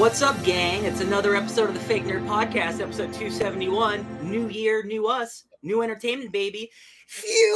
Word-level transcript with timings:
What's 0.00 0.22
up, 0.22 0.42
gang? 0.44 0.86
It's 0.86 1.02
another 1.02 1.36
episode 1.36 1.68
of 1.68 1.74
the 1.74 1.80
Fake 1.80 2.04
Nerd 2.04 2.26
Podcast, 2.26 2.80
episode 2.80 3.12
271. 3.12 4.30
New 4.30 4.48
year, 4.48 4.82
new 4.82 5.06
us, 5.06 5.44
new 5.62 5.82
entertainment, 5.82 6.32
baby. 6.32 6.70
Future 7.06 7.52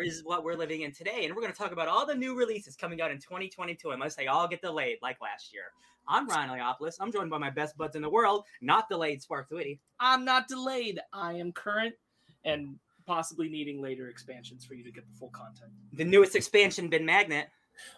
is 0.04 0.22
what 0.22 0.44
we're 0.44 0.54
living 0.54 0.82
in 0.82 0.92
today. 0.92 1.24
And 1.24 1.34
we're 1.34 1.42
going 1.42 1.52
to 1.52 1.58
talk 1.58 1.72
about 1.72 1.88
all 1.88 2.06
the 2.06 2.14
new 2.14 2.38
releases 2.38 2.76
coming 2.76 3.00
out 3.00 3.10
in 3.10 3.18
2022. 3.18 3.90
Unless 3.90 4.14
they 4.14 4.28
all 4.28 4.46
get 4.46 4.62
delayed 4.62 4.98
like 5.02 5.20
last 5.20 5.52
year. 5.52 5.64
I'm 6.06 6.28
Ryan 6.28 6.50
Leopolis. 6.50 6.94
I'm 7.00 7.10
joined 7.10 7.30
by 7.30 7.38
my 7.38 7.50
best 7.50 7.76
buds 7.76 7.96
in 7.96 8.02
the 8.02 8.08
world, 8.08 8.44
not 8.62 8.88
delayed 8.88 9.20
Spark 9.20 9.48
Witty. 9.50 9.80
I'm 9.98 10.24
not 10.24 10.46
delayed. 10.46 11.00
I 11.12 11.32
am 11.32 11.50
current 11.50 11.96
and 12.44 12.76
possibly 13.04 13.48
needing 13.48 13.82
later 13.82 14.10
expansions 14.10 14.64
for 14.64 14.74
you 14.74 14.84
to 14.84 14.92
get 14.92 15.08
the 15.08 15.18
full 15.18 15.30
content. 15.30 15.72
The 15.94 16.04
newest 16.04 16.36
expansion, 16.36 16.88
Ben 16.88 17.04
Magnet, 17.04 17.48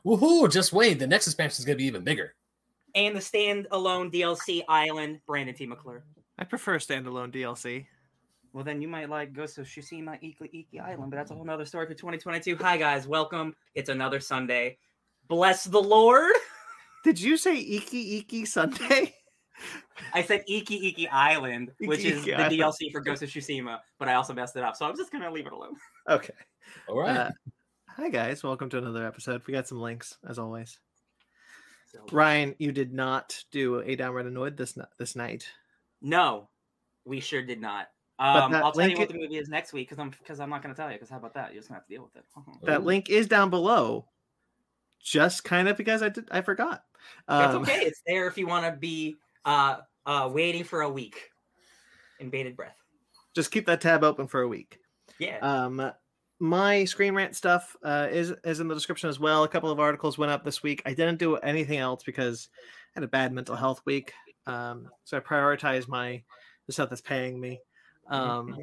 Woohoo! 0.04 0.50
Just 0.50 0.72
wait. 0.72 0.98
The 0.98 1.06
next 1.06 1.26
expansion 1.26 1.60
is 1.60 1.66
going 1.66 1.76
to 1.76 1.82
be 1.82 1.86
even 1.86 2.04
bigger. 2.04 2.34
And 2.94 3.14
the 3.14 3.20
standalone 3.20 4.12
DLC 4.12 4.62
Island, 4.68 5.20
Brandon 5.26 5.54
T. 5.54 5.66
McClure. 5.66 6.04
I 6.38 6.44
prefer 6.44 6.78
standalone 6.78 7.32
DLC. 7.32 7.86
Well, 8.52 8.64
then 8.64 8.82
you 8.82 8.88
might 8.88 9.08
like 9.08 9.32
Ghost 9.32 9.58
of 9.58 9.66
Tsushima 9.66 10.18
Iki 10.22 10.50
Iki 10.52 10.80
Island, 10.80 11.10
but 11.10 11.16
that's 11.16 11.30
a 11.30 11.34
whole 11.34 11.44
nother 11.44 11.64
story 11.64 11.86
for 11.86 11.94
2022. 11.94 12.56
Hi, 12.56 12.76
guys. 12.76 13.06
Welcome. 13.06 13.54
It's 13.74 13.88
another 13.88 14.18
Sunday. 14.18 14.78
Bless 15.28 15.64
the 15.64 15.80
Lord. 15.80 16.34
Did 17.04 17.20
you 17.20 17.36
say 17.36 17.56
Iki 17.56 18.18
Iki 18.18 18.44
Sunday? 18.46 19.14
I 20.14 20.22
said 20.22 20.42
Iki 20.48 20.88
Iki 20.88 21.08
Island, 21.08 21.70
which 21.78 22.00
Iki 22.00 22.08
is 22.08 22.18
Iki 22.22 22.30
the 22.30 22.34
Island. 22.34 22.54
DLC 22.54 22.90
for 22.90 23.00
Ghost 23.00 23.22
of 23.22 23.28
Tsushima, 23.28 23.78
but 23.98 24.08
I 24.08 24.14
also 24.14 24.34
messed 24.34 24.56
it 24.56 24.64
up. 24.64 24.74
So 24.74 24.86
I'm 24.86 24.96
just 24.96 25.12
going 25.12 25.22
to 25.22 25.30
leave 25.30 25.46
it 25.46 25.52
alone. 25.52 25.74
Okay. 26.08 26.34
All 26.88 26.98
right. 26.98 27.16
Uh, 27.16 27.30
hi 27.86 28.08
guys, 28.08 28.42
welcome 28.42 28.68
to 28.70 28.78
another 28.78 29.06
episode. 29.06 29.42
We 29.46 29.52
got 29.52 29.68
some 29.68 29.80
links 29.80 30.16
as 30.28 30.38
always. 30.38 30.80
So, 31.92 31.98
Ryan, 32.12 32.54
you 32.58 32.70
did 32.70 32.92
not 32.92 33.42
do 33.50 33.80
a 33.80 33.96
downright 33.96 34.26
annoyed 34.26 34.56
this 34.56 34.78
this 34.98 35.16
night. 35.16 35.48
no, 36.00 36.48
we 37.04 37.20
sure 37.20 37.42
did 37.42 37.60
not. 37.60 37.88
Um, 38.18 38.54
I'll 38.54 38.70
tell 38.70 38.88
you 38.88 38.98
what 38.98 39.08
the 39.08 39.14
movie 39.14 39.38
is 39.38 39.48
next 39.48 39.72
week 39.72 39.88
because 39.88 39.98
I'm 39.98 40.10
because 40.10 40.40
I'm 40.40 40.50
not 40.50 40.62
going 40.62 40.74
to 40.74 40.80
tell 40.80 40.88
you. 40.90 40.96
Because 40.96 41.08
how 41.08 41.16
about 41.16 41.34
that? 41.34 41.52
You're 41.52 41.60
just 41.62 41.68
going 41.68 41.80
to 41.80 41.80
have 41.80 41.86
to 41.88 41.94
deal 41.94 42.02
with 42.02 42.16
it. 42.16 42.24
That 42.66 42.84
link 42.84 43.08
is 43.08 43.26
down 43.26 43.50
below, 43.50 44.06
just 45.02 45.42
kind 45.42 45.68
of 45.68 45.76
because 45.76 46.02
I 46.02 46.10
did 46.10 46.28
I 46.30 46.42
forgot. 46.42 46.84
That's 47.26 47.54
Um, 47.54 47.62
okay. 47.62 47.80
It's 47.80 48.02
there 48.06 48.26
if 48.26 48.36
you 48.36 48.46
want 48.46 48.66
to 48.66 48.78
be 48.78 49.16
uh, 49.44 49.78
uh, 50.06 50.30
waiting 50.32 50.64
for 50.64 50.82
a 50.82 50.90
week 50.90 51.30
in 52.20 52.30
bated 52.30 52.56
breath. 52.56 52.76
Just 53.34 53.50
keep 53.50 53.66
that 53.66 53.80
tab 53.80 54.04
open 54.04 54.26
for 54.26 54.42
a 54.42 54.48
week. 54.48 54.78
Yeah. 55.18 55.38
Um, 55.38 55.90
my 56.40 56.86
screen 56.86 57.14
rant 57.14 57.36
stuff 57.36 57.76
uh, 57.84 58.08
is 58.10 58.32
is 58.44 58.60
in 58.60 58.66
the 58.66 58.74
description 58.74 59.10
as 59.10 59.20
well. 59.20 59.44
A 59.44 59.48
couple 59.48 59.70
of 59.70 59.78
articles 59.78 60.18
went 60.18 60.32
up 60.32 60.42
this 60.42 60.62
week. 60.62 60.82
I 60.86 60.94
didn't 60.94 61.18
do 61.18 61.36
anything 61.36 61.78
else 61.78 62.02
because 62.02 62.48
I 62.96 63.00
had 63.00 63.04
a 63.04 63.08
bad 63.08 63.32
mental 63.32 63.54
health 63.54 63.82
week. 63.84 64.12
Um, 64.46 64.88
so 65.04 65.18
I 65.18 65.20
prioritized 65.20 65.86
my 65.86 66.22
the 66.66 66.72
stuff 66.72 66.88
that's 66.88 67.02
paying 67.02 67.38
me. 67.38 67.60
Um, 68.08 68.56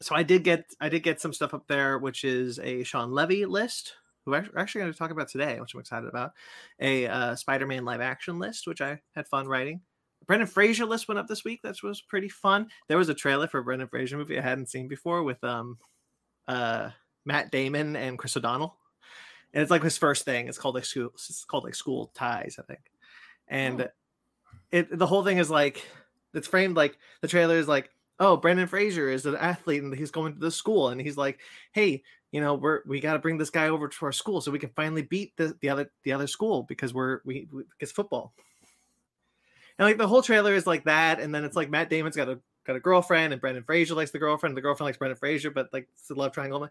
so 0.00 0.14
I 0.14 0.22
did 0.22 0.44
get 0.44 0.66
I 0.80 0.88
did 0.88 1.02
get 1.02 1.20
some 1.20 1.32
stuff 1.32 1.52
up 1.52 1.66
there, 1.66 1.98
which 1.98 2.22
is 2.24 2.60
a 2.60 2.84
Shawn 2.84 3.10
Levy 3.10 3.44
list, 3.44 3.94
who 4.24 4.30
we're 4.30 4.48
actually 4.56 4.82
going 4.82 4.92
to 4.92 4.98
talk 4.98 5.10
about 5.10 5.28
today, 5.28 5.60
which 5.60 5.74
I'm 5.74 5.80
excited 5.80 6.08
about. 6.08 6.32
A 6.78 7.08
uh, 7.08 7.34
Spider-Man 7.34 7.84
live 7.84 8.00
action 8.00 8.38
list, 8.38 8.68
which 8.68 8.80
I 8.80 9.00
had 9.16 9.26
fun 9.26 9.48
writing. 9.48 9.80
Brendan 10.26 10.46
Fraser 10.46 10.84
list 10.84 11.08
went 11.08 11.18
up 11.18 11.26
this 11.26 11.44
week. 11.44 11.62
That 11.62 11.82
was 11.82 12.02
pretty 12.02 12.28
fun. 12.28 12.68
There 12.86 12.98
was 12.98 13.08
a 13.08 13.14
trailer 13.14 13.48
for 13.48 13.58
a 13.58 13.64
Brendan 13.64 13.88
Fraser 13.88 14.16
movie 14.16 14.38
I 14.38 14.42
hadn't 14.42 14.68
seen 14.68 14.86
before 14.86 15.24
with 15.24 15.42
um 15.42 15.76
uh 16.48 16.90
Matt 17.24 17.52
Damon 17.52 17.94
and 17.94 18.18
Chris 18.18 18.36
O'Donnell. 18.36 18.76
And 19.54 19.62
it's 19.62 19.70
like 19.70 19.82
his 19.82 19.98
first 19.98 20.24
thing. 20.24 20.48
It's 20.48 20.58
called 20.58 20.74
like 20.74 20.84
school 20.84 21.10
it's 21.14 21.44
called 21.44 21.64
like 21.64 21.74
school 21.74 22.10
ties, 22.14 22.58
I 22.58 22.62
think. 22.62 22.80
And 23.46 23.82
Oh. 23.82 23.86
it 24.72 24.98
the 24.98 25.06
whole 25.06 25.24
thing 25.24 25.38
is 25.38 25.50
like 25.50 25.86
it's 26.34 26.48
framed 26.48 26.76
like 26.76 26.98
the 27.20 27.28
trailer 27.28 27.56
is 27.56 27.68
like, 27.68 27.90
oh, 28.20 28.36
Brendan 28.36 28.66
Fraser 28.66 29.08
is 29.08 29.26
an 29.26 29.36
athlete 29.36 29.82
and 29.82 29.94
he's 29.94 30.10
going 30.10 30.34
to 30.34 30.40
the 30.40 30.50
school 30.50 30.88
and 30.88 31.00
he's 31.00 31.16
like, 31.16 31.40
hey, 31.72 32.02
you 32.32 32.40
know, 32.40 32.54
we're 32.54 32.80
we 32.86 33.00
got 33.00 33.14
to 33.14 33.18
bring 33.18 33.38
this 33.38 33.50
guy 33.50 33.68
over 33.68 33.88
to 33.88 34.06
our 34.06 34.12
school 34.12 34.40
so 34.40 34.50
we 34.50 34.58
can 34.58 34.70
finally 34.76 35.02
beat 35.02 35.36
the, 35.36 35.56
the 35.60 35.70
other 35.70 35.90
the 36.02 36.12
other 36.12 36.26
school 36.26 36.64
because 36.64 36.92
we're 36.92 37.20
we, 37.24 37.48
we 37.52 37.62
it's 37.80 37.92
football. 37.92 38.34
And 39.78 39.86
like 39.86 39.96
the 39.96 40.08
whole 40.08 40.22
trailer 40.22 40.54
is 40.54 40.66
like 40.66 40.84
that, 40.84 41.20
and 41.20 41.34
then 41.34 41.44
it's 41.44 41.56
like 41.56 41.70
Matt 41.70 41.88
Damon's 41.88 42.16
got 42.16 42.28
a 42.28 42.40
got 42.68 42.76
a 42.76 42.80
girlfriend, 42.80 43.32
and 43.32 43.40
Brendan 43.40 43.64
Fraser 43.64 43.94
likes 43.94 44.12
the 44.12 44.18
girlfriend, 44.18 44.56
the 44.56 44.60
girlfriend 44.60 44.86
likes 44.86 44.98
Brendan 44.98 45.16
Fraser, 45.16 45.50
but 45.50 45.68
like 45.72 45.88
it's 45.94 46.10
a 46.10 46.14
love 46.14 46.32
triangle. 46.32 46.60
Like, 46.60 46.70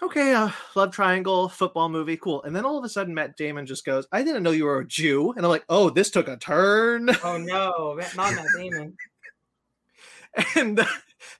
okay, 0.00 0.32
uh, 0.32 0.50
love 0.76 0.92
triangle, 0.92 1.48
football 1.48 1.88
movie, 1.88 2.16
cool. 2.16 2.42
And 2.44 2.54
then 2.54 2.64
all 2.64 2.78
of 2.78 2.84
a 2.84 2.88
sudden, 2.88 3.12
Matt 3.12 3.36
Damon 3.36 3.66
just 3.66 3.84
goes, 3.84 4.06
"I 4.12 4.22
didn't 4.22 4.44
know 4.44 4.52
you 4.52 4.64
were 4.64 4.78
a 4.78 4.86
Jew," 4.86 5.32
and 5.32 5.44
I'm 5.44 5.50
like, 5.50 5.64
oh, 5.68 5.90
this 5.90 6.10
took 6.10 6.28
a 6.28 6.36
turn. 6.36 7.10
oh 7.24 7.36
no, 7.36 8.00
not 8.16 8.34
Matt 8.34 8.46
Damon. 8.56 8.96
and 10.56 10.78
the, 10.78 10.88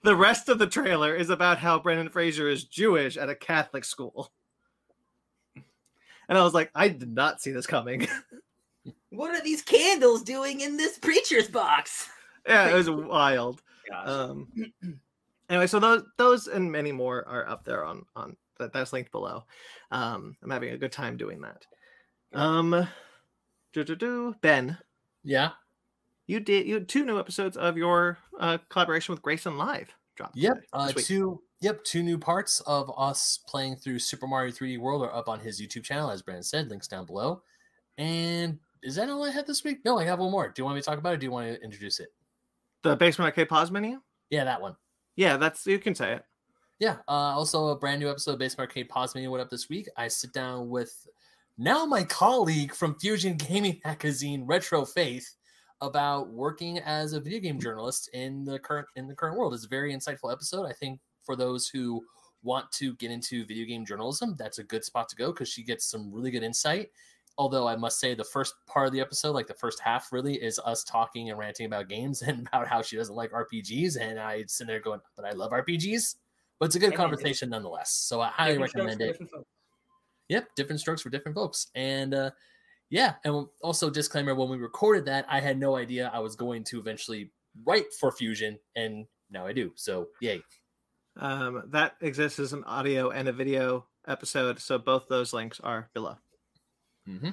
the 0.03 0.17
rest 0.17 0.49
of 0.49 0.59
the 0.59 0.67
trailer 0.67 1.15
is 1.15 1.31
about 1.31 1.59
how 1.59 1.79
Brendan 1.79 2.11
Fraser 2.11 2.49
is 2.49 2.65
Jewish 2.65 3.17
at 3.17 3.31
a 3.31 3.37
Catholic 3.37 3.85
school. 3.85 4.33
And 6.29 6.37
I 6.39 6.43
was 6.43 6.55
like, 6.55 6.71
I 6.75 6.89
did 6.89 7.13
not 7.13 7.41
see 7.41 7.53
this 7.53 7.67
coming. 7.67 8.09
What 9.11 9.35
are 9.35 9.43
these 9.43 9.61
candles 9.61 10.23
doing 10.23 10.61
in 10.61 10.77
this 10.77 10.97
preacher's 10.97 11.49
box? 11.49 12.09
Yeah, 12.47 12.71
it 12.71 12.75
was 12.75 12.91
wild. 12.91 13.63
Gosh. 13.89 14.09
Um, 14.09 14.49
anyway, 15.49 15.67
so 15.67 15.79
those 15.81 16.03
those 16.17 16.47
and 16.47 16.71
many 16.71 16.93
more 16.93 17.27
are 17.29 17.49
up 17.49 17.65
there 17.65 17.85
on 17.85 18.05
on 18.17 18.37
that 18.59 18.73
that's 18.73 18.93
linked 18.93 19.11
below. 19.13 19.45
Um, 19.91 20.37
I'm 20.43 20.51
having 20.51 20.71
a 20.71 20.79
good 20.79 20.93
time 20.93 21.17
doing 21.17 21.41
that. 21.41 21.67
Um, 22.33 22.87
do 23.73 23.85
do 23.85 23.97
do 23.97 24.35
Ben, 24.41 24.77
yeah. 25.25 25.51
you 26.27 26.41
did 26.41 26.67
you 26.67 26.75
had 26.75 26.89
two 26.89 27.05
new 27.05 27.19
episodes 27.19 27.57
of 27.57 27.77
your 27.77 28.19
uh, 28.39 28.59
collaboration 28.69 29.13
with 29.13 29.23
Grayson 29.23 29.57
Live 29.59 29.95
dropped. 30.17 30.37
Yep. 30.37 30.55
today- 30.55 30.67
Uh, 30.73 30.93
two. 30.93 31.43
Yep. 31.63 31.85
Two 31.85 32.03
new 32.03 32.17
parts 32.17 32.61
of 32.63 32.91
us 32.97 33.39
playing 33.47 33.77
through 33.77 33.99
Super 33.99 34.27
Mario 34.27 34.51
3D 34.51 34.79
World 34.79 35.03
are 35.03 35.15
up 35.15 35.29
on 35.29 35.41
his 35.41 35.61
YouTube 35.61 35.85
channel, 35.85 36.11
as 36.11 36.23
Brandon 36.23 36.43
said. 36.43 36.71
Links 36.71 36.89
down 36.89 37.05
below. 37.05 37.43
And 37.99 38.59
is 38.83 38.95
that 38.95 39.11
all 39.11 39.25
I 39.25 39.31
had 39.31 39.47
this 39.47 39.63
week? 39.63 39.85
No, 39.85 39.99
I 39.99 40.05
have 40.05 40.21
one 40.21 40.31
more. 40.31 40.49
Do 40.49 40.55
you 40.59 40.65
want 40.65 40.77
me 40.77 40.81
to 40.81 40.87
talk 40.87 40.97
about 40.99 41.11
it? 41.13 41.15
Or 41.17 41.19
do 41.19 41.27
you 41.27 41.33
want 41.33 41.55
to 41.55 41.63
introduce 41.63 42.01
it? 42.01 42.09
The 42.83 42.97
basement 42.97 43.27
arcade 43.27 43.49
pause 43.49 43.71
menu. 43.71 44.01
Yeah, 44.31 44.45
that 44.45 44.61
one. 44.61 44.77
Yeah, 45.17 45.37
that's 45.37 45.67
you 45.67 45.79
can 45.79 45.95
say 45.95 46.15
it. 46.15 46.25
Yeah. 46.81 46.97
Uh, 47.07 47.37
also, 47.37 47.69
a 47.69 47.77
brand 47.77 48.01
new 48.01 48.09
episode 48.09 48.33
of 48.33 48.39
Base 48.39 48.59
Arcade 48.59 48.89
Pause 48.89 49.17
Menu 49.17 49.31
went 49.31 49.43
up 49.43 49.51
this 49.51 49.69
week. 49.69 49.87
I 49.99 50.09
sit 50.09 50.33
down 50.33 50.71
with 50.71 51.07
now 51.59 51.85
my 51.85 52.03
colleague 52.05 52.75
from 52.75 52.99
Fusion 52.99 53.37
Gaming 53.37 53.79
Magazine, 53.85 54.47
Retro 54.47 54.87
Faith, 54.87 55.37
about 55.83 56.31
working 56.31 56.79
as 56.79 57.13
a 57.13 57.21
video 57.21 57.39
game 57.39 57.61
journalist 57.61 58.09
in 58.15 58.45
the 58.45 58.59
current 58.59 58.89
in 58.97 59.07
the 59.07 59.15
current 59.15 59.37
world. 59.37 59.53
It's 59.53 59.67
a 59.67 59.69
very 59.69 59.95
insightful 59.95 60.33
episode. 60.33 60.65
I 60.65 60.73
think 60.73 61.01
for 61.23 61.37
those 61.37 61.69
who 61.69 62.03
want 62.43 62.73
to 62.73 62.95
get 62.95 63.11
into 63.11 63.45
video 63.45 63.67
game 63.67 63.85
journalism, 63.85 64.35
that's 64.39 64.59
a 64.59 64.65
good 64.65 64.83
spot 64.83 65.11
to 65.11 65.17
go 65.17 65.33
because 65.33 65.51
she 65.51 65.63
gets 65.63 65.85
some 65.85 66.11
really 66.11 66.31
good 66.31 66.43
insight. 66.43 66.89
Although 67.39 67.67
I 67.67 67.77
must 67.77 67.99
say, 68.01 68.15
the 68.15 68.25
first 68.25 68.55
part 68.67 68.87
of 68.87 68.93
the 68.93 69.01
episode, 69.01 69.33
like 69.33 69.47
the 69.47 69.55
first 69.55 69.81
half, 69.81 70.13
really 70.13 70.35
is 70.35 70.59
us 70.65 70.85
talking 70.85 71.31
and 71.31 71.39
ranting 71.39 71.67
about 71.67 71.89
games 71.89 72.23
and 72.27 72.47
about 72.47 72.69
how 72.69 72.83
she 72.83 72.97
doesn't 72.97 73.15
like 73.15 73.31
RPGs. 73.33 73.99
And 74.01 74.19
I 74.19 74.45
sit 74.47 74.67
there 74.67 74.81
going, 74.81 75.01
"But 75.17 75.25
I 75.25 75.31
love 75.31 75.53
RPGs." 75.53 76.17
But 76.59 76.67
it's 76.67 76.75
a 76.77 76.79
good 76.79 76.91
Hey, 76.91 76.97
conversation 76.97 77.49
nonetheless. 77.51 77.93
So 77.93 78.21
I 78.21 78.29
highly 78.29 78.59
Different 78.59 78.75
recommend 78.75 79.01
it. 79.01 79.19
different. 79.19 79.47
Yep, 80.29 80.49
different 80.55 80.81
strokes 80.81 81.01
for 81.03 81.11
different 81.11 81.35
folks. 81.35 81.69
And 81.75 82.13
uh, 82.15 82.31
yeah, 82.91 83.15
and 83.25 83.47
also 83.63 83.89
disclaimer: 83.91 84.35
when 84.35 84.49
we 84.51 84.59
recorded 84.59 85.07
that, 85.07 85.25
I 85.29 85.41
had 85.41 85.59
no 85.59 85.77
idea 85.77 86.11
I 86.13 86.19
was 86.19 86.37
going 86.37 86.65
to 86.65 86.79
eventually 86.79 87.33
write 87.67 87.93
for 87.99 88.13
Fusion, 88.13 88.59
and 88.77 89.07
now 89.31 89.47
I 89.47 89.53
do. 89.53 89.73
So 89.77 90.09
yay! 90.21 90.43
Um, 91.17 91.65
that 91.71 91.97
exists 92.01 92.39
as 92.39 92.53
an 92.53 92.65
audio 92.65 93.11
and 93.11 93.29
a 93.29 93.33
video 93.33 93.87
episode, 94.07 94.59
so 94.61 94.79
both 94.79 95.09
those 95.09 95.33
links 95.33 95.59
are 95.61 95.89
below. 95.95 96.17
Hmm 97.07 97.31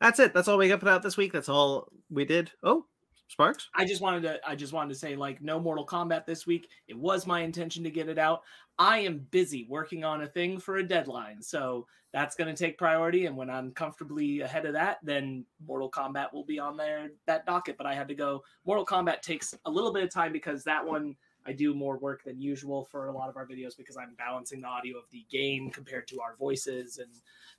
That's 0.00 0.18
it. 0.18 0.34
That's 0.34 0.48
all 0.48 0.58
we 0.58 0.68
got 0.68 0.80
put 0.80 0.88
out 0.88 1.02
this 1.02 1.16
week. 1.16 1.32
That's 1.32 1.48
all 1.48 1.88
we 2.10 2.24
did. 2.24 2.50
Oh, 2.62 2.84
Sparks. 3.30 3.68
I 3.76 3.84
just 3.84 4.00
wanted 4.00 4.22
to 4.22 4.40
I 4.44 4.56
just 4.56 4.72
wanted 4.72 4.88
to 4.88 4.98
say 4.98 5.14
like 5.14 5.40
no 5.40 5.60
Mortal 5.60 5.86
Kombat 5.86 6.26
this 6.26 6.48
week. 6.48 6.68
It 6.88 6.98
was 6.98 7.28
my 7.28 7.42
intention 7.42 7.84
to 7.84 7.90
get 7.90 8.08
it 8.08 8.18
out. 8.18 8.42
I 8.76 8.98
am 8.98 9.26
busy 9.30 9.66
working 9.68 10.04
on 10.04 10.22
a 10.22 10.26
thing 10.26 10.58
for 10.58 10.78
a 10.78 10.82
deadline. 10.82 11.40
So 11.40 11.86
that's 12.12 12.34
going 12.34 12.52
to 12.52 12.60
take 12.60 12.76
priority 12.76 13.26
and 13.26 13.36
when 13.36 13.48
I'm 13.48 13.70
comfortably 13.70 14.40
ahead 14.40 14.66
of 14.66 14.72
that, 14.72 14.98
then 15.04 15.44
Mortal 15.64 15.88
Kombat 15.88 16.32
will 16.32 16.44
be 16.44 16.58
on 16.58 16.76
there 16.76 17.08
that 17.26 17.46
docket, 17.46 17.76
but 17.76 17.86
I 17.86 17.94
had 17.94 18.08
to 18.08 18.16
go 18.16 18.42
Mortal 18.64 18.84
Kombat 18.84 19.22
takes 19.22 19.54
a 19.64 19.70
little 19.70 19.92
bit 19.92 20.02
of 20.02 20.10
time 20.10 20.32
because 20.32 20.64
that 20.64 20.84
one 20.84 21.14
I 21.46 21.52
do 21.52 21.74
more 21.74 21.96
work 21.98 22.24
than 22.24 22.40
usual 22.40 22.84
for 22.84 23.06
a 23.06 23.12
lot 23.12 23.28
of 23.28 23.36
our 23.36 23.46
videos 23.46 23.76
because 23.76 23.96
I'm 23.96 24.14
balancing 24.16 24.60
the 24.60 24.68
audio 24.68 24.98
of 24.98 25.04
the 25.10 25.24
game 25.30 25.70
compared 25.70 26.06
to 26.08 26.20
our 26.20 26.36
voices 26.36 26.98
and 26.98 27.10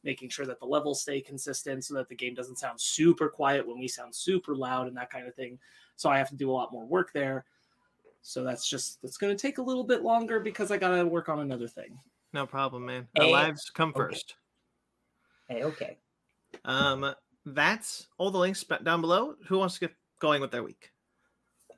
making 0.03 0.29
sure 0.29 0.45
that 0.45 0.59
the 0.59 0.65
levels 0.65 1.01
stay 1.01 1.21
consistent 1.21 1.83
so 1.83 1.93
that 1.95 2.07
the 2.07 2.15
game 2.15 2.33
doesn't 2.33 2.57
sound 2.57 2.79
super 2.79 3.27
quiet 3.27 3.67
when 3.67 3.79
we 3.79 3.87
sound 3.87 4.13
super 4.13 4.55
loud 4.55 4.87
and 4.87 4.95
that 4.97 5.09
kind 5.09 5.27
of 5.27 5.35
thing. 5.35 5.59
So 5.95 6.09
I 6.09 6.17
have 6.17 6.29
to 6.29 6.35
do 6.35 6.49
a 6.49 6.53
lot 6.53 6.71
more 6.71 6.85
work 6.85 7.11
there. 7.13 7.45
So 8.21 8.43
that's 8.43 8.69
just 8.69 9.01
that's 9.01 9.17
going 9.17 9.35
to 9.35 9.41
take 9.41 9.57
a 9.57 9.63
little 9.63 9.83
bit 9.83 10.03
longer 10.03 10.39
because 10.39 10.71
I 10.71 10.77
got 10.77 10.95
to 10.95 11.05
work 11.05 11.27
on 11.27 11.39
another 11.39 11.67
thing. 11.67 11.99
No 12.33 12.45
problem, 12.45 12.85
man. 12.85 13.07
Our 13.17 13.25
Hey, 13.25 13.31
lives 13.31 13.69
come 13.69 13.89
okay. 13.89 13.97
first. 13.97 14.35
Hey, 15.49 15.63
okay. 15.63 15.97
Um, 16.65 17.13
that's 17.45 18.07
all 18.17 18.31
the 18.31 18.37
links 18.37 18.63
down 18.83 19.01
below. 19.01 19.35
Who 19.47 19.57
wants 19.57 19.75
to 19.75 19.81
get 19.81 19.95
going 20.19 20.41
with 20.41 20.51
their 20.51 20.63
week? 20.63 20.90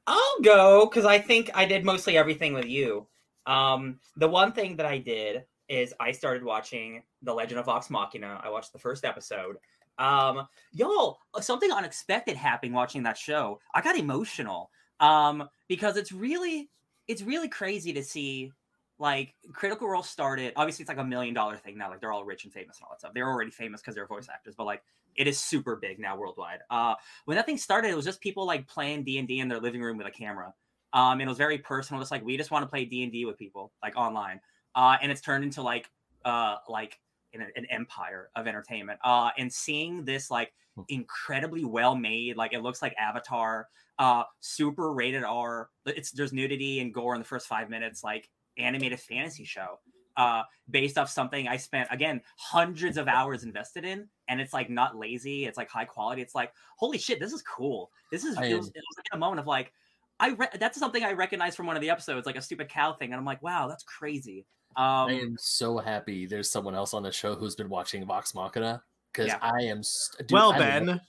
I'll 0.05 0.41
go 0.41 0.85
because 0.85 1.05
I 1.05 1.19
think 1.19 1.49
I 1.53 1.65
did 1.65 1.85
mostly 1.85 2.17
everything 2.17 2.53
with 2.53 2.65
you. 2.65 3.07
Um, 3.45 3.99
the 4.15 4.27
one 4.27 4.51
thing 4.51 4.77
that 4.77 4.85
I 4.85 4.97
did 4.97 5.45
is 5.69 5.93
I 5.99 6.11
started 6.11 6.43
watching 6.43 7.03
The 7.21 7.33
Legend 7.33 7.59
of 7.59 7.65
Vox 7.65 7.89
Machina. 7.89 8.41
I 8.43 8.49
watched 8.49 8.73
the 8.73 8.79
first 8.79 9.05
episode. 9.05 9.57
Um, 9.97 10.47
y'all, 10.71 11.19
something 11.39 11.71
unexpected 11.71 12.35
happened 12.35 12.73
watching 12.73 13.03
that 13.03 13.17
show. 13.17 13.59
I 13.73 13.81
got 13.81 13.97
emotional. 13.97 14.69
Um, 14.99 15.49
because 15.67 15.97
it's 15.97 16.11
really, 16.11 16.69
it's 17.07 17.21
really 17.21 17.49
crazy 17.49 17.93
to 17.93 18.03
see. 18.03 18.51
Like 18.99 19.35
Critical 19.51 19.87
Role 19.87 20.03
started. 20.03 20.53
Obviously, 20.55 20.83
it's 20.83 20.89
like 20.89 20.97
a 20.97 21.03
million 21.03 21.33
dollar 21.33 21.57
thing 21.57 21.77
now. 21.77 21.89
Like 21.89 21.99
they're 21.99 22.11
all 22.11 22.23
rich 22.23 22.43
and 22.45 22.53
famous 22.53 22.77
and 22.77 22.85
all 22.85 22.91
that 22.91 22.99
stuff. 22.99 23.13
They're 23.13 23.27
already 23.27 23.51
famous 23.51 23.81
because 23.81 23.95
they're 23.95 24.07
voice 24.07 24.29
actors, 24.29 24.55
but 24.55 24.65
like 24.65 24.83
it 25.15 25.27
is 25.27 25.39
super 25.39 25.75
big 25.75 25.99
now 25.99 26.17
worldwide. 26.17 26.59
Uh, 26.69 26.95
when 27.25 27.35
that 27.37 27.45
thing 27.45 27.57
started, 27.57 27.91
it 27.91 27.95
was 27.95 28.05
just 28.05 28.21
people 28.21 28.45
like 28.45 28.67
playing 28.67 29.03
D 29.03 29.17
and 29.17 29.27
D 29.27 29.39
in 29.39 29.47
their 29.47 29.59
living 29.59 29.81
room 29.81 29.97
with 29.97 30.07
a 30.07 30.11
camera. 30.11 30.53
Um, 30.93 31.13
and 31.13 31.23
it 31.23 31.27
was 31.27 31.37
very 31.37 31.57
personal. 31.57 32.01
Just 32.01 32.11
like 32.11 32.23
we 32.23 32.37
just 32.37 32.51
want 32.51 32.63
to 32.63 32.69
play 32.69 32.85
D 32.85 33.03
and 33.03 33.11
D 33.11 33.25
with 33.25 33.37
people, 33.37 33.73
like 33.81 33.95
online. 33.97 34.39
Uh, 34.75 34.97
and 35.01 35.11
it's 35.11 35.21
turned 35.21 35.43
into 35.43 35.61
like 35.61 35.89
uh 36.25 36.57
like 36.69 36.99
an, 37.33 37.47
an 37.55 37.65
empire 37.65 38.29
of 38.35 38.47
entertainment. 38.47 38.99
Uh, 39.03 39.31
and 39.37 39.51
seeing 39.51 40.05
this 40.05 40.29
like 40.31 40.53
Hmm. 40.75 40.83
incredibly 40.87 41.63
well 41.65 41.95
made, 41.95 42.35
like 42.35 42.53
it 42.53 42.61
looks 42.61 42.81
like 42.81 42.95
Avatar, 42.97 43.67
uh, 43.99 44.23
super 44.39 44.91
rated 44.91 45.23
R. 45.23 45.69
It's 45.85 46.11
there's 46.11 46.33
nudity 46.33 46.79
and 46.79 46.93
gore 46.93 47.13
in 47.13 47.21
the 47.21 47.27
first 47.27 47.47
five 47.47 47.69
minutes, 47.69 48.03
like 48.03 48.29
animated 48.57 48.99
fantasy 48.99 49.43
show. 49.45 49.79
Uh, 50.15 50.43
based 50.69 50.99
off 50.99 51.09
something 51.09 51.47
I 51.47 51.57
spent 51.57 51.87
again 51.89 52.21
hundreds 52.37 52.97
of 52.97 53.07
hours 53.07 53.43
invested 53.43 53.83
in, 53.83 54.07
and 54.27 54.39
it's 54.39 54.53
like 54.53 54.69
not 54.69 54.95
lazy. 54.95 55.45
It's 55.45 55.57
like 55.57 55.69
high 55.69 55.85
quality. 55.85 56.21
It's 56.21 56.35
like 56.35 56.53
holy 56.77 56.99
shit, 56.99 57.19
this 57.19 57.33
is 57.33 57.41
cool. 57.41 57.89
This 58.11 58.23
is 58.23 58.37
I 58.37 58.41
feels, 58.49 58.67
am- 58.67 58.73
it 58.75 58.83
was 58.87 58.97
like 58.97 59.07
a 59.13 59.17
moment 59.17 59.39
of 59.39 59.47
like 59.47 59.73
I 60.19 60.29
re- 60.29 60.47
that's 60.59 60.77
something 60.77 61.03
I 61.03 61.13
recognized 61.13 61.57
from 61.57 61.65
one 61.65 61.75
of 61.75 61.81
the 61.81 61.89
episodes, 61.89 62.27
like 62.27 62.35
a 62.35 62.41
stupid 62.43 62.69
cow 62.69 62.93
thing, 62.93 63.11
and 63.11 63.19
I'm 63.19 63.25
like, 63.25 63.41
wow, 63.41 63.67
that's 63.67 63.83
crazy. 63.83 64.45
Um, 64.75 64.85
I 65.09 65.13
am 65.13 65.35
so 65.39 65.79
happy 65.79 66.27
there's 66.27 66.49
someone 66.49 66.75
else 66.75 66.93
on 66.93 67.01
the 67.01 67.11
show 67.11 67.33
who's 67.33 67.55
been 67.55 67.69
watching 67.69 68.05
Vox 68.05 68.35
Machina 68.35 68.83
because 69.11 69.27
Yeah. 69.29 69.39
I 69.41 69.63
am. 69.63 69.79
s- 69.79 70.11
Dude, 70.19 70.31
well, 70.31 70.53
I 70.53 70.59
Ben, 70.59 71.01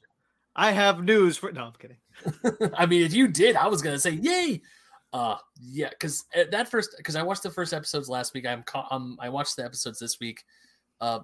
I 0.57 0.73
have 0.73 1.05
news 1.05 1.37
for. 1.37 1.53
No, 1.53 1.65
I'm 1.65 1.73
kidding. 1.79 1.99
I 2.75 2.87
mean, 2.87 3.03
if 3.03 3.13
you 3.13 3.29
did, 3.29 3.55
I 3.55 3.67
was 3.69 3.83
gonna 3.83 3.99
say 3.99 4.13
yay. 4.13 4.63
Uh, 5.15 5.37
yeah, 5.63 5.91
because 5.91 6.25
that 6.51 6.69
first, 6.69 6.97
because 6.97 7.15
I 7.15 7.23
watched 7.23 7.45
the 7.45 7.51
first 7.51 7.73
episodes 7.73 8.09
last 8.09 8.35
week. 8.35 8.45
I'm, 8.47 8.65
um, 8.91 9.17
I 9.21 9.29
watched 9.29 9.55
the 9.55 9.65
episodes 9.65 10.01
this 10.01 10.19
week. 10.19 10.43
Uh, 11.01 11.21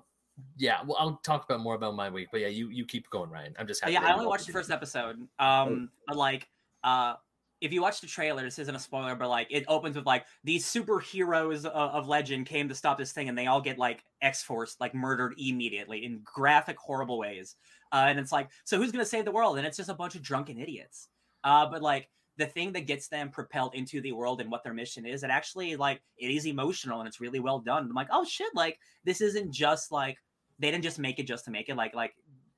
yeah, 0.57 0.79
well, 0.87 0.97
I'll 1.01 1.21
talk 1.25 1.45
about 1.45 1.59
more 1.59 1.75
about 1.75 1.97
my 1.97 2.09
week, 2.09 2.29
but 2.31 2.41
yeah, 2.41 2.47
you 2.47 2.69
you 2.69 2.87
keep 2.87 3.11
going, 3.11 3.31
Ryan. 3.31 3.53
I'm 3.59 3.67
just 3.67 3.81
happy. 3.81 3.95
yeah, 3.95 4.05
I 4.05 4.13
only 4.13 4.27
watched 4.27 4.47
the 4.47 4.53
first 4.53 4.71
episode. 4.71 5.27
Um, 5.41 5.91
but 6.07 6.17
like, 6.17 6.49
uh, 6.85 7.15
if 7.61 7.73
you 7.73 7.83
watch 7.83 8.01
the 8.01 8.07
trailer, 8.07 8.45
this 8.45 8.61
isn't 8.61 8.75
a 8.75 8.79
spoiler, 8.79 9.17
but 9.17 9.29
like, 9.29 9.49
it 9.51 9.65
opens 9.67 9.97
with 9.97 10.07
like 10.07 10.25
these 10.45 10.65
superheroes 10.65 11.65
of, 11.65 11.73
of 11.75 12.07
legend 12.07 12.47
came 12.47 12.69
to 12.69 12.77
stop 12.77 12.97
this 12.97 13.11
thing, 13.11 13.29
and 13.29 13.37
they 13.37 13.49
all 13.49 13.61
get 13.61 13.77
like 13.77 14.05
X 14.23 14.41
Force 14.41 14.77
like 14.79 14.95
murdered 14.95 15.35
immediately 15.37 16.05
in 16.05 16.21
graphic, 16.23 16.79
horrible 16.79 17.19
ways. 17.19 17.57
Uh, 17.91 18.05
and 18.07 18.21
it's 18.21 18.31
like, 18.31 18.51
so 18.63 18.77
who's 18.79 18.93
gonna 18.93 19.05
save 19.05 19.25
the 19.25 19.33
world? 19.33 19.59
And 19.59 19.67
it's 19.67 19.77
just 19.77 19.91
a 19.91 19.95
bunch 19.95 20.15
of 20.15 20.23
drunken 20.23 20.61
idiots. 20.61 21.09
Uh, 21.43 21.67
but 21.67 21.83
like. 21.83 22.09
The 22.37 22.47
thing 22.47 22.73
that 22.73 22.87
gets 22.87 23.09
them 23.09 23.29
propelled 23.31 23.75
into 23.75 24.01
the 24.01 24.13
world 24.13 24.41
and 24.41 24.51
what 24.51 24.65
their 24.65 24.73
mission 24.73 25.05
is, 25.05 25.23
it 25.23 25.31
actually 25.31 25.77
like 25.77 26.01
it 26.17 26.31
is 26.31 26.47
emotional 26.47 27.01
and 27.01 27.09
it's 27.09 27.21
really 27.21 27.41
well 27.41 27.59
done. 27.59 27.85
I'm 27.85 27.95
like, 27.95 28.09
oh 28.11 28.25
shit, 28.25 28.55
like 28.55 28.79
this 29.05 29.21
isn't 29.21 29.53
just 29.53 29.93
like 29.93 30.17
they 30.59 30.71
didn't 30.71 30.85
just 30.85 30.99
make 30.99 31.19
it 31.19 31.27
just 31.27 31.45
to 31.47 31.51
make 31.51 31.69
it. 31.69 31.77
Like 31.77 31.95
like 31.95 32.15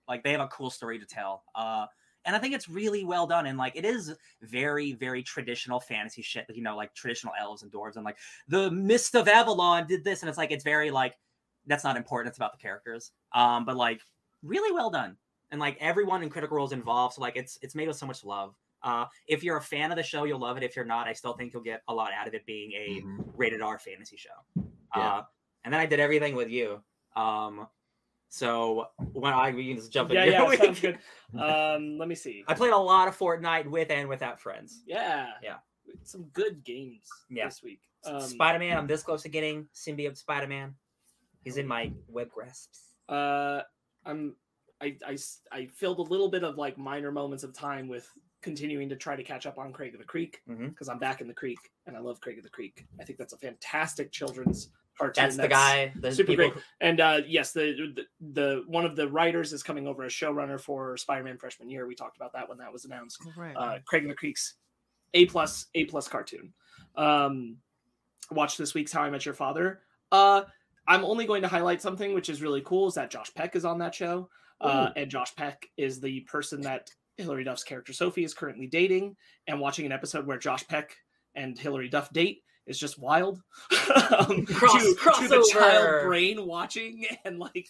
like 0.08 0.22
they 0.22 0.32
have 0.32 0.40
a 0.40 0.48
cool 0.48 0.70
story 0.70 0.98
to 0.98 1.06
tell. 1.06 1.44
Uh, 1.54 1.86
and 2.24 2.36
I 2.36 2.38
think 2.38 2.54
it's 2.54 2.68
really 2.68 3.04
well 3.04 3.26
done. 3.26 3.46
And 3.46 3.58
like 3.58 3.76
it 3.76 3.84
is 3.84 4.14
very, 4.42 4.92
very 4.92 5.22
traditional 5.22 5.80
fantasy 5.80 6.22
shit. 6.22 6.46
You 6.52 6.62
know, 6.62 6.76
like 6.76 6.94
traditional 6.94 7.32
elves 7.40 7.62
and 7.62 7.72
dwarves, 7.72 7.96
and 7.96 8.04
like 8.04 8.18
the 8.48 8.70
Mist 8.70 9.14
of 9.14 9.28
Avalon 9.28 9.86
did 9.86 10.04
this, 10.04 10.22
and 10.22 10.28
it's 10.28 10.38
like 10.38 10.52
it's 10.52 10.64
very 10.64 10.90
like 10.90 11.16
that's 11.66 11.84
not 11.84 11.96
important. 11.96 12.28
It's 12.28 12.38
about 12.38 12.52
the 12.52 12.58
characters. 12.58 13.12
Um, 13.32 13.64
but 13.64 13.76
like 13.76 14.00
really 14.42 14.72
well 14.72 14.90
done, 14.90 15.16
and 15.50 15.60
like 15.60 15.76
everyone 15.80 16.22
in 16.22 16.28
Critical 16.28 16.56
Role 16.56 16.66
is 16.66 16.72
involved. 16.72 17.14
So 17.14 17.22
like 17.22 17.36
it's 17.36 17.58
it's 17.62 17.74
made 17.74 17.88
with 17.88 17.96
so 17.96 18.06
much 18.06 18.24
love. 18.24 18.54
Uh, 18.82 19.06
if 19.28 19.42
you're 19.44 19.56
a 19.58 19.62
fan 19.62 19.90
of 19.92 19.96
the 19.96 20.02
show, 20.02 20.24
you'll 20.24 20.40
love 20.40 20.56
it. 20.56 20.62
If 20.62 20.74
you're 20.76 20.84
not, 20.84 21.06
I 21.08 21.12
still 21.12 21.34
think 21.34 21.52
you'll 21.52 21.62
get 21.62 21.82
a 21.88 21.94
lot 21.94 22.12
out 22.12 22.26
of 22.26 22.34
it 22.34 22.44
being 22.46 22.72
a 22.72 23.00
Mhm. 23.02 23.32
rated 23.36 23.62
R 23.62 23.78
fantasy 23.78 24.16
show. 24.16 24.30
Yeah. 24.96 25.14
Uh, 25.18 25.24
and 25.64 25.72
then 25.72 25.80
I 25.80 25.86
did 25.86 26.00
everything 26.00 26.34
with 26.34 26.48
you. 26.50 26.82
Um, 27.14 27.68
so 28.28 28.88
when 29.12 29.32
I 29.32 29.50
we 29.50 29.68
can 29.68 29.76
just 29.76 29.92
jump 29.92 30.10
in. 30.10 30.16
Yeah, 30.16 30.24
yeah, 30.24 30.48
week. 30.48 30.58
sounds 30.62 30.80
good. 30.80 30.98
Um, 31.38 31.98
let 31.98 32.08
me 32.08 32.14
see. 32.14 32.44
I 32.48 32.54
played 32.54 32.72
a 32.72 32.76
lot 32.78 33.06
of 33.08 33.16
Fortnite 33.16 33.66
with 33.66 33.90
and 33.90 34.08
without 34.08 34.40
friends. 34.40 34.82
Yeah, 34.86 35.32
Yeah. 35.42 35.58
some 36.02 36.24
good 36.32 36.64
games 36.64 37.06
Yeah. 37.28 37.44
this 37.46 37.62
week. 37.62 37.82
Um, 38.04 38.20
Spider 38.20 38.58
Man, 38.58 38.76
I'm 38.76 38.86
this 38.86 39.02
close 39.02 39.22
to 39.22 39.28
getting 39.28 39.68
symbiote 39.74 40.16
Spider 40.16 40.46
Man. 40.48 40.74
He's 41.44 41.56
in 41.56 41.66
my 41.66 41.92
web 42.08 42.30
grasps. 42.30 42.94
Uh, 43.08 43.62
I'm 44.04 44.34
I, 44.80 44.96
I 45.06 45.12
s- 45.12 45.42
I 45.52 45.66
filled 45.66 45.98
a 46.00 46.02
little 46.02 46.28
bit 46.28 46.42
of 46.42 46.56
like 46.58 46.76
minor 46.76 47.12
moments 47.12 47.44
of 47.44 47.52
time 47.52 47.86
with 47.86 48.10
continuing 48.42 48.88
to 48.88 48.96
try 48.96 49.16
to 49.16 49.22
catch 49.22 49.46
up 49.46 49.58
on 49.58 49.72
Craig 49.72 49.94
of 49.94 50.00
the 50.00 50.06
Creek 50.06 50.42
because 50.46 50.88
I'm 50.88 50.98
back 50.98 51.20
in 51.20 51.28
the 51.28 51.34
Creek 51.34 51.58
and 51.86 51.96
I 51.96 52.00
love 52.00 52.20
Craig 52.20 52.38
of 52.38 52.44
the 52.44 52.50
Creek. 52.50 52.84
I 53.00 53.04
think 53.04 53.18
that's 53.18 53.32
a 53.32 53.38
fantastic 53.38 54.12
children's 54.12 54.68
cartoon. 54.98 55.24
That's 55.24 55.36
the 55.36 55.48
guy. 55.48 55.92
The 55.96 56.12
super 56.12 56.26
people 56.26 56.50
great. 56.50 56.64
And 56.80 57.00
uh, 57.00 57.20
yes, 57.26 57.52
the, 57.52 57.94
the 57.94 58.02
the 58.32 58.62
one 58.66 58.84
of 58.84 58.96
the 58.96 59.08
writers 59.08 59.52
is 59.52 59.62
coming 59.62 59.86
over 59.86 60.04
as 60.04 60.12
showrunner 60.12 60.60
for 60.60 60.96
Spider-Man 60.96 61.38
freshman 61.38 61.70
year. 61.70 61.86
We 61.86 61.94
talked 61.94 62.16
about 62.16 62.32
that 62.34 62.48
when 62.48 62.58
that 62.58 62.72
was 62.72 62.84
announced. 62.84 63.22
Right. 63.36 63.56
Uh, 63.56 63.78
Craig 63.86 64.02
of 64.02 64.08
the 64.08 64.14
Creek's 64.14 64.54
A 65.14 65.26
plus 65.26 65.66
A 65.74 65.84
plus 65.86 66.08
cartoon. 66.08 66.52
Um, 66.96 67.56
watch 68.30 68.56
this 68.56 68.74
week's 68.74 68.92
How 68.92 69.02
I 69.02 69.10
Met 69.10 69.24
Your 69.24 69.34
Father. 69.34 69.80
Uh, 70.10 70.42
I'm 70.86 71.04
only 71.04 71.26
going 71.26 71.42
to 71.42 71.48
highlight 71.48 71.80
something 71.80 72.12
which 72.12 72.28
is 72.28 72.42
really 72.42 72.60
cool 72.62 72.88
is 72.88 72.94
that 72.94 73.10
Josh 73.10 73.32
Peck 73.34 73.54
is 73.56 73.64
on 73.64 73.78
that 73.78 73.94
show. 73.94 74.28
Uh, 74.60 74.90
and 74.94 75.10
Josh 75.10 75.34
Peck 75.34 75.68
is 75.76 76.00
the 76.00 76.20
person 76.20 76.60
that 76.60 76.88
Hilary 77.16 77.44
Duff's 77.44 77.64
character 77.64 77.92
Sophie 77.92 78.24
is 78.24 78.34
currently 78.34 78.66
dating. 78.66 79.16
And 79.46 79.60
watching 79.60 79.86
an 79.86 79.92
episode 79.92 80.26
where 80.26 80.38
Josh 80.38 80.66
Peck 80.66 80.96
and 81.34 81.58
Hilary 81.58 81.88
Duff 81.88 82.12
date 82.12 82.42
is 82.66 82.78
just 82.78 82.98
wild. 82.98 83.42
um, 84.18 84.46
Cross- 84.46 84.82
to, 84.82 85.12
to 85.22 85.28
the 85.28 85.50
child 85.52 86.04
brain 86.04 86.46
watching 86.46 87.06
and 87.24 87.38
like 87.38 87.68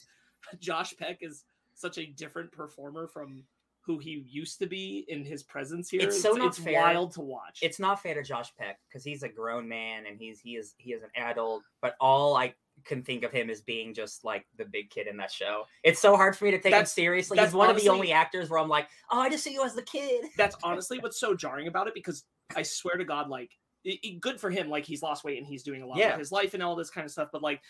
Josh 0.60 0.94
Peck 0.96 1.18
is 1.20 1.44
such 1.74 1.98
a 1.98 2.06
different 2.06 2.52
performer 2.52 3.06
from 3.06 3.44
who 3.84 3.98
he 3.98 4.24
used 4.28 4.60
to 4.60 4.66
be 4.66 5.04
in 5.08 5.24
his 5.24 5.42
presence 5.42 5.90
here. 5.90 6.02
It's 6.02 6.20
so 6.20 6.32
not 6.32 6.48
it's 6.48 6.58
fair. 6.58 6.80
wild 6.80 7.12
to 7.14 7.20
watch. 7.20 7.58
it's 7.62 7.80
not 7.80 8.00
fair 8.00 8.14
to 8.14 8.22
Josh 8.22 8.52
Peck 8.56 8.78
because 8.88 9.02
he's 9.02 9.24
a 9.24 9.28
grown 9.28 9.68
man 9.68 10.04
and 10.06 10.16
he's 10.18 10.38
he 10.40 10.50
is 10.56 10.74
he 10.78 10.92
is 10.92 11.02
an 11.02 11.10
adult, 11.16 11.62
but 11.80 11.96
all 12.00 12.36
I 12.36 12.54
can 12.84 13.02
think 13.02 13.22
of 13.24 13.32
him 13.32 13.50
as 13.50 13.60
being 13.60 13.94
just 13.94 14.24
like 14.24 14.44
the 14.58 14.64
big 14.64 14.90
kid 14.90 15.06
in 15.06 15.16
that 15.18 15.30
show. 15.30 15.64
It's 15.82 16.00
so 16.00 16.16
hard 16.16 16.36
for 16.36 16.44
me 16.44 16.50
to 16.52 16.60
take 16.60 16.72
him 16.74 16.86
seriously. 16.86 17.36
that's 17.36 17.48
He's 17.50 17.54
one 17.56 17.70
of 17.70 17.76
the 17.80 17.88
only 17.88 18.12
actors 18.12 18.50
where 18.50 18.58
I'm 18.60 18.68
like, 18.68 18.88
oh, 19.10 19.20
I 19.20 19.28
just 19.30 19.44
see 19.44 19.52
you 19.52 19.64
as 19.64 19.74
the 19.74 19.82
kid. 19.82 20.24
that's 20.36 20.56
honestly 20.62 20.98
what's 20.98 21.18
so 21.20 21.34
jarring 21.34 21.68
about 21.68 21.88
it 21.88 21.94
because 21.94 22.24
I 22.56 22.62
swear 22.62 22.96
to 22.96 23.04
God, 23.04 23.28
like, 23.28 23.50
it, 23.84 23.98
it- 24.04 24.20
good 24.20 24.40
for 24.40 24.48
him, 24.48 24.68
like 24.70 24.84
he's 24.84 25.02
lost 25.02 25.24
weight 25.24 25.38
and 25.38 25.46
he's 25.46 25.64
doing 25.64 25.82
a 25.82 25.86
lot 25.86 25.98
Yeah. 25.98 26.10
with 26.10 26.20
his 26.20 26.30
life 26.30 26.54
and 26.54 26.62
all 26.62 26.76
this 26.76 26.88
kind 26.90 27.04
of 27.04 27.10
stuff. 27.10 27.30
But 27.32 27.42
like, 27.42 27.60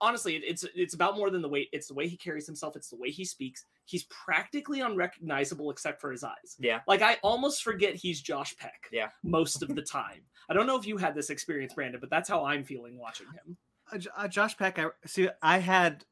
honestly, 0.00 0.36
it, 0.36 0.42
it's 0.46 0.64
it's 0.76 0.94
about 0.94 1.16
more 1.16 1.28
than 1.28 1.42
the 1.42 1.48
weight. 1.48 1.68
It's 1.72 1.88
the 1.88 1.94
way 1.94 2.06
he 2.06 2.16
carries 2.16 2.46
himself. 2.46 2.76
It's 2.76 2.88
the 2.88 2.96
way 2.96 3.10
he 3.10 3.24
speaks. 3.24 3.64
He's 3.84 4.04
practically 4.04 4.80
unrecognizable 4.80 5.70
except 5.72 6.00
for 6.00 6.12
his 6.12 6.22
eyes. 6.22 6.56
Yeah. 6.60 6.80
Like 6.86 7.02
I 7.02 7.16
almost 7.22 7.64
forget 7.64 7.96
he's 7.96 8.20
Josh 8.20 8.56
Peck. 8.56 8.88
Yeah. 8.92 9.08
Most 9.24 9.60
of 9.62 9.74
the 9.74 9.82
time. 9.82 10.20
I 10.48 10.54
don't 10.54 10.68
know 10.68 10.78
if 10.78 10.86
you 10.86 10.96
had 10.98 11.16
this 11.16 11.30
experience, 11.30 11.74
Brandon, 11.74 12.00
but 12.00 12.10
that's 12.10 12.28
how 12.28 12.44
I'm 12.44 12.62
feeling 12.62 12.96
watching 12.96 13.26
him. 13.26 13.56
Uh, 13.92 13.98
uh, 14.16 14.28
Josh 14.28 14.56
Peck. 14.56 14.78
I 14.78 14.86
see. 15.04 15.28
I 15.42 15.58
had 15.58 16.04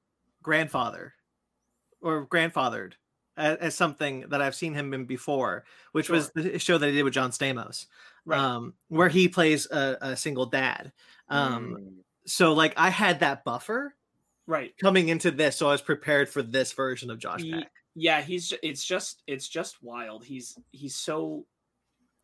grandfather 0.43 1.15
or 2.01 2.27
grandfathered 2.27 2.93
as, 3.37 3.57
as 3.59 3.75
something 3.75 4.27
that 4.29 4.41
I've 4.43 4.55
seen 4.55 4.75
him 4.75 4.93
in 4.95 5.05
before, 5.07 5.65
which 5.93 6.09
was 6.11 6.31
the 6.35 6.59
show 6.59 6.79
that 6.79 6.87
he 6.87 6.93
did 6.93 7.03
with 7.05 7.15
John 7.15 7.31
Stamos, 7.31 7.87
Right. 8.27 8.39
um, 8.39 8.75
where 8.89 9.09
he 9.09 9.29
plays 9.29 9.67
a, 9.71 9.97
a 10.01 10.17
single 10.17 10.47
dad. 10.47 10.93
Um, 11.29 11.77
Mm. 11.81 11.95
So 12.27 12.53
like 12.55 12.73
I 12.79 12.89
had 12.91 13.21
that 13.21 13.45
buffer 13.45 13.95
Right. 14.47 14.73
coming 14.81 15.09
into 15.09 15.31
this, 15.31 15.57
so 15.57 15.69
I 15.69 15.73
was 15.73 15.83
prepared 15.83 16.29
for 16.29 16.43
this 16.43 16.73
version 16.73 17.11
of 17.11 17.19
Josh 17.19 17.43
Ye- 17.43 17.53
Peck. 17.53 17.73
yeah 17.95 18.21
he's 18.23 18.53
it's 18.63 18.85
just 18.85 19.23
it's 19.27 19.47
just 19.49 19.83
wild 19.83 20.25
he's 20.25 20.59
he's 20.73 20.97
so 20.97 21.47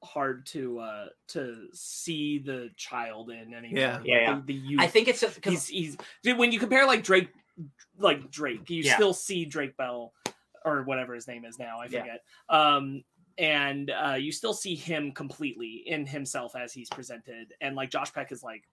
hard 0.03 0.47
to 0.47 0.79
uh 0.79 1.07
to 1.29 1.67
see 1.73 2.39
the 2.39 2.71
child 2.77 3.31
in 3.31 3.53
anymore 3.53 3.79
Yeah. 3.79 3.97
like, 3.99 4.07
Yeah, 4.07 4.21
yeah. 4.21 4.35
the, 4.37 4.43
the 4.47 4.55
youth 4.55 4.81
I 4.81 4.87
think 4.87 5.09
it's 5.09 5.21
just 5.21 5.35
because 5.35 5.67
he's 5.67 5.99
he's 6.23 6.35
when 6.37 6.53
you 6.53 6.59
compare 6.59 6.87
like 6.87 7.03
drake 7.03 7.29
like 7.99 8.31
drake 8.31 8.71
you 8.71 8.83
Yeah. 8.83 8.95
still 8.95 9.13
see 9.13 9.45
drake 9.45 9.77
bell 9.77 10.15
or 10.65 10.83
whatever 10.85 11.15
his 11.15 11.29
name 11.29 11.45
is 11.45 11.59
now 11.59 11.81
i 11.81 11.85
Yeah. 11.87 12.01
forget 12.01 12.25
um 12.49 13.05
and 13.37 13.91
uh 13.91 14.15
you 14.15 14.33
still 14.33 14.55
see 14.55 14.75
him 14.75 15.13
completely 15.13 15.83
in 15.87 16.07
himself 16.07 16.57
as 16.57 16.73
he's 16.73 16.89
presented 16.89 17.53
and 17.61 17.77
like 17.77 17.91
josh 17.91 18.13
peck 18.13 18.33
is 18.33 18.43
like 18.43 18.65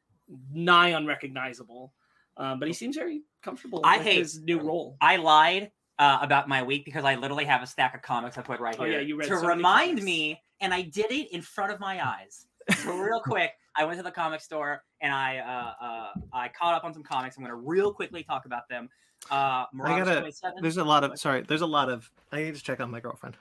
nigh 0.53 0.89
unrecognizable 0.89 1.93
um 2.37 2.59
but 2.59 2.67
he 2.69 2.73
seems 2.73 2.95
very 2.95 3.21
comfortable 3.41 3.81
I 3.83 3.97
with 3.97 4.07
hate- 4.07 4.17
his 4.19 4.39
new 4.41 4.59
role 4.59 4.95
I 5.01 5.17
lied 5.17 5.71
uh, 5.99 6.19
about 6.21 6.47
my 6.47 6.61
week 6.61 6.85
because 6.85 7.03
I 7.03 7.15
literally 7.15 7.45
have 7.45 7.63
a 7.63 7.67
stack 7.67 7.95
of 7.95 8.01
comics 8.03 8.37
I 8.37 8.41
put 8.43 8.59
right 8.59 8.75
Oh, 8.77 8.83
here 8.83 8.93
yeah, 8.93 8.99
you 8.99 9.15
read 9.17 9.29
to 9.29 9.37
so 9.39 9.47
remind 9.47 9.89
comics. 9.97 10.05
me, 10.05 10.39
and 10.61 10.73
I 10.73 10.81
did 10.83 11.11
it 11.11 11.31
in 11.33 11.41
front 11.41 11.71
of 11.71 11.79
my 11.79 12.05
eyes. 12.05 12.47
So 12.83 12.95
real 12.97 13.21
quick, 13.21 13.51
I 13.75 13.85
went 13.85 13.97
to 13.97 14.03
the 14.03 14.11
comic 14.11 14.41
store 14.41 14.83
and 15.01 15.13
I 15.13 15.37
uh, 15.37 15.83
uh, 15.85 16.13
I 16.33 16.47
caught 16.49 16.73
up 16.75 16.83
on 16.83 16.93
some 16.93 17.03
comics. 17.03 17.37
I'm 17.37 17.43
going 17.43 17.51
to 17.55 17.61
real 17.67 17.91
quickly 17.93 18.23
talk 18.23 18.45
about 18.45 18.67
them. 18.69 18.89
Uh, 19.31 19.65
Marauders 19.73 20.07
gotta- 20.07 20.19
27. 20.21 20.55
There's 20.61 20.77
a 20.77 20.83
lot 20.83 21.03
of 21.03 21.17
sorry. 21.19 21.41
There's 21.41 21.61
a 21.61 21.65
lot 21.67 21.89
of. 21.89 22.09
I 22.31 22.43
need 22.43 22.55
to 22.55 22.61
check 22.63 22.79
on 22.79 22.91
my 22.91 22.99
girlfriend. 22.99 23.35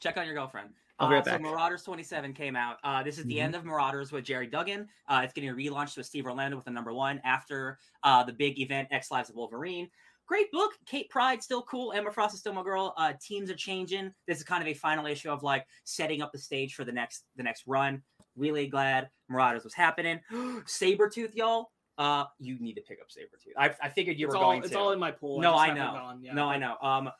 check 0.00 0.16
on 0.16 0.26
your 0.26 0.34
girlfriend. 0.34 0.70
I'll 0.98 1.08
be 1.08 1.14
uh, 1.14 1.16
right 1.18 1.24
So 1.24 1.30
back. 1.32 1.40
Marauders 1.40 1.82
27 1.84 2.32
came 2.34 2.54
out. 2.54 2.76
Uh, 2.84 3.02
this 3.02 3.18
is 3.18 3.24
the 3.24 3.36
Mhm. 3.36 3.42
end 3.42 3.54
of 3.54 3.64
Marauders 3.64 4.12
with 4.12 4.24
Gerry 4.24 4.46
Duggan. 4.46 4.88
Uh, 5.08 5.22
it's 5.24 5.32
getting 5.32 5.50
relaunched 5.50 5.96
with 5.96 6.06
Steve 6.06 6.26
Orlando 6.26 6.56
with 6.56 6.64
the 6.66 6.70
number 6.70 6.92
one 6.92 7.20
after 7.24 7.78
uh, 8.02 8.22
the 8.22 8.32
big 8.32 8.60
event 8.60 8.88
X 8.90 9.10
Lives 9.10 9.30
of 9.30 9.36
Wolverine. 9.36 9.88
Great 10.32 10.50
book. 10.50 10.72
Kate 10.86 11.10
Pryde 11.10 11.42
still 11.42 11.60
cool. 11.60 11.92
Emma 11.92 12.10
Frost 12.10 12.32
is 12.32 12.40
still 12.40 12.54
my 12.54 12.62
girl. 12.62 12.94
Uh, 12.96 13.12
teams 13.20 13.50
are 13.50 13.54
changing. 13.54 14.10
This 14.26 14.38
is 14.38 14.44
kind 14.44 14.62
of 14.62 14.66
a 14.66 14.72
final 14.72 15.04
issue 15.04 15.28
of 15.28 15.42
like 15.42 15.66
setting 15.84 16.22
up 16.22 16.32
the 16.32 16.38
stage 16.38 16.72
for 16.72 16.84
the 16.84 16.92
next 16.92 17.24
the 17.36 17.42
next 17.42 17.64
run. 17.66 18.00
Really 18.34 18.66
glad 18.66 19.10
Marauders 19.28 19.62
was 19.62 19.74
happening. 19.74 20.20
Sabretooth, 20.32 21.34
y'all. 21.34 21.70
Uh, 21.98 22.24
you 22.38 22.58
need 22.60 22.72
to 22.76 22.80
pick 22.80 22.98
up 23.02 23.08
Sabretooth. 23.08 23.52
I, 23.58 23.74
I 23.86 23.90
figured 23.90 24.18
you 24.18 24.24
it's 24.24 24.34
were 24.34 24.40
all, 24.40 24.52
going 24.52 24.62
it's 24.62 24.72
to. 24.72 24.78
all 24.78 24.92
in 24.92 24.98
my 24.98 25.10
pool. 25.10 25.38
No, 25.38 25.52
just 25.52 25.64
I 25.64 25.74
know. 25.74 25.92
gone, 25.92 26.22
yeah, 26.22 26.32
no, 26.32 26.48
I 26.48 26.56
know. 26.56 26.76
Um, 26.80 27.10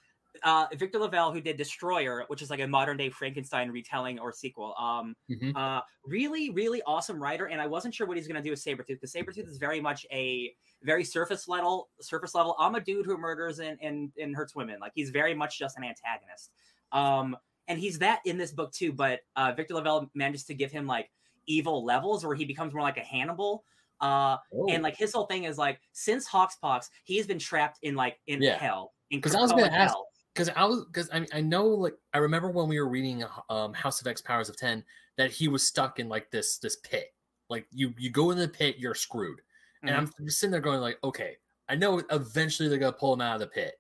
uh, 0.45 0.67
Victor 0.77 0.99
LaValle, 0.99 1.33
who 1.33 1.41
did 1.41 1.57
Destroyer, 1.57 2.25
which 2.29 2.41
is 2.43 2.51
like 2.51 2.61
a 2.61 2.67
modern 2.67 2.97
day 2.97 3.11
Frankenstein 3.11 3.71
retelling 3.71 4.19
or 4.19 4.33
sequel. 4.33 4.75
Um, 4.79 5.15
Mhm. 5.31 5.55
uh, 5.57 5.83
really, 6.05 6.51
really 6.51 6.83
awesome 6.83 7.23
writer, 7.23 7.47
and 7.47 7.61
I 7.61 7.67
wasn't 7.67 7.95
sure 7.95 8.07
what 8.07 8.17
he's 8.17 8.27
gonna 8.27 8.43
do 8.43 8.51
with 8.51 8.59
Sabretooth 8.65 8.87
because 9.01 9.13
Sabretooth 9.13 9.47
is 9.49 9.59
very 9.59 9.81
much 9.81 10.07
a 10.11 10.55
very 10.83 11.05
surface 11.05 11.49
level. 11.49 11.91
Surface 12.01 12.35
level. 12.35 12.57
I'm 12.59 12.75
a 12.75 12.81
dude 12.81 13.07
who 13.07 13.17
murders 13.19 13.59
and 13.61 13.79
and, 13.83 14.11
and 14.21 14.35
hurts 14.35 14.55
women. 14.55 14.81
Like 14.81 14.93
he's 14.95 15.11
very 15.11 15.35
much 15.35 15.59
just 15.59 15.77
an 15.77 15.85
antagonist. 15.85 16.51
Um, 16.93 17.37
and 17.69 17.79
he's 17.79 17.99
that 18.01 18.21
in 18.25 18.39
this 18.39 18.53
book 18.53 18.73
too. 18.73 18.93
But 18.93 19.21
uh, 19.37 19.53
Victor 19.53 19.75
LaValle 19.75 20.09
manages 20.15 20.45
to 20.45 20.55
give 20.55 20.73
him 20.73 20.87
like 20.87 21.11
evil 21.47 21.85
levels 21.85 22.25
where 22.25 22.35
he 22.35 22.45
becomes 22.45 22.73
more 22.73 22.83
like 22.83 22.97
a 22.97 23.01
Hannibal. 23.05 23.65
Uh, 24.01 24.37
Oh. 24.53 24.67
and 24.69 24.83
like 24.83 24.97
his 24.97 25.13
whole 25.13 25.27
thing 25.27 25.45
is 25.45 25.59
like 25.59 25.81
since 25.93 26.29
Hawkspox, 26.29 26.89
he's 27.05 27.27
been 27.27 27.39
trapped 27.39 27.79
in 27.83 27.95
like 27.95 28.19
in 28.27 28.43
Yeah. 28.43 28.57
hell. 28.59 28.95
Because 29.11 29.35
I 29.35 29.41
was 29.41 29.53
gonna 29.53 29.67
ask- 29.67 29.93
hell. 29.93 30.09
Because 30.35 30.49
I 30.51 30.65
was 30.65 30.85
because 30.87 31.11
I 31.11 31.27
I 31.33 31.41
know 31.41 31.67
like 31.67 31.95
I 32.15 32.19
remember 32.19 32.51
when 32.51 32.69
we 32.69 32.81
were 32.81 32.89
reading 32.89 33.25
um 33.51 33.73
House 33.75 34.01
of 34.01 34.07
X 34.07 34.21
Powers 34.21 34.49
of 34.49 34.57
Ten 34.57 34.85
that 35.17 35.31
he 35.31 35.49
was 35.49 35.67
stuck 35.67 35.99
in 35.99 36.09
like 36.09 36.31
this 36.31 36.59
this 36.59 36.77
pit. 36.77 37.15
Like 37.49 37.67
you 37.71 37.95
you 37.99 38.11
go 38.11 38.31
in 38.31 38.39
the 38.39 38.49
pit, 38.49 38.77
you're 38.79 38.95
screwed. 38.95 39.41
And 39.85 39.97
I'm 39.97 40.29
sitting 40.29 40.53
there 40.53 40.61
going 40.61 40.81
like, 40.81 40.99
okay, 41.03 41.37
I 41.69 41.75
know 41.75 42.01
eventually 42.11 42.69
they're 42.69 42.79
gonna 42.79 42.93
pull 42.93 43.13
him 43.13 43.21
out 43.21 43.35
of 43.35 43.41
the 43.41 43.49
pit. 43.49 43.75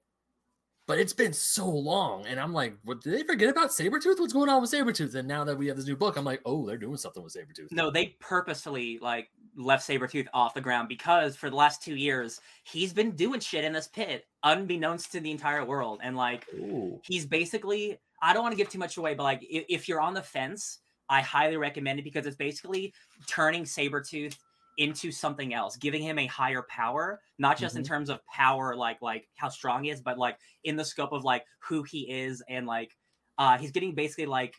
But 0.92 0.99
it's 0.99 1.14
been 1.14 1.32
so 1.32 1.66
long, 1.66 2.26
and 2.26 2.38
I'm 2.38 2.52
like, 2.52 2.76
what, 2.84 3.00
did 3.00 3.14
they 3.14 3.22
forget 3.22 3.49
about 3.49 3.70
Sabretooth? 3.70 4.20
What's 4.20 4.34
going 4.34 4.50
on 4.50 4.61
with 4.61 4.70
Sabretooth? 4.70 5.14
And 5.14 5.26
now 5.26 5.42
that 5.42 5.56
we 5.56 5.66
have 5.68 5.78
this 5.78 5.87
new 5.87 5.96
book, 5.96 6.18
I'm 6.18 6.25
like, 6.26 6.42
oh, 6.44 6.66
they're 6.66 6.76
doing 6.76 6.99
something 6.99 7.22
with 7.22 7.32
Sabretooth. 7.32 7.72
No, 7.72 7.90
they 7.90 8.08
purposely 8.20 8.99
like 8.99 9.30
left 9.56 9.88
Sabretooth 9.88 10.26
off 10.34 10.52
the 10.52 10.61
ground 10.61 10.90
because 10.90 11.34
for 11.34 11.49
the 11.49 11.56
last 11.56 11.82
two 11.82 11.96
years 11.96 12.42
he's 12.64 12.92
been 12.92 13.12
doing 13.12 13.40
shit 13.40 13.64
in 13.64 13.72
this 13.72 13.88
pit, 13.88 14.26
unbeknownst 14.42 15.12
to 15.12 15.20
the 15.20 15.30
entire 15.30 15.64
world. 15.64 16.00
And 16.02 16.14
like 16.14 16.44
Ooh. 16.56 17.00
he's 17.04 17.25
basically 17.25 17.96
I 18.20 18.34
don't 18.34 18.42
want 18.42 18.52
to 18.52 18.58
give 18.58 18.68
too 18.68 18.78
much 18.78 18.99
away, 18.99 19.14
but 19.14 19.22
like 19.22 19.42
if, 19.49 19.64
if 19.70 19.88
you're 19.88 19.99
on 19.99 20.12
the 20.12 20.20
fence, 20.20 20.80
I 21.08 21.22
highly 21.22 21.56
recommend 21.56 22.00
it 22.00 22.02
because 22.02 22.26
it's 22.26 22.37
basically 22.37 22.92
turning 23.26 23.64
Sabretooth 23.64 24.37
into 24.79 25.12
something 25.12 25.52
else, 25.55 25.76
giving 25.76 26.02
him 26.02 26.19
a 26.19 26.26
higher 26.26 26.62
power, 26.62 27.21
not 27.38 27.59
just 27.59 27.76
in 27.76 27.83
Mhm. 27.83 27.87
terms 27.88 28.11
of 28.11 28.25
power, 28.26 28.75
like 28.75 29.00
like 29.02 29.29
how 29.37 29.49
strong 29.49 29.85
he 29.85 29.91
is, 29.91 30.00
but 30.00 30.19
like 30.19 30.38
in 30.64 30.76
the 30.76 30.85
scope 30.85 31.12
of 31.12 31.25
like 31.25 31.45
who 31.59 31.83
he 31.83 32.11
is 32.11 32.43
and 32.49 32.67
like 32.67 32.97
uh 33.38 33.57
he's 33.59 33.71
getting 33.71 33.95
basically 33.95 34.26
like 34.26 34.55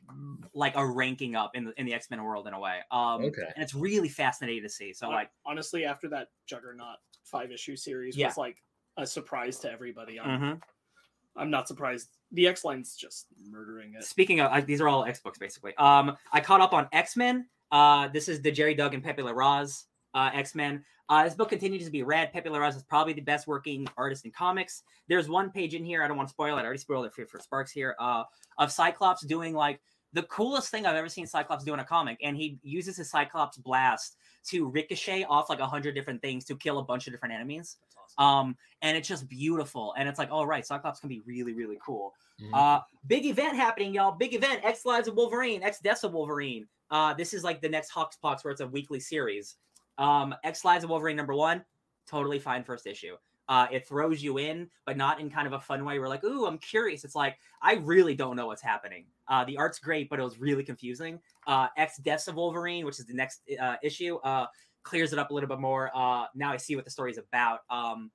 like 0.53 0.75
a 0.75 0.85
ranking 0.85 1.35
up 1.35 1.55
in 1.55 1.65
the 1.65 1.73
in 1.79 1.85
the 1.85 1.93
X-Men 1.93 2.23
world 2.23 2.47
in 2.47 2.53
a 2.53 2.59
way. 2.59 2.79
Um 2.91 3.23
Okay. 3.25 3.41
and 3.55 3.63
it's 3.63 3.73
really 3.73 4.09
fascinating 4.09 4.63
to 4.63 4.69
see. 4.69 4.93
So 4.93 5.09
like 5.09 5.29
honestly, 5.45 5.85
after 5.85 6.07
that 6.09 6.29
Juggernaut 6.47 6.97
five 7.23 7.51
issue 7.51 7.75
series 7.75 8.15
Yeah. 8.17 8.27
was 8.27 8.37
like 8.37 8.63
a 8.97 9.07
surprise 9.07 9.57
to 9.59 9.71
everybody. 9.71 10.19
I'm, 10.19 10.39
mhm. 10.41 10.61
I'm 11.35 11.49
not 11.49 11.67
surprised. 11.67 12.09
The 12.31 12.47
X 12.47 12.63
Line's 12.63 12.95
just 12.95 13.27
murdering 13.49 13.95
it. 13.95 14.03
Speaking 14.03 14.39
of, 14.39 14.51
uh, 14.51 14.61
these 14.61 14.81
are 14.81 14.87
all 14.87 15.05
X 15.05 15.19
books 15.19 15.39
basically. 15.39 15.75
Um, 15.77 16.15
I 16.31 16.39
caught 16.41 16.61
up 16.61 16.73
on 16.73 16.87
X 16.91 17.15
Men. 17.17 17.49
Uh, 17.71 18.07
this 18.09 18.27
is 18.27 18.41
the 18.41 18.51
Gerry 18.51 18.75
Duggan 18.75 19.01
Pepe 19.01 19.23
Larraz 19.23 19.85
uh, 20.13 20.29
X 20.33 20.55
Men. 20.55 20.83
Uh, 21.09 21.25
this 21.25 21.35
book 21.35 21.49
continues 21.49 21.85
to 21.85 21.91
be 21.91 22.03
read. 22.03 22.31
Pepe 22.31 22.49
Larraz 22.49 22.75
is 22.75 22.83
probably 22.83 23.13
the 23.13 23.21
best 23.21 23.45
working 23.45 23.87
artist 23.97 24.25
in 24.25 24.31
comics. 24.31 24.83
There's 25.09 25.27
one 25.27 25.51
page 25.51 25.73
in 25.73 25.83
here. 25.83 26.01
I 26.01 26.07
don't 26.07 26.17
want 26.17 26.29
to 26.29 26.33
spoil 26.33 26.57
it. 26.57 26.61
I 26.61 26.65
already 26.65 26.79
spoiled 26.79 27.05
it 27.05 27.13
for, 27.13 27.25
for 27.25 27.39
Sparks 27.39 27.71
here. 27.71 27.95
Uh, 27.99 28.23
of 28.57 28.71
Cyclops 28.71 29.25
doing 29.25 29.53
like 29.53 29.81
the 30.13 30.23
coolest 30.23 30.69
thing 30.69 30.85
I've 30.85 30.95
ever 30.95 31.09
seen 31.09 31.27
Cyclops 31.27 31.63
do 31.63 31.73
in 31.73 31.79
a 31.79 31.83
comic, 31.83 32.19
and 32.23 32.37
he 32.37 32.59
uses 32.63 32.95
his 32.97 33.09
Cyclops 33.09 33.57
blast 33.57 34.15
to 34.45 34.67
ricochet 34.69 35.23
off 35.23 35.49
like 35.49 35.59
a 35.59 35.65
hundred 35.65 35.95
different 35.95 36.21
things 36.21 36.45
to 36.45 36.55
kill 36.55 36.79
a 36.79 36.83
bunch 36.83 37.07
of 37.07 37.13
different 37.13 37.33
enemies. 37.33 37.77
Um, 38.17 38.55
and 38.81 38.95
it's 38.95 39.07
just 39.07 39.27
beautiful. 39.27 39.93
And 39.97 40.07
it's 40.07 40.19
like, 40.19 40.31
all 40.31 40.45
right, 40.45 40.65
Cyclops 40.65 40.99
can 40.99 41.09
be 41.09 41.21
really, 41.25 41.53
really 41.53 41.79
cool. 41.83 42.13
Mhm. 42.41 42.53
Uh, 42.53 42.81
big 43.07 43.25
event 43.25 43.55
happening, 43.55 43.93
y'all. 43.93 44.11
Big 44.11 44.33
event. 44.33 44.63
X 44.63 44.85
Lives 44.85 45.07
of 45.07 45.15
Wolverine. 45.15 45.63
X 45.63 45.79
Deaths 45.79 46.03
of 46.03 46.13
Wolverine. 46.13 46.67
Uh, 46.91 47.13
this 47.13 47.33
is 47.33 47.43
like 47.43 47.61
the 47.61 47.69
next 47.69 47.91
Hawkspox 47.91 48.43
where 48.43 48.51
it's 48.51 48.61
a 48.61 48.67
weekly 48.67 48.99
series. 48.99 49.55
Um, 49.97 50.35
X 50.43 50.65
Lives 50.65 50.83
of 50.83 50.89
Wolverine 50.89 51.15
number 51.15 51.33
one, 51.35 51.63
totally 52.07 52.39
fine 52.39 52.63
first 52.63 52.87
issue. 52.87 53.15
Uh, 53.49 53.67
it 53.71 53.85
throws 53.85 54.23
you 54.23 54.37
in, 54.37 54.69
but 54.85 54.95
not 54.95 55.19
in 55.19 55.29
kind 55.29 55.45
of 55.45 55.53
a 55.53 55.59
fun 55.59 55.83
way. 55.83 55.99
We're 55.99 56.07
like, 56.07 56.23
ooh, 56.23 56.45
I'm 56.45 56.57
curious. 56.57 57.03
It's 57.03 57.15
like 57.15 57.37
I 57.61 57.75
really 57.75 58.15
don't 58.15 58.35
know 58.35 58.47
what's 58.47 58.61
happening. 58.61 59.05
Uh, 59.27 59.43
the 59.43 59.57
art's 59.57 59.79
great, 59.79 60.09
but 60.09 60.19
it 60.19 60.23
was 60.23 60.39
really 60.39 60.63
confusing. 60.63 61.19
Uh, 61.45 61.67
X 61.77 61.97
Deaths 61.97 62.27
of 62.27 62.35
Wolverine, 62.35 62.85
which 62.85 62.99
is 62.99 63.05
the 63.05 63.13
next 63.13 63.41
uh, 63.61 63.75
issue, 63.83 64.15
uh, 64.23 64.47
clears 64.83 65.13
it 65.13 65.19
up 65.19 65.31
a 65.31 65.33
little 65.33 65.49
bit 65.49 65.59
more. 65.59 65.91
Uh, 65.93 66.25
now 66.35 66.51
I 66.51 66.57
see 66.57 66.75
what 66.75 66.85
the 66.85 66.91
story's 66.91 67.17
about. 67.17 67.59
Um, 67.69 68.11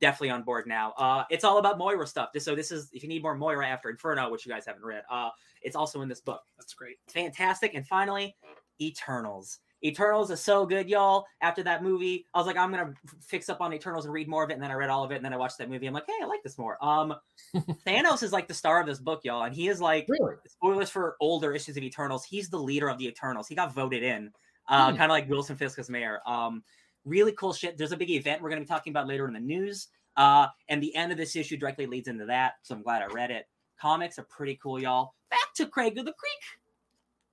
definitely 0.00 0.30
on 0.30 0.42
board 0.42 0.66
now. 0.66 0.92
Uh, 0.96 1.24
it's 1.30 1.44
all 1.44 1.58
about 1.58 1.78
Moira 1.78 2.06
stuff. 2.06 2.30
So 2.38 2.54
this 2.54 2.72
is 2.72 2.90
if 2.92 3.02
you 3.02 3.08
need 3.08 3.22
more 3.22 3.36
Moira 3.36 3.66
after 3.66 3.90
Inferno, 3.90 4.30
which 4.30 4.44
you 4.44 4.52
guys 4.52 4.66
haven't 4.66 4.84
read, 4.84 5.02
uh, 5.10 5.30
it's 5.62 5.76
also 5.76 6.00
in 6.02 6.08
this 6.08 6.20
book. 6.20 6.42
That's 6.58 6.74
great. 6.74 6.96
Fantastic. 7.08 7.74
And 7.74 7.86
finally, 7.86 8.36
Eternals. 8.80 9.60
Eternals 9.82 10.30
is 10.30 10.40
so 10.40 10.64
good, 10.66 10.88
y'all. 10.88 11.24
After 11.42 11.62
that 11.62 11.82
movie, 11.82 12.26
I 12.34 12.38
was 12.38 12.46
like, 12.46 12.56
I'm 12.56 12.70
gonna 12.70 12.94
fix 13.20 13.48
up 13.48 13.60
on 13.60 13.72
Eternals 13.72 14.04
and 14.04 14.14
read 14.14 14.28
more 14.28 14.44
of 14.44 14.50
it. 14.50 14.54
And 14.54 14.62
then 14.62 14.70
I 14.70 14.74
read 14.74 14.90
all 14.90 15.04
of 15.04 15.10
it, 15.10 15.16
and 15.16 15.24
then 15.24 15.32
I 15.32 15.36
watched 15.36 15.58
that 15.58 15.68
movie. 15.70 15.86
I'm 15.86 15.94
like, 15.94 16.06
hey, 16.06 16.14
I 16.22 16.26
like 16.26 16.42
this 16.42 16.56
more. 16.58 16.82
Um, 16.82 17.14
Thanos 17.86 18.22
is 18.22 18.32
like 18.32 18.48
the 18.48 18.54
star 18.54 18.80
of 18.80 18.86
this 18.86 18.98
book, 18.98 19.20
y'all, 19.24 19.42
and 19.44 19.54
he 19.54 19.68
is 19.68 19.80
like 19.80 20.06
really? 20.08 20.34
spoilers 20.46 20.90
for 20.90 21.16
older 21.20 21.52
issues 21.52 21.76
of 21.76 21.82
Eternals. 21.82 22.24
He's 22.24 22.48
the 22.48 22.58
leader 22.58 22.88
of 22.88 22.98
the 22.98 23.06
Eternals. 23.08 23.48
He 23.48 23.54
got 23.54 23.74
voted 23.74 24.02
in, 24.02 24.30
uh, 24.68 24.90
Hmm. 24.90 24.96
kind 24.96 25.10
of 25.10 25.14
like 25.14 25.28
Wilson 25.28 25.56
Fisk 25.56 25.78
as 25.78 25.90
mayor. 25.90 26.20
Um, 26.26 26.62
really 27.04 27.32
cool 27.32 27.52
shit. 27.52 27.76
There's 27.76 27.92
a 27.92 27.96
big 27.96 28.10
event 28.10 28.40
we're 28.42 28.48
going 28.50 28.62
to 28.62 28.64
be 28.64 28.68
talking 28.68 28.90
about 28.92 29.06
later 29.06 29.26
in 29.28 29.34
the 29.34 29.40
news. 29.40 29.88
Uh, 30.16 30.46
and 30.68 30.82
the 30.82 30.94
end 30.94 31.12
of 31.12 31.18
this 31.18 31.36
issue 31.36 31.56
directly 31.56 31.86
leads 31.86 32.08
into 32.08 32.24
that. 32.26 32.54
So 32.62 32.74
I'm 32.74 32.82
glad 32.82 33.02
I 33.02 33.06
read 33.06 33.30
it. 33.30 33.46
Comics 33.78 34.18
are 34.18 34.26
pretty 34.30 34.58
cool, 34.62 34.80
y'all. 34.80 35.12
Back 35.28 35.52
to 35.56 35.66
Craig 35.66 35.98
of 35.98 36.06
the 36.06 36.12
Creek. 36.12 36.40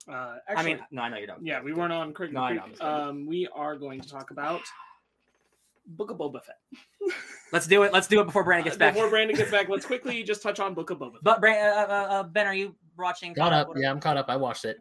Uh, 0.09 0.37
I 0.47 0.63
mean, 0.63 0.79
no, 0.91 1.01
I 1.03 1.09
know 1.09 1.17
you 1.17 1.27
don't. 1.27 1.45
yeah, 1.45 1.61
we 1.61 1.73
weren't 1.73 1.93
on 1.93 2.13
Craig. 2.13 2.33
No, 2.33 2.41
I 2.43 2.49
Creek. 2.49 2.59
know, 2.59 2.63
I'm 2.65 2.69
just. 2.71 2.81
Um, 2.81 3.25
we 3.25 3.47
are 3.53 3.75
going 3.75 4.01
to 4.01 4.09
talk 4.09 4.31
about 4.31 4.61
Book 5.87 6.11
of 6.11 6.17
Boba 6.17 6.41
Fett. 6.43 6.57
Let's 7.51 7.67
do 7.67 7.83
it. 7.83 7.93
Let's 7.93 8.07
do 8.07 8.21
it 8.21 8.25
before 8.25 8.43
Brandon 8.43 8.63
gets 8.65 8.75
Uh, 8.77 8.79
back. 8.79 8.93
Before 8.93 9.09
Brandon 9.09 9.35
gets 9.35 9.51
back, 9.51 9.67
let's 9.69 9.85
quickly 9.93 10.23
just 10.23 10.41
touch 10.41 10.59
on 10.61 10.73
Book 10.73 10.89
of 10.89 10.99
Boba 10.99 11.13
Fett. 11.13 11.23
But 11.23 11.41
Brand, 11.41 11.59
uh, 11.67 11.81
uh, 11.81 12.07
uh, 12.09 12.23
Ben, 12.23 12.47
are 12.47 12.55
you 12.55 12.75
watching? 12.97 13.35
Caught 13.35 13.51
up. 13.53 13.69
Yeah, 13.75 13.91
I'm 13.91 13.99
caught 13.99 14.15
up. 14.17 14.27
I 14.29 14.37
watched 14.37 14.63
it. 14.65 14.77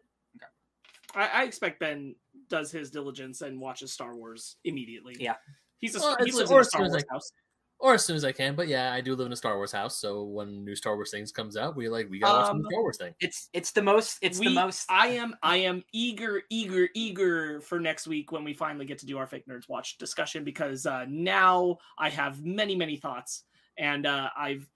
I, 1.14 1.28
I 1.28 1.42
expect 1.44 1.80
Ben 1.80 2.14
does 2.48 2.70
his 2.70 2.90
diligence 2.90 3.40
and 3.42 3.60
watches 3.60 3.92
Star 3.92 4.14
Wars 4.14 4.56
immediately. 4.64 5.16
Yeah. 5.18 5.34
he's 5.78 5.96
a 5.96 5.98
Well, 5.98 6.16
he 6.24 6.30
lives 6.30 6.50
in 6.50 6.58
a 6.58 6.64
Star 6.64 6.82
Wars 6.82 6.94
I- 6.94 7.12
house. 7.12 7.32
Or 7.80 7.94
as 7.94 8.04
soon 8.04 8.14
as 8.16 8.24
I 8.24 8.32
can. 8.32 8.54
But 8.54 8.68
yeah, 8.68 8.92
I 8.92 9.00
do 9.00 9.14
live 9.16 9.26
in 9.26 9.32
a 9.32 9.36
Star 9.36 9.56
Wars 9.56 9.72
house, 9.72 9.98
so 9.98 10.24
when 10.24 10.64
new 10.64 10.76
Star 10.76 10.96
Wars 10.96 11.10
things 11.10 11.32
comes 11.32 11.56
out, 11.56 11.76
we 11.76 11.88
like 11.88 12.10
we 12.10 12.18
gotta 12.18 12.34
watch 12.34 12.50
Um, 12.50 12.58
the 12.62 12.68
Star 12.70 12.82
Wars 12.82 12.98
thing. 12.98 13.14
It's 13.20 13.48
it's 13.54 13.72
the 13.72 13.82
most. 13.82 14.18
It's 14.20 14.38
the 14.38 14.50
most. 14.50 14.84
I 14.90 15.08
am 15.08 15.34
I 15.42 15.56
am 15.58 15.82
eager, 15.92 16.42
eager, 16.50 16.88
eager 16.94 17.60
for 17.62 17.80
next 17.80 18.06
week 18.06 18.32
when 18.32 18.44
we 18.44 18.52
finally 18.52 18.84
get 18.84 18.98
to 18.98 19.06
do 19.06 19.16
our 19.16 19.26
fake 19.26 19.46
nerds 19.46 19.68
watch 19.68 19.96
discussion 19.98 20.44
because 20.44 20.84
uh, 20.84 21.06
now 21.08 21.78
I 21.98 22.10
have 22.10 22.44
many 22.44 22.76
many 22.76 22.96
thoughts 22.96 23.44
and 23.78 24.04
uh, 24.06 24.28
I've 24.36 24.68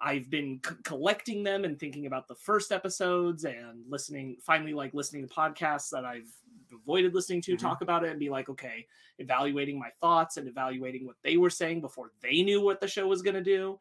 I've 0.00 0.28
been 0.30 0.60
c- 0.66 0.74
collecting 0.84 1.42
them 1.42 1.64
and 1.64 1.78
thinking 1.78 2.06
about 2.06 2.28
the 2.28 2.34
first 2.34 2.72
episodes 2.72 3.44
and 3.44 3.84
listening 3.88 4.36
finally 4.42 4.74
like 4.74 4.94
listening 4.94 5.26
to 5.26 5.34
podcasts 5.34 5.90
that 5.90 6.04
I've 6.04 6.30
avoided 6.72 7.14
listening 7.14 7.40
to 7.42 7.54
Mhm. 7.54 7.58
talk 7.58 7.82
about 7.82 8.04
it 8.04 8.10
and 8.10 8.18
be 8.18 8.28
like 8.30 8.48
okay 8.48 8.86
evaluating 9.18 9.78
my 9.78 9.90
thoughts 10.00 10.36
and 10.36 10.46
evaluating 10.48 11.06
what 11.06 11.16
they 11.22 11.36
were 11.36 11.50
saying 11.50 11.80
before 11.80 12.12
they 12.20 12.42
knew 12.42 12.60
what 12.60 12.80
the 12.80 12.88
show 12.88 13.06
was 13.06 13.22
going 13.22 13.34
to 13.34 13.42
do 13.42 13.78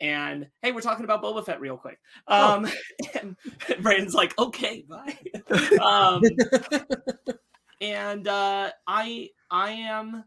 and 0.00 0.48
hey 0.62 0.72
we're 0.72 0.80
talking 0.80 1.04
about 1.04 1.22
Boba 1.22 1.44
Fett 1.44 1.60
real 1.60 1.76
quick 1.76 2.00
Oh. 2.28 2.54
um 2.54 2.68
and 3.20 3.36
Brandon's 3.82 4.14
like 4.14 4.36
okay 4.38 4.84
bye 4.88 5.16
um 5.80 6.22
and 7.80 8.28
uh 8.28 8.70
i 8.86 9.30
i 9.50 9.70
am 9.70 10.24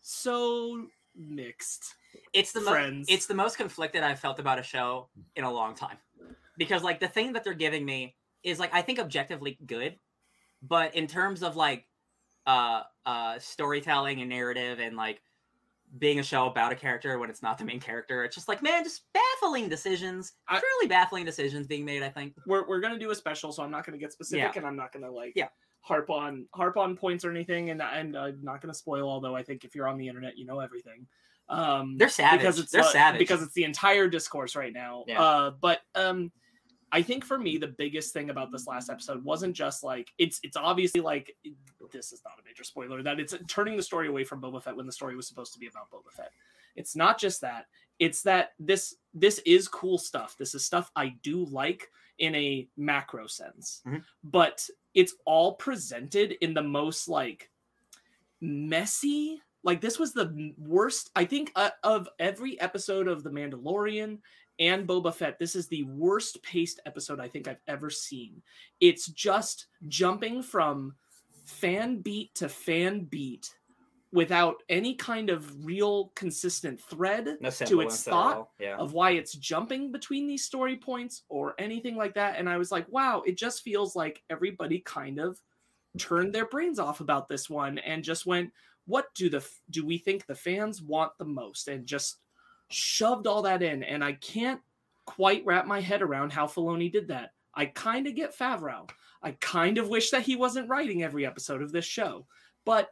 so 0.00 0.86
mixed 1.16 1.94
it's 2.32 2.52
the 2.52 2.60
mo- 2.60 3.02
it's 3.08 3.26
the 3.26 3.34
most 3.34 3.56
conflicted 3.56 4.02
I've 4.02 4.18
felt 4.18 4.38
about 4.38 4.58
a 4.58 4.62
show 4.62 5.08
in 5.36 5.44
a 5.44 5.50
long 5.50 5.74
time. 5.74 5.96
Because 6.58 6.82
like 6.82 7.00
the 7.00 7.08
thing 7.08 7.32
that 7.32 7.42
they're 7.44 7.54
giving 7.54 7.84
me 7.84 8.16
is 8.42 8.58
like 8.58 8.72
I 8.74 8.82
think 8.82 8.98
objectively 8.98 9.58
good, 9.66 9.98
but 10.62 10.94
in 10.94 11.06
terms 11.06 11.42
of 11.42 11.56
like 11.56 11.86
uh 12.46 12.82
uh 13.06 13.38
storytelling 13.38 14.20
and 14.20 14.28
narrative 14.30 14.80
and 14.80 14.96
like 14.96 15.22
being 15.98 16.18
a 16.18 16.22
show 16.22 16.46
about 16.46 16.72
a 16.72 16.74
character 16.74 17.18
when 17.18 17.28
it's 17.28 17.42
not 17.42 17.58
the 17.58 17.64
main 17.64 17.78
character, 17.80 18.24
it's 18.24 18.34
just 18.34 18.48
like 18.48 18.62
man, 18.62 18.82
just 18.82 19.02
baffling 19.12 19.68
decisions, 19.68 20.32
I- 20.48 20.58
truly 20.58 20.88
baffling 20.88 21.24
decisions 21.24 21.66
being 21.66 21.84
made. 21.84 22.02
I 22.02 22.08
think. 22.08 22.34
we're 22.46 22.66
we're 22.66 22.80
gonna 22.80 22.98
do 22.98 23.10
a 23.10 23.14
special, 23.14 23.52
so 23.52 23.62
I'm 23.62 23.70
not 23.70 23.84
gonna 23.84 23.98
get 23.98 24.12
specific, 24.12 24.54
Yeah. 24.54 24.58
and 24.58 24.66
I'm 24.66 24.76
not 24.76 24.92
gonna 24.92 25.10
like 25.10 25.34
Yeah. 25.36 25.48
harp 25.82 26.08
on 26.10 26.46
harp 26.54 26.76
on 26.78 26.96
points 26.96 27.24
or 27.24 27.30
anything, 27.30 27.70
and 27.70 27.82
and 27.82 28.16
I'm 28.16 28.42
not 28.42 28.62
gonna 28.62 28.72
spoil. 28.74 29.08
Although 29.08 29.36
I 29.36 29.42
think 29.42 29.64
if 29.64 29.74
you're 29.74 29.86
on 29.88 29.98
the 29.98 30.08
internet, 30.08 30.38
you 30.38 30.46
know 30.46 30.60
everything. 30.60 31.06
Um, 31.48 31.98
They're 31.98 32.08
savage. 32.08 32.40
because 32.40 32.58
it's 32.58 32.72
They're 32.72 32.80
uh, 32.82 32.84
savage. 32.92 33.18
because 33.18 33.42
it's 33.42 33.52
the 33.52 33.64
entire 33.64 34.08
discourse 34.08 34.56
right 34.56 34.72
now. 34.72 35.04
Yeah. 35.06 35.20
Uh, 35.20 35.50
but 35.50 35.80
um, 35.94 36.32
I 36.92 37.00
think 37.02 37.24
for 37.24 37.38
me 37.38 37.56
the 37.56 37.68
biggest 37.68 38.12
thing 38.12 38.30
about 38.30 38.52
this 38.52 38.66
last 38.66 38.90
episode 38.90 39.24
wasn't 39.24 39.56
just 39.56 39.82
like 39.82 40.12
it's 40.18 40.38
it's 40.42 40.56
obviously 40.56 41.00
like 41.00 41.34
this 41.90 42.12
is 42.12 42.22
not 42.24 42.38
a 42.38 42.44
major 42.44 42.64
spoiler 42.64 43.02
that 43.02 43.18
it's 43.18 43.34
turning 43.48 43.76
the 43.76 43.82
story 43.82 44.08
away 44.08 44.24
from 44.24 44.40
Boba 44.40 44.62
Fett 44.62 44.76
when 44.76 44.86
the 44.86 44.92
story 44.92 45.16
was 45.16 45.26
supposed 45.26 45.52
to 45.54 45.58
be 45.58 45.66
about 45.66 45.90
Boba 45.90 46.12
Fett. 46.14 46.30
It's 46.76 46.94
not 46.94 47.18
just 47.18 47.40
that. 47.40 47.66
It's 47.98 48.22
that 48.22 48.52
this 48.58 48.96
this 49.14 49.40
is 49.46 49.68
cool 49.68 49.98
stuff. 49.98 50.36
This 50.38 50.54
is 50.54 50.64
stuff 50.64 50.90
I 50.94 51.14
do 51.22 51.46
like 51.46 51.90
in 52.18 52.34
a 52.34 52.68
macro 52.76 53.26
sense. 53.26 53.82
Mhm. 53.86 54.04
But 54.22 54.68
it's 54.94 55.14
all 55.24 55.54
presented 55.54 56.32
in 56.42 56.52
the 56.54 56.62
most 56.62 57.08
like 57.08 57.50
messy 58.40 59.40
like 59.62 59.80
this 59.80 59.98
was 59.98 60.12
the 60.12 60.52
worst 60.58 61.10
i 61.14 61.24
think 61.24 61.52
uh, 61.54 61.70
of 61.84 62.08
every 62.18 62.60
episode 62.60 63.06
of 63.06 63.22
the 63.22 63.30
mandalorian 63.30 64.18
and 64.62 64.86
boba 64.86 65.12
fett 65.12 65.38
this 65.38 65.54
is 65.54 65.68
the 65.68 65.82
worst 65.84 66.42
paced 66.42 66.80
episode 66.86 67.20
i 67.20 67.28
think 67.28 67.46
i've 67.48 67.60
ever 67.68 67.90
seen 67.90 68.40
it's 68.80 69.06
just 69.08 69.66
jumping 69.88 70.42
from 70.42 70.94
fan 71.44 72.00
beat 72.00 72.34
to 72.34 72.48
fan 72.48 73.04
beat 73.04 73.54
without 74.12 74.56
any 74.68 74.94
kind 74.94 75.30
of 75.30 75.64
real 75.64 76.12
consistent 76.14 76.78
thread 76.78 77.38
no 77.40 77.50
to 77.50 77.80
its 77.80 78.02
thought 78.04 78.50
Yeah. 78.60 78.76
of 78.76 78.92
why 78.92 79.12
it's 79.12 79.32
jumping 79.32 79.90
between 79.90 80.26
these 80.26 80.44
story 80.44 80.76
points 80.76 81.22
or 81.30 81.54
anything 81.58 81.96
like 81.96 82.14
that. 82.14 82.36
And 82.36 82.46
I 82.46 82.58
was 82.58 82.70
like, 82.70 82.86
wow, 82.90 83.22
it 83.26 83.38
just 83.38 83.62
feels 83.62 83.96
like 83.96 84.22
everybody 84.28 84.80
kind 84.80 85.18
of 85.18 85.40
turned 85.96 86.34
their 86.34 86.44
brains 86.44 86.78
off 86.78 87.00
about 87.00 87.26
this 87.26 87.48
one 87.48 87.78
and 87.78 88.04
just 88.04 88.26
went, 88.26 88.50
what 88.84 89.06
do 89.14 89.30
the 89.30 89.42
do 89.70 89.86
we 89.86 89.96
think 89.96 90.26
the 90.26 90.34
fans 90.34 90.82
want 90.82 91.12
the 91.18 91.24
most? 91.24 91.68
And 91.68 91.86
just 91.86 92.18
shoved 92.72 93.26
all 93.26 93.42
that 93.42 93.62
in. 93.62 93.82
And 93.82 94.04
I 94.04 94.12
can't 94.12 94.60
quite 95.06 95.44
wrap 95.44 95.66
my 95.66 95.80
head 95.80 96.02
around 96.02 96.32
how 96.32 96.46
Filoni 96.46 96.90
did 96.90 97.08
that. 97.08 97.32
I 97.54 97.66
kind 97.66 98.06
of 98.06 98.14
get 98.14 98.36
Favreau. 98.36 98.88
I 99.22 99.32
kind 99.40 99.78
of 99.78 99.88
wish 99.88 100.10
that 100.10 100.22
he 100.22 100.36
wasn't 100.36 100.68
writing 100.68 101.02
every 101.02 101.24
episode 101.24 101.62
of 101.62 101.70
this 101.70 101.84
show, 101.84 102.26
but 102.64 102.90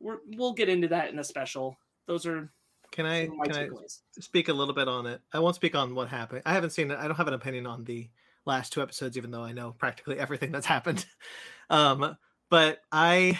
we're, 0.00 0.18
we'll 0.36 0.54
get 0.54 0.68
into 0.68 0.88
that 0.88 1.12
in 1.12 1.18
a 1.18 1.24
special. 1.24 1.76
Those 2.06 2.26
are 2.26 2.50
Can 2.90 3.06
I 3.06 3.26
some 3.26 3.32
of 3.32 3.38
my 3.38 3.44
can 3.46 3.56
I 3.56 4.20
speak 4.20 4.48
a 4.48 4.52
little 4.52 4.74
bit 4.74 4.88
on 4.88 5.06
it? 5.06 5.20
I 5.32 5.38
won't 5.38 5.54
speak 5.54 5.76
on 5.76 5.94
what 5.94 6.08
happened. 6.08 6.42
I 6.44 6.52
haven't 6.52 6.70
seen 6.70 6.90
it. 6.90 6.98
I 6.98 7.06
don't 7.06 7.16
have 7.16 7.28
an 7.28 7.34
opinion 7.34 7.66
on 7.66 7.84
the 7.84 8.08
last 8.44 8.72
two 8.72 8.82
episodes, 8.82 9.16
even 9.16 9.30
though 9.30 9.44
I 9.44 9.52
know 9.52 9.72
practically 9.78 10.18
everything 10.18 10.50
that's 10.50 10.66
happened. 10.66 11.04
Um, 11.70 12.16
but 12.50 12.80
I, 12.90 13.38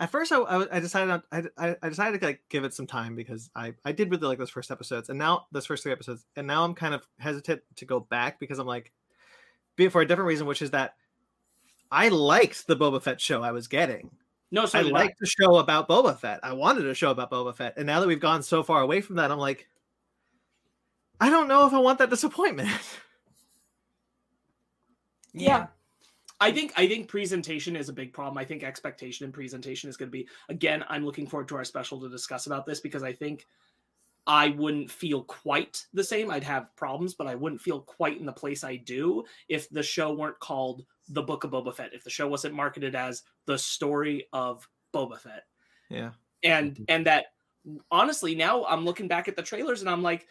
at 0.00 0.10
first, 0.10 0.30
I, 0.32 0.38
I, 0.38 0.76
I 0.76 0.80
decided 0.80 1.22
I, 1.32 1.42
I 1.56 1.76
I 1.82 1.88
decided 1.88 2.20
to 2.20 2.26
like 2.26 2.42
give 2.48 2.64
it 2.64 2.72
some 2.72 2.86
time 2.86 3.16
because 3.16 3.50
I 3.56 3.74
I 3.84 3.92
did 3.92 4.10
really 4.10 4.26
like 4.26 4.38
those 4.38 4.50
first 4.50 4.70
episodes, 4.70 5.08
and 5.08 5.18
now 5.18 5.46
those 5.50 5.66
first 5.66 5.82
three 5.82 5.92
episodes, 5.92 6.24
and 6.36 6.46
now 6.46 6.64
I'm 6.64 6.74
kind 6.74 6.94
of 6.94 7.06
hesitant 7.18 7.62
to 7.76 7.84
go 7.84 7.98
back 8.00 8.38
because 8.38 8.58
I'm 8.58 8.66
like, 8.66 8.92
be 9.76 9.88
for 9.88 10.00
a 10.00 10.06
different 10.06 10.28
reason, 10.28 10.46
which 10.46 10.62
is 10.62 10.70
that 10.70 10.94
I 11.90 12.08
liked 12.08 12.66
the 12.66 12.76
Boba 12.76 13.02
Fett 13.02 13.20
show 13.20 13.42
I 13.42 13.50
was 13.50 13.66
getting. 13.66 14.10
No, 14.50 14.66
so 14.66 14.78
I 14.78 14.82
did 14.84 14.92
liked 14.92 15.18
the 15.18 15.26
show 15.26 15.56
about 15.56 15.88
Boba 15.88 16.18
Fett. 16.18 16.40
I 16.42 16.52
wanted 16.52 16.86
a 16.86 16.94
show 16.94 17.10
about 17.10 17.30
Boba 17.30 17.54
Fett, 17.54 17.74
and 17.76 17.86
now 17.86 17.98
that 18.00 18.06
we've 18.06 18.20
gone 18.20 18.42
so 18.42 18.62
far 18.62 18.80
away 18.80 19.00
from 19.00 19.16
that, 19.16 19.32
I'm 19.32 19.38
like, 19.38 19.68
I 21.20 21.28
don't 21.28 21.48
know 21.48 21.66
if 21.66 21.72
I 21.72 21.78
want 21.78 21.98
that 21.98 22.10
disappointment. 22.10 22.70
Yeah. 25.32 25.66
I 26.40 26.52
think 26.52 26.72
I 26.76 26.86
think 26.86 27.08
presentation 27.08 27.76
is 27.76 27.88
a 27.88 27.92
big 27.92 28.12
problem. 28.12 28.38
I 28.38 28.44
think 28.44 28.62
expectation 28.62 29.24
and 29.24 29.34
presentation 29.34 29.90
is 29.90 29.96
going 29.96 30.08
to 30.08 30.12
be 30.12 30.28
again. 30.48 30.84
I'm 30.88 31.04
looking 31.04 31.26
forward 31.26 31.48
to 31.48 31.56
our 31.56 31.64
special 31.64 32.00
to 32.00 32.08
discuss 32.08 32.46
about 32.46 32.64
this 32.64 32.80
because 32.80 33.02
I 33.02 33.12
think 33.12 33.46
I 34.26 34.50
wouldn't 34.50 34.90
feel 34.90 35.24
quite 35.24 35.86
the 35.94 36.04
same. 36.04 36.30
I'd 36.30 36.44
have 36.44 36.74
problems, 36.76 37.14
but 37.14 37.26
I 37.26 37.34
wouldn't 37.34 37.62
feel 37.62 37.80
quite 37.80 38.20
in 38.20 38.26
the 38.26 38.32
place 38.32 38.62
I 38.62 38.76
do 38.76 39.24
if 39.48 39.68
the 39.70 39.82
show 39.82 40.12
weren't 40.12 40.38
called 40.38 40.84
The 41.08 41.22
Book 41.22 41.44
of 41.44 41.50
Boba 41.50 41.74
Fett. 41.74 41.94
If 41.94 42.04
the 42.04 42.10
show 42.10 42.28
wasn't 42.28 42.54
marketed 42.54 42.94
as 42.94 43.22
the 43.46 43.58
story 43.58 44.28
of 44.32 44.68
Boba 44.94 45.18
Fett, 45.18 45.44
Yeah, 45.88 46.10
and 46.44 46.84
and 46.88 47.06
that 47.06 47.26
honestly 47.90 48.34
now 48.34 48.64
I'm 48.64 48.84
looking 48.84 49.08
back 49.08 49.28
at 49.28 49.36
the 49.36 49.42
trailers 49.42 49.80
and 49.80 49.90
I'm 49.90 50.02
like 50.02 50.26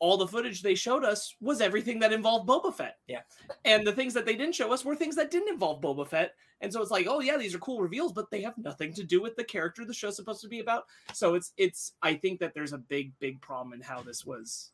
all 0.00 0.16
the 0.16 0.26
footage 0.28 0.62
they 0.62 0.74
showed 0.74 1.04
us 1.04 1.34
was 1.40 1.60
everything 1.60 1.98
that 1.98 2.12
involved 2.12 2.48
Boba 2.48 2.72
Fett. 2.74 2.98
Yeah. 3.08 3.20
And 3.64 3.86
the 3.86 3.92
things 3.92 4.14
that 4.14 4.24
they 4.26 4.36
didn't 4.36 4.54
show 4.54 4.72
us 4.72 4.84
were 4.84 4.94
things 4.94 5.16
that 5.16 5.30
didn't 5.30 5.48
involve 5.48 5.80
Boba 5.80 6.06
Fett. 6.06 6.34
And 6.60 6.72
so 6.72 6.80
it's 6.82 6.90
like, 6.90 7.06
oh 7.08 7.20
yeah, 7.20 7.36
these 7.36 7.54
are 7.54 7.58
cool 7.58 7.80
reveals, 7.80 8.12
but 8.12 8.30
they 8.30 8.40
have 8.42 8.56
nothing 8.58 8.92
to 8.94 9.04
do 9.04 9.20
with 9.22 9.36
the 9.36 9.44
character 9.44 9.84
the 9.84 9.94
show's 9.94 10.16
supposed 10.16 10.40
to 10.42 10.48
be 10.48 10.60
about. 10.60 10.84
So 11.12 11.34
it's 11.34 11.52
it's 11.56 11.92
I 12.02 12.14
think 12.14 12.40
that 12.40 12.54
there's 12.54 12.72
a 12.72 12.78
big, 12.78 13.12
big 13.18 13.40
problem 13.40 13.72
in 13.72 13.80
how 13.80 14.02
this 14.02 14.24
was 14.24 14.70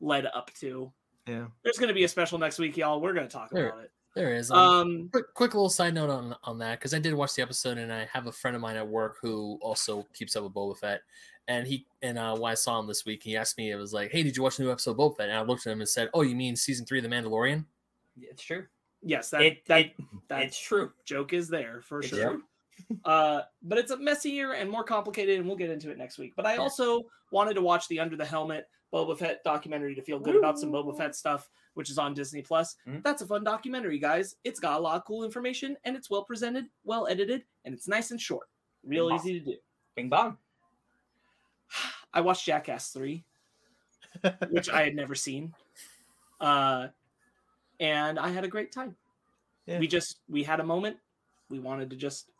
led 0.00 0.26
up 0.26 0.50
to. 0.60 0.92
yeah. 1.26 1.46
There's 1.62 1.78
gonna 1.78 1.94
be 1.94 2.04
a 2.04 2.08
special 2.08 2.38
next 2.38 2.58
week, 2.58 2.76
y'all. 2.76 3.00
We're 3.00 3.14
gonna 3.14 3.28
talk 3.28 3.50
There- 3.50 3.68
about 3.70 3.84
it. 3.84 3.90
There 4.14 4.32
is. 4.36 4.48
Um, 4.52 4.58
Um 4.58 5.08
quick, 5.10 5.34
quick 5.34 5.54
little 5.54 5.68
side 5.68 5.92
note 5.94 6.08
on 6.08 6.36
on 6.44 6.58
that 6.58 6.78
because 6.78 6.94
I 6.94 7.00
did 7.00 7.14
watch 7.14 7.34
the 7.34 7.42
episode 7.42 7.78
and 7.78 7.92
I 7.92 8.04
have 8.12 8.28
a 8.28 8.32
friend 8.32 8.54
of 8.54 8.62
mine 8.62 8.76
at 8.76 8.86
work 8.86 9.16
who 9.20 9.58
also 9.60 10.06
keeps 10.14 10.36
up 10.36 10.44
with 10.44 10.52
Boba 10.54 10.78
Fett, 10.78 11.00
and 11.48 11.66
he 11.66 11.86
and 12.02 12.18
uh, 12.18 12.36
when 12.36 12.50
I 12.52 12.54
saw 12.54 12.78
him 12.80 12.86
this 12.86 13.04
week, 13.04 13.22
he 13.22 13.36
asked 13.36 13.58
me, 13.58 13.70
it 13.70 13.76
was 13.76 13.92
like, 13.92 14.10
"Hey, 14.10 14.22
did 14.22 14.36
you 14.36 14.42
watch 14.42 14.56
the 14.56 14.62
new 14.64 14.70
episode 14.72 14.92
of 14.92 14.96
Boba 14.98 15.16
Fett?" 15.16 15.28
And 15.28 15.38
I 15.38 15.42
looked 15.42 15.66
at 15.66 15.72
him 15.72 15.80
and 15.80 15.88
said, 15.88 16.08
"Oh, 16.14 16.22
you 16.22 16.34
mean 16.34 16.56
season 16.56 16.86
three 16.86 16.98
of 16.98 17.02
The 17.04 17.10
Mandalorian?" 17.10 17.64
It's 18.20 18.42
true. 18.42 18.66
yes, 19.02 19.30
that 19.30 19.42
It, 19.42 19.66
that 19.66 19.80
it, 19.86 19.92
that 20.28 20.42
it's 20.44 20.58
true. 20.58 20.92
joke 21.04 21.32
is 21.32 21.48
there 21.48 21.80
for 21.82 21.98
It's 22.00 22.08
sure. 22.08 22.30
true. 22.30 22.42
uh, 23.04 23.42
but 23.62 23.78
it's 23.78 23.90
a 23.90 23.96
messier 23.96 24.52
and 24.52 24.68
more 24.70 24.84
complicated, 24.84 25.38
and 25.38 25.46
we'll 25.46 25.56
get 25.56 25.70
into 25.70 25.90
it 25.90 25.98
next 25.98 26.18
week. 26.18 26.32
But 26.36 26.46
I 26.46 26.56
also 26.56 27.02
wanted 27.30 27.54
to 27.54 27.60
watch 27.62 27.86
the 27.88 28.00
Under 28.00 28.16
the 28.16 28.24
Helmet 28.24 28.68
Boba 28.92 29.18
Fett 29.18 29.42
documentary 29.44 29.94
to 29.96 30.02
feel 30.02 30.18
good 30.20 30.36
about 30.36 30.58
some 30.58 30.70
Boba 30.72 30.96
Fett 30.96 31.14
stuff, 31.16 31.50
which 31.74 31.90
is 31.90 31.98
on 31.98 32.14
Disney 32.14 32.42
Plus. 32.42 32.76
Mhm. 32.86 33.02
That's 33.02 33.22
a 33.22 33.26
fun 33.26 33.42
documentary, 33.44 33.98
guys. 33.98 34.36
It's 34.44 34.60
got 34.60 34.78
a 34.78 34.82
lot 34.82 34.96
of 34.96 35.04
cool 35.04 35.24
information, 35.24 35.76
and 35.84 35.96
it's 35.96 36.08
well 36.10 36.24
presented, 36.24 36.66
well 36.84 37.06
edited, 37.08 37.44
and 37.64 37.74
it's 37.74 37.88
nice 37.88 38.10
and 38.12 38.20
short, 38.20 38.48
real 38.84 39.08
Bing 39.08 39.16
easy 39.18 39.38
to 39.40 39.44
do. 39.44 39.56
Bing 39.96 40.08
bong. 40.08 40.38
I 42.12 42.20
watched 42.20 42.46
Jackass 42.46 42.90
three, 42.90 43.24
which 44.50 44.68
I 44.68 44.82
had 44.82 44.94
never 44.94 45.14
seen, 45.14 45.52
uh, 46.40 46.88
and 47.80 48.18
I 48.18 48.28
had 48.28 48.44
a 48.44 48.48
great 48.48 48.72
time. 48.72 48.96
Yeah. 49.66 49.78
We 49.78 49.86
just 49.88 50.18
we 50.28 50.42
had 50.42 50.60
a 50.60 50.64
moment. 50.64 50.96
We 51.50 51.58
wanted 51.58 51.90
to 51.90 51.96
just 51.96 52.30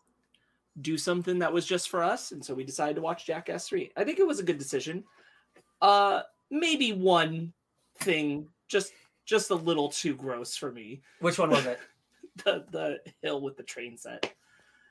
do 0.80 0.98
something 0.98 1.38
that 1.38 1.52
was 1.52 1.66
just 1.66 1.88
for 1.88 2.02
us, 2.02 2.32
and 2.32 2.44
so 2.44 2.54
we 2.54 2.64
decided 2.64 2.96
to 2.96 3.02
watch 3.02 3.26
Jackass 3.26 3.68
three. 3.68 3.90
I 3.96 4.04
think 4.04 4.18
it 4.18 4.26
was 4.26 4.38
a 4.38 4.44
good 4.44 4.58
decision. 4.58 5.04
Uh, 5.82 6.22
maybe 6.50 6.92
one 6.92 7.52
thing 7.98 8.46
just 8.68 8.92
just 9.24 9.50
a 9.50 9.54
little 9.54 9.88
too 9.88 10.14
gross 10.14 10.56
for 10.56 10.70
me. 10.70 11.00
Which 11.20 11.38
one 11.38 11.50
was 11.50 11.66
it? 11.66 11.78
The 12.44 12.64
the 12.72 12.98
hill 13.22 13.40
with 13.40 13.56
the 13.56 13.62
train 13.62 13.96
set. 13.96 14.34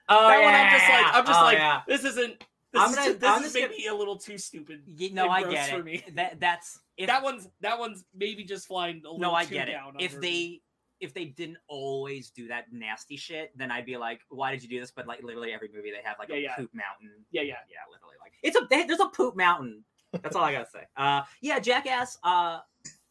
Oh 0.08 0.28
that 0.30 0.41
one, 0.41 0.54
I'm 0.54 0.72
just 0.72 0.89
like 0.89 1.15
I'm 1.15 1.26
just 1.26 1.39
Oh, 1.39 1.43
like 1.43 1.58
yeah. 1.58 1.82
this 1.89 2.06
isn't. 2.06 2.41
This 2.73 2.81
I'm 2.81 2.89
is, 2.89 2.95
gonna- 2.95 3.07
just, 3.09 3.19
this 3.19 3.29
I'm 3.29 3.38
is 3.38 3.43
just 3.43 3.55
gonna- 3.55 3.67
maybe 3.69 3.86
a 3.88 3.93
little 3.93 4.17
too 4.17 4.38
stupid. 4.38 4.81
You, 4.88 5.13
no, 5.13 5.29
I 5.29 5.43
get 5.49 5.73
it. 5.73 5.86
me. 5.86 6.03
That 6.15 6.39
that's 6.39 6.79
if, 6.97 7.07
that 7.07 7.21
one's 7.23 7.47
that 7.62 7.77
one's 7.79 8.03
maybe 8.15 8.43
just 8.43 8.67
flying 8.67 8.97
a 9.05 9.12
little 9.12 9.19
no, 9.19 9.33
I 9.33 9.45
get 9.45 9.69
it. 9.69 9.75
If 9.99 10.12
under 10.13 10.19
me. 10.21 10.27
they 10.27 10.62
if 11.05 11.13
they 11.13 11.25
didn't 11.25 11.57
always 11.67 12.29
do 12.31 12.47
that 12.47 12.65
nasty 12.71 13.17
shit, 13.17 13.51
then 13.57 13.69
I'd 13.71 13.86
be 13.86 13.97
like, 13.97 14.21
why 14.29 14.51
did 14.51 14.63
you 14.63 14.69
do 14.69 14.79
this? 14.79 14.89
But 14.91 15.05
like 15.05 15.21
literally 15.21 15.51
every 15.53 15.69
movie 15.73 15.91
they 15.91 16.01
have 16.03 16.17
like 16.17 16.29
Yeah, 16.29 16.36
a 16.36 16.39
yeah. 16.39 16.55
poop 16.55 16.71
mountain. 16.73 17.23
yeah 17.31 17.41
yeah 17.41 17.55
Yeah, 17.69 17.79
literally 17.91 18.15
like 18.21 18.31
it's 18.41 18.55
a 18.57 18.67
there's 18.88 18.99
a 19.01 19.09
poop 19.15 19.36
mountain. 19.36 19.83
That's 20.21 20.36
all 20.36 20.43
I 20.43 20.51
gotta 20.53 20.69
say. 20.69 20.83
Uh, 20.95 21.23
yeah, 21.41 21.59
Jackass. 21.59 22.17
Uh, 22.23 22.59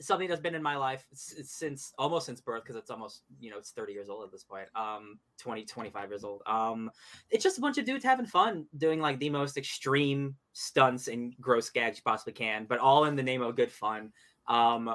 something 0.02 0.28
that's 0.28 0.40
been 0.40 0.54
in 0.54 0.62
my 0.62 0.76
life 0.76 1.06
since 1.14 1.92
almost 1.98 2.26
since 2.26 2.40
birth 2.40 2.62
because 2.62 2.76
it's 2.76 2.90
almost 2.90 3.22
you 3.40 3.50
know 3.50 3.58
it's 3.58 3.70
30 3.70 3.92
years 3.92 4.08
old 4.08 4.24
at 4.24 4.32
this 4.32 4.44
point. 4.44 4.68
Um, 4.74 5.18
20 5.38 5.64
25 5.64 6.08
years 6.10 6.24
old. 6.24 6.42
Um, 6.46 6.90
it's 7.30 7.42
just 7.44 7.58
a 7.58 7.60
bunch 7.60 7.78
of 7.78 7.84
dudes 7.84 8.04
having 8.04 8.26
fun 8.26 8.66
doing 8.76 9.00
like 9.00 9.18
the 9.18 9.30
most 9.30 9.56
extreme 9.56 10.36
stunts 10.52 11.08
and 11.08 11.34
gross 11.40 11.70
gags 11.70 11.96
you 11.98 12.02
possibly 12.04 12.32
can, 12.32 12.66
but 12.66 12.78
all 12.78 13.04
in 13.04 13.16
the 13.16 13.22
name 13.22 13.42
of 13.42 13.56
good 13.56 13.72
fun. 13.72 14.12
Um, 14.46 14.94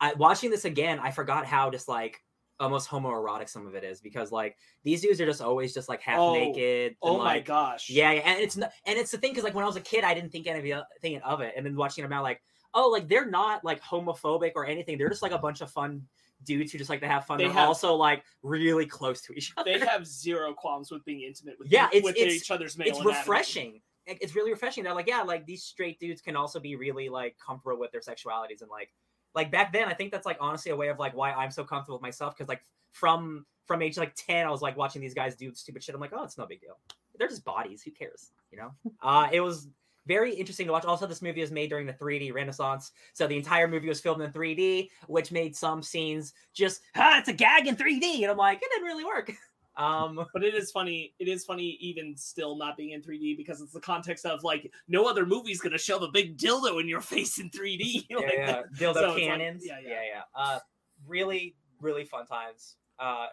I 0.00 0.14
watching 0.14 0.50
this 0.50 0.64
again, 0.64 0.98
I 0.98 1.10
forgot 1.10 1.46
how 1.46 1.70
just 1.70 1.88
like 1.88 2.22
almost 2.60 2.88
homoerotic 2.88 3.48
some 3.48 3.66
of 3.68 3.74
it 3.76 3.84
is 3.84 4.00
because 4.00 4.32
like 4.32 4.56
these 4.82 5.00
dudes 5.00 5.20
are 5.20 5.26
just 5.26 5.40
always 5.40 5.72
just 5.72 5.88
like 5.88 6.00
half 6.00 6.18
Oh, 6.18 6.32
naked. 6.32 6.88
and, 6.88 6.96
Oh 7.02 7.18
my 7.18 7.38
gosh. 7.40 7.88
Yeah, 7.88 8.10
yeah, 8.12 8.22
and 8.24 8.40
it's 8.40 8.56
not, 8.56 8.72
and 8.84 8.98
it's 8.98 9.12
the 9.12 9.18
thing 9.18 9.30
because 9.30 9.44
like 9.44 9.54
when 9.54 9.62
I 9.62 9.66
was 9.68 9.76
a 9.76 9.80
kid, 9.80 10.02
I 10.04 10.14
didn't 10.14 10.30
think 10.30 10.46
any 10.48 10.58
of 10.58 10.64
the 10.64 11.00
thing 11.00 11.20
of 11.22 11.40
it, 11.40 11.54
and 11.56 11.64
then 11.64 11.76
watching 11.76 12.04
it 12.04 12.08
now, 12.10 12.22
like, 12.22 12.42
oh, 12.74 12.88
like 12.88 13.08
they're 13.08 13.28
not 13.28 13.64
like 13.64 13.82
homophobic 13.82 14.52
or 14.54 14.66
anything. 14.66 14.98
They're 14.98 15.08
just 15.08 15.22
like 15.22 15.32
a 15.32 15.38
bunch 15.38 15.60
of 15.60 15.70
fun 15.70 16.06
dudes 16.44 16.70
who 16.70 16.78
just 16.78 16.90
like 16.90 17.00
to 17.00 17.08
have 17.08 17.26
fun. 17.26 17.38
They 17.38 17.46
are 17.46 17.58
also 17.66 17.94
like 17.94 18.22
really 18.42 18.86
close 18.86 19.20
to 19.22 19.32
each 19.32 19.52
other. 19.56 19.78
They 19.78 19.84
have 19.84 20.06
zero 20.06 20.52
qualms 20.54 20.90
with 20.90 21.04
being 21.04 21.22
intimate 21.22 21.58
with, 21.58 21.70
Yeah, 21.70 21.86
it's- 21.88 22.02
with 22.04 22.16
it's- 22.16 22.34
each 22.34 22.50
other's 22.50 22.78
male 22.78 22.88
it's 22.88 23.04
refreshing. 23.04 23.80
It- 24.06 24.18
It's 24.22 24.34
really 24.36 24.50
refreshing. 24.52 24.84
They're 24.84 24.94
like, 24.94 25.08
yeah, 25.08 25.22
like 25.22 25.44
these 25.46 25.62
straight 25.64 25.98
dudes 25.98 26.22
can 26.22 26.36
also 26.36 26.60
be 26.60 26.76
really 26.76 27.08
like 27.08 27.36
comfortable 27.44 27.78
with 27.78 27.90
their 27.92 28.00
sexualities 28.00 28.62
and 28.62 28.70
like, 28.70 28.90
like 29.34 29.50
back 29.50 29.72
then, 29.72 29.88
I 29.88 29.94
think 29.94 30.10
that's 30.12 30.24
like 30.26 30.38
honestly 30.40 30.70
a 30.72 30.76
way 30.76 30.88
of 30.88 30.98
like 30.98 31.14
why 31.14 31.32
I'm 31.32 31.50
so 31.50 31.62
comfortable 31.64 31.96
with 31.98 32.02
myself 32.02 32.34
because 32.36 32.48
like 32.48 32.62
from 32.92 33.44
from 33.66 33.82
age 33.82 33.98
like 33.98 34.14
ten, 34.14 34.46
I 34.46 34.50
was 34.50 34.62
like 34.62 34.76
watching 34.78 35.02
these 35.02 35.12
guys 35.12 35.36
do 35.36 35.52
stupid 35.54 35.82
shit. 35.84 35.94
I'm 35.94 36.00
like, 36.00 36.12
oh, 36.14 36.24
it's 36.24 36.38
no 36.38 36.46
big 36.46 36.60
deal. 36.62 36.78
They're 37.18 37.28
just 37.28 37.44
bodies. 37.44 37.82
Who 37.82 37.90
cares? 37.90 38.30
You 38.50 38.58
know. 38.58 38.70
Uh, 39.02 39.28
it 39.30 39.40
was 39.40 39.68
very 40.08 40.34
interesting 40.34 40.66
to 40.66 40.72
watch. 40.72 40.84
Also, 40.84 41.06
this 41.06 41.22
movie 41.22 41.40
was 41.42 41.52
made 41.52 41.68
during 41.70 41.86
the 41.86 41.92
3D 41.92 42.32
Renaissance, 42.34 42.90
so 43.12 43.28
the 43.28 43.36
entire 43.36 43.68
movie 43.68 43.88
was 43.88 44.00
filmed 44.00 44.22
in 44.22 44.32
3D, 44.32 44.88
which 45.06 45.30
made 45.30 45.54
some 45.54 45.82
scenes 45.82 46.32
just 46.54 46.80
ah, 46.96 47.18
it's 47.18 47.28
a 47.28 47.32
gag 47.32 47.68
in 47.68 47.76
3D, 47.76 48.22
and 48.22 48.30
I'm 48.32 48.36
like, 48.38 48.58
it 48.60 48.68
didn't 48.72 48.86
really 48.86 49.04
work. 49.04 49.30
Um, 49.76 50.26
But 50.32 50.42
it 50.42 50.56
is 50.56 50.72
funny. 50.72 51.14
It 51.20 51.28
is 51.28 51.44
funny, 51.44 51.78
even 51.80 52.16
still 52.16 52.56
not 52.56 52.76
being 52.76 52.90
in 52.90 53.00
3D, 53.00 53.36
because 53.36 53.60
it's 53.60 53.72
the 53.72 53.78
context 53.80 54.26
of 54.26 54.42
like 54.42 54.72
no 54.88 55.06
other 55.08 55.24
movie's 55.24 55.60
gonna 55.60 55.78
shove 55.78 56.02
a 56.02 56.08
big 56.08 56.36
dildo 56.36 56.80
in 56.80 56.88
your 56.88 57.00
face 57.12 57.38
in 57.38 57.48
3D. 57.50 58.06
yeah, 58.10 58.16
Like, 58.16 58.32
yeah. 58.36 58.62
dildo 58.76 58.94
so 58.94 59.04
it's 59.04 59.14
like- 59.14 59.22
cannons. 59.22 59.62
yeah, 59.64 59.78
yeah, 59.80 59.88
yeah. 59.90 60.00
yeah, 60.14 60.22
Uh, 60.34 60.58
really, 61.06 61.54
really 61.80 62.04
fun 62.04 62.26
times. 62.26 62.74
Uh, 62.98 63.26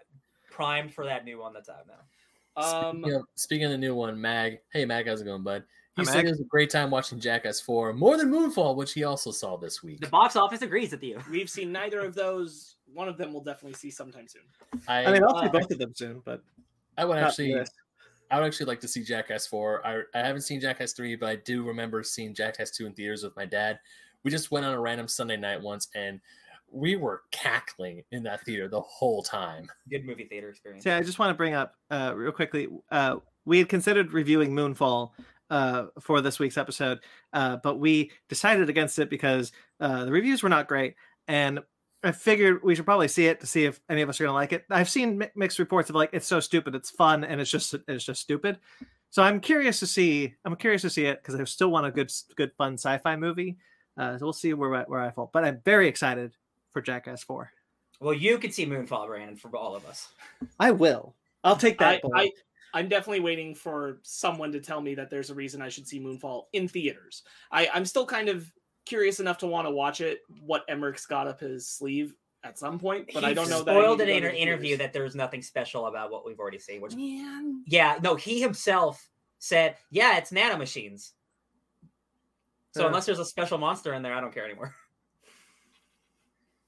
primed 0.51 0.93
for 0.93 1.03
that 1.05 1.25
new 1.25 1.39
one 1.39 1.51
that's 1.51 1.67
out 1.67 1.87
now. 1.87 2.61
Um, 2.61 2.99
Speaking 3.01 3.13
of, 3.15 3.21
speaking 3.33 3.65
of 3.65 3.71
the 3.71 3.77
new 3.79 3.95
one, 3.95 4.21
Mag. 4.21 4.59
Hey, 4.71 4.85
Mag, 4.85 5.07
how's 5.07 5.21
it 5.21 5.25
going, 5.25 5.41
bud? 5.41 5.63
He 5.95 6.03
Hi, 6.03 6.11
said 6.11 6.15
Mag. 6.17 6.25
it 6.25 6.29
was 6.31 6.39
a 6.41 6.45
great 6.45 6.69
time 6.69 6.91
watching 6.91 7.21
Jackass 7.21 7.61
4 7.61 7.93
more 7.93 8.17
than 8.17 8.29
Moonfall, 8.29 8.75
which 8.75 8.91
he 8.91 9.05
also 9.05 9.31
saw 9.31 9.55
this 9.55 9.81
week. 9.81 10.01
The 10.01 10.07
box 10.07 10.35
office 10.35 10.61
agrees 10.61 10.91
with 10.91 11.01
you. 11.01 11.21
we've 11.31 11.49
seen 11.49 11.71
neither 11.71 12.01
of 12.01 12.13
those. 12.13 12.75
One 12.93 13.07
of 13.07 13.17
them 13.17 13.31
we'll 13.31 13.43
definitely 13.43 13.75
see 13.75 13.89
sometime 13.89 14.27
soon. 14.27 14.41
I, 14.89 15.05
I 15.05 15.11
mean, 15.13 15.23
I'll 15.23 15.39
see 15.39 15.47
uh, 15.47 15.49
both 15.49 15.71
of 15.71 15.77
them 15.79 15.93
soon, 15.95 16.21
but 16.25 16.41
I 16.97 17.05
would 17.05 17.17
actually, 17.17 17.53
this. 17.53 17.69
I 18.29 18.39
would 18.39 18.45
actually 18.45 18.65
like 18.65 18.81
to 18.81 18.89
see 18.89 19.03
Jackass 19.03 19.47
4. 19.47 19.87
I, 19.87 20.01
I 20.13 20.25
haven't 20.27 20.41
seen 20.41 20.59
Jackass 20.59 20.91
3, 20.91 21.15
but 21.15 21.29
I 21.29 21.37
do 21.37 21.63
remember 21.63 22.03
seeing 22.03 22.33
Jackass 22.33 22.71
2 22.71 22.87
in 22.87 22.93
theaters 22.93 23.23
with 23.23 23.35
my 23.37 23.45
dad. 23.45 23.79
We 24.23 24.31
just 24.31 24.51
went 24.51 24.65
on 24.65 24.73
a 24.73 24.79
random 24.79 25.07
Sunday 25.07 25.37
night 25.37 25.61
once, 25.61 25.87
and 25.95 26.19
we 26.69 26.97
were 26.97 27.21
cackling 27.31 28.03
in 28.11 28.23
that 28.23 28.41
theater 28.41 28.67
the 28.67 28.81
whole 28.81 29.23
time. 29.23 29.69
Good 29.89 30.05
movie 30.05 30.25
theater 30.25 30.49
experience. 30.49 30.85
Yeah, 30.85 30.97
I 30.97 31.03
just 31.03 31.19
want 31.19 31.29
to 31.29 31.35
bring 31.35 31.53
up 31.53 31.75
uh, 31.89 32.11
real 32.15 32.33
quickly. 32.33 32.67
Uh, 32.91 33.17
we 33.45 33.59
had 33.59 33.69
considered 33.69 34.11
reviewing 34.11 34.51
Moonfall 34.51 35.11
uh, 35.49 35.85
for 35.99 36.21
this 36.21 36.39
week's 36.39 36.57
episode, 36.57 36.99
uh, 37.33 37.57
but 37.57 37.79
we 37.79 38.11
decided 38.29 38.69
against 38.69 38.99
it 38.99 39.09
because 39.09 39.51
uh, 39.79 40.05
the 40.05 40.11
reviews 40.11 40.43
were 40.43 40.49
not 40.49 40.67
great, 40.67 40.95
and 41.27 41.59
I 42.03 42.11
figured 42.11 42.63
we 42.63 42.75
should 42.75 42.85
probably 42.85 43.07
see 43.07 43.25
it 43.25 43.39
to 43.41 43.47
see 43.47 43.65
if 43.65 43.79
any 43.89 44.01
of 44.01 44.09
us 44.09 44.19
are 44.19 44.25
going 44.25 44.33
to 44.33 44.35
like 44.35 44.53
it. 44.53 44.65
I've 44.69 44.89
seen 44.89 45.17
mi- 45.17 45.29
mixed 45.35 45.59
reports 45.59 45.89
of 45.89 45.95
like 45.95 46.11
it's 46.13 46.27
so 46.27 46.39
stupid, 46.39 46.75
it's 46.75 46.91
fun, 46.91 47.23
and 47.23 47.41
it's 47.41 47.49
just 47.49 47.73
it's 47.87 48.05
just 48.05 48.21
stupid. 48.21 48.59
So 49.09 49.23
I'm 49.23 49.39
curious 49.39 49.79
to 49.79 49.87
see. 49.87 50.35
I'm 50.45 50.55
curious 50.55 50.81
to 50.83 50.89
see 50.89 51.05
it 51.05 51.21
because 51.21 51.39
I 51.39 51.43
still 51.45 51.71
want 51.71 51.87
a 51.87 51.91
good 51.91 52.11
good 52.35 52.51
fun 52.57 52.73
sci-fi 52.73 53.15
movie. 53.15 53.57
Uh, 53.97 54.17
so 54.17 54.25
we'll 54.25 54.33
see 54.33 54.53
where 54.53 54.83
where 54.83 54.99
I 54.99 55.09
fall, 55.11 55.29
but 55.33 55.43
I'm 55.45 55.61
very 55.63 55.87
excited 55.87 56.33
for 56.73 56.81
Jackass 56.81 57.23
Four. 57.23 57.51
Well, 57.99 58.13
you 58.13 58.37
could 58.37 58.53
see 58.53 58.65
Moonfall, 58.65 59.07
Brandon, 59.07 59.37
for 59.37 59.55
all 59.55 59.75
of 59.75 59.85
us. 59.85 60.09
I 60.59 60.71
will. 60.71 61.15
I'll 61.43 61.55
take 61.55 61.77
that. 61.79 62.01
I. 62.13 62.21
I, 62.23 62.31
I'm 62.75 62.89
definitely 62.89 63.21
waiting 63.21 63.55
for 63.55 63.99
someone 64.03 64.51
to 64.51 64.59
tell 64.59 64.81
me 64.81 64.95
that 64.95 65.09
there's 65.09 65.29
a 65.29 65.33
reason 65.33 65.61
I 65.61 65.69
should 65.69 65.87
see 65.87 65.97
Moonfall 65.97 66.47
in 66.51 66.67
theaters. 66.67 67.23
I, 67.49 67.69
I'm 67.73 67.85
still 67.85 68.05
kind 68.05 68.27
of 68.27 68.51
curious 68.85 69.21
enough 69.21 69.37
to 69.39 69.47
want 69.47 69.65
to 69.65 69.71
watch 69.71 70.01
it. 70.01 70.19
What 70.41 70.65
Emmerich's 70.67 71.05
got 71.05 71.25
up 71.25 71.39
his 71.39 71.65
sleeve 71.69 72.13
at 72.43 72.59
some 72.59 72.77
point, 72.77 73.09
but 73.13 73.23
he 73.23 73.29
I 73.29 73.33
don't 73.33 73.49
know 73.49 73.63
that. 73.63 73.71
Spoiled 73.71 73.99
need 73.99 74.09
in 74.09 74.25
an 74.25 74.35
interview 74.35 74.75
that 74.75 74.91
there's 74.91 75.15
nothing 75.15 75.41
special 75.41 75.87
about 75.87 76.11
what 76.11 76.25
we've 76.25 76.37
already 76.37 76.59
seen. 76.59 76.81
Which, 76.81 76.95
Man, 76.95 77.63
yeah, 77.65 77.97
no, 78.03 78.15
he 78.15 78.41
himself 78.41 79.09
said, 79.39 79.77
"Yeah, 79.89 80.17
it's 80.17 80.31
nanomachines." 80.31 81.11
So 82.73 82.81
Yeah. 82.81 82.87
unless 82.87 83.05
there's 83.05 83.19
a 83.19 83.25
special 83.25 83.57
monster 83.57 83.93
in 83.93 84.03
there, 84.03 84.13
I 84.13 84.19
don't 84.19 84.33
care 84.33 84.43
anymore. 84.43 84.75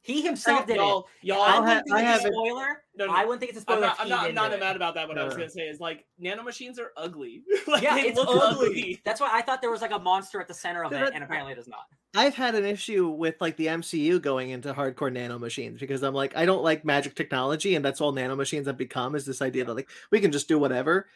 He 0.07 0.21
himself 0.21 0.65
did 0.65 0.77
it. 0.77 0.79
y'all, 0.79 1.07
y'all. 1.21 1.41
I 1.41 1.55
I'll 1.55 1.61
wouldn't 1.61 1.77
ha- 1.77 1.83
think 1.83 1.95
I 1.95 1.99
it's 1.99 2.07
a 2.07 2.11
haven't- 2.23 2.33
spoiler. 2.33 2.81
No, 2.97 3.05
no, 3.05 3.13
I 3.13 3.25
wouldn't 3.25 3.39
think 3.41 3.49
it's 3.51 3.59
a 3.59 3.61
spoiler. 3.61 3.77
I'm 3.77 3.83
not. 3.83 3.99
I'm 3.99 4.07
not, 4.09 4.19
I'm 4.19 4.25
didn't 4.25 4.35
not 4.35 4.49
do 4.49 4.55
it. 4.55 4.59
mad 4.61 4.75
about 4.77 4.95
that. 4.95 5.07
What 5.07 5.17
I 5.19 5.23
was 5.25 5.33
gonna 5.35 5.49
say 5.49 5.63
is 5.63 5.79
like 5.79 6.05
nanomachines 6.19 6.79
are 6.79 6.93
ugly. 6.97 7.43
like, 7.67 7.83
Yeah, 7.83 7.95
they 7.95 8.07
it's 8.09 8.17
look 8.17 8.29
ugly. 8.31 9.01
That's 9.05 9.19
why 9.21 9.29
I 9.31 9.41
thought 9.41 9.61
there 9.61 9.69
was 9.69 9.81
like 9.81 9.91
a 9.91 9.99
monster 9.99 10.39
at 10.41 10.47
the 10.47 10.53
center 10.53 10.83
of 10.83 10.91
Yeah, 10.93 11.07
it, 11.07 11.11
and 11.13 11.23
apparently 11.23 11.51
it 11.53 11.59
is 11.59 11.67
not. 11.67 11.81
I've 12.15 12.33
had 12.35 12.55
an 12.55 12.65
issue 12.65 13.09
with 13.09 13.35
like 13.41 13.57
the 13.57 13.67
MCU 13.67 14.19
going 14.21 14.49
into 14.49 14.73
hardcore 14.73 15.11
nanomachines 15.15 15.79
because 15.79 16.01
I'm 16.03 16.15
like 16.15 16.35
I 16.35 16.45
don't 16.45 16.63
like 16.63 16.85
magic 16.85 17.13
technology 17.15 17.75
and 17.75 17.83
that's 17.85 18.01
all 18.01 18.13
nanomachines 18.13 18.65
have 18.65 18.77
become 18.77 19.13
is 19.13 19.25
this 19.25 19.41
idea 19.41 19.65
that 19.65 19.73
like 19.75 19.89
we 20.09 20.19
can 20.21 20.31
just 20.31 20.47
do 20.47 20.57
whatever. 20.57 21.07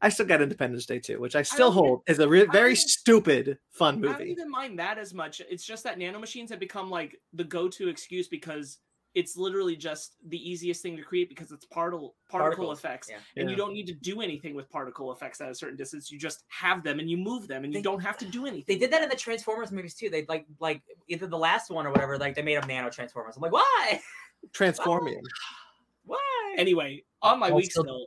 I 0.00 0.06
I 0.06 0.08
still 0.10 0.26
got 0.26 0.40
Independence 0.40 0.86
Day 0.86 0.98
too, 1.00 1.20
which 1.20 1.34
I 1.36 1.42
still 1.42 1.70
don't 1.72 1.82
get- 1.82 1.88
hold 1.88 2.02
is 2.06 2.18
a 2.20 2.28
re- 2.28 2.46
very 2.52 2.74
stupid 2.76 3.58
fun 3.70 4.00
movie. 4.00 4.14
I 4.14 4.18
don't 4.18 4.28
even 4.28 4.50
mind 4.50 4.78
that 4.78 4.98
as 4.98 5.12
much. 5.14 5.40
It's 5.50 5.64
just 5.64 5.84
that 5.84 5.98
nanomachines 5.98 6.50
have 6.50 6.60
become 6.60 6.88
like 6.90 7.20
the 7.32 7.44
go-to 7.44 7.88
excuse 7.88 8.28
because 8.28 8.78
it's 9.14 9.36
literally 9.36 9.74
just 9.74 10.14
the 10.28 10.38
easiest 10.50 10.82
thing 10.82 10.94
to 10.96 11.02
create 11.02 11.28
because 11.30 11.50
it's 11.50 11.64
particle 11.64 12.14
particle 12.28 12.66
Particles, 12.66 12.78
effects, 12.78 13.08
yeah. 13.10 13.16
and 13.40 13.50
you 13.50 13.56
don't 13.56 13.72
need 13.72 13.86
to 13.86 13.94
do 13.94 14.20
anything 14.20 14.54
with 14.54 14.70
particle 14.70 15.10
effects 15.12 15.40
at 15.40 15.50
a 15.50 15.54
certain 15.54 15.76
distance. 15.76 16.12
You 16.12 16.18
just 16.18 16.44
have 16.48 16.84
them 16.84 17.00
and 17.00 17.10
you 17.10 17.16
move 17.16 17.48
them, 17.48 17.64
and 17.64 17.72
you 17.72 17.78
They- 17.78 17.82
don't 17.82 18.00
have 18.00 18.18
to 18.18 18.26
do 18.26 18.46
anything. 18.46 18.66
They 18.68 18.78
did 18.78 18.92
that 18.92 19.02
in 19.02 19.08
the 19.08 19.16
Transformers 19.16 19.72
movies 19.72 19.94
too. 19.94 20.10
They 20.10 20.24
like 20.26 20.46
like 20.60 20.82
either 21.08 21.26
the 21.26 21.38
last 21.38 21.70
one 21.70 21.86
or 21.86 21.90
whatever. 21.90 22.18
Like 22.18 22.34
they 22.36 22.42
made 22.42 22.56
up 22.58 22.68
nano 22.68 22.90
Transformers. 22.90 23.34
I'm 23.36 23.42
like, 23.42 23.52
why? 23.52 24.00
Transforming. 24.52 25.20
Why? 26.04 26.54
Anyway, 26.56 27.02
on 27.20 27.38
my 27.38 27.50
week 27.50 27.66
Also- 27.76 27.82
still, 27.82 28.06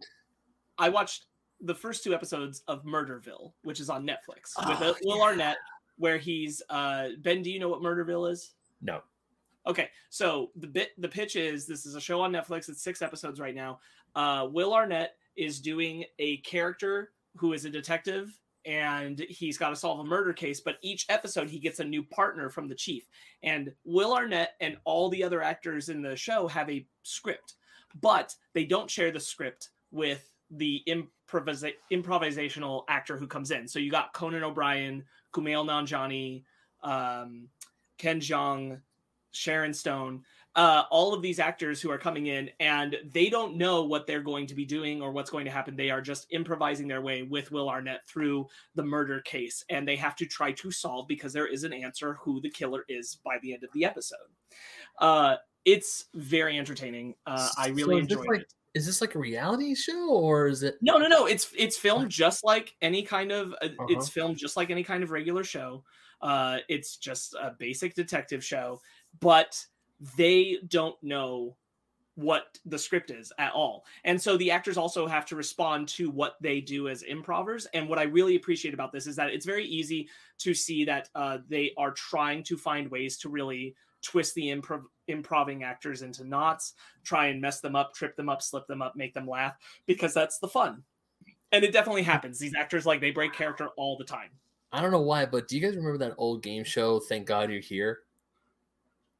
I 0.77 0.89
watched 0.89 1.25
the 1.61 1.75
first 1.75 2.03
two 2.03 2.13
episodes 2.13 2.63
of 2.67 2.83
Murderville, 2.83 3.53
which 3.63 3.79
is 3.79 3.89
on 3.89 4.05
Netflix 4.05 4.53
with 4.67 4.81
Oh, 4.81 4.91
uh, 4.91 4.93
Will 5.03 5.21
Arnett, 5.21 5.57
where 5.97 6.17
he's 6.17 6.61
uh 6.69 7.09
Ben. 7.19 7.41
Do 7.41 7.51
you 7.51 7.59
know 7.59 7.69
what 7.69 7.81
Murderville 7.81 8.31
is? 8.31 8.53
No. 8.81 9.01
Okay, 9.67 9.89
so 10.09 10.49
the 10.55 10.67
bit 10.67 10.89
the 10.97 11.07
pitch 11.07 11.35
is 11.35 11.67
this 11.67 11.85
is 11.85 11.95
a 11.95 12.01
show 12.01 12.21
on 12.21 12.31
Netflix. 12.31 12.67
It's 12.67 12.83
six 12.83 13.01
episodes 13.01 13.39
right 13.39 13.53
now. 13.55 13.79
Uh, 14.15 14.47
Will 14.51 14.73
Arnett 14.73 15.15
is 15.35 15.59
doing 15.59 16.03
a 16.19 16.37
character 16.37 17.11
who 17.37 17.53
is 17.53 17.65
a 17.65 17.69
detective, 17.69 18.37
and 18.65 19.19
he's 19.29 19.57
got 19.57 19.69
to 19.69 19.75
solve 19.75 19.99
a 19.99 20.03
murder 20.03 20.33
case. 20.33 20.59
But 20.59 20.77
each 20.81 21.05
episode, 21.09 21.49
he 21.49 21.59
gets 21.59 21.79
a 21.79 21.85
new 21.85 22.03
partner 22.03 22.49
from 22.49 22.67
the 22.67 22.75
chief. 22.75 23.07
And 23.43 23.71
Will 23.85 24.13
Arnett 24.13 24.55
and 24.59 24.77
all 24.83 25.09
the 25.09 25.23
other 25.23 25.41
actors 25.41 25.89
in 25.89 26.01
the 26.01 26.15
show 26.15 26.47
have 26.47 26.69
a 26.69 26.85
script, 27.03 27.55
but 28.01 28.35
they 28.53 28.65
don't 28.65 28.89
share 28.89 29.11
the 29.11 29.19
script 29.19 29.69
with 29.91 30.27
the 30.49 30.83
improvisa- 31.31 31.73
improvisational 31.91 32.83
actor 32.87 33.17
who 33.17 33.27
comes 33.27 33.51
in. 33.51 33.67
So 33.67 33.79
you 33.79 33.91
got 33.91 34.13
Conan 34.13 34.43
O'Brien, 34.43 35.03
Kumail 35.33 35.65
Nanjiani, 35.65 36.43
um, 36.83 37.47
Ken 37.97 38.19
Jeong, 38.19 38.81
Sharon 39.31 39.73
Stone, 39.73 40.23
uh, 40.55 40.83
all 40.91 41.13
of 41.13 41.21
these 41.21 41.39
actors 41.39 41.81
who 41.81 41.89
are 41.89 41.97
coming 41.97 42.27
in, 42.27 42.49
and 42.59 42.97
they 43.13 43.29
don't 43.29 43.55
know 43.55 43.83
what 43.83 44.05
they're 44.05 44.21
going 44.21 44.45
to 44.47 44.55
be 44.55 44.65
doing 44.65 45.01
or 45.01 45.11
what's 45.11 45.29
going 45.29 45.45
to 45.45 45.51
happen. 45.51 45.77
They 45.77 45.89
are 45.89 46.01
just 46.01 46.27
improvising 46.31 46.89
their 46.89 47.01
way 47.01 47.23
with 47.23 47.51
Will 47.51 47.69
Arnett 47.69 48.01
through 48.07 48.47
the 48.75 48.83
murder 48.83 49.21
case, 49.21 49.63
and 49.69 49.87
they 49.87 49.95
have 49.95 50.15
to 50.17 50.25
try 50.25 50.51
to 50.51 50.69
solve 50.69 51.07
because 51.07 51.31
there 51.31 51.47
is 51.47 51.63
an 51.63 51.71
answer 51.71 52.15
who 52.15 52.41
the 52.41 52.49
killer 52.49 52.83
is 52.89 53.17
by 53.23 53.37
the 53.41 53.53
end 53.53 53.63
of 53.63 53.71
the 53.73 53.85
episode. 53.85 54.17
Uh, 54.99 55.37
it's 55.63 56.05
very 56.15 56.57
entertaining. 56.57 57.15
Uh, 57.25 57.47
I 57.57 57.69
really 57.69 58.01
this 58.01 58.11
enjoyed 58.11 58.27
like- 58.27 58.41
it. 58.41 58.53
Is 58.73 58.85
this 58.85 59.01
like 59.01 59.15
a 59.15 59.19
reality 59.19 59.75
show 59.75 60.09
or 60.09 60.47
is 60.47 60.63
it? 60.63 60.77
No, 60.81 60.97
no, 60.97 61.07
no. 61.07 61.25
It's 61.25 61.51
it's 61.57 61.77
filmed 61.77 62.09
just 62.09 62.43
like 62.43 62.75
any 62.81 63.03
kind 63.03 63.31
of. 63.31 63.53
Uh, 63.61 63.69
Uh-huh. 63.79 63.85
It's 63.89 64.09
filmed 64.09 64.37
just 64.37 64.55
like 64.57 64.69
any 64.69 64.83
kind 64.83 65.03
of 65.03 65.11
regular 65.11 65.43
show. 65.43 65.83
Uh, 66.21 66.59
it's 66.69 66.97
just 66.97 67.33
a 67.33 67.55
basic 67.57 67.95
detective 67.95 68.43
show, 68.43 68.81
but 69.19 69.65
they 70.15 70.59
don't 70.67 71.01
know 71.03 71.57
what 72.15 72.59
the 72.65 72.77
script 72.77 73.09
is 73.09 73.31
at 73.39 73.53
all, 73.53 73.85
and 74.03 74.21
so 74.21 74.37
the 74.37 74.51
actors 74.51 74.77
also 74.77 75.07
have 75.07 75.25
to 75.25 75.35
respond 75.35 75.87
to 75.87 76.09
what 76.11 76.35
they 76.41 76.61
do 76.61 76.89
as 76.89 77.03
improvers. 77.03 77.65
And 77.73 77.89
what 77.89 77.97
I 77.99 78.03
really 78.03 78.35
appreciate 78.35 78.73
about 78.73 78.91
this 78.91 79.07
is 79.07 79.15
that 79.15 79.29
it's 79.29 79.45
very 79.45 79.65
easy 79.65 80.09
to 80.39 80.53
see 80.53 80.85
that 80.85 81.09
uh, 81.15 81.39
they 81.47 81.73
are 81.77 81.91
trying 81.91 82.43
to 82.43 82.57
find 82.57 82.91
ways 82.91 83.17
to 83.19 83.29
really 83.29 83.75
twist 84.01 84.35
the 84.35 84.47
improv 84.47 84.83
improving 85.07 85.63
actors 85.63 86.01
into 86.01 86.23
knots, 86.23 86.73
try 87.03 87.27
and 87.27 87.41
mess 87.41 87.59
them 87.59 87.75
up, 87.75 87.93
trip 87.93 88.15
them 88.15 88.29
up, 88.29 88.41
slip 88.41 88.67
them 88.67 88.81
up, 88.81 88.95
make 88.95 89.13
them 89.13 89.27
laugh 89.27 89.55
because 89.85 90.13
that's 90.13 90.39
the 90.39 90.47
fun. 90.47 90.83
And 91.51 91.63
it 91.63 91.73
definitely 91.73 92.03
happens. 92.03 92.39
These 92.39 92.55
actors 92.55 92.85
like 92.85 93.01
they 93.01 93.11
break 93.11 93.33
character 93.33 93.69
all 93.77 93.97
the 93.97 94.05
time. 94.05 94.29
I 94.71 94.81
don't 94.81 94.91
know 94.91 95.01
why, 95.01 95.25
but 95.25 95.47
do 95.47 95.57
you 95.57 95.61
guys 95.61 95.75
remember 95.75 95.97
that 95.97 96.15
old 96.17 96.43
game 96.43 96.63
show? 96.63 96.99
Thank 96.99 97.27
God 97.27 97.51
you're 97.51 97.59
here. 97.59 97.99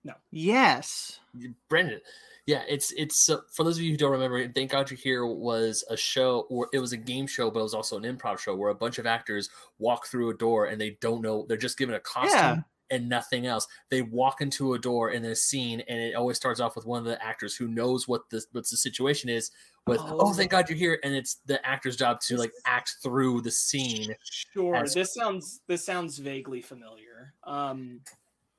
No. 0.03 0.13
Yes. 0.31 1.19
Brandon. 1.67 1.99
Yeah, 2.47 2.63
it's 2.67 2.91
it's 2.93 3.29
uh, 3.29 3.37
for 3.51 3.63
those 3.63 3.77
of 3.77 3.83
you 3.83 3.91
who 3.91 3.97
don't 3.97 4.11
remember. 4.11 4.47
Thank 4.47 4.71
God 4.71 4.89
You're 4.89 4.97
Here 4.97 5.25
was 5.25 5.83
a 5.89 5.95
show, 5.95 6.47
or 6.49 6.67
it 6.73 6.79
was 6.79 6.91
a 6.91 6.97
game 6.97 7.27
show, 7.27 7.51
but 7.51 7.59
it 7.59 7.63
was 7.63 7.75
also 7.75 7.97
an 7.97 8.03
improv 8.03 8.39
show 8.39 8.55
where 8.55 8.71
a 8.71 8.75
bunch 8.75 8.97
of 8.97 9.05
actors 9.05 9.49
walk 9.77 10.07
through 10.07 10.31
a 10.31 10.33
door 10.33 10.65
and 10.65 10.81
they 10.81 10.97
don't 11.01 11.21
know 11.21 11.45
they're 11.47 11.55
just 11.55 11.77
given 11.77 11.93
a 11.95 11.99
costume 11.99 12.31
Yeah. 12.31 12.57
And 12.91 13.08
nothing 13.10 13.45
else. 13.45 13.67
They 13.89 14.01
walk 14.01 14.41
into 14.41 14.73
a 14.73 14.80
door 14.80 15.12
in 15.12 15.25
a 15.25 15.36
scene, 15.36 15.82
and 15.88 15.99
it 15.99 16.15
always 16.15 16.38
starts 16.38 16.60
off 16.60 16.75
with 16.75 16.86
one 16.86 16.99
of 16.99 17.06
the 17.06 17.23
actors 17.23 17.56
who 17.56 17.67
knows 17.67 18.08
what 18.08 18.30
the 18.30 18.43
what 18.51 18.67
the 18.69 18.77
situation 18.77 19.30
is. 19.30 19.51
With 19.88 19.99
oh, 20.01 20.17
Oh. 20.21 20.34
thank 20.34 20.51
God 20.51 20.69
you're 20.69 20.77
here, 20.77 20.99
and 21.04 21.15
it's 21.15 21.36
the 21.47 21.65
actor's 21.65 21.95
job 21.95 22.19
to 22.21 22.38
like 22.38 22.51
act 22.65 22.97
through 23.01 23.41
the 23.41 23.49
scene. 23.51 24.13
Sure. 24.23 24.75
As- 24.75 24.93
This 24.93 25.13
sounds 25.13 25.62
this 25.67 25.84
sounds 25.84 26.19
vaguely 26.19 26.62
familiar. 26.62 27.34
Um, 27.43 28.01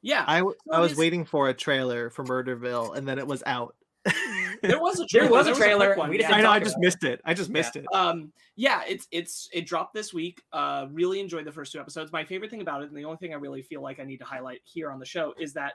yeah, 0.00 0.24
I, 0.26 0.40
No, 0.40 0.54
I 0.72 0.80
was 0.80 0.96
waiting 0.96 1.24
for 1.24 1.48
a 1.48 1.54
trailer 1.54 2.10
for 2.10 2.24
Murderville 2.24 2.96
and 2.96 3.06
then 3.06 3.18
it 3.20 3.26
was 3.26 3.42
out. 3.46 3.76
there 4.62 4.80
was 4.80 5.00
a 5.00 5.06
There 5.12 5.22
trailer. 5.22 5.30
was 5.30 5.46
a 5.46 5.54
trailer, 5.54 5.94
one, 5.96 6.10
we 6.10 6.20
yeah. 6.20 6.32
I 6.32 6.40
know 6.42 6.50
I 6.50 6.58
just 6.58 6.74
about 6.74 6.82
it. 6.82 6.84
missed 6.86 7.04
it. 7.04 7.20
I 7.24 7.34
just 7.34 7.50
missed 7.50 7.76
it. 7.76 7.86
um 7.92 8.32
yeah 8.56 8.82
it's 8.86 9.06
it's 9.10 9.48
it 9.52 9.66
dropped 9.66 9.94
this 9.94 10.12
week 10.12 10.42
uh 10.52 10.86
really 10.90 11.20
enjoyed 11.20 11.44
the 11.46 11.52
first 11.52 11.72
two 11.72 11.80
episodes 11.80 12.12
my 12.12 12.24
favorite 12.24 12.50
thing 12.50 12.60
about 12.60 12.82
it 12.82 12.88
and 12.88 12.96
the 12.96 13.04
only 13.04 13.16
thing 13.16 13.32
i 13.32 13.36
really 13.36 13.62
feel 13.62 13.80
like 13.80 13.98
i 13.98 14.04
need 14.04 14.18
to 14.18 14.24
highlight 14.24 14.60
here 14.64 14.90
on 14.90 14.98
the 14.98 15.06
show 15.06 15.32
is 15.40 15.54
that 15.54 15.72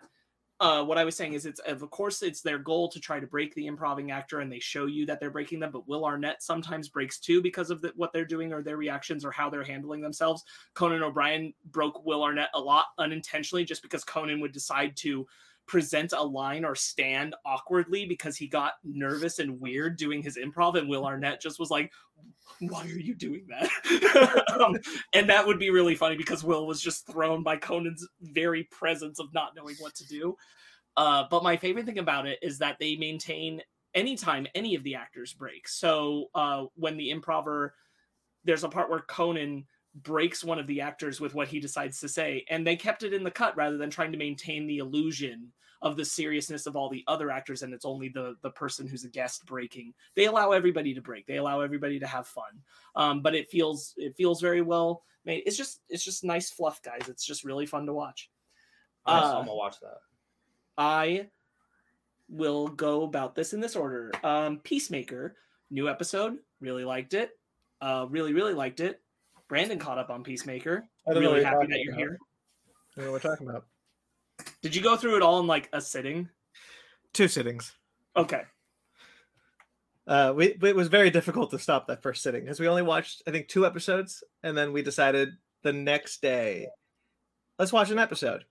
uh 0.60 0.84
what 0.84 0.98
i 0.98 1.04
was 1.04 1.16
saying 1.16 1.34
is 1.34 1.46
it's 1.48 1.60
of 1.62 1.88
course 1.90 2.22
it's 2.22 2.42
their 2.42 2.60
goal 2.60 2.88
to 2.88 3.00
try 3.00 3.20
to 3.20 3.26
break 3.26 3.54
the 3.56 3.66
improving 3.66 4.12
actor 4.12 4.42
and 4.42 4.52
they 4.52 4.60
show 4.60 4.86
you 4.86 5.06
that 5.08 5.20
they're 5.20 5.32
breaking 5.32 5.60
them 5.60 5.72
but 5.72 5.88
will 5.88 6.06
arnett 6.06 6.44
sometimes 6.44 6.88
breaks 6.88 7.20
too 7.20 7.42
because 7.42 7.72
of 7.72 7.82
the, 7.82 7.92
what 7.96 8.14
they're 8.14 8.26
doing 8.26 8.54
or 8.54 8.62
their 8.62 8.78
reactions 8.78 9.26
or 9.26 9.32
how 9.32 9.50
they're 9.50 9.64
handling 9.64 10.02
themselves 10.02 10.44
conan 10.76 11.02
o'brien 11.02 11.52
broke 11.72 12.06
will 12.06 12.24
arnett 12.24 12.50
a 12.54 12.60
lot 12.60 12.86
unintentionally 13.00 13.66
just 13.66 13.82
because 13.82 14.04
conan 14.04 14.40
would 14.40 14.52
decide 14.52 14.96
to 14.96 15.26
present 15.68 16.14
a 16.14 16.24
line 16.24 16.66
or 16.66 16.76
stand 16.76 17.36
awkwardly 17.46 18.06
because 18.06 18.38
he 18.38 18.48
got 18.48 18.74
nervous 18.84 19.40
and 19.40 19.60
weird 19.60 19.98
doing 19.98 20.22
his 20.24 20.38
improv 20.38 20.78
and 20.78 20.90
will 20.90 21.06
arnett 21.06 21.42
just 21.42 21.60
was 21.60 21.70
like 21.70 21.92
why 22.60 22.84
are 22.84 22.88
you 22.88 23.14
doing 23.14 23.46
that? 23.50 23.70
Um, 24.58 24.76
and 25.14 25.30
that 25.30 25.46
would 25.46 25.60
be 25.60 25.70
really 25.70 25.94
funny 25.94 26.16
because 26.16 26.44
will 26.44 26.66
was 26.66 26.82
just 26.82 27.06
thrown 27.06 27.44
by 27.44 27.58
conan's 27.58 28.08
very 28.22 28.64
presence 28.64 29.20
of 29.20 29.32
not 29.32 29.56
knowing 29.56 29.76
what 29.78 29.94
to 29.96 30.08
do. 30.08 30.36
Uh, 30.96 31.26
but 31.30 31.44
my 31.44 31.56
favorite 31.56 31.86
thing 31.86 32.00
about 32.00 32.26
it 32.26 32.40
is 32.42 32.58
that 32.58 32.78
they 32.80 32.96
maintain 32.96 33.62
anytime 33.94 34.48
any 34.56 34.74
of 34.74 34.84
the 34.84 34.96
actors 34.96 35.32
break. 35.34 35.68
So 35.68 36.30
uh, 36.34 36.66
when 36.74 36.98
the 36.98 37.12
improver 37.12 37.76
there's 38.46 38.64
a 38.64 38.70
part 38.70 38.90
where 38.90 39.02
conan 39.02 39.66
breaks 40.04 40.44
one 40.44 40.60
of 40.60 40.68
the 40.68 40.82
actors 40.82 41.20
with 41.20 41.34
what 41.34 41.48
he 41.48 41.60
decides 41.60 42.00
to 42.00 42.08
say 42.10 42.46
and 42.50 42.66
they 42.66 42.76
kept 42.76 43.04
it 43.04 43.14
in 43.14 43.24
the 43.24 43.32
cut 43.32 43.56
rather 43.58 43.78
than 43.78 43.90
trying 43.90 44.12
to 44.12 44.18
maintain 44.18 44.68
the 44.68 44.78
illusion 44.78 45.52
of 45.82 45.96
the 45.96 46.06
seriousness 46.06 46.66
of 46.66 46.76
all 46.76 46.90
the 46.90 47.04
other 47.08 47.32
actors 47.32 47.62
and 47.64 47.74
it's 47.74 47.86
only 47.86 48.10
the 48.10 48.36
the 48.42 48.50
person 48.52 48.88
who's 48.88 49.06
a 49.06 49.10
guest 49.10 49.46
breaking 49.46 49.94
they 50.16 50.26
allow 50.26 50.52
everybody 50.52 50.94
to 50.94 51.02
break 51.02 51.26
they 51.26 51.38
allow 51.38 51.62
everybody 51.62 52.00
to 52.00 52.08
have 52.08 52.28
fun 52.28 52.62
um, 52.96 53.22
but 53.22 53.34
it 53.36 53.50
feels 53.50 53.94
it 53.98 54.16
feels 54.16 54.42
very 54.42 54.62
well 54.62 55.04
made 55.26 55.44
it's 55.46 55.58
just 55.58 55.82
it's 55.90 56.04
just 56.04 56.24
nice 56.24 56.50
fluff 56.52 56.82
guys 56.82 57.08
it's 57.08 57.26
just 57.26 57.44
really 57.44 57.66
fun 57.66 57.86
to 57.86 57.94
watch 57.94 58.30
I'm 59.06 59.24
Uh, 59.24 59.32
gonna 59.34 59.56
watch 59.56 59.80
that. 59.80 60.00
I 60.78 61.28
will 62.30 62.68
go 62.68 63.04
about 63.04 63.36
this 63.36 63.54
in 63.54 63.62
this 63.62 63.76
order. 63.76 64.12
Um, 64.24 64.60
Peacemaker, 64.60 65.38
new 65.72 65.88
episode, 65.88 66.38
really 66.60 66.84
liked 66.84 67.14
it. 67.14 67.32
Uh, 67.80 68.06
really, 68.10 68.34
really 68.34 68.54
liked 68.54 68.80
it. 68.82 69.02
Brandon 69.48 69.80
caught 69.80 69.98
up 69.98 70.10
on 70.10 70.24
Peacemaker. 70.24 70.84
I 71.08 71.14
don't 71.14 71.22
Really 71.24 71.44
happy 71.44 71.68
that 71.68 71.80
you're 71.80 71.94
about. 71.94 72.00
here. 72.00 72.18
I 72.98 73.02
know 73.02 73.12
what 73.12 73.24
we're 73.24 73.30
talking 73.30 73.48
about. 73.50 73.66
Did 74.62 74.76
you 74.76 74.82
go 74.82 74.98
through 74.98 75.16
it 75.16 75.22
all 75.22 75.40
in 75.40 75.48
like 75.48 75.70
a 75.74 75.82
sitting? 75.82 76.30
Two 77.14 77.28
sittings. 77.28 77.74
Okay. 78.16 78.42
Uh, 80.06 80.34
we 80.36 80.58
it 80.62 80.76
was 80.76 80.88
very 80.88 81.10
difficult 81.10 81.52
to 81.52 81.60
stop 81.60 81.88
that 81.88 82.02
first 82.02 82.24
sitting 82.24 82.42
because 82.42 82.60
we 82.60 82.68
only 82.68 82.82
watched 82.82 83.24
I 83.28 83.32
think 83.32 83.48
two 83.48 83.66
episodes, 83.66 84.24
and 84.44 84.58
then 84.58 84.72
we 84.74 84.82
decided 84.82 85.30
the 85.64 85.74
next 85.74 86.22
day, 86.22 86.68
let's 87.60 87.74
watch 87.74 87.90
an 87.92 88.00
episode. 88.00 88.46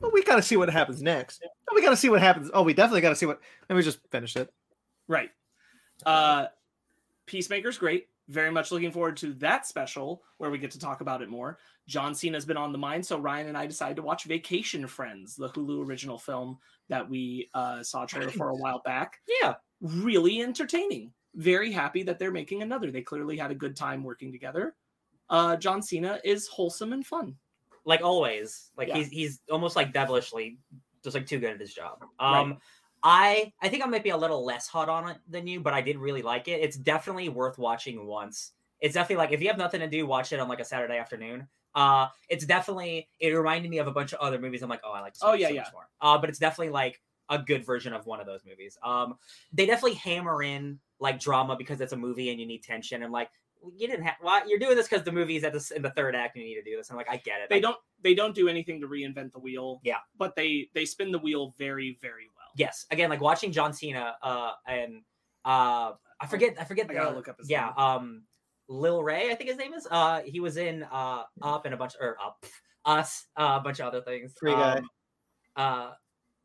Well, 0.00 0.10
we 0.12 0.22
got 0.24 0.36
to 0.36 0.42
see 0.42 0.56
what 0.56 0.68
happens 0.68 1.00
next. 1.00 1.42
Oh, 1.70 1.74
we 1.74 1.80
got 1.82 1.90
to 1.90 1.96
see 1.96 2.08
what 2.08 2.20
happens. 2.20 2.50
Oh, 2.52 2.62
we 2.64 2.74
definitely 2.74 3.00
got 3.02 3.10
to 3.10 3.16
see 3.16 3.26
what. 3.26 3.40
And 3.68 3.76
we 3.76 3.82
just 3.82 4.00
finished 4.10 4.36
it. 4.36 4.52
Right. 5.06 5.30
Uh, 6.04 6.46
Peacemaker's 7.26 7.78
great. 7.78 8.08
Very 8.32 8.50
much 8.50 8.72
looking 8.72 8.90
forward 8.90 9.16
to 9.18 9.34
that 9.34 9.66
special 9.66 10.22
where 10.38 10.50
we 10.50 10.56
get 10.58 10.70
to 10.70 10.78
talk 10.78 11.02
about 11.02 11.20
it 11.20 11.28
more. 11.28 11.58
John 11.86 12.14
Cena's 12.14 12.46
been 12.46 12.56
on 12.56 12.72
the 12.72 12.78
mind, 12.78 13.04
so 13.04 13.18
Ryan 13.18 13.48
and 13.48 13.58
I 13.58 13.66
decided 13.66 13.96
to 13.96 14.02
watch 14.02 14.24
Vacation 14.24 14.86
Friends, 14.86 15.36
the 15.36 15.50
Hulu 15.50 15.84
original 15.86 16.18
film 16.18 16.58
that 16.88 17.08
we 17.08 17.50
uh, 17.54 17.82
saw 17.82 18.06
trailer 18.06 18.30
for 18.30 18.48
a 18.48 18.54
while 18.56 18.80
back. 18.84 19.20
Yeah, 19.42 19.54
Really 19.80 20.40
entertaining. 20.40 21.12
Very 21.34 21.72
happy 21.72 22.02
that 22.04 22.18
they're 22.18 22.30
making 22.30 22.62
another. 22.62 22.90
They 22.90 23.02
clearly 23.02 23.36
had 23.36 23.50
a 23.50 23.54
good 23.54 23.76
time 23.76 24.02
working 24.04 24.32
together. 24.32 24.76
Uh, 25.28 25.56
John 25.56 25.82
Cena 25.82 26.18
is 26.24 26.46
wholesome 26.46 26.92
and 26.92 27.04
fun. 27.06 27.36
like 27.84 28.00
always. 28.02 28.70
Like 28.76 28.88
Yeah. 28.88 28.96
he's 28.96 29.08
he's 29.08 29.40
almost 29.50 29.74
like 29.76 29.92
devilishly 29.92 30.58
just 31.02 31.14
like 31.16 31.26
too 31.26 31.40
good 31.40 31.50
at 31.54 31.60
his 31.60 31.74
job. 31.74 32.04
Right. 32.20 32.58
I 33.02 33.52
I 33.60 33.68
think 33.68 33.82
I 33.82 33.86
might 33.86 34.04
be 34.04 34.10
a 34.10 34.16
little 34.16 34.44
less 34.44 34.68
hot 34.68 34.88
on 34.88 35.08
it 35.08 35.18
than 35.28 35.46
you, 35.46 35.60
but 35.60 35.74
I 35.74 35.80
did 35.80 35.98
really 35.98 36.22
like 36.22 36.48
it. 36.48 36.60
It's 36.60 36.76
definitely 36.76 37.28
worth 37.28 37.58
watching 37.58 38.06
once. 38.06 38.52
It's 38.80 38.94
definitely 38.94 39.16
like 39.24 39.32
if 39.32 39.40
you 39.40 39.48
have 39.48 39.58
nothing 39.58 39.80
to 39.80 39.88
do, 39.88 40.06
watch 40.06 40.32
it 40.32 40.40
on 40.40 40.48
like 40.48 40.60
a 40.60 40.64
Saturday 40.64 40.98
afternoon. 40.98 41.48
Uh 41.74 42.08
it's 42.28 42.44
definitely 42.44 43.08
it 43.18 43.30
reminded 43.30 43.70
me 43.70 43.78
of 43.78 43.86
a 43.86 43.92
bunch 43.92 44.12
of 44.12 44.20
other 44.20 44.38
movies. 44.38 44.62
I'm 44.62 44.70
like, 44.70 44.82
oh 44.84 44.92
I 44.92 45.00
like 45.00 45.14
this 45.14 45.22
Oh, 45.24 45.32
yeah, 45.32 45.48
so 45.48 45.54
yeah. 45.54 45.60
much 45.62 45.72
more. 45.72 45.88
Uh 46.00 46.18
but 46.18 46.30
it's 46.30 46.38
definitely 46.38 46.72
like 46.72 47.00
a 47.28 47.38
good 47.38 47.64
version 47.64 47.92
of 47.92 48.06
one 48.06 48.20
of 48.20 48.26
those 48.26 48.44
movies. 48.46 48.76
Um 48.84 49.16
they 49.52 49.66
definitely 49.66 49.94
hammer 49.94 50.42
in 50.42 50.78
like 51.00 51.18
drama 51.18 51.56
because 51.56 51.80
it's 51.80 51.92
a 51.92 51.96
movie 51.96 52.30
and 52.30 52.38
you 52.38 52.46
need 52.46 52.62
tension 52.62 52.96
and 52.96 53.04
I'm 53.04 53.12
like 53.12 53.30
you 53.76 53.86
didn't 53.86 54.04
have 54.04 54.16
why 54.20 54.42
you're 54.46 54.58
doing 54.58 54.76
this 54.76 54.88
because 54.88 55.04
the 55.04 55.12
movie's 55.12 55.44
at 55.44 55.52
this 55.52 55.70
in 55.70 55.82
the 55.82 55.90
third 55.90 56.14
act 56.16 56.36
and 56.36 56.44
you 56.44 56.50
need 56.54 56.62
to 56.62 56.70
do 56.70 56.76
this. 56.76 56.90
I'm 56.90 56.96
like, 56.96 57.08
I 57.08 57.16
get 57.18 57.40
it. 57.40 57.48
They 57.48 57.56
I 57.56 57.60
don't 57.60 57.76
they 58.02 58.14
don't 58.14 58.34
do 58.34 58.48
anything 58.48 58.80
to 58.80 58.88
reinvent 58.88 59.32
the 59.32 59.38
wheel. 59.38 59.80
Yeah. 59.84 59.98
But 60.18 60.34
they 60.34 60.68
they 60.74 60.84
spin 60.84 61.12
the 61.12 61.18
wheel 61.18 61.54
very, 61.58 61.98
very 62.02 62.26
well. 62.26 62.31
Yes 62.56 62.86
again 62.90 63.10
like 63.10 63.20
watching 63.20 63.50
john 63.52 63.72
cena 63.72 64.14
uh 64.22 64.52
and 64.66 65.02
uh 65.44 65.92
i 66.20 66.26
forget 66.28 66.54
i 66.60 66.64
forget 66.64 66.88
I 66.90 66.94
gotta 66.94 67.10
the- 67.10 67.16
look 67.16 67.28
up 67.28 67.38
his 67.38 67.48
yeah 67.50 67.66
name. 67.66 67.78
um 67.78 68.22
lil 68.68 69.02
ray 69.02 69.30
i 69.30 69.34
think 69.34 69.48
his 69.50 69.58
name 69.58 69.74
is 69.74 69.86
uh 69.90 70.20
he 70.24 70.40
was 70.40 70.56
in 70.56 70.82
uh 70.84 71.22
up 71.42 71.64
and 71.64 71.74
a 71.74 71.76
bunch 71.76 71.94
or 72.00 72.16
up 72.24 72.44
us 72.84 73.26
uh, 73.36 73.58
a 73.58 73.60
bunch 73.62 73.80
of 73.80 73.86
other 73.86 74.00
things 74.02 74.32
Free 74.38 74.52
Guy. 74.52 74.78
um, 74.78 74.88
uh 75.56 75.90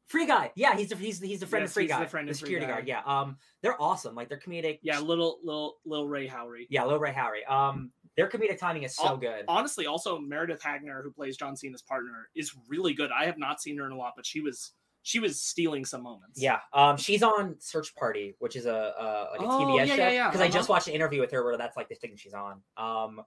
free 0.08 0.26
guy 0.26 0.52
yeah 0.56 0.76
he's 0.76 0.90
the 0.90 0.96
he's 0.96 1.20
the, 1.20 1.28
he's 1.28 1.40
the 1.42 1.48
friend 1.48 1.64
Yes, 1.64 1.72
of 1.72 1.74
free 1.74 1.84
he's 1.84 1.92
the 1.92 1.98
guy 2.00 2.06
friend 2.06 2.28
the 2.28 2.32
of 2.32 2.38
security 2.38 2.66
Guy. 2.66 2.72
guard 2.74 2.88
yeah 2.88 3.02
um 3.06 3.38
they're 3.62 3.82
awesome 3.82 4.16
like 4.16 4.30
they're 4.30 4.40
comedic 4.40 4.80
Yeah, 4.82 5.00
little 5.00 5.40
little 5.44 5.78
little 5.86 6.08
Ray 6.08 6.28
Howery. 6.28 6.66
yeah 6.70 6.86
lil 6.86 7.00
ray 7.00 7.12
harry 7.12 7.44
um 7.46 7.92
their 8.16 8.28
comedic 8.30 8.58
timing 8.58 8.84
is 8.84 8.96
so 8.96 9.16
good 9.16 9.46
Honestly, 9.48 9.86
also 9.86 10.18
Meredith 10.18 10.60
Hagner, 10.64 11.04
who 11.04 11.12
plays 11.12 11.38
John 11.38 11.56
Cena's 11.56 11.84
partner, 11.84 12.30
is 12.36 12.52
really 12.68 12.96
good. 12.96 13.12
I 13.12 13.26
have 13.26 13.38
not 13.38 13.62
seen 13.62 13.78
her 13.78 13.86
in 13.86 13.92
a 13.92 13.96
lot, 13.96 14.14
but 14.16 14.26
she 14.26 14.42
was 14.42 14.72
she 15.08 15.20
was 15.20 15.40
stealing 15.40 15.86
some 15.86 16.04
moments. 16.04 16.42
Yeah, 16.42 16.60
um, 16.74 16.98
she's 16.98 17.24
on 17.24 17.56
Search 17.60 17.96
Party, 17.96 18.36
which 18.40 18.58
is 18.58 18.66
a, 18.66 18.72
a 19.00 19.28
like 19.32 19.40
a 19.40 19.46
Oh, 19.46 19.60
TBS 19.62 19.78
yeah, 19.78 19.96
show. 19.96 20.02
yeah, 20.02 20.10
yeah, 20.10 20.28
Because 20.28 20.42
I 20.42 20.48
just 20.48 20.58
uh-huh. 20.70 20.74
watched 20.74 20.88
an 20.90 20.96
interview 20.96 21.22
with 21.22 21.32
her 21.32 21.46
where 21.46 21.56
that's 21.56 21.78
like 21.78 21.88
the 21.88 21.96
thing 21.96 22.18
she's 22.18 22.34
on. 22.34 22.62
Um, 22.76 23.22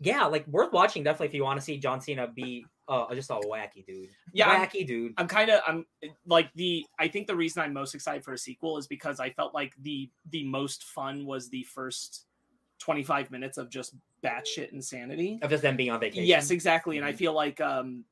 yeah, 0.00 0.26
like 0.26 0.46
worth 0.46 0.70
watching 0.74 1.02
definitely 1.02 1.28
if 1.28 1.34
you 1.34 1.42
want 1.42 1.58
to 1.58 1.64
see 1.64 1.78
John 1.78 2.02
Cena 2.02 2.28
be 2.28 2.66
uh, 2.88 3.14
just 3.14 3.30
a 3.30 3.34
wacky 3.36 3.86
dude. 3.86 4.10
Yeah, 4.34 4.50
I'm- 4.50 4.60
wacky 4.68 4.86
dude. 4.86 5.14
I'm 5.16 5.26
kind 5.26 5.48
of 5.50 5.62
I'm 5.66 5.86
like 6.26 6.50
the 6.56 6.84
I 6.98 7.08
think 7.08 7.26
the 7.26 7.36
reason 7.36 7.62
I'm 7.62 7.72
most 7.72 7.94
excited 7.94 8.22
for 8.22 8.34
a 8.34 8.38
sequel 8.38 8.76
is 8.76 8.86
because 8.86 9.18
I 9.18 9.30
felt 9.30 9.54
like 9.54 9.72
the 9.80 10.10
the 10.30 10.44
most 10.44 10.84
fun 10.84 11.24
was 11.24 11.48
the 11.48 11.62
first 11.62 12.26
25 12.80 13.30
minutes 13.30 13.56
of 13.56 13.70
just 13.70 13.94
batshit 14.22 14.72
insanity. 14.74 15.38
Of 15.40 15.48
just 15.48 15.62
them 15.62 15.76
being 15.76 15.90
on 15.90 16.00
vacation. 16.00 16.24
Yes, 16.26 16.50
exactly. 16.50 16.98
And 16.98 17.06
I 17.06 17.12
Mhm. 17.12 17.16
feel 17.16 17.32
like 17.32 17.62
um 17.62 18.04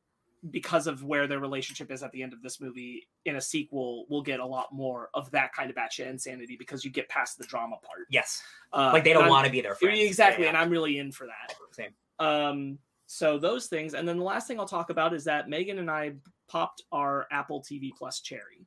because 0.51 0.87
of 0.87 1.05
where 1.05 1.27
their 1.27 1.39
relationship 1.39 1.91
is 1.93 2.03
at 2.03 2.11
the 2.13 2.23
end 2.23 2.33
of 2.33 2.43
this 2.43 2.61
movie, 2.61 3.07
in 3.27 3.37
a 3.37 3.41
sequel, 3.41 4.07
we'll 4.09 4.23
get 4.23 4.41
a 4.41 4.45
lot 4.47 4.73
more 4.73 5.09
of 5.15 5.31
that 5.31 5.53
kind 5.53 5.71
of 5.71 5.77
batshit 5.77 6.07
insanity 6.09 6.57
because 6.59 6.85
you 6.85 6.91
get 6.91 7.09
past 7.09 7.39
the 7.39 7.45
drama 7.47 7.77
part. 7.83 8.07
Yes, 8.11 8.43
Uh, 8.73 8.91
like 8.93 9.05
they 9.05 9.13
don't 9.13 9.29
want 9.29 9.47
to 9.47 9.53
be 9.53 9.61
their 9.61 9.75
friends. 9.77 10.01
exactly, 10.01 10.45
Yeah, 10.45 10.49
and 10.51 10.59
I'm 10.59 10.71
really 10.71 10.99
in 10.99 11.13
for 11.13 11.27
that. 11.27 11.55
same. 11.71 11.95
Um, 12.19 12.79
so 13.07 13.39
those 13.39 13.67
things, 13.69 13.95
and 13.95 14.07
then 14.09 14.17
the 14.19 14.25
last 14.25 14.49
thing 14.49 14.59
I'll 14.59 14.67
talk 14.67 14.91
about 14.91 15.15
is 15.15 15.23
that 15.25 15.49
Megan 15.49 15.79
and 15.79 15.91
I 15.91 16.15
popped 16.49 16.83
our 16.91 17.27
Apple 17.31 17.61
TV 17.63 17.93
Plus 17.97 18.21
cherry, 18.21 18.67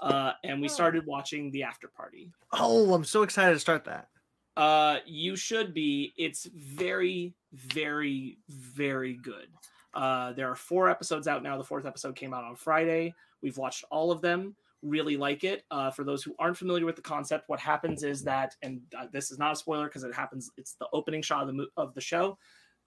uh, 0.00 0.32
and 0.42 0.60
we 0.60 0.68
Oh. 0.68 0.72
started 0.72 1.06
watching 1.06 1.50
the 1.52 1.62
After 1.62 1.88
Party. 1.88 2.32
Oh, 2.52 2.92
I'm 2.92 3.04
so 3.04 3.22
excited 3.22 3.54
to 3.54 3.60
start 3.60 3.84
that. 3.84 4.08
Uh, 4.56 4.98
you 5.06 5.36
should 5.36 5.72
be. 5.74 6.12
It's 6.16 6.44
very, 6.44 7.34
very, 7.52 8.38
very 8.48 9.14
good. 9.14 9.48
Uh, 9.94 10.32
there 10.32 10.50
are 10.50 10.56
four 10.56 10.88
episodes 10.88 11.28
out 11.28 11.42
now. 11.42 11.56
The 11.56 11.64
fourth 11.64 11.86
episode 11.86 12.16
came 12.16 12.34
out 12.34 12.44
on 12.44 12.56
Friday. 12.56 13.14
We've 13.42 13.58
watched 13.58 13.84
all 13.90 14.10
of 14.10 14.20
them. 14.20 14.56
Really 14.82 15.16
like 15.16 15.44
it. 15.44 15.64
Uh, 15.70 15.90
for 15.90 16.04
those 16.04 16.22
who 16.22 16.34
aren't 16.38 16.58
familiar 16.58 16.84
with 16.84 16.96
the 16.96 17.02
concept, 17.02 17.48
what 17.48 17.60
happens 17.60 18.02
is 18.02 18.22
that, 18.24 18.54
and 18.62 18.80
uh, 18.98 19.06
this 19.12 19.30
is 19.30 19.38
not 19.38 19.52
a 19.52 19.56
spoiler 19.56 19.86
because 19.86 20.04
it 20.04 20.14
happens. 20.14 20.50
It's 20.56 20.74
the 20.74 20.88
opening 20.92 21.22
shot 21.22 21.42
of 21.42 21.46
the 21.46 21.52
mo- 21.54 21.66
of 21.76 21.94
the 21.94 22.00
show. 22.00 22.38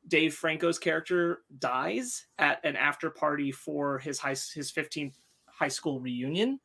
Dave 0.07 0.33
Franco's 0.33 0.79
character 0.79 1.39
dies 1.59 2.27
at 2.37 2.63
an 2.63 2.75
after 2.75 3.09
party 3.09 3.51
for 3.51 3.97
his 3.99 4.19
high 4.19 4.29
his 4.29 4.71
15th 4.71 5.15
high 5.47 5.67
school 5.67 5.99
reunion, 5.99 6.59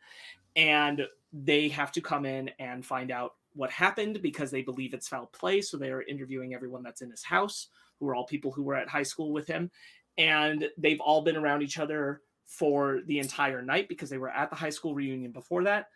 and 0.54 1.06
they 1.32 1.68
have 1.68 1.92
to 1.92 2.00
come 2.00 2.26
in 2.26 2.50
and 2.58 2.84
find 2.84 3.10
out 3.10 3.34
what 3.54 3.70
happened 3.70 4.20
because 4.22 4.50
they 4.50 4.62
believe 4.62 4.94
it's 4.94 5.08
foul 5.08 5.26
play. 5.26 5.60
So 5.60 5.76
they 5.76 5.90
are 5.90 6.02
interviewing 6.02 6.54
everyone 6.54 6.82
that's 6.82 7.02
in 7.02 7.10
his 7.10 7.22
house, 7.22 7.68
who 7.98 8.08
are 8.08 8.14
all 8.14 8.26
people 8.26 8.52
who 8.52 8.62
were 8.62 8.74
at 8.74 8.88
high 8.88 9.02
school 9.02 9.32
with 9.32 9.46
him, 9.46 9.70
and 10.18 10.68
they've 10.78 11.00
all 11.00 11.22
been 11.22 11.36
around 11.36 11.62
each 11.62 11.78
other 11.78 12.22
for 12.46 13.00
the 13.06 13.18
entire 13.18 13.62
night 13.62 13.88
because 13.88 14.10
they 14.10 14.18
were 14.18 14.28
at 14.28 14.50
the 14.50 14.56
high 14.56 14.70
school 14.70 14.94
reunion 14.94 15.32
before 15.32 15.64
that. 15.64 15.86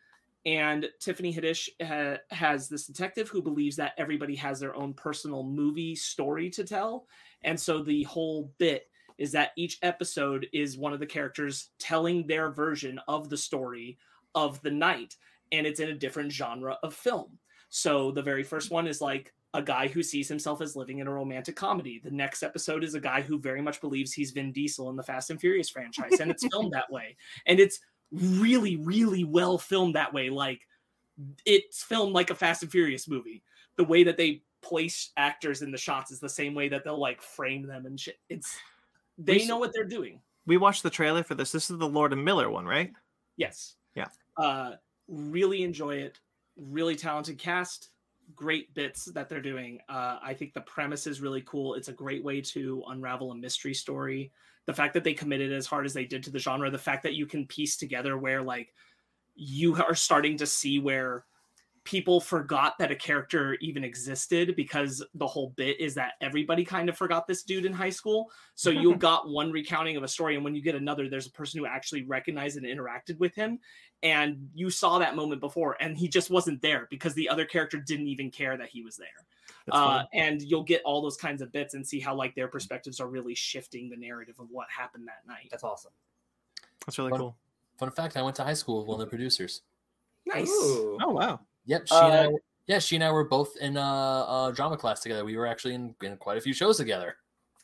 And 0.46 0.88
Tiffany 1.00 1.34
Haddish 1.34 1.68
ha- 1.82 2.18
has 2.30 2.68
this 2.68 2.86
detective 2.86 3.28
who 3.28 3.42
believes 3.42 3.76
that 3.76 3.94
everybody 3.98 4.36
has 4.36 4.60
their 4.60 4.76
own 4.76 4.94
personal 4.94 5.42
movie 5.42 5.96
story 5.96 6.48
to 6.50 6.64
tell. 6.64 7.06
And 7.42 7.58
so 7.58 7.82
the 7.82 8.04
whole 8.04 8.52
bit 8.58 8.88
is 9.18 9.32
that 9.32 9.50
each 9.56 9.78
episode 9.82 10.46
is 10.52 10.78
one 10.78 10.92
of 10.92 11.00
the 11.00 11.06
characters 11.06 11.70
telling 11.78 12.26
their 12.26 12.50
version 12.50 13.00
of 13.08 13.28
the 13.28 13.36
story 13.36 13.98
of 14.34 14.62
the 14.62 14.70
night. 14.70 15.16
And 15.50 15.66
it's 15.66 15.80
in 15.80 15.90
a 15.90 15.94
different 15.94 16.30
genre 16.30 16.78
of 16.82 16.94
film. 16.94 17.38
So 17.68 18.12
the 18.12 18.22
very 18.22 18.44
first 18.44 18.70
one 18.70 18.86
is 18.86 19.00
like 19.00 19.34
a 19.56 19.62
guy 19.62 19.88
who 19.88 20.02
sees 20.02 20.28
himself 20.28 20.60
as 20.60 20.76
living 20.76 20.98
in 20.98 21.06
a 21.06 21.12
romantic 21.12 21.56
comedy. 21.56 21.98
The 22.02 22.10
next 22.10 22.42
episode 22.42 22.84
is 22.84 22.94
a 22.94 23.00
guy 23.00 23.22
who 23.22 23.38
very 23.38 23.62
much 23.62 23.80
believes 23.80 24.12
he's 24.12 24.30
Vin 24.30 24.52
Diesel 24.52 24.90
in 24.90 24.96
the 24.96 25.02
Fast 25.02 25.30
and 25.30 25.40
Furious 25.40 25.70
franchise, 25.70 26.20
and 26.20 26.30
it's 26.30 26.46
filmed 26.52 26.72
that 26.72 26.90
way. 26.92 27.16
And 27.46 27.58
it's 27.58 27.80
really, 28.12 28.76
really 28.76 29.24
well 29.24 29.58
filmed 29.58 29.94
that 29.94 30.12
way. 30.12 30.30
Like 30.30 30.60
it's 31.46 31.82
filmed 31.82 32.12
like 32.12 32.30
a 32.30 32.34
Fast 32.34 32.62
and 32.62 32.70
Furious 32.70 33.08
movie. 33.08 33.42
The 33.76 33.84
way 33.84 34.04
that 34.04 34.16
they 34.16 34.42
place 34.62 35.10
actors 35.16 35.62
in 35.62 35.70
the 35.70 35.78
shots 35.78 36.10
is 36.10 36.20
the 36.20 36.28
same 36.28 36.54
way 36.54 36.68
that 36.68 36.84
they'll 36.84 37.00
like 37.00 37.22
frame 37.22 37.66
them 37.66 37.86
and 37.86 37.98
shit. 37.98 38.18
It's 38.28 38.56
they 39.18 39.38
We- 39.38 39.46
know 39.46 39.58
what 39.58 39.72
they're 39.72 39.84
doing. 39.84 40.20
We 40.46 40.58
watched 40.58 40.82
the 40.84 40.90
trailer 40.90 41.24
for 41.24 41.34
this. 41.34 41.50
This 41.50 41.70
is 41.70 41.78
the 41.78 41.88
Lord 41.88 42.12
and 42.12 42.24
Miller 42.24 42.48
one, 42.50 42.66
right? 42.66 42.92
Yes. 43.36 43.74
Yeah. 43.96 44.06
Uh, 44.36 44.72
really 45.08 45.62
enjoy 45.64 45.96
it. 45.96 46.20
Really 46.56 46.94
talented 46.94 47.38
cast. 47.38 47.90
Great 48.34 48.74
bits 48.74 49.06
that 49.06 49.28
they're 49.28 49.40
doing. 49.40 49.80
Uh, 49.88 50.18
I 50.22 50.34
think 50.34 50.52
the 50.52 50.60
premise 50.62 51.06
is 51.06 51.20
really 51.20 51.42
cool. 51.42 51.74
It's 51.74 51.88
a 51.88 51.92
great 51.92 52.24
way 52.24 52.40
to 52.42 52.82
unravel 52.88 53.30
a 53.30 53.36
mystery 53.36 53.74
story. 53.74 54.32
The 54.66 54.74
fact 54.74 54.94
that 54.94 55.04
they 55.04 55.14
committed 55.14 55.52
as 55.52 55.66
hard 55.66 55.86
as 55.86 55.94
they 55.94 56.04
did 56.04 56.24
to 56.24 56.30
the 56.30 56.38
genre, 56.38 56.70
the 56.70 56.78
fact 56.78 57.04
that 57.04 57.14
you 57.14 57.26
can 57.26 57.46
piece 57.46 57.76
together 57.76 58.18
where 58.18 58.42
like 58.42 58.74
you 59.36 59.76
are 59.76 59.94
starting 59.94 60.38
to 60.38 60.46
see 60.46 60.78
where 60.78 61.24
people 61.86 62.20
forgot 62.20 62.76
that 62.78 62.90
a 62.90 62.96
character 62.96 63.56
even 63.60 63.84
existed 63.84 64.54
because 64.56 65.02
the 65.14 65.26
whole 65.26 65.54
bit 65.56 65.80
is 65.80 65.94
that 65.94 66.14
everybody 66.20 66.64
kind 66.64 66.88
of 66.88 66.98
forgot 66.98 67.28
this 67.28 67.44
dude 67.44 67.64
in 67.64 67.72
high 67.72 67.90
school. 67.90 68.30
So 68.56 68.70
you 68.70 68.96
got 68.98 69.30
one 69.30 69.52
recounting 69.52 69.96
of 69.96 70.02
a 70.02 70.08
story, 70.08 70.34
and 70.34 70.44
when 70.44 70.54
you 70.54 70.60
get 70.60 70.74
another, 70.74 71.08
there's 71.08 71.28
a 71.28 71.30
person 71.30 71.60
who 71.60 71.66
actually 71.66 72.02
recognized 72.02 72.58
and 72.58 72.66
interacted 72.66 73.18
with 73.18 73.34
him. 73.36 73.60
And 74.02 74.48
you 74.52 74.68
saw 74.68 74.98
that 74.98 75.14
moment 75.14 75.40
before, 75.40 75.76
and 75.80 75.96
he 75.96 76.08
just 76.08 76.28
wasn't 76.28 76.60
there 76.60 76.88
because 76.90 77.14
the 77.14 77.28
other 77.28 77.44
character 77.44 77.78
didn't 77.78 78.08
even 78.08 78.30
care 78.30 78.56
that 78.56 78.68
he 78.68 78.82
was 78.82 78.96
there. 78.96 79.08
That's 79.66 79.78
Uh, 79.78 80.04
and 80.12 80.42
you'll 80.42 80.64
get 80.64 80.82
all 80.84 81.00
those 81.00 81.16
kinds 81.16 81.40
of 81.40 81.52
bits 81.52 81.74
and 81.74 81.86
see 81.86 82.00
how 82.00 82.14
like 82.14 82.34
their 82.34 82.48
perspectives 82.48 83.00
are 83.00 83.08
really 83.08 83.34
shifting 83.34 83.88
the 83.88 83.96
narrative 83.96 84.34
of 84.40 84.48
what 84.50 84.66
happened 84.76 85.06
that 85.06 85.26
night. 85.26 85.48
That's 85.52 85.64
awesome. 85.64 85.92
That's 86.84 86.98
really 86.98 87.10
fun. 87.10 87.20
cool. 87.20 87.36
Fun 87.78 87.90
fact: 87.92 88.16
I 88.16 88.22
went 88.22 88.34
to 88.36 88.44
high 88.44 88.54
school 88.54 88.80
with 88.80 88.88
one 88.88 89.00
of 89.00 89.06
the 89.06 89.10
producers. 89.10 89.62
Nice. 90.26 90.50
Ooh. 90.50 90.98
Oh 91.00 91.10
wow. 91.10 91.40
Yep, 91.66 91.88
she 91.88 91.94
and 91.96 92.14
I. 92.14 92.24
Uh, 92.26 92.30
Were, 92.30 92.40
yeah, 92.66 92.78
she 92.80 92.96
and 92.96 93.04
I 93.04 93.12
were 93.12 93.24
both 93.24 93.56
in 93.58 93.76
a, 93.76 93.80
a 93.80 94.52
drama 94.54 94.76
class 94.76 95.00
together. 95.00 95.24
We 95.24 95.36
were 95.36 95.46
actually 95.46 95.74
in, 95.74 95.94
in 96.02 96.16
quite 96.16 96.36
a 96.38 96.40
few 96.40 96.52
shows 96.52 96.78
together. 96.78 97.16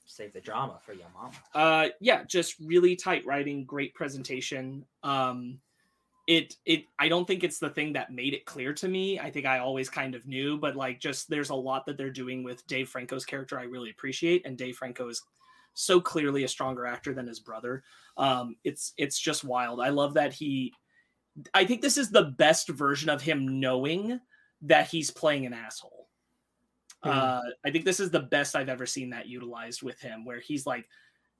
Save 0.05 0.33
the 0.33 0.41
drama 0.41 0.79
for 0.85 0.93
your 0.93 1.07
mama. 1.15 1.33
uh 1.55 1.89
yeah 2.01 2.23
just 2.25 2.57
really 2.61 2.95
tight 2.95 3.25
writing 3.25 3.65
great 3.65 3.95
presentation 3.95 4.85
um 5.05 5.59
it 6.27 6.55
it 6.67 6.85
i 6.99 7.09
don't 7.09 7.27
think 7.27 7.43
it's 7.43 7.59
the 7.59 7.71
thing 7.71 7.95
that 7.95 8.13
made 8.13 8.35
it 8.35 8.45
clear 8.45 8.75
to 8.75 8.89
me 8.89 9.19
i 9.21 9.31
think 9.31 9.47
i 9.47 9.59
always 9.59 9.89
kind 9.89 10.15
of 10.15 10.27
knew 10.27 10.59
but 10.59 10.77
like 10.77 11.01
just 11.01 11.31
there's 11.31 11.49
a 11.49 11.55
lot 11.55 11.87
that 11.87 11.97
they're 11.97 12.11
doing 12.11 12.43
with 12.43 12.67
dave 12.67 12.89
franco's 12.91 13.25
character 13.25 13.59
i 13.59 13.63
really 13.63 13.91
appreciate 13.91 14.45
and 14.45 14.59
dave 14.59 14.77
franco 14.77 15.09
is 15.09 15.23
so 15.73 15.99
clearly 15.99 16.45
a 16.45 16.49
stronger 16.49 16.85
actor 16.85 17.15
than 17.15 17.27
his 17.27 17.41
brother 17.41 17.83
um 18.19 18.55
it's 18.65 18.93
it's 18.99 19.19
just 19.19 19.45
wild 19.45 19.81
i 19.81 19.89
love 19.89 20.13
that 20.15 20.33
he 20.33 20.75
i 21.55 21.65
think 21.65 21.81
this 21.81 21.97
is 21.97 22.11
the 22.11 22.25
best 22.25 22.69
version 22.69 23.09
of 23.09 23.23
him 23.23 23.61
knowing 23.61 24.21
that 24.63 24.89
he's 24.89 25.11
playing 25.11 25.47
an 25.47 25.53
asshole 25.55 26.09
Mhm. 27.05 27.11
uh, 27.11 27.41
I 27.65 27.71
think 27.73 27.85
this 27.85 27.99
is 27.99 28.11
the 28.13 28.21
best 28.21 28.55
I've 28.55 28.69
ever 28.69 28.87
seen 28.87 29.11
that 29.11 29.27
utilized 29.27 29.83
with 29.83 30.01
him, 30.01 30.25
where 30.25 30.39
he's 30.39 30.67
like, 30.67 30.89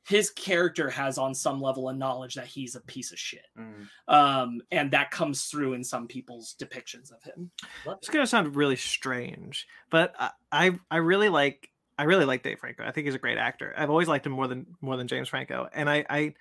his 0.09 0.29
character 0.29 0.91
has 0.91 1.19
on 1.19 1.37
some 1.37 1.61
level 1.61 1.89
a 1.89 1.95
knowledge 1.95 2.35
that 2.35 2.49
he's 2.49 2.75
a 2.75 2.81
piece 2.81 3.13
of 3.13 3.19
shit, 3.21 3.47
Mm. 3.57 3.89
um, 4.09 4.61
and 4.73 4.91
that 4.91 5.13
comes 5.13 5.45
through 5.45 5.75
in 5.75 5.85
some 5.85 6.09
people's 6.09 6.57
depictions 6.61 7.13
of 7.13 7.23
him. 7.23 7.53
It's 7.87 8.09
gonna 8.09 8.27
sound 8.27 8.57
really 8.57 8.75
strange, 8.75 9.69
but 9.89 10.13
I, 10.19 10.31
I 10.51 10.79
I 10.91 10.97
really 10.97 11.29
like 11.29 11.71
I 11.97 12.05
really 12.05 12.25
like 12.25 12.43
Dave 12.43 12.59
Franco. 12.59 12.85
I 12.85 12.91
think 12.91 13.05
he's 13.05 13.15
a 13.15 13.19
great 13.21 13.39
actor. 13.39 13.73
I've 13.77 13.91
always 13.91 14.09
liked 14.09 14.27
him 14.27 14.33
more 14.33 14.49
than 14.49 14.67
more 14.81 14.97
than 14.97 15.07
James 15.07 15.29
Franco, 15.29 15.69
and 15.73 15.89
I 15.89 16.05
I, 16.11 16.35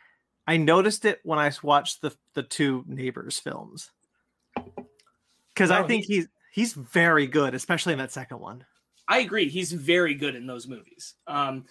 I 0.52 0.58
noticed 0.58 1.06
it 1.06 1.22
when 1.24 1.40
I 1.40 1.50
watched 1.64 2.02
the 2.02 2.14
the 2.34 2.44
two 2.44 2.84
Neighbors 2.86 3.40
films 3.40 3.90
because 5.54 5.72
I 5.72 5.82
Oh, 5.82 5.88
think 5.88 6.04
he's 6.04 6.28
he's 6.52 6.74
very 6.74 7.26
good, 7.26 7.56
especially 7.56 7.94
in 7.94 8.00
that 8.00 8.12
second 8.12 8.40
one. 8.42 8.66
I 9.08 9.20
agree. 9.20 9.48
He's 9.48 9.72
very 9.72 10.14
good 10.14 10.36
in 10.36 10.46
those 10.46 10.68
movies. 10.68 11.14
Um, 11.26 11.68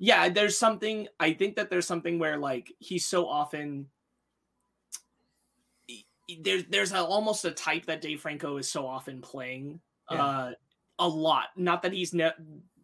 yeah, 0.00 0.28
there's 0.30 0.58
something. 0.58 1.06
I 1.20 1.32
think 1.32 1.54
that 1.54 1.70
there's 1.70 1.86
something 1.86 2.18
where 2.18 2.36
like 2.36 2.72
he's 2.80 3.06
so 3.06 3.28
often 3.28 3.86
there's 6.40 6.64
there's 6.64 6.90
a, 6.92 7.04
almost 7.04 7.44
a 7.44 7.52
type 7.52 7.86
that 7.86 8.00
Dave 8.00 8.20
Franco 8.20 8.56
is 8.56 8.68
so 8.68 8.84
often 8.84 9.20
playing 9.20 9.78
Yeah. 10.10 10.24
uh, 10.24 10.52
a 10.98 11.06
lot. 11.06 11.50
Not 11.56 11.82
that 11.82 11.92
he's 11.92 12.12
ne- 12.12 12.32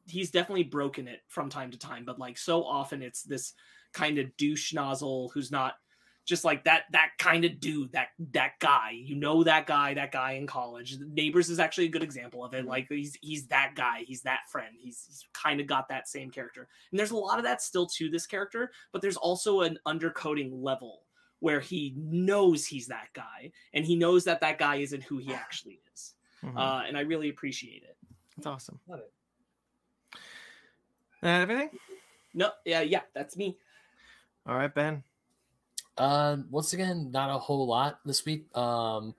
he's 0.07 0.31
definitely 0.31 0.63
broken 0.63 1.09
it 1.09 1.23
from 1.27 1.49
time 1.49 1.73
to 1.73 1.79
time, 1.79 2.05
but 2.05 2.21
like 2.21 2.39
so 2.39 2.63
often 2.63 3.03
it's 3.03 3.25
this 3.25 3.55
kind 3.93 4.19
of 4.19 4.37
douche 4.37 4.73
nozzle 4.73 5.31
who's 5.35 5.51
not 5.51 5.75
just 6.27 6.45
like 6.45 6.63
that 6.65 6.85
that 6.93 7.11
kind 7.19 7.45
of 7.45 7.59
dude 7.59 7.91
that 7.93 8.09
that 8.33 8.53
guy. 8.61 8.91
You 8.93 9.17
know 9.17 9.43
that 9.43 9.67
guy 9.67 9.95
that 9.95 10.13
guy 10.13 10.33
in 10.33 10.47
college. 10.47 10.97
Neighbors 11.13 11.51
is 11.51 11.59
actually 11.59 11.87
a 11.87 11.91
good 11.91 12.03
example 12.05 12.45
of 12.45 12.55
it. 12.55 12.67
Like 12.67 12.87
he's 12.89 13.19
he's 13.21 13.47
that 13.49 13.73
guy. 13.75 14.05
He's 14.07 14.23
that 14.23 14.41
friend. 14.53 14.75
He's, 14.79 15.03
he's 15.09 15.25
kind 15.33 15.61
of 15.61 15.67
got 15.67 15.89
that 15.89 16.09
same 16.09 16.31
character. 16.31 16.69
And 16.93 16.99
there's 17.01 17.11
a 17.11 17.17
lot 17.17 17.39
of 17.39 17.45
that 17.45 17.63
still 17.63 17.87
to 17.87 18.09
this 18.11 18.27
character 18.27 18.71
but 18.93 19.03
there's 19.03 19.17
also 19.17 19.63
an 19.63 19.79
undercoating 19.89 20.51
level 20.53 21.03
where 21.41 21.59
he 21.59 21.95
knows 21.97 22.67
he's 22.67 22.87
that 22.89 23.09
guy 23.15 23.51
and 23.73 23.85
he 23.87 23.97
knows 23.97 24.25
that 24.25 24.41
that 24.43 24.59
guy 24.59 24.77
isn't 24.77 25.03
who 25.03 25.17
he 25.19 25.33
actually 25.35 25.81
is. 25.95 26.15
Mhm. 26.45 26.57
uh, 26.57 26.85
and 26.87 26.97
i 26.97 27.01
really 27.01 27.31
appreciate 27.31 27.83
it. 27.83 27.97
That's 28.37 28.47
awesome. 28.47 28.79
Love 28.87 29.01
it. 29.01 29.13
Uh, 31.23 31.27
everything. 31.29 31.71
no 32.35 32.51
yeah 32.65 32.81
yeah 32.83 33.03
that's 33.15 33.37
me 33.37 33.57
All 34.47 34.57
right, 34.57 34.75
Ben. 34.75 35.03
Uh, 35.99 36.39
once 36.51 36.73
again, 36.73 37.11
not 37.11 37.31
a 37.31 37.39
whole 37.39 37.67
lot 37.67 38.01
this 38.05 38.25
week. 38.25 38.55
Um, 38.57 39.15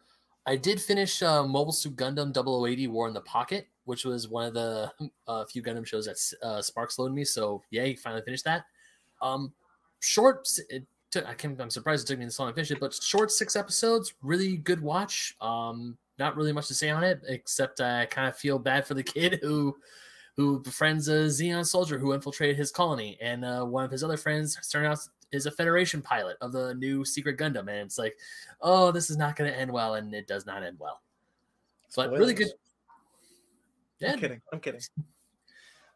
I 0.48 0.56
did 0.56 0.82
finish 0.82 1.22
uh, 1.22 1.44
Mobile 1.46 1.72
Suit 1.72 1.96
Gundam 1.96 2.34
0080 2.34 2.88
War 2.88 3.08
in 3.08 3.14
the 3.14 3.22
Pocket, 3.22 3.68
which 3.86 4.04
was 4.04 4.28
one 4.28 4.48
of 4.48 4.54
the 4.54 4.92
uh, 5.28 5.46
few 5.46 5.62
Gundam 5.62 5.86
shows 5.86 6.06
that 6.06 6.46
uh, 6.46 6.62
Sparks 6.62 6.98
loaded 6.98 7.14
me. 7.14 7.24
So 7.24 7.62
yay, 7.70 7.96
finally 7.96 8.24
finished 8.24 8.46
that. 8.46 8.66
Um, 9.22 9.54
short. 10.00 10.48
Took, 11.12 11.26
I 11.26 11.36
I'm 11.44 11.70
surprised 11.70 12.06
it 12.06 12.14
took 12.14 12.20
me 12.20 12.26
this 12.26 12.40
long 12.40 12.50
to 12.50 12.56
finish 12.56 12.72
it, 12.72 12.80
but 12.80 12.94
short 12.94 13.32
six 13.32 13.58
episodes, 13.58 14.14
really 14.22 14.56
good 14.56 14.82
watch. 14.82 15.36
Um, 15.42 15.98
not 16.18 16.38
really 16.38 16.54
much 16.54 16.68
to 16.70 16.74
say 16.74 16.90
on 16.90 17.04
it 17.04 17.22
except 17.28 17.82
I 17.82 18.06
kind 18.06 18.30
of 18.30 18.38
feel 18.38 18.58
bad 18.58 18.88
for 18.88 18.94
the 18.94 19.04
kid 19.18 19.40
who 19.42 19.76
who 20.38 20.60
befriends 20.60 21.08
a 21.08 21.26
Zeon 21.28 21.66
soldier 21.66 22.00
who 22.00 22.14
infiltrated 22.14 22.58
his 22.58 22.72
colony, 22.72 23.18
and 23.22 23.44
uh, 23.44 23.64
one 23.64 23.84
of 23.84 23.92
his 23.92 24.04
other 24.04 24.18
friends 24.18 24.58
turned 24.70 24.88
out 24.88 25.00
is 25.32 25.46
a 25.46 25.52
Federation 25.52 26.02
pilot 26.02 26.38
of 26.42 26.52
the 26.52 26.74
new 26.76 27.06
Secret 27.06 27.38
Gundam, 27.38 27.62
and 27.62 27.70
it's 27.70 27.98
like, 27.98 28.18
oh, 28.62 28.92
this 28.92 29.10
is 29.10 29.18
not 29.18 29.36
going 29.36 29.52
to 29.52 29.58
end 29.58 29.72
well, 29.72 29.96
and 29.96 30.14
it 30.14 30.28
does 30.28 30.46
not 30.46 30.64
end 30.64 30.78
well. 30.80 31.02
But 31.96 32.12
really 32.12 32.34
good. 32.34 32.48
Yeah. 34.00 34.14
I'm 34.14 34.20
kidding. 34.20 34.42
I'm 34.52 34.60
kidding. 34.60 34.82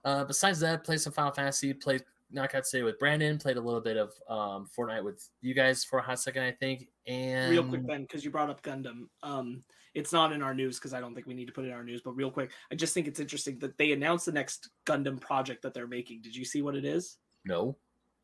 Uh, 0.03 0.24
besides 0.24 0.59
that, 0.59 0.84
played 0.84 1.01
some 1.01 1.12
Final 1.12 1.32
Fantasy, 1.32 1.74
played 1.74 2.03
Knockout 2.32 2.68
City 2.68 2.84
with 2.84 2.99
Brandon, 2.99 3.39
played 3.39 3.57
a 3.57 3.59
little 3.59 3.82
bit 3.82 3.97
of 3.97 4.12
um, 4.30 4.70
Fortnite 4.78 5.03
with 5.03 5.28
you 5.41 5.55
guys 5.55 5.84
for 5.84 5.97
a 5.97 6.01
hot 6.03 6.20
second, 6.20 6.43
I 6.43 6.51
think. 6.51 6.89
And 7.07 7.49
real 7.49 7.64
quick 7.64 7.88
ben 7.88 8.03
because 8.03 8.24
you 8.24 8.30
brought 8.30 8.51
up 8.51 8.62
gundam 8.62 9.07
um 9.24 9.64
it's 9.96 10.14
not 10.14 10.32
in 10.32 10.41
our 10.41 10.54
news 10.54 10.78
because 10.78 10.93
i 10.93 11.00
don't 11.00 11.14
think 11.16 11.26
we 11.26 11.34
need 11.34 11.46
to 11.48 11.52
put 11.52 11.66
it 11.66 11.70
in 11.70 11.74
our 11.74 11.84
news 11.84 12.02
but 12.04 12.12
real 12.12 12.30
quick 12.30 12.52
i 12.72 12.76
just 12.76 12.93
think 12.93 13.08
it's 13.08 13.20
interesting 13.20 13.58
that 13.60 13.78
they 13.78 13.91
announced 13.91 14.26
the 14.26 14.32
next 14.32 14.70
gundam 14.86 15.20
project 15.20 15.62
that 15.64 15.74
they're 15.74 15.88
making 15.88 16.22
did 16.22 16.36
you 16.36 16.46
see 16.46 16.62
what 16.62 16.76
it 16.76 16.86
is 16.86 17.18
no, 17.48 17.78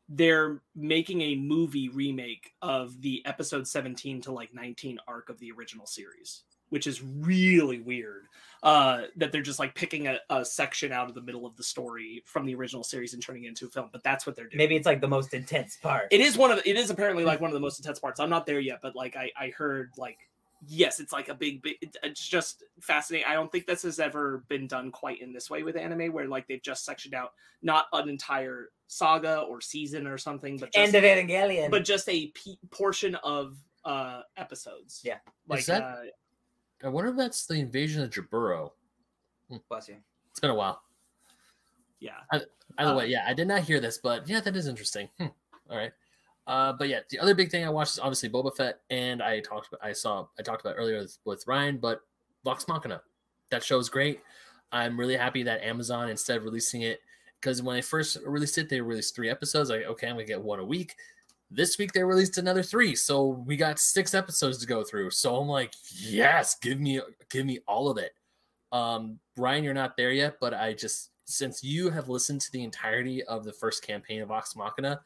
they're 0.08 0.60
making 0.74 1.22
a 1.22 1.36
movie 1.36 1.88
remake 1.88 2.50
of 2.60 3.00
the 3.02 3.22
episode 3.24 3.66
17 3.68 4.20
to 4.22 4.32
like 4.32 4.52
19 4.52 4.98
arc 5.06 5.28
of 5.28 5.38
the 5.38 5.52
original 5.52 5.86
series 5.86 6.42
which 6.72 6.86
is 6.86 7.02
really 7.02 7.80
weird 7.80 8.26
uh, 8.62 9.02
that 9.16 9.30
they're 9.30 9.42
just 9.42 9.58
like 9.58 9.74
picking 9.74 10.06
a, 10.06 10.18
a 10.30 10.42
section 10.42 10.90
out 10.90 11.06
of 11.06 11.14
the 11.14 11.20
middle 11.20 11.44
of 11.44 11.54
the 11.56 11.62
story 11.62 12.22
from 12.24 12.46
the 12.46 12.54
original 12.54 12.82
series 12.82 13.12
and 13.12 13.22
turning 13.22 13.44
it 13.44 13.48
into 13.48 13.66
a 13.66 13.68
film. 13.68 13.90
But 13.92 14.02
that's 14.02 14.26
what 14.26 14.36
they're 14.36 14.46
doing. 14.46 14.56
Maybe 14.56 14.76
it's 14.76 14.86
like 14.86 15.02
the 15.02 15.08
most 15.08 15.34
intense 15.34 15.76
part. 15.76 16.08
it 16.10 16.20
is 16.20 16.38
one 16.38 16.50
of 16.50 16.60
it 16.64 16.76
is 16.76 16.88
apparently 16.88 17.24
like 17.24 17.42
one 17.42 17.50
of 17.50 17.54
the 17.54 17.60
most 17.60 17.78
intense 17.78 17.98
parts. 17.98 18.20
I'm 18.20 18.30
not 18.30 18.46
there 18.46 18.58
yet, 18.58 18.78
but 18.80 18.96
like 18.96 19.16
I 19.16 19.30
I 19.36 19.48
heard 19.50 19.90
like 19.98 20.18
yes, 20.66 21.00
it's 21.00 21.12
like 21.12 21.28
a 21.28 21.34
big 21.34 21.62
big. 21.62 21.76
It's 22.02 22.26
just 22.26 22.62
fascinating. 22.80 23.26
I 23.28 23.34
don't 23.34 23.50
think 23.50 23.66
this 23.66 23.82
has 23.82 23.98
ever 24.00 24.44
been 24.48 24.66
done 24.66 24.90
quite 24.90 25.20
in 25.20 25.32
this 25.32 25.50
way 25.50 25.62
with 25.62 25.76
anime, 25.76 26.12
where 26.12 26.26
like 26.28 26.46
they've 26.48 26.62
just 26.62 26.84
sectioned 26.84 27.14
out 27.14 27.32
not 27.62 27.86
an 27.92 28.08
entire 28.08 28.68
saga 28.88 29.40
or 29.40 29.60
season 29.60 30.06
or 30.06 30.18
something, 30.18 30.56
but 30.58 30.72
just, 30.72 30.94
End 30.94 30.94
of 30.94 31.04
Evangelion. 31.04 31.70
but 31.70 31.84
just 31.84 32.08
a 32.08 32.26
p- 32.28 32.58
portion 32.70 33.14
of 33.16 33.56
uh 33.84 34.22
episodes. 34.36 35.00
Yeah. 35.04 35.18
like 35.48 35.64
that- 35.66 35.82
uh, 35.82 35.96
I 36.84 36.88
wonder 36.88 37.10
if 37.10 37.16
that's 37.16 37.46
the 37.46 37.54
invasion 37.54 38.02
of 38.02 38.10
Jaburo. 38.10 38.72
Bless 39.68 39.88
you. 39.88 39.96
It's 40.30 40.40
been 40.40 40.50
a 40.50 40.54
while. 40.54 40.82
yeah. 42.00 42.12
Either 42.32 42.46
Uh, 42.78 42.96
way, 42.96 43.06
yeah, 43.06 43.24
I 43.26 43.34
did 43.34 43.46
not 43.46 43.62
hear 43.62 43.78
this, 43.80 43.98
but 43.98 44.28
yeah, 44.28 44.40
that 44.40 44.56
is 44.56 44.66
interesting. 44.66 45.08
Hmm. 45.18 45.26
All 45.70 45.76
right. 45.76 45.92
Uh, 46.46 46.72
but 46.72 46.88
yeah, 46.88 47.00
the 47.10 47.18
other 47.18 47.34
big 47.34 47.50
thing 47.50 47.64
I 47.64 47.70
watched 47.70 47.92
is 47.92 47.98
obviously 48.00 48.28
Boba 48.28 48.54
Fett, 48.54 48.80
and 48.90 49.22
I 49.22 49.40
talked, 49.40 49.74
I 49.82 49.92
saw, 49.92 50.26
I 50.38 50.42
talked 50.42 50.60
about 50.60 50.74
earlier 50.76 50.98
with, 50.98 51.18
with 51.24 51.46
Ryan, 51.46 51.78
but 51.78 52.00
Vox 52.44 52.66
Machina, 52.66 53.00
that 53.50 53.62
show 53.62 53.78
is 53.78 53.88
great. 53.88 54.20
I'm 54.72 54.98
really 54.98 55.16
happy 55.16 55.42
that 55.44 55.62
Amazon 55.62 56.08
instead 56.08 56.38
of 56.38 56.44
releasing 56.44 56.82
it 56.82 57.00
because 57.40 57.62
when 57.62 57.76
I 57.76 57.80
first 57.80 58.18
released 58.24 58.58
it, 58.58 58.68
they 58.68 58.80
released 58.80 59.14
three 59.14 59.28
episodes. 59.28 59.70
Like, 59.70 59.84
okay, 59.84 60.08
I'm 60.08 60.14
gonna 60.14 60.24
get 60.24 60.42
one 60.42 60.58
a 60.58 60.64
week. 60.64 60.94
This 61.50 61.76
week 61.76 61.92
they 61.92 62.02
released 62.02 62.38
another 62.38 62.62
three, 62.62 62.96
so 62.96 63.26
we 63.46 63.56
got 63.56 63.78
six 63.78 64.14
episodes 64.14 64.58
to 64.58 64.66
go 64.66 64.82
through. 64.82 65.10
So 65.10 65.36
I'm 65.36 65.48
like, 65.48 65.74
yes, 65.90 66.56
give 66.60 66.80
me, 66.80 67.00
give 67.30 67.44
me 67.44 67.58
all 67.68 67.90
of 67.90 67.98
it. 67.98 68.12
Um, 68.72 69.18
Ryan, 69.36 69.62
you're 69.62 69.74
not 69.74 69.96
there 69.98 70.12
yet, 70.12 70.38
but 70.40 70.54
I 70.54 70.72
just 70.72 71.10
since 71.24 71.62
you 71.62 71.90
have 71.90 72.08
listened 72.08 72.40
to 72.40 72.52
the 72.52 72.64
entirety 72.64 73.22
of 73.24 73.44
the 73.44 73.52
first 73.52 73.86
campaign 73.86 74.22
of 74.22 74.28
Vox 74.28 74.56
Machina, 74.56 75.00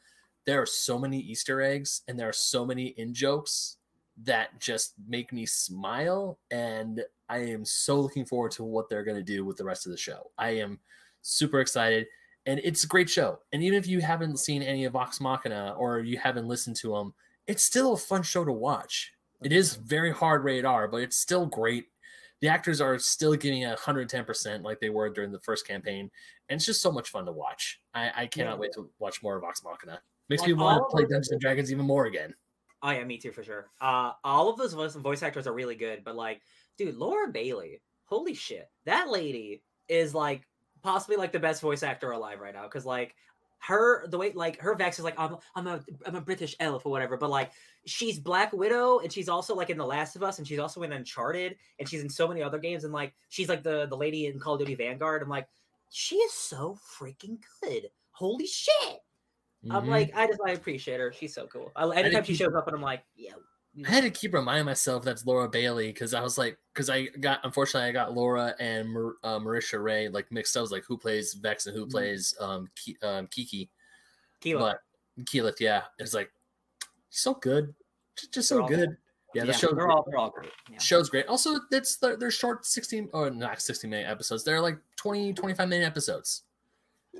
there 0.47 0.59
are 0.61 0.65
so 0.65 0.97
many 0.97 1.19
Easter 1.19 1.61
eggs 1.61 2.01
and 2.07 2.17
there 2.17 2.29
are 2.29 2.33
so 2.33 2.65
many 2.65 2.87
in 2.97 3.13
jokes 3.13 3.77
that 4.23 4.59
just 4.59 4.93
make 5.07 5.31
me 5.31 5.45
smile. 5.45 6.39
And 6.49 7.03
I 7.29 7.39
am 7.39 7.63
so 7.65 7.99
looking 7.99 8.25
forward 8.25 8.51
to 8.53 8.63
what 8.63 8.89
they're 8.89 9.03
going 9.03 9.17
to 9.17 9.23
do 9.23 9.45
with 9.45 9.57
the 9.57 9.65
rest 9.65 9.85
of 9.85 9.91
the 9.91 9.97
show. 9.97 10.31
I 10.39 10.51
am 10.51 10.79
super 11.21 11.59
excited. 11.59 12.07
And 12.45 12.61
it's 12.63 12.85
a 12.85 12.87
great 12.87 13.09
show. 13.09 13.39
And 13.51 13.61
even 13.61 13.77
if 13.77 13.85
you 13.87 13.99
haven't 13.99 14.39
seen 14.39 14.63
any 14.63 14.85
of 14.85 14.93
Vox 14.93 15.19
Machina 15.19 15.75
or 15.77 15.99
you 15.99 16.17
haven't 16.17 16.47
listened 16.47 16.77
to 16.77 16.93
them, 16.93 17.13
it's 17.45 17.61
still 17.63 17.93
a 17.93 17.97
fun 17.97 18.23
show 18.23 18.45
to 18.45 18.51
watch. 18.53 19.11
It 19.43 19.51
is 19.51 19.75
very 19.75 20.11
hard 20.13 20.45
radar, 20.45 20.87
but 20.87 21.01
it's 21.01 21.17
still 21.17 21.45
great. 21.45 21.87
The 22.39 22.47
actors 22.47 22.79
are 22.79 22.97
still 22.99 23.35
giving 23.35 23.63
it 23.63 23.77
110% 23.77 24.63
like 24.63 24.79
they 24.79 24.89
were 24.89 25.09
during 25.09 25.31
the 25.33 25.39
first 25.41 25.67
campaign. 25.67 26.09
And 26.47 26.55
it's 26.55 26.65
just 26.65 26.81
so 26.81 26.91
much 26.91 27.09
fun 27.09 27.25
to 27.25 27.33
watch. 27.33 27.81
I, 27.93 28.11
I 28.15 28.27
cannot 28.27 28.53
Yeah. 28.53 28.59
wait 28.59 28.71
to 28.73 28.89
watch 28.99 29.21
more 29.21 29.35
of 29.35 29.41
Vox 29.41 29.61
Machina. 29.63 30.01
Makes 30.29 30.41
Like 30.41 30.49
me 30.49 30.53
want 30.55 30.83
to 30.89 30.95
play 30.95 31.03
Dungeons 31.03 31.31
and 31.31 31.39
Dragons 31.39 31.71
even 31.71 31.85
more 31.85 32.05
again. 32.05 32.33
Oh 32.83 32.91
yeah, 32.91 33.03
me 33.03 33.17
too 33.17 33.31
for 33.31 33.43
sure. 33.43 33.69
Uh, 33.81 34.11
all 34.23 34.49
of 34.49 34.57
those 34.57 34.73
voice, 34.73 34.93
voice 34.95 35.23
actors 35.23 35.47
are 35.47 35.53
really 35.53 35.75
good, 35.75 36.03
but 36.03 36.15
like, 36.15 36.41
dude, 36.77 36.95
Laura 36.95 37.27
Bailey, 37.27 37.81
holy 38.05 38.33
shit, 38.33 38.69
that 38.85 39.09
lady 39.09 39.63
is 39.87 40.13
like 40.13 40.43
possibly 40.83 41.15
like 41.17 41.31
the 41.31 41.39
best 41.39 41.61
voice 41.61 41.81
actor 41.81 42.11
alive 42.11 42.39
right 42.39 42.53
now. 42.53 42.63
Because 42.63 42.85
like 42.85 43.15
her, 43.59 44.05
the 44.07 44.17
way 44.17 44.31
like 44.33 44.59
her 44.59 44.75
Vex 44.75 44.99
is 44.99 45.05
like 45.05 45.17
I'm 45.17 45.37
I'm 45.55 45.65
a 45.65 45.83
I'm 46.05 46.15
a 46.15 46.21
British 46.21 46.55
elf 46.59 46.85
or 46.85 46.91
whatever, 46.91 47.17
but 47.17 47.29
like 47.29 47.51
she's 47.85 48.19
Black 48.19 48.53
Widow 48.53 48.99
and 48.99 49.11
she's 49.11 49.29
also 49.29 49.55
like 49.55 49.69
in 49.69 49.77
The 49.77 49.85
Last 49.85 50.15
of 50.15 50.23
Us 50.23 50.37
and 50.37 50.47
she's 50.47 50.59
also 50.59 50.83
in 50.83 50.91
Uncharted 50.91 51.55
and 51.79 51.89
she's 51.89 52.01
in 52.01 52.09
so 52.09 52.27
many 52.27 52.43
other 52.43 52.59
games 52.59 52.83
and 52.83 52.93
like 52.93 53.13
she's 53.29 53.49
like 53.49 53.63
the 53.63 53.87
the 53.87 53.97
lady 53.97 54.27
in 54.27 54.39
Call 54.39 54.53
of 54.53 54.59
Duty 54.59 54.75
Vanguard. 54.75 55.23
I'm 55.23 55.29
like, 55.29 55.47
she 55.89 56.17
is 56.17 56.33
so 56.33 56.77
freaking 56.99 57.39
good. 57.63 57.89
Holy 58.11 58.45
shit. 58.45 58.99
I'm 59.71 59.85
Mhm. 59.85 59.89
like, 59.89 60.15
I 60.15 60.27
just 60.27 60.39
I 60.45 60.51
appreciate 60.51 60.99
her. 60.99 61.11
She's 61.11 61.33
so 61.33 61.47
cool. 61.47 61.71
I, 61.75 61.83
anytime 61.95 62.23
she 62.23 62.33
keep- 62.33 62.37
shows 62.45 62.53
up, 62.55 62.67
and 62.67 62.75
I'm 62.75 62.81
like, 62.81 63.03
yeah. 63.15 63.33
I 63.85 63.89
had 63.89 64.03
to 64.03 64.09
keep 64.09 64.33
reminding 64.33 64.65
myself 64.65 65.03
that's 65.03 65.25
Laura 65.25 65.47
Bailey 65.47 65.87
because 65.87 66.13
I 66.15 66.21
was 66.21 66.37
like, 66.37 66.57
because 66.73 66.89
I 66.89 67.05
got 67.19 67.41
unfortunately 67.43 67.87
I 67.89 67.91
got 67.91 68.13
Laura 68.15 68.55
and 68.59 68.89
Mar- 68.91 69.15
uh, 69.23 69.37
Marisha 69.39 69.81
Ray 69.83 70.09
like 70.09 70.31
mixed 70.31 70.55
up. 70.57 70.61
I 70.61 70.63
was 70.63 70.71
like, 70.71 70.83
who 70.85 70.97
plays 70.97 71.33
Vex 71.35 71.67
and 71.67 71.75
who 71.75 71.85
Mhm. 71.85 71.91
plays 71.91 72.35
um, 72.39 72.69
Ki- 72.75 72.97
um 73.03 73.27
Kiki? 73.27 73.69
But 74.43 74.79
Keyleth, 75.21 75.59
yeah, 75.59 75.83
it's 75.99 76.13
like 76.15 76.31
so 77.11 77.35
good, 77.35 77.75
just, 78.15 78.33
just 78.33 78.49
so 78.49 78.65
good. 78.67 78.97
Yeah, 79.35 79.45
the 79.45 79.53
show 79.53 79.73
they're 79.73 79.89
all 79.89 80.03
they're 80.07 80.17
all 80.17 80.31
great. 80.31 80.51
Yeah. 80.71 80.79
show's 80.79 81.09
great. 81.09 81.27
Also, 81.27 81.59
it's 81.71 81.97
they're, 81.97 82.15
they're 82.15 82.31
short 82.31 82.65
16 82.65 83.09
or 83.13 83.29
not 83.29 83.61
16 83.61 83.89
minute 83.91 84.09
episodes. 84.09 84.43
They're 84.43 84.61
like 84.61 84.79
20 84.95 85.33
25 85.33 85.69
minute 85.69 85.85
episodes. 85.85 86.43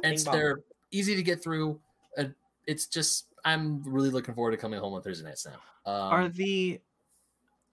And 0.03 0.13
it's, 0.13 0.23
they're 0.23 0.61
easy 0.89 1.15
to 1.15 1.21
get 1.21 1.43
through. 1.43 1.79
It's 2.68 2.88
just 2.88 3.28
I'm 3.43 3.82
really 3.84 4.09
looking 4.09 4.36
forward 4.36 4.51
to 4.51 4.57
coming 4.57 4.80
home 4.80 4.93
on 4.93 5.01
Thursday 5.01 5.26
nights 5.26 5.47
now. 5.47 5.91
Um, 5.91 6.13
are 6.13 6.28
the 6.28 6.80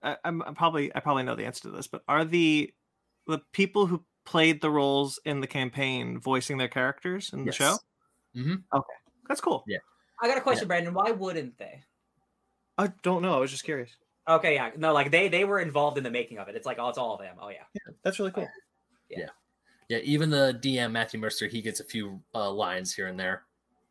I, 0.02 0.16
I'm 0.24 0.42
I'm 0.42 0.54
probably 0.54 0.94
I 0.94 1.00
probably 1.00 1.24
know 1.24 1.34
the 1.34 1.44
answer 1.44 1.62
to 1.62 1.70
this, 1.70 1.86
but 1.86 2.02
are 2.08 2.24
the 2.24 2.72
the 3.26 3.40
people 3.52 3.86
who 3.86 4.04
played 4.24 4.60
the 4.60 4.70
roles 4.70 5.18
in 5.24 5.40
the 5.40 5.46
campaign 5.46 6.18
voicing 6.20 6.58
their 6.58 6.68
characters 6.68 7.32
in 7.32 7.44
the 7.44 7.52
show? 7.52 7.76
Yes. 8.34 8.46
Mhm. 8.46 8.62
Okay, 8.72 8.94
that's 9.28 9.40
cool. 9.40 9.64
Yeah. 9.66 9.78
I 10.22 10.28
got 10.28 10.38
a 10.38 10.40
question, 10.40 10.68
Brandon. 10.68 10.94
Why 10.94 11.10
wouldn't 11.10 11.58
they? 11.58 11.82
I 12.78 12.92
don't 13.02 13.22
know. 13.22 13.34
I 13.34 13.38
was 13.40 13.50
just 13.50 13.64
curious. 13.64 13.90
Okay, 14.28 14.54
yeah, 14.54 14.70
no, 14.76 14.92
like 14.92 15.10
they 15.10 15.28
they 15.28 15.44
were 15.44 15.60
involved 15.60 15.98
in 15.98 16.04
the 16.04 16.10
making 16.10 16.38
of 16.38 16.48
it. 16.48 16.54
It's 16.54 16.66
like 16.66 16.78
oh, 16.78 16.88
it's 16.88 16.98
all 16.98 17.14
of 17.14 17.20
them. 17.20 17.36
Oh 17.40 17.48
yeah, 17.48 17.64
That's 18.02 18.18
really 18.18 18.30
cool. 18.30 18.48
Yeah. 19.10 19.26
Yeah, 19.88 19.98
even 19.98 20.30
the 20.30 20.58
DM 20.62 20.92
Matthew 20.92 21.20
Mercer, 21.20 21.46
he 21.46 21.60
gets 21.60 21.80
a 21.80 21.84
few 21.84 22.22
uh, 22.34 22.50
lines 22.50 22.94
here 22.94 23.06
and 23.06 23.20
there. 23.20 23.44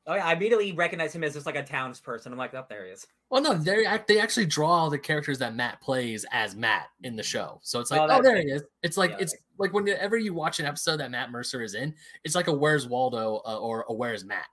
Oh 0.07 0.15
yeah. 0.15 0.25
I 0.25 0.33
immediately 0.33 0.71
recognize 0.71 1.13
him 1.13 1.23
as 1.23 1.33
just 1.33 1.45
like 1.45 1.55
a 1.55 1.63
townsperson. 1.63 2.27
I'm 2.27 2.37
like, 2.37 2.53
oh, 2.53 2.65
there 2.69 2.85
he 2.85 2.91
is. 2.91 3.07
Well, 3.29 3.41
no, 3.41 3.55
they 3.55 3.85
they 4.07 4.19
actually 4.19 4.45
draw 4.45 4.69
all 4.69 4.89
the 4.89 4.99
characters 4.99 5.39
that 5.39 5.55
Matt 5.55 5.81
plays 5.81 6.25
as 6.31 6.55
Matt 6.55 6.87
in 7.03 7.15
the 7.15 7.23
show. 7.23 7.59
So 7.63 7.79
it's 7.79 7.91
like, 7.91 8.01
Oh, 8.01 8.07
oh, 8.09 8.21
there 8.21 8.37
he 8.37 8.47
is. 8.47 8.63
It's 8.83 8.97
like 8.97 9.11
Yeah, 9.11 9.17
it's 9.19 9.35
like 9.57 9.73
whenever 9.73 10.17
you 10.17 10.33
watch 10.33 10.59
an 10.59 10.65
episode 10.65 10.97
that 10.97 11.11
Matt 11.11 11.31
Mercer 11.31 11.61
is 11.61 11.75
in, 11.75 11.93
it's 12.23 12.35
like 12.35 12.47
a 12.47 12.53
Where's 12.53 12.87
Waldo 12.87 13.41
uh, 13.45 13.57
or 13.59 13.85
a 13.89 13.93
Where's 13.93 14.25
Matt. 14.25 14.45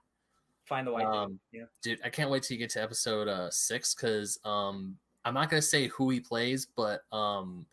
Find 0.65 0.87
the 0.87 0.91
white. 0.93 1.05
dude. 1.05 1.13
Um, 1.13 1.39
Yeah. 1.51 1.63
dude, 1.83 1.99
I 2.03 2.09
can't 2.09 2.29
wait 2.29 2.43
till 2.43 2.55
you 2.55 2.59
get 2.59 2.69
to 2.71 2.81
episode 2.81 3.27
uh, 3.27 3.49
six 3.51 3.93
because 3.93 4.39
um, 4.45 4.97
I'm 5.25 5.33
not 5.33 5.49
gonna 5.49 5.61
say 5.61 5.87
who 5.87 6.09
he 6.09 6.19
plays, 6.19 6.65
but 6.65 7.01
um, 7.11 7.65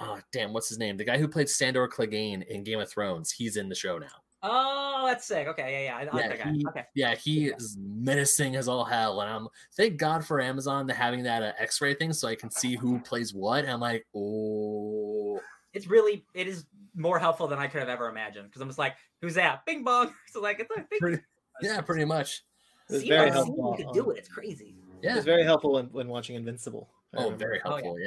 oh, 0.00 0.20
damn, 0.32 0.52
what's 0.52 0.68
his 0.68 0.78
name? 0.78 0.96
The 0.96 1.04
guy 1.04 1.18
who 1.18 1.26
played 1.26 1.48
Sandor 1.48 1.88
Clegane 1.88 2.46
in 2.46 2.62
Game 2.64 2.80
of 2.80 2.90
Thrones, 2.90 3.32
he's 3.32 3.56
in 3.56 3.68
the 3.68 3.74
show 3.74 3.98
now. 3.98 4.06
Oh, 4.46 5.04
that's 5.06 5.24
sick. 5.26 5.48
Okay, 5.48 5.86
yeah, 5.86 5.90
yeah. 5.90 5.96
I, 5.96 6.00
I 6.02 6.14
like 6.16 6.22
Yeah, 6.24 6.28
that 6.36 6.44
guy. 6.44 6.52
he- 6.52 6.66
Okay. 6.68 6.84
Yeah, 6.94 7.14
he 7.14 7.46
is 7.46 7.76
menacing 7.80 8.56
as 8.56 8.68
all 8.68 8.84
hell, 8.84 9.20
and 9.22 9.30
I'm 9.30 9.48
thank 9.76 9.96
God 9.96 10.24
for 10.24 10.40
Amazon 10.40 10.86
to 10.88 10.92
having 10.94 11.22
that 11.22 11.42
uh, 11.42 11.52
X-ray 11.58 11.94
thing 11.94 12.12
so 12.12 12.28
I 12.28 12.34
can 12.34 12.50
see 12.50 12.76
who 12.76 12.98
plays 13.00 13.32
what. 13.32 13.64
And 13.64 13.72
I'm 13.72 13.80
like, 13.80 14.06
oh, 14.14 15.40
It's 15.72 15.86
really 15.86 16.26
it 16.34 16.46
is 16.46 16.66
more 16.94 17.18
helpful 17.18 17.46
than 17.48 17.58
I 17.58 17.66
could 17.66 17.80
have 17.80 17.88
ever 17.88 18.08
imagined 18.08 18.46
because 18.48 18.60
I'm 18.60 18.68
just 18.68 18.78
like, 18.78 18.94
who's 19.22 19.34
that? 19.34 19.64
Bing 19.64 19.82
bong. 19.82 20.12
So 20.30 20.40
like, 20.40 20.60
it's 20.60 20.70
like, 20.76 20.88
pretty, 21.00 21.22
yeah, 21.62 21.80
pretty 21.80 22.04
much. 22.04 22.44
It 22.90 22.92
was 22.92 23.02
See, 23.02 23.08
very 23.08 23.30
helpful. 23.30 23.76
You 23.78 23.84
could 23.86 23.94
do 23.94 24.10
it. 24.10 24.18
It's 24.18 24.28
crazy. 24.28 24.74
Yeah. 25.02 25.16
It's 25.16 25.24
very 25.24 25.42
helpful 25.44 25.72
when, 25.72 25.86
when 25.86 26.08
watching 26.08 26.36
Invincible. 26.36 26.90
I 27.14 27.18
Oh, 27.18 27.24
remember. 27.24 27.44
very 27.46 27.60
Oh, 27.64 27.76
yeah. 27.76 27.82
helpful. 27.82 27.98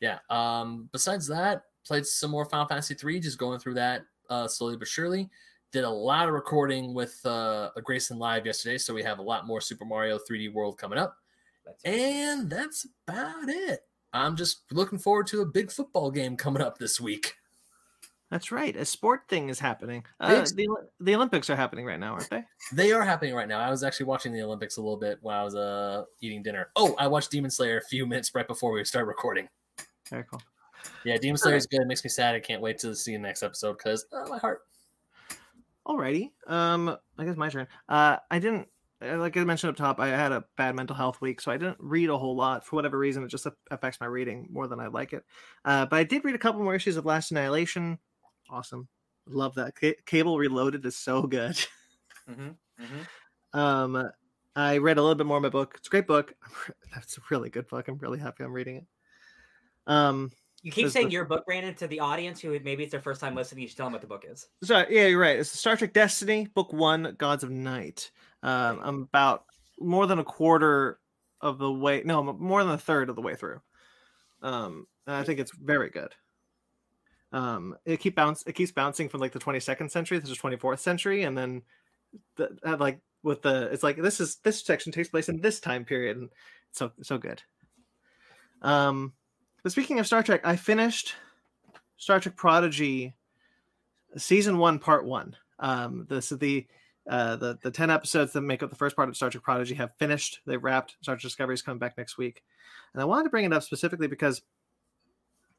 yeah. 0.00 0.18
yeah. 0.30 0.60
Um, 0.60 0.88
besides 0.92 1.26
that, 1.28 1.62
played 1.86 2.04
some 2.06 2.30
more 2.32 2.44
Final 2.46 2.66
Fantasy 2.66 2.94
three, 2.94 3.20
just 3.20 3.38
going 3.38 3.58
through 3.60 3.74
that 3.74 4.02
uh, 4.30 4.48
slowly 4.48 4.76
but 4.76 4.88
surely. 4.88 5.30
Did 5.72 5.84
a 5.84 5.90
lot 5.90 6.28
of 6.28 6.34
recording 6.34 6.92
with 6.92 7.18
uh, 7.24 7.70
a 7.74 7.80
Grayson 7.80 8.18
Live 8.18 8.44
yesterday, 8.44 8.76
so 8.76 8.92
we 8.92 9.02
have 9.02 9.18
a 9.18 9.22
lot 9.22 9.46
more 9.46 9.60
Super 9.60 9.86
Mario 9.86 10.18
3D 10.18 10.52
World 10.52 10.76
coming 10.76 10.98
up. 10.98 11.16
That's. 11.64 11.82
And 11.84 12.50
that's 12.50 12.86
about 13.08 13.48
it. 13.48 13.80
I'm 14.12 14.36
just 14.36 14.64
looking 14.70 14.98
forward 14.98 15.26
to 15.28 15.40
a 15.40 15.46
big 15.46 15.70
football 15.70 16.10
game 16.10 16.36
coming 16.36 16.62
up 16.62 16.76
this 16.76 17.00
week. 17.00 17.36
That's 18.30 18.50
right. 18.50 18.74
A 18.76 18.84
sport 18.84 19.22
thing 19.28 19.50
is 19.50 19.60
happening. 19.60 20.04
Uh, 20.18 20.40
the 20.40 20.66
the 21.00 21.14
Olympics 21.14 21.50
are 21.50 21.56
happening 21.56 21.84
right 21.84 22.00
now, 22.00 22.14
aren't 22.14 22.30
they? 22.30 22.42
They 22.72 22.92
are 22.92 23.02
happening 23.02 23.34
right 23.34 23.46
now. 23.46 23.60
I 23.60 23.70
was 23.70 23.84
actually 23.84 24.06
watching 24.06 24.32
the 24.32 24.40
Olympics 24.40 24.78
a 24.78 24.80
little 24.80 24.96
bit 24.96 25.18
while 25.20 25.40
I 25.40 25.44
was 25.44 25.54
uh, 25.54 26.04
eating 26.22 26.42
dinner. 26.42 26.70
Oh, 26.76 26.94
I 26.98 27.08
watched 27.08 27.30
Demon 27.30 27.50
Slayer 27.50 27.76
a 27.76 27.82
few 27.82 28.06
minutes 28.06 28.34
right 28.34 28.46
before 28.46 28.72
we 28.72 28.82
start 28.84 29.06
recording. 29.06 29.48
Very 30.08 30.24
cool. 30.30 30.40
Yeah, 31.04 31.18
Demon 31.18 31.36
Slayer 31.36 31.56
is 31.56 31.66
good. 31.66 31.82
It 31.82 31.86
makes 31.86 32.02
me 32.04 32.08
sad. 32.08 32.34
I 32.34 32.40
can't 32.40 32.62
wait 32.62 32.78
to 32.78 32.94
see 32.94 33.12
the 33.12 33.18
next 33.18 33.42
episode 33.42 33.76
because 33.76 34.06
uh, 34.12 34.26
my 34.28 34.38
heart. 34.38 34.62
Alrighty. 35.86 36.30
Um, 36.46 36.96
I 37.18 37.24
guess 37.24 37.36
my 37.36 37.48
turn. 37.48 37.66
Uh, 37.88 38.18
I 38.30 38.38
didn't 38.38 38.68
uh, 39.04 39.16
like 39.18 39.36
I 39.36 39.44
mentioned 39.44 39.70
up 39.70 39.76
top. 39.76 39.98
I 39.98 40.08
had 40.08 40.30
a 40.32 40.44
bad 40.56 40.76
mental 40.76 40.94
health 40.94 41.20
week, 41.20 41.40
so 41.40 41.50
I 41.50 41.56
didn't 41.56 41.78
read 41.80 42.08
a 42.08 42.16
whole 42.18 42.36
lot 42.36 42.64
for 42.64 42.76
whatever 42.76 42.96
reason. 42.98 43.24
It 43.24 43.28
just 43.28 43.46
affects 43.70 44.00
my 44.00 44.06
reading 44.06 44.46
more 44.50 44.68
than 44.68 44.78
I 44.78 44.86
like 44.86 45.12
it. 45.12 45.24
Uh, 45.64 45.86
but 45.86 45.96
I 45.96 46.04
did 46.04 46.24
read 46.24 46.36
a 46.36 46.38
couple 46.38 46.62
more 46.62 46.74
issues 46.74 46.96
of 46.96 47.04
Last 47.04 47.32
Annihilation. 47.32 47.98
Awesome. 48.48 48.88
Love 49.26 49.54
that. 49.56 49.74
C- 49.78 49.96
Cable 50.06 50.38
Reloaded 50.38 50.84
is 50.86 50.96
so 50.96 51.22
good. 51.22 51.58
Mhm, 52.30 52.56
mhm. 52.80 53.06
Um, 53.52 54.10
I 54.54 54.78
read 54.78 54.96
a 54.96 55.02
little 55.02 55.16
bit 55.16 55.26
more 55.26 55.38
of 55.38 55.42
my 55.42 55.48
book. 55.48 55.74
It's 55.76 55.88
a 55.88 55.90
great 55.90 56.06
book. 56.06 56.34
That's 56.94 57.18
a 57.18 57.22
really 57.30 57.50
good 57.50 57.66
book. 57.66 57.88
I'm 57.88 57.98
really 57.98 58.20
happy 58.20 58.44
I'm 58.44 58.52
reading 58.52 58.76
it. 58.76 58.86
Um, 59.86 60.30
You 60.62 60.70
keep 60.70 60.90
saying 60.90 61.08
the- 61.08 61.12
your 61.12 61.24
book, 61.24 61.44
Brandon, 61.44 61.74
to 61.74 61.86
the 61.88 62.00
audience 62.00 62.40
who 62.40 62.58
maybe 62.60 62.84
it's 62.84 62.92
their 62.92 63.00
first 63.00 63.20
time 63.20 63.34
listening. 63.34 63.62
You 63.62 63.68
should 63.68 63.76
tell 63.76 63.86
them 63.86 63.92
what 63.92 64.00
the 64.00 64.06
book 64.06 64.24
is. 64.28 64.46
So 64.62 64.84
yeah, 64.88 65.06
you're 65.06 65.20
right. 65.20 65.38
It's 65.38 65.50
Star 65.50 65.76
Trek 65.76 65.92
Destiny, 65.92 66.46
Book 66.54 66.72
One, 66.72 67.14
Gods 67.18 67.42
of 67.42 67.50
Night. 67.50 68.10
Um, 68.42 68.80
I'm 68.82 69.02
about 69.02 69.44
more 69.80 70.06
than 70.06 70.18
a 70.20 70.24
quarter 70.24 71.00
of 71.40 71.58
the 71.58 71.70
way. 71.70 72.02
No, 72.04 72.22
more 72.22 72.62
than 72.62 72.74
a 72.74 72.78
third 72.78 73.08
of 73.08 73.16
the 73.16 73.22
way 73.22 73.34
through. 73.34 73.60
Um, 74.40 74.86
and 75.06 75.16
I 75.16 75.24
think 75.24 75.40
it's 75.40 75.52
very 75.52 75.90
good. 75.90 76.14
Um, 77.32 77.76
it 77.84 77.98
keep 78.00 78.14
bounce. 78.14 78.44
It 78.46 78.52
keeps 78.52 78.72
bouncing 78.72 79.08
from 79.08 79.20
like 79.20 79.32
the 79.32 79.38
22nd 79.38 79.90
century. 79.90 80.18
This 80.18 80.30
is 80.30 80.38
24th 80.38 80.80
century, 80.80 81.22
and 81.22 81.36
then 81.36 81.62
the, 82.36 82.56
uh, 82.64 82.76
like 82.76 83.00
with 83.22 83.42
the 83.42 83.70
it's 83.72 83.82
like 83.82 83.96
this 83.96 84.20
is 84.20 84.36
this 84.36 84.62
section 84.62 84.92
takes 84.92 85.08
place 85.08 85.28
in 85.28 85.40
this 85.40 85.58
time 85.58 85.84
period, 85.84 86.18
and 86.18 86.28
so 86.72 86.92
so 87.02 87.18
good. 87.18 87.42
Um, 88.60 89.14
but 89.62 89.72
speaking 89.72 89.98
of 89.98 90.06
Star 90.06 90.22
Trek, 90.22 90.42
I 90.44 90.56
finished 90.56 91.14
Star 91.96 92.20
Trek 92.20 92.36
Prodigy 92.36 93.14
season 94.16 94.58
one, 94.58 94.78
part 94.78 95.04
one. 95.06 95.36
Um, 95.58 96.06
this 96.08 96.32
is 96.32 96.38
the 96.38 96.66
uh, 97.08 97.36
the 97.36 97.58
the 97.62 97.70
ten 97.70 97.90
episodes 97.90 98.32
that 98.32 98.42
make 98.42 98.62
up 98.62 98.70
the 98.70 98.76
first 98.76 98.96
part 98.96 99.08
of 99.08 99.16
Star 99.16 99.30
Trek 99.30 99.44
Prodigy 99.44 99.74
have 99.74 99.96
finished. 99.98 100.40
They've 100.46 100.62
wrapped. 100.62 100.96
Star 101.00 101.14
Trek 101.14 101.22
Discovery 101.22 101.54
is 101.54 101.62
coming 101.62 101.78
back 101.78 101.96
next 101.96 102.18
week, 102.18 102.42
and 102.92 103.02
I 103.02 103.04
wanted 103.04 103.24
to 103.24 103.30
bring 103.30 103.44
it 103.44 103.52
up 103.52 103.62
specifically 103.62 104.06
because 104.06 104.42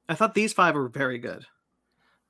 I 0.09 0.15
thought 0.15 0.33
these 0.33 0.53
five 0.53 0.75
were 0.75 0.89
very 0.89 1.17
good. 1.17 1.45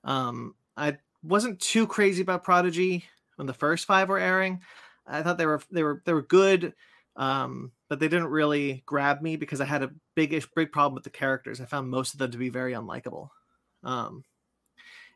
Um, 0.03 0.55
I 0.77 0.97
wasn't 1.23 1.59
too 1.59 1.87
crazy 1.87 2.21
about 2.21 2.43
Prodigy 2.43 3.05
when 3.35 3.47
the 3.47 3.53
first 3.53 3.85
five 3.85 4.09
were 4.09 4.19
airing. 4.19 4.61
I 5.07 5.21
thought 5.21 5.37
they 5.37 5.45
were 5.45 5.61
they 5.71 5.83
were 5.83 6.01
they 6.05 6.13
were 6.13 6.21
good, 6.21 6.73
um, 7.15 7.71
but 7.93 7.99
they 7.99 8.07
didn't 8.07 8.29
really 8.29 8.81
grab 8.87 9.21
me 9.21 9.35
because 9.35 9.61
I 9.61 9.65
had 9.65 9.83
a 9.83 9.91
big 10.15 10.43
big 10.55 10.71
problem 10.71 10.95
with 10.95 11.03
the 11.03 11.11
characters. 11.11 11.61
I 11.61 11.65
found 11.65 11.91
most 11.91 12.13
of 12.13 12.17
them 12.17 12.31
to 12.31 12.39
be 12.39 12.49
very 12.49 12.73
unlikable. 12.73 13.29
Um, 13.83 14.23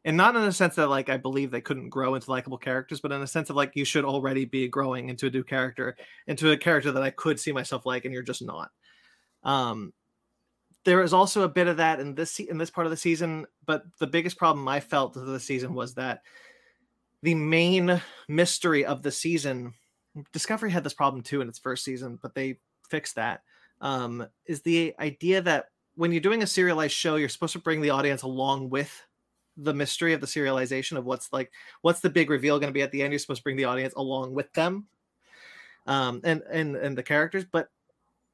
and 0.05 0.15
not 0.15 0.36
in 0.36 0.43
a 0.43 0.51
sense 0.51 0.75
that 0.75 0.88
like 0.88 1.09
I 1.09 1.17
believe 1.17 1.49
they 1.49 1.59
couldn't 1.59 1.89
grow 1.89 2.13
into 2.13 2.30
likable 2.30 2.59
characters, 2.59 2.99
but 2.99 3.11
in 3.11 3.23
a 3.23 3.25
sense 3.25 3.49
of 3.49 3.55
like 3.55 3.71
you 3.73 3.84
should 3.84 4.05
already 4.05 4.45
be 4.45 4.67
growing 4.67 5.09
into 5.09 5.25
a 5.25 5.32
new 5.32 5.43
character, 5.43 5.97
into 6.28 6.51
a 6.51 6.57
character 6.57 6.91
that 6.91 7.01
I 7.01 7.09
could 7.09 7.39
see 7.39 7.51
myself 7.51 7.84
like, 7.84 8.05
and 8.05 8.13
you're 8.13 8.21
just 8.21 8.43
not. 8.43 8.69
Um, 9.41 9.91
there 10.86 11.01
is 11.01 11.13
also 11.13 11.41
a 11.41 11.49
bit 11.49 11.65
of 11.65 11.78
that 11.78 11.99
in 11.99 12.13
this 12.13 12.38
in 12.38 12.59
this 12.59 12.69
part 12.69 12.86
of 12.86 12.91
the 12.91 12.97
season, 12.97 13.47
but 13.65 13.86
the 13.99 14.05
biggest 14.05 14.38
problem 14.38 14.67
I 14.67 14.82
felt 14.82 15.17
of 15.17 15.25
the 15.25 15.39
season 15.39 15.73
was 15.73 15.95
that 15.95 16.21
the 17.23 17.34
main 17.34 17.99
mystery 18.28 18.86
of 18.86 19.01
the 19.01 19.11
season, 19.11 19.73
Discovery 20.32 20.69
had 20.69 20.84
this 20.84 20.93
problem 20.93 21.23
too 21.23 21.41
in 21.41 21.49
its 21.49 21.57
first 21.57 21.84
season, 21.84 22.19
but 22.21 22.36
they 22.36 22.59
fixed 22.89 23.15
that. 23.15 23.41
Um, 23.81 24.27
is 24.45 24.61
the 24.61 24.95
idea 24.99 25.41
that 25.41 25.65
when 25.95 26.11
you're 26.11 26.21
doing 26.21 26.43
a 26.43 26.47
serialized 26.47 26.93
show, 26.93 27.15
you're 27.15 27.29
supposed 27.29 27.53
to 27.53 27.59
bring 27.59 27.81
the 27.81 27.89
audience 27.91 28.23
along 28.23 28.69
with 28.69 29.03
the 29.57 29.73
mystery 29.73 30.13
of 30.13 30.21
the 30.21 30.27
serialization 30.27 30.97
of 30.97 31.05
what's 31.05 31.33
like 31.33 31.51
what's 31.81 31.99
the 31.99 32.09
big 32.09 32.29
reveal 32.29 32.59
going 32.59 32.69
to 32.69 32.73
be 32.73 32.83
at 32.83 32.91
the 32.91 33.01
end. 33.01 33.11
You're 33.11 33.19
supposed 33.19 33.39
to 33.39 33.43
bring 33.43 33.57
the 33.57 33.65
audience 33.65 33.93
along 33.95 34.33
with 34.33 34.51
them, 34.53 34.88
um, 35.85 36.21
and 36.23 36.41
and 36.51 36.75
and 36.75 36.97
the 36.97 37.03
characters, 37.03 37.45
but 37.51 37.69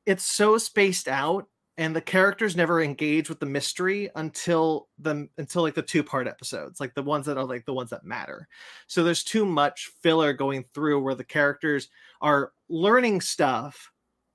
it's 0.06 0.26
so 0.26 0.58
spaced 0.58 1.08
out 1.08 1.48
and 1.78 1.96
the 1.96 2.02
characters 2.02 2.56
never 2.56 2.82
engage 2.82 3.30
with 3.30 3.40
the 3.40 3.46
mystery 3.46 4.10
until 4.16 4.88
the 5.00 5.28
until 5.38 5.64
like 5.64 5.74
the 5.74 5.82
two 5.82 6.04
part 6.04 6.28
episodes 6.28 6.80
like 6.80 6.94
the 6.94 7.02
ones 7.02 7.26
that 7.26 7.38
are 7.38 7.46
like 7.46 7.66
the 7.66 7.74
ones 7.74 7.90
that 7.90 8.04
matter 8.04 8.48
so 8.88 9.04
there's 9.04 9.24
too 9.24 9.46
much 9.46 9.92
filler 10.02 10.34
going 10.34 10.64
through 10.74 11.02
where 11.02 11.16
the 11.16 11.24
characters 11.24 11.90
are 12.22 12.52
learning 12.70 13.22
stuff 13.22 13.92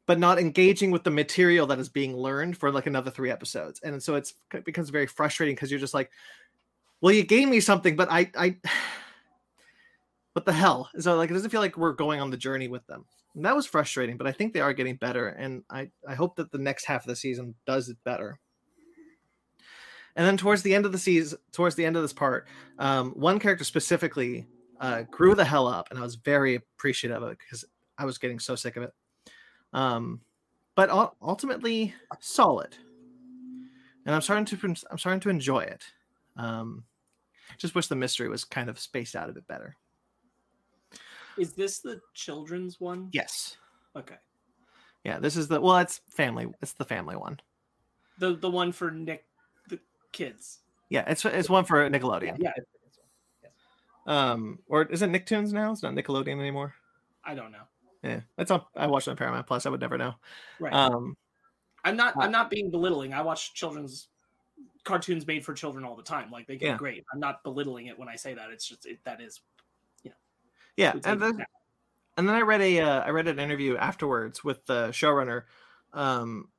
but 0.08 0.18
not 0.18 0.40
engaging 0.40 0.90
with 0.90 1.04
the 1.04 1.10
material 1.10 1.68
that 1.68 1.78
is 1.78 1.88
being 1.88 2.16
learned 2.16 2.56
for 2.56 2.72
like 2.72 2.86
another 2.86 3.12
three 3.12 3.30
episodes 3.30 3.78
and 3.84 4.02
so 4.02 4.16
it's 4.16 4.34
it 4.52 4.64
becomes 4.64 4.90
very 4.90 5.06
frustrating 5.06 5.54
because 5.54 5.70
you're 5.70 5.78
just 5.78 5.94
like 5.94 6.10
well 7.00 7.14
you 7.14 7.22
gave 7.22 7.48
me 7.48 7.60
something 7.60 7.94
but 7.94 8.10
i 8.10 8.28
i 8.36 8.56
what 10.32 10.44
the 10.44 10.52
hell 10.52 10.90
so 10.98 11.14
like 11.16 11.30
it 11.30 11.34
doesn't 11.34 11.50
feel 11.50 11.60
like 11.60 11.76
we're 11.76 11.92
going 11.92 12.20
on 12.20 12.30
the 12.30 12.36
journey 12.36 12.66
with 12.66 12.84
them 12.88 13.04
and 13.38 13.44
that 13.44 13.54
was 13.54 13.66
frustrating, 13.66 14.16
but 14.16 14.26
I 14.26 14.32
think 14.32 14.52
they 14.52 14.60
are 14.60 14.72
getting 14.72 14.96
better, 14.96 15.28
and 15.28 15.62
I, 15.70 15.90
I 16.06 16.16
hope 16.16 16.34
that 16.36 16.50
the 16.50 16.58
next 16.58 16.84
half 16.84 17.02
of 17.02 17.08
the 17.08 17.14
season 17.14 17.54
does 17.66 17.88
it 17.88 17.96
better. 18.04 18.40
And 20.16 20.26
then 20.26 20.36
towards 20.36 20.62
the 20.62 20.74
end 20.74 20.86
of 20.86 20.90
the 20.90 20.98
season, 20.98 21.38
towards 21.52 21.76
the 21.76 21.84
end 21.84 21.94
of 21.94 22.02
this 22.02 22.12
part, 22.12 22.48
um, 22.80 23.12
one 23.12 23.38
character 23.38 23.62
specifically 23.62 24.48
uh, 24.80 25.02
grew 25.02 25.36
the 25.36 25.44
hell 25.44 25.68
up, 25.68 25.86
and 25.90 26.00
I 26.00 26.02
was 26.02 26.16
very 26.16 26.56
appreciative 26.56 27.22
of 27.22 27.30
it 27.30 27.38
because 27.38 27.64
I 27.96 28.04
was 28.04 28.18
getting 28.18 28.40
so 28.40 28.56
sick 28.56 28.76
of 28.76 28.82
it. 28.82 28.90
Um, 29.72 30.20
but 30.74 30.90
ultimately, 31.20 31.94
solid, 32.20 32.76
and 34.06 34.14
I'm 34.14 34.20
starting 34.20 34.44
to 34.46 34.76
I'm 34.90 34.98
starting 34.98 35.20
to 35.20 35.30
enjoy 35.30 35.60
it. 35.60 35.84
Um, 36.36 36.84
just 37.56 37.74
wish 37.74 37.88
the 37.88 37.96
mystery 37.96 38.28
was 38.28 38.44
kind 38.44 38.68
of 38.68 38.78
spaced 38.78 39.16
out 39.16 39.28
a 39.28 39.32
bit 39.32 39.46
better. 39.46 39.76
Is 41.36 41.52
this 41.52 41.80
the 41.80 42.00
children's 42.14 42.80
one? 42.80 43.08
Yes. 43.12 43.56
Okay. 43.96 44.16
Yeah, 45.04 45.18
this 45.18 45.36
is 45.36 45.48
the 45.48 45.60
well, 45.60 45.78
it's 45.78 46.00
family. 46.10 46.46
It's 46.60 46.72
the 46.72 46.84
family 46.84 47.16
one. 47.16 47.40
The 48.18 48.36
the 48.36 48.50
one 48.50 48.72
for 48.72 48.90
Nick 48.90 49.24
the 49.68 49.78
kids. 50.12 50.60
Yeah, 50.88 51.04
it's 51.06 51.24
it's 51.24 51.48
one 51.48 51.64
for 51.64 51.88
Nickelodeon. 51.88 52.36
Yeah. 52.38 52.52
Um, 54.06 54.58
or 54.68 54.84
is 54.84 55.02
it 55.02 55.10
Nicktoons 55.10 55.52
now? 55.52 55.70
It's 55.70 55.82
not 55.82 55.94
Nickelodeon 55.94 56.40
anymore. 56.40 56.74
I 57.24 57.34
don't 57.34 57.52
know. 57.52 57.64
Yeah, 58.02 58.20
that's 58.36 58.50
on. 58.50 58.62
I 58.76 58.86
watched 58.86 59.08
on 59.08 59.16
Paramount 59.16 59.46
Plus. 59.46 59.66
I 59.66 59.70
would 59.70 59.80
never 59.80 59.98
know. 59.98 60.14
Right. 60.60 60.72
Um, 60.72 61.16
I'm 61.84 61.96
not 61.96 62.16
uh, 62.16 62.20
I'm 62.20 62.32
not 62.32 62.50
being 62.50 62.70
belittling. 62.70 63.12
I 63.12 63.22
watch 63.22 63.54
children's 63.54 64.08
cartoons 64.84 65.26
made 65.26 65.44
for 65.44 65.52
children 65.52 65.84
all 65.84 65.96
the 65.96 66.02
time. 66.02 66.30
Like 66.30 66.46
they 66.46 66.56
get 66.56 66.66
Yeah. 66.66 66.76
great. 66.76 67.04
I'm 67.12 67.20
not 67.20 67.42
belittling 67.42 67.86
it 67.86 67.98
when 67.98 68.08
I 68.08 68.16
say 68.16 68.34
that. 68.34 68.50
It's 68.50 68.66
just 68.66 68.86
it, 68.86 68.98
that 69.04 69.20
is 69.20 69.40
yeah, 70.78 70.92
it's 70.94 71.06
and 71.08 71.20
then 71.20 71.44
and 72.16 72.28
then 72.28 72.36
I 72.36 72.42
read 72.42 72.60
a 72.60 72.80
uh, 72.80 73.00
I 73.00 73.10
read 73.10 73.26
an 73.26 73.40
interview 73.40 73.76
afterwards 73.76 74.44
with 74.44 74.64
the 74.66 74.90
showrunner, 74.90 75.42
um, 75.92 76.50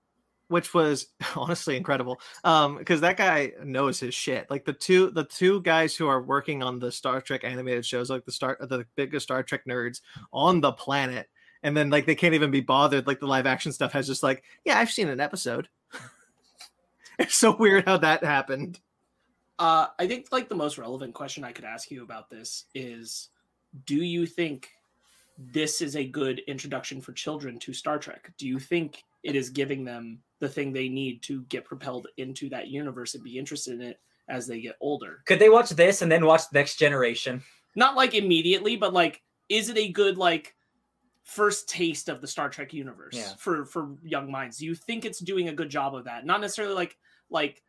which 0.49 0.73
was 0.73 1.07
honestly 1.35 1.77
incredible. 1.77 2.19
Um, 2.43 2.77
because 2.77 3.01
that 3.01 3.17
guy 3.17 3.53
knows 3.63 3.99
his 3.99 4.13
shit. 4.13 4.49
Like 4.49 4.65
the 4.65 4.73
two 4.73 5.11
the 5.11 5.23
two 5.23 5.61
guys 5.61 5.95
who 5.95 6.07
are 6.07 6.21
working 6.21 6.61
on 6.61 6.79
the 6.79 6.91
Star 6.91 7.21
Trek 7.21 7.43
animated 7.43 7.85
shows, 7.85 8.09
like 8.09 8.25
the 8.25 8.31
star 8.31 8.57
the 8.59 8.85
biggest 8.95 9.23
Star 9.23 9.41
Trek 9.41 9.61
nerds 9.65 10.01
on 10.33 10.59
the 10.59 10.73
planet, 10.73 11.29
and 11.63 11.77
then 11.77 11.89
like 11.89 12.05
they 12.05 12.15
can't 12.15 12.33
even 12.33 12.51
be 12.51 12.61
bothered. 12.61 13.07
Like 13.07 13.19
the 13.19 13.27
live 13.27 13.45
action 13.45 13.71
stuff 13.71 13.93
has 13.93 14.07
just 14.07 14.23
like, 14.23 14.43
yeah, 14.65 14.77
I've 14.77 14.91
seen 14.91 15.07
an 15.07 15.21
episode. 15.21 15.69
it's 17.19 17.35
so 17.35 17.55
weird 17.55 17.85
how 17.85 17.97
that 17.97 18.23
happened. 18.23 18.79
Uh, 19.57 19.87
I 19.97 20.07
think 20.07 20.27
like 20.31 20.49
the 20.49 20.55
most 20.55 20.77
relevant 20.77 21.13
question 21.13 21.43
I 21.43 21.51
could 21.51 21.65
ask 21.65 21.91
you 21.91 22.01
about 22.01 22.29
this 22.29 22.65
is, 22.73 23.29
do 23.85 23.97
you 23.97 24.25
think 24.25 24.69
this 25.37 25.81
is 25.81 25.95
a 25.95 26.07
good 26.07 26.41
introduction 26.47 27.01
for 27.01 27.11
children 27.11 27.59
to 27.59 27.73
Star 27.73 27.99
Trek? 27.99 28.31
Do 28.37 28.47
you 28.47 28.57
think 28.57 29.03
it 29.21 29.35
is 29.35 29.49
giving 29.49 29.83
them 29.83 30.19
the 30.39 30.49
thing 30.49 30.71
they 30.71 30.89
need 30.89 31.21
to 31.23 31.41
get 31.43 31.65
propelled 31.65 32.07
into 32.17 32.49
that 32.49 32.67
universe 32.67 33.15
and 33.15 33.23
be 33.23 33.37
interested 33.37 33.73
in 33.75 33.81
it 33.81 33.99
as 34.27 34.47
they 34.47 34.61
get 34.61 34.75
older? 34.81 35.21
Could 35.25 35.39
they 35.39 35.49
watch 35.49 35.69
this 35.71 36.01
and 36.01 36.11
then 36.11 36.25
watch 36.25 36.43
Next 36.53 36.77
Generation? 36.77 37.41
Not 37.75 37.95
like 37.95 38.13
immediately, 38.15 38.75
but 38.75 38.93
like, 38.93 39.21
is 39.49 39.69
it 39.69 39.77
a 39.77 39.89
good 39.91 40.17
like 40.17 40.55
first 41.23 41.69
taste 41.69 42.09
of 42.09 42.21
the 42.21 42.27
Star 42.27 42.49
Trek 42.49 42.73
universe 42.73 43.15
Yeah. 43.15 43.33
for 43.37 43.65
for 43.65 43.95
young 44.03 44.31
minds? 44.31 44.57
Do 44.57 44.65
you 44.65 44.75
think 44.75 45.05
it's 45.05 45.19
doing 45.19 45.49
a 45.49 45.53
good 45.53 45.69
job 45.69 45.95
of 45.95 46.05
that? 46.05 46.25
Not 46.25 46.41
necessarily 46.41 46.73
like 46.75 46.97
like. 47.29 47.61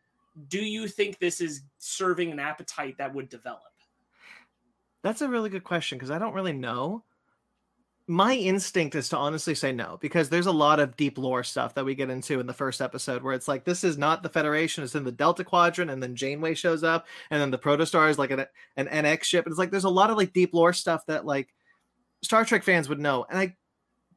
Do 0.47 0.63
you 0.63 0.87
think 0.87 1.19
this 1.19 1.41
is 1.41 1.63
serving 1.77 2.31
an 2.31 2.39
appetite 2.39 2.97
that 2.99 3.13
would 3.13 3.27
develop? 3.27 3.63
That's 5.03 5.21
a 5.21 5.27
really 5.27 5.49
good 5.49 5.65
question 5.65 5.97
because 5.97 6.09
I 6.09 6.19
don't 6.19 6.33
really 6.33 6.53
know. 6.53 7.03
My 8.11 8.35
instinct 8.35 8.93
is 8.95 9.07
to 9.09 9.17
honestly 9.17 9.55
say 9.55 9.71
no 9.71 9.97
because 10.01 10.27
there's 10.27 10.45
a 10.45 10.51
lot 10.51 10.81
of 10.81 10.97
deep 10.97 11.17
lore 11.17 11.45
stuff 11.45 11.75
that 11.75 11.85
we 11.85 11.95
get 11.95 12.09
into 12.09 12.41
in 12.41 12.45
the 12.45 12.53
first 12.53 12.81
episode 12.81 13.23
where 13.23 13.33
it's 13.33 13.47
like 13.47 13.63
this 13.63 13.85
is 13.85 13.97
not 13.97 14.21
the 14.21 14.27
Federation, 14.27 14.83
it's 14.83 14.95
in 14.95 15.05
the 15.05 15.13
Delta 15.13 15.45
Quadrant, 15.45 15.89
and 15.89 16.03
then 16.03 16.17
Janeway 16.17 16.55
shows 16.55 16.83
up, 16.83 17.07
and 17.29 17.41
then 17.41 17.51
the 17.51 17.57
Protostar 17.57 18.09
is 18.09 18.19
like 18.19 18.31
an, 18.31 18.45
an 18.75 18.87
NX 18.87 19.23
ship. 19.23 19.45
And 19.45 19.53
it's 19.53 19.59
like 19.59 19.71
there's 19.71 19.85
a 19.85 19.89
lot 19.89 20.09
of 20.09 20.17
like 20.17 20.33
deep 20.33 20.53
lore 20.53 20.73
stuff 20.73 21.05
that 21.05 21.25
like 21.25 21.53
Star 22.21 22.43
Trek 22.43 22.63
fans 22.63 22.89
would 22.89 22.99
know. 22.99 23.25
And 23.29 23.39
I 23.39 23.55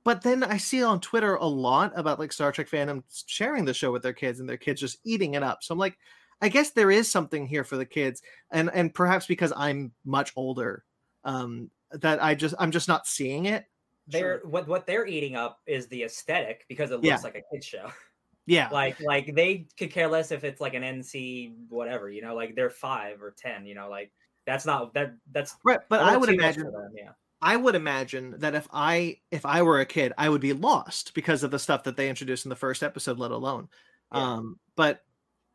but 0.03 0.23
then 0.23 0.43
I 0.43 0.57
see 0.57 0.83
on 0.83 1.01
Twitter 1.01 1.37
a 1.37 1.47
lot 1.47 1.93
about 1.95 2.19
like 2.19 2.33
Star 2.33 2.51
Trek 2.51 2.69
fandom 2.69 3.05
sharing 3.27 3.65
the 3.65 3.75
show 3.75 3.93
with 3.93 4.03
their 4.03 4.13
kids 4.13 4.41
and 4.41 4.49
their 4.49 4.57
kids 4.57 4.81
just 4.81 4.99
eating 5.05 5.35
it 5.35 5.45
up. 5.45 5.63
So 5.63 5.73
I'm 5.73 5.79
like, 5.79 5.97
I 6.43 6.49
guess 6.49 6.71
there 6.71 6.91
is 6.91 7.09
something 7.09 7.47
here 7.47 7.63
for 7.63 7.77
the 7.77 7.87
kids, 7.87 8.23
and 8.51 8.73
and 8.75 8.93
perhaps 8.93 9.27
because 9.27 9.53
I'm 9.57 9.93
much 10.05 10.33
older, 10.35 10.83
um, 11.23 11.71
that 11.93 12.21
I 12.21 12.35
just 12.35 12.57
I'm 12.59 12.73
just 12.73 12.89
not 12.89 13.07
seeing 13.07 13.47
it. 13.47 13.67
They're 14.07 14.41
what 14.45 14.69
what 14.69 14.87
they're 14.87 15.07
eating 15.07 15.35
up 15.37 15.61
is 15.67 15.87
the 15.89 16.03
aesthetic 16.05 16.65
because 16.69 16.91
it 16.91 16.97
looks 16.97 17.07
Yeah. 17.07 17.19
like 17.23 17.37
a 17.37 17.43
kid 17.55 17.65
show. 17.65 17.91
Yeah, 18.47 18.69
like 18.71 19.01
like 19.01 19.35
they 19.35 19.67
could 19.79 19.91
care 19.91 20.07
less 20.07 20.31
if 20.31 20.45
it's 20.45 20.61
like 20.61 20.75
an 20.75 20.83
NC 20.83 21.55
whatever, 21.71 22.11
you 22.11 22.21
know, 22.21 22.35
like 22.35 22.55
they're 22.55 22.69
five 22.69 23.23
or 23.23 23.31
ten, 23.31 23.65
you 23.65 23.75
know, 23.75 23.89
like 23.89 24.13
that's 24.47 24.67
not 24.67 24.93
that 24.93 25.15
that's 25.33 25.57
right. 25.65 25.81
But 25.89 26.01
I 26.03 26.19
would 26.19 26.29
imagine 26.29 26.65
them, 26.65 26.91
yeah. 26.95 27.13
I 27.41 27.57
would 27.57 27.75
imagine 27.75 28.35
that 28.41 28.55
if 28.55 28.69
I 28.71 29.17
if 29.31 29.47
I 29.47 29.63
were 29.63 29.81
a 29.81 29.87
kid, 29.87 30.13
I 30.19 30.29
would 30.29 30.43
be 30.43 30.53
lost 30.53 31.15
because 31.15 31.43
of 31.43 31.51
the 31.53 31.59
stuff 31.59 31.85
that 31.85 31.97
they 31.97 32.11
introduced 32.11 32.45
in 32.45 32.51
the 32.51 32.55
first 32.55 32.83
episode, 32.83 33.19
let 33.19 33.31
alone. 33.31 33.71
Yeah. 34.13 34.21
Um, 34.35 34.59
but 34.77 35.03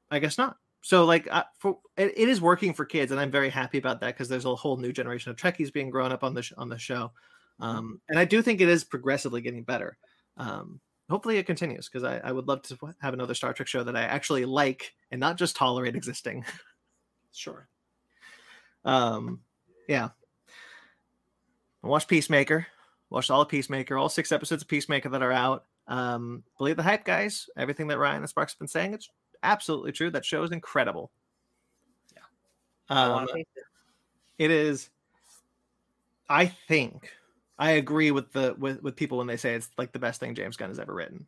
I 0.10 0.18
guess 0.18 0.39
not. 0.39 0.58
so 0.82 1.06
like 1.06 1.28
uh, 1.30 1.43
for 1.60 1.78
it, 1.95 2.12
it 2.18 2.28
is 2.28 2.41
working 2.41 2.74
for 2.74 2.86
kids, 2.86 3.12
and 3.12 3.22
I'm 3.22 3.30
very 3.30 3.52
happy 3.52 3.78
about 3.78 4.00
that 4.02 4.16
because 4.16 4.30
there's 4.30 4.45
a 4.45 4.56
whole 4.56 4.78
new 4.78 4.91
generation 4.91 5.30
of 5.30 5.38
Trekkies 5.38 5.72
being 5.72 5.91
grown 5.91 6.12
up 6.12 6.24
on 6.24 6.34
the 6.34 6.41
sh- 6.41 6.54
on 6.58 6.70
the 6.70 6.80
show, 6.80 7.12
um, 7.60 8.01
and 8.10 8.18
I 8.18 8.26
do 8.26 8.41
think 8.41 8.62
it 8.62 8.70
is 8.70 8.84
progressively 8.84 9.41
getting 9.41 9.64
better. 9.64 9.97
Um, 10.38 10.80
hopefully, 11.10 11.38
it 11.38 11.45
continues 11.45 11.89
because 11.89 12.03
I, 12.03 12.20
I 12.20 12.32
would 12.32 12.47
love 12.47 12.62
to 12.64 12.78
have 13.01 13.14
another 13.14 13.34
Star 13.34 13.53
Trek 13.53 13.68
show 13.68 13.84
that 13.84 13.95
I 13.95 14.03
actually 14.03 14.45
like 14.45 14.93
and 15.12 15.20
not 15.20 15.38
just 15.38 15.55
tolerate 15.55 15.95
existing. 15.95 16.45
Sure. 17.32 17.68
Um, 18.86 19.41
yeah. 19.88 20.10
I 21.84 21.88
watched 21.88 22.07
Peacemaker. 22.07 22.66
Watched 23.10 23.32
all 23.32 23.41
of 23.41 23.49
Peacemaker, 23.49 23.97
all 23.97 24.10
six 24.10 24.32
episodes 24.32 24.64
of 24.64 24.68
Peacemaker 24.68 25.10
that 25.10 25.22
are 25.22 25.32
out. 25.32 25.66
Um, 25.88 26.43
believe 26.57 26.76
the 26.76 26.84
hype, 26.84 27.05
guys. 27.05 27.47
Everything 27.57 27.88
that 27.88 27.97
Ryan 27.97 28.24
and 28.24 28.30
Sparks 28.30 28.53
have 28.53 28.60
been 28.60 28.68
saying, 28.68 28.93
it's 28.93 29.10
absolutely 29.41 29.91
true. 29.91 30.12
That 30.12 30.26
show 30.26 30.43
is 30.43 30.51
incredible. 30.51 31.12
Yeah. 32.16 32.22
Um, 32.89 33.12
wanna 33.12 33.28
taste 33.34 33.49
it. 33.55 33.64
it 34.45 34.51
is. 34.51 34.89
I 36.30 36.45
think 36.45 37.12
I 37.60 37.72
agree 37.72 38.12
with 38.12 38.32
the 38.32 38.55
with 38.57 38.82
with 38.82 38.95
people 38.95 39.18
when 39.18 39.28
they 39.28 39.38
say 39.38 39.53
it's 39.53 39.70
like 39.78 39.91
the 39.91 39.99
best 39.99 40.20
thing 40.22 40.34
James 40.34 40.55
Gunn 40.55 40.70
has 40.70 40.80
ever 40.80 40.93
written. 40.93 41.28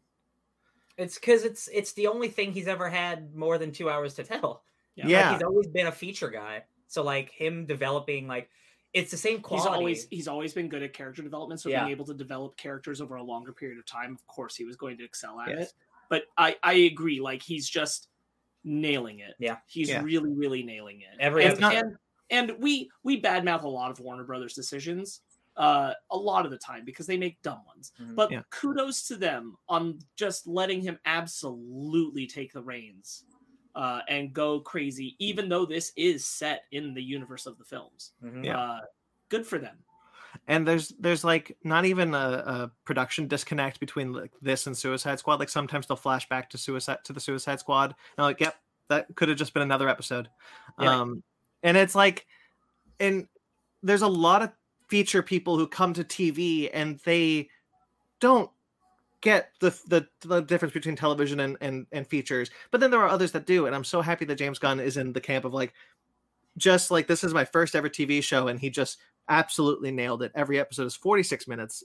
It's 0.97 1.15
because 1.15 1.43
it's 1.43 1.67
it's 1.73 1.91
the 1.93 2.07
only 2.07 2.29
thing 2.29 2.53
he's 2.53 2.69
ever 2.69 2.89
had 2.89 3.35
more 3.35 3.57
than 3.57 3.71
two 3.73 3.89
hours 3.89 4.13
to 4.15 4.23
tell. 4.23 4.63
Yeah. 4.95 5.31
Like, 5.31 5.33
he's 5.39 5.43
always 5.43 5.67
been 5.67 5.87
a 5.87 5.91
feature 5.91 6.29
guy. 6.29 6.63
So 6.87 7.03
like 7.03 7.31
him 7.31 7.65
developing 7.65 8.27
like 8.27 8.49
it's 8.93 9.11
the 9.11 9.17
same 9.17 9.41
quality. 9.41 9.67
He's 9.69 9.75
always 9.77 10.07
he's 10.09 10.27
always 10.29 10.53
been 10.53 10.69
good 10.69 10.83
at 10.83 10.93
character 10.93 11.21
development. 11.21 11.59
So 11.59 11.69
Yeah. 11.69 11.81
being 11.81 11.91
able 11.91 12.05
to 12.05 12.13
develop 12.13 12.55
characters 12.55 13.01
over 13.01 13.15
a 13.15 13.23
longer 13.23 13.51
period 13.51 13.77
of 13.77 13.85
time, 13.85 14.13
of 14.13 14.25
course, 14.27 14.55
he 14.55 14.63
was 14.63 14.77
going 14.77 14.97
to 14.99 15.03
excel 15.03 15.39
at 15.41 15.49
Yes. 15.49 15.67
it. 15.67 15.73
But 16.09 16.23
I 16.37 16.55
I 16.63 16.73
agree. 16.73 17.19
Like 17.19 17.43
he's 17.43 17.69
just 17.69 18.07
nailing 18.63 19.19
it. 19.19 19.35
Yeah. 19.37 19.57
he's 19.67 19.89
Yeah. 19.89 20.01
really 20.01 20.31
really 20.31 20.63
nailing 20.63 21.01
it. 21.01 21.19
Every 21.19 21.43
and, 21.43 21.61
and 21.61 21.97
and 22.29 22.51
we 22.59 22.89
we 23.03 23.21
badmouth 23.21 23.63
a 23.63 23.67
lot 23.69 23.91
of 23.91 23.99
Warner 23.99 24.23
Brothers 24.23 24.53
decisions 24.53 25.21
uh 25.57 25.93
a 26.11 26.17
lot 26.17 26.45
of 26.45 26.51
the 26.51 26.57
time 26.57 26.85
because 26.85 27.05
they 27.07 27.17
make 27.17 27.41
dumb 27.41 27.61
ones. 27.65 27.91
Mhm. 28.01 28.15
But 28.15 28.31
Yeah. 28.31 28.41
kudos 28.51 29.07
to 29.07 29.17
them 29.17 29.57
on 29.67 29.99
just 30.15 30.47
letting 30.47 30.81
him 30.81 30.97
absolutely 31.05 32.25
take 32.27 32.53
the 32.53 32.61
reins. 32.63 33.25
Uh, 33.73 34.01
and 34.09 34.33
go 34.33 34.59
crazy, 34.59 35.15
even 35.19 35.47
though 35.47 35.65
this 35.65 35.93
is 35.95 36.25
set 36.27 36.63
in 36.73 36.93
the 36.93 37.01
universe 37.01 37.45
of 37.45 37.57
the 37.57 37.63
films. 37.63 38.11
Mhm. 38.21 38.43
Yeah. 38.45 38.59
Uh, 38.59 38.79
good 39.29 39.47
for 39.47 39.57
them. 39.59 39.77
and 40.47 40.65
there's 40.67 40.89
there's 40.99 41.23
like 41.25 41.57
not 41.63 41.83
even 41.85 42.13
a, 42.13 42.17
a 42.17 42.71
production 42.85 43.27
disconnect 43.27 43.79
between 43.81 44.13
like 44.13 44.31
this 44.41 44.65
and 44.67 44.77
Suicide 44.77 45.19
Squad. 45.19 45.39
Like 45.39 45.49
sometimes 45.49 45.87
they'll 45.87 45.97
flash 45.97 46.27
back 46.29 46.49
to 46.51 46.57
suicide 46.57 46.99
to 47.03 47.11
the 47.13 47.19
Suicide 47.19 47.59
Squad. 47.59 47.87
And 47.91 47.95
I'm 48.17 48.23
like, 48.23 48.39
yep, 48.39 48.55
that 48.87 49.07
could 49.15 49.27
have 49.29 49.37
just 49.37 49.53
been 49.53 49.63
another 49.63 49.87
episode. 49.89 50.29
Yeah. 50.79 50.99
Um, 51.01 51.21
and 51.63 51.75
it's 51.77 51.95
like, 51.95 52.27
and 52.99 53.27
there's 53.83 54.01
a 54.03 54.07
lot 54.07 54.41
of 54.41 54.51
feature 54.91 55.23
people 55.23 55.57
who 55.57 55.65
come 55.65 55.93
to 55.93 56.03
TV 56.03 56.69
and 56.73 56.99
they 57.05 57.47
don't 58.19 58.51
get 59.21 59.51
the, 59.61 59.69
the 59.87 60.05
the 60.27 60.41
difference 60.41 60.73
between 60.73 60.97
television 60.97 61.39
and, 61.39 61.55
and 61.61 61.87
and 61.93 62.05
features. 62.05 62.51
But 62.71 62.81
then 62.81 62.91
there 62.91 62.99
are 62.99 63.07
others 63.07 63.31
that 63.31 63.45
do 63.45 63.67
and 63.67 63.73
i'm 63.75 63.83
so 63.83 64.01
happy 64.01 64.25
that 64.25 64.35
james 64.35 64.59
gunn 64.59 64.79
is 64.79 64.97
in 64.97 65.13
the 65.13 65.21
camp 65.21 65.45
of 65.45 65.53
like 65.53 65.73
just 66.57 66.91
like 66.91 67.07
this 67.07 67.23
is 67.23 67.33
my 67.33 67.45
first 67.45 67.75
ever 67.75 67.87
tv 67.87 68.21
show 68.21 68.49
and 68.49 68.59
he 68.59 68.69
just 68.69 68.97
absolutely 69.29 69.91
nailed 69.91 70.23
it. 70.23 70.31
Every 70.35 70.59
episode 70.59 70.85
is 70.85 70.95
46 70.95 71.47
minutes 71.47 71.83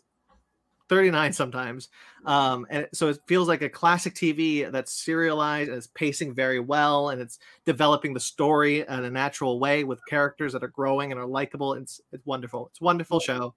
39 0.88 1.32
sometimes 1.32 1.88
um 2.26 2.66
and 2.70 2.86
so 2.92 3.08
it 3.08 3.18
feels 3.26 3.48
like 3.48 3.62
a 3.62 3.68
classic 3.68 4.14
tv 4.14 4.70
that's 4.70 4.92
serialized 4.92 5.68
and 5.68 5.76
it's 5.76 5.88
pacing 5.88 6.32
very 6.34 6.60
well 6.60 7.10
and 7.10 7.20
it's 7.20 7.38
developing 7.64 8.14
the 8.14 8.20
story 8.20 8.80
in 8.80 8.86
a 8.88 9.10
natural 9.10 9.58
way 9.58 9.84
with 9.84 10.00
characters 10.08 10.52
that 10.52 10.62
are 10.62 10.68
growing 10.68 11.10
and 11.10 11.20
are 11.20 11.26
likable 11.26 11.74
it's 11.74 12.00
it's 12.12 12.24
wonderful 12.24 12.68
it's 12.68 12.80
a 12.80 12.84
wonderful 12.84 13.18
show 13.18 13.54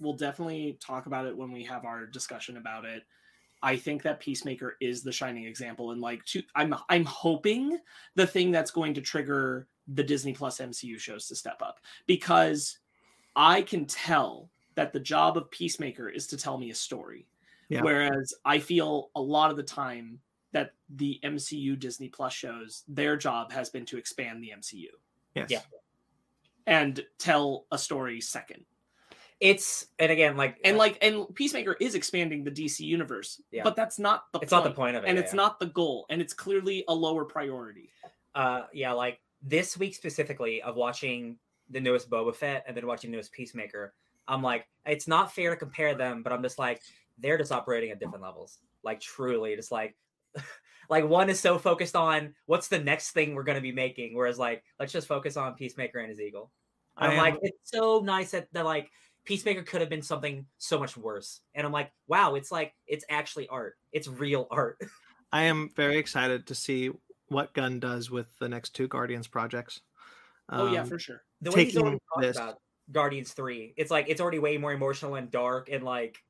we'll 0.00 0.14
definitely 0.14 0.78
talk 0.84 1.06
about 1.06 1.26
it 1.26 1.36
when 1.36 1.52
we 1.52 1.62
have 1.64 1.84
our 1.84 2.06
discussion 2.06 2.56
about 2.56 2.84
it. 2.84 3.04
I 3.62 3.76
think 3.76 4.02
that 4.02 4.20
Peacemaker 4.20 4.76
is 4.80 5.02
the 5.02 5.12
shining 5.12 5.44
example, 5.44 5.90
and 5.90 6.00
like, 6.00 6.24
to, 6.26 6.42
I'm 6.56 6.74
I'm 6.88 7.04
hoping 7.04 7.78
the 8.16 8.26
thing 8.26 8.50
that's 8.50 8.70
going 8.70 8.94
to 8.94 9.02
trigger 9.02 9.68
the 9.86 10.02
Disney 10.02 10.32
Plus 10.32 10.58
MCU 10.58 10.98
shows 10.98 11.26
to 11.28 11.36
step 11.36 11.60
up 11.60 11.78
because 12.06 12.78
I 13.36 13.60
can 13.60 13.84
tell 13.84 14.50
that 14.74 14.92
the 14.92 15.00
job 15.00 15.36
of 15.36 15.50
Peacemaker 15.50 16.08
is 16.08 16.26
to 16.28 16.36
tell 16.36 16.58
me 16.58 16.70
a 16.70 16.74
story, 16.74 17.26
Yeah. 17.68 17.82
whereas 17.82 18.32
I 18.44 18.58
feel 18.58 19.10
a 19.14 19.20
lot 19.20 19.50
of 19.50 19.56
the 19.56 19.62
time 19.62 20.20
that 20.52 20.74
the 20.88 21.18
MCU 21.22 21.76
Disney 21.78 22.08
Plus 22.08 22.32
shows 22.32 22.84
their 22.88 23.16
job 23.16 23.52
has 23.52 23.70
been 23.70 23.84
to 23.86 23.98
expand 23.98 24.42
the 24.42 24.50
MCU 24.50 24.88
yes 25.34 25.50
Yeah. 25.50 25.60
and 26.66 27.04
tell 27.18 27.66
a 27.70 27.78
story 27.78 28.20
second. 28.20 28.64
It's 29.38 29.86
and 29.98 30.12
again 30.12 30.36
like 30.36 30.58
and 30.64 30.76
like 30.76 30.98
and 31.00 31.32
peacemaker 31.34 31.74
is 31.80 31.94
expanding 31.94 32.44
the 32.44 32.50
dc 32.50 32.78
universe 32.80 33.40
Yeah. 33.50 33.62
but 33.64 33.74
that's 33.74 33.98
not 33.98 34.30
the 34.32 34.40
it's 34.40 34.50
point, 34.52 34.64
not 34.64 34.68
the 34.70 34.74
point 34.76 34.96
of 34.96 35.04
it. 35.04 35.08
and 35.08 35.16
yeah, 35.16 35.24
it's 35.24 35.32
yeah. 35.32 35.36
not 35.36 35.58
the 35.58 35.66
goal 35.66 36.04
and 36.10 36.20
it's 36.20 36.34
clearly 36.34 36.84
a 36.88 36.94
lower 36.94 37.24
priority 37.24 37.88
uh 38.34 38.64
yeah 38.74 38.92
like 38.92 39.18
this 39.42 39.78
week 39.78 39.94
specifically 39.94 40.60
of 40.60 40.76
watching 40.76 41.38
the 41.70 41.80
newest 41.80 42.10
Boba 42.10 42.34
Fett 42.34 42.64
and 42.66 42.76
then 42.76 42.86
watching 42.86 43.10
the 43.10 43.16
newest 43.16 43.32
Peacemaker, 43.32 43.94
I'm 44.30 44.42
like, 44.42 44.66
it's 44.86 45.08
not 45.08 45.32
fair 45.34 45.50
to 45.50 45.56
compare 45.56 45.94
them, 45.94 46.22
but 46.22 46.32
I'm 46.32 46.42
just 46.42 46.58
like, 46.58 46.80
they're 47.18 47.36
just 47.36 47.52
operating 47.52 47.90
at 47.90 47.98
different 47.98 48.22
levels. 48.22 48.58
Like 48.82 49.00
truly, 49.00 49.56
just 49.56 49.72
like 49.72 49.96
like 50.88 51.06
one 51.06 51.28
is 51.28 51.40
so 51.40 51.58
focused 51.58 51.96
on 51.96 52.34
what's 52.46 52.68
the 52.68 52.78
next 52.78 53.10
thing 53.10 53.34
we're 53.34 53.42
gonna 53.42 53.60
be 53.60 53.72
making, 53.72 54.14
whereas 54.14 54.38
like 54.38 54.62
let's 54.78 54.92
just 54.92 55.08
focus 55.08 55.36
on 55.36 55.54
Peacemaker 55.54 55.98
and 55.98 56.08
his 56.08 56.20
eagle. 56.20 56.50
I 56.96 57.08
I'm 57.08 57.16
like, 57.18 57.38
it's 57.42 57.70
so 57.70 58.00
nice 58.00 58.30
that, 58.30 58.48
that 58.52 58.64
like 58.64 58.90
Peacemaker 59.24 59.62
could 59.62 59.80
have 59.80 59.90
been 59.90 60.02
something 60.02 60.46
so 60.58 60.78
much 60.78 60.96
worse. 60.96 61.40
And 61.54 61.66
I'm 61.66 61.72
like, 61.72 61.90
wow, 62.06 62.36
it's 62.36 62.50
like 62.50 62.72
it's 62.86 63.04
actually 63.10 63.48
art. 63.48 63.76
It's 63.92 64.08
real 64.08 64.46
art. 64.50 64.78
I 65.32 65.42
am 65.42 65.70
very 65.76 65.98
excited 65.98 66.46
to 66.46 66.54
see 66.54 66.90
what 67.28 67.52
Gunn 67.54 67.78
does 67.80 68.10
with 68.10 68.26
the 68.38 68.48
next 68.48 68.70
two 68.74 68.88
Guardians 68.88 69.28
projects. 69.28 69.80
oh 70.48 70.72
yeah 70.72 70.82
Um, 70.82 70.88
for 70.88 70.98
sure 70.98 71.22
the 71.40 71.50
way 71.52 71.64
he's 71.64 71.76
already 71.76 71.96
taking 71.96 72.00
talked 72.14 72.22
this- 72.22 72.36
about 72.36 72.58
Guardians 72.92 73.32
3, 73.32 73.74
it's 73.76 73.90
like 73.90 74.08
it's 74.08 74.20
already 74.20 74.38
way 74.38 74.56
more 74.58 74.72
emotional 74.72 75.14
and 75.14 75.30
dark 75.30 75.68
and 75.70 75.84
like 75.84 76.22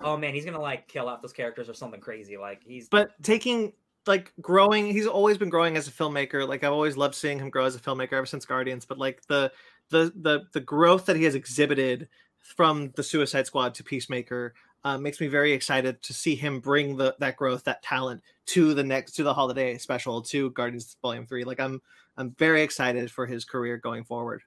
oh 0.00 0.16
man, 0.16 0.34
he's 0.34 0.44
gonna 0.44 0.60
like 0.60 0.88
kill 0.88 1.08
off 1.08 1.22
those 1.22 1.32
characters 1.32 1.68
or 1.68 1.74
something 1.74 2.00
crazy. 2.00 2.36
Like 2.36 2.62
he's 2.64 2.88
but 2.88 3.10
taking 3.22 3.72
like 4.06 4.32
growing 4.40 4.86
he's 4.86 5.06
always 5.06 5.38
been 5.38 5.48
growing 5.48 5.76
as 5.76 5.88
a 5.88 5.90
filmmaker. 5.90 6.46
Like 6.46 6.64
i've 6.64 6.72
always 6.72 6.96
loved 6.96 7.14
seeing 7.14 7.38
him 7.38 7.50
grow 7.50 7.64
as 7.64 7.74
a 7.74 7.80
filmmaker 7.80 8.14
ever 8.14 8.26
since 8.26 8.44
guardians. 8.44 8.84
But 8.84 8.98
like 8.98 9.26
the 9.26 9.52
the 9.90 10.12
the, 10.16 10.42
the 10.52 10.60
growth 10.60 11.06
that 11.06 11.16
he 11.16 11.24
has 11.24 11.34
exhibited 11.34 12.08
from 12.40 12.92
the 12.96 13.02
suicide 13.02 13.46
squad 13.46 13.74
to 13.74 13.84
peacemaker 13.84 14.54
uh, 14.84 14.96
makes 14.96 15.20
me 15.20 15.26
very 15.26 15.52
excited 15.52 16.00
to 16.02 16.12
see 16.12 16.36
him 16.36 16.60
bring 16.60 16.96
the 16.96 17.16
that 17.18 17.36
growth 17.36 17.64
that 17.64 17.82
talent 17.82 18.22
to 18.46 18.74
the 18.74 18.84
next 18.84 19.12
to 19.12 19.24
the 19.24 19.34
holiday 19.34 19.76
special 19.78 20.22
to 20.22 20.50
guardians 20.52 20.96
volume 21.02 21.26
3 21.26 21.42
like 21.42 21.58
i'm 21.58 21.82
i'm 22.16 22.30
very 22.38 22.62
excited 22.62 23.10
for 23.10 23.26
his 23.26 23.44
career 23.44 23.76
going 23.76 24.04
forward. 24.04 24.42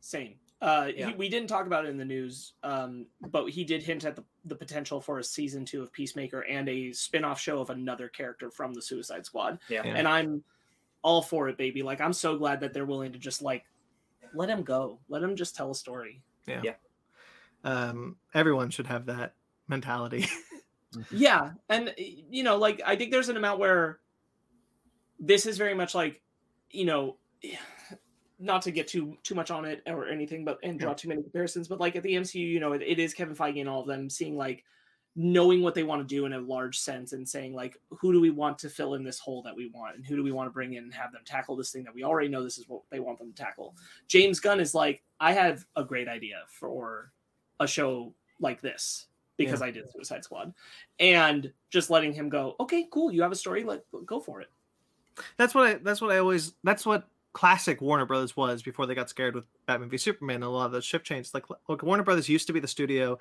Same 0.00 0.34
uh 0.60 0.90
Yeah. 0.94 1.08
he, 1.10 1.14
we 1.14 1.28
didn't 1.28 1.48
talk 1.48 1.66
about 1.66 1.84
it 1.86 1.88
in 1.88 1.96
the 1.96 2.04
news 2.04 2.54
um 2.62 3.06
but 3.20 3.48
he 3.50 3.64
did 3.64 3.82
hint 3.82 4.04
at 4.04 4.16
the, 4.16 4.24
the 4.44 4.54
potential 4.56 5.00
for 5.00 5.18
a 5.18 5.24
season 5.24 5.64
two 5.64 5.82
of 5.82 5.92
peacemaker 5.92 6.40
and 6.40 6.68
a 6.68 6.92
spin-off 6.92 7.40
show 7.40 7.60
of 7.60 7.70
another 7.70 8.08
character 8.08 8.50
from 8.50 8.74
the 8.74 8.82
suicide 8.82 9.24
squad 9.24 9.58
yeah. 9.68 9.82
Yeah. 9.84 9.94
and 9.94 10.08
i'm 10.08 10.42
all 11.02 11.22
for 11.22 11.48
it 11.48 11.56
baby 11.56 11.82
like 11.82 12.00
i'm 12.00 12.12
so 12.12 12.36
glad 12.36 12.60
that 12.60 12.72
they're 12.72 12.84
willing 12.86 13.12
to 13.12 13.18
just 13.18 13.40
like 13.40 13.64
let 14.34 14.48
him 14.48 14.62
go 14.62 14.98
let 15.08 15.22
him 15.22 15.36
just 15.36 15.54
tell 15.54 15.70
a 15.70 15.74
story 15.74 16.22
Yeah. 16.46 16.74
um 17.64 18.16
everyone 18.34 18.70
should 18.70 18.88
have 18.88 19.06
that 19.06 19.34
mentality 19.68 20.26
yeah 21.12 21.52
and 21.68 21.94
you 21.96 22.42
know 22.42 22.56
like 22.56 22.80
i 22.84 22.96
think 22.96 23.10
there's 23.12 23.28
an 23.28 23.36
amount 23.36 23.60
where 23.60 24.00
this 25.20 25.46
is 25.46 25.56
very 25.58 25.74
much 25.74 25.94
like 25.94 26.20
you 26.70 26.84
know 26.84 27.16
not 28.38 28.62
to 28.62 28.70
get 28.70 28.86
too 28.86 29.16
too 29.22 29.34
much 29.34 29.50
on 29.50 29.64
it 29.64 29.82
or 29.86 30.08
anything 30.08 30.44
but 30.44 30.58
and 30.62 30.78
draw 30.78 30.94
too 30.94 31.08
many 31.08 31.22
comparisons 31.22 31.68
but 31.68 31.80
like 31.80 31.96
at 31.96 32.02
the 32.02 32.14
mcu 32.14 32.34
you 32.34 32.60
know 32.60 32.72
it, 32.72 32.82
it 32.82 32.98
is 32.98 33.14
kevin 33.14 33.34
feige 33.34 33.60
and 33.60 33.68
all 33.68 33.80
of 33.80 33.86
them 33.86 34.08
seeing 34.08 34.36
like 34.36 34.64
knowing 35.16 35.62
what 35.62 35.74
they 35.74 35.82
want 35.82 36.00
to 36.00 36.14
do 36.14 36.26
in 36.26 36.32
a 36.32 36.38
large 36.38 36.78
sense 36.78 37.12
and 37.12 37.28
saying 37.28 37.52
like 37.52 37.76
who 37.90 38.12
do 38.12 38.20
we 38.20 38.30
want 38.30 38.56
to 38.58 38.68
fill 38.68 38.94
in 38.94 39.02
this 39.02 39.18
hole 39.18 39.42
that 39.42 39.56
we 39.56 39.68
want 39.74 39.96
and 39.96 40.06
who 40.06 40.14
do 40.14 40.22
we 40.22 40.30
want 40.30 40.46
to 40.46 40.52
bring 40.52 40.74
in 40.74 40.84
and 40.84 40.94
have 40.94 41.10
them 41.10 41.22
tackle 41.24 41.56
this 41.56 41.72
thing 41.72 41.82
that 41.82 41.94
we 41.94 42.04
already 42.04 42.28
know 42.28 42.44
this 42.44 42.58
is 42.58 42.68
what 42.68 42.82
they 42.90 43.00
want 43.00 43.18
them 43.18 43.32
to 43.32 43.42
tackle 43.42 43.74
james 44.06 44.38
gunn 44.38 44.60
is 44.60 44.74
like 44.74 45.02
i 45.18 45.32
have 45.32 45.64
a 45.74 45.82
great 45.82 46.06
idea 46.06 46.36
for 46.48 47.10
a 47.58 47.66
show 47.66 48.14
like 48.40 48.60
this 48.60 49.06
because 49.38 49.62
I 49.62 49.70
did 49.70 49.90
Suicide 49.90 50.24
Squad, 50.24 50.52
and 50.98 51.50
just 51.70 51.90
letting 51.90 52.12
him 52.12 52.28
go. 52.28 52.56
Okay, 52.60 52.86
cool. 52.90 53.10
You 53.12 53.22
have 53.22 53.32
a 53.32 53.36
story. 53.36 53.64
Let 53.64 53.84
go 54.04 54.20
for 54.20 54.40
it. 54.40 54.48
that's 55.36 55.54
what 55.54 55.66
I 55.66 55.74
that's 55.74 56.00
what 56.00 56.10
I 56.10 56.18
always 56.18 56.52
that's 56.64 56.84
what 56.84 57.08
classic 57.32 57.80
Warner 57.80 58.06
Brothers 58.06 58.36
was 58.36 58.62
before 58.62 58.86
they 58.86 58.94
got 58.94 59.10
scared 59.10 59.34
with 59.34 59.44
Batman 59.66 59.90
v 59.90 59.96
Superman 59.96 60.36
and 60.36 60.44
a 60.44 60.48
lot 60.48 60.66
of 60.66 60.72
the 60.72 60.82
shift 60.82 61.04
changes. 61.04 61.34
Like 61.34 61.44
look, 61.68 61.82
Warner 61.82 62.02
Brothers 62.02 62.28
used 62.28 62.46
to 62.48 62.52
be 62.52 62.60
the 62.60 62.68
studio. 62.68 63.18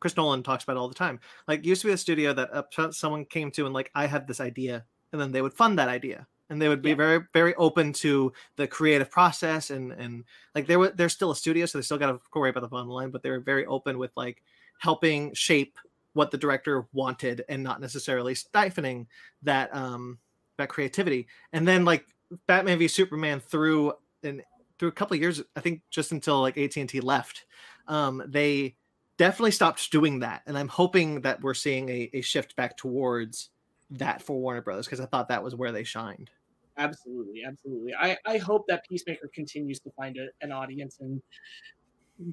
Chris 0.00 0.16
Nolan 0.16 0.42
talks 0.42 0.64
about 0.64 0.76
it 0.76 0.78
all 0.78 0.88
the 0.88 0.94
time. 0.94 1.20
Like 1.48 1.64
used 1.64 1.82
to 1.82 1.86
be 1.88 1.92
the 1.92 1.98
studio 1.98 2.32
that 2.34 2.50
uh, 2.52 2.90
someone 2.90 3.24
came 3.24 3.50
to 3.52 3.64
and 3.64 3.74
like 3.74 3.90
I 3.94 4.06
have 4.06 4.26
this 4.26 4.40
idea, 4.40 4.84
and 5.12 5.20
then 5.20 5.32
they 5.32 5.42
would 5.42 5.54
fund 5.54 5.78
that 5.78 5.88
idea, 5.88 6.26
and 6.50 6.60
they 6.60 6.68
would 6.68 6.82
be 6.82 6.90
Yeah. 6.90 6.96
very 6.96 7.20
very 7.32 7.54
open 7.54 7.92
to 7.94 8.32
the 8.56 8.66
creative 8.66 9.10
process 9.10 9.70
and 9.70 9.92
and 9.92 10.24
like 10.54 10.66
they 10.66 10.76
were 10.76 10.90
they're 10.90 11.08
still 11.08 11.30
a 11.30 11.36
studio 11.36 11.64
so 11.66 11.78
they 11.78 11.82
still 11.82 11.98
got 11.98 12.12
to 12.12 12.20
worry 12.34 12.50
about 12.50 12.60
the 12.60 12.68
bottom 12.68 12.88
line 12.88 13.10
but 13.10 13.22
they 13.22 13.30
were 13.30 13.40
very 13.40 13.64
open 13.66 13.98
with 13.98 14.10
like 14.16 14.42
helping 14.80 15.32
shape 15.32 15.78
what 16.14 16.30
the 16.30 16.36
director 16.36 16.86
wanted 16.92 17.42
and 17.48 17.62
not 17.62 17.80
necessarily 17.80 18.34
stifling 18.34 19.06
that 19.42 19.74
um 19.74 20.18
that 20.58 20.68
creativity 20.68 21.26
and 21.54 21.66
then 21.66 21.84
like 21.86 22.04
batman 22.46 22.78
v 22.78 22.88
superman 22.88 23.40
through 23.40 23.92
and 24.22 24.42
through 24.78 24.88
a 24.88 24.92
couple 24.92 25.16
years 25.16 25.42
i 25.56 25.60
think 25.60 25.82
just 25.90 26.12
until 26.12 26.40
like 26.40 26.56
at&t 26.56 27.00
left 27.00 27.44
um 27.88 28.22
they 28.26 28.76
definitely 29.16 29.50
stopped 29.50 29.90
doing 29.90 30.20
that 30.20 30.42
and 30.46 30.56
i'm 30.56 30.68
hoping 30.68 31.20
that 31.20 31.40
we're 31.42 31.54
seeing 31.54 31.88
a, 31.88 32.10
a 32.14 32.20
shift 32.20 32.56
back 32.56 32.76
towards 32.76 33.50
that 33.90 34.22
for 34.22 34.40
warner 34.40 34.62
brothers 34.62 34.86
because 34.86 35.00
i 35.00 35.06
thought 35.06 35.28
that 35.28 35.42
was 35.42 35.54
where 35.54 35.72
they 35.72 35.84
shined 35.84 36.30
Absolutely, 36.78 37.44
absolutely. 37.46 37.94
I, 37.94 38.16
I 38.26 38.38
hope 38.38 38.64
that 38.68 38.82
Peacemaker 38.88 39.30
continues 39.34 39.78
to 39.80 39.90
find 39.90 40.16
a, 40.16 40.28
an 40.40 40.52
audience 40.52 40.98
and 41.00 41.20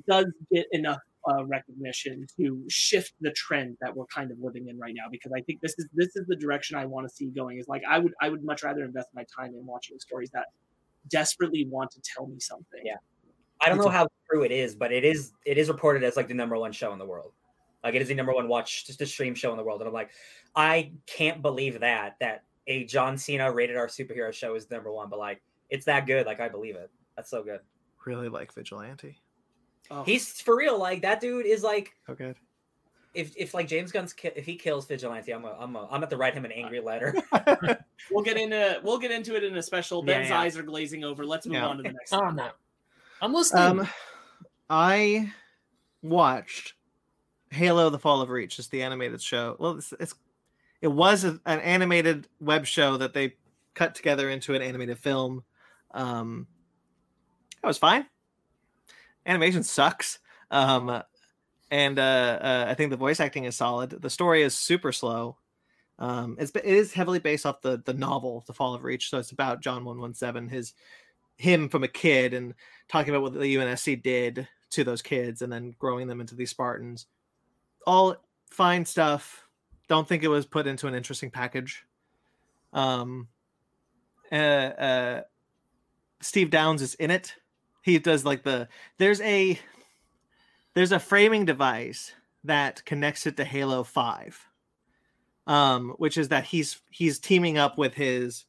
does 0.07 0.27
get 0.51 0.67
enough 0.71 0.99
uh, 1.27 1.45
recognition 1.45 2.25
to 2.37 2.63
shift 2.69 3.13
the 3.21 3.31
trend 3.31 3.77
that 3.81 3.95
we're 3.95 4.05
kind 4.05 4.31
of 4.31 4.37
living 4.39 4.67
in 4.69 4.77
right 4.79 4.93
now. 4.95 5.05
Because 5.11 5.31
I 5.35 5.41
think 5.41 5.61
this 5.61 5.75
is 5.77 5.87
this 5.93 6.15
is 6.15 6.27
the 6.27 6.35
direction 6.35 6.77
I 6.77 6.85
want 6.85 7.07
to 7.07 7.13
see 7.13 7.27
going. 7.27 7.59
Is 7.59 7.67
like 7.67 7.83
I 7.89 7.99
would 7.99 8.13
I 8.21 8.29
would 8.29 8.43
much 8.43 8.63
rather 8.63 8.83
invest 8.83 9.09
my 9.13 9.25
time 9.35 9.53
in 9.53 9.65
watching 9.65 9.99
stories 9.99 10.29
that 10.31 10.45
desperately 11.09 11.65
want 11.69 11.91
to 11.91 12.01
tell 12.01 12.27
me 12.27 12.39
something. 12.39 12.81
Yeah. 12.83 12.97
I 13.61 13.67
don't 13.67 13.77
know 13.77 13.89
how 13.89 14.07
true 14.29 14.43
it 14.43 14.51
is, 14.51 14.75
but 14.75 14.91
it 14.91 15.03
is 15.03 15.33
it 15.45 15.57
is 15.57 15.67
reported 15.67 16.03
as 16.03 16.15
like 16.15 16.27
the 16.27 16.33
number 16.33 16.57
one 16.57 16.71
show 16.71 16.93
in 16.93 16.99
the 16.99 17.05
world. 17.05 17.33
Like 17.83 17.95
it 17.95 18.01
is 18.01 18.07
the 18.07 18.15
number 18.15 18.33
one 18.33 18.47
watch 18.47 18.85
just 18.85 19.01
a 19.01 19.05
stream 19.05 19.35
show 19.35 19.51
in 19.51 19.57
the 19.57 19.63
world. 19.63 19.81
And 19.81 19.87
I'm 19.87 19.93
like, 19.93 20.11
I 20.55 20.91
can't 21.05 21.41
believe 21.41 21.79
that 21.81 22.15
that 22.19 22.43
a 22.67 22.85
John 22.85 23.17
Cena 23.17 23.51
rated 23.51 23.75
R 23.75 23.87
superhero 23.87 24.31
show 24.31 24.55
is 24.55 24.69
number 24.69 24.91
one, 24.91 25.09
but 25.09 25.19
like 25.19 25.41
it's 25.69 25.85
that 25.85 26.05
good. 26.05 26.25
Like 26.25 26.39
I 26.39 26.47
believe 26.47 26.75
it. 26.75 26.89
That's 27.15 27.29
so 27.29 27.43
good. 27.43 27.59
really 28.05 28.29
like 28.29 28.53
vigilante 28.53 29.19
Oh, 29.91 30.03
He's 30.03 30.39
for 30.41 30.55
real. 30.55 30.77
Like 30.77 31.01
that 31.01 31.19
dude 31.21 31.45
is 31.45 31.63
like 31.63 31.93
so 32.05 32.13
good 32.15 32.35
if 33.13 33.35
if 33.35 33.53
like 33.53 33.67
James 33.67 33.91
Gunn's 33.91 34.13
ki- 34.13 34.31
if 34.35 34.45
he 34.45 34.55
kills 34.55 34.85
Vigilante, 34.85 35.31
I'm 35.31 35.43
a, 35.45 35.55
I'm 35.59 35.75
a, 35.75 35.87
I'm 35.89 36.03
at 36.03 36.09
to 36.11 36.17
write 36.17 36.33
him 36.33 36.45
an 36.45 36.51
angry 36.51 36.79
letter. 36.79 37.15
we'll 38.11 38.23
get 38.23 38.37
into 38.37 38.79
we'll 38.83 38.99
get 38.99 39.11
into 39.11 39.35
it 39.35 39.43
in 39.43 39.57
a 39.57 39.63
special. 39.63 40.03
Yeah, 40.05 40.13
Ben's 40.13 40.29
yeah. 40.29 40.39
eyes 40.39 40.57
are 40.57 40.63
glazing 40.63 41.03
over. 41.03 41.25
Let's 41.25 41.47
move 41.47 41.55
Yeah. 41.55 41.67
on 41.67 41.77
to 41.77 41.83
the 41.83 41.89
next. 41.91 42.13
Oh, 42.13 42.19
one. 42.19 42.35
no. 42.35 42.49
I'm 43.21 43.33
listening. 43.33 43.63
um 43.81 43.87
i 44.69 45.29
watched 46.03 46.75
halo 47.49 47.89
the 47.89 47.97
fall 47.99 48.21
of 48.21 48.29
reach 48.29 48.55
just 48.57 48.69
the 48.71 48.83
animated 48.83 49.19
show 49.21 49.55
well 49.59 49.71
it's, 49.77 49.91
it's 49.99 50.13
it 50.81 50.87
was 50.87 51.23
a, 51.25 51.39
an 51.47 51.59
animated 51.61 52.27
web 52.39 52.65
show 52.65 52.95
that 52.95 53.13
they 53.13 53.33
cut 53.73 53.95
together 53.95 54.29
into 54.29 54.53
an 54.53 54.61
animated 54.61 54.97
film 54.97 55.43
um 55.95 56.45
that 57.61 57.67
was 57.67 57.77
fine 57.79 58.05
animation 59.29 59.63
sucks. 59.63 60.19
Um 60.51 61.03
and 61.71 61.99
uh, 61.99 62.39
uh 62.41 62.65
i 62.67 62.73
think 62.73 62.89
the 62.89 62.97
voice 62.97 63.19
acting 63.19 63.45
is 63.45 63.55
solid. 63.55 63.91
The 63.91 64.09
story 64.09 64.41
is 64.41 64.55
super 64.55 64.91
slow. 64.91 65.37
Um 65.99 66.35
it's 66.39 66.51
it 66.55 66.65
is 66.65 66.93
heavily 66.93 67.19
based 67.19 67.45
off 67.45 67.61
the 67.61 67.81
the 67.85 67.93
novel 67.93 68.43
the 68.47 68.53
fall 68.53 68.73
of 68.73 68.83
reach. 68.83 69.09
So 69.09 69.19
it's 69.19 69.31
about 69.31 69.61
john 69.61 69.85
117 69.85 70.49
his 70.49 70.73
him 71.37 71.69
from 71.69 71.83
a 71.83 71.87
kid 71.87 72.33
and 72.33 72.53
talking 72.89 73.11
about 73.13 73.21
what 73.21 73.33
the 73.33 73.55
unsc 73.55 74.01
did 74.03 74.47
to 74.71 74.83
those 74.83 75.01
kids 75.01 75.41
and 75.41 75.51
then 75.51 75.73
growing 75.79 76.07
them 76.07 76.19
into 76.19 76.35
these 76.35 76.49
spartans. 76.49 77.05
All 77.87 78.17
fine 78.49 78.83
stuff. 78.85 79.47
Don't 79.87 80.07
think 80.07 80.23
it 80.23 80.27
was 80.27 80.45
put 80.45 80.67
into 80.67 80.87
an 80.87 80.95
interesting 80.95 81.31
package. 81.31 81.85
Um 82.73 83.27
uh, 84.31 84.35
uh 84.35 85.21
steve 86.21 86.49
downes 86.49 86.81
is 86.81 86.95
in 86.95 87.09
it 87.11 87.35
he 87.81 87.99
does 87.99 88.25
like 88.25 88.43
the 88.43 88.67
there's 88.97 89.21
a 89.21 89.59
there's 90.73 90.91
a 90.91 90.99
framing 90.99 91.45
device 91.45 92.13
that 92.43 92.83
connects 92.85 93.27
it 93.27 93.37
to 93.37 93.43
halo 93.43 93.83
5 93.83 94.47
um 95.47 95.95
which 95.97 96.17
is 96.17 96.29
that 96.29 96.45
he's 96.45 96.79
he's 96.89 97.19
teaming 97.19 97.57
up 97.57 97.77
with 97.77 97.93
his 97.93 98.45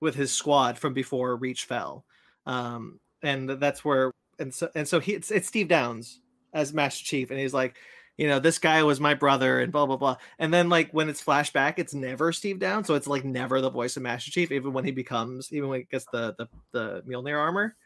with 0.00 0.14
his 0.14 0.32
squad 0.32 0.78
from 0.78 0.94
before 0.94 1.36
reach 1.36 1.64
fell. 1.64 2.04
Um 2.46 2.98
and 3.22 3.48
that's 3.48 3.84
where 3.84 4.12
and 4.38 4.52
so 4.52 4.68
and 4.74 4.88
so 4.88 4.98
he 4.98 5.12
it's, 5.12 5.30
it's 5.30 5.48
steve 5.48 5.68
downes 5.68 6.20
as 6.52 6.72
master 6.72 7.04
chief 7.04 7.30
and 7.30 7.38
he's 7.38 7.54
like 7.54 7.76
you 8.16 8.26
know 8.26 8.40
this 8.40 8.58
guy 8.58 8.82
was 8.82 8.98
my 8.98 9.14
brother 9.14 9.60
and 9.60 9.70
blah 9.70 9.86
blah 9.86 9.96
blah. 9.96 10.16
And 10.38 10.52
then 10.52 10.68
like 10.68 10.90
when 10.90 11.08
it's 11.08 11.22
flashback 11.22 11.74
it's 11.78 11.94
never 11.94 12.32
steve 12.32 12.58
Down, 12.58 12.84
so 12.84 12.94
it's 12.94 13.06
like 13.06 13.24
never 13.24 13.60
the 13.60 13.70
voice 13.70 13.96
of 13.96 14.02
master 14.02 14.30
chief 14.30 14.50
even 14.50 14.72
when 14.72 14.84
he 14.84 14.90
becomes 14.90 15.52
even 15.52 15.68
when 15.68 15.80
he 15.80 15.84
gets 15.84 16.06
the 16.06 16.34
the, 16.36 16.48
the 16.72 17.02
Mjolnir 17.02 17.38
armor 17.38 17.76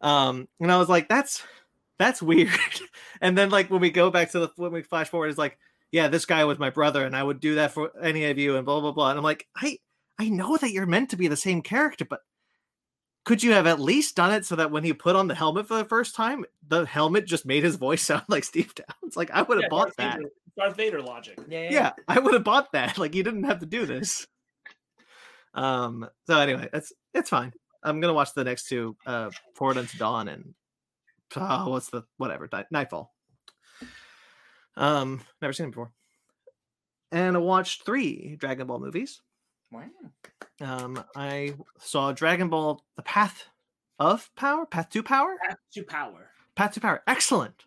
um 0.00 0.46
and 0.60 0.70
i 0.72 0.76
was 0.78 0.88
like 0.88 1.08
that's 1.08 1.42
that's 1.98 2.22
weird. 2.22 2.50
And 3.20 3.36
then 3.36 3.50
like 3.50 3.70
when 3.70 3.80
we 3.80 3.90
go 3.90 4.10
back 4.10 4.30
to 4.30 4.38
the 4.38 4.50
when 4.56 4.70
we 4.70 4.82
flash 4.82 5.08
forward 5.08 5.28
it's 5.30 5.38
like 5.38 5.58
yeah 5.90 6.06
this 6.06 6.24
guy 6.26 6.44
was 6.44 6.58
my 6.58 6.70
brother 6.70 7.04
and 7.04 7.16
i 7.16 7.22
would 7.22 7.40
do 7.40 7.56
that 7.56 7.72
for 7.72 7.90
any 8.00 8.26
of 8.26 8.38
you 8.38 8.56
and 8.56 8.64
blah 8.64 8.80
blah 8.80 8.92
blah. 8.92 9.10
And 9.10 9.18
i'm 9.18 9.24
like 9.24 9.46
i 9.56 9.78
i 10.18 10.28
know 10.28 10.56
that 10.56 10.70
you're 10.70 10.86
meant 10.86 11.10
to 11.10 11.16
be 11.16 11.26
the 11.26 11.36
same 11.36 11.60
character 11.62 12.04
but 12.04 12.20
could 13.24 13.42
you 13.42 13.52
have 13.52 13.66
at 13.66 13.80
least 13.80 14.14
done 14.14 14.32
it 14.32 14.46
so 14.46 14.54
that 14.56 14.70
when 14.70 14.84
he 14.84 14.92
put 14.92 15.16
on 15.16 15.26
the 15.26 15.34
helmet 15.34 15.66
for 15.66 15.76
the 15.76 15.84
first 15.84 16.14
time 16.14 16.44
the 16.66 16.86
helmet 16.86 17.26
just 17.26 17.44
made 17.44 17.64
his 17.64 17.74
voice 17.74 18.02
sound 18.04 18.22
like 18.28 18.44
steve 18.44 18.72
downes? 18.74 19.16
Like 19.16 19.30
i 19.32 19.42
would 19.42 19.56
have 19.58 19.64
Yeah, 19.64 19.68
bought 19.68 19.86
Darth 19.88 19.96
that. 19.96 20.16
Vader, 20.18 20.30
Darth 20.56 20.76
Vader 20.76 21.02
logic. 21.02 21.38
yeah, 21.48 21.68
yeah 21.72 21.92
i 22.06 22.18
would 22.20 22.34
have 22.34 22.44
bought 22.44 22.70
that. 22.72 22.96
Like 22.98 23.14
you 23.16 23.24
didn't 23.24 23.44
have 23.44 23.58
to 23.58 23.66
do 23.66 23.84
this. 23.84 24.26
Um 25.54 26.08
so 26.28 26.38
anyway 26.38 26.68
it's 26.72 26.92
it's 27.12 27.30
fine 27.30 27.52
i'm 27.82 28.00
gonna 28.00 28.14
watch 28.14 28.34
the 28.34 28.44
next 28.44 28.68
two 28.68 28.96
uh 29.06 29.30
forward 29.54 29.76
into 29.76 29.96
dawn 29.98 30.28
and 30.28 30.54
oh, 31.36 31.70
what's 31.70 31.90
the 31.90 32.04
whatever 32.16 32.48
nightfall. 32.70 33.14
Um 34.76 35.20
never 35.42 35.52
seen 35.52 35.66
it 35.66 35.70
before. 35.70 35.92
And 37.12 37.36
i 37.36 37.40
watched 37.40 37.84
three 37.84 38.36
dragon 38.36 38.66
ball 38.66 38.80
movies. 38.80 39.20
Wow. 39.70 39.84
um 40.60 41.02
i 41.14 41.54
saw 41.78 42.12
dragon 42.12 42.48
ball 42.48 42.84
the 42.96 43.02
path 43.02 43.44
of 43.98 44.30
power 44.36 44.64
path 44.66 44.88
to 44.90 45.02
power. 45.02 45.36
Path 45.46 45.58
to 45.74 45.82
power, 45.82 46.30
path 46.54 46.72
to 46.74 46.80
power. 46.80 47.02
Excellent. 47.06 47.64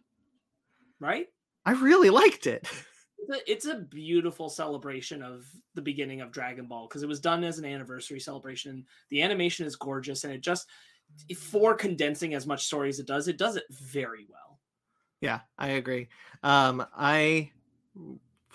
Right? 0.99 1.27
i 1.65 1.73
really 1.73 2.09
liked 2.09 2.47
it 2.47 2.67
It's 3.29 3.67
a, 3.67 3.75
beautiful 3.75 4.49
celebration 4.49 5.21
of 5.21 5.45
the 5.75 5.81
beginning 5.81 6.21
of 6.21 6.31
Dragon 6.31 6.65
Ball 6.65 6.87
because 6.87 7.03
it 7.03 7.07
was 7.07 7.19
done 7.19 7.43
as 7.43 7.59
an 7.59 7.65
anniversary 7.65 8.19
celebration. 8.19 8.85
The 9.09 9.21
animation 9.21 9.65
is 9.65 9.75
gorgeous, 9.75 10.23
and 10.23 10.33
it 10.33 10.41
just 10.41 10.67
for 11.37 11.75
condensing 11.75 12.33
as 12.33 12.47
much 12.47 12.65
story 12.65 12.89
as 12.89 12.99
it 12.99 13.07
does, 13.07 13.27
it 13.27 13.37
does 13.37 13.55
it 13.55 13.65
very 13.69 14.25
well. 14.29 14.59
Yeah, 15.21 15.41
I 15.57 15.69
agree. 15.69 16.09
Um, 16.41 16.85
I 16.97 17.51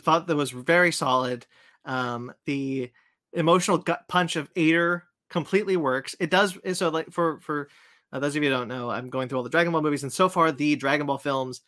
thought 0.01 0.27
that 0.27 0.37
was 0.37 0.51
very 0.51 0.93
solid. 0.93 1.47
Um, 1.85 2.33
the 2.45 2.91
emotional 3.33 3.79
gut 3.79 4.09
punch 4.09 4.37
of 4.37 4.51
Eighter 4.57 5.05
completely 5.29 5.77
works. 5.77 6.17
It 6.19 6.31
does 6.31 6.59
so 6.73 6.89
like 6.89 7.13
for 7.13 7.41
for 7.41 7.69
uh, 8.13 8.19
those 8.19 8.35
of 8.35 8.43
you 8.43 8.51
who 8.51 8.57
don't 8.57 8.69
know, 8.69 8.91
I'm 8.91 9.11
going 9.11 9.29
through 9.29 9.39
all 9.39 9.45
the 9.45 9.51
Dragon 9.51 9.73
Ball 9.73 9.83
movies, 9.83 10.03
and 10.03 10.13
so 10.13 10.29
far 10.29 10.51
the 10.51 10.77
Dragon 10.77 11.07
Ball 11.07 11.19
films 11.19 11.61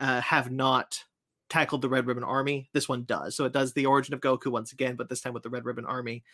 uh, 0.00 0.20
have 0.20 0.50
not 0.50 1.04
tackled 1.52 1.82
the 1.82 1.88
Red 1.90 2.06
Ribbon 2.06 2.24
Army. 2.24 2.70
This 2.72 2.88
one 2.88 3.04
does. 3.04 3.36
So 3.36 3.44
it 3.44 3.52
does 3.52 3.74
the 3.74 3.84
origin 3.84 4.14
of 4.14 4.20
Goku 4.20 4.46
once 4.46 4.72
again, 4.72 4.96
but 4.96 5.10
this 5.10 5.20
time 5.20 5.34
with 5.34 5.42
the 5.42 5.50
Red 5.50 5.66
Ribbon 5.66 5.84
Army. 5.84 6.24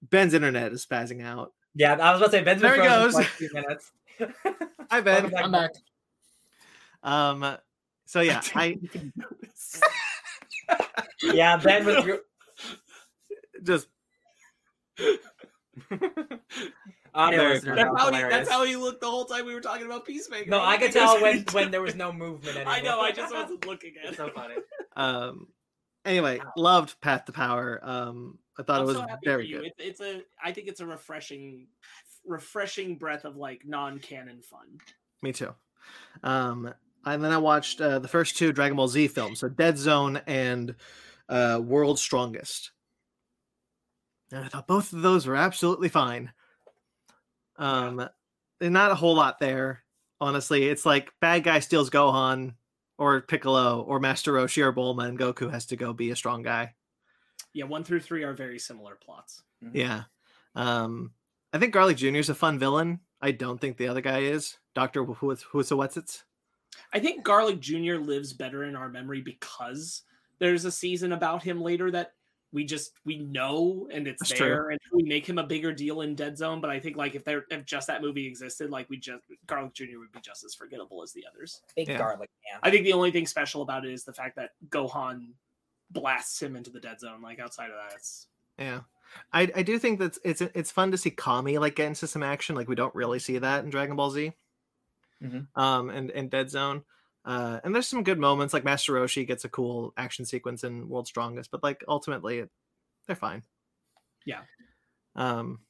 Ben's 0.00 0.32
internet 0.32 0.70
is 0.72 0.86
spazzing 0.86 1.24
out. 1.24 1.52
Yeah, 1.74 1.94
I 1.94 2.12
was 2.12 2.20
about 2.20 2.30
to 2.30 2.36
say 2.38 2.44
Ben's 2.44 2.62
been 2.62 2.70
There 2.70 2.82
he 2.82 2.88
goes. 2.88 3.12
for 3.14 3.18
like 3.18 3.36
two 3.36 3.48
minutes. 3.52 3.90
Hi 4.90 5.00
Ben. 5.00 5.24
Welcome 5.32 5.44
I'm 5.44 5.50
back. 5.50 5.70
Um, 7.02 7.56
so 8.06 8.20
yeah, 8.20 8.40
I 8.54 8.78
yeah, 11.24 11.56
Ben 11.56 11.84
was. 11.84 12.04
just 13.64 13.88
Audio 17.14 17.58
Very 17.60 17.60
That's 17.60 18.00
how, 18.00 18.12
he, 18.12 18.20
that's 18.22 18.48
how 18.50 18.64
he 18.64 18.76
looked 18.76 19.00
the 19.00 19.10
whole 19.10 19.24
time 19.26 19.44
we 19.44 19.54
were 19.54 19.60
talking 19.60 19.84
about 19.86 20.06
Peacemaker. 20.06 20.48
No, 20.50 20.62
I 20.62 20.78
could 20.78 20.92
tell 20.92 21.20
when 21.20 21.44
when 21.52 21.70
there 21.70 21.82
was 21.82 21.94
no 21.94 22.12
movement 22.12 22.56
anymore. 22.56 22.72
I 22.74 22.80
know. 22.80 23.00
I 23.00 23.12
just 23.12 23.34
wasn't 23.34 23.66
looking 23.66 23.94
at 24.02 24.10
It's 24.10 24.14
it. 24.14 24.16
so 24.16 24.30
funny. 24.30 24.54
um 24.96 25.46
anyway 26.04 26.40
loved 26.56 27.00
path 27.00 27.24
to 27.24 27.32
power 27.32 27.78
um 27.82 28.36
i 28.58 28.62
thought 28.62 28.80
I'm 28.80 28.82
it 28.82 28.86
was 28.88 28.96
so 28.96 29.06
very 29.24 29.48
good 29.48 29.64
It's, 29.64 29.76
it's 29.78 30.00
a. 30.00 30.22
I 30.44 30.52
think 30.52 30.66
it's 30.68 30.80
a 30.80 30.86
refreshing, 30.86 31.68
refreshing 32.26 32.96
breath 32.96 33.24
of 33.24 33.36
like 33.36 33.62
non-canon 33.64 34.42
fun. 34.42 34.78
me 35.22 35.32
too 35.32 35.54
um 36.24 36.74
and 37.06 37.24
then 37.24 37.32
i 37.32 37.38
watched 37.38 37.80
uh, 37.80 38.00
the 38.00 38.08
first 38.08 38.36
two 38.36 38.52
dragon 38.52 38.76
ball 38.76 38.88
z 38.88 39.06
films 39.08 39.40
so 39.40 39.48
dead 39.48 39.78
zone 39.78 40.20
and 40.26 40.74
uh 41.28 41.60
world's 41.62 42.02
strongest 42.02 42.72
and 44.32 44.44
i 44.44 44.48
thought 44.48 44.66
both 44.66 44.92
of 44.92 45.02
those 45.02 45.26
were 45.26 45.36
absolutely 45.36 45.88
fine 45.88 46.32
um 47.56 48.08
and 48.60 48.72
not 48.72 48.90
a 48.90 48.96
whole 48.96 49.14
lot 49.14 49.38
there 49.38 49.84
honestly 50.20 50.68
it's 50.68 50.84
like 50.84 51.12
bad 51.20 51.44
guy 51.44 51.60
steals 51.60 51.90
gohan 51.90 52.54
or 52.98 53.20
piccolo 53.20 53.82
or 53.82 54.00
master 54.00 54.32
roshi 54.32 54.62
or 54.62 54.72
bulma 54.72 55.06
and 55.08 55.18
goku 55.18 55.50
has 55.50 55.66
to 55.66 55.76
go 55.76 55.92
be 55.92 56.10
a 56.10 56.16
strong 56.16 56.42
guy 56.42 56.74
Yeah, 57.54 57.64
one 57.66 57.84
through 57.84 58.00
three 58.00 58.22
are 58.24 58.32
very 58.32 58.58
similar 58.58 58.94
plots. 58.96 59.42
Yeah. 59.74 60.04
Um, 60.54 61.12
I 61.52 61.58
think 61.58 61.74
Garlic 61.74 61.98
Jr. 61.98 62.16
is 62.16 62.30
a 62.30 62.34
fun 62.34 62.58
villain. 62.58 63.00
I 63.20 63.32
don't 63.32 63.60
think 63.60 63.76
the 63.76 63.88
other 63.88 64.00
guy 64.00 64.20
is 64.20 64.56
Doctor 64.74 65.04
Who 65.04 65.36
who's 65.50 65.70
a 65.70 65.76
what's 65.76 65.96
it? 65.98 66.24
I 66.94 67.00
think 67.00 67.24
Garlic 67.24 67.60
Jr. 67.60 67.96
lives 68.00 68.32
better 68.32 68.64
in 68.64 68.74
our 68.74 68.88
memory 68.88 69.20
because 69.20 70.02
there's 70.38 70.64
a 70.64 70.72
season 70.72 71.12
about 71.12 71.42
him 71.42 71.60
later 71.60 71.90
that 71.90 72.14
we 72.52 72.64
just 72.64 72.92
we 73.04 73.18
know 73.18 73.88
and 73.90 74.06
it's 74.06 74.20
That's 74.28 74.38
there 74.38 74.56
true. 74.64 74.70
and 74.72 74.80
we 74.92 75.02
make 75.04 75.26
him 75.26 75.38
a 75.38 75.42
bigger 75.42 75.72
deal 75.72 76.02
in 76.02 76.14
Dead 76.14 76.36
Zone. 76.36 76.60
But 76.60 76.70
I 76.70 76.78
think 76.78 76.96
like 76.96 77.14
if 77.14 77.24
there 77.24 77.44
if 77.50 77.64
just 77.64 77.86
that 77.86 78.02
movie 78.02 78.26
existed, 78.26 78.70
like 78.70 78.88
we 78.90 78.98
just 78.98 79.22
Garlic 79.46 79.72
Jr. 79.72 79.98
would 79.98 80.12
be 80.12 80.20
just 80.20 80.44
as 80.44 80.54
forgettable 80.54 81.02
as 81.02 81.12
the 81.12 81.24
others. 81.30 81.62
Big 81.76 81.88
Yeah. 81.88 81.98
garlic 81.98 82.30
man. 82.50 82.60
I 82.62 82.70
think 82.70 82.84
the 82.84 82.92
only 82.92 83.10
thing 83.10 83.26
special 83.26 83.62
about 83.62 83.84
it 83.86 83.92
is 83.92 84.04
the 84.04 84.12
fact 84.12 84.36
that 84.36 84.50
Gohan 84.68 85.28
blasts 85.90 86.40
him 86.42 86.56
into 86.56 86.70
the 86.70 86.80
dead 86.80 87.00
zone. 87.00 87.22
Like 87.22 87.38
outside 87.40 87.70
of 87.70 87.76
that, 87.76 87.96
it's 87.96 88.28
Yeah. 88.58 88.80
I, 89.32 89.50
I 89.56 89.62
do 89.62 89.78
think 89.78 89.98
that 90.00 90.18
it's 90.24 90.40
it's 90.42 90.70
fun 90.70 90.90
to 90.90 90.98
see 90.98 91.10
Kami 91.10 91.56
like 91.58 91.76
get 91.76 91.86
into 91.86 92.06
some 92.06 92.22
action. 92.22 92.54
Like 92.54 92.68
we 92.68 92.74
don't 92.74 92.94
really 92.94 93.18
see 93.18 93.38
that 93.38 93.64
in 93.64 93.70
Dragon 93.70 93.96
Ball 93.96 94.10
Z. 94.10 94.32
Mhm. 95.22 95.46
Um 95.56 95.88
and, 95.90 96.10
and 96.10 96.30
Dead 96.30 96.50
Zone. 96.50 96.84
Uh 97.24 97.60
and 97.62 97.74
there's 97.74 97.88
some 97.88 98.02
good 98.02 98.18
moments 98.18 98.52
like 98.52 98.64
Master 98.64 98.94
Roshi 98.94 99.26
gets 99.26 99.44
a 99.44 99.48
cool 99.48 99.92
action 99.96 100.24
sequence 100.24 100.64
in 100.64 100.88
World's 100.88 101.10
Strongest, 101.10 101.50
but 101.50 101.62
like 101.62 101.84
ultimately 101.86 102.40
it, 102.40 102.50
they're 103.06 103.16
fine. 103.16 103.42
Yeah. 104.26 104.40
Um 105.14 105.60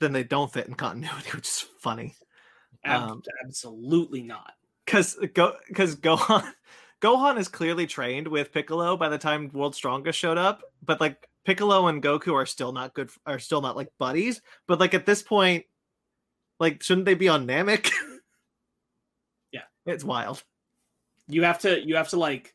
then 0.00 0.12
they 0.12 0.24
don't 0.24 0.52
fit 0.52 0.66
in 0.66 0.74
continuity, 0.74 1.30
which 1.34 1.46
is 1.46 1.66
funny. 1.80 2.14
Um, 2.84 3.22
absolutely 3.44 4.22
not. 4.22 4.52
Cause 4.86 5.16
go 5.34 5.54
because 5.68 5.96
Gohan 5.96 6.44
Gohan 7.00 7.38
is 7.38 7.48
clearly 7.48 7.86
trained 7.86 8.28
with 8.28 8.52
Piccolo 8.52 8.96
by 8.96 9.08
the 9.08 9.18
time 9.18 9.50
World's 9.52 9.76
Strongest 9.76 10.18
showed 10.18 10.38
up, 10.38 10.62
but 10.84 11.00
like 11.00 11.28
Piccolo 11.44 11.86
and 11.88 12.02
Goku 12.02 12.34
are 12.34 12.46
still 12.46 12.72
not 12.72 12.94
good 12.94 13.10
are 13.26 13.38
still 13.38 13.60
not 13.60 13.76
like 13.76 13.88
buddies. 13.98 14.40
But 14.66 14.80
like 14.80 14.94
at 14.94 15.06
this 15.06 15.22
point, 15.22 15.64
like 16.60 16.82
shouldn't 16.82 17.06
they 17.06 17.14
be 17.14 17.28
on 17.28 17.46
Namek? 17.46 17.90
It's 19.86 20.04
wild. 20.04 20.42
You 21.28 21.42
have 21.44 21.58
to 21.60 21.80
you 21.86 21.96
have 21.96 22.10
to 22.10 22.18
like 22.18 22.54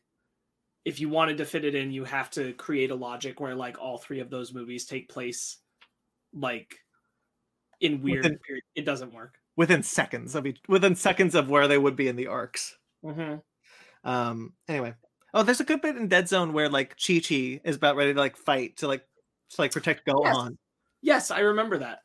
if 0.84 1.00
you 1.00 1.08
wanted 1.08 1.38
to 1.38 1.44
fit 1.44 1.64
it 1.64 1.74
in, 1.74 1.90
you 1.92 2.04
have 2.04 2.30
to 2.30 2.52
create 2.54 2.90
a 2.90 2.94
logic 2.94 3.38
where 3.40 3.54
like 3.54 3.78
all 3.78 3.98
three 3.98 4.20
of 4.20 4.30
those 4.30 4.54
movies 4.54 4.86
take 4.86 5.08
place 5.08 5.58
like 6.32 6.78
in 7.80 8.02
weird 8.02 8.24
Within- 8.24 8.38
period. 8.38 8.64
It 8.74 8.84
doesn't 8.84 9.12
work. 9.12 9.34
Within 9.56 9.82
seconds 9.82 10.34
of 10.34 10.46
each 10.46 10.58
within 10.68 10.94
seconds 10.94 11.34
of 11.34 11.50
where 11.50 11.68
they 11.68 11.76
would 11.78 11.96
be 11.96 12.08
in 12.08 12.16
the 12.16 12.28
arcs. 12.28 12.76
Mm-hmm. 13.04 14.08
Um 14.08 14.54
anyway. 14.68 14.94
Oh, 15.34 15.42
there's 15.42 15.60
a 15.60 15.64
good 15.64 15.80
bit 15.82 15.96
in 15.96 16.08
Dead 16.08 16.28
Zone 16.28 16.52
where 16.52 16.68
like 16.68 16.96
Chi 16.96 17.20
Chi 17.20 17.60
is 17.64 17.76
about 17.76 17.96
ready 17.96 18.14
to 18.14 18.18
like 18.18 18.36
fight 18.36 18.78
to 18.78 18.88
like 18.88 19.04
to 19.50 19.60
like 19.60 19.72
protect 19.72 20.06
Gohan. 20.06 20.56
Yes, 21.02 21.30
I 21.30 21.40
remember 21.40 21.78
that. 21.78 22.00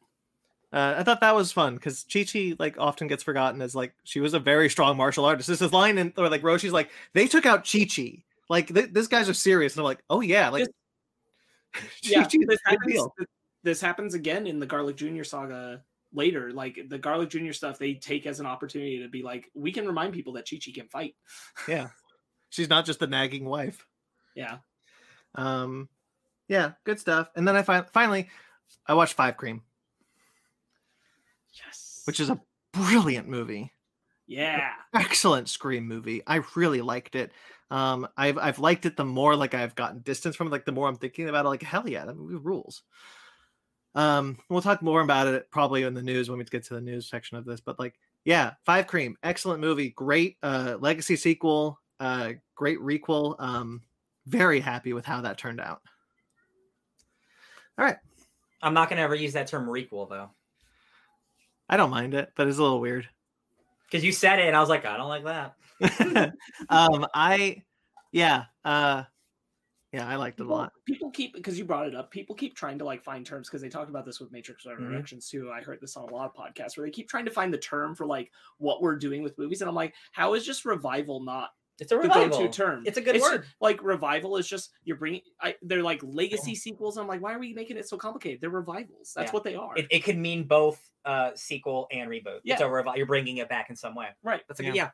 Uh, 0.75 0.95
I 0.97 1.03
thought 1.03 1.21
that 1.21 1.33
was 1.33 1.53
fun 1.53 1.75
because 1.75 2.05
Chi 2.11 2.25
Chi 2.25 2.53
like 2.59 2.77
often 2.77 3.07
gets 3.07 3.23
forgotten 3.23 3.61
as 3.61 3.75
like 3.75 3.93
she 4.03 4.19
was 4.19 4.33
a 4.33 4.39
very 4.39 4.69
strong 4.69 4.97
martial 4.97 5.23
artist. 5.23 5.47
This 5.47 5.61
is 5.61 5.71
line 5.71 5.97
in 5.97 6.11
or 6.17 6.27
like 6.27 6.43
Roshi's 6.43 6.73
like 6.73 6.89
they 7.13 7.27
took 7.27 7.45
out 7.45 7.65
Chi 7.65 7.85
Chi. 7.85 8.23
Like 8.49 8.73
th- 8.73 8.91
these 8.91 9.07
guys 9.07 9.29
are 9.29 9.33
serious, 9.33 9.73
and 9.73 9.79
I'm 9.79 9.85
like, 9.85 10.03
oh 10.09 10.19
yeah, 10.19 10.49
like 10.49 10.67
yeah, 12.03 12.27
this 12.27 12.59
happens, 12.65 13.07
this 13.63 13.79
happens 13.79 14.15
again 14.15 14.47
in 14.47 14.59
the 14.59 14.65
Garlic 14.65 14.97
Jr. 14.97 15.23
saga 15.23 15.81
later. 16.13 16.51
Like 16.51 16.77
the 16.89 16.97
Garlic 16.97 17.29
Jr. 17.29 17.53
stuff, 17.53 17.79
they 17.79 17.93
take 17.93 18.25
as 18.25 18.41
an 18.41 18.45
opportunity 18.45 19.01
to 19.01 19.07
be 19.07 19.23
like, 19.23 19.49
we 19.53 19.71
can 19.71 19.87
remind 19.87 20.13
people 20.13 20.33
that 20.33 20.45
Chi 20.49 20.59
Chi 20.63 20.73
can 20.73 20.89
fight. 20.89 21.15
Yeah, 21.69 21.87
she's 22.49 22.69
not 22.69 22.85
just 22.85 22.99
the 22.99 23.07
nagging 23.07 23.45
wife. 23.45 23.87
Yeah. 24.35 24.57
Um, 25.35 25.87
yeah, 26.49 26.73
good 26.83 26.99
stuff. 26.99 27.29
And 27.37 27.47
then 27.47 27.55
I 27.55 27.61
fi- 27.61 27.85
finally 27.93 28.27
I 28.85 28.93
watched 28.93 29.13
Five 29.13 29.37
Cream. 29.37 29.61
Which 32.05 32.19
is 32.19 32.29
a 32.29 32.39
brilliant 32.73 33.27
movie. 33.27 33.71
yeah. 34.27 34.71
excellent 34.93 35.47
scream 35.49 35.87
movie 35.87 36.21
i 36.27 36.41
really 36.55 36.81
liked 36.81 37.15
it 37.15 37.31
um 37.71 38.07
i've 38.17 38.37
i've 38.37 38.59
liked 38.59 38.85
it 38.85 38.97
the 38.97 39.05
more 39.05 39.35
like 39.35 39.53
i've 39.53 39.75
gotten 39.75 39.99
distance 40.01 40.35
from 40.35 40.47
it 40.47 40.51
like 40.51 40.65
the 40.65 40.71
more 40.71 40.87
i'm 40.87 40.97
thinking 40.97 41.29
about 41.29 41.45
it 41.45 41.49
like 41.49 41.63
hell 41.63 41.87
yeah 41.87 42.05
that 42.05 42.17
movie 42.17 42.35
rules 42.35 42.83
um 43.95 44.37
we'll 44.49 44.61
talk 44.61 44.81
more 44.81 45.01
about 45.01 45.27
it 45.27 45.49
probably 45.51 45.83
in 45.83 45.93
the 45.93 46.01
news 46.01 46.29
when 46.29 46.37
we 46.37 46.45
get 46.45 46.63
to 46.63 46.73
the 46.73 46.81
news 46.81 47.09
section 47.09 47.37
of 47.37 47.45
this 47.45 47.59
but 47.61 47.79
like 47.79 47.95
yeah 48.23 48.53
five 48.65 48.87
cream 48.87 49.15
excellent 49.23 49.59
movie 49.61 49.89
great 49.91 50.37
uh 50.43 50.75
legacy 50.79 51.15
sequel 51.15 51.79
uh 51.99 52.33
great 52.55 52.79
requel 52.79 53.35
um 53.39 53.81
very 54.27 54.59
happy 54.59 54.91
with 54.93 55.05
how 55.05 55.21
that 55.21 55.37
turned 55.37 55.61
out 55.61 55.81
All 57.77 57.85
right. 57.85 57.97
I'm 58.61 58.73
not 58.73 58.89
gonna 58.89 59.01
ever 59.01 59.15
use 59.15 59.33
that 59.33 59.47
term 59.47 59.67
requel 59.67 60.09
though, 60.09 60.31
i 61.69 61.77
don't 61.77 61.89
mind 61.89 62.13
it 62.13 62.31
but 62.35 62.47
it's 62.47 62.57
a 62.57 62.61
little 62.61 62.79
weird 62.81 63.07
because 63.89 64.03
you 64.03 64.11
said 64.11 64.39
it 64.39 64.47
and 64.47 64.55
I 64.55 64.59
was 64.59 64.67
like, 64.69 64.83
I 64.85 64.97
don't 64.97 65.07
like 65.09 65.25
that. 65.25 66.33
um 66.69 67.05
i 67.13 67.61
yeah 68.11 68.45
uh 68.63 69.03
yeah 69.91 70.07
i 70.07 70.15
liked 70.15 70.39
it 70.39 70.45
a 70.47 70.49
lot 70.49 70.71
people 70.85 71.11
keep 71.11 71.33
because 71.35 71.57
you 71.57 71.65
brought 71.65 71.87
it 71.87 71.95
up. 71.95 72.11
People 72.11 72.35
keep 72.35 72.55
trying 72.55 72.77
to 72.79 72.85
like 72.85 73.03
find 73.03 73.25
terms 73.25 73.47
because 73.47 73.61
they 73.61 73.69
talked 73.69 73.89
about 73.89 74.05
this 74.05 74.19
with 74.19 74.31
Matrix 74.31 74.65
Mm-hmm. 74.65 75.17
Too. 75.29 75.51
I 75.51 75.61
heard 75.61 75.79
this 75.81 75.95
on 75.97 76.09
a 76.09 76.13
lot 76.13 76.25
of 76.25 76.33
podcasts 76.35 76.77
where 76.77 76.85
they 76.85 76.91
keep 76.91 77.07
trying 77.09 77.25
to 77.25 77.31
find 77.31 77.53
the 77.53 77.57
term 77.57 77.95
for 77.95 78.05
like 78.05 78.31
what 78.57 78.81
we're 78.81 78.97
doing 78.97 79.21
with 79.23 79.37
movies, 79.37 79.61
and 79.61 79.69
I'm 79.69 79.75
like, 79.75 79.93
how 80.11 80.33
is 80.33 80.45
just 80.45 80.65
revival 80.65 81.23
not 81.23 81.49
It's 81.79 81.91
a 81.91 81.95
the 81.95 82.01
revival. 82.01 82.39
go-to 82.39 82.49
term? 82.51 82.83
It's 82.85 82.97
a 82.97 83.01
good 83.01 83.15
ju- 83.15 83.21
word. 83.21 83.45
like 83.61 83.81
revival 83.83 84.37
is 84.37 84.47
just 84.47 84.71
you're 84.83 84.97
bringing. 84.97 85.21
I, 85.41 85.55
they're 85.61 85.83
like 85.83 86.01
legacy 86.03 86.55
sequels. 86.55 86.97
I'm 86.97 87.07
like, 87.07 87.21
why 87.21 87.33
are 87.33 87.39
we 87.39 87.53
making 87.53 87.77
it 87.77 87.87
so 87.87 87.97
complicated? 87.97 88.41
They're 88.41 88.49
revivals. 88.49 89.13
That's 89.15 89.29
Yeah. 89.29 89.33
what 89.33 89.43
they 89.43 89.55
are. 89.55 89.77
It, 89.77 89.87
it 89.91 90.03
could 90.03 90.17
mean 90.17 90.43
both 90.45 90.79
uh 91.05 91.31
sequel 91.35 91.87
and 91.91 92.09
reboot. 92.09 92.39
Yeah. 92.43 92.53
It's 92.55 92.61
a 92.61 92.65
revi- 92.65 92.97
You're 92.97 93.05
bringing 93.05 93.37
it 93.37 93.49
back 93.49 93.69
in 93.69 93.75
some 93.75 93.95
way. 93.95 94.07
right. 94.23 94.41
That's 94.47 94.59
a 94.59 94.63
Yeah. 94.63 94.69
good 94.71 94.75
yeah. 94.77 94.89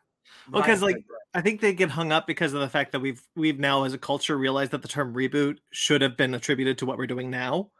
Well, 0.51 0.61
'cause, 0.61 0.81
Revival's 0.81 0.81
like, 0.83 0.95
a 0.95 0.99
good 0.99 1.09
word. 1.09 1.17
I 1.33 1.41
think 1.41 1.61
they 1.61 1.73
get 1.73 1.89
hung 1.89 2.11
up 2.11 2.27
because 2.27 2.53
of 2.53 2.59
the 2.61 2.69
fact 2.69 2.91
that 2.91 2.99
we've 2.99 3.21
we've 3.35 3.59
now 3.59 3.83
as 3.85 3.93
a 3.93 3.97
culture 3.97 4.37
realized 4.37 4.71
that 4.71 4.81
the 4.81 4.87
term 4.87 5.13
reboot 5.13 5.57
should 5.71 6.01
have 6.01 6.15
been 6.17 6.33
attributed 6.35 6.77
to 6.79 6.85
what 6.85 6.97
we're 6.97 7.07
doing 7.07 7.29
now. 7.29 7.71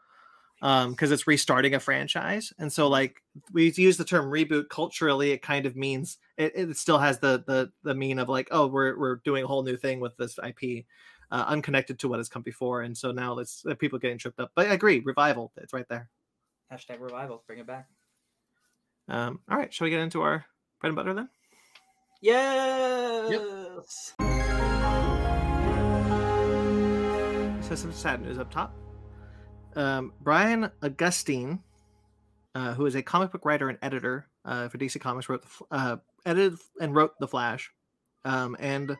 Um, 0.60 0.92
because 0.92 1.10
it's 1.10 1.26
restarting 1.26 1.74
a 1.74 1.80
franchise. 1.80 2.52
And 2.58 2.72
so 2.72 2.86
like 2.88 3.20
we 3.52 3.72
use 3.72 3.96
the 3.96 4.04
term 4.04 4.26
reboot 4.30 4.68
culturally, 4.68 5.32
it 5.32 5.42
kind 5.42 5.66
of 5.66 5.74
means 5.74 6.18
it, 6.36 6.52
it 6.54 6.76
still 6.76 6.98
has 6.98 7.18
the 7.18 7.42
the 7.48 7.72
the 7.82 7.94
mean 7.96 8.20
of 8.20 8.28
like, 8.28 8.46
oh, 8.52 8.68
we're 8.68 8.96
we're 8.96 9.16
doing 9.24 9.42
a 9.42 9.46
whole 9.48 9.64
new 9.64 9.76
thing 9.76 9.98
with 9.98 10.16
this 10.18 10.38
IP, 10.38 10.84
uh, 11.32 11.44
unconnected 11.48 11.98
to 12.00 12.08
what 12.08 12.20
has 12.20 12.28
come 12.28 12.42
before. 12.42 12.82
And 12.82 12.96
so 12.96 13.10
now 13.10 13.38
it's 13.38 13.66
uh, 13.66 13.74
people 13.74 13.98
getting 13.98 14.18
tripped 14.18 14.38
up. 14.38 14.52
But 14.54 14.68
I 14.68 14.74
agree, 14.74 15.00
revival, 15.00 15.52
it's 15.56 15.72
right 15.72 15.88
there. 15.88 16.08
hashtag 16.72 17.00
revival. 17.00 17.42
Bring 17.48 17.58
it 17.58 17.66
back. 17.66 17.88
Um, 19.08 19.40
all 19.50 19.58
right, 19.58 19.72
shall 19.72 19.86
we 19.86 19.90
get 19.90 20.00
into 20.00 20.22
our 20.22 20.44
bread 20.80 20.88
and 20.88 20.96
butter 20.96 21.14
then? 21.14 21.28
Yes. 23.30 24.14
So 27.68 27.74
some 27.74 27.92
sad 27.92 28.22
news 28.22 28.38
up 28.38 28.50
top. 28.50 28.74
Um, 29.74 30.12
Brian 30.20 30.70
Augustyn, 30.82 31.60
uh, 32.54 32.74
who 32.74 32.86
is 32.86 32.94
a 32.94 33.02
comic 33.02 33.32
book 33.32 33.44
writer 33.44 33.68
and 33.68 33.78
editor 33.82 34.26
uh, 34.44 34.68
for 34.68 34.78
DC 34.78 35.00
Comics, 35.00 35.28
wrote 35.28 35.42
the, 35.42 35.48
uh, 35.70 35.96
edited 36.26 36.58
and 36.80 36.94
wrote 36.94 37.18
The 37.18 37.28
Flash, 37.28 37.70
um, 38.24 38.56
and 38.60 38.96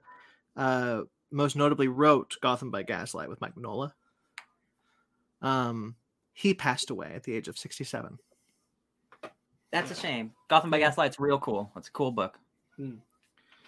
uh, 0.57 1.03
most 1.30 1.57
notably 1.57 1.88
wrote 1.88 2.36
Gotham 2.40 2.70
by 2.70 2.82
Gaslight 2.82 3.28
with 3.28 3.40
Mike 3.40 3.55
Mignola. 3.55 3.92
Um, 5.42 5.96
he 6.32 6.55
passed 6.55 6.90
away 6.90 7.12
at 7.14 7.24
the 7.24 7.34
age 7.34 7.48
of 7.48 7.59
67. 7.59 8.18
That's 9.72 9.90
a 9.90 9.94
shame. 9.94 10.32
Gotham 10.48 10.70
by 10.70 10.78
Gaslight's 10.78 11.18
real 11.18 11.38
cool. 11.38 11.72
It's 11.76 11.88
a 11.88 11.92
cool 11.92 12.10
book. 12.10 12.38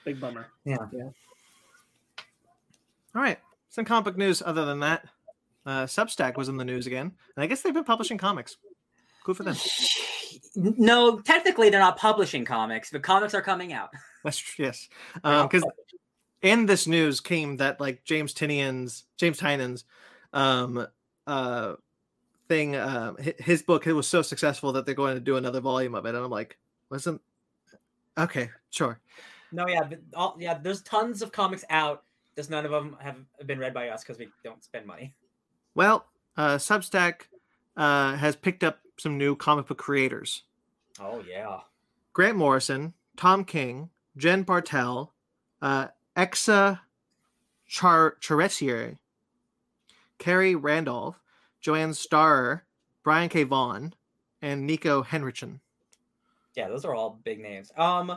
Big 0.05 0.21
bummer. 0.21 0.47
Yeah. 0.65 0.77
All 3.15 3.23
right, 3.23 3.39
some 3.71 3.85
comic 3.85 4.05
book 4.05 4.17
news 4.17 4.43
other 4.45 4.65
than 4.65 4.81
that. 4.81 5.07
Uh, 5.65 5.85
Substack 5.85 6.37
was 6.37 6.49
in 6.49 6.57
the 6.57 6.65
news 6.65 6.87
again, 6.87 7.13
and 7.37 7.43
I 7.43 7.47
guess 7.47 7.63
they've 7.63 7.73
been 7.73 7.85
publishing 7.85 8.19
comics. 8.19 8.57
Cool 9.25 9.35
for 9.35 9.45
them. 9.45 9.57
No, 10.57 11.21
technically 11.21 11.71
they're 11.71 11.81
not 11.81 11.97
publishing 11.97 12.45
comics, 12.45 12.91
but 12.91 13.03
comics 13.03 13.33
are 13.33 13.41
coming 13.41 13.73
out. 13.73 13.91
That's 14.25 14.37
tr- 14.39 14.63
yes, 14.63 14.89
They're 15.23 15.33
not 15.33 15.51
because 15.51 15.67
in 16.43 16.67
this 16.67 16.87
news 16.87 17.21
came 17.21 17.57
that 17.59 17.81
like 17.81 18.05
James 18.05 18.35
Tynion's 18.35 19.05
James 19.17 19.41
Tynion's 19.41 19.85
um 20.33 20.87
uh 21.27 21.75
thing 22.49 22.77
uh 22.77 23.15
his 23.39 23.63
book 23.63 23.87
it 23.87 23.93
was 23.95 24.07
so 24.07 24.21
successful 24.23 24.73
that 24.73 24.85
they're 24.85 24.95
going 24.95 25.15
to 25.15 25.21
do 25.21 25.37
another 25.37 25.61
volume 25.61 25.95
of 25.95 26.05
it 26.05 26.11
and 26.15 26.19
I'm 26.19 26.31
like 26.31 26.59
wasn't 26.91 27.21
okay 28.19 28.51
sure 28.71 29.01
No, 29.53 29.67
yeah, 29.69 29.85
but 29.85 30.01
all, 30.15 30.37
yeah. 30.39 30.59
There's 30.61 30.83
tons 30.83 31.23
of 31.23 31.31
comics 31.31 31.65
out. 31.71 32.03
Just 32.35 32.51
none 32.51 32.65
of 32.65 32.73
them 32.73 32.97
have 33.01 33.17
been 33.47 33.59
read 33.61 33.73
by 33.73 33.89
us 33.89 34.03
because 34.03 34.19
we 34.19 34.29
don't 34.43 34.63
spend 34.65 34.85
money. 34.85 35.15
well 35.75 36.07
uh 36.37 36.57
Substack 36.57 37.29
uh 37.77 38.17
has 38.17 38.35
picked 38.37 38.65
up 38.65 38.81
some 38.99 39.17
new 39.17 39.35
comic 39.37 39.67
book 39.67 39.79
creators 39.79 40.43
Oh 41.01 41.23
yeah. 41.29 41.61
Grant 42.13 42.37
Morrison 42.37 42.95
Tom 43.17 43.45
King 43.45 43.91
Jen 44.17 44.43
Bartel 44.43 45.13
uh 45.63 45.87
Elsa 46.17 46.83
Char 47.69 48.17
Charretier 48.21 48.99
Khary 50.19 50.55
Randolph 50.61 51.17
Joanne 51.65 51.95
Starr 51.95 52.63
Brian 53.03 53.29
K. 53.31 53.43
Vaughan, 53.43 53.95
and 54.43 54.69
Niko 54.69 55.05
Henrichon. 55.05 55.61
Yeah, 56.55 56.69
those 56.69 56.85
are 56.85 56.95
all 56.95 57.19
big 57.25 57.41
names. 57.41 57.73
Um, 57.77 58.07
do 58.09 58.15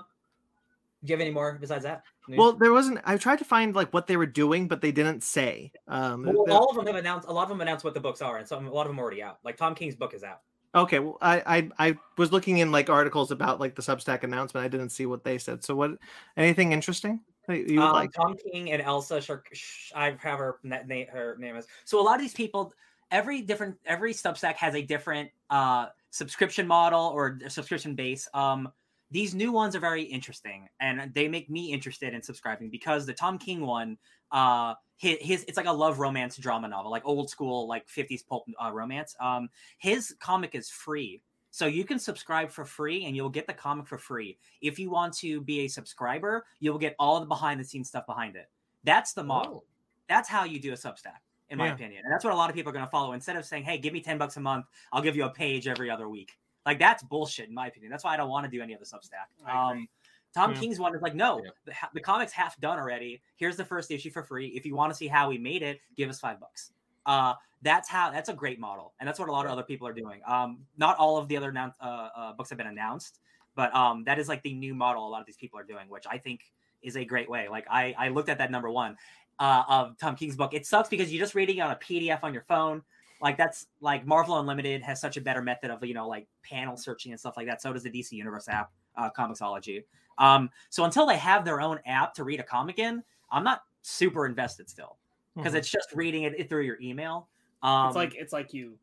you 1.12 1.14
have 1.14 1.22
any 1.22 1.32
more 1.32 1.58
besides 1.60 1.84
that? 1.84 2.04
news? 2.28 2.38
Well, 2.38 2.54
there 2.54 2.74
wasn't. 2.74 3.00
I 3.06 3.16
tried 3.18 3.39
to 3.39 3.45
find 3.45 3.74
like 3.74 3.93
what 3.93 4.06
they 4.08 4.18
were 4.18 4.26
doing, 4.26 4.68
but 4.68 4.82
they 4.82 4.91
didn't 4.91 5.24
say. 5.24 5.72
Um, 5.88 6.24
Well, 6.24 6.52
all 6.52 6.70
of 6.70 6.76
them 6.76 6.86
have 6.88 6.95
announced. 6.98 7.28
A 7.30 7.32
lot 7.34 7.43
of 7.43 7.50
them 7.50 7.62
announced 7.62 7.86
what 7.86 7.93
the 7.93 8.00
books 8.02 8.22
are, 8.22 8.38
and 8.38 8.48
some 8.48 8.68
a 8.68 8.72
lot 8.72 8.82
of 8.82 8.88
them 8.89 9.00
are 9.00 9.04
already 9.04 9.24
out. 9.24 9.39
Like 9.43 9.56
Tom 9.58 9.74
King's 9.76 9.95
book 9.95 10.14
is 10.14 10.24
out. 10.24 10.41
okay, 10.76 11.00
well, 11.00 11.18
I, 11.22 11.70
I 11.80 11.88
I 11.89 11.98
was 12.18 12.34
looking 12.34 12.58
in 12.58 12.72
like 12.72 12.89
articles 12.89 13.32
about 13.32 13.60
like 13.62 13.76
the 13.76 13.82
Substack 13.82 14.24
announcement. 14.24 14.66
I 14.66 14.68
didn't 14.68 14.89
see 14.89 15.06
what 15.06 15.24
they 15.24 15.38
said. 15.38 15.64
So, 15.64 15.74
what? 15.76 15.91
Anything 16.36 16.74
interesting 16.74 17.22
you 17.50 17.82
Um, 17.82 17.93
like? 17.93 18.12
Tom 18.12 18.36
King 18.52 18.72
and 18.74 18.82
Elsa 18.82 19.22
Shirk. 19.22 19.48
Sh- 19.54 19.93
I 19.95 20.18
have 20.20 20.39
her 20.39 20.58
na- 20.64 20.84
her 21.12 21.38
name 21.39 21.56
is. 21.56 21.66
So 21.86 22.00
a 22.02 22.04
lot 22.04 22.16
of 22.16 22.22
these 22.22 22.34
people, 22.34 22.74
every 23.12 23.41
different 23.41 23.78
every 23.86 24.14
Substack 24.14 24.55
has 24.55 24.76
a 24.76 24.82
different 24.82 25.30
uh 25.49 25.88
subscription 26.10 26.68
model 26.68 27.12
or 27.14 27.39
subscription 27.47 27.95
base. 27.95 28.28
Um 28.34 28.70
these 29.10 29.34
new 29.34 29.53
ones 29.53 29.76
are 29.76 29.80
very 29.80 30.03
interesting 30.03 30.68
and 30.82 31.14
they 31.14 31.30
make 31.30 31.49
me 31.49 31.72
interested 31.72 32.14
in 32.14 32.22
subscribing 32.22 32.70
because 32.70 33.05
the 33.05 33.14
Tom 33.14 33.38
King 33.38 33.62
one 33.62 33.97
uh 34.32 34.74
his, 34.97 35.18
his 35.22 35.43
it's 35.47 35.58
like 35.58 35.68
a 35.68 35.72
love 35.72 35.99
romance 35.99 36.38
drama 36.38 36.68
novel, 36.68 36.91
like 36.91 37.05
old 37.05 37.30
school 37.30 37.68
like 37.68 37.88
50s 37.88 38.26
pulp 38.28 38.45
uh, 38.64 38.72
romance. 38.72 39.16
Um 39.20 39.49
his 39.78 40.16
comic 40.20 40.55
is 40.55 40.70
free. 40.70 41.22
So 41.49 41.66
you 41.66 41.86
can 41.86 41.97
subscribe 41.97 42.51
for 42.51 42.66
free 42.66 43.05
and 43.05 43.16
you'll 43.16 43.30
get 43.30 43.47
the 43.47 43.53
comic 43.53 43.88
for 43.88 43.97
free. 43.97 44.38
If 44.62 44.78
you 44.78 44.91
want 44.91 45.14
to 45.20 45.41
be 45.41 45.62
a 45.62 45.68
subscriber, 45.68 46.45
you'll 46.60 46.78
get 46.78 46.95
all 46.99 47.20
the 47.20 47.26
behind 47.26 47.60
the 47.60 47.64
scenes 47.64 47.88
stuff 47.88 48.05
behind 48.05 48.36
it. 48.36 48.49
That's 48.84 49.14
the 49.14 49.24
model 49.24 49.64
Oh. 49.66 49.72
that's 50.08 50.30
how 50.30 50.43
you 50.43 50.60
do 50.60 50.74
a 50.74 50.76
Substack, 50.76 51.22
in 51.50 51.58
my 51.58 51.68
Yeah. 51.68 51.74
opinion. 51.74 52.02
And 52.04 52.14
that's 52.14 52.24
what 52.24 52.34
a 52.34 52.36
lot 52.36 52.50
of 52.50 52.56
people 52.56 52.70
are 52.70 52.74
going 52.74 52.86
to 52.86 52.91
follow. 52.91 53.14
Instead 53.14 53.36
of 53.36 53.45
saying, 53.45 53.64
"Hey, 53.64 53.78
give 53.78 53.93
me 53.93 54.02
ten 54.02 54.18
bucks 54.18 54.38
a 54.38 54.41
month, 54.41 54.66
I'll 54.91 55.02
give 55.02 55.16
you 55.16 55.26
a 55.26 55.30
page 55.30 55.68
every 55.68 55.89
other 55.89 56.10
week." 56.10 56.38
Like 56.66 56.80
that's 56.80 57.04
bullshit, 57.04 57.48
in 57.48 57.56
my 57.56 57.68
opinion. 57.68 57.91
That's 57.91 58.04
why 58.04 58.14
I 58.14 58.18
don't 58.18 58.30
want 58.30 58.45
to 58.45 58.52
do 58.52 58.62
any 58.62 58.76
other 58.76 58.84
Substack. 58.86 59.28
Um, 59.50 59.88
Tom 60.34 60.52
Yeah. 60.54 60.60
King's 60.60 60.80
one 60.80 60.93
is 60.93 61.02
like, 61.02 61.16
no, 61.16 61.41
Yeah. 61.43 61.52
the, 61.66 61.74
the 61.93 62.02
comic's 62.02 62.34
half 62.34 62.60
done 62.60 62.78
already. 62.78 63.22
Here's 63.38 63.56
the 63.56 63.64
first 63.64 63.89
issue 63.89 64.12
for 64.12 64.22
free. 64.22 64.48
If 64.50 64.66
you 64.66 64.76
want 64.76 64.91
to 64.91 64.95
see 64.95 65.08
how 65.08 65.30
we 65.30 65.38
made 65.38 65.64
it, 65.64 65.80
give 65.95 66.10
us 66.10 66.20
five 66.20 66.39
bucks. 66.39 66.74
Uh, 67.06 67.34
that's 67.62 67.88
how. 67.88 68.12
That's 68.12 68.28
a 68.30 68.34
great 68.34 68.60
model, 68.60 68.93
and 69.00 69.08
that's 69.08 69.18
what 69.18 69.30
a 69.30 69.32
lot 69.32 69.45
of 69.45 69.52
other 69.52 69.64
people 69.64 69.88
are 69.88 69.93
doing. 69.93 70.22
Um, 70.28 70.66
not 70.78 70.98
all 70.98 71.18
of 71.18 71.28
the 71.30 71.38
other 71.38 71.52
annou- 71.54 71.74
uh, 71.80 72.10
uh, 72.16 72.34
books 72.34 72.50
have 72.50 72.58
been 72.58 72.68
announced, 72.68 73.20
but 73.56 73.74
um, 73.74 74.04
that 74.04 74.20
is 74.20 74.28
like 74.28 74.43
the 74.43 74.54
new 74.54 74.76
model 74.76 75.08
a 75.08 75.10
lot 75.10 75.22
of 75.22 75.26
these 75.26 75.38
people 75.38 75.58
are 75.58 75.64
doing, 75.64 75.88
which 75.89 76.06
I 76.08 76.18
think 76.18 76.52
is 76.84 76.98
a 76.98 77.06
great 77.06 77.30
way. 77.30 77.48
Like 77.48 77.66
I, 77.72 77.95
I 77.98 78.10
looked 78.10 78.30
at 78.30 78.38
that 78.39 78.52
number 78.52 78.70
one 78.70 78.98
uh, 79.39 79.63
of 79.67 79.97
Tom 79.97 80.15
King's 80.15 80.35
book. 80.35 80.53
It 80.53 80.65
sucks 80.65 80.89
because 80.89 81.13
you're 81.13 81.23
just 81.23 81.35
reading 81.35 81.57
it 81.57 81.61
on 81.61 81.71
a 81.71 81.75
PDF 81.75 82.19
on 82.23 82.33
your 82.33 82.43
phone. 82.43 82.81
Like 83.21 83.38
that's 83.38 83.67
like 83.81 84.05
Marvel 84.05 84.38
Unlimited 84.39 84.83
has 84.83 85.01
such 85.01 85.17
a 85.17 85.21
better 85.21 85.41
method 85.41 85.71
of 85.71 85.83
you 85.83 85.93
know 85.93 86.07
like 86.07 86.27
panel 86.43 86.77
searching 86.77 87.11
and 87.11 87.19
stuff 87.19 87.35
like 87.38 87.47
that. 87.47 87.61
So 87.61 87.73
does 87.73 87.83
the 87.83 87.89
DC 87.89 88.11
Universe 88.11 88.47
app, 88.47 88.71
uh, 88.95 89.09
Comixology. 89.09 89.83
Um, 90.19 90.49
so 90.69 90.83
until 90.83 91.05
they 91.05 91.17
have 91.17 91.43
their 91.45 91.59
own 91.61 91.79
app 91.85 92.13
to 92.15 92.23
read 92.23 92.39
a 92.39 92.43
comic 92.43 92.77
in, 92.79 93.03
I'm 93.31 93.43
not 93.43 93.63
super 93.81 94.25
invested 94.25 94.69
still 94.69 94.97
because 95.35 95.53
Mhm. 95.53 95.57
it's 95.57 95.69
just 95.69 95.91
reading 95.93 96.23
it 96.23 96.49
through 96.49 96.63
your 96.63 96.79
email. 96.81 97.29
Um, 97.63 97.88
it's 97.88 97.95
like 97.95 98.13
it's 98.15 98.33
like 98.33 98.53
you 98.53 98.77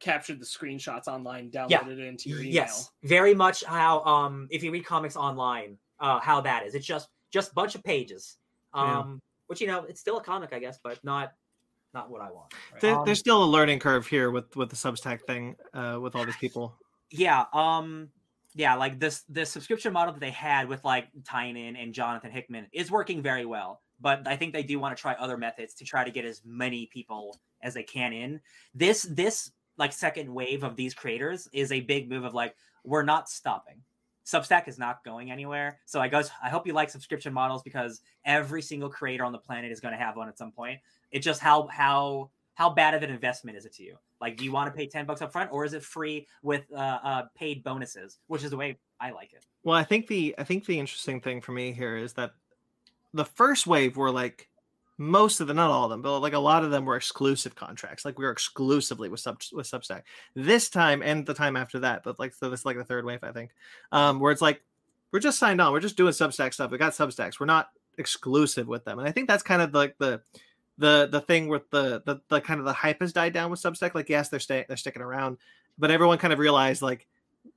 captured 0.00 0.40
the 0.40 0.44
screenshots 0.46 1.06
online, 1.08 1.50
downloaded 1.50 1.70
Yeah. 1.70 1.88
it 1.88 1.98
into 1.98 2.28
your 2.28 2.38
email. 2.40 2.52
Yes, 2.52 2.90
very 3.02 3.34
much 3.34 3.62
how 3.64 4.02
um 4.04 4.48
if 4.50 4.62
you 4.62 4.70
read 4.72 4.84
comics 4.86 5.16
online, 5.16 5.78
uh 6.00 6.18
how 6.20 6.40
that 6.40 6.66
is. 6.66 6.74
It's 6.74 6.86
just 6.86 7.10
just 7.30 7.54
bunch 7.54 7.74
of 7.76 7.84
pages. 7.84 8.38
Yeah. 8.74 9.00
Um 9.00 9.20
which 9.48 9.60
you 9.60 9.66
know, 9.66 9.84
it's 9.84 10.00
still 10.00 10.18
a 10.18 10.22
comic, 10.22 10.52
I 10.52 10.58
guess, 10.60 10.78
but 10.82 11.02
not 11.04 11.32
not 11.94 12.10
what 12.10 12.20
I 12.20 12.30
want. 12.30 12.52
There- 12.80 12.94
Um, 12.94 13.04
there's 13.04 13.18
still 13.18 13.42
a 13.42 13.46
learning 13.46 13.80
curve 13.80 14.06
here 14.06 14.30
with 14.30 14.54
with 14.56 14.70
the 14.70 14.76
Substack 14.76 15.22
thing 15.26 15.56
uh, 15.74 15.98
with 16.00 16.14
all 16.14 16.24
these 16.24 16.36
people. 16.36 16.76
yeah 17.10 17.44
um 17.54 18.10
yeah 18.54 18.74
like 18.74 18.98
this 19.00 19.24
the 19.30 19.44
subscription 19.46 19.92
model 19.92 20.12
that 20.12 20.20
they 20.20 20.30
had 20.30 20.68
with 20.68 20.84
like 20.84 21.08
Tynion 21.22 21.82
and 21.82 21.94
jonathan 21.94 22.30
hickman 22.30 22.66
is 22.72 22.90
working 22.90 23.22
very 23.22 23.46
well 23.46 23.80
but 24.00 24.26
i 24.28 24.36
think 24.36 24.52
they 24.52 24.62
do 24.62 24.78
want 24.78 24.94
to 24.96 25.00
try 25.00 25.14
other 25.14 25.36
methods 25.38 25.72
to 25.74 25.84
try 25.84 26.02
to 26.04 26.10
get 26.10 26.24
as 26.26 26.42
many 26.44 26.86
people 26.92 27.38
as 27.62 27.72
they 27.74 27.82
can 27.82 28.12
in 28.12 28.40
this 28.74 29.02
this 29.10 29.50
like 29.78 29.92
second 29.92 30.28
wave 30.32 30.64
of 30.64 30.76
these 30.76 30.92
creators 30.92 31.48
is 31.52 31.72
a 31.72 31.80
big 31.80 32.08
move 32.10 32.24
of 32.24 32.34
like 32.34 32.54
we're 32.84 33.02
not 33.14 33.28
stopping 33.28 33.80
substack 34.28 34.68
is 34.68 34.78
not 34.78 35.02
going 35.04 35.30
anywhere. 35.30 35.80
So 35.86 36.00
i 36.00 36.08
guess 36.08 36.30
i 36.42 36.48
hope 36.48 36.66
you 36.66 36.72
like 36.72 36.90
subscription 36.90 37.32
models 37.32 37.62
because 37.62 38.00
every 38.24 38.62
single 38.62 38.90
creator 38.90 39.24
on 39.24 39.32
the 39.32 39.38
planet 39.38 39.72
is 39.72 39.80
going 39.80 39.92
to 39.92 39.98
have 39.98 40.16
one 40.16 40.28
at 40.28 40.36
some 40.36 40.52
point. 40.52 40.78
It's 41.10 41.24
just 41.24 41.40
how 41.40 41.66
how 41.68 42.30
how 42.54 42.70
bad 42.70 42.94
of 42.94 43.02
an 43.02 43.10
investment 43.10 43.56
is 43.56 43.64
it 43.64 43.74
to 43.74 43.82
you? 43.82 43.96
Like 44.20 44.36
do 44.36 44.44
you 44.44 44.52
want 44.52 44.72
to 44.72 44.76
pay 44.76 44.86
10 44.86 45.06
bucks 45.06 45.22
up 45.22 45.32
front 45.32 45.50
or 45.52 45.64
is 45.64 45.72
it 45.72 45.82
free 45.82 46.26
with 46.42 46.64
uh, 46.72 46.98
uh 47.02 47.22
paid 47.34 47.64
bonuses 47.64 48.18
which 48.26 48.44
is 48.44 48.50
the 48.50 48.56
way 48.56 48.78
i 49.00 49.10
like 49.10 49.32
it. 49.32 49.44
Well, 49.64 49.76
I 49.76 49.84
think 49.84 50.06
the 50.06 50.34
I 50.38 50.44
think 50.44 50.66
the 50.66 50.78
interesting 50.78 51.20
thing 51.20 51.40
for 51.40 51.52
me 51.52 51.72
here 51.72 51.96
is 51.96 52.12
that 52.14 52.32
the 53.12 53.24
first 53.24 53.66
wave 53.66 53.96
were 53.96 54.10
like 54.10 54.48
most 54.98 55.38
of 55.40 55.46
them, 55.46 55.56
not 55.56 55.70
all 55.70 55.84
of 55.84 55.90
them, 55.90 56.02
but 56.02 56.18
like 56.18 56.32
a 56.32 56.38
lot 56.38 56.64
of 56.64 56.72
them 56.72 56.84
were 56.84 56.96
exclusive 56.96 57.54
contracts. 57.54 58.04
Like 58.04 58.18
we 58.18 58.24
were 58.24 58.32
exclusively 58.32 59.08
with 59.08 59.20
sub 59.20 59.40
with 59.52 59.70
Substack. 59.70 60.02
This 60.34 60.68
time 60.68 61.02
and 61.02 61.24
the 61.24 61.34
time 61.34 61.56
after 61.56 61.78
that, 61.78 62.02
but 62.02 62.18
like 62.18 62.34
so 62.34 62.50
this 62.50 62.60
is 62.60 62.66
like 62.66 62.76
the 62.76 62.84
third 62.84 63.04
wave, 63.04 63.22
I 63.22 63.30
think, 63.30 63.52
um, 63.92 64.18
where 64.18 64.32
it's 64.32 64.42
like 64.42 64.60
we're 65.12 65.20
just 65.20 65.38
signed 65.38 65.60
on, 65.60 65.72
we're 65.72 65.80
just 65.80 65.96
doing 65.96 66.12
Substack 66.12 66.52
stuff. 66.52 66.72
We 66.72 66.78
got 66.78 66.92
Substacks, 66.92 67.38
we're 67.38 67.46
not 67.46 67.70
exclusive 67.96 68.66
with 68.66 68.84
them, 68.84 68.98
and 68.98 69.08
I 69.08 69.12
think 69.12 69.28
that's 69.28 69.44
kind 69.44 69.62
of 69.62 69.72
like 69.72 69.96
the 69.98 70.20
the 70.78 71.08
the 71.10 71.20
thing 71.20 71.46
with 71.46 71.70
the 71.70 72.02
the, 72.04 72.20
the 72.28 72.40
kind 72.40 72.58
of 72.58 72.66
the 72.66 72.72
hype 72.72 73.00
has 73.00 73.12
died 73.12 73.32
down 73.32 73.52
with 73.52 73.62
Substack. 73.62 73.94
Like 73.94 74.08
yes, 74.08 74.28
they're 74.30 74.40
staying, 74.40 74.64
they're 74.66 74.76
sticking 74.76 75.02
around, 75.02 75.38
but 75.78 75.92
everyone 75.92 76.18
kind 76.18 76.32
of 76.32 76.40
realized 76.40 76.82
like 76.82 77.06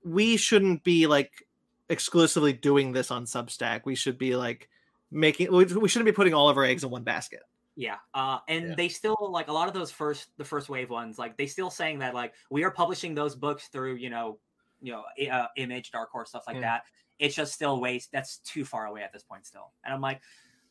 we 0.04 0.38
shouldn't 0.38 0.84
be 0.84 1.08
like 1.08 1.48
exclusively 1.90 2.54
doing 2.54 2.92
this 2.92 3.10
on 3.10 3.26
Substack. 3.26 3.82
We 3.84 3.96
should 3.96 4.20
be 4.20 4.36
like 4.36 4.70
making 5.12 5.52
we, 5.52 5.66
we 5.66 5.88
shouldn't 5.90 6.06
be 6.06 6.12
putting 6.12 6.34
all 6.34 6.50
of 6.50 6.58
our 6.58 6.64
eggs 6.64 6.84
in 6.84 6.90
one 6.90 7.04
basket. 7.04 7.42
yeah 7.76 7.98
uh 8.14 8.40
and 8.48 8.70
Yeah. 8.70 8.76
they 8.76 8.88
still 8.90 9.16
like 9.32 9.48
a 9.50 9.54
lot 9.54 9.68
of 9.68 9.74
those 9.74 9.92
first 9.92 10.30
the 10.38 10.46
first 10.46 10.70
wave 10.70 10.90
ones 10.90 11.18
like 11.20 11.38
they 11.38 11.46
still 11.48 11.70
saying 11.70 12.00
that 12.00 12.14
like 12.14 12.34
we 12.50 12.64
are 12.64 12.72
publishing 12.72 13.14
those 13.16 13.36
books 13.36 13.68
through 13.68 13.96
you 13.96 14.10
know 14.10 14.40
you 14.82 14.92
know 14.92 15.04
uh, 15.32 15.48
image 15.58 15.92
dark 15.92 16.10
horse 16.12 16.30
stuff 16.30 16.44
like 16.48 16.56
Yeah. 16.56 16.62
that 16.62 16.84
it's 17.20 17.36
just 17.36 17.54
still 17.54 17.80
waste 17.80 18.12
that's 18.12 18.38
too 18.40 18.66
far 18.66 18.88
away 18.88 19.02
at 19.04 19.14
this 19.14 19.24
point 19.24 19.46
still 19.46 19.72
and 19.86 19.94
i'm 19.94 20.02
like 20.02 20.22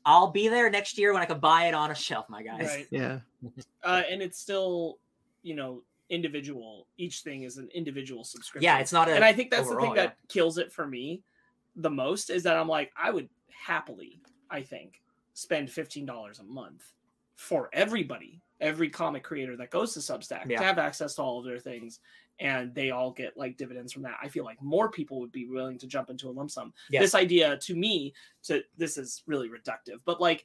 i'll 0.05 0.31
be 0.31 0.49
there 0.49 0.69
next 0.71 0.99
year 0.99 1.13
when 1.13 1.23
i 1.23 1.27
can 1.27 1.39
buy 1.41 1.67
it 1.69 1.75
on 1.75 1.91
a 1.91 1.95
shelf 1.95 2.27
my 2.29 2.43
guys 2.43 2.67
Right. 2.67 2.87
Yeah. 2.91 3.21
Uh, 3.83 4.03
and 4.11 4.21
it's 4.21 4.39
still, 4.39 4.99
you 5.43 5.55
know, 5.55 5.83
individual. 6.11 6.87
Each 6.99 7.21
thing 7.21 7.45
is 7.45 7.57
an 7.57 7.69
individual 7.75 8.25
subscription. 8.25 8.63
yeah, 8.65 8.79
it's 8.79 8.93
not 8.93 9.09
a 9.09 9.15
and 9.15 9.25
I 9.25 9.33
think 9.33 9.51
that's 9.51 9.69
the 9.69 9.75
overall, 9.75 9.87
thing 9.87 9.97
that 9.97 10.17
kills 10.29 10.59
it 10.59 10.71
for 10.71 10.87
me 10.87 11.23
the 11.77 11.89
most 11.89 12.29
is 12.29 12.43
that 12.43 12.59
I'm 12.59 12.69
like, 12.69 12.93
I 12.95 13.11
would 13.11 13.29
happily, 13.49 14.21
I 14.51 14.63
think, 14.63 15.01
spend 15.35 15.71
fifteen 15.71 16.05
dollars 16.07 16.39
a 16.41 16.45
month 16.45 16.93
for 17.37 17.71
everybody, 17.73 18.41
every 18.61 18.91
comic 18.91 19.23
creator 19.23 19.57
that 19.57 19.71
goes 19.71 19.95
to 19.95 20.01
Substack 20.01 20.47
Yeah. 20.47 20.59
to 20.59 20.65
have 20.65 20.79
access 20.79 21.15
to 21.15 21.23
all 21.23 21.39
of 21.39 21.45
their 21.47 21.59
things, 21.59 22.01
and 22.39 22.75
they 22.75 22.91
all 22.91 23.11
get 23.13 23.37
like 23.37 23.57
dividends 23.57 23.93
from 23.93 24.03
that. 24.03 24.17
I 24.23 24.29
feel 24.29 24.45
like 24.45 24.61
more 24.63 24.91
people 24.91 25.21
would 25.21 25.33
be 25.33 25.47
willing 25.47 25.79
to 25.79 25.87
jump 25.87 26.11
into 26.11 26.29
a 26.29 26.33
lump 26.33 26.51
sum. 26.51 26.73
Yes. 26.91 27.03
This 27.03 27.15
idea 27.15 27.57
to 27.59 27.75
me, 27.75 28.13
to 28.45 28.63
this 28.77 28.99
is 28.99 29.23
really 29.27 29.49
reductive, 29.49 30.01
but 30.05 30.21
like, 30.21 30.45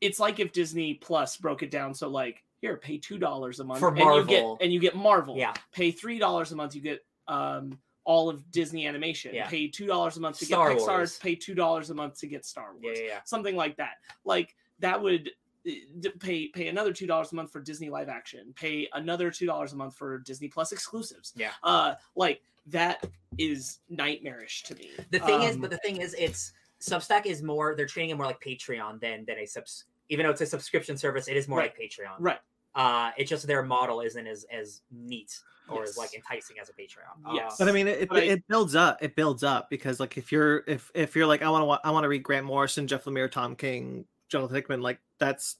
it's 0.00 0.18
like 0.20 0.40
if 0.40 0.52
Disney 0.52 0.94
Plus 0.94 1.36
broke 1.36 1.62
it 1.62 1.70
down 1.70 1.94
so 1.94 2.08
like. 2.08 2.42
Here, 2.62 2.78
pay 2.78 2.96
two 2.96 3.18
dollars 3.18 3.60
a 3.60 3.64
month, 3.64 3.80
For 3.80 3.88
and 3.90 3.98
you 3.98 4.04
get 4.24 4.42
Marvel. 4.42 4.58
and 4.62 4.72
you 4.72 4.80
get 4.80 4.96
Marvel 4.96 5.36
Yeah. 5.36 5.52
pay 5.72 5.90
three 5.90 6.18
dollars 6.18 6.52
a 6.52 6.56
month 6.56 6.74
you 6.74 6.80
get 6.80 7.04
um 7.28 7.78
all 8.06 8.30
of 8.30 8.50
disney 8.52 8.86
animation 8.86 9.34
Yeah. 9.34 9.48
pay 9.48 9.66
two 9.68 9.86
dollars 9.86 10.16
a 10.16 10.20
month 10.20 10.38
to 10.38 10.46
Star 10.46 10.70
get 10.70 10.78
pixar's 10.78 10.86
Wars. 10.88 11.18
pay 11.18 11.34
two 11.34 11.54
dollars 11.54 11.90
a 11.90 11.94
month 11.94 12.18
to 12.20 12.26
get 12.26 12.46
star 12.46 12.72
wars 12.80 12.96
Yeah, 12.98 13.02
yeah, 13.04 13.08
yeah. 13.10 13.18
something 13.24 13.54
like 13.56 13.76
that 13.76 13.96
like 14.24 14.54
that 14.78 15.02
would 15.02 15.30
uh, 15.68 16.08
pay 16.20 16.46
pay 16.48 16.68
another 16.68 16.92
two 16.92 17.06
dollars 17.08 17.32
a 17.32 17.34
month 17.34 17.50
for 17.50 17.60
disney 17.60 17.90
live 17.90 18.08
action 18.08 18.54
pay 18.54 18.88
another 18.94 19.30
two 19.30 19.44
dollars 19.44 19.72
a 19.72 19.76
month 19.76 19.96
for 19.96 20.18
disney 20.18 20.46
plus 20.48 20.70
exclusives 20.72 21.32
Yeah. 21.36 21.50
uh 21.64 21.94
like 22.14 22.40
that 22.68 23.04
is 23.38 23.80
nightmarish 23.90 24.62
to 24.64 24.74
me 24.76 24.90
The 25.10 25.18
thing 25.20 25.42
is, 25.42 25.56
Um, 25.56 25.60
but 25.62 25.70
the 25.70 25.78
thing 25.78 25.98
is, 26.00 26.14
it's 26.18 26.52
Substack 26.80 27.24
is 27.26 27.42
more. 27.42 27.74
They're 27.74 27.86
treating 27.86 28.10
it 28.10 28.16
more 28.16 28.26
like 28.26 28.40
Patreon 28.40 29.00
than 29.00 29.24
than 29.24 29.38
a 29.38 29.46
subs. 29.46 29.84
Even 30.10 30.24
though 30.26 30.30
it's 30.32 30.40
a 30.42 30.46
subscription 30.46 30.96
service, 30.98 31.26
it 31.26 31.36
is 31.36 31.48
more 31.48 31.58
Right. 31.60 31.72
like 31.78 31.90
Patreon. 31.90 32.16
right 32.18 32.38
Uh, 32.76 33.10
it's 33.16 33.28
just 33.30 33.46
their 33.46 33.62
model 33.64 34.00
isn't 34.02 34.26
as 34.26 34.44
as 34.52 34.82
neat 34.92 35.40
or 35.68 35.82
as 35.82 35.96
like 35.96 36.14
enticing 36.14 36.58
as 36.60 36.68
a 36.68 36.72
Patreon. 36.72 37.34
Yes. 37.34 37.54
Uh, 37.54 37.64
But 37.64 37.68
I 37.70 37.72
mean, 37.72 37.88
it, 37.88 38.08
But 38.08 38.18
I- 38.22 38.26
it 38.26 38.46
builds 38.46 38.76
up. 38.76 38.98
It 39.02 39.16
builds 39.16 39.42
up 39.42 39.68
because 39.70 39.98
like 39.98 40.16
if 40.16 40.30
you're 40.30 40.62
if 40.68 40.90
if 40.94 41.16
you're 41.16 41.26
like 41.26 41.42
I 41.42 41.48
want 41.50 41.64
to 41.82 41.86
I 41.88 41.90
want 41.90 42.04
to 42.04 42.08
read 42.08 42.22
Grant 42.22 42.46
Morrison, 42.46 42.86
Jeff 42.86 43.04
Lemire, 43.04 43.28
Tom 43.30 43.56
King, 43.56 44.04
Jonathan 44.28 44.54
Hickman, 44.54 44.80
like 44.82 45.00
that's 45.18 45.56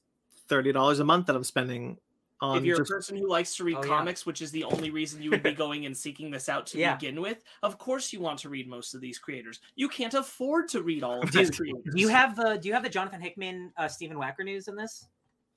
thirty 0.48 0.70
dollars 0.72 1.00
a 1.00 1.04
month 1.04 1.26
that 1.26 1.34
I'm 1.34 1.42
spending 1.42 1.98
on. 2.42 2.58
if 2.58 2.64
you're 2.64 2.76
just, 2.76 2.90
a 2.90 2.94
person 2.94 3.16
who 3.16 3.26
likes 3.28 3.56
to 3.56 3.64
read 3.64 3.78
Oh, 3.78 3.82
yeah. 3.82 3.88
comics, 3.88 4.26
which 4.26 4.42
is 4.42 4.50
the 4.50 4.62
only 4.64 4.90
reason 4.90 5.22
you 5.22 5.30
would 5.30 5.42
be 5.42 5.52
going 5.64 5.86
and 5.86 5.96
seeking 5.96 6.30
this 6.30 6.48
out 6.50 6.66
to 6.66 6.78
Yeah. 6.78 6.94
begin 6.94 7.20
with, 7.22 7.42
of 7.62 7.78
course 7.78 8.12
you 8.12 8.20
want 8.20 8.38
to 8.40 8.50
read 8.50 8.68
most 8.68 8.94
of 8.94 9.00
these 9.00 9.18
creators. 9.18 9.58
You 9.74 9.88
can't 9.88 10.12
afford 10.12 10.68
to 10.68 10.82
read 10.82 11.02
all 11.02 11.22
of 11.22 11.30
Do- 11.30 11.38
these 11.38 11.50
creators. 11.50 11.82
do 11.94 11.98
you 12.00 12.08
have 12.08 12.36
the 12.36 12.58
do 12.58 12.68
you 12.68 12.74
have 12.74 12.82
the 12.82 12.90
jonathan 12.90 13.22
hickman 13.22 13.72
uh 13.78 13.88
stephen 13.88 14.18
wacker 14.18 14.44
news 14.44 14.68
in 14.68 14.76
this 14.76 15.06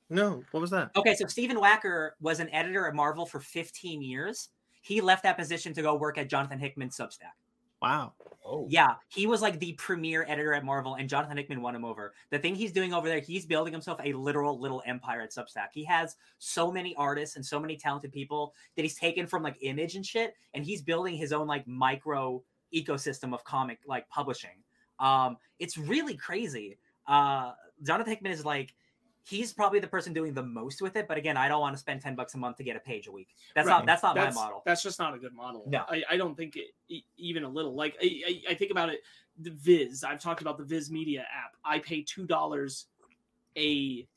no, 0.10 0.44
what 0.52 0.62
was 0.62 0.72
that? 0.72 0.92
Okay, 0.96 1.16
so 1.16 1.28
Stephen 1.28 1.58
Wacker 1.58 2.12
was 2.20 2.40
an 2.40 2.50
editor 2.50 2.88
at 2.88 2.96
Marvel 2.96 3.26
for 3.26 3.40
15 3.40 4.02
years. 4.02 4.50
he 4.82 5.02
left 5.02 5.24
that 5.24 5.38
position 5.38 5.74
to 5.74 5.82
go 5.82 5.96
work 5.96 6.18
at 6.18 6.30
Jonathan 6.30 6.58
Hickman's 6.60 6.98
Substack. 6.98 7.36
Wow. 7.82 8.14
Oh, 8.46 8.66
Yeah, 8.70 8.96
he 9.10 9.28
was 9.28 9.42
like 9.42 9.60
the 9.60 9.74
premier 9.74 10.26
editor 10.28 10.54
at 10.54 10.66
Marvel, 10.66 10.96
and 10.96 11.08
Jonathan 11.08 11.38
Hickman 11.38 11.62
won 11.62 11.76
him 11.76 11.86
over. 11.86 12.14
The 12.30 12.40
thing 12.40 12.56
he's 12.56 12.72
doing 12.72 12.94
over 12.94 13.08
there, 13.08 13.20
he's 13.20 13.46
building 13.46 13.72
himself 13.72 14.00
a 14.04 14.14
literal 14.14 14.60
little 14.60 14.82
empire 14.86 15.22
at 15.22 15.32
Substack. 15.32 15.68
He 15.74 15.84
has 15.86 16.16
so 16.40 16.72
many 16.72 16.96
artists 16.96 17.36
and 17.36 17.46
so 17.46 17.60
many 17.60 17.78
talented 17.78 18.12
people 18.12 18.54
that 18.76 18.82
he's 18.82 18.96
taken 18.96 19.28
from 19.28 19.44
like 19.44 19.58
image 19.62 19.96
and 19.96 20.06
shit, 20.06 20.34
and 20.54 20.66
he's 20.66 20.82
building 20.82 21.16
his 21.16 21.32
own 21.32 21.48
like 21.48 21.68
micro 21.68 22.42
ecosystem 22.74 23.34
of 23.34 23.44
comic 23.44 23.80
like 23.88 24.10
publishing. 24.10 24.64
Um, 25.00 25.38
it's 25.60 25.78
really 25.78 26.16
crazy. 26.18 26.78
Uh, 27.08 27.52
Jonathan 27.84 28.12
Hickman 28.12 28.32
is 28.32 28.46
like. 28.46 28.74
He's 29.30 29.54
probably 29.54 29.80
the 29.80 29.88
person 29.88 30.12
doing 30.12 30.34
the 30.34 30.44
most 30.44 30.82
with 30.82 30.96
it, 30.96 31.08
but 31.08 31.18
again, 31.18 31.38
I 31.38 31.48
don't 31.48 31.62
want 31.62 31.76
to 31.76 31.80
spend 31.80 32.02
ten 32.02 32.16
bucks 32.16 32.34
a 32.34 32.38
month 32.38 32.58
to 32.58 32.64
get 32.64 32.76
a 32.76 32.80
page 32.80 33.08
a 33.08 33.12
week. 33.12 33.30
That's 33.54 33.68
Right. 33.68 33.78
not 33.78 33.86
that's 33.86 34.04
not 34.04 34.16
that's, 34.16 34.36
my 34.36 34.42
model. 34.42 34.64
That's 34.66 34.82
just 34.82 34.98
not 34.98 35.14
a 35.14 35.20
good 35.20 35.34
model. 35.34 35.64
No. 35.68 35.86
I, 35.88 36.04
I 36.10 36.18
don't 36.18 36.36
think 36.36 36.58
it, 36.58 37.04
even 37.18 37.44
a 37.44 37.50
little. 37.50 37.76
Like 37.76 37.96
I, 38.02 38.22
I, 38.28 38.52
I 38.52 38.54
think 38.56 38.72
about 38.72 38.90
it, 38.90 39.02
the 39.38 39.52
Viz. 39.52 40.04
I've 40.04 40.20
talked 40.20 40.42
about 40.42 40.58
the 40.58 40.64
Viz 40.64 40.90
Media 40.90 41.22
app. 41.22 41.56
I 41.64 41.80
pay 41.80 42.02
two 42.02 42.26
dollars 42.26 42.88
a 43.56 44.08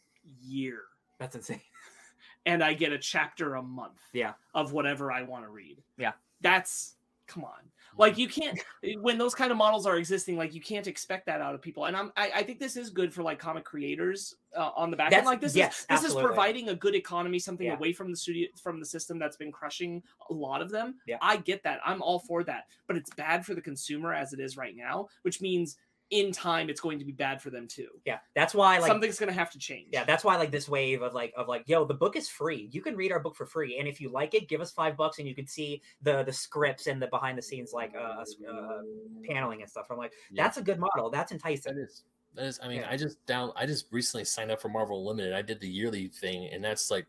year, 0.40 0.82
That's 1.18 1.34
insane. 1.36 1.60
and 2.46 2.62
I 2.62 2.74
get 2.74 2.92
a 2.92 2.98
chapter 2.98 3.54
a 3.56 3.62
month. 3.62 4.00
Yeah. 4.12 4.32
Of 4.54 4.72
whatever 4.72 5.10
I 5.12 5.22
want 5.22 5.44
to 5.44 5.50
read. 5.50 5.82
Yeah. 5.96 6.12
That's 6.40 6.94
come 7.26 7.44
on. 7.44 7.71
Like 7.98 8.18
you 8.18 8.28
can't 8.28 8.58
when 9.00 9.18
those 9.18 9.34
kind 9.34 9.50
of 9.50 9.58
models 9.58 9.86
are 9.86 9.96
existing. 9.96 10.36
Like 10.36 10.54
you 10.54 10.60
can't 10.60 10.86
expect 10.86 11.26
that 11.26 11.40
out 11.40 11.54
of 11.54 11.60
people. 11.60 11.86
And 11.86 11.96
I'm 11.96 12.12
I, 12.16 12.30
I 12.36 12.42
think 12.42 12.58
this 12.58 12.76
is 12.76 12.90
good 12.90 13.12
for 13.12 13.22
like 13.22 13.38
comic 13.38 13.64
creators 13.64 14.36
uh, 14.56 14.70
on 14.76 14.90
the 14.90 14.96
back 14.96 15.12
end. 15.12 15.26
Like 15.26 15.40
this 15.40 15.54
yes, 15.54 15.80
is 15.80 15.86
this 15.86 15.86
absolutely. 15.90 16.22
is 16.22 16.26
providing 16.26 16.68
a 16.70 16.74
good 16.74 16.94
economy, 16.94 17.38
something 17.38 17.66
Yeah. 17.66 17.76
away 17.76 17.92
from 17.92 18.10
the 18.10 18.16
studio 18.16 18.48
from 18.62 18.80
the 18.80 18.86
system 18.86 19.18
that's 19.18 19.36
been 19.36 19.52
crushing 19.52 20.02
a 20.30 20.32
lot 20.32 20.62
of 20.62 20.70
them. 20.70 20.96
Yeah. 21.06 21.18
I 21.20 21.36
get 21.38 21.62
that. 21.64 21.80
I'm 21.84 22.02
all 22.02 22.18
for 22.18 22.44
that. 22.44 22.66
But 22.86 22.96
it's 22.96 23.10
bad 23.14 23.44
for 23.44 23.54
the 23.54 23.62
consumer 23.62 24.14
as 24.14 24.32
it 24.32 24.40
is 24.40 24.56
right 24.56 24.76
now, 24.76 25.08
which 25.22 25.40
means 25.40 25.76
in 26.12 26.30
time 26.30 26.68
it's 26.68 26.80
going 26.80 26.98
to 26.98 27.04
be 27.04 27.10
bad 27.12 27.40
for 27.40 27.48
them 27.50 27.66
too. 27.66 27.88
Yeah, 28.04 28.18
that's 28.36 28.54
why 28.54 28.78
like 28.78 28.86
Something's 28.86 29.18
going 29.18 29.30
to 29.32 29.34
have 29.34 29.50
to 29.52 29.58
change. 29.58 29.88
Yeah, 29.90 30.04
that's 30.04 30.22
why 30.22 30.36
like 30.36 30.50
this 30.50 30.68
wave 30.68 31.00
of 31.00 31.14
like 31.14 31.32
of 31.36 31.48
like, 31.48 31.64
yo, 31.66 31.84
the 31.84 31.94
book 31.94 32.16
is 32.16 32.28
free. 32.28 32.68
You 32.70 32.82
can 32.82 32.94
read 32.94 33.10
our 33.10 33.18
book 33.18 33.34
for 33.34 33.46
free, 33.46 33.78
and 33.78 33.88
if 33.88 34.00
you 34.00 34.10
like 34.10 34.34
it, 34.34 34.46
give 34.46 34.60
us 34.60 34.70
five 34.70 34.96
bucks, 34.96 35.18
and 35.18 35.26
you 35.26 35.34
can 35.34 35.46
see 35.46 35.82
the 36.02 36.22
the 36.22 36.32
scripts 36.32 36.86
and 36.86 37.00
the 37.00 37.06
behind 37.06 37.36
the 37.38 37.42
scenes 37.42 37.72
like 37.72 37.94
uh, 37.96 38.22
uh 38.22 38.78
paneling 39.26 39.62
and 39.62 39.70
stuff. 39.70 39.86
I'm 39.90 39.96
like, 39.96 40.12
Yeah. 40.30 40.44
that's 40.44 40.58
a 40.58 40.62
good 40.62 40.78
model. 40.78 41.10
That's 41.10 41.32
enticing. 41.32 41.78
is. 41.78 42.04
That 42.34 42.44
is. 42.44 42.60
I 42.62 42.68
mean, 42.68 42.78
Yeah. 42.78 42.90
I 42.90 42.96
just 42.98 43.24
down. 43.26 43.52
I 43.56 43.64
just 43.64 43.86
recently 43.90 44.26
signed 44.26 44.50
up 44.50 44.60
for 44.60 44.68
Marvel 44.68 45.06
Limited. 45.06 45.32
I 45.32 45.42
did 45.42 45.60
the 45.60 45.68
yearly 45.68 46.08
thing, 46.08 46.50
and 46.52 46.62
that's 46.62 46.90
like 46.90 47.06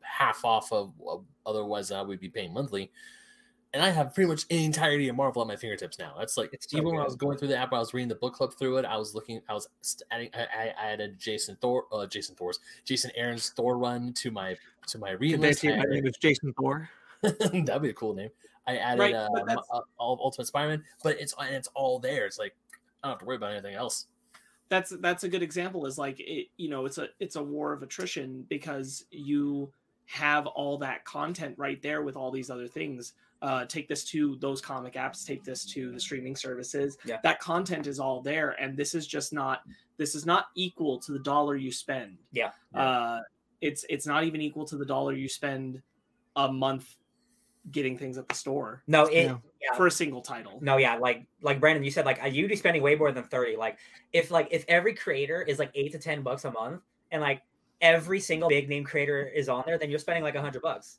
half 0.00 0.42
off 0.44 0.72
of 0.72 0.94
otherwise 1.44 1.92
I 1.92 2.00
would 2.00 2.18
be 2.18 2.30
paying 2.30 2.54
monthly. 2.54 2.90
And 3.74 3.82
I 3.82 3.90
have 3.90 4.14
pretty 4.14 4.28
much 4.28 4.48
the 4.48 4.64
entirety 4.64 5.08
of 5.08 5.16
Marvel 5.16 5.42
at 5.42 5.48
my 5.48 5.56
fingertips 5.56 5.98
now. 5.98 6.14
That's 6.18 6.38
like 6.38 6.50
It's 6.54 6.70
so 6.70 6.78
even 6.78 6.92
when 6.92 7.00
I 7.00 7.04
was 7.04 7.16
going 7.16 7.36
through 7.36 7.48
the 7.48 7.58
app, 7.58 7.72
I 7.74 7.78
was 7.78 7.92
reading 7.92 8.08
the 8.08 8.14
book 8.14 8.32
club 8.32 8.54
through 8.54 8.78
it. 8.78 8.86
I 8.86 8.96
was 8.96 9.14
looking. 9.14 9.42
I 9.48 9.52
was 9.52 9.68
adding. 10.10 10.30
I, 10.34 10.68
I 10.68 10.92
added 10.92 11.18
Jason 11.18 11.56
Thor, 11.60 11.84
uh, 11.92 12.06
Jason 12.06 12.34
Thor's, 12.34 12.60
Jason 12.84 13.10
Aaron's 13.14 13.50
Thor 13.50 13.76
run 13.76 14.14
to 14.14 14.30
my 14.30 14.56
to 14.86 14.98
my 14.98 15.10
read 15.10 15.32
day 15.32 15.48
list. 15.48 15.62
you. 15.64 15.72
I 15.74 15.76
My 15.76 15.84
name 15.84 16.06
is 16.06 16.16
Jason 16.16 16.54
Thor. 16.54 16.88
That'd 17.22 17.82
be 17.82 17.90
a 17.90 17.94
cool 17.94 18.14
name. 18.14 18.30
I 18.66 18.76
added 18.78 19.00
Right, 19.00 19.14
uh, 19.14 19.28
but 19.32 19.40
m- 19.40 19.46
that's- 19.48 19.66
uh, 19.70 19.80
all 19.98 20.18
Ultimate 20.22 20.46
Spider-Man, 20.46 20.82
but 21.02 21.20
it's 21.20 21.34
and 21.38 21.54
it's 21.54 21.68
all 21.74 21.98
there. 21.98 22.24
It's 22.24 22.38
like 22.38 22.54
I 23.04 23.08
don't 23.08 23.12
have 23.14 23.18
to 23.20 23.24
worry 23.26 23.36
about 23.36 23.52
anything 23.52 23.74
else. 23.74 24.06
that's 24.70 24.90
that's 25.00 25.24
a 25.24 25.28
good 25.28 25.42
example 25.42 25.84
is 25.86 25.98
like 25.98 26.20
it 26.20 26.48
you 26.56 26.68
know 26.70 26.86
it's 26.86 26.96
a 26.98 27.08
it's 27.20 27.36
a 27.36 27.42
war 27.42 27.72
of 27.74 27.82
attrition 27.82 28.46
because 28.48 29.04
you 29.10 29.70
have 30.06 30.46
all 30.46 30.78
that 30.78 31.04
content 31.04 31.54
right 31.58 31.82
there 31.82 32.00
with 32.02 32.16
all 32.16 32.30
these 32.30 32.48
other 32.50 32.66
things 32.66 33.12
uh 33.42 33.64
take 33.66 33.88
this 33.88 34.04
to 34.04 34.36
those 34.40 34.60
comic 34.60 34.94
apps 34.94 35.24
take 35.24 35.44
this 35.44 35.64
to 35.64 35.92
the 35.92 36.00
streaming 36.00 36.34
services 36.34 36.98
Yeah. 37.04 37.18
that 37.22 37.38
content 37.40 37.86
is 37.86 38.00
all 38.00 38.20
there 38.20 38.50
and 38.60 38.76
this 38.76 38.94
is 38.94 39.06
just 39.06 39.32
not 39.32 39.60
this 39.96 40.14
is 40.14 40.26
not 40.26 40.46
equal 40.56 40.98
to 41.00 41.12
the 41.12 41.20
dollar 41.20 41.54
you 41.56 41.70
spend 41.70 42.18
Yeah. 42.32 42.50
uh 42.74 43.20
it's 43.60 43.84
it's 43.88 44.06
not 44.06 44.24
even 44.24 44.40
equal 44.40 44.64
to 44.66 44.76
the 44.76 44.84
dollar 44.84 45.12
you 45.12 45.28
spend 45.28 45.80
a 46.36 46.50
month 46.52 46.96
getting 47.70 47.98
things 47.98 48.16
at 48.18 48.26
the 48.28 48.34
store 48.34 48.82
No, 48.86 49.04
it 49.06 49.24
Yeah. 49.24 49.36
yeah. 49.60 49.76
for 49.76 49.86
a 49.86 49.90
single 49.90 50.22
title 50.22 50.58
No, 50.62 50.76
yeah, 50.78 50.96
like 50.96 51.26
like 51.42 51.60
Brandon, 51.60 51.84
you 51.84 51.90
said 51.90 52.06
like 52.06 52.18
you'd 52.32 52.48
be 52.48 52.56
spending 52.56 52.82
way 52.82 52.94
more 52.96 53.12
than 53.12 53.24
thirty. 53.24 53.56
Like 53.56 53.78
if 54.12 54.30
like 54.30 54.48
if 54.50 54.64
every 54.68 54.94
creator 54.94 55.42
is 55.42 55.58
like 55.58 55.70
eight 55.74 55.92
to 55.92 55.98
ten 55.98 56.22
bucks 56.22 56.44
a 56.44 56.50
month, 56.50 56.80
and 57.10 57.20
like 57.20 57.42
every 57.80 58.20
single 58.20 58.48
big 58.48 58.68
name 58.68 58.84
creator 58.84 59.26
is 59.26 59.48
on 59.48 59.64
there, 59.66 59.76
then 59.76 59.90
you're 59.90 59.98
spending 59.98 60.24
like 60.24 60.34
a 60.34 60.40
hundred 60.40 60.62
bucks. 60.62 60.98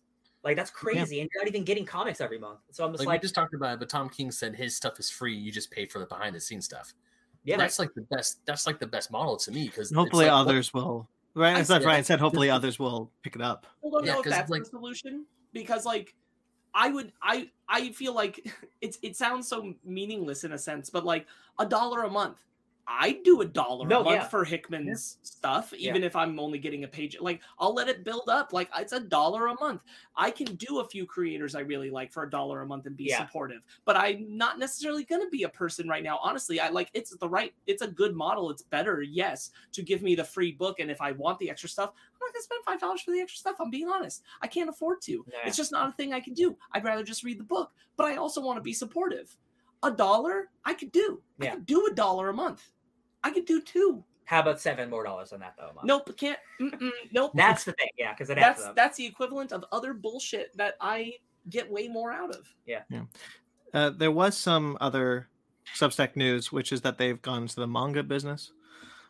Like 0.49 0.57
that's 0.57 0.71
crazy, 0.71 1.19
and 1.21 1.29
you're 1.31 1.43
not 1.43 1.47
even 1.47 1.63
getting 1.63 1.85
comics 1.85 2.19
every 2.21 2.39
month. 2.39 2.59
So 2.71 2.83
I'm 2.83 2.91
just 2.91 3.01
Like, 3.01 3.07
like, 3.07 3.21
we 3.21 3.25
just 3.25 3.35
talked 3.35 3.53
about 3.53 3.73
it, 3.75 3.79
but 3.79 3.87
Tom 3.87 4.09
King 4.09 4.31
said 4.31 4.55
his 4.55 4.75
stuff 4.75 4.99
is 4.99 5.07
free. 5.09 5.35
You 5.35 5.51
just 5.51 5.69
pay 5.69 5.85
for 5.85 5.99
the 5.99 6.07
behind 6.07 6.35
the 6.35 6.39
scenes 6.39 6.65
stuff. 6.65 6.93
yeah, 7.43 7.55
that's 7.57 7.77
like 7.77 7.93
the 7.93 8.01
best. 8.01 8.39
That's 8.45 8.65
like 8.65 8.79
the 8.79 8.87
best 8.87 9.11
model 9.11 9.37
to 9.37 9.51
me 9.51 9.65
because 9.67 9.91
Hopefully, 9.93 10.25
like, 10.25 10.33
others 10.33 10.73
will. 10.73 11.07
Right, 11.35 11.55
as 11.55 11.67
that's 11.67 11.83
see. 11.83 11.87
Ryan 11.87 12.03
said. 12.03 12.19
Hopefully, 12.19 12.49
others 12.49 12.79
will 12.79 13.11
pick 13.21 13.35
it 13.35 13.41
up. 13.43 13.67
I 13.85 13.89
don't 13.91 14.05
Yeah, 14.05 14.13
know 14.13 14.19
if 14.21 14.25
that's 14.25 14.49
like- 14.49 14.63
the 14.63 14.69
solution 14.69 15.25
because 15.53 15.85
like 15.85 16.15
I 16.73 16.89
would 16.89 17.13
I 17.21 17.49
I 17.67 17.91
feel 17.91 18.13
like 18.13 18.51
it's 18.81 18.97
it 19.03 19.15
sounds 19.15 19.47
so 19.47 19.75
meaningless 19.85 20.43
in 20.43 20.53
a 20.53 20.57
sense, 20.57 20.89
but 20.89 21.05
like 21.05 21.27
a 21.59 21.65
dollar 21.67 22.03
a 22.03 22.09
month. 22.09 22.39
I'd 22.91 23.21
do 23.23 23.41
a 23.41 23.45
dollar 23.45 23.87
No, 23.87 24.01
a 24.01 24.03
month 24.03 24.15
yeah. 24.15 24.27
for 24.27 24.43
Hickman's 24.43 25.19
stuff, 25.21 25.71
Yeah. 25.77 25.91
even 25.91 26.03
if 26.03 26.15
I'm 26.15 26.39
only 26.39 26.57
getting 26.57 26.85
a 26.85 26.87
page. 26.87 27.15
Like 27.21 27.39
I'll 27.59 27.73
let 27.73 27.87
it 27.87 28.03
build 28.03 28.27
up. 28.29 28.51
Like 28.51 28.67
it's 28.75 28.93
a 28.93 28.99
dollar 28.99 29.47
a 29.47 29.53
month. 29.59 29.81
I 30.15 30.31
can 30.31 30.55
do 30.55 30.79
a 30.79 30.85
few 30.85 31.05
creators 31.05 31.53
I 31.53 31.59
really 31.59 31.91
like 31.91 32.11
for 32.11 32.23
a 32.23 32.29
dollar 32.29 32.61
a 32.61 32.65
month 32.65 32.87
and 32.87 32.97
be 32.97 33.05
Yeah. 33.05 33.19
supportive. 33.25 33.61
But 33.85 33.95
I'm 33.95 34.35
not 34.35 34.57
necessarily 34.57 35.03
going 35.03 35.21
to 35.21 35.29
be 35.29 35.43
a 35.43 35.49
person 35.49 35.87
right 35.87 36.03
now. 36.03 36.17
Honestly, 36.23 36.59
I 36.59 36.69
like 36.69 36.89
it's 36.93 37.15
the 37.15 37.29
right. 37.29 37.53
It's 37.67 37.83
a 37.83 37.87
good 37.87 38.15
model. 38.15 38.49
It's 38.49 38.63
better, 38.63 39.03
yes, 39.03 39.51
to 39.73 39.83
give 39.83 40.01
me 40.01 40.15
the 40.15 40.23
free 40.23 40.51
book. 40.51 40.79
And 40.79 40.89
if 40.89 40.99
I 40.99 41.11
want 41.11 41.37
the 41.37 41.49
extra 41.51 41.69
stuff, 41.69 41.91
I'm 41.91 42.19
not 42.19 42.33
going 42.33 42.39
to 42.41 42.43
spend 42.43 42.63
five 42.65 42.79
dollars 42.79 43.01
for 43.01 43.11
the 43.11 43.19
extra 43.21 43.37
stuff. 43.37 43.57
I'm 43.61 43.69
being 43.69 43.87
honest. 43.87 44.23
I 44.41 44.47
can't 44.47 44.69
afford 44.69 45.01
to. 45.03 45.23
Nah. 45.31 45.37
It's 45.45 45.57
just 45.57 45.71
not 45.71 45.89
a 45.89 45.91
thing 45.91 46.11
I 46.11 46.19
can 46.19 46.33
do. 46.33 46.57
I'd 46.71 46.83
rather 46.83 47.03
just 47.03 47.23
read 47.23 47.39
the 47.39 47.43
book. 47.43 47.71
But 47.97 48.07
I 48.07 48.15
also 48.15 48.41
want 48.41 48.57
to 48.57 48.61
be 48.63 48.73
supportive. 48.73 49.37
A 49.83 49.91
dollar 49.91 50.49
I 50.65 50.73
could 50.73 50.91
do. 50.91 51.21
I 51.39 51.45
Yeah. 51.45 51.51
could 51.53 51.65
do 51.67 51.85
a 51.85 51.93
dollar 51.93 52.29
a 52.29 52.33
month. 52.33 52.71
I 53.23 53.31
could 53.31 53.45
do 53.45 53.61
two. 53.61 54.03
how 54.25 54.39
about 54.41 54.59
seven 54.61 54.89
more 54.89 55.03
dollars 55.03 55.33
on 55.33 55.39
that 55.39 55.55
though? 55.57 55.69
a 55.69 55.73
month? 55.73 55.85
Nope, 55.85 56.15
can't. 56.17 56.39
Mm-mm, 56.61 56.91
nope. 57.11 57.31
that's 57.35 57.63
the 57.63 57.73
thing. 57.73 57.89
Yeah, 57.97 58.13
because 58.13 58.27
that's 58.27 58.63
up. 58.63 58.75
that's 58.75 58.97
the 58.97 59.05
equivalent 59.05 59.51
of 59.51 59.65
other 59.71 59.93
bullshit 59.93 60.55
that 60.57 60.75
I 60.79 61.13
get 61.49 61.69
way 61.71 61.87
more 61.87 62.11
out 62.11 62.29
of. 62.35 62.47
Yeah. 62.65 62.81
Yeah. 62.89 63.03
Uh, 63.73 63.89
there 63.91 64.11
was 64.11 64.37
some 64.37 64.77
other 64.81 65.27
Substack 65.75 66.15
news, 66.15 66.51
which 66.51 66.71
is 66.71 66.81
that 66.81 66.97
they've 66.97 67.21
gone 67.21 67.47
to 67.47 67.55
the 67.55 67.67
manga 67.67 68.03
business. 68.03 68.51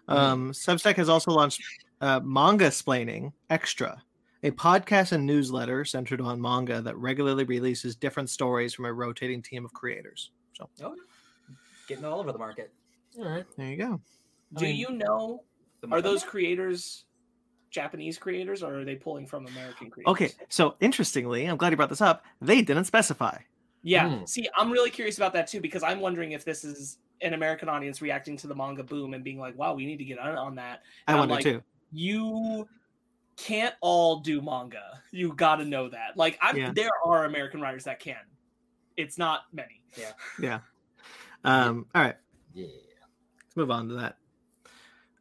Um, 0.08 0.52
Substack 0.52 0.96
has 0.96 1.08
also 1.08 1.32
launched 1.32 1.62
uh, 2.02 2.20
Mangasplaining 2.22 3.32
Extra, 3.50 4.02
a 4.44 4.52
podcast 4.52 5.12
and 5.12 5.26
newsletter 5.26 5.86
centered 5.86 6.20
on 6.20 6.42
manga 6.42 6.82
that 6.82 6.98
regularly 6.98 7.44
releases 7.44 7.96
different 7.96 8.30
stories 8.30 8.74
from 8.74 8.86
a 8.86 8.94
rotating 8.94 9.42
team 9.42 9.64
of 9.66 9.74
creators. 9.74 10.32
So 10.54 10.68
Oh, 10.84 10.96
getting 11.88 12.06
all 12.06 12.20
over 12.20 12.32
the 12.32 12.40
market. 12.40 12.72
All 13.18 13.26
right. 13.26 13.46
there 13.58 13.68
you 13.68 13.78
go. 13.78 14.02
Do 14.56 14.66
mean, 14.66 14.76
you 14.76 14.92
know 14.92 15.44
are 15.92 16.02
those 16.02 16.24
creators 16.24 17.06
Japanese 17.72 18.18
creators 18.18 18.64
or 18.64 18.80
are 18.80 18.86
they 18.86 18.96
pulling 18.96 19.26
from 19.26 19.46
American 19.48 19.90
creators? 19.90 20.12
Okay, 20.12 20.32
so 20.50 20.76
interestingly, 20.80 21.46
I'm 21.46 21.58
glad 21.58 21.72
you 21.72 21.78
brought 21.78 21.90
this 21.90 22.02
up. 22.02 22.26
They 22.42 22.62
didn't 22.62 22.86
specify. 22.86 23.38
Yeah. 23.84 24.20
Hmm. 24.20 24.26
See, 24.26 24.50
I'm 24.58 24.72
really 24.72 24.90
curious 24.90 25.18
about 25.18 25.34
that 25.34 25.48
too 25.48 25.62
because 25.62 25.84
I'm 25.84 26.00
wondering 26.00 26.34
if 26.34 26.44
this 26.44 26.64
is 26.64 26.98
an 27.22 27.34
American 27.34 27.70
audience 27.70 28.02
reacting 28.02 28.38
to 28.38 28.48
the 28.48 28.56
manga 28.56 28.84
boom 28.84 29.14
and 29.14 29.24
being 29.24 29.40
like, 29.40 29.58
"Wow, 29.58 29.74
we 29.76 29.86
need 29.86 29.98
to 29.98 30.06
get 30.06 30.20
on, 30.20 30.36
on 30.36 30.56
that." 30.56 30.82
I 31.08 31.12
And 31.14 31.22
I'm 31.22 31.30
wonder 31.30 31.36
like, 31.36 31.44
too. 31.44 31.64
You 31.92 32.68
can't 33.38 33.76
all 33.82 34.20
do 34.20 34.42
manga. 34.42 35.02
You 35.12 35.34
got 35.34 35.58
to 35.58 35.66
know 35.66 35.90
that. 35.90 36.18
Like, 36.18 36.38
I'm 36.42 36.58
Yeah. 36.58 36.72
there 36.74 36.92
are 37.06 37.26
American 37.26 37.62
writers 37.62 37.86
that 37.86 38.00
can. 38.00 38.18
It's 38.98 39.18
not 39.18 39.44
many. 39.54 39.82
Yeah. 39.98 40.12
Yeah. 40.42 40.60
Um, 41.46 41.86
all 41.96 42.02
right, 42.02 42.18
Yeah. 42.54 42.68
Let's 43.50 43.58
move 43.58 43.72
on 43.72 43.90
to 43.90 43.96
that. 43.96 44.18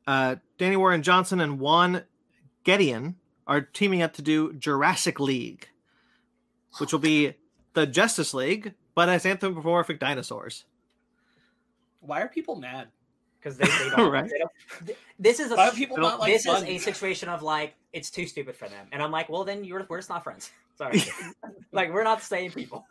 Uh, 0.06 0.36
Danny 0.58 0.76
Warren 0.76 1.02
Johnson 1.02 1.40
and 1.40 1.58
Juan 1.58 2.02
Gedeon 2.64 3.14
are 3.46 3.62
teaming 3.62 4.02
up 4.02 4.12
to 4.14 4.22
do 4.22 4.52
Jurassic 4.52 5.18
League, 5.18 5.68
which 6.78 6.92
will 6.92 6.98
be 7.00 7.34
the 7.74 7.86
Justice 7.86 8.34
League, 8.34 8.74
but 8.94 9.08
as 9.08 9.24
anthropomorphic 9.24 9.98
dinosaurs. 9.98 10.64
Why 12.00 12.20
are 12.22 12.28
people 12.28 12.56
mad? 12.56 12.88
because 13.40 13.56
they, 13.56 13.66
they 13.66 13.90
don't. 13.96 14.10
Right. 14.10 14.28
they 14.28 14.38
don't- 14.38 14.50
th- 14.86 14.98
This 15.18 15.40
is 15.40 15.52
a 15.52 15.56
Why 15.56 15.68
are 15.68 15.72
people 15.72 15.96
not 15.96 16.18
like 16.20 16.32
this 16.32 16.44
is 16.44 16.62
a 16.62 16.78
situation 16.78 17.28
of 17.28 17.42
like 17.42 17.74
it's 17.92 18.10
too 18.10 18.26
stupid 18.26 18.56
for 18.56 18.68
them, 18.68 18.86
and 18.92 19.02
I'm 19.02 19.10
like, 19.12 19.28
well, 19.28 19.44
then 19.44 19.64
you're 19.64 19.86
we're 19.88 19.98
just 19.98 20.08
not 20.10 20.24
friends. 20.24 20.50
Sorry, 20.76 21.02
like 21.72 21.92
we're 21.92 22.04
not 22.04 22.18
the 22.18 22.24
same 22.24 22.50
people. 22.50 22.86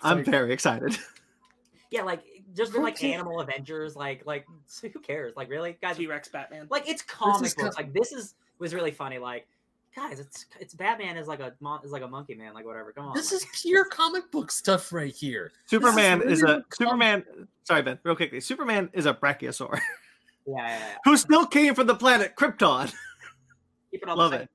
I'm 0.00 0.18
Sorry. 0.18 0.22
very 0.24 0.52
excited. 0.52 0.96
Yeah, 1.90 2.02
like 2.02 2.22
just 2.54 2.72
been 2.72 2.82
like 2.82 2.94
Okay. 2.94 3.12
Animal 3.12 3.40
Avengers, 3.40 3.96
like 3.96 4.24
like 4.26 4.46
so 4.66 4.88
who 4.88 4.98
cares? 5.00 5.34
Like 5.36 5.48
really, 5.50 5.76
guys, 5.80 5.96
T 5.96 6.06
Rex 6.06 6.28
Batman. 6.28 6.66
like 6.70 6.88
it's 6.88 7.02
comic 7.02 7.46
is 7.46 7.54
books. 7.54 7.76
co- 7.76 7.82
Like 7.82 7.92
this 7.92 8.12
is 8.12 8.34
was 8.58 8.74
really 8.74 8.90
funny. 8.90 9.18
Like 9.18 9.46
guys, 9.94 10.20
it's 10.20 10.46
it's 10.60 10.74
Batman 10.74 11.16
is 11.16 11.26
like 11.28 11.40
a 11.40 11.52
mon- 11.60 11.80
is 11.84 11.90
like 11.92 12.02
a 12.02 12.08
monkey 12.08 12.34
man, 12.34 12.54
like 12.54 12.64
whatever. 12.64 12.92
Come 12.92 13.06
on. 13.06 13.14
This 13.14 13.32
like- 13.32 13.42
is 13.42 13.46
pure 13.62 13.84
comic 13.86 14.30
book 14.30 14.50
stuff 14.50 14.92
right 14.92 15.14
here. 15.14 15.52
Superman 15.66 16.22
is, 16.22 16.42
really 16.42 16.52
a 16.52 16.56
comic- 16.56 16.74
Superman. 16.74 17.24
Sorry, 17.64 17.82
Ben. 17.82 17.98
Real 18.02 18.16
quickly, 18.16 18.40
Superman 18.40 18.90
is 18.92 19.06
a 19.06 19.14
brachiosaur 19.14 19.74
yeah, 20.46 20.54
yeah, 20.56 20.68
yeah. 20.78 20.94
who 21.04 21.16
still 21.16 21.46
came 21.46 21.74
from 21.74 21.86
the 21.86 21.94
planet 21.94 22.34
Krypton. 22.36 22.92
Keep 23.90 24.02
it 24.04 24.08
on 24.08 24.16
Love 24.18 24.30
the 24.32 24.40
it. 24.42 24.50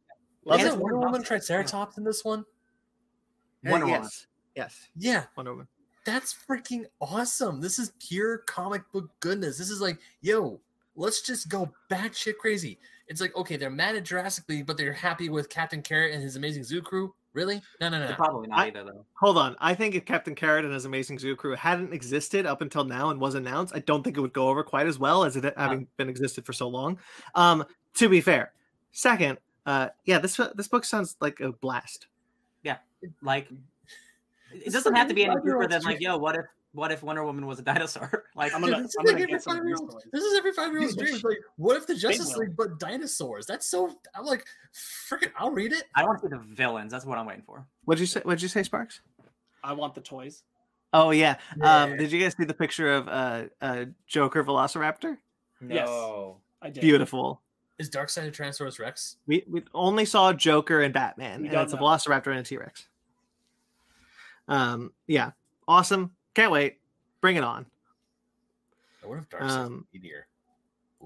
Love 0.46 0.60
Isn't 0.62 0.74
it. 0.74 0.80
Wonder 0.80 0.98
Woman 1.00 1.24
Triceratops 1.24 1.98
in 1.98 2.04
this 2.04 2.24
one? 2.26 2.46
Wonder 3.64 3.88
yes. 3.88 3.98
Woman. 4.00 4.12
Yes, 4.56 4.88
Yeah, 4.98 5.24
Wonder 5.36 5.52
Woman. 5.52 5.68
That's 6.08 6.34
freaking 6.34 6.86
awesome. 7.02 7.60
This 7.60 7.78
is 7.80 7.92
pure 8.00 8.38
comic 8.40 8.82
book 8.94 9.10
goodness. 9.20 9.58
This 9.58 9.70
is 9.70 9.82
like, 9.82 10.00
yo, 10.22 10.58
let's 10.96 11.22
just 11.22 11.50
go 11.50 11.70
batshit 11.92 12.38
crazy. 12.38 12.80
It's 13.10 13.20
like, 13.20 13.36
okay, 13.36 13.58
they're 13.58 13.70
mad 13.70 13.98
at 13.98 14.06
Jurassic 14.06 14.46
League, 14.48 14.66
but 14.66 14.78
they're 14.78 14.94
happy 14.94 15.28
with 15.28 15.50
Captain 15.50 15.82
Carrot 15.82 16.14
and 16.14 16.24
his 16.24 16.38
amazing 16.38 16.64
zoo 16.64 16.82
crew. 16.82 17.14
Really? 17.34 17.62
No, 17.82 17.90
no, 17.90 18.00
no. 18.00 18.08
They're. 18.08 18.16
Probably 18.16 18.48
not 18.48 18.60
I- 18.60 18.68
either 18.68 18.86
though. 18.86 19.06
Hold 19.20 19.38
on. 19.38 19.58
I 19.60 19.76
think 19.76 19.96
if 19.96 20.06
Captain 20.06 20.34
Carrot 20.34 20.64
and 20.64 20.74
his 20.74 20.86
amazing 20.86 21.20
zoo 21.20 21.36
crew 21.36 21.56
hadn't 21.56 21.94
existed 21.94 22.46
up 22.46 22.62
until 22.62 22.86
now 22.86 23.10
and 23.10 23.20
was 23.20 23.36
announced, 23.36 23.76
I 23.76 23.80
don't 23.80 24.02
think 24.02 24.16
it 24.16 24.22
would 24.22 24.34
go 24.34 24.48
over 24.48 24.64
quite 24.64 24.88
as 24.88 24.98
well 24.98 25.26
as 25.26 25.36
it 25.36 25.54
having 25.58 25.88
been 25.98 26.08
existed 26.08 26.46
for 26.46 26.54
so 26.54 26.70
long. 26.70 27.00
Um, 27.36 27.66
to 27.96 28.08
be 28.08 28.22
fair. 28.22 28.54
Second, 28.94 29.40
uh, 29.66 29.90
yeah, 30.06 30.20
this 30.20 30.40
this 30.56 30.70
book 30.70 30.86
sounds 30.86 31.18
like 31.20 31.42
a 31.42 31.52
blast. 31.52 32.08
Yeah, 32.64 32.78
like, 33.22 33.50
it 34.54 34.72
doesn't 34.74 34.96
have 34.96 35.08
to 35.08 35.14
be 35.14 35.24
any 35.26 35.34
like 35.36 35.44
deeper 35.44 35.68
than 35.68 35.82
like, 35.84 36.00
yo, 36.02 36.18
what 36.18 36.36
if 36.36 36.46
what 36.74 36.92
if 36.92 37.02
Wonder 37.02 37.24
Woman 37.24 37.46
was 37.48 37.60
a 37.60 37.64
dinosaur? 37.64 38.26
like, 38.36 38.54
I'm 38.54 38.62
Dude, 38.62 38.72
gonna- 38.72 38.84
this, 38.84 38.96
I'm 39.00 39.06
is 39.06 39.12
gonna 39.12 39.18
like 39.24 39.28
get 39.28 39.34
every 39.34 39.40
some 39.42 39.58
five-year-old- 39.58 40.04
this 40.12 40.24
is 40.24 40.38
every 40.38 40.52
five 40.52 40.72
year 40.72 40.82
old's 40.82 40.96
dream. 40.96 41.14
Like, 41.24 41.40
what 41.56 41.78
if 41.78 41.88
the 41.88 41.96
Justice. 41.96 42.36
League 42.36 42.56
but 42.56 42.80
dinosaurs? 42.80 43.46
That's 43.46 43.66
so. 43.66 43.98
I'm 44.16 44.26
like, 44.26 44.46
freaking, 44.74 45.32
I'll 45.38 45.52
read 45.52 45.74
it. 45.74 45.84
I 45.96 46.04
want 46.04 46.22
to 46.22 46.28
see 46.28 46.36
the 46.36 46.44
villains. 46.56 46.92
That's 46.92 47.06
what 47.06 47.18
I'm 47.18 47.26
waiting 47.26 47.44
for. 47.46 47.66
What'd 47.86 48.00
you 48.00 48.06
say? 48.06 48.22
What'd 48.24 48.42
you 48.42 48.48
say, 48.48 48.64
Sparks? 48.64 49.02
I 49.64 49.74
want 49.74 49.96
the 49.96 50.02
toys. 50.02 50.44
Oh 50.94 51.12
yeah. 51.12 51.36
Um, 51.62 51.98
did 51.98 52.12
you 52.12 52.20
guys 52.20 52.36
see 52.38 52.46
the 52.46 52.54
picture 52.54 52.94
of 52.94 53.08
uh, 53.08 53.44
uh 53.62 53.86
Joker 54.06 54.44
Velociraptor? 54.44 55.18
Yes. 55.68 55.88
No. 55.88 56.38
I 56.62 56.70
did. 56.70 56.82
Beautiful. 56.82 57.42
Is 57.80 57.90
Darkseid 57.90 58.28
a 58.28 58.32
Tyrannosaurus 58.32 58.80
Rex? 58.80 59.18
We 59.28 59.44
we 59.50 59.64
only 59.74 60.06
saw 60.06 60.34
Joker 60.34 60.82
and 60.82 60.94
Batman, 60.94 61.42
We 61.42 61.48
and 61.48 61.54
don't 61.54 61.64
it's 61.66 61.74
a. 61.74 61.78
Velociraptor 61.78 62.28
and 62.28 62.40
a 62.40 62.44
T 62.44 62.58
Rex. 62.58 62.88
Um, 64.48 64.92
yeah, 65.08 65.32
awesome. 65.68 66.12
Can't 66.34 66.52
wait. 66.52 66.80
Bring 67.22 67.36
it 67.36 67.44
on. 67.44 67.66
I 69.04 69.08
wonder 69.08 69.24
if 69.24 69.30
Darkseid's 69.30 69.54
Um, 69.54 69.86
a 69.94 69.98
meteor. 69.98 70.28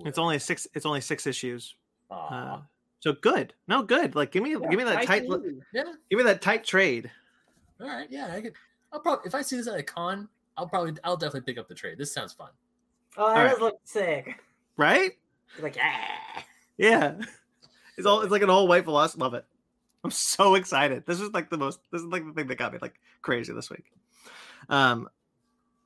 It's 0.05 0.18
only 0.18 0.39
six. 0.39 0.68
It's 0.73 0.85
only 0.85 1.01
six 1.01 1.27
issues. 1.27 1.76
Aw. 2.09 2.15
Uh, 2.55 2.61
so 2.99 3.13
good. 3.13 3.53
No, 3.68 3.84
good. 3.84 4.15
Like, 4.15 4.31
give 4.31 4.43
me, 4.43 4.51
give 4.51 4.69
me 4.77 4.84
that 4.84 4.97
I 4.97 5.05
tight, 5.05 5.23
yeah. 5.73 5.84
give 6.09 6.18
me 6.18 6.23
that 6.23 6.41
tight 6.41 6.63
trade. 6.63 7.09
All 7.80 7.88
right. 7.88 8.07
Yeah. 8.09 8.31
I 8.34 8.41
could. 8.41 8.53
I'll 8.93 8.99
probably 8.99 9.27
if 9.27 9.35
I 9.35 9.41
see 9.41 9.57
this 9.57 9.68
at 9.68 9.80
a 9.80 9.84
con, 9.84 10.27
I'll 10.57 10.68
probably 10.68 10.93
I'll 11.03 11.18
definitely 11.18 11.41
pick 11.51 11.57
up 11.59 11.68
the 11.68 11.76
trade. 11.76 11.97
This 11.97 12.13
sounds 12.13 12.34
fun. 12.34 12.49
Oh, 13.18 13.27
that 13.30 13.38
All 13.38 13.43
right. 13.45 13.59
look 13.59 13.80
sick. 13.84 14.41
Right? 14.77 15.11
Like 15.59 15.76
yeah. 15.76 16.43
Yeah. 16.77 17.13
It's 17.97 18.07
all. 18.07 18.22
It's 18.22 18.31
like 18.31 18.41
an 18.41 18.49
all 18.49 18.68
white 18.69 18.85
Velociraptor. 18.85 19.18
Love 19.19 19.34
it. 19.35 19.45
I'm 20.03 20.11
so 20.11 20.56
excited. 20.56 21.06
This 21.06 21.19
is 21.19 21.32
like 21.32 21.49
the 21.49 21.57
most. 21.57 21.80
This 21.91 22.02
is 22.02 22.07
like 22.07 22.26
the 22.26 22.34
thing 22.34 22.48
that 22.48 22.56
got 22.57 22.73
me 22.73 22.80
like 22.82 22.99
crazy 23.22 23.53
this 23.53 23.69
week. 23.69 23.91
Um. 24.69 25.10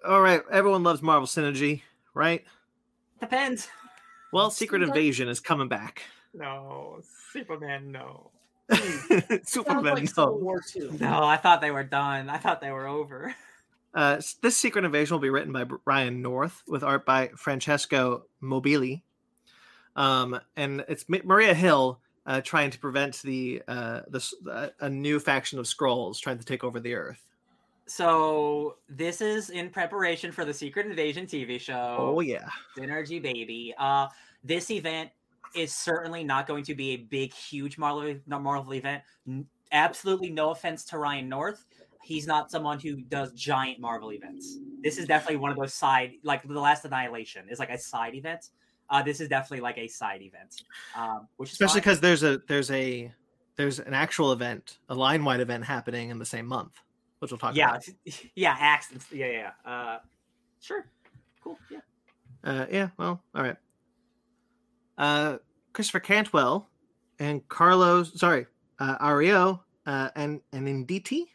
All 0.08 0.22
right. 0.22 0.42
Everyone 0.52 0.84
loves 0.84 1.02
Marvel 1.02 1.28
Synergy, 1.28 1.82
right? 2.14 2.44
Depends. 3.20 3.68
Well, 4.32 4.52
Secret 4.52 4.80
Sometimes- 4.80 4.98
Invasion 4.98 5.28
is 5.30 5.40
coming 5.40 5.68
back. 5.68 6.04
No, 6.34 7.00
Superman. 7.32 7.92
No. 7.92 8.32
Sounds 8.72 9.50
Superman. 9.50 9.84
like 9.94 10.04
no. 10.04 10.06
Civil 10.08 10.40
War 10.42 10.62
Two. 10.62 10.96
No, 11.00 11.24
I 11.24 11.38
thought 11.38 11.62
they 11.62 11.72
were 11.72 11.84
done. 11.84 12.30
I 12.30 12.38
thought 12.38 12.62
they 12.62 12.72
were 12.72 12.88
over. 12.88 13.34
Uh, 13.96 14.20
this 14.42 14.58
Secret 14.58 14.84
Invasion 14.84 15.16
will 15.16 15.22
be 15.22 15.30
written 15.30 15.54
by 15.54 15.64
Ryan 15.86 16.22
North 16.22 16.62
with 16.68 16.84
art 16.84 17.06
by 17.06 17.30
Francesco 17.38 18.26
Mobili. 18.44 19.04
Um, 19.96 20.38
and 20.58 20.84
it's 20.90 21.06
Maria 21.08 21.54
Hill 21.54 22.02
uh, 22.26 22.42
trying 22.42 22.72
to 22.72 22.80
prevent 22.80 23.22
the 23.22 23.62
uh, 23.68 24.02
the 24.08 24.34
uh, 24.52 24.68
a 24.82 24.90
new 24.90 25.20
faction 25.20 25.60
of 25.60 25.66
Skrulls 25.66 26.20
trying 26.20 26.38
to 26.38 26.46
take 26.46 26.64
over 26.64 26.80
the 26.80 26.94
Earth. 26.94 27.22
So 27.88 28.78
this 28.90 29.22
is 29.22 29.52
in 29.52 29.70
preparation 29.70 30.32
for 30.32 30.44
the 30.44 30.54
Secret 30.54 30.88
Invasion 30.88 31.28
TV 31.28 31.60
show. 31.60 31.98
Oh 32.00 32.20
yeah, 32.20 32.50
Synergy 32.78 33.22
baby. 33.22 33.74
Uh, 33.78 34.08
this 34.44 34.72
event 34.72 35.12
is 35.56 35.74
certainly 35.74 36.24
not 36.24 36.48
going 36.48 36.64
to 36.66 36.76
be 36.76 36.92
a 36.92 36.98
big, 36.98 37.34
huge 37.34 37.78
Marvel 37.78 38.20
Marvel 38.28 38.74
event. 38.74 39.04
Absolutely 39.72 40.30
no 40.30 40.52
offense 40.52 40.84
to 40.86 40.98
Ryan 40.98 41.30
North. 41.30 41.66
He's 42.04 42.28
not 42.28 42.52
someone 42.52 42.80
who 42.80 43.02
does 43.02 43.32
giant 43.34 43.80
Marvel 43.80 44.14
events. 44.14 44.60
This 44.84 44.98
is 44.98 45.08
definitely 45.08 45.38
one 45.38 45.50
of 45.50 45.58
those 45.58 45.74
side, 45.74 46.14
like 46.24 46.44
the 46.48 46.60
Last 46.60 46.86
Annihilation 46.86 47.48
is 47.50 47.58
like 47.58 47.72
a 47.72 47.78
side 47.80 48.14
event. 48.14 48.50
Uh, 48.90 49.02
this 49.02 49.20
is 49.20 49.28
definitely 49.28 49.62
like 49.62 49.78
a 49.78 49.88
side 49.88 50.22
event, 50.22 50.64
um, 50.96 51.28
which 51.38 51.52
especially 51.52 51.82
because 51.82 52.00
there's 52.00 52.24
a 52.24 52.40
there's 52.48 52.70
a 52.72 53.12
there's 53.56 53.80
an 53.80 53.94
actual 53.94 54.32
event, 54.32 54.78
a 54.90 54.96
line 54.96 55.24
wide 55.24 55.40
event 55.40 55.64
happening 55.64 56.10
in 56.10 56.20
the 56.20 56.26
same 56.26 56.46
month, 56.46 56.74
which 57.20 57.32
we'll 57.32 57.38
talk 57.38 57.56
yeah, 57.56 57.70
about. 57.72 57.88
yeah, 58.36 58.56
accents, 58.58 59.08
yeah, 59.12 59.26
yeah, 59.26 59.52
yeah. 59.66 59.72
Uh, 59.72 60.00
sure, 60.60 60.86
cool, 61.44 61.58
yeah. 61.72 61.80
Uh, 62.44 62.66
yeah, 62.72 62.90
well, 62.98 63.24
all 63.34 63.42
right. 63.42 63.58
Uh, 64.98 65.38
Christopher 65.74 66.00
Cantwell 66.00 66.70
and 67.20 67.48
Carlos, 67.48 68.18
sorry, 68.20 68.46
uh, 68.80 68.98
Ario 69.00 69.62
uh, 69.86 70.10
and 70.16 70.42
and 70.54 70.88
Nditi 70.88 71.26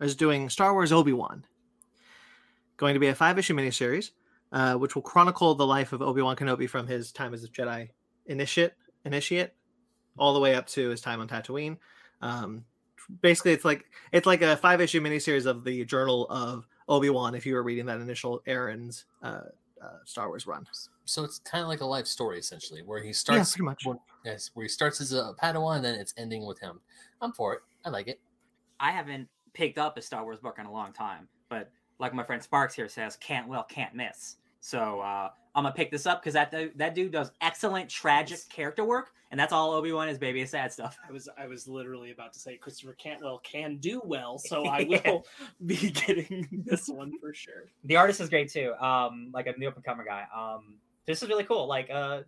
is 0.00 0.14
doing 0.14 0.48
Star 0.50 0.72
Wars 0.72 0.92
Obi 0.92 1.12
Wan. 1.12 1.44
Going 2.76 2.94
to 2.94 3.00
be 3.00 3.06
a 3.06 3.14
five 3.14 3.38
issue 3.38 3.54
miniseries, 3.54 4.10
uh, 4.54 4.74
which 4.76 4.94
will 4.94 5.02
chronicle 5.02 5.54
the 5.56 5.66
life 5.66 5.92
of 5.92 6.00
Obi 6.00 6.22
Wan 6.22 6.36
Kenobi 6.36 6.70
from 6.70 6.86
his 6.86 7.10
time 7.10 7.34
as 7.34 7.42
a 7.42 7.48
Jedi 7.48 7.88
initiate, 8.26 8.72
initiate, 9.04 9.50
all 10.16 10.32
the 10.32 10.38
way 10.40 10.54
up 10.54 10.68
to 10.68 10.90
his 10.90 11.00
time 11.00 11.20
on 11.20 11.26
Tatooine. 11.28 11.76
Um, 12.22 12.64
basically, 13.20 13.52
it's 13.52 13.64
like 13.64 13.84
it's 14.12 14.26
like 14.26 14.42
a 14.42 14.56
five 14.56 14.80
issue 14.80 15.00
miniseries 15.00 15.44
of 15.44 15.64
the 15.64 15.84
Journal 15.84 16.28
of 16.30 16.68
Obi 16.88 17.10
Wan. 17.10 17.34
If 17.34 17.44
you 17.44 17.54
were 17.54 17.64
reading 17.64 17.86
that 17.86 18.00
initial 18.00 18.42
Aaron's 18.46 19.06
uh, 19.22 19.40
uh, 19.82 19.98
Star 20.04 20.28
Wars 20.28 20.46
run. 20.46 20.66
So 21.04 21.24
it's 21.24 21.40
kind 21.40 21.62
of 21.62 21.68
like 21.68 21.80
a 21.80 21.84
life 21.86 22.06
story 22.06 22.38
essentially, 22.38 22.82
where 22.82 23.00
he 23.00 23.08
Yeah, 23.08 23.12
starts. 23.12 23.52
pretty 23.52 23.64
much. 23.64 23.84
yes, 24.24 24.50
where 24.54 24.62
he 24.62 24.68
starts 24.68 25.00
as 25.00 25.12
a 25.12 25.34
Padawan, 25.42 25.76
and 25.76 25.84
then 25.84 25.96
it's 25.96 26.14
ending 26.16 26.46
with 26.46 26.60
him. 26.60 26.80
I'm 27.20 27.32
for 27.32 27.54
it. 27.54 27.60
I 27.84 27.90
like 27.90 28.06
it. 28.06 28.20
I 28.78 28.92
haven't 28.92 29.28
picked 29.52 29.78
up 29.78 29.98
a 29.98 30.02
Star 30.02 30.22
Wars 30.22 30.38
book 30.38 30.56
in 30.60 30.66
a 30.66 30.72
long 30.72 30.92
time, 30.92 31.26
but 31.48 31.70
like 31.98 32.14
my 32.14 32.22
friend 32.22 32.42
Sparks 32.42 32.74
here 32.74 32.88
says, 32.88 33.16
can't 33.16 33.48
well, 33.48 33.64
can't 33.64 33.94
miss. 33.94 34.36
So 34.64 35.00
uh, 35.00 35.28
I'm 35.54 35.64
gonna 35.64 35.74
pick 35.74 35.90
this 35.90 36.06
up 36.06 36.22
because 36.22 36.32
that 36.32 36.50
that 36.78 36.94
dude 36.94 37.12
does 37.12 37.30
excellent 37.42 37.90
tragic 37.90 38.38
character 38.48 38.82
work, 38.82 39.10
and 39.30 39.38
that's 39.38 39.52
all 39.52 39.72
Obi 39.74 39.92
Wan 39.92 40.08
is, 40.08 40.16
baby, 40.16 40.40
is 40.40 40.48
sad 40.52 40.72
stuff. 40.72 40.96
I 41.06 41.12
was 41.12 41.28
I 41.36 41.46
was 41.46 41.68
literally 41.68 42.12
about 42.12 42.32
to 42.32 42.38
say 42.38 42.56
Christopher 42.56 42.94
Cantwell 42.94 43.40
can 43.44 43.76
do 43.76 44.00
well, 44.06 44.38
so 44.38 44.64
I 44.66 44.78
Yeah. 44.78 45.02
will 45.04 45.26
be 45.66 45.90
getting 45.90 46.62
this 46.64 46.88
one 46.88 47.12
for 47.20 47.34
sure. 47.34 47.64
The 47.84 47.96
artist 47.96 48.22
is 48.22 48.30
great 48.30 48.50
too. 48.50 48.72
Um, 48.80 49.30
like 49.34 49.46
a 49.46 49.52
new 49.58 49.68
up 49.68 49.76
and 49.76 49.84
comer 49.84 50.02
guy. 50.02 50.24
Um, 50.34 50.78
this 51.06 51.22
is 51.22 51.28
really 51.28 51.44
cool. 51.44 51.66
Like 51.66 51.90
uh, 51.92 52.22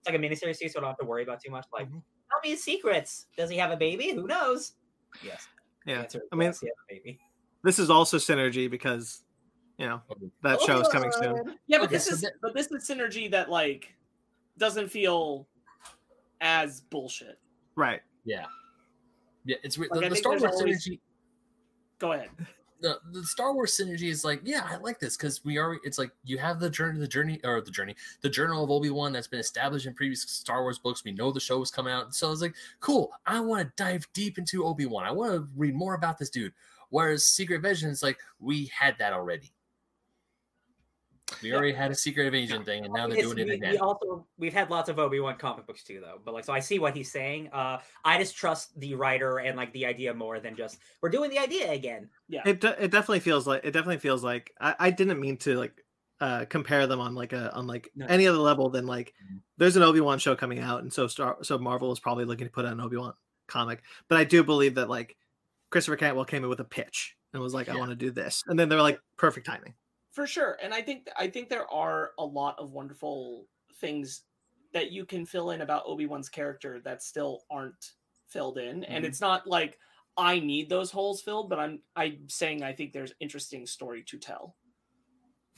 it's 0.00 0.08
like 0.08 0.16
a 0.16 0.18
miniseries 0.18 0.58
too, 0.58 0.68
so 0.68 0.80
I 0.80 0.82
don't 0.82 0.90
have 0.90 0.98
to 0.98 1.06
worry 1.06 1.22
about 1.22 1.40
too 1.40 1.52
much. 1.52 1.66
Like, 1.72 1.86
Mhm. 1.86 2.02
tell 2.30 2.40
me 2.42 2.50
his 2.50 2.64
secrets. 2.64 3.26
Does 3.36 3.48
he 3.48 3.58
have 3.58 3.70
a 3.70 3.76
baby? 3.76 4.10
Who 4.12 4.26
knows? 4.26 4.72
Yes. 5.24 5.46
Yeah, 5.86 6.00
answer 6.00 6.18
is 6.18 6.24
I 6.32 6.34
mean- 6.34 6.46
yes, 6.48 6.58
he 6.60 6.66
has 6.66 6.74
a 6.90 6.94
baby. 6.94 7.20
this 7.62 7.78
is 7.78 7.90
also 7.90 8.16
synergy 8.16 8.68
because 8.68 9.22
you 9.80 9.86
know 9.86 10.02
oh, 10.10 10.16
that 10.42 10.58
oh, 10.60 10.66
show 10.66 10.80
is 10.80 10.88
coming 10.88 11.10
soon. 11.10 11.56
Yeah, 11.66 11.78
but 11.78 11.84
Okay, 11.84 11.94
this 11.94 12.06
so 12.06 12.12
is 12.12 12.20
that- 12.20 12.34
but 12.42 12.54
this 12.54 12.70
is 12.70 12.86
synergy 12.88 13.30
that 13.30 13.50
like 13.50 13.94
doesn't 14.58 14.88
feel 14.88 15.48
as 16.42 16.82
bullshit. 16.82 17.38
Right. 17.76 18.02
Yeah. 18.24 18.44
Yeah, 19.46 19.56
it's 19.62 19.78
re- 19.78 19.88
Like, 19.90 20.02
the, 20.02 20.08
the 20.10 20.16
Star 20.16 20.32
Wars 20.38 20.44
always- 20.44 20.86
synergy. 20.86 21.00
Go 21.98 22.12
ahead. 22.12 22.28
The, 22.82 22.98
the 23.12 23.24
Star 23.24 23.52
Wars 23.52 23.78
synergy 23.78 24.08
is 24.08 24.24
like, 24.24 24.40
yeah, 24.42 24.66
I 24.66 24.76
like 24.76 24.98
this 24.98 25.14
because 25.14 25.44
we 25.44 25.58
are. 25.58 25.78
It's 25.84 25.98
like 25.98 26.12
you 26.24 26.38
have 26.38 26.60
the 26.60 26.70
journey, 26.70 26.98
the 26.98 27.06
journey, 27.06 27.38
or 27.44 27.60
the 27.60 27.70
journey, 27.70 27.94
the 28.22 28.30
journal 28.30 28.64
of 28.64 28.70
Obi 28.70 28.88
Wan 28.88 29.12
that's 29.12 29.26
been 29.26 29.40
established 29.40 29.84
in 29.86 29.92
previous 29.92 30.22
Star 30.22 30.62
Wars 30.62 30.78
books. 30.78 31.04
We 31.04 31.12
know 31.12 31.30
the 31.30 31.40
show 31.40 31.60
is 31.62 31.70
coming 31.70 31.92
out, 31.92 32.14
so 32.14 32.28
I 32.28 32.30
was 32.30 32.40
like, 32.40 32.54
cool. 32.80 33.12
I 33.26 33.40
want 33.40 33.66
to 33.66 33.72
dive 33.82 34.08
deep 34.14 34.38
into 34.38 34.64
Obi 34.64 34.86
Wan. 34.86 35.04
I 35.04 35.10
want 35.10 35.32
to 35.32 35.46
read 35.56 35.74
more 35.74 35.94
about 35.94 36.18
this 36.18 36.30
dude. 36.30 36.54
Whereas 36.88 37.26
Secret 37.28 37.60
Vision 37.60 37.90
is 37.90 38.02
like, 38.02 38.18
we 38.38 38.70
had 38.76 38.96
that 38.98 39.12
already. 39.12 39.52
We 41.42 41.50
Yeah. 41.50 41.56
already 41.56 41.72
had 41.72 41.90
a 41.90 41.94
Secret 41.94 42.26
Invasion 42.26 42.64
thing, 42.64 42.84
and 42.84 42.92
now 42.92 43.06
they're 43.06 43.18
It's- 43.18 43.24
doing 43.32 43.38
it 43.46 43.50
we, 43.50 43.54
again. 43.56 43.72
we 43.72 43.78
also 43.78 44.26
we've 44.38 44.52
had 44.52 44.70
lots 44.70 44.88
of 44.88 44.98
Obi 44.98 45.20
Wan 45.20 45.36
comic 45.36 45.66
books 45.66 45.82
too, 45.84 46.00
though. 46.00 46.20
But 46.24 46.34
like, 46.34 46.44
so 46.44 46.52
I 46.52 46.60
see 46.60 46.78
what 46.78 46.96
he's 46.96 47.10
saying. 47.10 47.48
Uh, 47.52 47.80
I 48.04 48.18
just 48.18 48.36
trust 48.36 48.78
the 48.78 48.94
writer 48.94 49.38
and 49.38 49.56
like 49.56 49.72
the 49.72 49.86
idea 49.86 50.12
more 50.14 50.40
than 50.40 50.56
just 50.56 50.78
we're 51.02 51.08
doing 51.10 51.30
the 51.30 51.38
idea 51.38 51.70
again. 51.70 52.08
Yeah. 52.28 52.42
It 52.46 52.60
de- 52.60 52.84
it 52.84 52.90
definitely 52.90 53.20
feels 53.20 53.46
like 53.46 53.64
it 53.64 53.70
definitely 53.72 53.98
feels 53.98 54.22
like 54.24 54.52
I, 54.60 54.74
I 54.78 54.90
didn't 54.90 55.20
mean 55.20 55.36
to 55.38 55.56
like 55.58 55.84
uh 56.20 56.44
compare 56.46 56.86
them 56.86 57.00
on 57.00 57.14
like 57.14 57.32
a 57.32 57.50
on 57.54 57.66
like 57.66 57.90
No. 57.94 58.06
any 58.06 58.26
other 58.26 58.38
level 58.38 58.68
than 58.68 58.86
like 58.86 59.14
Mhm. 59.24 59.40
there's 59.56 59.76
an 59.76 59.82
Obi-Wan 59.82 60.18
show 60.18 60.36
coming 60.36 60.58
out 60.58 60.82
and 60.82 60.92
so 60.92 61.06
Star 61.06 61.38
so 61.42 61.56
Marvel 61.58 61.92
is 61.92 62.00
probably 62.00 62.24
looking 62.26 62.46
to 62.46 62.52
put 62.52 62.66
out 62.66 62.72
an 62.72 62.80
Obi-Wan 62.80 63.14
comic. 63.46 63.82
But 64.08 64.18
I 64.18 64.24
do 64.24 64.44
believe 64.44 64.74
that 64.74 64.88
like 64.90 65.16
Christopher 65.70 65.96
Cantwell 65.96 66.24
came 66.26 66.42
in 66.44 66.50
with 66.50 66.60
a 66.60 66.64
pitch 66.64 67.16
and 67.32 67.40
was 67.42 67.54
like, 67.54 67.68
I 67.68 67.76
want 67.76 67.90
to 67.90 67.96
do 67.96 68.10
this. 68.10 68.42
And 68.48 68.58
then 68.58 68.68
they're 68.68 68.82
like 68.82 69.00
perfect 69.16 69.46
timing. 69.46 69.74
For 70.12 70.26
sure 70.26 70.56
and 70.62 70.72
i 70.74 70.80
think 70.82 71.08
i 71.18 71.26
think 71.28 71.48
there 71.48 71.70
are 71.72 72.10
a 72.18 72.24
lot 72.24 72.58
of 72.58 72.72
wonderful 72.72 73.46
things 73.76 74.22
that 74.72 74.90
you 74.92 75.04
can 75.04 75.24
fill 75.26 75.50
in 75.50 75.60
about 75.60 75.82
obi-wan's 75.86 76.28
character 76.28 76.80
that 76.84 77.02
still 77.02 77.42
aren't 77.50 77.92
filled 78.28 78.58
in 78.58 78.84
and 78.84 79.04
Mhm. 79.04 79.08
it's 79.08 79.20
not 79.20 79.46
like 79.46 79.78
i 80.16 80.38
need 80.40 80.68
those 80.68 80.90
holes 80.90 81.20
filled 81.22 81.48
but 81.48 81.58
i'm 81.58 81.80
i'm 81.96 82.28
saying 82.28 82.62
i 82.62 82.72
think 82.72 82.92
there's 82.92 83.12
interesting 83.20 83.66
story 83.66 84.02
to 84.04 84.18
tell 84.18 84.56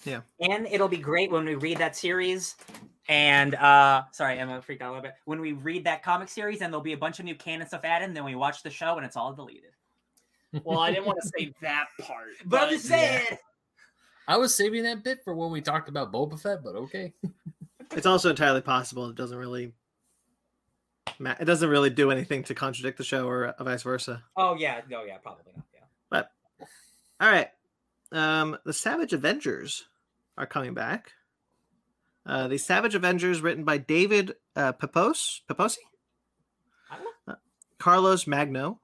Yeah. 0.04 0.22
And 0.40 0.66
it'll 0.66 0.88
be 0.88 0.96
great 0.98 1.30
when 1.30 1.44
we 1.44 1.54
read 1.54 1.78
that 1.78 1.94
series. 1.94 2.56
And 3.08 3.54
uh 3.54 4.02
sorry, 4.10 4.38
Emma 4.38 4.60
freaked 4.60 4.82
out 4.82 4.88
a 4.88 4.92
little 4.94 5.02
bit. 5.02 5.14
When 5.26 5.40
we 5.40 5.52
read 5.52 5.84
that 5.84 6.02
comic 6.02 6.28
series 6.28 6.60
and 6.60 6.72
there'll 6.72 6.82
be 6.82 6.92
a 6.94 6.96
bunch 7.04 7.18
of 7.20 7.24
new 7.24 7.36
canon 7.36 7.68
stuff 7.68 7.84
added, 7.84 8.06
and 8.08 8.16
then 8.16 8.24
we 8.24 8.34
watch 8.34 8.62
the 8.64 8.70
show 8.70 8.96
and 8.96 9.06
it's 9.06 9.16
all 9.16 9.32
deleted. 9.32 9.70
well 10.64 10.80
i 10.80 10.90
didn't 10.90 11.06
want 11.06 11.18
to 11.22 11.28
say 11.36 11.52
that 11.62 11.86
part 12.00 12.30
But 12.46 12.62
I'm 12.64 12.70
just 12.70 12.86
saying. 12.86 13.38
I 14.28 14.36
was 14.36 14.54
saving 14.54 14.84
that 14.84 15.02
bit 15.02 15.24
for 15.24 15.34
when 15.34 15.50
we 15.50 15.60
talked 15.60 15.88
about 15.88 16.12
Boba 16.12 16.40
Fett, 16.40 16.62
but 16.62 16.76
okay. 16.76 17.12
It's 17.94 18.06
also 18.06 18.30
entirely 18.30 18.62
possible 18.62 19.10
it 19.10 19.16
doesn't 19.16 19.36
really 19.36 19.74
ma- 21.18 21.36
it 21.38 21.44
doesn't 21.44 21.68
really 21.68 21.90
do 21.90 22.10
anything 22.10 22.42
to 22.44 22.54
contradict 22.54 22.96
the 22.96 23.04
show 23.04 23.28
or 23.28 23.54
vice 23.60 23.82
versa. 23.82 24.22
Oh 24.34 24.54
yeah, 24.56 24.80
no, 24.88 25.04
yeah, 25.04 25.18
probably 25.18 25.44
not. 25.54 25.64
Yeah. 25.74 25.80
But 26.08 26.30
All 27.20 27.30
right. 27.30 27.50
Um, 28.10 28.56
the 28.64 28.72
Savage 28.72 29.12
Avengers 29.12 29.84
are 30.36 30.46
coming 30.46 30.74
back. 30.74 31.12
Uh, 32.24 32.48
the 32.48 32.58
Savage 32.58 32.94
Avengers, 32.94 33.40
written 33.40 33.64
by 33.64 33.78
David 33.78 34.36
uh, 34.54 34.72
Pepos, 34.72 35.40
Peposi, 35.50 35.78
I. 36.90 37.34
Carlos 37.78 38.26
Magno. 38.26 38.80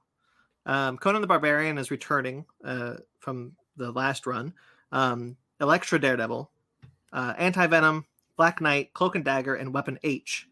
Um, 0.65 0.97
Conan 0.97 1.21
the 1.21 1.27
Barbarian 1.27 1.77
is 1.77 1.89
returning 1.89 2.45
uh, 2.63 2.95
from 3.19 3.53
the 3.77 3.91
last 3.91 4.27
run. 4.27 4.53
Um, 4.91 5.37
Elektra 5.61 5.99
Daredevil, 5.99 6.49
uh, 7.11 7.33
Anti 7.37 7.67
Venom, 7.67 8.05
Black 8.37 8.61
Knight, 8.61 8.93
Cloak 8.93 9.15
and 9.15 9.25
Dagger, 9.25 9.55
and 9.55 9.73
Weapon 9.73 9.99
H 10.03 10.47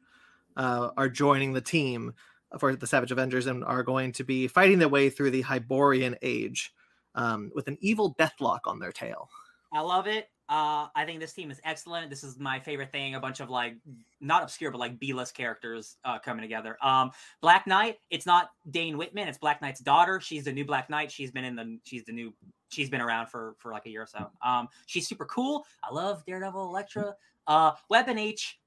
uh, 0.58 0.90
are 0.98 1.10
joining 1.10 1.54
the 1.54 1.62
team 1.62 2.14
for 2.60 2.76
the 2.76 2.88
Savage 2.88 3.12
Avengers 3.12 3.48
and 3.48 3.64
are 3.64 3.84
going 3.84 4.12
to 4.14 4.24
be 4.24 4.48
fighting 4.48 4.80
their 4.80 4.90
way 4.90 5.10
through 5.10 5.32
the 5.32 5.42
Hyborian 5.42 6.16
Age 6.22 6.74
um, 7.16 7.52
with 7.56 7.68
an 7.68 7.78
evil 7.82 8.16
Deathlok 8.16 8.62
on 8.66 8.80
their 8.80 8.92
tail. 8.92 9.30
I 9.74 9.82
love 9.82 10.08
it. 10.08 10.30
Uh, 10.49 10.88
I 10.95 11.03
think 11.06 11.19
this 11.19 11.34
team 11.34 11.52
is 11.52 11.60
excellent. 11.65 12.10
This 12.10 12.24
is 12.24 12.40
my 12.40 12.60
favorite 12.60 12.91
thing. 12.91 13.15
A 13.15 13.19
bunch 13.19 13.41
of 13.41 13.49
like 13.49 13.76
not 14.22 14.44
obscure, 14.44 14.72
but 14.72 14.78
like 14.78 14.98
B-list 14.98 15.36
characters 15.36 15.98
uh, 16.06 16.19
coming 16.19 16.41
together. 16.41 16.78
Um, 16.82 17.11
Black 17.41 17.68
Knight. 17.68 17.99
It's 18.10 18.26
not 18.26 18.52
Dane 18.72 18.98
Whitman. 18.98 19.28
It's 19.28 19.38
Black 19.38 19.61
Knight's 19.61 19.82
daughter. 19.82 20.22
She's 20.22 20.45
the 20.45 20.53
new 20.53 20.64
Black 20.64 20.90
Knight. 20.90 21.11
She's 21.11 21.32
been 21.32 21.44
in 21.44 21.56
the. 21.56 21.78
She's 21.84 22.06
the 22.06 22.14
new. 22.14 22.34
She's 22.69 22.90
been 22.90 23.02
around 23.02 23.28
for 23.28 23.56
for 23.57 23.72
like 23.72 23.86
a 23.86 23.90
year 23.90 24.03
or 24.03 24.07
so. 24.07 24.30
Um, 24.45 24.69
she's 24.86 25.07
super 25.07 25.26
cool. 25.26 25.65
I 25.84 25.94
love 25.94 26.24
Daredevil, 26.26 26.69
Elektra. 26.69 27.15
Uh, 27.45 27.72
Weapon 27.90 28.18
H, 28.18 28.60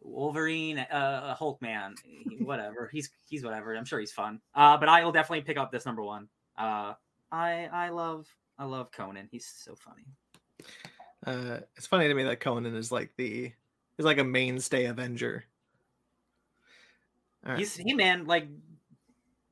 Wolverine, 0.00 0.78
uh, 0.78 1.34
Hulk 1.34 1.60
Man, 1.60 1.94
whatever. 2.40 2.88
He's 2.90 3.10
he's 3.28 3.44
whatever. 3.44 3.76
I'm 3.76 3.84
sure 3.84 4.00
he's 4.00 4.12
fun. 4.12 4.40
Uh, 4.54 4.76
but 4.78 4.88
I 4.88 5.04
will 5.04 5.12
definitely 5.12 5.42
pick 5.42 5.58
up 5.58 5.70
this 5.70 5.84
number 5.84 6.02
one. 6.02 6.28
Uh, 6.58 6.94
I 7.30 7.68
I 7.72 7.88
love 7.90 8.26
I 8.58 8.64
love 8.64 8.90
Conan. 8.90 9.28
He's 9.30 9.46
so 9.46 9.74
funny. 9.74 10.04
Uh, 11.26 11.58
it's 11.76 11.86
funny 11.86 12.08
to 12.08 12.14
me 12.14 12.22
that 12.22 12.40
Conan 12.40 12.76
is 12.76 12.92
like 12.92 13.10
the 13.16 13.52
is 13.98 14.04
like 14.04 14.18
a 14.18 14.24
mainstay 14.24 14.86
Avenger. 14.86 15.44
Right. 17.44 17.58
He's 17.58 17.76
he 17.76 17.94
man 17.94 18.26
like 18.26 18.48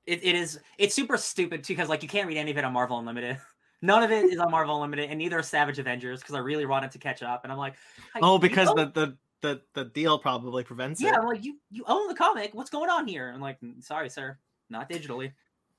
it, 0.07 0.25
it 0.25 0.35
is 0.35 0.61
it's 0.79 0.95
super 0.95 1.17
stupid 1.17 1.65
too 1.65 1.75
because 1.75 1.89
like 1.89 2.03
you 2.03 2.09
can't 2.09 2.29
read 2.29 2.39
any 2.39 2.53
of 2.53 2.59
it 2.59 2.65
on 2.65 2.73
Marvel 2.73 2.99
Unlimited. 2.99 3.39
None 3.83 4.03
of 4.03 4.11
it 4.11 4.25
is 4.25 4.39
on 4.39 4.51
Marvel 4.51 4.77
Unlimited, 4.77 5.11
and 5.11 5.19
neither 5.19 5.41
is 5.41 5.49
Savage 5.49 5.79
Avengers 5.79 6.21
because 6.21 6.35
I 6.35 6.39
really 6.39 6.65
wanted 6.65 6.91
to 6.93 6.99
catch 6.99 7.23
up. 7.23 7.45
And 7.45 7.53
I'm 7.53 7.59
like, 7.59 7.75
oh, 8.23 8.39
because 8.39 8.69
the, 8.69 8.91
the 8.95 9.17
the 9.43 9.61
the 9.75 9.85
deal 9.85 10.19
probably 10.19 10.65
prevents 10.65 11.03
yeah, 11.03 11.11
it. 11.11 11.17
I'm 11.17 11.27
like 11.27 11.45
you 11.45 11.59
you 11.71 11.85
own 11.87 12.09
the 12.09 12.15
comic. 12.15 12.55
What's 12.55 12.71
going 12.71 12.89
on 12.89 13.07
here? 13.07 13.31
I'm 13.35 13.43
like, 13.43 13.61
"Mm, 13.61 13.83
sorry, 13.85 14.09
sir, 14.09 14.39
not 14.71 14.89
digitally. 14.89 15.33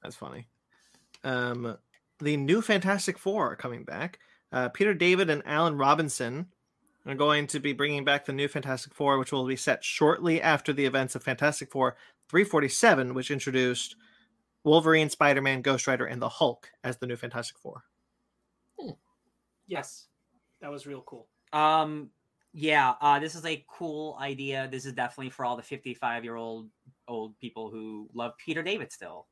That's 0.03 0.15
funny. 0.15 0.47
Um, 1.23 1.77
the 2.19 2.37
new 2.37 2.61
Fantastic 2.61 3.17
Four 3.17 3.51
are 3.51 3.55
coming 3.55 3.83
back. 3.83 4.19
Uh, 4.55 4.69
Peter 4.69 4.93
David 4.93 5.29
and 5.29 5.43
Alan 5.45 5.75
Robinson 5.77 6.47
are 7.05 7.13
going 7.13 7.45
to 7.47 7.59
be 7.59 7.73
bringing 7.73 8.05
back 8.05 8.23
the 8.23 8.31
new 8.31 8.47
Fantastic 8.47 8.93
Four, 8.93 9.19
which 9.19 9.33
will 9.33 9.45
be 9.45 9.57
set 9.57 9.83
shortly 9.83 10.41
after 10.41 10.71
the 10.71 10.85
events 10.85 11.13
of 11.13 11.23
Fantastic 11.23 11.69
Four 11.69 11.97
347, 12.29 13.13
which 13.13 13.29
introduced 13.29 13.97
Wolverine, 14.63 15.09
Spider 15.09 15.41
Man, 15.41 15.61
Ghost 15.61 15.87
Rider, 15.87 16.05
and 16.05 16.21
the 16.21 16.29
Hulk 16.29 16.69
as 16.85 16.95
the 16.97 17.05
new 17.05 17.17
Fantastic 17.17 17.57
Four. 17.57 17.83
yes 19.67 20.07
that 20.61 20.71
was 20.71 20.87
real 20.87 21.01
cool 21.01 21.27
Um, 21.51 22.11
yeah, 22.53 22.93
uh, 23.01 23.19
this 23.19 23.35
is 23.35 23.43
a 23.45 23.65
cool 23.67 24.17
idea. 24.21 24.69
This 24.71 24.85
is 24.85 24.93
definitely 24.93 25.31
for 25.31 25.43
all 25.43 25.57
the 25.57 25.63
55 25.63 26.23
year 26.23 26.37
old 26.37 26.69
old 27.09 27.37
people 27.39 27.69
who 27.69 28.09
love 28.13 28.31
Peter 28.37 28.63
David 28.63 28.93
still, 28.93 29.27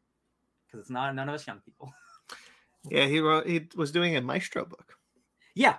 because 0.67 0.81
it's 0.81 0.89
not 0.89 1.15
none 1.15 1.29
of 1.29 1.35
us 1.35 1.47
young 1.47 1.61
people. 1.61 1.93
Yeah, 2.89 3.05
he 3.05 3.21
wrote. 3.21 3.47
He 3.47 3.69
was 3.77 3.93
doing 3.93 4.17
a 4.17 4.21
Maestro 4.21 4.65
book. 4.65 4.97
Yeah, 5.55 5.77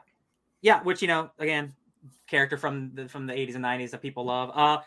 yeah. 0.62 0.82
Which 0.82 1.02
you 1.02 1.08
know, 1.08 1.30
again, 1.38 1.72
character 2.26 2.56
from 2.56 2.92
the 2.94 3.08
from 3.08 3.26
the 3.26 3.36
eighties 3.38 3.54
and 3.54 3.62
nineties 3.62 3.90
that 3.92 4.02
people 4.02 4.24
love. 4.26 4.50
Uh, 4.54 4.78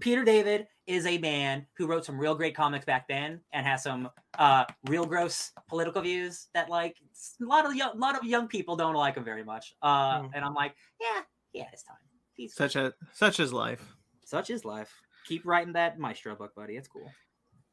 Peter 0.00 0.24
David 0.24 0.66
is 0.86 1.06
a 1.06 1.16
man 1.18 1.64
who 1.74 1.86
wrote 1.86 2.04
some 2.04 2.18
real 2.18 2.34
great 2.34 2.54
comics 2.56 2.84
back 2.84 3.06
then 3.08 3.40
and 3.52 3.64
has 3.66 3.82
some 3.84 4.08
uh 4.38 4.64
real 4.88 5.06
gross 5.06 5.52
political 5.68 6.02
views 6.02 6.48
that 6.54 6.68
like 6.68 6.96
a 7.40 7.44
lot 7.44 7.64
of 7.64 7.74
young, 7.74 7.98
lot 7.98 8.16
of 8.16 8.24
young 8.24 8.48
people 8.48 8.74
don't 8.76 8.94
like 8.94 9.16
him 9.16 9.24
very 9.24 9.44
much. 9.44 9.74
Uh, 9.82 10.22
Hmm. 10.22 10.26
and 10.34 10.44
I'm 10.44 10.54
like, 10.54 10.74
yeah, 11.00 11.20
yeah, 11.52 11.64
it's 11.72 11.82
time. 11.84 11.96
He's 12.34 12.54
Such 12.54 12.76
a 12.76 12.94
such 13.12 13.38
is 13.40 13.52
life. 13.52 13.94
such 14.24 14.50
is 14.50 14.64
life. 14.64 14.92
Keep 15.26 15.46
writing 15.46 15.72
that 15.74 15.98
Maestro 15.98 16.34
book, 16.36 16.54
buddy. 16.54 16.76
It's 16.76 16.88
cool. 16.88 17.10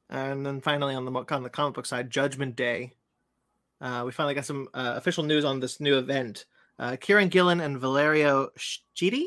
And 0.09 0.45
then 0.45 0.61
finally 0.61 0.93
on 0.95 1.05
the 1.05 1.11
on 1.11 1.43
the 1.43 1.49
comic 1.49 1.73
book 1.73 1.85
side, 1.85 2.09
Judgment 2.11 2.55
Day. 2.55 2.93
Uh, 3.81 4.03
we 4.05 4.11
finally 4.11 4.33
got 4.35 4.45
some 4.45 4.67
uh, 4.73 4.93
official 4.95 5.23
news 5.23 5.43
on 5.43 5.59
this 5.59 5.79
new 5.81 5.97
event. 5.97 6.45
Uh, 6.79 6.91
Kieron 6.91 7.29
Gillen 7.29 7.59
and 7.61 7.79
Valerio 7.79 8.49
Schiti, 8.57 9.25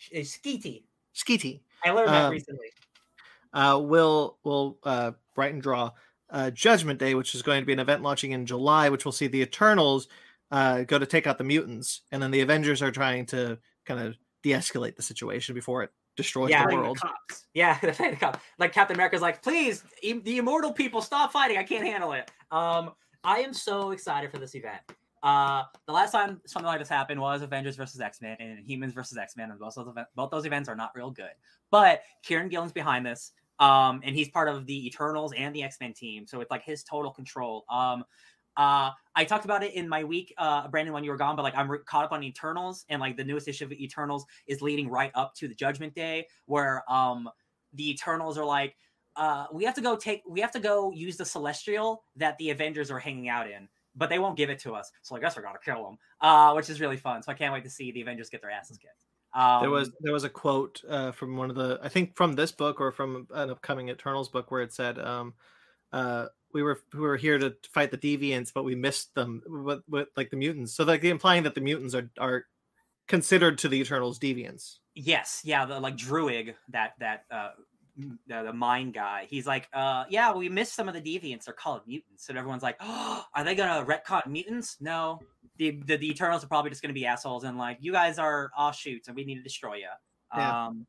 Schiti. 0.00 0.84
Schiti. 1.14 1.60
I 1.84 1.90
learned 1.90 2.08
that 2.08 2.24
Um, 2.26 2.32
recently. 2.32 2.66
uh, 3.52 3.78
will 3.82 4.38
will 4.44 4.78
uh, 4.84 5.12
write 5.36 5.52
and 5.52 5.62
draw 5.62 5.92
uh, 6.30 6.50
Judgment 6.50 6.98
Day, 6.98 7.14
which 7.14 7.34
is 7.34 7.42
going 7.42 7.60
to 7.60 7.66
be 7.66 7.72
an 7.72 7.78
event 7.80 8.02
launching 8.02 8.32
in 8.32 8.46
July, 8.46 8.88
which 8.88 9.04
will 9.04 9.12
see 9.12 9.26
the 9.26 9.40
Eternals 9.42 10.08
uh, 10.50 10.82
go 10.82 10.98
to 10.98 11.06
take 11.06 11.26
out 11.26 11.38
the 11.38 11.44
mutants, 11.44 12.02
and 12.12 12.22
then 12.22 12.30
the 12.30 12.40
Avengers 12.40 12.82
are 12.82 12.90
trying 12.90 13.26
to 13.26 13.58
kind 13.86 14.00
of 14.00 14.16
de-escalate 14.42 14.96
the 14.96 15.02
situation 15.02 15.54
before 15.54 15.82
it 15.82 15.90
destroys 16.16 16.50
Yeah, 16.50 16.62
the 16.62 16.68
Playing 16.68 16.80
world. 16.82 16.98
cops 17.00 17.46
Yeah, 17.54 17.78
the 17.82 17.92
fan 17.92 18.16
cop. 18.16 18.40
Like 18.58 18.72
Captain 18.72 18.96
America's 18.96 19.20
like, 19.22 19.42
please, 19.42 19.84
the 20.02 20.38
immortal 20.38 20.72
people, 20.72 21.02
stop 21.02 21.32
fighting. 21.32 21.56
I 21.58 21.62
can't 21.62 21.84
handle 21.86 22.12
it. 22.14 22.30
Um, 22.50 22.92
I 23.22 23.40
am 23.40 23.52
so 23.54 23.90
excited 23.92 24.30
for 24.30 24.38
this 24.38 24.54
event. 24.54 24.80
Uh, 25.22 25.64
the 25.86 25.92
last 25.92 26.12
time 26.12 26.40
something 26.46 26.66
like 26.66 26.78
this 26.78 26.88
happened 26.88 27.20
was 27.20 27.42
Avengers 27.42 27.76
versus 27.76 28.00
X 28.00 28.22
Men 28.22 28.36
and 28.40 28.64
Humans 28.66 28.94
versus 28.94 29.18
X 29.18 29.36
Men, 29.36 29.50
and 29.50 29.60
both 29.60 29.74
those 29.74 29.88
event- 29.88 30.08
both 30.14 30.30
those 30.30 30.46
events 30.46 30.68
are 30.68 30.74
not 30.74 30.92
real 30.94 31.10
good. 31.10 31.32
But 31.70 32.02
Kieron 32.26 32.50
Gillen's 32.50 32.72
behind 32.72 33.04
this, 33.04 33.32
um, 33.58 34.00
and 34.02 34.16
he's 34.16 34.30
part 34.30 34.48
of 34.48 34.66
the 34.66 34.86
Eternals 34.86 35.32
and 35.36 35.54
the 35.54 35.62
X 35.62 35.76
Men 35.80 35.92
team, 35.92 36.26
so 36.26 36.40
it's 36.40 36.50
like 36.50 36.64
his 36.64 36.82
total 36.82 37.10
control. 37.10 37.64
Um, 37.68 38.04
uh, 38.56 38.90
I 39.14 39.24
talked 39.24 39.44
about 39.44 39.62
it 39.62 39.74
in 39.74 39.88
my 39.88 40.04
week, 40.04 40.34
uh, 40.38 40.68
Brandon, 40.68 40.92
when 40.92 41.04
you 41.04 41.10
were 41.10 41.16
gone, 41.16 41.36
but 41.36 41.42
like 41.42 41.56
I'm 41.56 41.70
re- 41.70 41.78
caught 41.84 42.04
up 42.04 42.12
on 42.12 42.22
Eternals, 42.22 42.84
and 42.88 43.00
like 43.00 43.16
the 43.16 43.24
newest 43.24 43.46
issue 43.46 43.64
of 43.64 43.72
Eternals 43.72 44.24
is 44.46 44.62
leading 44.62 44.88
right 44.88 45.12
up 45.14 45.34
to 45.36 45.48
the 45.48 45.54
Judgment 45.54 45.94
Day, 45.94 46.26
where 46.46 46.82
um 46.90 47.28
the 47.74 47.90
Eternals 47.90 48.36
are 48.36 48.44
like, 48.44 48.76
uh, 49.16 49.46
we 49.52 49.64
have 49.64 49.74
to 49.74 49.80
go 49.80 49.96
take, 49.96 50.22
we 50.28 50.40
have 50.40 50.50
to 50.52 50.58
go 50.60 50.90
use 50.92 51.16
the 51.16 51.24
Celestial 51.24 52.02
that 52.16 52.36
the 52.38 52.50
Avengers 52.50 52.90
are 52.90 52.98
hanging 52.98 53.28
out 53.28 53.48
in, 53.48 53.68
but 53.94 54.08
they 54.08 54.18
won't 54.18 54.36
give 54.36 54.50
it 54.50 54.58
to 54.60 54.74
us. 54.74 54.90
So 55.02 55.16
I 55.16 55.20
guess 55.20 55.36
we're 55.36 55.42
gonna 55.42 55.58
kill 55.64 55.84
them, 55.84 55.98
uh, 56.20 56.52
which 56.52 56.70
is 56.70 56.80
really 56.80 56.96
fun. 56.96 57.22
So 57.22 57.32
I 57.32 57.34
can't 57.34 57.52
wait 57.52 57.64
to 57.64 57.70
see 57.70 57.92
the 57.92 58.02
Avengers 58.02 58.30
get 58.30 58.42
their 58.42 58.50
asses 58.50 58.78
kicked. 58.78 59.04
Um, 59.32 59.62
there 59.62 59.70
was 59.70 59.90
there 60.00 60.12
was 60.12 60.24
a 60.24 60.28
quote 60.28 60.82
uh, 60.88 61.12
from 61.12 61.36
one 61.36 61.50
of 61.50 61.56
the 61.56 61.78
I 61.82 61.88
think 61.88 62.16
from 62.16 62.34
this 62.34 62.52
book 62.52 62.80
or 62.80 62.90
from 62.90 63.28
an 63.32 63.50
upcoming 63.50 63.88
Eternals 63.88 64.28
book 64.28 64.50
where 64.50 64.62
it 64.62 64.72
said 64.72 64.98
um, 64.98 65.34
uh, 65.92 66.26
we 66.52 66.62
were 66.62 66.80
we 66.92 67.00
were 67.00 67.16
here 67.16 67.38
to 67.38 67.54
fight 67.72 67.92
the 67.92 67.98
deviants 67.98 68.52
but 68.52 68.64
we 68.64 68.74
missed 68.74 69.14
them 69.14 69.40
with, 69.46 69.82
with 69.88 70.08
like 70.16 70.30
the 70.30 70.36
mutants 70.36 70.74
so 70.74 70.82
like 70.82 71.04
implying 71.04 71.44
that 71.44 71.54
the 71.54 71.60
mutants 71.60 71.94
are 71.94 72.10
are 72.18 72.46
considered 73.10 73.58
to 73.58 73.68
the 73.68 73.80
Eternals 73.80 74.18
deviants. 74.18 74.78
Yes, 74.94 75.42
yeah, 75.44 75.66
the 75.66 75.78
like 75.80 75.96
Druig 75.96 76.54
that 76.70 76.94
that 77.00 77.24
uh 77.30 77.50
the, 78.26 78.42
the 78.42 78.52
mine 78.52 78.92
guy. 78.92 79.26
He's 79.28 79.46
like, 79.46 79.68
uh 79.72 80.04
yeah, 80.08 80.32
we 80.32 80.48
missed 80.48 80.74
some 80.74 80.88
of 80.88 80.94
the 80.94 81.00
deviants. 81.00 81.44
They're 81.44 81.54
called 81.54 81.82
mutants. 81.86 82.28
And 82.28 82.38
everyone's 82.38 82.62
like, 82.62 82.76
oh, 82.80 83.24
are 83.34 83.44
they 83.44 83.54
gonna 83.54 83.84
retcon 83.84 84.26
mutants? 84.26 84.76
No. 84.80 85.20
the, 85.60 85.72
the 85.86 85.96
the 85.98 86.10
Eternals 86.10 86.42
are 86.42 86.46
probably 86.48 86.70
just 86.70 86.80
going 86.80 86.88
to 86.88 86.98
be 86.98 87.04
assholes 87.04 87.44
and 87.44 87.58
like 87.58 87.76
you 87.80 87.92
guys 87.92 88.18
are 88.18 88.50
offshoots 88.56 89.08
and 89.08 89.16
we 89.16 89.24
need 89.24 89.36
to 89.36 89.42
destroy 89.42 89.74
you. 89.74 89.88
Yeah. 90.34 90.66
Um, 90.66 90.86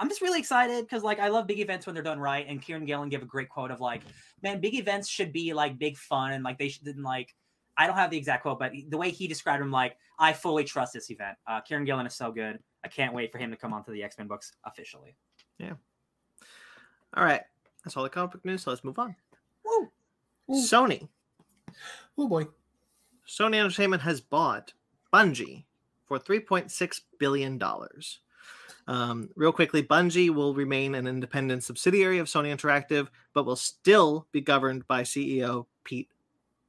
I'm 0.00 0.08
just 0.08 0.22
really 0.22 0.38
excited 0.38 0.84
because 0.84 1.02
like 1.02 1.20
I 1.20 1.28
love 1.28 1.46
big 1.46 1.60
events 1.60 1.84
when 1.84 1.94
they're 1.94 2.02
done 2.02 2.18
right. 2.18 2.46
And 2.48 2.62
Kieron 2.62 2.86
Gillen 2.86 3.10
gave 3.10 3.22
a 3.22 3.26
great 3.26 3.48
quote 3.50 3.70
of 3.70 3.80
like, 3.80 4.02
man, 4.42 4.60
big 4.60 4.74
events 4.74 5.08
should 5.08 5.32
be 5.32 5.52
like 5.52 5.78
big 5.78 5.96
fun 5.96 6.32
and 6.32 6.42
like 6.42 6.56
they 6.58 6.68
should 6.68 6.84
didn't 6.84 7.02
like. 7.02 7.34
I 7.76 7.86
don't 7.86 7.96
have 7.96 8.10
the 8.10 8.16
exact 8.16 8.42
quote, 8.42 8.58
but 8.58 8.72
the 8.88 8.96
way 8.96 9.10
he 9.10 9.28
described 9.28 9.62
him, 9.62 9.70
like 9.70 9.96
I 10.18 10.32
fully 10.32 10.64
trust 10.64 10.94
this 10.94 11.10
event. 11.10 11.36
Uh, 11.46 11.60
Kieron 11.60 11.84
Gillen 11.84 12.06
is 12.06 12.14
so 12.14 12.32
good. 12.32 12.58
I 12.84 12.88
can't 12.88 13.12
wait 13.12 13.30
for 13.30 13.38
him 13.38 13.50
to 13.50 13.56
come 13.56 13.72
onto 13.72 13.92
the 13.92 14.02
X 14.02 14.16
Men 14.16 14.26
books 14.26 14.52
officially. 14.64 15.16
All 17.14 17.24
right, 17.24 17.42
that's 17.84 17.96
all 17.96 18.02
the 18.02 18.10
comic 18.10 18.32
book 18.32 18.44
news. 18.44 18.62
So 18.62 18.70
let's 18.70 18.84
move 18.84 18.98
on. 18.98 19.14
Woo! 19.64 19.88
Ooh. 20.50 20.62
Sony. 20.62 21.08
Oh 22.16 22.28
boy. 22.28 22.46
Sony 23.26 23.56
Entertainment 23.56 24.02
has 24.02 24.20
bought 24.20 24.72
Bungie 25.12 25.64
for 26.06 26.18
$3.6 26.18 27.00
billion. 27.18 27.62
Um, 28.86 29.28
real 29.36 29.52
quickly, 29.52 29.82
Bungie 29.82 30.30
will 30.34 30.54
remain 30.54 30.94
an 30.94 31.06
independent 31.06 31.62
subsidiary 31.62 32.18
of 32.18 32.26
Sony 32.26 32.54
Interactive, 32.54 33.08
but 33.34 33.44
will 33.44 33.56
still 33.56 34.26
be 34.32 34.40
governed 34.40 34.86
by 34.86 35.02
CEO 35.02 35.66
Pete 35.84 36.08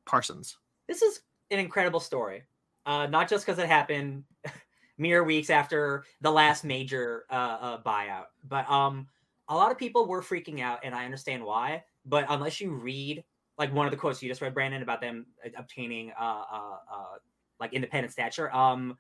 Parsons. 0.06 0.58
this 0.88 1.02
is 1.02 1.22
an 1.50 1.60
incredible 1.60 2.00
story. 2.00 2.44
Uh, 2.86 3.08
not 3.08 3.30
just 3.30 3.46
because 3.46 3.60
it 3.60 3.68
happened 3.68 4.24
mere 4.98 5.24
weeks 5.24 5.50
after 5.50 6.04
the 6.22 6.32
last 6.32 6.66
major 6.66 7.26
uh, 7.30 7.58
uh, 7.62 7.82
buyout, 7.84 8.26
but 8.48 8.70
um, 8.70 9.08
a 9.50 9.56
lot 9.56 9.72
of 9.72 9.78
people 9.78 10.06
were 10.06 10.22
freaking 10.22 10.62
out, 10.62 10.80
and 10.84 10.96
I 10.96 11.06
understand 11.06 11.44
why. 11.44 11.84
But 12.06 12.26
unless 12.30 12.62
you 12.62 12.72
read 12.72 13.24
like 13.58 13.74
one 13.74 13.86
of 13.86 13.92
the 13.92 13.98
quotes 13.98 14.24
you 14.24 14.30
just 14.30 14.42
read, 14.42 14.54
Brandon, 14.54 14.82
about 14.82 15.02
them 15.02 15.26
uh, 15.46 15.50
obtaining 15.58 16.12
uh, 16.20 16.44
uh, 16.52 16.78
uh, 16.92 17.18
like 17.60 17.74
independent 17.74 18.14
stature, 18.14 18.54
um, 18.56 18.96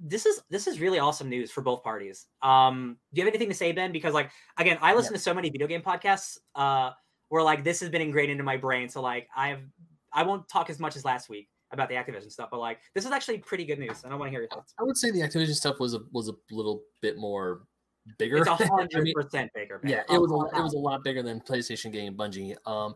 this 0.00 0.26
is 0.26 0.42
this 0.50 0.66
is 0.66 0.80
really 0.80 0.98
awesome 0.98 1.28
news 1.28 1.50
for 1.50 1.62
both 1.62 1.82
parties. 1.82 2.26
Um, 2.42 2.98
do 3.12 3.20
you 3.20 3.24
have 3.24 3.32
anything 3.32 3.48
to 3.48 3.54
say, 3.54 3.72
Ben? 3.72 3.92
Because 3.92 4.14
like 4.14 4.30
again, 4.58 4.78
I 4.82 4.94
listen 4.94 5.12
to 5.12 5.18
so 5.18 5.32
many 5.32 5.48
video 5.50 5.66
game 5.66 5.82
podcasts 5.82 6.38
uh, 6.54 6.90
where 7.28 7.42
like 7.42 7.64
this 7.64 7.80
has 7.80 7.88
been 7.88 8.02
ingrained 8.02 8.30
into 8.30 8.44
my 8.44 8.56
brain. 8.56 8.88
So 8.88 9.00
like 9.00 9.28
I've 9.36 9.62
I 10.12 10.22
won't 10.22 10.48
talk 10.48 10.70
as 10.70 10.78
much 10.78 10.96
as 10.96 11.04
last 11.04 11.28
week 11.28 11.48
about 11.70 11.88
the 11.88 11.94
Activision 11.96 12.30
stuff, 12.30 12.48
but 12.50 12.60
like 12.60 12.78
this 12.94 13.04
is 13.04 13.10
actually 13.10 13.38
pretty 13.38 13.64
good 13.64 13.78
news, 13.78 14.04
and 14.04 14.12
I 14.12 14.16
want 14.16 14.28
to 14.28 14.30
hear 14.30 14.40
your 14.40 14.48
thoughts. 14.48 14.74
I 14.78 14.82
would 14.82 14.96
say 14.96 15.10
the 15.10 15.20
Activision 15.20 15.54
stuff 15.54 15.80
was 15.80 15.94
a 15.94 16.00
was 16.12 16.28
a 16.28 16.34
little 16.50 16.82
bit 17.00 17.18
more 17.18 17.62
bigger. 18.18 18.38
It's 18.38 18.48
a 18.48 18.52
I 18.60 18.66
hundred 18.66 19.04
mean, 19.04 19.14
percent 19.14 19.50
bigger. 19.54 19.80
man. 19.82 19.92
yeah, 19.92 20.02
A 20.08 20.14
it 20.14 20.20
was 20.20 20.30
a, 20.30 20.58
it 20.58 20.62
was 20.62 20.74
a 20.74 20.78
lot 20.78 21.04
bigger 21.04 21.22
than 21.22 21.40
PlayStation 21.40 21.92
game 21.92 22.14
Bungie. 22.14 22.54
Um, 22.66 22.94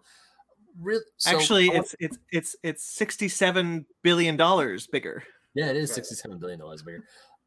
re- 0.80 1.00
so 1.16 1.36
Actually, 1.36 1.68
want- 1.68 1.80
it's 1.80 1.94
it's 2.00 2.18
it's 2.30 2.56
it's 2.62 2.84
sixty-seven 2.84 3.86
billion 4.02 4.36
dollars 4.36 4.86
bigger. 4.86 5.22
Yeah, 5.54 5.66
it 5.66 5.76
is 5.76 5.92
sixty 5.92 6.14
seven 6.14 6.38
billion 6.38 6.58
dollars 6.60 6.82
bigger. 6.82 7.04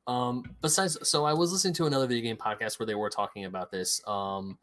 Um, 0.07 0.43
besides, 0.61 0.97
so 1.09 1.25
I 1.25 1.33
was 1.33 1.51
listening 1.51 1.73
to 1.75 1.87
another 1.87 2.05
video 2.05 2.21
game 2.23 2.37
podcast 2.37 2.77
where 2.79 2.85
they 2.85 2.93
were 2.93 3.09
talking 3.09 3.45
about 3.45 3.71
this. 3.71 3.99
Um, 4.07 4.59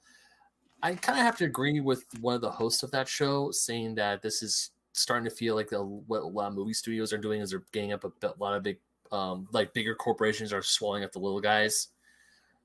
I 0.84 0.94
kind 0.94 1.18
of 1.18 1.24
have 1.24 1.36
to 1.38 1.44
agree 1.44 1.80
with 1.80 2.04
one 2.20 2.34
of 2.36 2.40
the 2.40 2.50
hosts 2.50 2.82
of 2.84 2.90
that 2.92 3.08
show 3.08 3.50
saying 3.50 3.96
that 3.96 4.22
this 4.22 4.42
is 4.42 4.70
starting 4.92 5.28
to 5.28 5.34
feel 5.34 5.54
like 5.56 5.68
the, 5.70 5.82
what 5.82 6.22
a 6.22 6.26
lot 6.26 6.48
of 6.48 6.54
movie 6.54 6.72
studios 6.72 7.12
are 7.12 7.18
doing 7.18 7.40
is 7.40 7.50
they're 7.50 7.64
getting 7.72 7.92
up 7.92 8.04
a, 8.04 8.10
bit- 8.20 8.38
lot 8.38 8.54
of 8.54 8.62
big, 8.62 8.78
um, 9.10 9.48
like 9.52 9.72
bigger 9.74 9.94
corporations 9.96 10.52
are 10.52 10.62
swallowing 10.62 11.02
up 11.02 11.10
the 11.12 11.18
little 11.18 11.40
guys. 11.40 11.88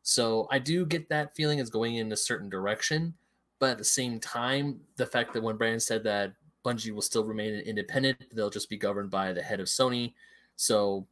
So 0.08 0.48
I 0.50 0.58
do 0.58 0.86
get 0.86 1.10
that 1.10 1.36
feeling 1.36 1.60
is 1.60 1.70
going 1.70 1.96
in 1.96 2.10
a 2.14 2.16
certain 2.16 2.48
direction, 2.48 3.14
but 3.60 3.72
at 3.72 3.78
the 3.78 3.84
same 3.84 4.22
time, 4.22 4.80
the 4.96 5.06
fact 5.06 5.34
that 5.34 5.44
when 5.44 5.58
Brandon 5.58 5.82
said 5.82 6.02
that 6.06 6.32
Bungie 6.64 6.94
will 6.94 7.02
still 7.02 7.26
remain 7.26 7.56
independent, 7.56 8.24
they'll 8.34 8.50
just 8.50 8.70
be 8.70 8.78
governed 8.78 9.12
by 9.12 9.34
the 9.34 9.42
head 9.42 9.60
of 9.60 9.68
Sony. 9.68 10.14
So 10.56 11.06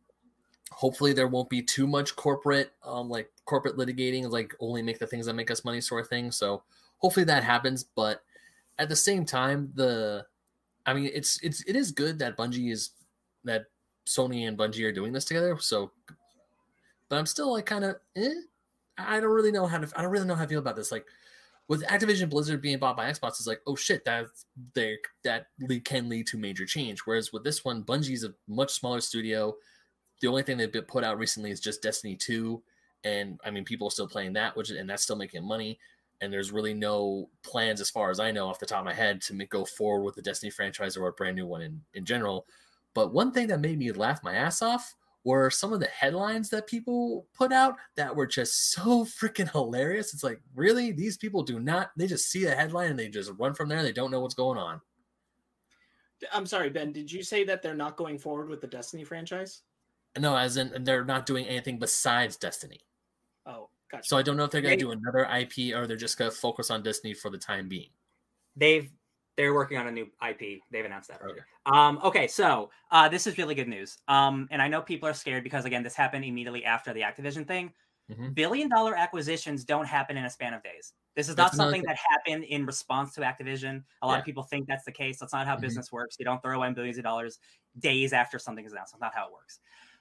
hopefully 0.72 1.11
there 1.11 1.27
won't 1.27 1.49
be 1.49 1.61
too 1.61 1.85
much 1.85 2.15
corporate 2.15 2.72
um 2.84 3.07
like 3.07 3.30
corporate 3.45 3.77
litigating 3.77 4.27
like 4.31 4.55
only 4.59 4.81
make 4.81 4.97
the 4.97 5.05
things 5.05 5.26
that 5.26 5.35
make 5.35 5.51
us 5.51 5.63
money 5.63 5.80
sort 5.80 6.01
of 6.01 6.09
thing 6.09 6.31
so 6.31 6.63
hopefully 6.97 7.23
that 7.23 7.43
happens 7.43 7.84
but 7.84 8.23
at 8.80 8.89
the 8.89 8.95
same 8.95 9.23
time 9.23 9.72
the 9.76 10.26
i 10.88 10.93
mean 10.93 11.11
it's 11.13 11.39
it's 11.43 11.63
it 11.65 11.76
is 11.76 11.91
good 11.91 12.17
that 12.17 12.35
bungie 12.35 12.72
is 12.72 12.89
that 13.43 13.65
sony 14.07 14.47
and 14.47 14.57
bungie 14.57 14.84
are 14.84 14.91
doing 14.91 15.13
this 15.13 15.23
together 15.23 15.55
so 15.59 15.91
but 17.09 17.17
i'm 17.17 17.27
still 17.27 17.53
like 17.53 17.67
kind 17.67 17.84
of 17.84 17.97
eh, 18.15 18.34
i 18.97 19.19
don't 19.19 19.31
really 19.31 19.51
know 19.51 19.65
how 19.65 19.77
to 19.77 19.88
i 19.97 20.01
don't 20.01 20.11
really 20.11 20.27
know 20.27 20.35
how 20.35 20.43
to 20.43 20.49
feel 20.49 20.59
about 20.59 20.76
this 20.76 20.91
like 20.91 21.05
with 21.67 21.84
Activision 21.85 22.30
Blizzard 22.30 22.61
being 22.61 22.77
bought 22.77 22.95
by 22.95 23.09
Xbox, 23.09 23.39
it's 23.39 23.47
like, 23.47 23.61
oh 23.65 23.76
shit, 23.76 24.05
that 24.05 24.27
they 24.76 24.99
that 25.23 25.47
lead, 25.59 25.84
can 25.84 26.07
lead 26.07 26.27
to 26.27 26.38
major 26.38 26.63
change. 26.63 26.99
Whereas 27.05 27.34
with 27.34 27.43
this 27.43 27.65
one, 27.65 27.81
Bungie's 27.81 28.23
a 28.23 28.35
much 28.47 28.72
smaller 28.72 29.01
studio 29.01 29.55
the 30.22 30.27
only 30.27 30.43
thing 30.43 30.57
they've 30.57 30.72
been 30.72 30.84
put 30.84 31.03
out 31.03 31.17
recently 31.17 31.51
is 31.51 31.59
just 31.59 31.81
Destiny 31.81 32.15
2. 32.15 32.61
And 33.03 33.39
I 33.45 33.51
mean, 33.51 33.65
people 33.65 33.88
are 33.88 33.91
still 33.91 34.07
playing 34.07 34.34
that, 34.34 34.55
which 34.55 34.69
and 34.69 34.89
that's 34.89 35.03
still 35.03 35.15
making 35.15 35.45
money. 35.45 35.80
And 36.22 36.31
there's 36.31 36.51
really 36.51 36.73
no 36.73 37.30
plans, 37.43 37.81
as 37.81 37.89
far 37.89 38.09
as 38.09 38.19
I 38.19 38.31
know, 38.31 38.47
off 38.47 38.59
the 38.59 38.65
top 38.65 38.80
of 38.80 38.85
my 38.85 38.93
head, 38.93 39.22
to 39.23 39.34
make, 39.34 39.49
go 39.49 39.65
forward 39.65 40.03
with 40.03 40.15
the 40.15 40.22
Destiny 40.22 40.49
franchise 40.49 40.95
or 40.95 41.07
a 41.07 41.11
brand 41.11 41.35
new 41.35 41.45
one 41.45 41.61
in, 41.61 41.81
in 41.93 42.05
general. 42.05 42.45
But 42.93 43.13
one 43.13 43.31
thing 43.31 43.47
that 43.47 43.59
made 43.59 43.77
me 43.77 43.91
laugh 43.91 44.23
my 44.23 44.34
ass 44.34 44.61
off 44.61 44.95
were 45.26 45.49
some 45.49 45.73
of 45.73 45.81
the 45.81 45.88
headlines 45.88 46.49
that 46.52 46.68
people 46.68 47.26
put 47.34 47.52
out 47.52 47.76
that 47.95 48.15
were 48.15 48.27
just 48.27 48.72
so 48.72 49.03
freaking 49.03 49.52
hilarious. 49.52 50.14
It's 50.14 50.23
like, 50.23 50.39
really? 50.56 50.91
These 50.91 51.18
people 51.18 51.43
do 51.43 51.60
not, 51.60 51.91
they 51.97 52.07
just 52.07 52.31
see 52.31 52.45
a 52.45 52.56
headline 52.56 52.91
and 52.91 52.99
they 52.99 53.10
just 53.10 53.31
run 53.38 53.56
from 53.56 53.68
there. 53.68 53.84
They 53.84 53.91
don't 53.91 54.11
know 54.11 54.22
what's 54.22 54.35
going 54.35 54.60
on. 54.60 54.80
I'm 56.31 56.45
sorry, 56.45 56.69
Ben. 56.69 56.93
Did 56.93 57.11
you 57.11 57.23
say 57.23 57.43
that 57.43 57.61
they're 57.61 57.76
not 57.76 57.97
going 57.97 58.19
forward 58.19 58.49
with 58.49 58.61
the 58.61 58.68
Destiny 58.68 59.03
franchise? 59.03 59.64
No, 60.18 60.38
as 60.38 60.57
in 60.57 60.72
they're 60.84 61.03
not 61.03 61.26
doing 61.26 61.45
anything 61.45 61.77
besides 61.80 62.38
Destiny. 62.38 62.80
Oh, 63.45 63.69
gotcha. 63.91 64.07
So 64.07 64.18
I 64.18 64.22
don't 64.22 64.38
know 64.38 64.45
if 64.45 64.52
they're 64.52 64.61
going 64.61 64.77
to 64.77 64.85
do 64.85 64.91
another 64.91 65.26
IP 65.26 65.76
or 65.76 65.88
they're 65.88 65.97
just 65.97 66.18
going 66.18 66.31
to 66.31 66.38
focus 66.38 66.72
on 66.72 66.84
Destiny 66.84 67.14
for 67.14 67.30
the 67.30 67.38
time 67.38 67.68
being. 67.68 67.89
They've 68.56 68.89
they're 69.38 69.53
working 69.53 69.78
on 69.78 69.88
a 69.88 69.91
new 69.91 70.10
IP. 70.28 70.64
They've 70.72 70.86
announced 70.86 71.10
that 71.10 71.22
Okay. 71.22 71.34
earlier. 71.34 71.48
Um, 71.66 71.99
okay, 72.03 72.28
so 72.28 72.72
uh, 72.91 73.10
this 73.10 73.28
is 73.28 73.38
really 73.38 73.56
good 73.56 73.68
news. 73.68 73.98
Um, 74.07 74.48
and 74.52 74.62
I 74.62 74.68
know 74.68 74.82
people 74.82 75.10
are 75.10 75.14
scared 75.14 75.44
because 75.44 75.66
again, 75.66 75.84
this 75.84 75.95
happened 75.95 76.26
immediately 76.26 76.64
after 76.66 76.94
the 76.94 77.02
Activision 77.02 77.48
thing. 77.48 77.74
Mhm. 78.10 78.36
Billion 78.36 78.70
dollar 78.70 78.95
acquisitions 78.95 79.66
don't 79.66 79.86
happen 79.86 80.18
in 80.18 80.26
a 80.26 80.30
span 80.30 80.53
of 80.53 80.64
days. 80.64 80.94
This 81.16 81.30
is 81.30 81.38
not 81.38 81.53
That's 81.53 81.56
something 81.56 81.82
thing. 81.82 81.88
that 81.88 81.98
happened 81.98 82.44
in 82.45 82.66
response 82.66 83.14
to 83.16 83.22
Activision. 83.22 83.84
A 84.02 84.07
lot 84.07 84.18
Yeah. 84.18 84.20
of 84.20 84.26
people 84.26 84.44
think 84.44 84.68
that's 84.68 84.86
the 84.86 84.91
case. 84.91 85.20
That's 85.20 85.34
not 85.34 85.48
how 85.48 85.57
Mhm. 85.57 85.60
business 85.60 85.91
works. 85.91 86.18
You 86.20 86.26
don't 86.26 86.41
throw 86.44 86.64
in 86.64 86.74
billions 86.74 86.98
of 86.98 87.03
dollars 87.03 87.40
days 87.80 88.14
after 88.14 88.40
something 88.40 88.66
is 88.66 88.74
announced. 88.74 88.94
That's 88.94 89.02
not 89.02 89.16
how 89.16 89.28
it 89.28 89.34
works. 89.34 89.60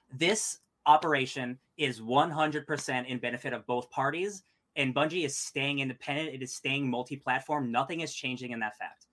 This 0.09 0.59
operation 0.85 1.59
is 1.77 2.01
100% 2.01 3.07
in 3.07 3.19
benefit 3.19 3.53
of 3.53 3.65
both 3.65 3.89
parties, 3.91 4.43
and 4.75 4.93
Bungie 4.95 5.25
is 5.25 5.37
staying 5.37 5.79
independent. 5.79 6.29
It 6.35 6.43
is 6.43 6.55
staying 6.55 6.89
multi-platform. 6.89 7.71
Nothing 7.71 8.01
is 8.01 8.13
changing 8.13 8.51
in 8.51 8.59
that 8.59 8.77
fact. 8.77 9.04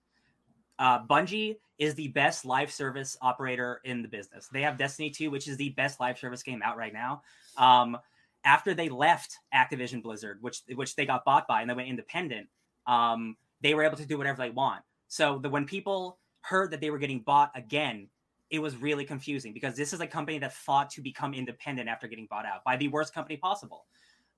Uh, 0.79 1.05
Bungie 1.05 1.57
is 1.77 1.95
the 1.95 2.09
best 2.09 2.45
live 2.45 2.71
service 2.71 3.17
operator 3.21 3.81
in 3.83 4.01
the 4.01 4.07
business. 4.07 4.47
They 4.51 4.61
have 4.61 4.77
Destiny 4.77 5.09
2, 5.09 5.31
which 5.31 5.47
is 5.47 5.57
the 5.57 5.69
best 5.69 5.99
live 5.99 6.17
service 6.17 6.43
game 6.43 6.61
out 6.63 6.77
right 6.77 6.93
now. 6.93 7.21
Um, 7.57 7.97
after 8.45 8.73
they 8.73 8.89
left 8.89 9.37
Activision 9.53 10.03
Blizzard, 10.03 10.39
which 10.41 10.61
which 10.75 10.95
they 10.95 11.05
got 11.05 11.23
bought 11.23 11.47
by 11.47 11.61
and 11.61 11.69
they 11.69 11.73
went 11.73 11.87
independent, 11.87 12.47
um, 12.87 13.37
they 13.61 13.73
were 13.73 13.83
able 13.83 13.97
to 13.97 14.05
do 14.05 14.17
whatever 14.17 14.41
they 14.41 14.49
want. 14.49 14.81
So 15.07 15.39
the 15.39 15.49
when 15.49 15.65
people 15.65 16.17
heard 16.41 16.71
that 16.71 16.81
they 16.81 16.89
were 16.89 16.97
getting 16.97 17.21
bought 17.21 17.51
again, 17.55 18.09
it 18.49 18.59
was 18.59 18.75
really 18.75 19.05
confusing 19.05 19.53
because 19.53 19.75
this 19.75 19.93
is 19.93 20.01
a 20.01 20.07
company 20.07 20.39
that 20.39 20.53
fought 20.53 20.89
to 20.91 21.01
become 21.01 21.33
independent 21.33 21.87
after 21.87 22.07
getting 22.07 22.27
bought 22.29 22.45
out 22.45 22.63
by 22.65 22.75
the 22.75 22.89
worst 22.89 23.13
company 23.13 23.37
possible. 23.37 23.85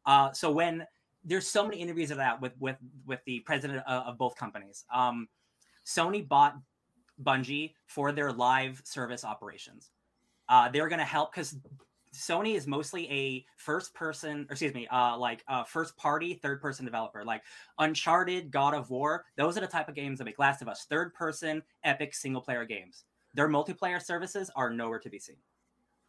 Uh, 0.06 0.32
so 0.32 0.52
when 0.52 0.86
there's 1.24 1.48
so 1.48 1.64
many 1.64 1.78
interviews 1.78 2.12
of 2.12 2.18
that 2.18 2.40
with 2.40 2.53
with 2.60 2.78
with 3.06 3.20
the 3.26 3.40
president 3.41 3.84
of, 3.88 4.07
of 4.07 4.18
both 4.18 4.36
companies. 4.36 4.86
Um, 4.94 5.28
Sony 5.86 6.28
bought 6.28 6.56
Bungie 7.24 7.74
for 7.88 8.12
their 8.12 8.32
live 8.32 8.82
service 8.84 9.24
operations. 9.24 9.91
Uh, 10.49 10.70
they're 10.70 10.90
going 10.90 10.99
to 10.99 11.06
help 11.06 11.34
because 11.34 11.56
Sony 12.14 12.56
is 12.56 12.66
mostly 12.68 13.10
a 13.12 13.45
first 13.57 13.94
person, 13.94 14.45
or 14.49 14.53
excuse 14.53 14.74
me, 14.74 14.88
uh, 14.88 15.18
like 15.18 15.44
uh, 15.48 15.64
first 15.64 15.98
party, 15.98 16.34
third 16.36 16.62
person 16.62 16.86
developer, 16.86 17.24
like 17.24 17.44
Uncharted, 17.80 18.52
God 18.52 18.74
of 18.74 18.90
War. 18.90 19.26
Those 19.38 19.57
are 19.57 19.62
the 19.62 19.68
type 19.68 19.90
of 19.90 19.95
games 19.95 20.20
that 20.20 20.26
make 20.26 20.40
Last 20.40 20.62
of 20.62 20.68
Us 20.68 20.86
third 20.90 21.14
person, 21.14 21.62
epic 21.84 22.14
single 22.14 22.41
player 22.41 22.66
games. 22.66 23.03
Their 23.34 23.49
multiplayer 23.49 24.02
services 24.02 24.49
are 24.56 24.72
nowhere 24.72 24.99
to 24.99 25.10
be 25.10 25.20
seen. 25.20 25.38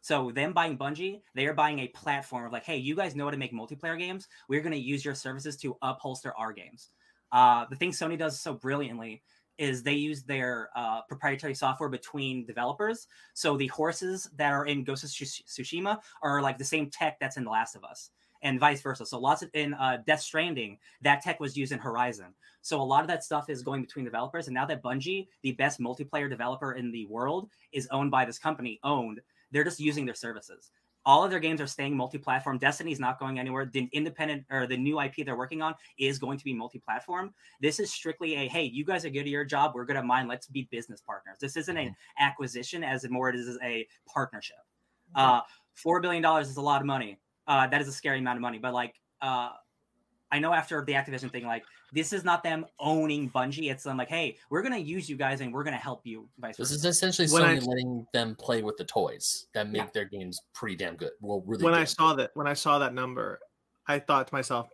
So 0.01 0.31
them 0.31 0.53
buying 0.53 0.77
Bungie, 0.77 1.21
they 1.35 1.47
are 1.47 1.53
buying 1.53 1.79
a 1.79 1.89
platform 1.89 2.45
of 2.45 2.53
like, 2.53 2.63
hey, 2.63 2.77
you 2.77 2.95
guys 2.95 3.15
know 3.15 3.25
how 3.25 3.31
to 3.31 3.37
make 3.37 3.51
multiplayer 3.51 3.97
games. 3.97 4.27
We're 4.47 4.61
going 4.61 4.71
to 4.71 4.79
use 4.79 5.03
your 5.03 5.15
services 5.15 5.57
to 5.57 5.75
upholster 5.81 6.31
our 6.37 6.53
games. 6.53 6.91
Uh, 7.33 7.65
the 7.69 7.75
thing 7.75 7.91
Sony 7.91 8.17
does 8.17 8.39
so 8.39 8.53
brilliantly 8.53 9.21
is 9.57 9.83
they 9.83 9.93
use 9.93 10.23
their 10.23 10.69
uh, 10.75 11.01
proprietary 11.03 11.55
software 11.55 11.89
between 11.89 12.45
developers. 12.45 13.07
So 13.33 13.57
the 13.57 13.67
horses 13.67 14.29
that 14.35 14.51
are 14.51 14.65
in 14.65 14.83
Ghost 14.83 15.03
of 15.03 15.09
Tsushima 15.09 15.99
are 16.21 16.41
like 16.41 16.57
the 16.57 16.63
same 16.63 16.89
tech 16.89 17.19
that's 17.19 17.37
in 17.37 17.43
The 17.43 17.51
Last 17.51 17.75
of 17.75 17.83
Us. 17.83 18.11
and 18.41 18.59
vice 18.59 18.81
versa. 18.81 19.05
So 19.05 19.19
lots 19.19 19.41
of 19.41 19.49
in 19.53 19.73
uh, 19.73 19.97
Death 20.05 20.21
Stranding, 20.21 20.77
that 21.01 21.21
tech 21.21 21.39
was 21.39 21.57
used 21.57 21.71
in 21.71 21.79
Horizon. 21.79 22.33
So 22.61 22.81
a 22.81 22.83
lot 22.83 23.01
of 23.01 23.07
that 23.07 23.23
stuff 23.23 23.49
is 23.49 23.63
going 23.63 23.81
between 23.81 24.05
developers. 24.05 24.47
And 24.47 24.53
now 24.53 24.65
that 24.65 24.83
Bungie, 24.83 25.27
the 25.41 25.53
best 25.53 25.79
multiplayer 25.79 26.29
developer 26.29 26.73
in 26.73 26.91
the 26.91 27.05
world, 27.05 27.49
is 27.71 27.87
owned 27.91 28.11
by 28.11 28.25
this 28.25 28.39
company, 28.39 28.79
owned, 28.83 29.21
they're 29.51 29.63
just 29.63 29.79
using 29.79 30.05
their 30.05 30.15
services. 30.15 30.71
All 31.07 31.23
of 31.23 31.31
their 31.31 31.39
games 31.39 31.61
are 31.61 31.67
staying 31.67 31.95
multi-platform. 31.95 32.57
Destiny's 32.57 32.99
not 32.99 33.17
going 33.17 33.39
anywhere. 33.39 33.65
The 33.65 33.89
independent 33.93 34.43
or 34.51 34.67
the 34.67 34.75
new 34.75 34.99
IP 34.99 35.25
they're 35.25 35.37
working 35.37 35.61
on 35.61 35.73
is 35.97 36.19
going 36.19 36.37
to 36.37 36.43
be 36.43 36.53
multi-platform. 36.53 37.33
This 37.61 37.79
is 37.79 37.91
strictly 37.91 38.35
a 38.35 38.49
hey, 38.49 38.63
you 38.63 38.83
guys 38.83 39.05
are 39.05 39.09
good 39.09 39.21
at 39.21 39.27
your 39.27 39.45
job. 39.45 39.71
We're 39.73 39.85
good 39.85 39.95
at 39.95 40.05
mine. 40.05 40.27
Let's 40.27 40.47
be 40.47 40.67
business 40.69 40.99
partners. 40.99 41.37
This 41.39 41.55
isn't 41.55 41.77
an 41.77 41.95
acquisition 42.19 42.83
as 42.83 43.09
more 43.09 43.29
it 43.29 43.35
is 43.35 43.57
a 43.63 43.87
partnership. 44.05 44.57
Uh, 45.15 45.41
Four 45.75 46.01
billion 46.01 46.21
dollars 46.21 46.49
is 46.49 46.57
a 46.57 46.61
lot 46.61 46.81
of 46.81 46.87
money. 46.87 47.19
Uh, 47.47 47.67
that 47.67 47.79
is 47.79 47.87
a 47.87 47.93
scary 47.93 48.19
amount 48.19 48.35
of 48.35 48.41
money. 48.41 48.57
But 48.57 48.73
like, 48.73 48.95
uh, 49.21 49.51
I 50.31 50.39
know 50.39 50.51
after 50.51 50.83
the 50.83 50.91
Activision 50.91 51.31
thing, 51.31 51.45
like 51.45 51.63
this 51.93 52.11
is 52.13 52.23
not 52.23 52.43
them 52.43 52.65
owning 52.79 53.29
Bungie. 53.29 53.71
It's 53.71 53.83
them 53.83 53.97
like, 53.97 54.09
hey, 54.09 54.37
we're 54.49 54.61
gonna 54.61 54.77
use 54.77 55.09
you 55.09 55.15
guys 55.15 55.41
and 55.41 55.53
we're 55.53 55.63
gonna 55.63 55.77
help 55.77 56.05
you. 56.05 56.27
Vice 56.39 56.57
This 56.57 56.69
versa. 56.71 56.87
is 56.89 56.95
essentially 56.95 57.27
When 57.29 57.43
Sony 57.43 57.61
I- 57.61 57.65
letting 57.65 58.07
them 58.13 58.35
play 58.35 58.61
with 58.61 58.77
the 58.77 58.83
toys 58.85 59.47
that 59.53 59.69
make 59.69 59.81
Yeah. 59.83 59.89
their 59.93 60.05
games 60.05 60.39
pretty 60.53 60.75
damn 60.75 60.95
good. 60.95 61.11
Well, 61.21 61.41
really 61.45 61.63
when 61.63 61.73
I 61.73 61.79
good. 61.81 61.89
saw 61.89 62.13
that 62.15 62.31
when 62.35 62.47
I 62.47 62.53
saw 62.53 62.79
that 62.79 62.93
number, 62.93 63.39
I 63.87 63.99
thought 63.99 64.27
to 64.27 64.33
myself, 64.33 64.67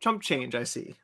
chump 0.00 0.22
change. 0.22 0.54
I 0.54 0.64
see 0.64 0.94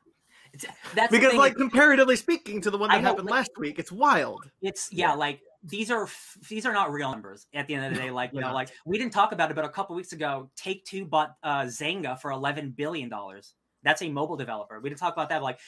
It's- 0.53 0.73
that's 0.93 1.11
because, 1.11 1.33
like, 1.33 1.55
comparatively 1.55 2.15
speaking 2.15 2.61
to 2.61 2.69
the 2.71 2.77
one 2.77 2.89
that 2.89 3.01
know, 3.01 3.09
happened 3.09 3.25
like- 3.29 3.39
last 3.39 3.51
week, 3.57 3.79
it's 3.79 3.91
wild. 3.91 4.49
it's 4.61 4.91
yeah, 4.93 5.13
like 5.13 5.41
these 5.63 5.89
are 5.89 6.03
f- 6.03 6.37
these 6.49 6.65
are 6.65 6.73
not 6.73 6.91
real 6.91 7.09
numbers 7.09 7.47
at 7.53 7.67
the 7.67 7.73
end 7.73 7.85
of 7.85 7.93
the 7.93 7.99
day. 7.99 8.11
Like 8.11 8.31
you 8.33 8.39
they're 8.39 8.49
know, 8.49 8.53
like 8.53 8.69
we 8.85 8.97
didn't 8.97 9.13
talk 9.13 9.31
about 9.31 9.49
it, 9.49 9.53
but 9.55 9.65
a 9.65 9.69
couple 9.69 9.95
weeks 9.95 10.13
ago, 10.13 10.49
Take 10.55 10.85
Two 10.85 11.05
bought 11.05 11.35
uh, 11.43 11.61
Zynga 11.63 12.19
for 12.19 12.31
eleven 12.31 12.69
billion 12.71 13.09
dollars. 13.09 13.55
That's 13.83 14.01
a 14.01 14.09
mobile 14.09 14.37
developer. 14.37 14.79
We 14.79 14.89
didn't 14.89 14.99
talk 14.99 15.13
about 15.13 15.29
that. 15.29 15.39
But 15.39 15.43
like 15.43 15.59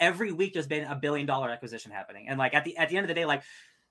every 0.00 0.32
week, 0.32 0.52
there's 0.52 0.66
been 0.66 0.84
a 0.84 0.94
billion 0.94 1.26
dollar 1.26 1.50
acquisition 1.50 1.90
happening, 1.92 2.28
and 2.28 2.38
like 2.38 2.54
at 2.54 2.64
the 2.64 2.76
at 2.76 2.88
the 2.88 2.96
end 2.96 3.04
of 3.04 3.08
the 3.08 3.14
day, 3.14 3.24
like 3.24 3.42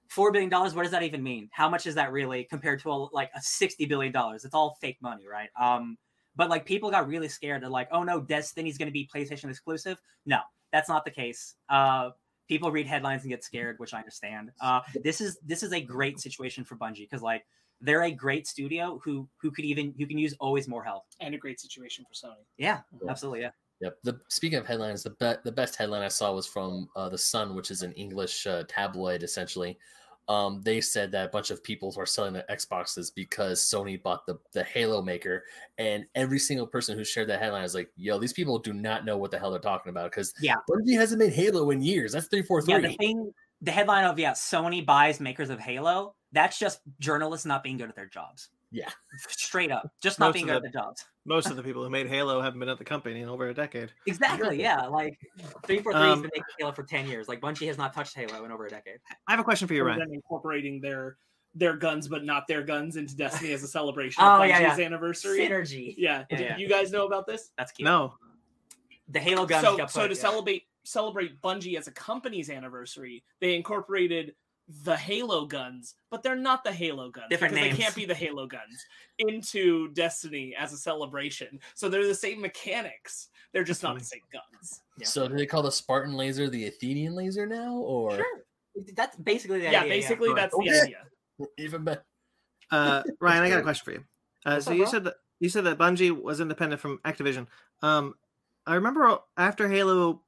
four 0.10 0.32
billion 0.32 0.50
dollars. 0.50 0.74
What 0.76 0.84
does 0.84 0.92
that 0.92 1.04
even 1.04 1.24
mean? 1.24 1.50
How 1.52 1.70
much 1.70 1.88
is 1.88 1.96
that 1.96 2.12
really 2.12 2.44
compared 2.46 2.82
to 2.82 2.92
a, 2.92 2.96
like 3.14 3.32
a 3.36 3.42
sixty 3.42 3.86
billion 3.86 4.12
dollars? 4.14 4.46
It's 4.46 4.54
all 4.54 4.78
fake 4.82 4.98
money, 5.02 5.28
right? 5.28 5.50
Um, 5.60 5.98
but 6.36 6.50
like 6.50 6.66
people 6.66 6.90
got 6.92 7.08
really 7.08 7.30
scared. 7.30 7.62
They're 7.62 7.70
like, 7.70 7.90
oh 7.92 8.04
no, 8.04 8.20
Destiny's 8.20 8.78
going 8.78 8.88
to 8.88 8.94
be 8.94 9.10
PlayStation 9.14 9.50
exclusive. 9.50 10.02
No, 10.26 10.40
that's 10.72 10.90
not 10.90 11.06
the 11.06 11.12
case. 11.12 11.56
Uh, 11.70 12.12
people 12.48 12.72
read 12.72 12.88
headlines 12.88 13.24
and 13.24 13.30
get 13.30 13.44
scared, 13.44 13.80
which 13.80 13.94
I 13.94 14.00
understand. 14.00 14.52
Uh, 14.60 14.82
this 15.04 15.22
is 15.22 15.38
this 15.46 15.64
is 15.64 15.74
a 15.74 15.82
great 15.82 16.20
situation 16.20 16.64
for 16.64 16.76
Bungie 16.76 17.08
because 17.10 17.22
like 17.22 17.46
they're 17.82 18.04
a 18.04 18.12
great 18.12 18.48
studio 18.48 19.00
who 19.04 19.28
who 19.38 19.52
could 19.52 19.66
even 19.66 19.94
who 19.98 20.06
can 20.06 20.18
use 20.18 20.34
always 20.40 20.68
more 20.68 20.84
help. 20.84 21.04
and 21.20 21.36
a 21.36 21.38
great 21.38 21.60
situation 21.60 22.06
for 22.08 22.14
Sony. 22.28 22.46
Yeah, 22.58 22.82
Yeah. 23.04 23.12
absolutely. 23.12 23.42
Yeah. 23.42 23.52
Yep. 23.84 23.98
The 24.04 24.20
speaking 24.30 24.58
of 24.58 24.66
headlines, 24.66 25.04
the 25.04 25.10
be- 25.10 25.42
the 25.44 25.52
best 25.52 25.76
headline 25.76 26.04
I 26.04 26.08
saw 26.08 26.34
was 26.34 26.48
from 26.48 26.88
uh, 26.96 27.10
the 27.10 27.18
Sun, 27.18 27.54
which 27.54 27.70
is 27.70 27.82
an 27.82 27.92
English 27.94 28.48
uh, 28.48 28.64
tabloid. 28.70 29.24
Essentially, 29.24 29.78
um, 30.30 30.62
they 30.64 30.80
said 30.80 31.12
that 31.12 31.26
a 31.26 31.30
bunch 31.30 31.52
of 31.52 31.62
people 31.62 31.94
were 31.98 32.06
selling 32.06 32.32
their 32.32 32.46
Xboxes 32.50 33.14
because 33.14 33.60
Sony 33.60 34.02
bought 34.02 34.26
the 34.26 34.40
the 34.54 34.64
Halo 34.64 35.02
maker, 35.02 35.44
and 35.78 36.06
every 36.16 36.40
single 36.40 36.66
person 36.66 36.98
who 36.98 37.04
shared 37.04 37.28
that 37.28 37.42
headline 37.42 37.66
is 37.66 37.76
like, 37.76 37.90
"Yo, 37.98 38.18
these 38.20 38.32
people 38.32 38.58
do 38.58 38.72
not 38.72 39.04
know 39.04 39.18
what 39.18 39.32
the 39.32 39.38
hell 39.38 39.52
they're 39.52 39.60
talking 39.60 39.90
about." 39.90 40.12
Because 40.12 40.34
Yeah. 40.40 40.56
Bungie 40.70 40.96
hasn't 40.96 41.20
made 41.20 41.34
Halo 41.34 41.70
in 41.72 41.82
years. 41.82 42.14
That's 42.14 42.28
three 42.28 42.42
four 42.42 42.64
Yeah, 42.66 42.80
the 42.80 42.94
thing, 42.94 43.34
the 43.62 43.72
headline 43.72 44.06
of 44.06 44.18
yeah, 44.18 44.32
Sony 44.32 44.86
buys 44.86 45.20
makers 45.20 45.50
of 45.50 45.60
Halo. 45.60 46.16
That's 46.32 46.58
just 46.58 46.80
journalists 47.00 47.46
not 47.46 47.62
being 47.62 47.76
good 47.76 47.90
at 47.90 47.96
their 47.98 48.08
jobs. 48.08 48.48
Yeah. 48.74 48.90
straight 49.30 49.72
up, 49.72 49.90
just 50.02 50.20
not 50.20 50.28
Most 50.28 50.34
being 50.34 50.50
of 50.50 50.56
good 50.56 50.64
the- 50.64 50.68
at 50.68 50.74
their 50.74 50.82
jobs. 50.82 51.06
Most 51.26 51.50
of 51.50 51.56
the 51.56 51.64
people 51.64 51.82
who 51.82 51.90
made 51.90 52.08
Halo 52.08 52.42
haven't 52.42 52.60
been 52.60 52.68
at 52.68 52.78
the 52.78 52.84
company 52.84 53.22
in 53.22 53.30
over 53.30 53.48
a 53.48 53.54
decade. 53.54 53.94
Exactly. 54.08 54.60
Yeah. 54.60 54.88
Like 54.88 55.18
three 55.66 55.80
four 55.80 55.94
three 55.94 56.02
has 56.02 56.12
Um, 56.14 56.22
been 56.24 56.32
making 56.34 56.44
Halo 56.60 56.74
for 56.74 56.84
ten 56.84 57.08
years. 57.08 57.30
Like 57.30 57.40
Bungie 57.40 57.68
has 57.68 57.78
not 57.78 57.94
touched 57.94 58.14
Halo 58.18 58.44
in 58.44 58.52
over 58.52 58.66
a 58.66 58.70
decade. 58.70 58.98
I 59.28 59.32
have 59.32 59.40
a 59.40 59.44
question 59.46 59.68
for 59.70 59.74
you, 59.74 59.84
Or 59.84 59.86
Ryan. 59.86 60.00
them 60.00 60.14
incorporating 60.14 60.82
their 60.82 61.16
their 61.56 61.78
guns 61.78 62.08
but 62.10 62.26
not 62.26 62.46
their 62.48 62.62
guns 62.64 62.98
into 62.98 63.16
Destiny 63.16 63.54
as 63.54 63.64
a 63.64 63.68
celebration 63.68 64.22
Oh, 64.26 64.42
of 64.42 64.50
yeah, 64.50 64.60
Bungie's 64.72 64.80
yeah. 64.80 64.86
anniversary. 64.86 65.40
Synergy. 65.40 65.94
Yeah. 65.98 66.26
Yeah, 66.30 66.38
Did 66.38 66.46
yeah. 66.46 66.58
you 66.58 66.68
guys 66.68 66.92
know 66.92 67.06
about 67.06 67.26
this? 67.28 67.52
That's 67.58 67.72
cute. 67.72 67.86
No, 67.86 68.16
The 69.08 69.20
Halo 69.20 69.46
guns. 69.46 69.64
so 69.64 69.78
got 69.78 69.92
so 69.92 70.02
put- 70.02 70.08
to 70.10 70.16
yeah. 70.16 70.20
celebrate 70.22 70.64
celebrate 70.84 71.42
Bungie 71.42 71.78
as 71.78 71.88
a 71.88 71.92
company's 71.92 72.50
anniversary, 72.50 73.24
they 73.40 73.56
incorporated 73.56 74.36
the 74.84 74.96
Halo 74.96 75.46
guns, 75.46 75.96
but 76.10 76.24
they're 76.24 76.36
not 76.36 76.64
the 76.64 76.72
Halo 76.72 77.10
guns 77.10 77.28
Different 77.30 77.54
because 77.54 77.66
names. 77.66 77.78
they 77.78 77.84
can't 77.84 77.96
be 77.96 78.06
the 78.06 78.16
Halo 78.16 78.48
guns 78.48 78.86
into 79.20 79.90
Destiny 79.94 80.56
as 80.58 80.72
a 80.74 80.78
celebration. 80.78 81.60
So 81.76 81.90
they're 81.90 82.08
the 82.08 82.16
same 82.16 82.40
mechanics. 82.42 83.30
They're 83.52 83.64
just 83.66 83.84
not 83.84 84.00
the 84.00 84.06
same 84.06 84.22
guns. 84.32 84.82
Yeah. 84.98 85.06
So 85.08 85.28
do 85.28 85.36
they 85.36 85.46
call 85.46 85.62
the 85.64 85.72
Spartan 85.72 86.14
laser 86.14 86.50
the 86.50 86.68
Athenian 86.68 87.14
laser 87.16 87.46
now, 87.46 87.76
or 87.76 88.16
Sure. 88.16 88.26
That's 88.96 89.16
basically 89.18 89.60
the. 89.60 89.66
Yeah, 89.72 89.82
idea. 89.82 89.90
basically 89.94 90.30
Right. 90.30 90.36
that's 90.38 90.56
the 90.58 90.82
idea. 90.82 91.48
even 91.60 91.84
better? 91.84 92.04
uh, 92.72 93.04
Ryan, 93.20 93.44
I 93.44 93.50
got 93.50 93.60
a 93.60 93.64
question 93.64 93.86
for 93.86 93.92
you. 93.92 94.04
Uh, 94.46 94.60
so 94.60 94.72
up, 94.72 94.78
you 94.78 94.84
bro? 94.84 94.92
said 94.92 95.04
that 95.04 95.14
you 95.40 95.50
said 95.50 95.66
that 95.66 95.78
Bungie 95.78 96.10
was 96.20 96.40
independent 96.40 96.82
from 96.82 97.00
Activision. 97.06 97.48
Um, 97.82 98.16
I 98.66 98.76
remember 98.76 99.20
after 99.38 99.68
Halo, 99.70 100.22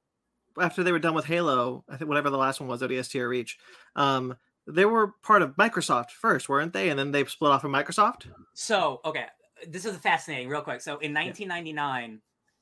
after 0.59 0.83
they 0.83 0.91
were 0.91 0.99
done 0.99 1.13
with 1.13 1.25
Halo, 1.25 1.83
I 1.89 1.97
think 1.97 2.07
whatever 2.07 2.29
the 2.29 2.37
last 2.37 2.59
one 2.59 2.69
was, 2.69 2.81
ODST 2.81 3.19
or 3.19 3.29
Reach, 3.29 3.57
um, 3.95 4.35
they 4.67 4.85
were 4.85 5.13
part 5.21 5.41
of 5.41 5.55
Microsoft 5.55 6.11
first, 6.11 6.49
weren't 6.49 6.73
they? 6.73 6.89
And 6.89 6.97
then 6.97 7.11
they 7.11 7.25
split 7.25 7.51
off 7.51 7.61
from 7.61 7.71
Microsoft. 7.71 8.25
So, 8.53 8.99
okay, 9.05 9.25
this 9.67 9.85
is 9.85 9.97
fascinating, 9.97 10.49
real 10.49 10.61
quick. 10.61 10.81
So, 10.81 10.93
in 10.99 11.13
1999, 11.13 12.21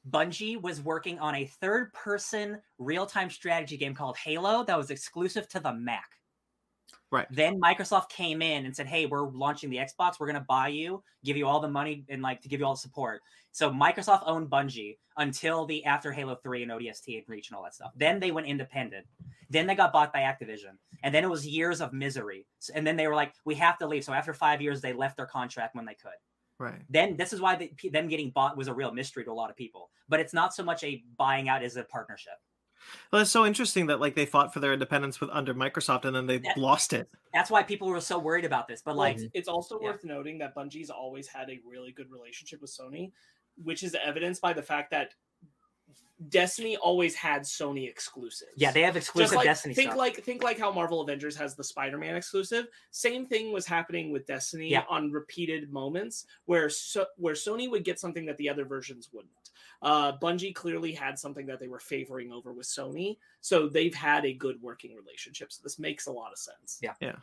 Bungie 0.10 0.61
was 0.61 0.82
working 0.82 1.18
on 1.20 1.36
a 1.36 1.45
third 1.45 1.94
person 1.94 2.61
real 2.78 3.06
time 3.06 3.30
strategy 3.30 3.78
game 3.78 3.94
called 3.94 4.18
Halo 4.18 4.64
that 4.65 4.78
was 4.78 4.91
exclusive 4.91 5.48
to 5.49 5.60
the 5.60 5.74
Mac. 5.74 6.10
Right. 7.14 7.27
Then 7.30 7.61
Microsoft 7.61 8.10
came 8.10 8.41
in 8.41 8.65
and 8.65 8.76
said, 8.76 8.88
Hey, 8.88 9.06
we're 9.06 9.30
launching 9.30 9.69
the 9.69 9.77
Xbox. 9.77 10.19
We're 10.19 10.26
going 10.26 10.40
to 10.40 10.45
buy 10.49 10.69
you, 10.69 11.03
give 11.23 11.38
you 11.38 11.45
all 11.45 11.60
the 11.60 11.69
money, 11.69 12.03
and 12.10 12.23
like 12.23 12.41
to 12.41 12.49
give 12.49 12.60
you 12.60 12.65
all 12.65 12.73
the 12.73 12.80
support. 12.80 13.22
So, 13.52 13.69
Microsoft 13.69 14.23
owned 14.26 14.49
Bungie 14.49 14.98
until 15.18 15.68
the 15.68 15.85
after 15.85 16.11
Halo 16.11 16.34
3 16.41 16.64
and 16.64 16.72
ODST 16.72 17.19
and 17.19 17.23
Reach 17.27 17.49
and 17.49 17.56
all 17.56 17.61
that 17.65 17.76
stuff. 17.76 17.91
Then 17.95 18.19
they 18.19 18.31
went 18.31 18.48
independent. 18.48 19.06
Then 19.52 19.68
they 19.68 19.76
got 19.76 19.94
bought 19.94 20.11
by 20.11 20.22
Activision. 20.22 20.76
And 21.03 21.14
then 21.14 21.23
it 21.23 21.30
was 21.30 21.45
years 21.45 21.81
of 21.81 21.94
misery. 21.94 22.48
And 22.73 22.85
then 22.85 22.98
they 22.98 23.07
were 23.07 23.14
like, 23.14 23.35
We 23.45 23.53
have 23.56 23.77
to 23.77 23.85
leave. 23.85 24.03
So, 24.03 24.14
after 24.14 24.34
five 24.34 24.60
years, 24.60 24.81
they 24.81 24.91
left 24.91 25.15
their 25.15 25.27
contract 25.27 25.76
when 25.76 25.85
they 25.85 25.94
could 25.94 26.18
Right. 26.60 26.81
then 26.90 27.15
this 27.18 27.34
is 27.34 27.41
why 27.41 27.56
the, 27.57 27.72
them 27.91 28.07
getting 28.07 28.31
bought 28.31 28.57
was 28.57 28.68
a 28.68 28.73
real 28.73 28.91
mystery 28.91 29.23
to 29.26 29.31
a 29.31 29.34
lot 29.34 29.52
of 29.52 29.56
people. 29.56 29.91
But 30.10 30.19
it's 30.19 30.34
not 30.34 30.53
so 30.56 30.64
much 30.64 30.84
a 30.84 31.03
buying 31.18 31.48
out 31.48 31.61
as 31.61 31.76
a 31.76 31.84
partnership. 31.84 32.34
Well, 33.12 33.22
it's 33.22 33.32
so 33.32 33.46
interesting 33.46 33.88
that 33.88 34.00
like 34.00 34.16
they 34.16 34.26
fought 34.26 34.54
for 34.54 34.60
their 34.60 34.74
independence 34.74 35.20
with 35.22 35.30
under 35.32 35.54
Microsoft 35.54 36.06
and 36.06 36.16
then 36.16 36.28
they 36.28 36.40
Yeah. 36.44 36.54
lost 36.58 36.94
it. 36.94 37.10
That's 37.34 37.50
why 37.50 37.64
people 37.64 37.88
were 37.90 38.02
so 38.02 38.20
worried 38.20 38.46
about 38.46 38.68
this. 38.68 38.82
But 38.82 38.96
like, 38.96 39.18
Like, 39.20 39.32
it's 39.34 39.48
also 39.48 39.80
Yeah. 39.80 39.90
worth 39.90 40.04
noting 40.04 40.38
that 40.40 40.56
Bungie's 40.56 40.90
always 40.90 41.28
had 41.28 41.50
a 41.50 41.60
really 41.66 41.92
good 41.92 42.12
relationship 42.12 42.62
with 42.62 42.72
Sony, 42.72 43.12
which 43.58 43.84
is 43.84 43.96
evidenced 43.96 44.42
by 44.42 44.54
the 44.54 44.64
fact 44.64 44.92
that 44.92 45.14
Destiny 46.30 46.77
always 46.77 47.15
had 47.15 47.41
Sony 47.41 47.90
exclusives. 47.90 48.52
yeah, 48.56 48.72
they 48.72 48.81
have 48.84 48.94
just 48.94 49.07
exclusive 49.07 49.35
like 49.35 49.45
Destiny 49.45 49.73
think 49.73 49.90
stuff. 49.90 49.98
like 49.98 50.23
think 50.23 50.44
like 50.44 50.60
how 50.60 50.72
Marvel 50.72 51.02
Avengers 51.02 51.35
has 51.35 51.56
the 51.56 51.64
Spider-Man 51.64 52.15
exclusive. 52.15 52.68
Same 52.91 53.26
thing 53.26 53.52
was 53.52 53.65
happening 53.65 54.11
with 54.11 54.26
Destiny 54.26 54.69
Yeah. 54.69 54.84
on 54.90 55.11
repeated 55.11 55.72
moments 55.73 56.26
where 56.45 56.69
so, 56.69 57.06
where 57.18 57.34
Sony 57.34 57.69
would 57.69 57.84
get 57.84 57.99
something 57.99 58.26
that 58.27 58.38
the 58.38 58.48
other 58.48 58.64
versions 58.64 59.10
wouldn't. 59.11 59.31
Uh, 59.81 60.18
Bungie 60.18 60.56
clearly 60.56 60.94
had 60.94 61.19
something 61.19 61.45
that 61.48 61.60
they 61.60 61.68
were 61.68 61.80
favoring 61.80 62.31
over 62.31 62.53
with 62.53 62.68
Sony, 62.68 63.18
so 63.41 63.68
they've 63.68 63.94
had 63.95 64.23
a 64.23 64.34
good 64.34 64.61
working 64.61 64.95
relationship. 64.95 65.52
So 65.52 65.61
this 65.64 65.77
makes 65.80 66.06
a 66.07 66.11
lot 66.11 66.31
of 66.31 66.38
sense. 66.38 66.80
Yeah. 66.81 66.94
Yeah. 67.02 67.15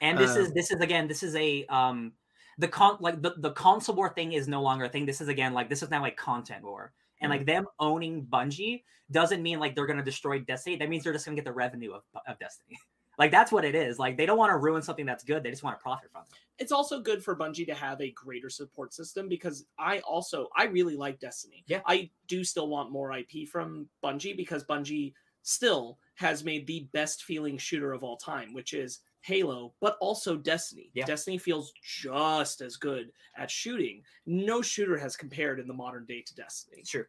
And 0.00 0.18
this 0.18 0.36
is 0.36 0.48
Um, 0.48 0.52
this 0.54 0.70
is 0.70 0.80
again, 0.80 1.08
this 1.08 1.22
is 1.22 1.34
a 1.34 1.64
um 1.66 2.12
the 2.58 2.68
con 2.68 2.98
like 3.00 3.22
the, 3.22 3.34
the 3.38 3.52
console 3.52 3.94
war 3.96 4.10
thing 4.14 4.34
is 4.34 4.46
no 4.46 4.60
longer 4.62 4.84
a 4.84 4.88
thing. 4.88 5.06
This 5.06 5.20
is 5.22 5.28
again 5.28 5.54
like 5.54 5.68
this 5.70 5.82
is 5.82 5.90
now 5.90 6.02
like 6.02 6.16
content 6.16 6.62
war. 6.64 6.92
And 7.20 7.30
like 7.30 7.40
mm-hmm. 7.40 7.46
them 7.46 7.66
owning 7.78 8.26
Bungie 8.26 8.82
doesn't 9.10 9.42
mean 9.42 9.58
like 9.60 9.74
they're 9.74 9.86
gonna 9.86 10.04
destroy 10.04 10.38
Destiny. 10.40 10.76
That 10.76 10.88
means 10.88 11.04
they're 11.04 11.12
just 11.12 11.24
gonna 11.24 11.36
get 11.36 11.44
the 11.44 11.52
revenue 11.52 11.92
of, 11.92 12.02
of 12.26 12.38
Destiny. 12.38 12.78
Like 13.20 13.30
that's 13.30 13.52
what 13.52 13.66
it 13.66 13.74
is. 13.74 13.98
Like 13.98 14.16
they 14.16 14.24
don't 14.24 14.38
want 14.38 14.50
to 14.50 14.56
ruin 14.56 14.80
something 14.80 15.04
that's 15.04 15.24
good. 15.24 15.42
They 15.42 15.50
just 15.50 15.62
want 15.62 15.78
to 15.78 15.82
profit 15.82 16.10
from 16.10 16.22
it. 16.22 16.38
It's 16.58 16.72
also 16.72 17.00
good 17.00 17.22
for 17.22 17.36
Bungie 17.36 17.66
to 17.66 17.74
have 17.74 18.00
a 18.00 18.10
greater 18.12 18.48
support 18.48 18.94
system 18.94 19.28
because 19.28 19.66
I 19.78 19.98
also 19.98 20.48
I 20.56 20.64
really 20.64 20.96
like 20.96 21.20
Destiny. 21.20 21.62
Yeah. 21.66 21.80
I 21.84 22.08
do 22.28 22.42
still 22.44 22.68
want 22.68 22.90
more 22.90 23.12
IP 23.12 23.46
from 23.46 23.90
Bungie 24.02 24.34
because 24.34 24.64
Bungie 24.64 25.12
still 25.42 25.98
has 26.14 26.44
made 26.44 26.66
the 26.66 26.88
best 26.94 27.24
feeling 27.24 27.58
shooter 27.58 27.92
of 27.92 28.02
all 28.02 28.16
time, 28.16 28.54
which 28.54 28.72
is 28.72 29.00
Halo, 29.22 29.74
but 29.80 29.96
also 30.00 30.36
Destiny. 30.36 30.90
Yeah. 30.94 31.04
Destiny 31.04 31.38
feels 31.38 31.72
just 31.82 32.60
as 32.60 32.76
good 32.76 33.12
at 33.36 33.50
shooting. 33.50 34.02
No 34.26 34.62
shooter 34.62 34.96
has 34.96 35.16
compared 35.16 35.60
in 35.60 35.68
the 35.68 35.74
modern 35.74 36.06
day 36.06 36.22
to 36.22 36.34
Destiny. 36.34 36.82
Sure. 36.86 37.08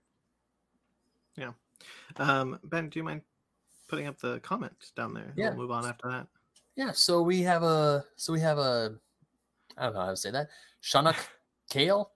Yeah. 1.38 1.52
Um, 2.18 2.60
ben, 2.64 2.90
do 2.90 3.00
you 3.00 3.04
mind 3.04 3.22
putting 3.88 4.08
up 4.08 4.20
the 4.20 4.40
comment 4.40 4.92
down 4.96 5.14
there? 5.14 5.34
Yeah. 5.36 5.50
We'll 5.50 5.60
move 5.60 5.72
on 5.72 5.86
after 5.86 6.10
that. 6.10 6.28
Yeah, 6.76 6.92
so 6.92 7.22
we 7.22 7.42
have 7.42 7.64
a 7.64 8.06
so 8.16 8.32
we 8.32 8.40
have 8.40 8.58
a 8.58 8.96
I 9.78 9.86
don't 9.86 9.94
know 9.94 10.02
how 10.02 10.10
to 10.10 10.18
say 10.18 10.32
that. 10.32 10.50
Shanak 10.82 11.16
Kale 11.70 12.12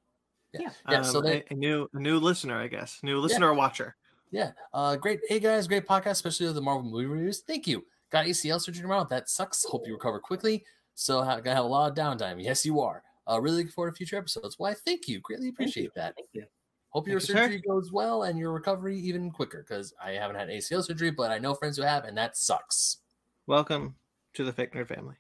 Yeah. 0.53 0.69
Um, 0.85 1.03
so 1.03 1.21
they, 1.21 1.43
a, 1.49 1.53
a 1.53 1.53
new 1.53 1.89
a 1.93 1.99
new 1.99 2.19
listener, 2.19 2.57
I 2.57 2.67
guess, 2.67 2.99
new 3.03 3.19
listener 3.19 3.49
or 3.49 3.53
watcher. 3.53 3.95
Yeah. 4.31 4.51
Uh, 4.73 4.95
great. 4.95 5.21
Hey 5.27 5.39
guys, 5.39 5.67
great 5.67 5.87
podcast, 5.87 6.11
especially 6.11 6.51
the 6.51 6.61
Marvel 6.61 6.89
movie 6.89 7.05
reviews. 7.05 7.39
Thank 7.41 7.67
you. 7.67 7.85
Got 8.15 8.27
ACL 8.27 8.61
surgery 8.61 8.81
tomorrow. 8.81 9.05
That 9.09 9.29
sucks. 9.29 9.65
Hope 9.65 9.85
you 9.85 9.91
recover 9.91 10.21
quickly. 10.21 10.63
So 10.93 11.21
ha- 11.21 11.41
gonna 11.41 11.57
have 11.57 11.65
a 11.65 11.67
lot 11.67 11.91
of 11.91 11.97
downtime. 11.97 12.41
Yes, 12.41 12.65
you 12.65 12.79
are. 12.79 13.03
Uh, 13.29 13.41
really 13.41 13.57
looking 13.57 13.73
forward 13.73 13.91
to 13.91 13.97
future 13.97 14.15
episodes. 14.15 14.57
Why? 14.57 14.73
Thank 14.73 15.09
you. 15.09 15.19
Greatly 15.19 15.49
appreciate 15.49 15.93
that. 15.95 16.15
Thank 16.15 16.29
you. 16.31 16.45
Hope 16.91 17.09
your 17.09 17.19
Thank 17.19 17.27
you, 17.27 17.35
sir. 17.35 17.41
surgery 17.41 17.61
goes 17.67 17.91
well 17.91 18.23
and 18.23 18.39
your 18.39 18.53
recovery 18.53 18.97
even 18.99 19.31
quicker. 19.31 19.65
Because 19.67 19.93
I 20.01 20.11
haven't 20.11 20.37
had 20.37 20.47
ACL 20.47 20.81
surgery, 20.81 21.11
but 21.11 21.29
I 21.29 21.39
know 21.39 21.55
friends 21.55 21.75
who 21.75 21.83
have, 21.83 22.05
and 22.05 22.17
that 22.17 22.37
sucks. 22.37 22.99
Welcome 23.47 23.95
to 24.35 24.45
the 24.45 24.53
Fake 24.53 24.71
Nerd 24.71 24.87
family. 24.87 25.15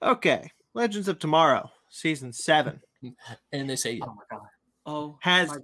Okay, 0.00 0.52
Legends 0.72 1.08
of 1.08 1.18
Tomorrow, 1.18 1.68
season 1.88 2.32
seven, 2.32 2.80
And 3.52 3.68
they 3.68 3.74
say, 3.74 3.98
Oh 4.00 4.14
my 4.14 4.22
god. 4.30 4.46
Oh, 4.86 5.18
has 5.20 5.48
God. 5.50 5.62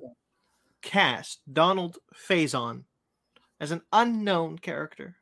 cast 0.82 1.42
Donald 1.52 1.98
Faison 2.28 2.82
as 3.60 3.70
an 3.70 3.82
unknown 3.92 4.58
character. 4.58 5.14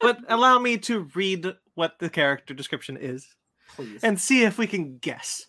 But 0.00 0.18
allow 0.28 0.58
me 0.58 0.78
to 0.78 1.08
read 1.14 1.54
what 1.74 1.98
the 1.98 2.10
character 2.10 2.54
description 2.54 2.96
is. 2.96 3.26
Please. 3.74 4.02
and 4.02 4.18
see 4.18 4.42
if 4.42 4.58
we 4.58 4.66
can 4.66 4.98
guess. 4.98 5.46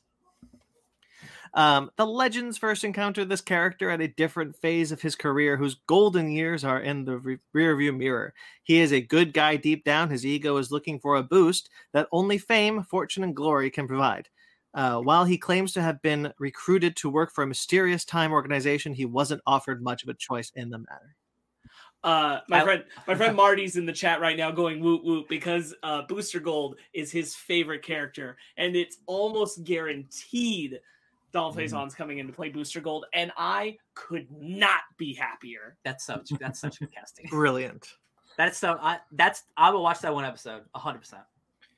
Um, 1.53 1.89
the 1.95 2.05
legends 2.05 2.57
first 2.57 2.83
encounter 2.83 3.25
this 3.25 3.41
character 3.41 3.89
at 3.89 4.01
a 4.01 4.07
different 4.07 4.55
phase 4.55 4.91
of 4.91 5.01
his 5.01 5.15
career, 5.15 5.57
whose 5.57 5.81
golden 5.87 6.31
years 6.31 6.63
are 6.63 6.81
in 6.81 7.05
the 7.05 7.17
re- 7.17 7.37
rearview 7.55 7.97
mirror. 7.97 8.33
He 8.63 8.79
is 8.79 8.91
a 8.91 9.01
good 9.01 9.33
guy 9.33 9.55
deep 9.55 9.83
down. 9.83 10.09
His 10.09 10.25
ego 10.25 10.57
is 10.57 10.71
looking 10.71 10.99
for 10.99 11.15
a 11.15 11.23
boost 11.23 11.69
that 11.93 12.09
only 12.11 12.37
fame, 12.37 12.83
fortune, 12.83 13.23
and 13.23 13.35
glory 13.35 13.71
can 13.71 13.87
provide. 13.87 14.29
Uh, 14.73 14.99
while 14.99 15.25
he 15.25 15.37
claims 15.37 15.71
to 15.73 15.81
have 15.81 16.01
been 16.03 16.31
recruited 16.37 16.95
to 16.97 17.09
work 17.09 17.33
for 17.33 17.43
a 17.43 17.47
mysterious 17.47 18.05
time 18.05 18.31
organization, 18.31 18.93
he 18.93 19.05
wasn't 19.05 19.41
offered 19.47 19.81
much 19.81 20.03
of 20.03 20.09
a 20.09 20.13
choice 20.13 20.51
in 20.55 20.69
the 20.69 20.77
matter. 20.77 21.15
Uh, 22.03 22.39
my 22.47 22.61
I- 22.61 22.63
friend, 22.63 22.83
my 23.07 23.15
friend 23.15 23.35
Marty's 23.35 23.75
in 23.75 23.85
the 23.85 23.91
chat 23.93 24.21
right 24.21 24.37
now 24.37 24.51
going 24.51 24.79
woot 24.79 25.03
woot 25.03 25.27
because 25.27 25.73
uh, 25.83 26.03
Booster 26.03 26.39
Gold 26.39 26.77
is 26.93 27.11
his 27.11 27.35
favorite 27.35 27.81
character, 27.83 28.37
and 28.57 28.75
it's 28.75 28.97
almost 29.07 29.63
guaranteed 29.63 30.79
Donald 31.33 31.53
Mhm. 31.55 31.57
Faison's 31.57 31.95
coming 31.95 32.19
in 32.19 32.27
to 32.27 32.33
play 32.33 32.49
Booster 32.49 32.79
Gold, 32.79 33.05
and 33.13 33.31
I 33.37 33.77
could 33.95 34.27
not 34.31 34.81
be 34.97 35.13
happier. 35.13 35.75
That's 35.83 36.05
such 36.05 36.29
that's 36.39 36.59
such 36.59 36.79
good 36.79 36.93
casting. 36.93 37.27
Brilliant. 37.29 37.93
That's 38.37 38.57
so 38.57 38.77
I 38.81 38.99
that's 39.13 39.43
I 39.57 39.71
will 39.71 39.83
watch 39.83 39.99
that 40.01 40.13
one 40.13 40.23
episode 40.23 40.63
hundred 40.75 40.99
percent. 40.99 41.23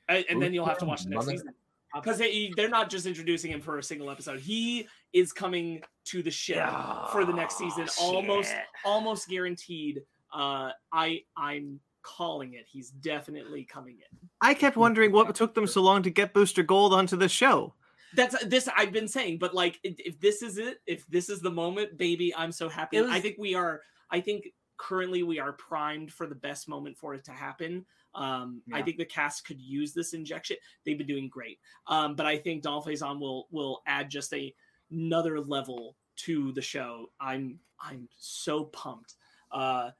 And, 0.08 0.24
and 0.28 0.42
then 0.42 0.52
you'll 0.52 0.66
have 0.66 0.78
to 0.78 0.84
watch 0.84 1.04
the 1.04 1.10
next 1.10 1.26
Mother- 1.26 1.38
season 1.38 1.54
because 1.94 2.18
they, 2.18 2.52
they're 2.56 2.68
not 2.68 2.88
just 2.90 3.06
introducing 3.06 3.50
him 3.50 3.60
for 3.60 3.78
a 3.78 3.82
single 3.82 4.10
episode. 4.10 4.38
He 4.38 4.86
is 5.12 5.32
coming 5.32 5.82
to 6.06 6.22
the 6.22 6.30
show 6.30 7.08
for 7.12 7.24
the 7.24 7.32
next 7.32 7.58
season, 7.58 7.88
almost 8.00 8.54
almost 8.84 9.28
guaranteed. 9.28 10.02
Uh, 10.32 10.70
I 10.92 11.22
I'm 11.36 11.80
calling 12.02 12.54
it. 12.54 12.66
He's 12.70 12.90
definitely 12.90 13.64
coming 13.64 13.98
in. 13.98 14.28
I 14.40 14.54
kept 14.54 14.76
wondering 14.76 15.12
what 15.12 15.34
took 15.34 15.54
them 15.54 15.66
so 15.66 15.82
long 15.82 16.02
to 16.02 16.10
get 16.10 16.32
Booster 16.32 16.62
Gold 16.62 16.94
onto 16.94 17.16
the 17.16 17.28
show. 17.28 17.74
That's 18.14 18.42
this 18.44 18.68
I've 18.76 18.92
been 18.92 19.08
saying, 19.08 19.38
but 19.38 19.54
like 19.54 19.78
if 19.82 19.94
if 19.98 20.20
this 20.20 20.42
is 20.42 20.58
it, 20.58 20.78
if 20.86 21.06
this 21.06 21.28
is 21.28 21.40
the 21.40 21.50
moment, 21.50 21.96
baby, 21.96 22.34
I'm 22.34 22.52
so 22.52 22.68
happy. 22.68 23.00
Was- 23.00 23.10
I 23.10 23.20
think 23.20 23.36
we 23.38 23.54
are. 23.54 23.82
I 24.10 24.20
think 24.20 24.48
currently 24.76 25.22
we 25.22 25.38
are 25.38 25.52
primed 25.52 26.12
for 26.12 26.26
the 26.26 26.34
best 26.34 26.68
moment 26.68 26.96
for 26.96 27.14
it 27.14 27.24
to 27.26 27.32
happen. 27.32 27.84
Um, 28.14 28.62
I 28.72 28.82
think 28.82 28.96
the 28.96 29.04
cast 29.04 29.46
could 29.46 29.60
use 29.60 29.92
this 29.92 30.14
injection. 30.14 30.56
They've 30.84 30.98
been 30.98 31.06
doing 31.06 31.28
great, 31.28 31.60
um, 31.86 32.16
but 32.16 32.26
I 32.26 32.38
think 32.38 32.62
Donald 32.62 32.84
Faison 32.84 33.20
will 33.20 33.46
will 33.52 33.82
add 33.86 34.10
just 34.10 34.32
a 34.34 34.52
another 34.90 35.40
level 35.40 35.96
to 36.16 36.52
the 36.52 36.62
show. 36.62 37.06
I'm 37.20 37.58
I'm 37.82 38.08
so 38.18 38.64
pumped. 38.64 39.14
Uh, 39.50 39.90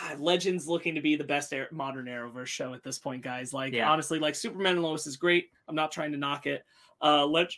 ah, 0.00 0.14
Legends 0.18 0.66
looking 0.66 0.94
to 0.94 1.00
be 1.00 1.16
the 1.16 1.24
best 1.24 1.52
air, 1.52 1.68
modern 1.70 2.06
Arrowverse 2.06 2.46
show 2.46 2.74
at 2.74 2.82
this 2.82 2.98
point, 2.98 3.22
guys. 3.22 3.52
Like 3.52 3.72
Yeah. 3.72 3.90
honestly, 3.90 4.18
like 4.18 4.34
Superman 4.34 4.74
and 4.74 4.82
Lois 4.82 5.06
is 5.06 5.16
great. 5.16 5.50
I'm 5.68 5.74
not 5.74 5.92
trying 5.92 6.12
to 6.12 6.18
knock 6.18 6.46
it. 6.46 6.64
Uh, 7.02 7.26
Leg- 7.26 7.52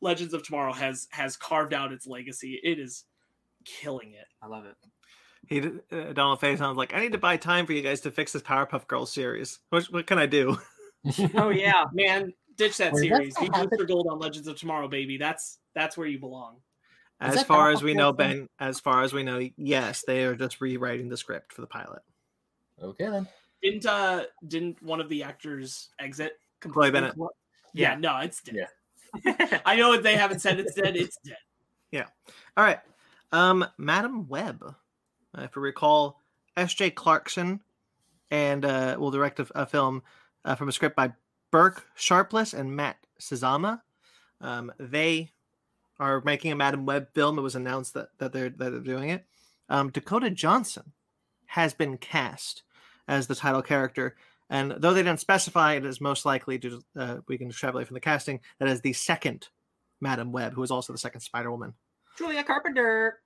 Legends 0.00 0.34
of 0.34 0.42
Tomorrow 0.44 0.72
has 0.72 1.08
has 1.10 1.36
carved 1.36 1.72
out 1.74 1.92
its 1.92 2.06
legacy. 2.06 2.60
It 2.62 2.78
is 2.78 3.04
killing 3.64 4.12
it. 4.12 4.26
I 4.42 4.46
love 4.46 4.64
it. 4.66 4.76
He 5.48 5.60
did- 5.60 5.80
uh, 5.92 6.12
Donald 6.12 6.40
Faison's 6.40 6.76
like, 6.76 6.92
I 6.94 7.00
need 7.00 7.12
to 7.12 7.18
buy 7.18 7.36
time 7.36 7.66
for 7.66 7.72
you 7.72 7.82
guys 7.82 8.00
to 8.02 8.10
fix 8.10 8.32
this 8.32 8.42
Powerpuff 8.42 8.86
Girls 8.88 9.12
series. 9.12 9.60
What, 9.70 9.84
what 9.92 10.06
can 10.06 10.18
I 10.18 10.26
do? 10.26 10.58
Oh 11.36 11.50
yeah. 11.50 11.84
Man, 11.92 12.32
ditch 12.56 12.76
that 12.78 12.92
Wait, 12.92 13.08
series. 13.08 13.36
Be 13.36 13.46
not 13.46 13.56
happening. 13.56 13.70
Booster 13.70 13.84
Gold 13.86 14.06
on 14.10 14.18
Legends 14.18 14.48
of 14.48 14.56
Tomorrow, 14.58 14.88
baby. 14.88 15.16
That's 15.18 15.58
that's 15.74 15.96
where 15.96 16.06
you 16.06 16.18
belong. 16.18 16.56
As 17.20 17.42
far 17.44 17.70
as 17.70 17.82
we 17.82 17.94
know, 17.94 18.12
Girls 18.12 18.30
thing? 18.30 18.38
Ben, 18.58 18.68
as 18.68 18.78
far 18.80 19.02
as 19.02 19.12
we 19.14 19.22
know, 19.22 19.40
yes, 19.56 20.04
they 20.06 20.24
are 20.24 20.34
just 20.36 20.60
rewriting 20.60 21.08
the 21.08 21.16
script 21.16 21.52
for 21.52 21.62
the 21.62 21.66
pilot. 21.66 22.02
okay 22.82 23.08
then. 23.08 23.26
Didn't 23.62 23.86
uh 23.86 24.24
didn't 24.46 24.82
one 24.82 25.00
of 25.00 25.08
the 25.08 25.22
actors 25.22 25.88
exit? 25.98 26.38
Chloe 26.60 26.90
completely? 26.90 27.00
Bennett. 27.00 27.14
Yeah, 27.72 27.92
Yeah. 27.92 27.98
no, 27.98 28.18
it's 28.18 28.42
dead. 28.42 28.68
Yeah. 29.24 29.58
I 29.66 29.76
know 29.76 29.96
they 29.96 30.16
haven't 30.16 30.40
said 30.40 30.60
it's 30.60 30.74
dead. 30.74 30.96
It's 30.96 31.16
dead. 31.24 31.36
Yeah. 31.90 32.06
All 32.56 32.64
right. 32.64 32.80
Um, 33.32 33.64
Madam 33.78 34.28
Web. 34.28 34.62
Uh, 35.36 35.42
if 35.42 35.56
you 35.56 35.62
recall, 35.62 36.20
S.J. 36.56 36.90
Clarkson 36.90 37.60
and 38.30 38.64
uh, 38.64 38.96
will 38.98 39.10
direct 39.10 39.40
a, 39.40 39.46
a 39.54 39.66
film 39.66 40.02
uh, 40.44 40.54
from 40.54 40.68
a 40.68 40.72
script 40.72 40.96
by 40.96 41.12
Burke 41.56 41.86
Sharpless 41.94 42.52
and 42.52 42.76
Matt 42.76 42.98
Sazama. 43.18 43.80
Um, 44.42 44.70
they 44.78 45.30
are 45.98 46.20
making 46.22 46.52
a 46.52 46.54
Madam 46.54 46.84
Web 46.84 47.08
film. 47.14 47.38
It 47.38 47.42
was 47.42 47.54
announced 47.54 47.94
that, 47.94 48.10
that 48.18 48.34
they're 48.34 48.50
that 48.50 48.58
they're 48.58 48.80
doing 48.80 49.08
it. 49.08 49.24
Um, 49.70 49.88
Dakota 49.88 50.28
Johnson 50.28 50.92
has 51.46 51.72
been 51.72 51.96
cast 51.96 52.62
as 53.08 53.26
the 53.26 53.34
title 53.34 53.62
character, 53.62 54.16
and 54.50 54.74
though 54.76 54.92
they 54.92 55.02
didn't 55.02 55.20
specify, 55.20 55.72
it 55.72 55.86
is 55.86 55.98
most 55.98 56.26
likely 56.26 56.58
to 56.58 56.82
uh, 56.94 57.16
we 57.26 57.38
can 57.38 57.48
extrapolate 57.48 57.86
from 57.86 57.94
the 57.94 58.00
casting 58.00 58.40
that 58.58 58.68
is 58.68 58.82
the 58.82 58.92
second 58.92 59.48
Madam 60.02 60.32
Web, 60.32 60.52
who 60.52 60.62
is 60.62 60.70
also 60.70 60.92
the 60.92 60.98
second 60.98 61.22
Spider 61.22 61.50
Woman. 61.50 61.72
Julia 62.18 62.44
Carpenter. 62.44 63.20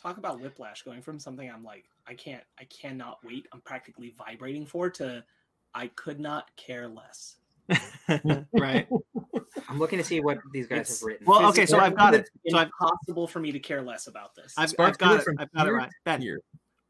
Talk 0.00 0.16
about 0.16 0.40
whiplash 0.40 0.84
going 0.84 1.02
from 1.02 1.18
something 1.18 1.50
I'm 1.50 1.64
like, 1.64 1.84
I 2.06 2.14
can't, 2.14 2.44
I 2.58 2.64
cannot 2.64 3.18
wait. 3.22 3.46
I'm 3.52 3.60
practically 3.60 4.14
vibrating 4.16 4.64
for 4.64 4.88
to 4.88 5.22
I 5.74 5.88
could 5.88 6.20
not 6.20 6.54
care 6.56 6.88
less. 6.88 7.36
right. 8.52 8.86
I'm 9.68 9.78
looking 9.78 9.98
to 9.98 10.04
see 10.04 10.20
what 10.20 10.38
these 10.52 10.66
guys 10.66 10.80
It's- 10.80 11.00
have 11.00 11.06
written. 11.06 11.26
Well, 11.26 11.46
okay, 11.48 11.66
so 11.66 11.78
I've 11.78 11.96
got 11.96 12.14
it. 12.14 12.28
It's 12.44 12.52
So 12.52 12.58
I've, 12.58 12.66
impossible 12.80 13.26
for 13.26 13.40
me 13.40 13.52
to 13.52 13.58
care 13.58 13.82
less 13.82 14.06
about 14.06 14.34
this. 14.34 14.54
I've, 14.56 14.74
I've 14.78 14.98
got 14.98 15.16
it. 15.16 15.22
from 15.22 15.36
I've 15.38 15.50
got 15.52 15.62
it 15.66 15.70
here 15.70 15.76
right. 15.76 15.90
Ben, 16.04 16.20
Here. 16.20 16.40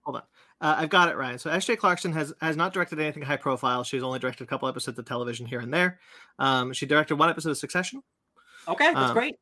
hold 0.02 0.16
on. 0.16 0.22
Uh, 0.60 0.74
I've 0.78 0.88
got 0.88 1.08
it 1.08 1.16
right. 1.16 1.40
So 1.40 1.50
S.J. 1.50 1.76
Clarkson 1.76 2.12
has 2.12 2.32
has 2.40 2.56
not 2.56 2.72
directed 2.72 2.98
anything 3.00 3.22
high 3.22 3.36
profile. 3.36 3.84
She's 3.84 4.02
only 4.02 4.18
directed 4.18 4.44
a 4.44 4.46
couple 4.46 4.68
episodes 4.68 4.98
of 4.98 5.04
television 5.04 5.46
here 5.46 5.60
and 5.60 5.72
there. 5.72 5.98
Um, 6.38 6.72
she 6.72 6.86
directed 6.86 7.16
one 7.16 7.28
episode 7.28 7.50
of 7.50 7.58
Succession. 7.58 8.02
Okay, 8.66 8.92
that's 8.94 9.10
Um, 9.10 9.14
great. 9.14 9.36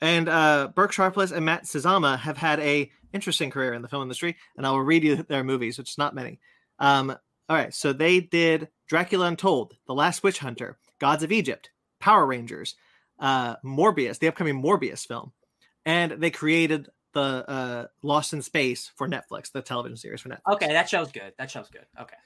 And 0.00 0.28
uh, 0.28 0.68
Burke 0.74 0.92
Sharpless 0.92 1.30
and 1.32 1.44
Matt 1.44 1.64
Sazama 1.64 2.18
have 2.18 2.36
had 2.36 2.58
a 2.60 2.90
interesting 3.12 3.50
career 3.50 3.72
in 3.72 3.82
the 3.82 3.88
film 3.88 4.02
industry, 4.02 4.36
and 4.56 4.66
I 4.66 4.70
will 4.70 4.82
read 4.82 5.04
you 5.04 5.16
their 5.22 5.44
movies, 5.44 5.78
which 5.78 5.90
is 5.90 5.98
not 5.98 6.14
many. 6.14 6.40
Um, 6.78 7.16
all 7.48 7.56
right, 7.56 7.74
so 7.74 7.92
they 7.92 8.20
did 8.20 8.68
Dracula 8.88 9.26
Untold, 9.26 9.76
The 9.86 9.94
Last 9.94 10.22
Witch 10.22 10.38
Hunter, 10.38 10.78
Gods 10.98 11.22
of 11.22 11.32
Egypt, 11.32 11.70
Power 12.00 12.26
Rangers, 12.26 12.76
uh, 13.18 13.56
Morbius, 13.64 14.18
the 14.18 14.28
upcoming 14.28 14.62
Morbius 14.62 15.06
film, 15.06 15.32
and 15.84 16.12
they 16.12 16.30
created 16.30 16.88
the 17.12 17.20
uh, 17.48 17.86
Lost 18.02 18.32
in 18.32 18.42
Space 18.42 18.90
for 18.96 19.08
Netflix, 19.08 19.52
the 19.52 19.62
television 19.62 19.96
series 19.96 20.20
for 20.20 20.30
Netflix. 20.30 20.54
Okay, 20.54 20.72
that 20.72 20.88
show's 20.88 21.12
good. 21.12 21.32
That 21.38 21.50
show's 21.50 21.68
good. 21.68 21.86
Okay. 22.00 22.16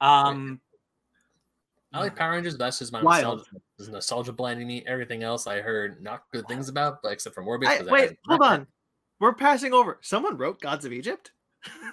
Um 0.00 0.60
I 1.94 2.00
like 2.00 2.16
Power 2.16 2.32
Rangers, 2.32 2.54
but 2.54 2.64
that's 2.64 2.80
just 2.80 2.92
my 2.92 3.02
Wild. 3.02 3.38
nostalgia. 3.38 3.64
There's 3.78 3.88
nostalgia 3.88 4.32
blinding 4.32 4.66
me. 4.66 4.82
Everything 4.84 5.22
else 5.22 5.46
I 5.46 5.60
heard 5.60 6.02
not 6.02 6.24
good 6.32 6.46
things 6.48 6.68
about, 6.68 7.00
but 7.02 7.12
except 7.12 7.36
for 7.36 7.44
Morbius. 7.44 7.68
I 7.68 7.84
wait, 7.84 8.08
had 8.08 8.16
hold 8.26 8.42
on. 8.42 8.66
We're 9.20 9.32
passing 9.32 9.72
over. 9.72 9.98
Someone 10.02 10.36
wrote 10.36 10.60
Gods 10.60 10.84
of 10.84 10.92
Egypt. 10.92 11.30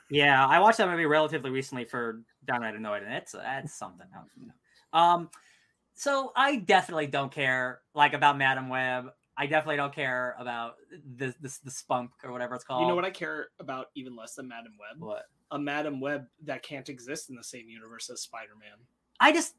Yeah, 0.10 0.46
I 0.46 0.60
watched 0.60 0.78
that 0.78 0.90
movie 0.90 1.06
relatively 1.06 1.52
recently 1.52 1.86
for 1.86 2.22
Downright 2.46 2.76
Annoyed, 2.76 3.04
and 3.04 3.14
it's 3.14 3.32
that's 3.34 3.74
something. 3.74 4.08
else. 4.16 4.30
Um 4.94 5.30
so 5.94 6.32
I 6.36 6.58
definitely 6.58 7.08
don't 7.08 7.32
care 7.32 7.82
like 7.94 8.14
about 8.14 8.38
Madam 8.38 8.70
Web. 8.70 9.12
I 9.38 9.46
definitely 9.46 9.78
don't 9.78 9.94
care 9.94 10.36
about 10.40 10.76
the 11.18 11.34
the, 11.42 11.58
the 11.64 11.72
spunk 11.72 12.12
or 12.24 12.32
whatever 12.32 12.56
it's 12.56 12.64
called. 12.64 12.82
you 12.82 12.88
know 12.88 12.96
what 12.96 13.06
I 13.06 13.12
care 13.12 13.48
about 13.60 13.88
even 13.96 14.16
less 14.16 14.36
than 14.36 14.48
Madam 14.48 14.74
Web? 14.80 15.02
What? 15.02 15.24
A 15.52 15.60
Madam 15.60 16.00
Web 16.00 16.28
that 16.44 16.64
can't 16.64 16.90
exist 16.90 17.30
in 17.30 17.36
the 17.36 17.44
same 17.44 17.68
universe 17.68 18.10
as 18.10 18.22
Spider-Man. 18.22 18.78
I 19.20 19.32
just 19.32 19.56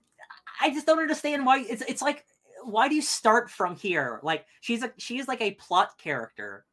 I 0.60 0.70
just 0.70 0.86
don't 0.86 0.98
understand 0.98 1.46
why 1.46 1.60
it's 1.60 1.82
it's 1.82 2.02
like 2.02 2.24
why 2.64 2.88
do 2.88 2.94
you 2.94 3.02
start 3.02 3.50
from 3.50 3.76
here? 3.76 4.20
Like 4.22 4.46
she's 4.60 4.82
a 4.82 4.92
she's 4.98 5.28
like 5.28 5.40
a 5.40 5.52
plot 5.52 5.98
character. 5.98 6.64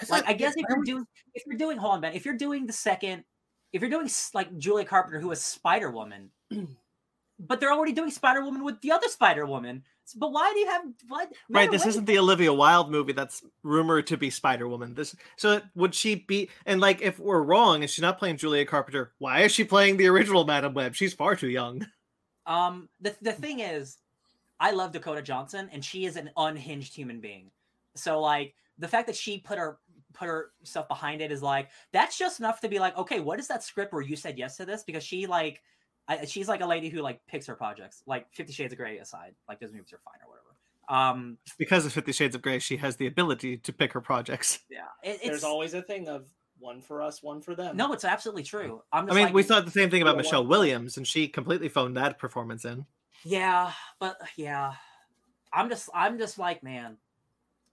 I 0.00 0.04
Like 0.08 0.28
I 0.28 0.32
guess 0.32 0.54
if 0.56 0.64
you're 0.68 0.84
doing 0.84 1.06
if 1.34 1.44
you're 1.46 1.58
doing 1.58 1.78
hold 1.78 1.94
on 1.94 2.00
Ben, 2.00 2.14
if 2.14 2.24
you're 2.24 2.36
doing 2.36 2.66
the 2.66 2.72
second 2.72 3.24
if 3.72 3.80
you're 3.80 3.90
doing 3.90 4.08
like 4.34 4.56
Julia 4.58 4.84
Carpenter 4.84 5.20
who 5.20 5.30
is 5.30 5.42
Spider 5.42 5.90
Woman, 5.90 6.30
but 7.38 7.60
they're 7.60 7.72
already 7.72 7.92
doing 7.92 8.10
Spider 8.10 8.44
Woman 8.44 8.64
with 8.64 8.80
the 8.80 8.92
other 8.92 9.08
Spider 9.08 9.46
Woman, 9.46 9.82
But 10.16 10.32
why 10.32 10.52
do 10.52 10.60
you 10.60 10.66
have 10.68 10.82
what? 11.08 11.32
Right, 11.48 11.70
this 11.70 11.86
isn't 11.86 12.04
the 12.04 12.18
Olivia 12.18 12.52
Wilde 12.52 12.90
movie 12.90 13.12
that's 13.12 13.42
rumored 13.62 14.06
to 14.08 14.16
be 14.16 14.30
Spider 14.30 14.68
Woman. 14.68 14.94
This 14.94 15.16
so 15.36 15.60
would 15.74 15.94
she 15.94 16.16
be? 16.16 16.50
And 16.66 16.80
like, 16.80 17.00
if 17.00 17.18
we're 17.18 17.42
wrong 17.42 17.82
and 17.82 17.90
she's 17.90 18.02
not 18.02 18.18
playing 18.18 18.36
Julia 18.36 18.64
Carpenter, 18.64 19.12
why 19.18 19.40
is 19.40 19.52
she 19.52 19.64
playing 19.64 19.96
the 19.96 20.06
original 20.06 20.44
Madam 20.44 20.74
Web? 20.74 20.94
She's 20.94 21.14
far 21.14 21.36
too 21.36 21.48
young. 21.48 21.86
Um, 22.46 22.88
the 23.00 23.16
the 23.22 23.32
thing 23.32 23.60
is, 23.60 23.98
I 24.60 24.72
love 24.72 24.92
Dakota 24.92 25.22
Johnson, 25.22 25.68
and 25.72 25.84
she 25.84 26.04
is 26.04 26.16
an 26.16 26.30
unhinged 26.36 26.94
human 26.94 27.20
being. 27.20 27.50
So 27.94 28.20
like 28.20 28.54
the 28.78 28.88
fact 28.88 29.06
that 29.06 29.16
she 29.16 29.38
put 29.38 29.58
her 29.58 29.78
put 30.12 30.28
herself 30.28 30.88
behind 30.88 31.20
it 31.20 31.32
is 31.32 31.42
like 31.42 31.68
that's 31.92 32.18
just 32.18 32.40
enough 32.40 32.60
to 32.60 32.68
be 32.68 32.78
like, 32.78 32.96
okay, 32.98 33.20
what 33.20 33.38
is 33.38 33.48
that 33.48 33.62
script 33.62 33.92
where 33.92 34.02
you 34.02 34.16
said 34.16 34.38
yes 34.38 34.56
to 34.58 34.64
this? 34.66 34.84
Because 34.84 35.02
she 35.04 35.26
like, 35.26 35.60
I, 36.08 36.24
she's 36.24 36.48
like 36.48 36.60
a 36.60 36.66
lady 36.66 36.88
who 36.88 37.00
like 37.00 37.24
picks 37.26 37.46
her 37.46 37.54
projects. 37.54 38.02
Like 38.06 38.26
Fifty 38.32 38.52
Shades 38.52 38.72
of 38.72 38.78
Grey 38.78 38.98
aside, 38.98 39.34
like 39.48 39.60
those 39.60 39.72
movies 39.72 39.92
are 39.92 40.00
fine 40.04 40.20
or 40.24 40.28
whatever. 40.30 40.38
Um, 40.88 41.38
Because 41.58 41.86
of 41.86 41.92
Fifty 41.92 42.12
Shades 42.12 42.34
of 42.34 42.42
Grey, 42.42 42.58
she 42.58 42.76
has 42.78 42.96
the 42.96 43.06
ability 43.06 43.56
to 43.58 43.72
pick 43.72 43.92
her 43.92 44.00
projects. 44.00 44.58
yeah, 44.70 44.80
it, 45.02 45.16
it's 45.16 45.26
There's 45.26 45.44
always 45.44 45.74
a 45.74 45.82
thing 45.82 46.08
of 46.08 46.26
one 46.58 46.80
for 46.80 47.02
us, 47.02 47.22
one 47.22 47.40
for 47.40 47.54
them. 47.54 47.76
no, 47.76 47.92
it's 47.92 48.04
absolutely 48.04 48.42
true. 48.44 48.82
I'm 48.92 49.10
I 49.10 49.14
mean, 49.14 49.24
like, 49.26 49.34
we 49.34 49.42
thought 49.42 49.64
the 49.64 49.70
same 49.70 49.90
thing 49.90 50.02
about 50.02 50.16
Michelle 50.16 50.42
one- 50.42 50.50
Williams, 50.50 50.96
and 50.96 51.06
she 51.06 51.28
completely 51.28 51.68
phoned 51.68 51.96
that 51.96 52.18
performance 52.18 52.64
in. 52.64 52.86
yeah, 53.24 53.72
but 54.00 54.16
yeah, 54.36 54.74
I'm 55.52 55.68
just 55.68 55.88
I'm 55.94 56.18
just 56.18 56.38
like 56.38 56.62
man, 56.62 56.98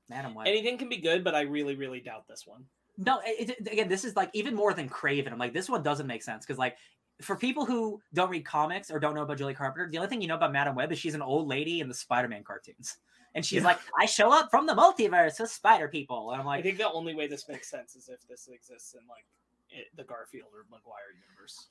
Madam 0.10 0.34
Web. 0.34 0.48
anything 0.48 0.78
can 0.78 0.90
be 0.90 0.98
good, 0.98 1.24
but 1.24 1.36
I 1.36 1.42
really, 1.42 1.76
really 1.76 2.00
doubt 2.00 2.28
this 2.28 2.46
one. 2.48 2.66
No, 2.98 3.22
it, 3.26 3.50
it- 3.60 3.72
again, 3.72 3.88
this 3.88 4.04
is 4.04 4.16
like 4.16 4.30
even 4.34 4.56
more 4.56 4.74
than 4.74 4.90
Kraven. 4.90 5.32
I'm 5.32 5.38
like, 5.40 5.54
this 5.54 5.70
one 5.70 5.84
doesn't 5.84 6.08
make 6.08 6.24
sense 6.24 6.46
because, 6.46 6.58
like, 6.58 6.76
for 7.22 7.36
people 7.36 7.66
who 7.66 8.02
don't 8.14 8.30
read 8.30 8.46
comics 8.46 8.90
or 8.92 9.00
don't 9.00 9.14
know 9.14 9.24
about 9.24 9.38
Julie 9.38 9.54
Carpenter, 9.54 9.90
the 9.92 9.98
only 9.98 10.10
thing 10.10 10.22
you 10.22 10.28
know 10.28 10.36
about 10.36 10.52
Madam 10.54 10.76
Web 10.76 10.92
is 10.92 11.00
she's 11.00 11.16
an 11.16 11.22
old 11.22 11.48
lady 11.48 11.80
in 11.82 11.88
the 11.88 11.94
Spider-Man 11.94 12.44
cartoons, 12.44 12.98
and 13.36 13.46
she's 13.46 13.62
Yeah. 13.62 13.68
like, 13.70 13.80
I 14.00 14.06
show 14.06 14.32
up 14.32 14.50
from 14.52 14.66
the 14.66 14.74
multiverse 14.74 15.40
with 15.40 15.50
Spider 15.52 15.88
people, 15.90 16.32
and 16.32 16.40
I'm 16.40 16.46
like, 16.48 16.60
I 16.60 16.64
think 16.64 16.78
the 16.78 16.90
only 16.92 17.14
way 17.16 17.28
this 17.28 17.48
makes 17.48 17.70
sense 17.70 17.96
is 17.96 18.10
if 18.10 18.26
this 18.28 18.48
exists 18.48 18.94
in 18.96 19.02
like 19.08 19.26
it, 19.70 19.88
the 19.96 20.04
Garfield 20.04 20.48
or 20.54 20.66
Maguire 20.72 21.14
universe. 21.30 21.68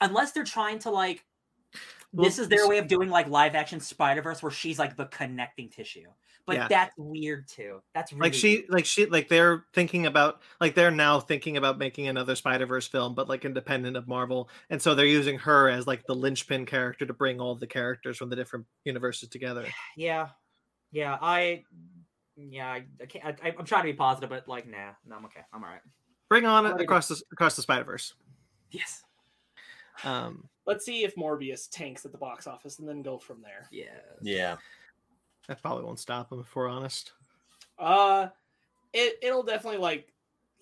unless 0.00 0.32
they're 0.32 0.44
trying 0.44 0.78
to 0.80 0.90
like, 0.90 1.24
Well, 2.12 2.24
this 2.24 2.38
is 2.38 2.48
their 2.48 2.68
way 2.68 2.78
of 2.78 2.88
doing 2.88 3.08
like 3.08 3.28
live 3.28 3.54
action 3.54 3.80
Spider 3.80 4.20
Verse 4.22 4.42
where 4.42 4.52
she's 4.52 4.78
like 4.78 4.96
the 4.96 5.06
connecting 5.06 5.68
tissue, 5.70 6.08
but 6.48 6.56
Yeah. 6.56 6.66
that's 6.68 6.94
weird 6.96 7.46
too. 7.46 7.80
That's 7.94 8.12
really 8.12 8.22
Like 8.26 8.34
she, 8.34 8.56
weird. 8.56 8.70
like 8.70 8.84
she, 8.86 9.06
like 9.06 9.28
they're 9.28 9.64
thinking 9.72 10.06
about, 10.06 10.40
like 10.60 10.74
they're 10.74 10.90
now 10.90 11.20
thinking 11.20 11.56
about 11.56 11.78
making 11.78 12.08
another 12.08 12.34
Spider 12.34 12.66
Verse 12.66 12.88
film, 12.88 13.14
but 13.14 13.28
like 13.28 13.44
independent 13.44 13.96
of 13.96 14.08
Marvel, 14.08 14.48
and 14.70 14.82
so 14.82 14.94
they're 14.94 15.06
using 15.06 15.38
her 15.38 15.68
as 15.68 15.86
like 15.86 16.04
the 16.06 16.14
linchpin 16.14 16.66
character 16.66 17.06
to 17.06 17.12
bring 17.12 17.40
all 17.40 17.54
the 17.54 17.66
characters 17.66 18.16
from 18.16 18.30
the 18.30 18.36
different 18.36 18.66
universes 18.84 19.28
together. 19.28 19.64
Yeah, 19.96 20.28
yeah. 20.90 21.16
I, 21.20 21.62
yeah. 22.36 22.66
I, 22.68 22.84
I 23.00 23.06
can't. 23.06 23.38
I, 23.44 23.54
I'm 23.58 23.64
trying 23.64 23.82
to 23.84 23.92
be 23.92 23.96
positive, 23.96 24.30
but 24.30 24.48
like, 24.48 24.66
nah, 24.66 24.90
no, 25.06 25.16
I'm 25.16 25.24
okay. 25.26 25.40
I'm 25.52 25.62
all 25.62 25.70
right. 25.70 25.80
Bring 26.28 26.44
on 26.46 26.66
it 26.66 26.80
across 26.80 27.08
the 27.08 27.22
across 27.32 27.56
the 27.56 27.62
Spider 27.62 27.84
Verse. 27.84 28.14
yes, 28.70 29.02
Um, 30.04 30.48
Let's 30.66 30.84
see 30.84 31.02
if 31.04 31.14
Morbius 31.16 31.68
tanks 31.70 32.04
at 32.04 32.12
the 32.12 32.18
box 32.18 32.46
office 32.46 32.78
and 32.78 32.86
then 32.86 33.00
go 33.02 33.18
from 33.18 33.40
there. 33.40 33.66
Yeah. 33.72 33.86
Yeah. 34.20 34.56
That 35.48 35.60
probably 35.62 35.84
won't 35.84 35.98
stop 35.98 36.30
them 36.30 36.40
if 36.40 36.54
we're 36.54 36.68
honest. 36.68 37.12
Uh 37.78 38.28
it 38.92 39.18
it'll 39.22 39.42
definitely 39.42 39.78
like 39.78 40.12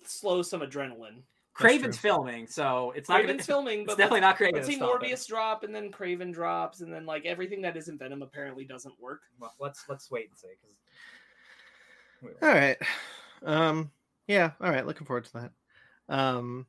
slow 0.03 0.41
some 0.41 0.61
adrenaline. 0.61 1.21
Kraven's 1.55 1.97
filming, 1.97 2.45
so 2.45 2.91
it's 2.95 3.09
not 3.09 3.21
Kraven's 3.21 3.27
gonna, 3.29 3.43
filming, 3.43 3.79
It's 3.81 3.87
but 3.87 3.97
definitely 3.97 4.21
not 4.21 4.37
Kraven. 4.37 4.53
Let's 4.53 4.67
see 4.67 4.75
that's 4.75 4.85
stopping. 4.89 5.09
Morbius 5.09 5.27
drop 5.27 5.63
and 5.63 5.73
then 5.73 5.91
Kraven 5.91 6.31
drops 6.31 6.81
and 6.81 6.93
then 6.93 7.05
like 7.07 7.25
everything 7.25 7.61
that 7.63 7.75
isn't 7.75 7.97
Venom 7.97 8.21
apparently 8.21 8.63
doesn't 8.63 8.93
work. 9.01 9.21
Well, 9.39 9.55
let's 9.59 9.85
let's 9.89 10.11
wait 10.11 10.29
and 10.29 10.37
see. 10.37 10.47
'cause- 12.21 12.35
All 12.41 12.49
right. 12.49 12.77
Um, 13.43 13.91
yeah. 14.27 14.51
All 14.61 14.69
right. 14.71 14.85
Looking 14.85 15.05
forward 15.07 15.25
to 15.25 15.33
that. 15.33 15.51
Um, 16.09 16.65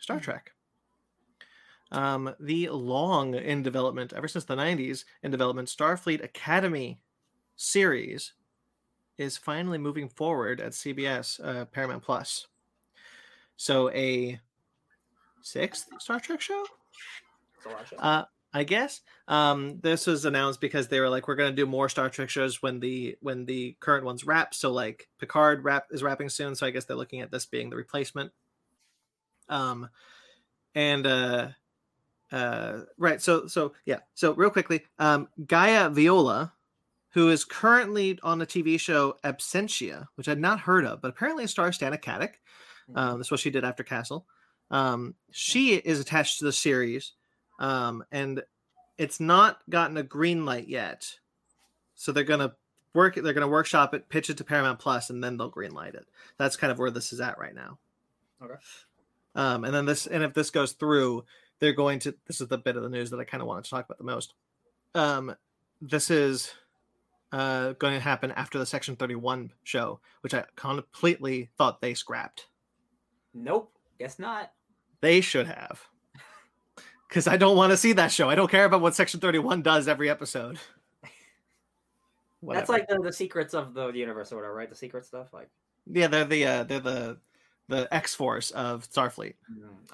Star 0.00 0.20
Trek. 0.20 0.52
Um, 1.90 2.34
the 2.40 2.68
long 2.68 3.34
in 3.34 3.62
development, 3.62 4.12
ever 4.12 4.28
since 4.28 4.44
the 4.44 4.54
90s, 4.56 5.04
in 5.22 5.30
development 5.30 5.68
Starfleet 5.68 6.22
Academy 6.22 7.00
series 7.58 8.32
is 9.18 9.36
finally 9.36 9.76
moving 9.76 10.08
forward 10.08 10.60
at 10.60 10.72
CBS, 10.72 11.44
uh, 11.44 11.66
Paramount 11.66 12.02
Plus. 12.02 12.46
So 13.56 13.90
a 13.90 14.40
sixth 15.42 15.88
Star 15.98 16.20
Trek 16.20 16.40
show? 16.40 16.64
It's 17.56 17.66
a 17.66 17.68
lot 17.68 17.80
of 17.82 17.88
shit. 17.88 17.98
Uh, 18.00 18.24
I 18.54 18.64
guess 18.64 19.02
um, 19.26 19.78
this 19.82 20.06
was 20.06 20.24
announced 20.24 20.60
because 20.60 20.88
they 20.88 21.00
were 21.00 21.10
like, 21.10 21.28
we're 21.28 21.34
going 21.34 21.50
to 21.50 21.56
do 21.56 21.66
more 21.66 21.88
Star 21.88 22.08
Trek 22.08 22.30
shows 22.30 22.62
when 22.62 22.80
the 22.80 23.18
when 23.20 23.44
the 23.44 23.76
current 23.80 24.04
ones 24.04 24.24
wrap. 24.24 24.54
So 24.54 24.72
like 24.72 25.08
Picard 25.18 25.64
wrap 25.64 25.88
is 25.90 26.02
wrapping 26.02 26.30
soon. 26.30 26.54
So 26.54 26.66
I 26.66 26.70
guess 26.70 26.84
they're 26.84 26.96
looking 26.96 27.20
at 27.20 27.30
this 27.30 27.44
being 27.44 27.68
the 27.68 27.76
replacement. 27.76 28.32
Um, 29.48 29.90
and 30.74 31.06
uh, 31.06 31.48
uh, 32.30 32.80
right. 32.96 33.20
So 33.20 33.48
so 33.48 33.74
yeah. 33.84 33.98
So 34.14 34.32
real 34.32 34.50
quickly, 34.50 34.84
um, 34.98 35.28
Gaia 35.46 35.90
Violo, 35.90 36.52
who 37.18 37.30
is 37.30 37.44
currently 37.44 38.16
on 38.22 38.38
the 38.38 38.46
TV 38.46 38.78
show 38.78 39.16
Absentia, 39.24 40.06
which 40.14 40.28
I'd 40.28 40.38
not 40.38 40.60
heard 40.60 40.84
of, 40.84 41.02
but 41.02 41.08
apparently 41.08 41.42
it 41.42 41.48
stars 41.48 41.76
Stana 41.76 42.00
Katic. 42.00 42.34
Um, 42.94 43.18
that's 43.18 43.32
what 43.32 43.40
she 43.40 43.50
did 43.50 43.64
after 43.64 43.82
Castle. 43.82 44.24
Um, 44.70 45.16
she 45.32 45.74
is 45.74 45.98
attached 45.98 46.38
to 46.38 46.44
the 46.44 46.52
series, 46.52 47.14
um, 47.58 48.04
and 48.12 48.44
it's 48.98 49.18
not 49.18 49.58
gotten 49.68 49.96
a 49.96 50.04
green 50.04 50.46
light 50.46 50.68
yet. 50.68 51.12
So 51.96 52.12
they're 52.12 52.22
gonna 52.22 52.54
work. 52.94 53.16
They're 53.16 53.32
gonna 53.32 53.48
workshop 53.48 53.94
it, 53.94 54.08
pitch 54.08 54.30
it 54.30 54.36
to 54.36 54.44
Paramount 54.44 54.78
Plus, 54.78 55.10
and 55.10 55.22
then 55.22 55.36
they'll 55.36 55.48
green 55.48 55.74
light 55.74 55.96
it. 55.96 56.06
That's 56.36 56.54
kind 56.54 56.70
of 56.70 56.78
where 56.78 56.92
this 56.92 57.12
is 57.12 57.20
at 57.20 57.36
right 57.36 57.54
now. 57.54 57.78
Okay. 58.40 58.54
Um, 59.34 59.64
and 59.64 59.74
then 59.74 59.86
this, 59.86 60.06
and 60.06 60.22
if 60.22 60.34
this 60.34 60.50
goes 60.50 60.70
through, 60.70 61.24
they're 61.58 61.72
going 61.72 61.98
to. 61.98 62.14
This 62.28 62.40
is 62.40 62.46
the 62.46 62.58
bit 62.58 62.76
of 62.76 62.84
the 62.84 62.88
news 62.88 63.10
that 63.10 63.18
I 63.18 63.24
kind 63.24 63.40
of 63.40 63.48
wanted 63.48 63.64
to 63.64 63.70
talk 63.70 63.86
about 63.86 63.98
the 63.98 64.04
most. 64.04 64.34
Um, 64.94 65.34
this 65.80 66.12
is 66.12 66.52
uh, 67.32 67.72
going 67.74 67.94
to 67.94 68.00
happen 68.00 68.32
after 68.32 68.58
the 68.58 68.66
Section 68.66 68.96
Thirty 68.96 69.14
One 69.14 69.52
show, 69.64 70.00
which 70.22 70.34
I 70.34 70.44
completely 70.56 71.50
thought 71.58 71.80
they 71.80 71.94
scrapped. 71.94 72.46
Nope. 73.34 73.72
Guess 73.98 74.18
not. 74.18 74.52
They 75.00 75.20
should 75.20 75.46
have. 75.46 75.82
Because 77.08 77.26
I 77.26 77.38
don't 77.38 77.56
want 77.56 77.70
to 77.70 77.76
see 77.78 77.94
that 77.94 78.12
show. 78.12 78.28
I 78.28 78.34
don't 78.34 78.50
care 78.50 78.66
about 78.66 78.82
what 78.82 78.94
Section 78.94 79.18
31 79.18 79.62
does 79.62 79.88
every 79.88 80.10
episode. 80.10 80.58
That's 82.42 82.68
like 82.68 82.86
the, 82.86 82.98
the 83.02 83.12
secrets 83.14 83.54
of 83.54 83.72
the 83.72 83.88
universe 83.92 84.30
or 84.30 84.36
whatever, 84.36 84.54
right? 84.54 84.68
The 84.68 84.76
secret 84.76 85.06
stuff, 85.06 85.32
like. 85.32 85.48
yeah, 85.90 86.08
they're 86.08 86.26
the 86.26 86.44
uh, 86.44 86.64
they're 86.64 86.80
the 86.80 87.16
the 87.68 87.88
X 87.94 88.14
Force 88.14 88.50
of 88.50 88.86
Starfleet. 88.90 89.34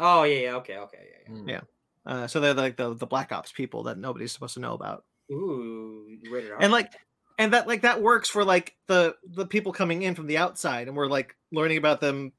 Oh 0.00 0.24
yeah, 0.24 0.38
yeah. 0.40 0.54
Okay, 0.56 0.76
okay, 0.76 0.98
yeah, 1.28 1.34
Mm. 1.34 1.48
Yeah. 1.48 1.60
Uh, 2.04 2.26
so 2.26 2.40
they're 2.40 2.52
like 2.52 2.76
the 2.76 2.94
the 2.94 3.06
Black 3.06 3.30
Ops 3.30 3.52
people 3.52 3.84
that 3.84 3.96
nobody's 3.96 4.32
supposed 4.32 4.54
to 4.54 4.60
know 4.60 4.74
about. 4.74 5.04
Ooh, 5.30 6.18
rated 6.30 6.50
R. 6.50 6.58
And 6.60 6.72
like 6.72 6.92
and 7.38 7.52
that 7.52 7.66
like 7.66 7.82
that 7.82 8.00
works 8.02 8.28
for 8.28 8.44
like 8.44 8.76
the 8.86 9.14
the 9.28 9.46
people 9.46 9.72
coming 9.72 10.02
in 10.02 10.14
from 10.14 10.26
the 10.26 10.38
outside 10.38 10.88
and 10.88 10.96
we're 10.96 11.06
like 11.06 11.34
learning 11.52 11.78
about 11.78 12.00
them 12.00 12.32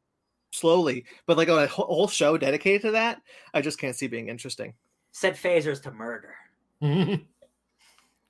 slowly. 0.51 1.05
But 1.26 1.38
like 1.38 1.49
on 1.49 1.61
a 1.63 1.67
whole 1.67 2.07
show 2.07 2.38
dedicated 2.38 2.81
to 2.84 2.91
that, 2.91 3.22
I 3.53 3.61
just 3.61 3.77
can't 3.80 3.95
see 3.95 4.07
being 4.07 4.30
interesting. 4.30 4.73
set 5.11 5.35
phasers 5.35 5.81
to 5.84 5.91
murder. 5.91 6.35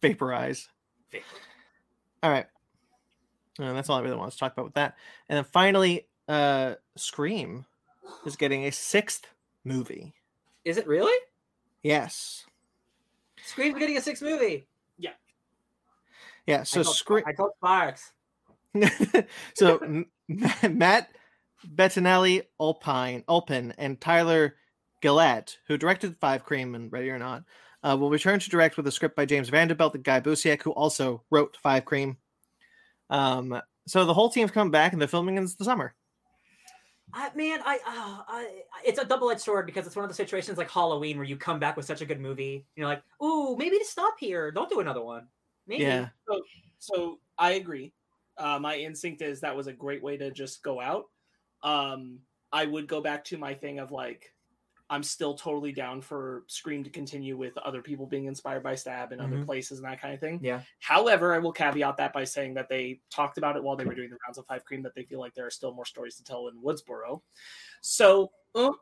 Vaporize. 0.01 0.69
Vapor. 1.11 1.25
All 2.23 2.31
right. 2.31 2.45
Uh, 3.59 3.73
that's 3.73 3.89
all 3.89 3.97
I 3.99 4.01
really 4.01 4.17
want 4.17 4.31
to 4.31 4.37
talk 4.37 4.53
about 4.53 4.65
with 4.65 4.73
that. 4.75 4.95
And 5.29 5.37
then 5.37 5.45
finally, 5.51 6.07
uh 6.27 6.75
Scream 6.95 7.65
is 8.25 8.35
getting 8.35 8.65
a 8.65 8.71
sixth 8.71 9.27
movie. 9.63 10.13
Is 10.63 10.77
it 10.77 10.87
really? 10.87 11.17
Yes. 11.83 12.45
Scream's 13.45 13.77
getting 13.77 13.97
a 13.97 14.01
sixth 14.01 14.23
movie. 14.23 14.67
Yeah. 16.47 16.63
So 16.63 16.81
I 16.81 16.83
told, 16.83 16.95
Scream. 16.95 17.23
I 17.27 17.33
told 17.33 17.51
Sparks. 17.57 18.13
so 19.55 20.05
Matt 20.69 21.09
Bettinelli 21.65 22.43
Alpine, 22.59 23.23
Alpin 23.27 23.73
and 23.77 23.99
Tyler 23.99 24.55
Gillett, 25.01 25.57
who 25.67 25.77
directed 25.77 26.17
Five 26.19 26.43
Cream 26.43 26.75
and 26.75 26.91
Ready 26.91 27.09
or 27.09 27.19
Not, 27.19 27.43
uh, 27.83 27.95
will 27.99 28.09
return 28.09 28.39
to 28.39 28.49
direct 28.49 28.77
with 28.77 28.87
a 28.87 28.91
script 28.91 29.15
by 29.15 29.25
James 29.25 29.49
Vanderbilt 29.49 29.95
and 29.95 30.03
Guy 30.03 30.19
Busick, 30.19 30.61
who 30.61 30.71
also 30.71 31.23
wrote 31.29 31.57
Five 31.61 31.85
Cream. 31.85 32.17
Um, 33.09 33.61
so 33.87 34.05
the 34.05 34.13
whole 34.13 34.29
team's 34.29 34.51
come 34.51 34.71
back 34.71 34.91
and 34.91 35.01
they're 35.01 35.07
filming 35.07 35.37
in 35.37 35.47
the 35.57 35.65
summer. 35.65 35.93
I, 37.13 37.29
man, 37.35 37.59
I, 37.63 37.75
uh, 37.75 38.23
I, 38.27 38.61
it's 38.83 38.99
a 38.99 39.05
double-edged 39.05 39.39
sword 39.39 39.67
because 39.67 39.85
it's 39.85 39.95
one 39.95 40.03
of 40.03 40.09
the 40.09 40.15
situations 40.15 40.57
like 40.57 40.69
Halloween 40.69 41.17
where 41.17 41.25
you 41.25 41.37
come 41.37 41.59
back 41.59 41.77
with 41.77 41.85
such 41.85 42.01
a 42.01 42.05
good 42.05 42.19
movie, 42.19 42.65
you're 42.75 42.87
like, 42.87 43.03
ooh, 43.23 43.55
maybe 43.57 43.77
to 43.77 43.85
stop 43.85 44.15
here. 44.19 44.51
Don't 44.51 44.69
do 44.69 44.79
another 44.79 45.03
one. 45.03 45.27
Maybe. 45.67 45.83
Yeah. 45.83 46.09
So 46.79 47.19
I 47.37 47.53
agree. 47.53 47.93
Uh, 48.37 48.59
my 48.59 48.77
instinct 48.77 49.21
is 49.21 49.41
that 49.41 49.55
was 49.55 49.67
a 49.67 49.73
great 49.73 50.03
way 50.03 50.17
to 50.17 50.31
just 50.31 50.61
go 50.63 50.79
out. 50.81 51.05
Um, 51.63 52.19
I 52.51 52.65
would 52.65 52.87
go 52.87 53.01
back 53.01 53.23
to 53.25 53.37
my 53.37 53.53
thing 53.53 53.79
of 53.79 53.91
like, 53.91 54.31
I'm 54.87 55.01
still 55.01 55.33
totally 55.33 55.71
down 55.71 55.99
for 56.01 56.43
Scream 56.47 56.83
to 56.83 56.91
continue 56.91 57.35
with 57.37 57.57
other 57.57 57.81
people 57.81 58.05
being 58.05 58.25
inspired 58.25 58.61
by 58.61 58.75
Stab 58.75 59.11
and 59.13 59.19
other 59.21 59.37
Mhm. 59.37 59.45
places 59.45 59.79
and 59.79 59.87
that 59.87 59.99
kind 59.99 60.13
of 60.13 60.19
thing. 60.19 60.39
Yeah. 60.43 60.61
However, 60.79 61.33
I 61.33 61.39
will 61.39 61.51
caveat 61.51 61.97
that 61.97 62.13
by 62.13 62.23
saying 62.23 62.53
that 62.53 62.69
they 62.69 63.01
talked 63.09 63.39
about 63.39 63.55
it 63.55 63.63
while 63.63 63.75
they 63.75 63.83
were 63.85 63.95
doing 63.95 64.11
the 64.11 64.19
rounds 64.27 64.37
of 64.37 64.45
Five 64.45 64.63
Cream 64.63 64.83
that 64.83 64.93
they 64.93 65.03
feel 65.03 65.19
like 65.19 65.33
there 65.33 65.47
are 65.47 65.51
still 65.51 65.73
more 65.73 65.85
stories 65.85 66.17
to 66.17 66.23
tell 66.23 66.49
in 66.49 66.61
Woodsboro. 66.61 67.23
So, 67.81 68.31
uh, 68.53 68.73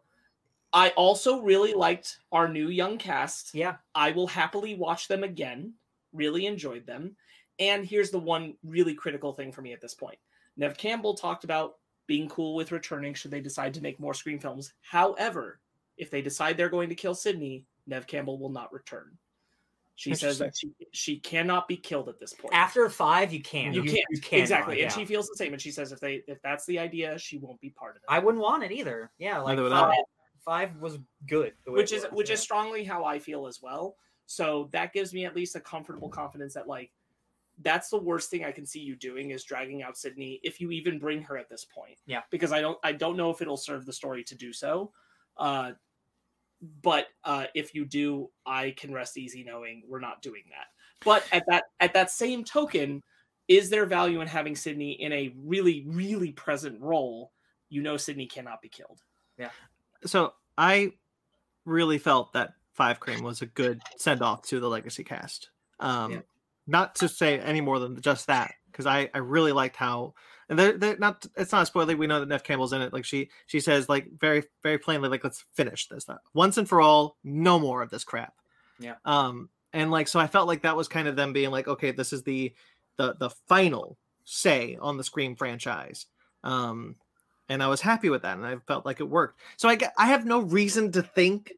I 0.73 0.89
also 0.91 1.39
really 1.41 1.73
liked 1.73 2.19
our 2.33 2.49
new 2.49 2.67
young 2.67 2.97
cast. 2.97 3.53
Yeah. 3.53 3.77
I 3.95 4.11
will 4.11 4.27
happily 4.27 4.75
watch 4.75 5.07
them 5.07 5.23
again. 5.23 5.75
Really 6.13 6.45
enjoyed 6.45 6.85
them. 6.85 7.15
And 7.59 7.85
here's 7.85 8.11
the 8.11 8.19
one 8.19 8.55
really 8.63 8.93
critical 8.93 9.33
thing 9.33 9.51
for 9.51 9.61
me 9.61 9.73
at 9.73 9.81
this 9.81 9.93
point. 9.93 10.17
Nev 10.57 10.77
Campbell 10.77 11.15
talked 11.15 11.43
about 11.43 11.75
being 12.07 12.27
cool 12.29 12.55
with 12.55 12.71
returning 12.71 13.13
should 13.13 13.31
they 13.31 13.41
decide 13.41 13.73
to 13.73 13.81
make 13.81 13.99
more 13.99 14.13
screen 14.13 14.39
films. 14.39 14.73
However, 14.81 15.59
if 15.97 16.09
they 16.09 16.21
decide 16.21 16.57
they're 16.57 16.69
going 16.69 16.89
to 16.89 16.95
kill 16.95 17.15
Sidney, 17.15 17.65
Nev 17.87 18.07
Campbell 18.07 18.39
will 18.39 18.49
not 18.49 18.73
return. 18.73 19.17
She 19.95 20.15
says 20.15 20.39
that 20.39 20.57
she, 20.57 20.71
she 20.91 21.19
cannot 21.19 21.67
be 21.67 21.77
killed 21.77 22.09
at 22.09 22.19
this 22.19 22.33
point. 22.33 22.53
After 22.53 22.89
five, 22.89 23.31
you 23.31 23.41
can't. 23.41 23.75
you, 23.75 23.83
can't 23.83 24.05
You 24.09 24.19
can't 24.19 24.41
exactly, 24.41 24.79
yeah. 24.79 24.85
and 24.85 24.93
she 24.93 25.05
feels 25.05 25.27
the 25.27 25.35
same. 25.35 25.53
And 25.53 25.61
she 25.61 25.69
says 25.69 25.91
if 25.91 25.99
they 25.99 26.23
if 26.27 26.41
that's 26.41 26.65
the 26.65 26.79
idea, 26.79 27.17
she 27.19 27.37
won't 27.37 27.61
be 27.61 27.69
part 27.69 27.91
of 27.95 27.97
it. 27.97 28.05
I 28.09 28.17
wouldn't 28.17 28.41
want 28.41 28.63
it 28.63 28.71
either. 28.71 29.11
Yeah, 29.19 29.37
like 29.39 29.51
Neither 29.51 29.63
would 29.63 29.71
five, 29.71 29.91
I. 29.91 30.03
five 30.43 30.81
was 30.81 30.97
good. 31.27 31.53
the 31.65 31.71
way 31.71 31.77
which 31.77 31.93
is 31.93 32.03
was, 32.03 32.11
which 32.11 32.29
yeah. 32.29 32.33
is 32.33 32.41
strongly 32.41 32.83
how 32.83 33.05
I 33.05 33.19
feel 33.19 33.45
as 33.45 33.61
well. 33.61 33.95
So 34.25 34.69
that 34.71 34.93
gives 34.93 35.13
me 35.13 35.25
at 35.25 35.35
least 35.35 35.55
a 35.55 35.59
comfortable 35.59 36.09
confidence 36.09 36.53
that 36.53 36.67
like 36.67 36.91
that's 37.61 37.89
the 37.89 37.97
worst 37.97 38.29
thing 38.29 38.43
I 38.43 38.51
can 38.51 38.65
see 38.65 38.79
you 38.79 38.95
doing 38.95 39.31
is 39.31 39.43
dragging 39.43 39.83
out 39.83 39.97
Sidney 39.97 40.39
if 40.43 40.59
you 40.59 40.71
even 40.71 40.97
bring 40.97 41.21
her 41.23 41.37
at 41.37 41.49
this 41.49 41.65
point. 41.65 41.97
Yeah. 42.05 42.21
Because 42.31 42.51
I 42.51 42.61
don't 42.61 42.77
I 42.83 42.91
don't 42.93 43.17
know 43.17 43.29
if 43.29 43.41
it'll 43.41 43.57
serve 43.57 43.85
the 43.85 43.93
story 43.93 44.23
to 44.25 44.35
do 44.35 44.51
so. 44.51 44.91
Uh 45.37 45.71
but 46.81 47.07
uh 47.23 47.45
if 47.53 47.75
you 47.75 47.85
do, 47.85 48.29
I 48.45 48.71
can 48.77 48.93
rest 48.93 49.17
easy 49.17 49.43
knowing 49.43 49.83
we're 49.87 49.99
not 49.99 50.21
doing 50.21 50.43
that. 50.49 50.67
But 51.05 51.23
at 51.31 51.43
that 51.47 51.65
at 51.79 51.93
that 51.93 52.09
same 52.09 52.43
token, 52.43 53.03
is 53.47 53.69
there 53.69 53.85
value 53.85 54.21
in 54.21 54.27
having 54.27 54.55
Sidney 54.55 54.93
in 54.93 55.11
a 55.11 55.33
really, 55.37 55.85
really 55.87 56.31
present 56.31 56.79
role? 56.81 57.31
You 57.69 57.81
know 57.81 57.97
Sidney 57.97 58.25
cannot 58.25 58.61
be 58.61 58.69
killed. 58.69 59.01
Yeah. 59.37 59.49
So 60.05 60.33
I 60.57 60.93
really 61.65 61.97
felt 61.97 62.33
that 62.33 62.53
Five 62.73 62.99
Cream 62.99 63.23
was 63.23 63.41
a 63.41 63.45
good 63.45 63.81
send 63.97 64.21
off 64.21 64.43
to 64.43 64.59
the 64.59 64.69
legacy 64.69 65.03
cast. 65.03 65.49
Um, 65.79 66.11
Yeah. 66.11 66.19
Not 66.65 66.95
to 66.95 67.09
say 67.09 67.39
any 67.39 67.59
more 67.59 67.77
than 67.77 67.99
just 67.99 68.27
that, 68.27 68.53
because 68.71 68.85
I, 68.85 69.09
I 69.13 69.17
really 69.17 69.51
liked 69.51 69.75
how 69.75 70.13
and 70.49 70.59
they're, 70.59 70.77
they're 70.77 70.97
not 70.97 71.25
it's 71.35 71.51
not 71.51 71.63
a 71.63 71.65
spoiler. 71.65 71.95
We 71.95 72.07
know 72.07 72.19
that 72.19 72.29
Nev 72.29 72.43
Campbell's 72.43 72.73
in 72.73 72.81
it. 72.81 72.93
Like 72.93 73.05
she 73.05 73.29
she 73.45 73.59
says 73.59 73.89
like 73.89 74.07
very 74.19 74.43
very 74.61 74.77
plainly 74.77 75.09
like 75.09 75.23
let's 75.23 75.45
finish 75.53 75.87
this 75.87 76.07
uh, 76.07 76.17
once 76.33 76.57
and 76.57 76.67
for 76.67 76.81
all. 76.81 77.17
No 77.23 77.59
more 77.59 77.81
of 77.81 77.89
this 77.89 78.03
crap. 78.03 78.33
Yeah. 78.79 78.95
Um 79.05 79.49
and 79.71 79.91
like 79.91 80.07
so 80.07 80.19
I 80.19 80.27
felt 80.27 80.47
like 80.47 80.61
that 80.63 80.77
was 80.77 80.87
kind 80.87 81.07
of 81.07 81.15
them 81.15 81.33
being 81.33 81.51
like 81.51 81.67
okay 81.67 81.91
this 81.91 82.13
is 82.13 82.23
the 82.23 82.53
the 82.97 83.15
the 83.19 83.29
final 83.47 83.97
say 84.25 84.77
on 84.81 84.97
the 84.97 85.03
Scream 85.03 85.35
franchise. 85.35 86.05
Um 86.43 86.95
and 87.49 87.61
I 87.61 87.67
was 87.67 87.81
happy 87.81 88.09
with 88.09 88.21
that, 88.21 88.37
and 88.37 88.45
I 88.45 88.55
felt 88.67 88.85
like 88.85 88.99
it 88.99 89.09
worked. 89.09 89.39
So 89.57 89.67
I 89.69 89.77
I 89.97 90.07
have 90.07 90.25
no 90.25 90.39
reason 90.39 90.91
to 90.93 91.01
think 91.01 91.53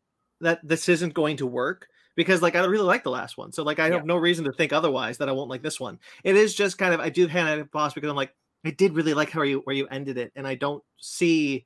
that 0.46 0.60
this 0.68 0.88
isn't 0.90 1.14
going 1.14 1.38
to 1.38 1.46
work 1.46 1.88
because 2.16 2.42
like 2.42 2.56
I 2.56 2.64
really 2.66 2.86
like 2.86 3.04
the 3.04 3.12
last 3.12 3.38
one, 3.38 3.52
so 3.52 3.64
like 3.64 3.80
I 3.80 3.88
Yeah. 3.88 3.96
have 3.96 4.06
no 4.06 4.16
reason 4.18 4.46
to 4.46 4.54
think 4.54 4.72
otherwise 4.74 5.18
that 5.18 5.28
I 5.30 5.34
won't 5.34 5.50
like 5.50 5.62
this 5.62 5.80
one. 5.80 6.00
It 6.24 6.36
is 6.38 6.56
just 6.56 6.78
kind 6.78 6.94
of 6.94 7.00
I 7.00 7.10
do 7.10 7.28
hand 7.28 7.60
it 7.60 7.72
boss 7.72 7.94
because 7.94 8.10
I'm 8.10 8.16
like 8.16 8.34
I 8.66 8.72
did 8.72 8.94
really 8.94 9.14
like 9.14 9.30
how 9.30 9.42
you 9.44 9.60
where 9.66 9.76
you 9.76 9.88
ended 9.88 10.18
it, 10.18 10.32
and 10.36 10.48
I 10.48 10.56
don't 10.56 10.84
see. 10.98 11.66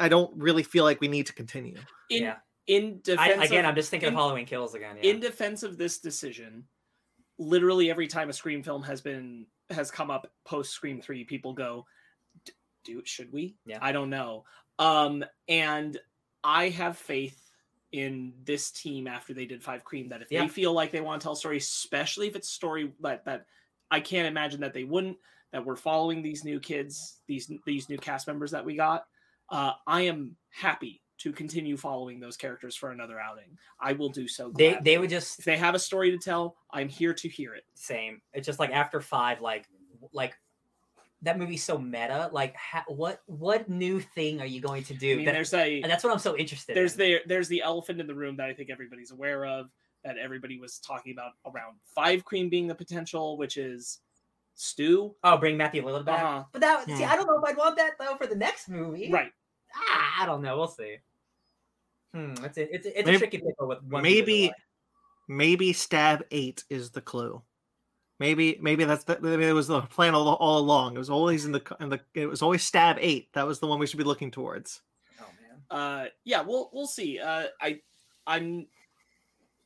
I 0.00 0.08
don't 0.08 0.32
really 0.36 0.62
feel 0.62 0.84
like 0.84 1.00
we 1.00 1.08
need 1.08 1.26
to 1.26 1.34
continue. 1.34 1.76
In 2.08 2.22
Yeah. 2.22 2.36
in 2.68 2.84
I, 3.18 3.28
defense 3.28 3.44
again, 3.46 3.64
of, 3.64 3.70
I'm 3.70 3.74
just 3.74 3.90
thinking 3.90 4.06
in- 4.08 4.14
of 4.14 4.18
Halloween 4.20 4.46
Kills 4.46 4.74
again. 4.74 4.96
Yeah. 5.02 5.10
in 5.10 5.20
defense 5.20 5.62
of 5.62 5.76
this 5.76 5.98
decision, 5.98 6.64
literally 7.38 7.90
every 7.90 8.06
time 8.06 8.30
a 8.30 8.32
Scream 8.32 8.62
film 8.62 8.82
has 8.84 9.00
been 9.00 9.46
has 9.70 9.90
come 9.90 10.10
up 10.10 10.30
post 10.44 10.72
Scream 10.72 11.00
three, 11.02 11.24
people 11.24 11.52
go, 11.52 11.84
"Do 12.84 13.02
should 13.04 13.32
we?" 13.32 13.56
Yeah. 13.66 13.78
I 13.82 13.92
don't 13.92 14.08
know. 14.10 14.44
Um, 14.78 15.24
and 15.48 15.98
I 16.44 16.68
have 16.70 16.96
faith 16.96 17.40
in 17.92 18.34
this 18.44 18.70
team 18.70 19.06
after 19.06 19.32
they 19.32 19.46
did 19.46 19.62
Five 19.62 19.84
Cream 19.84 20.08
that 20.10 20.22
if 20.22 20.30
Yeah. 20.30 20.42
they 20.42 20.48
feel 20.48 20.72
like 20.72 20.90
they 20.90 21.00
want 21.00 21.20
to 21.20 21.24
tell 21.24 21.32
a 21.32 21.36
story, 21.36 21.56
especially 21.56 22.28
if 22.28 22.36
it's 22.36 22.48
a 22.48 22.52
story 22.52 22.92
that 23.00 23.24
that 23.24 23.46
I 23.90 24.00
can't 24.00 24.28
imagine 24.28 24.60
that 24.60 24.74
they 24.74 24.84
wouldn't, 24.84 25.16
that 25.52 25.64
we're 25.64 25.76
following 25.76 26.20
these 26.22 26.44
new 26.44 26.60
kids, 26.60 27.20
these 27.26 27.50
these 27.64 27.88
new 27.88 27.96
cast 27.98 28.26
members 28.26 28.50
that 28.50 28.64
we 28.64 28.76
got. 28.76 29.06
Uh, 29.48 29.72
I 29.86 30.02
am 30.02 30.36
happy 30.50 31.02
to 31.18 31.32
continue 31.32 31.76
following 31.76 32.20
those 32.20 32.36
characters 32.36 32.76
for 32.76 32.90
another 32.92 33.18
outing. 33.18 33.56
I 33.80 33.92
will 33.94 34.10
do 34.10 34.28
so. 34.28 34.52
they 34.56 34.78
they 34.82 34.98
would 34.98 35.10
just 35.10 35.38
if 35.38 35.44
they 35.46 35.56
have 35.56 35.74
a 35.74 35.78
story 35.78 36.10
to 36.10 36.18
tell, 36.18 36.56
I'm 36.70 36.88
here 36.88 37.14
to 37.14 37.28
hear 37.28 37.54
it. 37.54 37.64
same. 37.74 38.20
It's 38.34 38.46
just 38.46 38.58
like 38.58 38.70
after 38.70 39.00
five, 39.00 39.40
like 39.40 39.66
like 40.12 40.34
that 41.22 41.38
movie's 41.38 41.64
so 41.64 41.78
meta. 41.78 42.30
Like, 42.32 42.54
ha- 42.56 42.84
what 42.88 43.22
what 43.26 43.68
new 43.68 44.00
thing 44.00 44.40
are 44.40 44.46
you 44.46 44.60
going 44.60 44.84
to 44.84 44.94
do? 44.94 45.12
I 45.12 45.16
mean, 45.16 45.24
That- 45.26 45.32
there's 45.32 45.54
a 45.54 45.82
and 45.82 45.90
that's 45.90 46.04
what 46.04 46.12
I'm 46.12 46.18
so 46.18 46.36
interested. 46.36 46.76
there's 46.76 46.94
in. 46.94 46.98
the 46.98 47.18
there's 47.26 47.48
the 47.48 47.62
elephant 47.62 48.00
in 48.00 48.06
the 48.06 48.14
room 48.14 48.36
that 48.36 48.48
I 48.48 48.54
think 48.54 48.70
everybody's 48.70 49.10
aware 49.10 49.44
of 49.46 49.68
that 50.04 50.16
everybody 50.16 50.58
was 50.58 50.78
talking 50.78 51.12
about 51.12 51.32
around 51.44 51.76
five 51.94 52.24
cream 52.24 52.48
being 52.48 52.68
the 52.68 52.74
potential, 52.74 53.36
which 53.36 53.56
is 53.56 53.98
Stu. 54.54 55.14
oh, 55.24 55.36
bring 55.36 55.56
Matthew 55.56 55.82
Lillard 55.84 56.04
back. 56.04 56.22
Uh-huh. 56.22 56.44
But 56.52 56.60
that 56.60 56.86
see. 56.86 57.04
I 57.04 57.16
don't 57.16 57.26
know 57.26 57.38
if 57.42 57.44
I'd 57.48 57.56
want 57.56 57.76
that 57.78 57.92
though 57.98 58.16
for 58.16 58.26
the 58.26 58.36
next 58.36 58.68
movie. 58.68 59.10
Right. 59.10 59.32
Ah, 59.74 60.22
I 60.22 60.26
don't 60.26 60.40
know. 60.42 60.56
We'll 60.56 60.68
see. 60.68 60.96
Hmm. 62.14 62.34
It's 62.44 62.56
a, 62.58 62.74
it's 62.74 62.86
a, 62.86 62.98
it's 62.98 63.06
Maybe- 63.06 63.16
a 63.16 63.18
tricky 63.18 63.38
pickle 63.38 63.68
with 63.68 63.82
one 63.82 64.02
maybe 64.02 64.50
maybe 65.28 65.72
stab 65.74 66.24
eight 66.30 66.64
is 66.70 66.90
the 66.90 67.00
clue 67.02 67.42
maybe 68.18 68.58
maybe 68.60 68.84
that's 68.84 69.04
the 69.04 69.18
maybe 69.20 69.46
it 69.46 69.52
was 69.52 69.68
the 69.68 69.80
plan 69.82 70.14
all, 70.14 70.34
all 70.34 70.58
along 70.58 70.94
it 70.94 70.98
was 70.98 71.10
always 71.10 71.44
in 71.44 71.52
the 71.52 71.76
in 71.80 71.88
the 71.88 72.00
it 72.14 72.26
was 72.26 72.42
always 72.42 72.62
stab 72.62 72.96
eight 73.00 73.32
that 73.32 73.46
was 73.46 73.60
the 73.60 73.66
one 73.66 73.78
we 73.78 73.86
should 73.86 73.98
be 73.98 74.04
looking 74.04 74.30
towards. 74.30 74.82
Oh 75.20 75.24
man. 75.40 75.80
Uh, 75.80 76.06
yeah, 76.24 76.42
we'll 76.42 76.70
we'll 76.72 76.86
see. 76.86 77.18
Uh, 77.18 77.46
I 77.60 77.80
I'm 78.26 78.66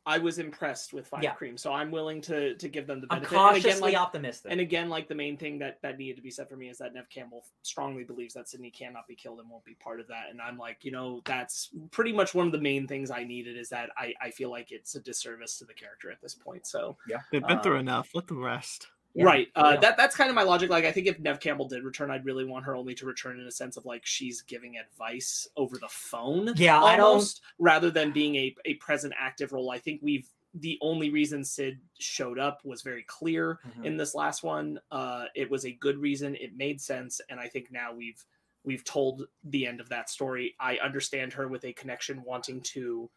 I 0.05 0.19
was 0.19 0.39
impressed 0.39 0.93
with 0.93 1.07
five 1.07 1.23
Yeah. 1.23 1.35
cream, 1.35 1.57
so 1.57 1.73
I'm 1.73 1.91
willing 1.93 2.21
to 2.23 2.55
to 2.57 2.69
give 2.69 2.87
them 2.89 3.01
the 3.01 3.07
benefit. 3.07 3.33
I'm 3.37 3.39
benefit. 3.45 3.55
And 3.55 3.63
cautiously 3.63 3.71
again, 3.71 3.81
like, 3.83 3.97
optimistic. 3.97 4.51
and 4.51 4.61
again, 4.61 4.89
like 4.89 5.07
the 5.07 5.15
main 5.15 5.37
thing 5.37 5.59
that 5.61 5.81
that 5.83 5.97
needed 5.99 6.17
to 6.17 6.23
be 6.23 6.31
said 6.31 6.49
for 6.49 6.57
me 6.57 6.69
is 6.69 6.79
that 6.79 6.93
Nev 6.93 7.09
Campbell 7.09 7.45
strongly 7.63 8.03
believes 8.03 8.35
that 8.35 8.49
Sidney 8.49 8.71
cannot 8.71 9.07
be 9.07 9.15
killed 9.15 9.39
and 9.39 9.49
won't 9.49 9.65
be 9.65 9.75
part 9.75 10.01
of 10.01 10.09
that. 10.09 10.31
And 10.31 10.41
I'm 10.43 10.59
like, 10.59 10.85
you 10.85 10.91
know, 10.91 11.23
that's 11.25 11.71
pretty 11.93 12.13
much 12.13 12.35
one 12.35 12.47
of 12.47 12.53
the 12.53 12.59
main 12.61 12.87
things 12.89 13.11
I 13.11 13.23
needed 13.25 13.57
is 13.57 13.69
that 13.69 13.91
I 13.97 14.13
I 14.21 14.31
feel 14.33 14.51
like 14.51 14.73
it's 14.73 14.95
a 14.97 15.01
disservice 15.01 15.59
to 15.59 15.65
the 15.65 15.75
character 15.75 16.11
at 16.11 16.21
this 16.21 16.35
point. 16.35 16.67
So 16.67 16.97
yeah, 17.09 17.21
they've 17.31 17.47
been 17.47 17.61
through 17.61 17.77
Uh, 17.77 17.81
enough 17.81 18.11
let 18.15 18.27
them 18.27 18.43
rest 18.43 18.89
Yeah, 19.15 19.25
right, 19.25 19.49
uh, 19.57 19.71
real. 19.73 19.81
that 19.83 19.97
that's 19.97 20.17
kind 20.17 20.31
of 20.31 20.37
my 20.37 20.43
logic. 20.43 20.71
Like, 20.71 20.85
I 20.85 20.93
think 20.93 21.07
if 21.07 21.19
Nev 21.21 21.39
Campbell 21.39 21.69
did 21.69 21.85
return, 21.85 22.11
I'd 22.11 22.25
really 22.25 22.45
want 22.45 22.65
her 22.65 22.75
only 22.75 22.95
to 22.95 23.07
return 23.07 23.39
in 23.39 23.47
a 23.47 23.51
sense 23.51 23.77
of 23.77 23.85
like 23.85 24.07
she's 24.07 24.41
giving 24.43 24.79
advice 24.79 25.47
over 25.57 25.77
the 25.79 25.89
phone. 25.89 26.53
Yeah, 26.57 26.79
almost 26.79 27.43
rather 27.59 27.91
than 27.91 28.13
being 28.13 28.37
a 28.37 28.55
a 28.65 28.75
present 28.75 29.13
active 29.19 29.53
role. 29.53 29.71
I 29.71 29.79
think 29.79 30.01
we've 30.03 30.29
the 30.55 30.79
only 30.83 31.09
reason 31.11 31.45
Sid 31.45 31.79
showed 31.99 32.39
up 32.39 32.61
was 32.65 32.83
very 32.83 33.03
clear 33.05 33.59
Mhm. 33.79 33.85
in 33.87 33.97
this 33.97 34.15
last 34.15 34.43
one. 34.43 34.79
Uh, 34.91 35.25
it 35.35 35.51
was 35.51 35.65
a 35.65 35.73
good 35.73 35.97
reason. 35.99 36.35
It 36.37 36.57
made 36.57 36.81
sense, 36.81 37.21
and 37.31 37.41
I 37.41 37.49
think 37.49 37.71
now 37.71 37.93
we've 37.93 38.23
we've 38.65 38.85
told 38.85 39.27
the 39.45 39.67
end 39.67 39.81
of 39.81 39.89
that 39.89 40.09
story. 40.09 40.55
I 40.61 40.77
understand 40.77 41.33
her 41.33 41.49
with 41.49 41.65
a 41.65 41.73
connection, 41.73 42.23
wanting 42.23 42.61
to 42.75 43.11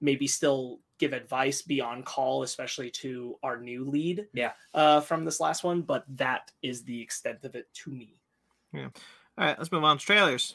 maybe 0.00 0.26
still 0.26 0.80
give 1.00 1.12
advice, 1.12 1.62
be 1.62 1.80
on 1.80 2.02
call, 2.04 2.42
especially 2.44 2.90
to 2.90 3.36
our 3.42 3.58
new 3.58 3.84
lead. 3.84 4.26
Yeah. 4.32 4.52
Uh, 4.72 5.00
from 5.00 5.24
this 5.24 5.40
last 5.40 5.64
one, 5.64 5.82
but 5.82 6.04
that 6.16 6.52
is 6.62 6.84
the 6.84 7.00
extent 7.00 7.44
of 7.44 7.56
it 7.56 7.66
to 7.74 7.90
me. 7.90 8.20
all 8.74 8.90
right 9.36 9.58
let's 9.58 9.72
move 9.72 9.82
on 9.82 9.98
to 9.98 10.04
trailers 10.04 10.54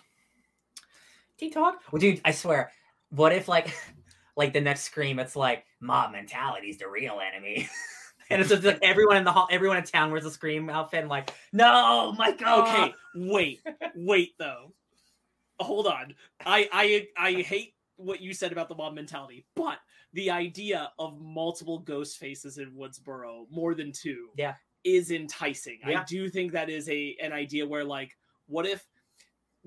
TikTok. 1.37 1.81
Well, 1.91 1.99
dude, 1.99 2.21
I 2.23 2.31
swear, 2.31 2.71
what 3.09 3.33
if 3.33 3.47
like, 3.47 3.73
like 4.37 4.53
the 4.53 4.61
next 4.61 4.83
scream, 4.83 5.19
it's 5.19 5.35
like 5.35 5.65
mob 5.79 6.11
mentality 6.11 6.69
is 6.69 6.77
the 6.77 6.87
real 6.87 7.19
enemy, 7.19 7.67
and 8.29 8.41
it's 8.41 8.49
just 8.49 8.63
like 8.63 8.79
everyone 8.81 9.17
in 9.17 9.23
the 9.23 9.31
hall, 9.31 9.47
everyone 9.51 9.77
in 9.77 9.83
town 9.83 10.11
wears 10.11 10.25
a 10.25 10.31
scream 10.31 10.69
outfit, 10.69 11.01
and 11.01 11.09
like, 11.09 11.33
no, 11.51 12.13
my 12.17 12.31
God. 12.31 12.67
Okay, 12.67 12.93
wait, 13.15 13.61
wait 13.95 14.33
though. 14.39 14.71
Hold 15.59 15.87
on. 15.87 16.13
I 16.45 16.69
I 16.71 17.07
I 17.17 17.41
hate 17.41 17.73
what 17.97 18.21
you 18.21 18.33
said 18.33 18.51
about 18.51 18.69
the 18.69 18.75
mob 18.75 18.93
mentality, 18.93 19.45
but 19.55 19.79
the 20.15 20.31
idea 20.31 20.91
of 20.97 21.19
multiple 21.21 21.79
ghost 21.79 22.17
faces 22.17 22.57
in 22.57 22.71
Woodsboro, 22.71 23.45
more 23.51 23.73
than 23.75 23.91
two, 23.91 24.29
Yeah. 24.37 24.55
is 24.83 25.11
enticing. 25.11 25.79
I 25.85 26.03
do 26.05 26.29
think 26.29 26.51
that 26.53 26.69
is 26.69 26.89
a 26.89 27.15
an 27.21 27.31
idea 27.33 27.65
where 27.67 27.83
like, 27.83 28.11
what 28.47 28.65
if 28.65 28.85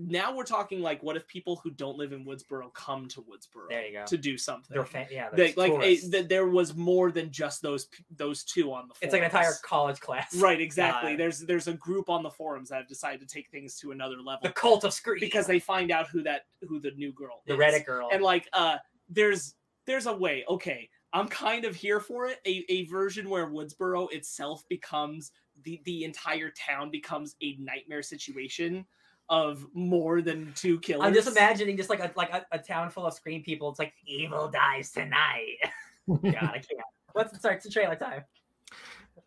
now 0.00 0.32
we're 0.32 0.44
talking 0.44 0.80
like 0.80 1.02
what 1.02 1.16
if 1.16 1.26
people 1.26 1.56
who 1.56 1.70
don't 1.72 1.98
live 1.98 2.12
in 2.12 2.24
Woodsboro 2.24 2.72
come 2.72 3.08
to 3.08 3.20
Woodsboro 3.22 3.68
There 3.68 3.84
you 3.84 3.92
go. 3.94 4.04
to 4.06 4.16
do 4.16 4.38
something? 4.38 4.68
They're 4.72 5.06
yeah, 5.10 5.28
They- 5.32 5.54
like 5.54 5.72
a, 5.72 5.74
tourists. 5.74 6.10
th- 6.10 6.28
there 6.28 6.46
was 6.46 6.76
more 6.76 7.10
than 7.10 7.32
just 7.32 7.62
those 7.62 7.88
those 8.16 8.44
two 8.44 8.72
on 8.72 8.86
the. 8.88 8.94
Forums. 8.94 8.98
it's 9.02 9.12
like 9.12 9.22
an 9.22 9.26
entire 9.26 9.54
college 9.64 9.98
class. 10.00 10.36
Right, 10.36 10.60
exactly. 10.60 11.10
God. 11.14 11.18
There's 11.20 11.40
there's 11.40 11.66
a 11.66 11.72
group 11.74 12.08
on 12.08 12.22
the 12.22 12.30
forums 12.30 12.68
that 12.68 12.76
have 12.76 12.88
decided 12.88 13.20
to 13.20 13.26
take 13.26 13.50
things 13.50 13.76
to 13.80 13.90
another 13.90 14.16
level. 14.24 14.38
The 14.44 14.52
cult 14.52 14.84
of 14.84 14.92
Scream. 14.94 15.18
because 15.18 15.46
they 15.48 15.58
find 15.58 15.90
out 15.90 16.06
who 16.08 16.22
that 16.22 16.42
who 16.68 16.78
the 16.78 16.92
new 16.92 17.12
girl 17.12 17.42
the 17.46 17.54
is. 17.54 17.58
Reddit 17.60 17.84
girl. 17.84 18.08
and 18.12 18.22
like 18.22 18.48
uh 18.52 18.76
there's 19.08 19.54
there's 19.88 20.06
a 20.06 20.12
way 20.12 20.44
okay 20.48 20.88
i'm 21.12 21.26
kind 21.26 21.64
of 21.64 21.74
here 21.74 21.98
for 21.98 22.26
it 22.26 22.38
a, 22.46 22.64
a 22.68 22.84
version 22.84 23.28
where 23.28 23.48
woodsboro 23.48 24.12
itself 24.12 24.62
becomes 24.68 25.32
the 25.64 25.80
the 25.84 26.04
entire 26.04 26.50
town 26.50 26.90
becomes 26.90 27.34
a 27.42 27.56
nightmare 27.58 28.02
situation 28.02 28.84
of 29.28 29.66
more 29.74 30.22
than 30.22 30.52
two 30.54 30.78
killers 30.80 31.06
I'm 31.06 31.14
just 31.14 31.28
imagining 31.28 31.76
just 31.76 31.90
like 31.90 32.00
a 32.00 32.10
like 32.16 32.32
a, 32.32 32.46
a 32.52 32.58
town 32.58 32.90
full 32.90 33.06
of 33.06 33.14
screen 33.14 33.42
people. 33.42 33.68
It's 33.68 33.78
like 33.78 33.92
evil 34.06 34.48
dies 34.48 34.90
tonight. 34.90 35.56
God, 36.08 36.24
I 36.24 36.52
can't. 36.52 36.80
What's 37.12 37.40
sorry? 37.40 37.56
It's 37.56 37.66
a 37.66 37.70
trailer 37.70 37.96
time. 37.96 38.24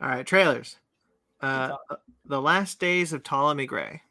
All 0.02 0.10
right, 0.10 0.26
trailers. 0.26 0.78
Uh, 1.42 1.76
the 2.26 2.42
last 2.42 2.80
days 2.80 3.14
of 3.14 3.24
Ptolemy 3.24 3.66
Gray. 3.66 4.02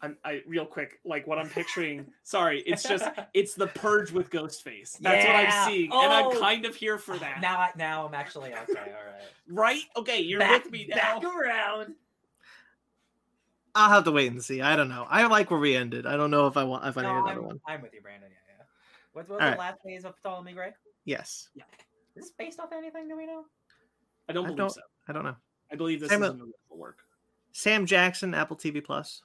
I'm, 0.00 0.16
I 0.24 0.42
real 0.46 0.64
quick 0.64 1.00
like 1.04 1.26
what 1.26 1.38
i'm 1.38 1.48
picturing 1.48 2.06
sorry 2.22 2.60
it's 2.66 2.82
just 2.84 3.04
it's 3.34 3.54
the 3.54 3.66
purge 3.66 4.12
with 4.12 4.30
ghostface 4.30 4.96
that's 4.98 5.26
what 5.26 5.34
i'm 5.34 5.68
seeing 5.68 5.90
and 5.92 6.12
i'm 6.12 6.26
Oh. 6.26 6.40
kind 6.40 6.64
of 6.66 6.76
here 6.76 6.98
for 6.98 7.16
that 7.18 7.40
Now, 7.40 7.58
I, 7.58 7.70
now 7.76 8.06
I'm 8.06 8.14
actually 8.14 8.50
okay. 8.52 8.62
All 8.78 8.84
right. 8.84 9.22
right 9.48 9.82
okay 9.96 10.20
you're 10.20 10.38
back, 10.40 10.64
with 10.64 10.72
me 10.72 10.86
now 10.88 11.18
back 11.20 11.24
around. 11.24 11.94
I'll 13.74 13.90
have 13.90 14.04
to 14.04 14.10
wait 14.12 14.32
and 14.32 14.42
see. 14.42 14.60
I 14.60 14.74
don't 14.74 14.88
know. 14.88 15.06
I 15.08 15.24
like 15.26 15.50
where 15.52 15.60
we 15.60 15.76
ended. 15.76 16.04
I 16.06 16.16
don't 16.16 16.30
know 16.32 16.46
if 16.48 16.56
I 16.56 16.64
want 16.64 16.84
if 16.86 16.96
I 16.98 17.02
need 17.02 17.08
No, 17.08 17.18
another 17.24 17.40
I'm, 17.40 17.46
one. 17.46 17.60
I'm 17.66 17.82
with 17.82 17.94
you, 17.94 18.00
Brandon. 18.00 18.28
Yeah, 18.30 18.56
yeah. 18.58 18.64
What's 19.12 19.28
what's 19.28 19.40
All 19.40 19.46
the 19.46 19.50
right. 19.52 19.58
last 19.58 19.78
phase 19.84 20.04
of 20.04 20.14
Ptolemy 20.20 20.52
Gray? 20.52 20.72
Yes. 21.04 21.50
Yeah. 21.54 21.62
Is 22.16 22.24
this 22.24 22.30
based 22.32 22.58
off 22.58 22.72
anything? 22.72 23.08
Do 23.08 23.16
we 23.16 23.26
know? 23.26 23.44
i 24.28 24.32
don't 24.32 24.44
I 24.44 24.48
believe 24.48 24.58
don't- 24.58 24.72
so 24.72 24.80
I 25.06 25.12
don't 25.12 25.24
know. 25.24 25.36
i 25.70 25.76
believe 25.76 26.00
this 26.00 26.08
Same 26.10 26.22
is 26.22 26.30
with- 26.30 26.36
an 26.36 26.40
original 26.46 26.78
work 26.78 26.98
Sam 27.52 27.86
Jackson, 27.86 28.34
Apple 28.34 28.56
TV 28.56 28.82
Plus. 28.84 29.22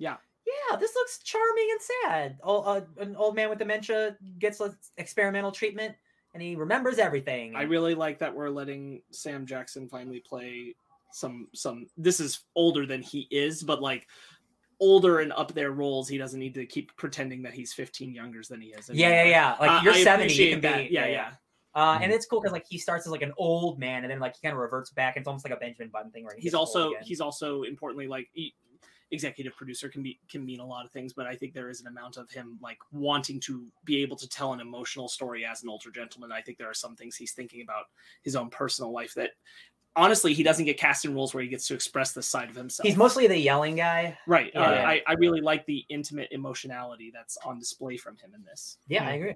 Yeah 0.00 0.16
Yeah, 0.46 0.76
this 0.76 0.94
looks 0.96 1.18
charming 1.22 1.68
and 1.70 1.80
sad. 2.02 2.38
Oh, 2.42 2.62
uh, 2.62 2.80
an 2.98 3.14
old 3.16 3.36
man 3.36 3.50
with 3.50 3.58
dementia 3.60 4.16
gets 4.40 4.60
experimental 4.96 5.52
treatment, 5.52 5.94
and 6.34 6.42
he 6.42 6.56
remembers 6.56 6.98
everything. 6.98 7.54
I 7.54 7.62
really 7.62 7.94
like 7.94 8.18
that 8.18 8.34
we're 8.34 8.50
letting 8.50 9.02
Sam 9.12 9.46
Jackson 9.46 9.88
finally 9.88 10.20
play 10.20 10.74
some 11.12 11.48
some 11.54 11.86
this 11.96 12.18
is 12.20 12.40
older 12.56 12.86
than 12.86 13.02
he 13.02 13.28
is, 13.30 13.62
but 13.62 13.80
like 13.82 14.06
older 14.80 15.20
and 15.20 15.32
up 15.34 15.52
there 15.52 15.72
roles, 15.72 16.08
he 16.08 16.16
doesn't 16.18 16.40
need 16.40 16.54
to 16.54 16.64
keep 16.66 16.96
pretending 16.96 17.42
that 17.42 17.52
he's 17.52 17.72
15 17.74 18.14
younger 18.14 18.40
than 18.48 18.60
he 18.60 18.68
is. 18.68 18.88
yeah, 18.92 19.08
yeah, 19.10 19.24
yeah. 19.24 19.56
Like 19.60 19.82
you're 19.84 19.92
I 19.92 20.02
70, 20.02 20.32
you 20.34 20.50
can 20.52 20.60
that. 20.62 20.88
be. 20.88 20.94
Yeah, 20.94 21.06
yeah. 21.06 21.32
Uh, 21.74 21.98
Mhm. 21.98 22.02
and 22.04 22.12
it's 22.12 22.26
cool 22.26 22.40
because 22.40 22.52
like 22.52 22.64
he 22.68 22.78
starts 22.78 23.06
as 23.06 23.12
like 23.12 23.22
an 23.22 23.32
old 23.36 23.78
man, 23.78 24.02
and 24.04 24.10
then 24.10 24.18
like 24.18 24.34
he 24.36 24.40
kind 24.42 24.54
of 24.54 24.58
reverts 24.58 24.90
back. 24.90 25.14
And 25.16 25.22
it's 25.22 25.28
almost 25.28 25.44
like 25.44 25.52
a 25.54 25.56
Benjamin 25.60 25.88
Button 25.90 26.10
thing 26.10 26.24
where 26.24 26.34
he 26.34 26.40
He's 26.42 26.54
also 26.54 26.94
he's 27.02 27.20
also 27.20 27.62
importantly 27.62 28.08
like 28.08 28.28
he, 28.32 28.54
executive 29.12 29.56
producer 29.56 29.88
can 29.88 30.02
be 30.02 30.18
can 30.28 30.44
mean 30.44 30.60
a 30.60 30.66
lot 30.66 30.84
of 30.84 30.90
things, 30.92 31.12
but 31.12 31.26
I 31.26 31.34
think 31.34 31.52
there 31.52 31.68
is 31.68 31.80
an 31.80 31.86
amount 31.86 32.16
of 32.16 32.30
him 32.30 32.58
like 32.62 32.78
wanting 32.92 33.40
to 33.40 33.66
be 33.84 34.02
able 34.02 34.16
to 34.16 34.28
tell 34.28 34.52
an 34.52 34.60
emotional 34.60 35.08
story 35.08 35.44
as 35.44 35.62
an 35.62 35.68
older 35.68 35.90
gentleman. 35.90 36.30
I 36.32 36.40
think 36.40 36.58
there 36.58 36.70
are 36.70 36.74
some 36.74 36.94
things 36.96 37.16
he's 37.16 37.32
thinking 37.32 37.62
about 37.62 37.84
his 38.22 38.36
own 38.36 38.50
personal 38.50 38.92
life 38.92 39.14
that 39.14 39.30
honestly 39.96 40.32
he 40.32 40.42
doesn't 40.44 40.64
get 40.64 40.78
cast 40.78 41.04
in 41.04 41.14
roles 41.14 41.34
where 41.34 41.42
he 41.42 41.48
gets 41.48 41.66
to 41.66 41.74
express 41.74 42.12
this 42.12 42.26
side 42.26 42.48
of 42.48 42.54
himself. 42.54 42.86
he's 42.86 42.96
mostly 42.96 43.26
the 43.26 43.36
yelling 43.36 43.74
guy. 43.74 44.16
Right. 44.26 44.52
Yeah, 44.54 44.60
uh, 44.62 44.72
yeah. 44.74 44.88
I, 44.88 45.02
I 45.08 45.12
really 45.14 45.40
like 45.40 45.66
the 45.66 45.84
intimate 45.88 46.28
emotionality 46.30 47.10
that's 47.12 47.36
on 47.44 47.58
display 47.58 47.96
from 47.96 48.16
him 48.16 48.32
in 48.34 48.44
this. 48.44 48.78
Yeah, 48.88 49.02
Hmm. 49.02 49.08
I 49.08 49.12
agree. 49.14 49.34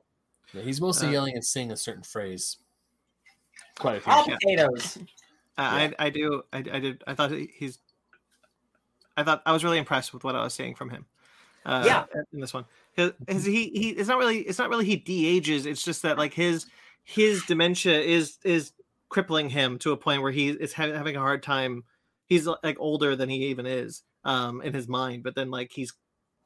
Yeah, 0.52 0.62
he's 0.62 0.80
mostly 0.80 1.08
Uh, 1.08 1.12
yelling 1.12 1.34
and 1.34 1.44
saying 1.44 1.72
a 1.72 1.76
certain 1.76 2.04
phrase. 2.04 2.58
Quite 3.78 3.96
a 3.96 4.00
few. 4.00 4.12
All 4.12 4.24
times. 4.24 4.38
potatoes. 4.40 4.98
I, 5.56 5.84
I 5.98 6.06
I 6.06 6.10
do. 6.10 6.42
I, 6.52 6.58
I 6.58 6.78
did. 6.80 7.02
I 7.06 7.14
thought 7.14 7.32
he's. 7.32 7.78
I 9.16 9.22
thought 9.24 9.42
I 9.46 9.52
was 9.52 9.64
really 9.64 9.78
impressed 9.78 10.12
with 10.12 10.24
what 10.24 10.34
I 10.36 10.42
was 10.42 10.54
seeing 10.54 10.74
from 10.74 10.90
him. 10.90 11.06
Uh, 11.64 11.84
Yeah. 11.86 12.06
in 12.32 12.40
this 12.40 12.52
one, 12.54 12.66
because 12.96 13.44
he 13.44 13.70
he 13.70 13.90
it's 13.90 14.08
not 14.08 14.18
really 14.18 14.40
it's 14.40 14.58
not 14.58 14.68
really 14.70 14.84
he 14.84 14.96
de-ages. 14.96 15.66
It's 15.66 15.82
just 15.84 16.02
that 16.02 16.18
like 16.18 16.34
his 16.34 16.66
his 17.04 17.42
dementia 17.44 18.00
is 18.00 18.38
is 18.44 18.72
crippling 19.08 19.48
him 19.50 19.78
to 19.80 19.92
a 19.92 19.96
point 19.96 20.22
where 20.22 20.32
he 20.32 20.50
is 20.50 20.72
ha- 20.74 20.92
having 20.92 21.16
a 21.16 21.20
hard 21.20 21.42
time. 21.42 21.84
He's 22.26 22.46
like 22.46 22.76
older 22.78 23.16
than 23.16 23.28
he 23.30 23.46
even 23.46 23.66
is 23.66 24.02
um 24.24 24.60
in 24.62 24.74
his 24.74 24.88
mind, 24.88 25.22
but 25.22 25.34
then 25.34 25.50
like 25.50 25.72
he's 25.72 25.92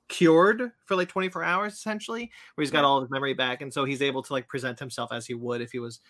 cured 0.08 0.72
for 0.86 0.96
like 0.96 1.08
24 1.08 1.44
hours 1.44 1.74
essentially 1.74 2.30
where 2.54 2.62
he's 2.62 2.70
got 2.70 2.84
all 2.84 3.00
his 3.00 3.10
memory 3.10 3.34
back 3.34 3.60
and 3.60 3.72
so 3.72 3.84
he's 3.84 4.00
able 4.00 4.22
to 4.22 4.32
like 4.32 4.48
present 4.48 4.78
himself 4.78 5.12
as 5.12 5.26
he 5.26 5.34
would 5.34 5.60
if 5.60 5.70
he 5.70 5.78
was 5.78 6.00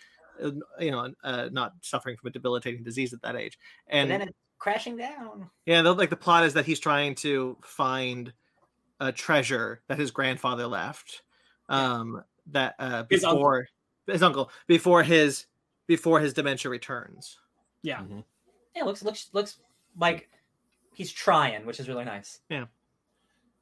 uh, 0.43 0.53
you 0.79 0.91
know 0.93 1.13
uh, 1.25 1.49
not 1.51 1.73
suffering 1.83 2.17
from 2.17 2.29
a 2.29 2.31
debilitating 2.31 2.85
disease 2.85 3.13
at 3.13 3.21
that 3.23 3.35
age 3.35 3.59
And, 3.89 4.11
and 4.13 4.21
then 4.23 4.29
it's 4.29 4.39
crashing 4.59 4.97
down. 4.97 5.51
yeah, 5.67 5.83
the, 5.83 5.93
like 5.95 6.11
the 6.11 6.17
plot 6.17 6.45
is 6.45 6.55
that 6.55 6.67
he's 6.67 6.81
trying 6.81 7.15
to 7.17 7.57
find 7.63 8.33
a 9.01 9.13
treasure 9.13 9.81
that 9.89 9.99
his 9.99 10.11
grandfather 10.11 10.67
left. 10.67 11.23
Um, 11.69 12.25
that 12.51 12.75
uh, 12.79 13.05
His 13.11 13.23
uncle. 13.25 13.39
before 13.39 13.69
his 14.07 14.23
uncle 14.23 14.51
before 14.67 15.03
his 15.03 15.45
before 15.87 16.19
his 16.21 16.33
dementia 16.33 16.71
returns. 16.71 17.39
Yeah. 17.83 17.99
Mhm. 17.99 18.25
Yeah, 18.75 18.85
looks 18.85 19.03
looks 19.03 19.29
looks 19.33 19.59
like 19.99 20.29
he's 20.95 21.13
trying, 21.13 21.67
which 21.67 21.79
is 21.79 21.89
really 21.89 22.05
nice. 22.07 22.41
Yeah. 22.49 22.67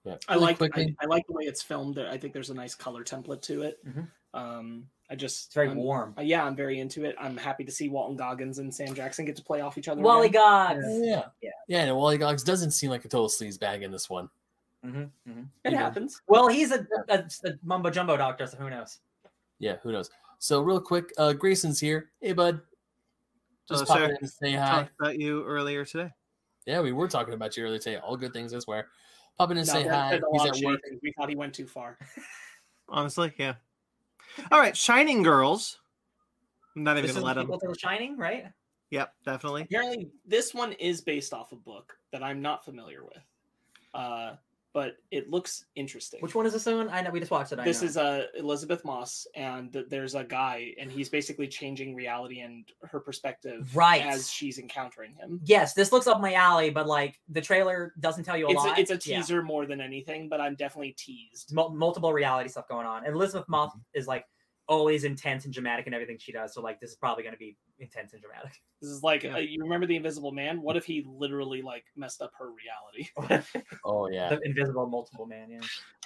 I 0.06 0.34
Really 0.34 0.44
like 0.44 0.54
I, 0.54 0.58
quickly- 0.58 0.96
I 1.00 1.06
like 1.06 1.26
the 1.26 1.32
way 1.32 1.44
it's 1.44 1.62
filmed. 1.62 1.98
I 1.98 2.16
think 2.18 2.32
there's 2.32 2.50
a 2.50 2.54
nice 2.54 2.74
color 2.74 3.02
template 3.04 3.42
to 3.42 3.62
it. 3.62 3.84
Mhm. 3.86 4.08
Um, 4.34 4.88
I 5.08 5.14
just 5.14 5.46
It's 5.46 5.54
very 5.54 5.68
I'm- 5.68 5.76
warm. 5.76 6.14
uh, 6.18 6.22
yeah, 6.22 6.44
I'm 6.44 6.56
very 6.56 6.80
into 6.80 7.04
it. 7.04 7.14
I'm 7.18 7.36
happy 7.36 7.64
to 7.64 7.70
see 7.72 7.88
Walton 7.88 8.16
Goggins 8.16 8.58
and 8.58 8.74
Sam 8.74 8.94
Jackson 8.94 9.24
get 9.24 9.36
to 9.36 9.42
play 9.44 9.60
off 9.60 9.78
each 9.78 9.88
other. 9.88 10.02
Wally 10.02 10.26
again. 10.28 10.42
Gogs. 10.42 10.84
yeah. 10.88 11.28
Yeah. 11.40 11.50
Yeah, 11.68 11.82
and 11.84 11.96
Wally 11.96 12.18
Goggs 12.18 12.42
doesn't 12.42 12.72
seem 12.72 12.90
like 12.90 13.04
a 13.04 13.08
total 13.08 13.28
sleaze 13.28 13.58
bag 13.58 13.82
in 13.82 13.90
this 13.92 14.10
one. 14.10 14.28
hmm 14.82 15.04
hmm 15.26 15.42
It 15.64 15.72
Yeah. 15.72 15.78
happens. 15.78 16.20
Well, 16.28 16.48
he's 16.48 16.70
a, 16.72 16.86
a, 17.08 17.24
a 17.44 17.52
mumbo 17.62 17.90
jumbo 17.90 18.16
doctor, 18.16 18.46
so 18.46 18.56
who 18.56 18.68
knows? 18.70 18.98
Yeah, 19.58 19.76
who 19.82 19.90
knows? 19.92 20.10
So 20.38 20.60
real 20.60 20.80
quick, 20.80 21.12
uh 21.18 21.32
Grayson's 21.32 21.80
here. 21.80 22.10
Hey 22.20 22.32
bud. 22.32 22.60
Just 23.68 23.84
Oh, 23.84 23.86
popping 23.86 24.08
sir. 24.08 24.12
in 24.12 24.18
to 24.20 24.28
say 24.28 24.52
hi. 24.52 24.70
Talked 24.82 24.92
about 25.00 25.18
you 25.18 25.44
earlier 25.44 25.84
today. 25.84 26.10
Yeah, 26.66 26.80
we 26.80 26.92
were 26.92 27.08
talking 27.08 27.32
about 27.34 27.56
you 27.56 27.64
earlier 27.64 27.78
today. 27.78 27.96
All 27.98 28.16
good 28.16 28.32
things, 28.32 28.52
I 28.52 28.58
swear. 28.58 28.88
Popping 29.38 29.58
in 29.58 29.64
to 29.66 29.72
No, 29.74 29.80
say 29.82 29.88
hi. 29.88 30.20
He's 30.32 30.44
at 30.46 30.64
work. 30.64 30.80
We 31.02 31.12
thought 31.12 31.28
he 31.28 31.36
went 31.36 31.54
too 31.54 31.66
far. 31.66 31.98
Honestly, 32.88 33.32
yeah. 33.36 33.54
All 34.50 34.60
right, 34.60 34.76
Shining 34.76 35.22
Girls. 35.22 35.78
I'm 36.74 36.84
not 36.84 36.92
even 36.92 37.02
This 37.02 37.10
is 37.10 37.16
gonna 37.16 37.26
let 37.26 37.36
him. 37.38 37.44
people 37.44 37.58
to 37.60 37.68
the 37.68 37.78
Shining, 37.78 38.16
right? 38.16 38.46
Yep, 38.90 39.14
definitely. 39.24 39.62
Apparently, 39.62 40.08
this 40.26 40.54
one 40.54 40.72
is 40.74 41.00
based 41.00 41.32
off 41.34 41.52
a 41.52 41.56
book 41.56 41.98
that 42.12 42.22
I'm 42.22 42.40
not 42.40 42.64
familiar 42.64 43.04
with, 43.04 43.22
uh, 43.94 44.34
but 44.76 44.98
it 45.10 45.30
looks 45.30 45.64
interesting. 45.74 46.20
Which 46.20 46.34
one 46.34 46.44
is 46.44 46.52
this 46.52 46.66
one? 46.66 46.90
I 46.90 47.00
know 47.00 47.08
we 47.10 47.18
just 47.18 47.32
watched 47.32 47.50
it. 47.50 47.58
I 47.58 47.64
this 47.64 47.80
know. 47.80 47.88
is 47.88 47.96
uh, 47.96 48.26
Elisabeth 48.36 48.84
Moss, 48.84 49.26
and 49.34 49.72
th- 49.72 49.86
there's 49.88 50.14
a 50.14 50.22
guy, 50.22 50.74
and 50.78 50.92
he's 50.92 51.08
basically 51.08 51.48
changing 51.48 51.94
reality 51.94 52.40
and 52.40 52.68
her 52.82 53.00
perspective 53.00 53.74
Right. 53.74 54.02
as 54.02 54.30
she's 54.30 54.58
encountering 54.58 55.14
him. 55.14 55.40
yes, 55.44 55.72
this 55.72 55.92
looks 55.92 56.06
up 56.06 56.20
my 56.20 56.34
alley, 56.34 56.68
but 56.68 56.86
like 56.86 57.18
the 57.30 57.40
trailer 57.40 57.94
doesn't 58.00 58.24
tell 58.24 58.36
you 58.36 58.48
a 58.48 58.50
It's 58.50 58.56
lot. 58.58 58.76
a, 58.76 58.80
it's 58.82 58.90
a 58.90 59.00
Yeah. 59.10 59.16
teaser 59.16 59.42
more 59.42 59.64
than 59.64 59.80
anything, 59.80 60.28
but 60.28 60.42
I'm 60.42 60.56
definitely 60.56 60.92
teased. 60.98 61.54
Mul- 61.54 61.70
multiple 61.70 62.12
reality 62.12 62.50
stuff 62.50 62.68
going 62.68 62.86
on, 62.86 63.06
and 63.06 63.14
Elisabeth 63.14 63.48
Moss 63.48 63.72
is 63.94 64.06
like 64.06 64.26
always 64.68 65.04
intense 65.04 65.46
and 65.46 65.54
dramatic 65.54 65.86
in 65.86 65.94
everything 65.94 66.18
she 66.18 66.32
does. 66.32 66.52
So 66.52 66.60
like 66.60 66.80
this 66.80 66.90
is 66.90 66.96
probably 66.96 67.22
going 67.22 67.32
to 67.34 67.38
be 67.38 67.56
intense 67.78 68.12
and 68.12 68.22
dramatic. 68.22 68.52
This 68.82 68.90
is 68.90 69.02
like 69.02 69.22
Yeah. 69.22 69.36
uh, 69.36 69.38
you 69.38 69.62
remember 69.62 69.86
the 69.86 69.96
Invisible 69.96 70.32
Man? 70.32 70.60
What 70.60 70.76
if 70.76 70.84
he 70.84 71.02
literally 71.08 71.62
like 71.62 71.84
messed 71.96 72.20
up 72.20 72.30
her 72.38 72.50
reality? 72.52 73.08
Oh 73.84 74.08
yeah. 74.10 74.28
the 74.28 74.40
invisible 74.44 74.86
multiple 74.86 75.24
man. 75.26 75.50
Yeah. 75.50 75.60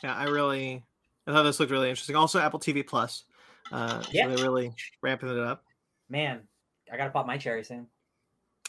Yeah, 0.04 0.14
I 0.14 0.24
really, 0.24 0.84
I 1.26 1.32
thought 1.32 1.42
this 1.42 1.58
looked 1.58 1.72
really 1.72 1.90
interesting. 1.90 2.14
Also, 2.16 2.38
Apple 2.38 2.60
TV 2.60 2.86
Plus. 2.86 3.24
Uh, 3.72 4.02
Yeah. 4.10 4.24
so 4.28 4.36
they're 4.36 4.44
really 4.44 4.72
ramping 5.02 5.30
it 5.30 5.38
up. 5.38 5.64
Man, 6.08 6.42
I 6.92 6.96
gotta 6.96 7.10
pop 7.10 7.26
my 7.26 7.38
cherry 7.38 7.64
soon. 7.64 7.86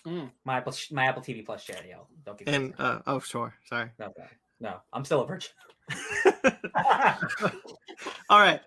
Mm. 0.05 0.31
My 0.45 0.57
Apple, 0.57 0.73
my 0.91 1.05
Apple 1.05 1.21
TV 1.21 1.45
Plus 1.45 1.63
cherry. 1.63 1.89
Yo, 1.91 2.07
don't 2.25 2.37
get 2.39 2.49
And 2.49 2.73
uh, 2.79 2.99
oh, 3.05 3.19
sure, 3.19 3.53
sorry. 3.65 3.91
no, 3.99 4.11
no, 4.17 4.25
no, 4.59 4.75
I'm 4.93 5.05
still 5.05 5.21
a 5.21 5.27
virgin. 5.27 5.51
All 8.29 8.39
right. 8.39 8.61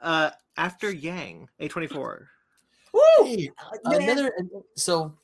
Uh, 0.00 0.30
after 0.56 0.90
Yang, 0.90 1.48
A24. 1.60 2.26
Hey, 3.24 3.50
another 3.84 4.32
so 4.76 5.14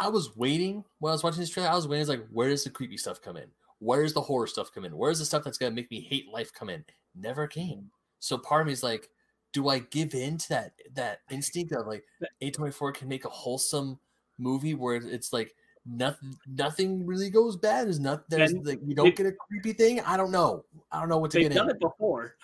I 0.00 0.08
was 0.08 0.36
waiting 0.36 0.84
when 1.00 1.10
I 1.10 1.14
was 1.14 1.24
watching 1.24 1.40
this 1.40 1.50
trailer. 1.50 1.68
I 1.70 1.74
was 1.74 1.88
waiting, 1.88 2.00
I 2.00 2.02
was 2.02 2.08
like, 2.08 2.26
where 2.30 2.48
does 2.48 2.64
the 2.64 2.70
creepy 2.70 2.96
stuff 2.96 3.20
come 3.20 3.36
in? 3.36 3.46
Where's 3.80 4.12
the 4.12 4.20
horror 4.20 4.46
stuff 4.46 4.72
come 4.72 4.84
in? 4.84 4.96
Where's 4.96 5.18
the 5.18 5.24
stuff 5.24 5.44
that's 5.44 5.58
gonna 5.58 5.74
make 5.74 5.90
me 5.90 6.00
hate 6.00 6.28
life 6.32 6.52
come 6.52 6.68
in? 6.68 6.84
Never 7.14 7.46
came. 7.46 7.78
Mm. 7.78 7.90
So 8.20 8.38
part 8.38 8.62
of 8.62 8.66
me 8.66 8.72
is 8.72 8.82
like, 8.82 9.10
do 9.52 9.68
I 9.68 9.80
give 9.80 10.14
in 10.14 10.38
to 10.38 10.48
that 10.50 10.72
that 10.94 11.20
instinct 11.30 11.72
of 11.72 11.86
like 11.86 12.04
A24 12.42 12.94
can 12.94 13.08
make 13.08 13.24
a 13.24 13.30
wholesome 13.30 13.98
movie 14.38 14.74
where 14.74 14.96
it's 14.96 15.32
like 15.32 15.54
nothing 15.86 16.36
nothing 16.46 17.06
really 17.06 17.30
goes 17.30 17.56
bad. 17.56 17.86
There's 17.86 18.00
not 18.00 18.28
there's 18.28 18.52
like 18.52 18.80
you 18.84 18.94
don't 18.94 19.16
get 19.16 19.26
a 19.26 19.32
creepy 19.32 19.72
thing. 19.72 20.00
I 20.00 20.16
don't 20.16 20.30
know. 20.30 20.64
I 20.92 21.00
don't 21.00 21.08
know 21.08 21.18
what 21.18 21.30
to 21.32 21.38
They've 21.38 21.48
get 21.48 21.56
done 21.56 21.70
in. 21.70 21.76
it 21.76 21.80
before. 21.80 22.36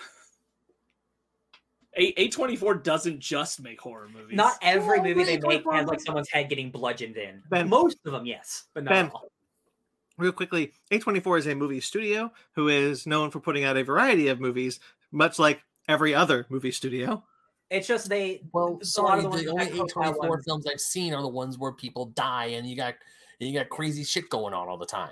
A 1.96 2.28
twenty 2.28 2.56
four 2.56 2.74
doesn't 2.74 3.20
just 3.20 3.60
make 3.62 3.80
horror 3.80 4.08
movies. 4.12 4.36
Not 4.36 4.54
every 4.62 5.00
Well, 5.00 5.08
movie 5.08 5.24
they 5.24 5.36
wait, 5.38 5.44
wait, 5.44 5.66
make 5.66 5.74
has 5.74 5.86
like 5.86 6.00
someone's 6.00 6.30
head 6.30 6.48
getting 6.48 6.70
bludgeoned 6.70 7.16
in. 7.16 7.42
Ben. 7.50 7.68
Most 7.68 7.98
of 8.04 8.12
them, 8.12 8.26
yes, 8.26 8.64
but 8.74 8.84
not 8.84 8.90
Ben. 8.90 9.10
all. 9.14 9.30
real 10.18 10.32
quickly 10.32 10.72
a24 10.90 11.38
is 11.38 11.46
a 11.46 11.54
movie 11.54 11.80
studio 11.80 12.32
who 12.54 12.68
is 12.68 13.06
known 13.06 13.30
for 13.30 13.40
putting 13.40 13.64
out 13.64 13.76
a 13.76 13.84
variety 13.84 14.28
of 14.28 14.40
movies 14.40 14.80
much 15.12 15.38
like 15.38 15.62
every 15.88 16.14
other 16.14 16.46
movie 16.48 16.70
studio 16.72 17.22
It's 17.70 17.86
just 17.86 18.08
they. 18.08 18.42
Well, 18.52 18.78
sorry, 18.82 19.24
of 19.24 19.32
the, 19.32 19.48
only 19.48 19.66
A24 19.66 20.44
films 20.44 20.66
I've 20.66 20.80
seen 20.80 21.14
are 21.14 21.22
the 21.22 21.28
ones 21.28 21.58
where 21.58 21.72
people 21.72 22.06
die 22.06 22.46
and 22.46 22.68
you 22.68 22.76
got 22.76 22.94
you 23.38 23.52
got 23.52 23.68
crazy 23.68 24.04
shit 24.04 24.28
going 24.30 24.54
on 24.54 24.68
all 24.68 24.76
the 24.78 24.86
time. 24.86 25.10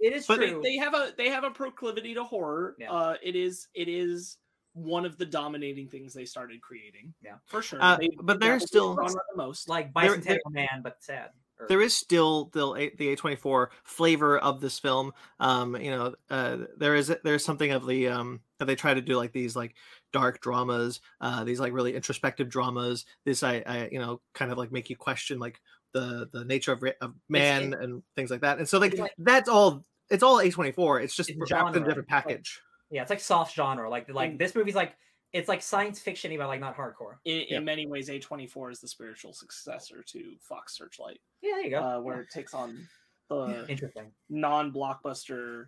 It 0.00 0.14
is 0.14 0.26
But 0.26 0.40
they, 0.40 0.54
they 0.62 0.76
have 0.76 0.94
a 0.94 1.12
they 1.16 1.28
have 1.28 1.44
a 1.44 1.50
proclivity 1.50 2.14
to 2.14 2.24
horror. 2.24 2.74
Yeah. 2.78 2.90
Uh, 2.90 3.14
it 3.22 3.36
is 3.36 3.68
it 3.74 3.88
is 3.88 4.38
one 4.84 5.04
of 5.04 5.16
the 5.18 5.26
dominating 5.26 5.88
things 5.88 6.12
they 6.14 6.24
started 6.24 6.60
creating. 6.60 7.14
Yeah. 7.22 7.36
for 7.46 7.62
sure. 7.62 7.82
Uh, 7.82 7.96
They- 7.96 8.10
but 8.22 8.40
they 8.40 8.46
there's 8.46 8.62
dabble 8.64 8.64
in 8.64 8.66
still- 8.68 8.94
the 8.96 9.02
genre 9.08 9.20
the 9.32 9.36
most. 9.36 9.68
like 9.68 9.94
There- 9.94 10.16
Bicentennial 10.16 10.24
there- 10.24 10.38
Man, 10.50 10.80
but 10.82 11.02
sad. 11.02 11.30
Or- 11.58 11.66
there 11.68 11.80
is 11.82 11.94
still 11.96 12.46
the 12.54 12.72
A- 12.74 12.94
the 12.96 13.08
A24 13.16 13.68
flavor 13.84 14.38
of 14.38 14.60
this 14.62 14.78
film. 14.78 15.12
Um, 15.38 15.76
you 15.76 15.90
know, 15.90 16.14
uh, 16.30 16.58
there 16.78 16.94
is 16.94 17.14
there's 17.22 17.44
something 17.44 17.70
of 17.70 17.86
the 17.86 18.08
um 18.08 18.40
that 18.58 18.64
they 18.64 18.76
try 18.76 18.94
to 18.94 19.02
do 19.02 19.16
like 19.16 19.32
these 19.32 19.54
like 19.56 19.74
dark 20.12 20.40
dramas, 20.40 21.00
uh, 21.20 21.44
these 21.44 21.60
like 21.60 21.72
really 21.74 21.94
introspective 21.94 22.48
dramas. 22.48 23.04
This 23.26 23.42
I, 23.42 23.62
I 23.66 23.88
you 23.92 23.98
know 23.98 24.22
kind 24.34 24.50
of 24.50 24.56
like 24.58 24.72
make 24.72 24.88
you 24.88 24.96
question 24.96 25.38
like 25.38 25.60
the 25.92 26.30
the 26.32 26.44
nature 26.46 26.72
of, 26.72 26.82
of 27.02 27.14
man 27.28 27.74
and 27.74 28.02
things 28.16 28.30
like 28.30 28.40
that. 28.40 28.56
And 28.58 28.66
so 28.68 28.78
like, 28.78 28.96
like- 28.96 29.12
that's 29.18 29.48
all. 29.48 29.84
It's 30.08 30.22
all 30.24 30.38
A24. 30.38 31.04
It's 31.04 31.14
just 31.14 31.30
It's 31.30 31.38
wrapped 31.38 31.52
in 31.52 31.56
a 31.58 31.72
genre, 31.74 31.88
different 31.88 32.10
like- 32.10 32.24
package. 32.24 32.60
Yeah, 32.90 33.02
it's 33.02 33.10
like 33.10 33.20
soft 33.20 33.54
genre. 33.54 33.88
Like 33.88 34.08
like 34.12 34.38
this 34.38 34.54
movie's 34.54 34.74
like 34.74 34.94
it's 35.32 35.48
like 35.48 35.62
science 35.62 36.00
fiction, 36.00 36.36
but 36.36 36.48
like 36.48 36.60
not 36.60 36.76
hardcore. 36.76 37.14
in, 37.24 37.44
Yeah. 37.48 37.58
in 37.58 37.64
many 37.64 37.86
ways, 37.86 38.10
A 38.10 38.18
twenty 38.18 38.46
four 38.46 38.70
is 38.70 38.80
the 38.80 38.88
spiritual 38.88 39.32
successor 39.32 40.02
to 40.02 40.34
Fox 40.40 40.76
Searchlight, 40.76 41.20
Yeah, 41.40 41.52
there 41.54 41.64
you 41.64 41.70
go. 41.70 41.82
uh, 41.82 42.00
where 42.00 42.20
it 42.20 42.30
takes 42.30 42.52
on 42.54 42.86
the 43.28 43.64
Interesting. 43.68 44.10
non 44.28 44.72
blockbuster 44.72 45.66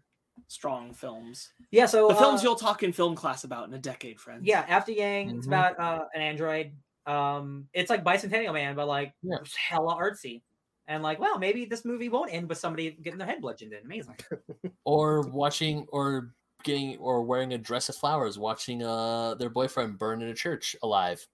strong 0.49 0.93
films. 0.95 1.53
Yeah, 1.71 1.87
so 1.87 2.09
The 2.09 2.15
films 2.17 2.41
uh, 2.41 2.45
you'll 2.45 2.57
talk 2.57 2.83
in 2.83 2.93
film 2.93 3.15
class 3.15 3.45
about 3.45 3.69
in 3.69 3.75
a 3.75 3.79
decade, 3.79 4.19
friends. 4.19 4.43
Yeah, 4.45 4.65
after 4.67 4.91
Yang, 4.91 5.31
it's 5.37 5.47
Mhm. 5.47 5.51
about 5.51 5.79
uh, 5.79 6.05
an 6.15 6.23
android. 6.23 6.73
Um, 7.07 7.69
it's 7.73 7.91
like 7.91 8.03
Bicentennial 8.03 8.53
Man, 8.55 8.75
but 8.75 8.89
like 8.89 9.13
Yeah. 9.23 9.37
hella 9.69 9.95
artsy. 9.95 10.43
And 10.89 11.03
like, 11.05 11.21
well, 11.21 11.39
maybe 11.39 11.65
this 11.67 11.85
movie 11.85 12.09
won't 12.09 12.33
end 12.33 12.49
with 12.49 12.59
somebody 12.59 12.91
getting 12.91 13.19
their 13.19 13.29
head 13.29 13.41
bludgeoned 13.41 13.73
in. 13.75 13.85
Amazing. 13.85 14.17
Or 14.85 15.21
watching 15.29 15.87
or 15.93 16.35
getting 16.65 16.97
or 16.99 17.23
wearing 17.23 17.53
a 17.53 17.59
dress 17.59 17.89
of 17.89 17.97
flowers, 17.97 18.39
watching 18.39 18.83
uh 18.83 19.35
their 19.35 19.51
boyfriend 19.51 19.99
burn 19.99 20.23
in 20.23 20.29
a 20.29 20.35
church 20.35 20.77
alive 20.83 21.27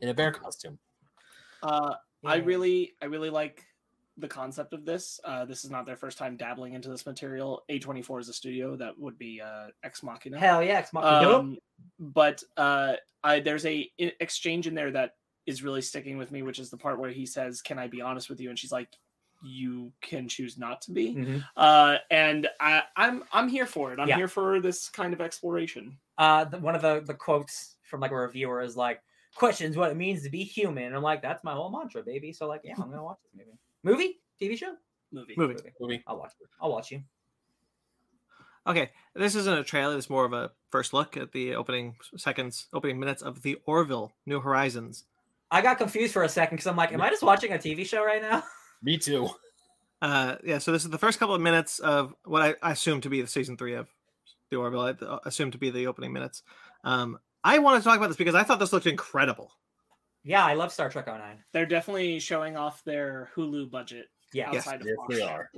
in 0.00 0.08
a 0.08 0.14
bear 0.14 0.32
costume. 0.32 0.78
Uh, 1.62 1.94
I 2.24 2.36
really, 2.36 2.94
I 3.00 3.06
really 3.06 3.30
like 3.30 3.64
the 4.16 4.28
concept 4.28 4.72
of 4.72 4.84
this. 4.84 5.20
Uh, 5.24 5.44
this 5.44 5.64
is 5.64 5.70
not 5.70 5.86
their 5.86 5.96
first 5.96 6.18
time 6.18 6.36
dabbling 6.36 6.74
into 6.74 6.88
this 6.88 7.06
material. 7.06 7.62
A24 7.70 8.20
is 8.20 8.28
a 8.28 8.32
studio 8.32 8.76
that 8.76 8.98
would 8.98 9.18
be 9.18 9.40
uh, 9.40 9.68
Ex 9.82 10.02
Machina. 10.02 10.38
hell 10.38 10.62
yeah, 10.62 10.78
Ex 10.78 10.92
Machina. 10.92 11.38
Um, 11.38 11.58
but 11.98 12.42
uh, 12.56 12.94
I, 13.22 13.40
there's 13.40 13.66
a 13.66 13.90
exchange 13.98 14.66
in 14.66 14.74
there 14.74 14.90
that 14.92 15.12
is 15.46 15.62
really 15.62 15.82
sticking 15.82 16.18
with 16.18 16.32
me, 16.32 16.42
which 16.42 16.58
is 16.58 16.70
the 16.70 16.76
part 16.76 16.98
where 16.98 17.10
he 17.10 17.26
says, 17.26 17.62
"Can 17.62 17.78
I 17.78 17.86
be 17.86 18.00
honest 18.00 18.28
with 18.28 18.40
you?" 18.40 18.48
And 18.48 18.58
she's 18.58 18.72
like, 18.72 18.88
"You 19.42 19.92
can 20.00 20.28
choose 20.28 20.58
not 20.58 20.80
to 20.82 20.92
be." 20.92 21.14
Mhm. 21.14 21.44
Uh, 21.56 21.98
and 22.10 22.48
I, 22.60 22.84
I'm 22.96 23.24
I'm 23.32 23.48
here 23.48 23.66
for 23.66 23.92
it. 23.92 24.00
I'm 24.00 24.08
Yeah. 24.08 24.16
here 24.16 24.28
for 24.28 24.60
this 24.60 24.88
kind 24.88 25.12
of 25.14 25.20
exploration. 25.20 25.98
Uh, 26.18 26.44
the, 26.44 26.58
one 26.58 26.74
of 26.74 26.82
the 26.82 27.00
the 27.00 27.14
quotes 27.14 27.76
from 27.84 28.00
like 28.00 28.10
a 28.10 28.16
reviewer 28.16 28.60
is 28.62 28.76
like, 28.76 29.02
"Questions 29.34 29.76
what 29.76 29.90
it 29.90 29.96
means 29.96 30.22
to 30.24 30.30
be 30.30 30.44
human." 30.44 30.84
And 30.84 30.96
I'm 30.96 31.02
like, 31.02 31.22
"That's 31.22 31.44
my 31.44 31.52
whole 31.54 31.70
mantra, 31.70 32.02
baby." 32.02 32.32
So 32.32 32.46
like, 32.48 32.62
yeah, 32.64 32.74
I'm 32.78 32.90
gonna 32.90 33.04
watch 33.04 33.18
this 33.22 33.32
movie. 33.34 33.58
Movie, 33.82 34.20
TV 34.40 34.56
show, 34.56 34.76
Movie. 35.12 35.34
Movie. 35.36 35.56
Movie. 35.80 36.02
I'll 36.06 36.18
watch 36.18 36.32
it. 36.40 36.48
I'll 36.60 36.70
watch 36.72 36.90
you. 36.90 37.02
Okay, 38.66 38.90
this 39.14 39.36
isn't 39.36 39.58
a 39.58 39.62
trailer. 39.62 39.96
It's 39.96 40.10
more 40.10 40.24
of 40.24 40.32
a 40.32 40.50
first 40.70 40.92
look 40.92 41.16
at 41.16 41.30
the 41.32 41.54
opening 41.54 41.96
seconds, 42.16 42.66
opening 42.72 42.98
minutes 42.98 43.22
of 43.22 43.42
the 43.42 43.58
Orville 43.64 44.12
New 44.26 44.40
Horizons. 44.40 45.04
I 45.52 45.62
got 45.62 45.78
confused 45.78 46.12
for 46.12 46.24
a 46.24 46.28
second 46.28 46.56
because 46.56 46.66
I'm 46.66 46.74
like, 46.76 46.92
"Am 46.92 47.00
I 47.00 47.10
just 47.10 47.22
watching 47.22 47.52
a 47.52 47.58
TV 47.58 47.84
show 47.84 48.04
right 48.04 48.20
now?" 48.22 48.42
Me 48.82 48.98
too. 48.98 49.28
Uh, 50.02 50.36
yeah, 50.44 50.58
so 50.58 50.72
this 50.72 50.84
is 50.84 50.90
the 50.90 50.98
first 50.98 51.18
couple 51.18 51.34
of 51.34 51.40
minutes 51.40 51.78
of 51.78 52.14
what 52.24 52.42
I, 52.42 52.54
I 52.62 52.72
assume 52.72 53.00
to 53.02 53.08
be 53.08 53.20
the 53.22 53.26
season 53.26 53.56
three 53.56 53.74
of 53.74 53.88
the 54.50 54.56
Orville. 54.56 54.80
I 54.80 54.90
uh, 55.04 55.18
assume 55.24 55.50
to 55.52 55.58
be 55.58 55.70
the 55.70 55.86
opening 55.86 56.12
minutes. 56.12 56.42
Um, 56.84 57.18
I 57.42 57.58
want 57.58 57.82
to 57.82 57.84
talk 57.88 57.96
about 57.96 58.08
this 58.08 58.16
because 58.16 58.34
I 58.34 58.42
thought 58.42 58.58
this 58.58 58.72
looked 58.72 58.86
incredible. 58.86 59.52
yeah, 60.22 60.44
I 60.44 60.54
love 60.54 60.72
Star 60.72 60.90
Trek 60.90 61.06
09. 61.06 61.20
They're 61.52 61.66
definitely 61.66 62.18
showing 62.18 62.56
off 62.56 62.84
their 62.84 63.30
Hulu 63.34 63.70
budget 63.70 64.06
Yeah, 64.32 64.50
Yes. 64.52 64.66
of 64.66 64.82
Yes, 64.84 64.96
they 65.08 65.22
are. 65.22 65.50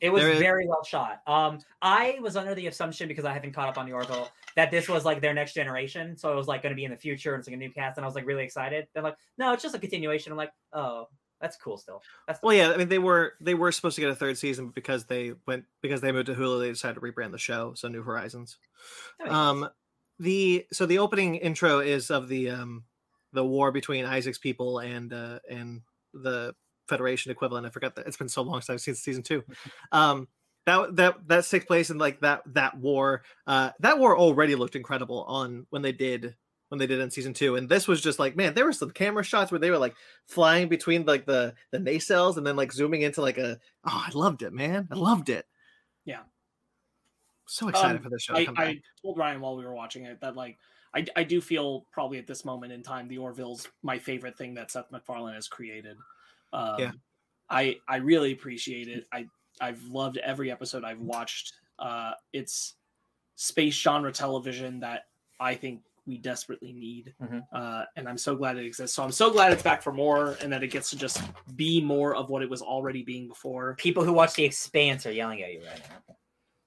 It 0.00 0.10
was 0.10 0.22
There 0.22 0.32
is- 0.32 0.38
very 0.38 0.66
well 0.68 0.84
shot. 0.84 1.22
Um, 1.26 1.58
I 1.82 2.18
was 2.20 2.36
under 2.36 2.54
the 2.54 2.66
assumption 2.68 3.08
because 3.08 3.24
I 3.24 3.32
haven't 3.32 3.52
caught 3.52 3.68
up 3.68 3.78
on 3.78 3.86
the 3.86 3.92
Orville 3.92 4.28
that 4.56 4.70
this 4.70 4.88
was 4.88 5.04
like 5.04 5.20
their 5.22 5.32
next 5.34 5.54
generation, 5.54 6.16
so 6.16 6.30
it 6.32 6.36
was 6.36 6.46
like 6.46 6.62
going 6.62 6.70
to 6.70 6.76
be 6.76 6.84
in 6.84 6.90
the 6.90 6.96
future 6.96 7.34
and 7.34 7.40
it's 7.40 7.48
like 7.48 7.54
a 7.54 7.58
new 7.58 7.70
cast, 7.72 7.96
and 7.96 8.04
I 8.04 8.06
was 8.06 8.14
like 8.14 8.26
really 8.26 8.44
excited. 8.44 8.86
They're 8.92 9.02
like, 9.02 9.16
no, 9.38 9.52
it's 9.52 9.62
just 9.62 9.74
a 9.74 9.78
continuation. 9.78 10.32
I'm 10.32 10.38
like, 10.38 10.52
oh, 10.74 11.08
that's 11.40 11.56
cool 11.56 11.76
still. 11.76 12.02
That's 12.26 12.40
Well, 12.42 12.54
yeah, 12.54 12.72
I 12.72 12.76
mean 12.76 12.88
they 12.88 12.98
were 12.98 13.34
they 13.40 13.54
were 13.54 13.72
supposed 13.72 13.94
to 13.96 14.00
get 14.00 14.10
a 14.10 14.14
third 14.14 14.38
season, 14.38 14.66
but 14.66 14.74
because 14.74 15.04
they 15.04 15.32
went 15.46 15.64
because 15.80 16.00
they 16.00 16.12
moved 16.12 16.26
to 16.26 16.34
Hulu, 16.34 16.60
they 16.60 16.68
decided 16.68 16.94
to 16.94 17.00
rebrand 17.00 17.32
the 17.32 17.38
show, 17.38 17.74
so 17.74 17.88
New 17.88 18.02
Horizons. 18.02 18.58
makes 19.18 19.30
sense. 19.30 19.34
Um, 19.34 19.70
the 20.18 20.66
so 20.72 20.86
the 20.86 20.98
opening 20.98 21.36
intro 21.36 21.80
is 21.80 22.10
of 22.10 22.28
the 22.28 22.50
um 22.50 22.84
the 23.32 23.44
war 23.44 23.72
between 23.72 24.04
Isaac's 24.04 24.38
people 24.38 24.78
and 24.80 25.12
uh 25.12 25.38
and 25.48 25.82
the 26.12 26.54
Federation 26.88 27.30
equivalent. 27.30 27.66
I 27.66 27.70
forgot 27.70 27.94
that 27.96 28.06
it's 28.06 28.16
been 28.16 28.28
so 28.28 28.42
long 28.42 28.60
since 28.60 28.70
I've 28.70 28.80
seen 28.80 28.94
season 28.94 29.22
two. 29.22 29.42
Um, 29.92 30.28
that 30.66 30.96
that 30.96 31.28
that 31.28 31.46
takes 31.46 31.64
place 31.64 31.88
in 31.88 31.98
like 31.98 32.20
that 32.20 32.42
that 32.54 32.76
war. 32.76 33.22
Uh, 33.46 33.70
that 33.80 33.98
war 33.98 34.16
already 34.16 34.54
looked 34.54 34.76
incredible 34.76 35.24
on 35.24 35.66
when 35.70 35.82
they 35.82 35.92
did 35.92 36.36
when 36.70 36.78
they 36.78 36.86
did 36.86 37.00
in 37.00 37.10
season 37.10 37.34
two, 37.34 37.56
and 37.56 37.68
this 37.68 37.86
was 37.86 38.00
just 38.00 38.18
like 38.18 38.34
man, 38.36 38.54
there 38.54 38.64
were 38.64 38.72
some 38.72 38.90
camera 38.90 39.22
shots 39.22 39.52
where 39.52 39.58
they 39.58 39.70
were 39.70 39.78
like 39.78 39.94
flying 40.26 40.68
between 40.68 41.04
like 41.04 41.26
the 41.26 41.54
the 41.70 41.78
nacelles 41.78 42.36
and 42.38 42.46
then 42.46 42.56
like 42.56 42.72
zooming 42.72 43.02
into 43.02 43.20
like 43.20 43.38
a 43.38 43.58
oh, 43.84 44.04
I 44.06 44.10
loved 44.14 44.42
it, 44.42 44.52
man, 44.52 44.88
I 44.90 44.94
loved 44.94 45.28
it. 45.28 45.46
Yeah. 46.04 46.22
So 47.46 47.68
excited 47.68 47.96
Um, 47.98 48.02
for 48.02 48.10
this 48.10 48.22
show. 48.22 48.34
I. 48.34 48.46
I 48.56 48.80
told 49.02 49.18
Ryan 49.18 49.40
while 49.40 49.56
we 49.56 49.64
were 49.64 49.74
watching 49.74 50.06
it 50.06 50.20
that 50.20 50.36
like 50.36 50.58
I, 50.94 51.04
I 51.16 51.24
do 51.24 51.40
feel 51.40 51.86
probably 51.92 52.18
at 52.18 52.26
this 52.26 52.44
moment 52.44 52.72
in 52.72 52.82
time 52.82 53.06
the 53.08 53.18
Orville's 53.18 53.68
my 53.82 53.98
favorite 53.98 54.36
thing 54.38 54.54
that 54.54 54.70
Seth 54.70 54.90
MacFarlane 54.90 55.34
has 55.34 55.48
created. 55.48 55.96
Um, 56.52 56.76
Yeah. 56.78 56.92
I 57.48 57.76
I 57.88 57.96
really 57.96 58.32
appreciate 58.32 58.88
it. 58.88 59.06
I 59.12 59.26
I've 59.60 59.82
loved 59.84 60.16
every 60.18 60.50
episode 60.50 60.84
I've 60.84 61.00
watched. 61.00 61.54
Uh, 61.78 62.12
it's 62.32 62.74
space 63.34 63.74
genre 63.74 64.12
television 64.12 64.80
that 64.80 65.06
I 65.40 65.54
think 65.54 65.82
we 66.10 66.18
desperately 66.18 66.72
need, 66.72 67.14
Mhm. 67.22 67.46
uh, 67.52 67.84
and 67.94 68.08
I'm 68.08 68.18
so 68.18 68.34
glad 68.34 68.56
it 68.56 68.66
exists. 68.66 68.96
So 68.96 69.04
I'm 69.04 69.12
so 69.12 69.30
glad 69.30 69.52
it's 69.52 69.62
back 69.62 69.80
for 69.80 69.92
more, 69.92 70.36
and 70.42 70.52
that 70.52 70.64
it 70.64 70.68
gets 70.72 70.90
to 70.90 70.96
just 70.98 71.22
be 71.54 71.80
more 71.80 72.16
of 72.16 72.28
what 72.30 72.42
it 72.42 72.50
was 72.50 72.62
already 72.62 73.04
being 73.04 73.28
before. 73.28 73.76
People 73.76 74.02
who 74.04 74.12
watch 74.12 74.34
The 74.34 74.44
Expanse 74.44 75.06
are 75.06 75.12
yelling 75.12 75.40
at 75.42 75.52
you 75.52 75.60
right 75.60 75.80
now. 76.08 76.16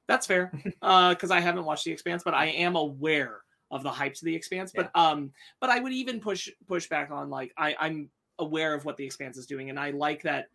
That's 0.07 0.25
fair, 0.25 0.51
because 0.81 1.29
I 1.29 1.41
haven't 1.41 1.65
watched 1.65 1.83
The 1.83 1.91
Expanse, 1.91 2.23
but 2.23 2.33
I 2.33 2.45
am 2.47 2.77
aware 2.77 3.41
of 3.69 3.83
the 3.83 3.91
hype 3.91 4.13
to 4.13 4.25
The 4.25 4.33
Expanse. 4.35 4.71
But 4.73 4.89
um, 4.95 5.33
but 5.59 5.69
I 5.69 5.79
would 5.79 5.91
even 5.93 6.21
push 6.21 6.47
push 6.67 6.87
back 6.87 7.11
on 7.11 7.29
like 7.29 7.51
I 7.57 7.75
I'm 7.77 8.09
aware 8.39 8.73
of 8.73 8.85
what 8.85 8.95
The 8.95 9.05
Expanse 9.05 9.35
is 9.37 9.45
doing, 9.45 9.69
and 9.69 9.77
I 9.79 9.91
like 9.91 10.23
that. 10.23 10.47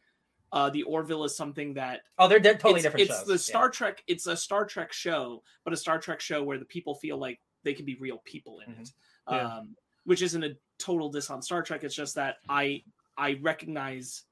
Uh, 0.51 0.71
the 0.71 0.83
Orville 0.85 1.25
is 1.25 1.37
something 1.37 1.75
that 1.75 2.01
Oh, 2.19 2.27
they're, 2.27 2.41
they're 2.41 2.55
totally 2.55 2.77
it's, 2.77 2.85
different 2.85 3.03
it's 3.11 3.19
shows. 3.19 3.27
the 3.27 3.33
yeah. 3.35 3.37
Star 3.37 3.69
Trek. 3.69 4.03
It's 4.07 4.27
a 4.27 4.35
Star 4.35 4.65
Trek 4.65 4.95
show, 4.95 5.43
but 5.63 5.75
a 5.75 5.77
Star 5.77 5.99
Trek 5.99 6.21
show 6.23 6.43
where 6.43 6.57
the 6.59 6.65
people 6.65 6.95
feel 6.95 7.19
like 7.19 7.39
they 7.65 7.75
can 7.75 7.85
be 7.85 7.97
real 7.97 8.19
people 8.25 8.61
in 8.67 8.73
it, 8.75 8.91
Yeah. 9.31 9.57
um, 9.59 9.77
which 10.05 10.23
isn't 10.23 10.43
a 10.45 10.57
total 10.79 11.11
diss 11.11 11.31
on 11.31 11.43
Star 11.43 11.63
Trek. 11.63 11.85
It's 11.85 11.95
just 11.95 12.15
that 12.17 12.37
I 12.49 12.83
I 13.17 13.39
recognize 13.43 14.25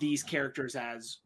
these 0.00 0.22
characters 0.22 0.74
as 0.76 1.18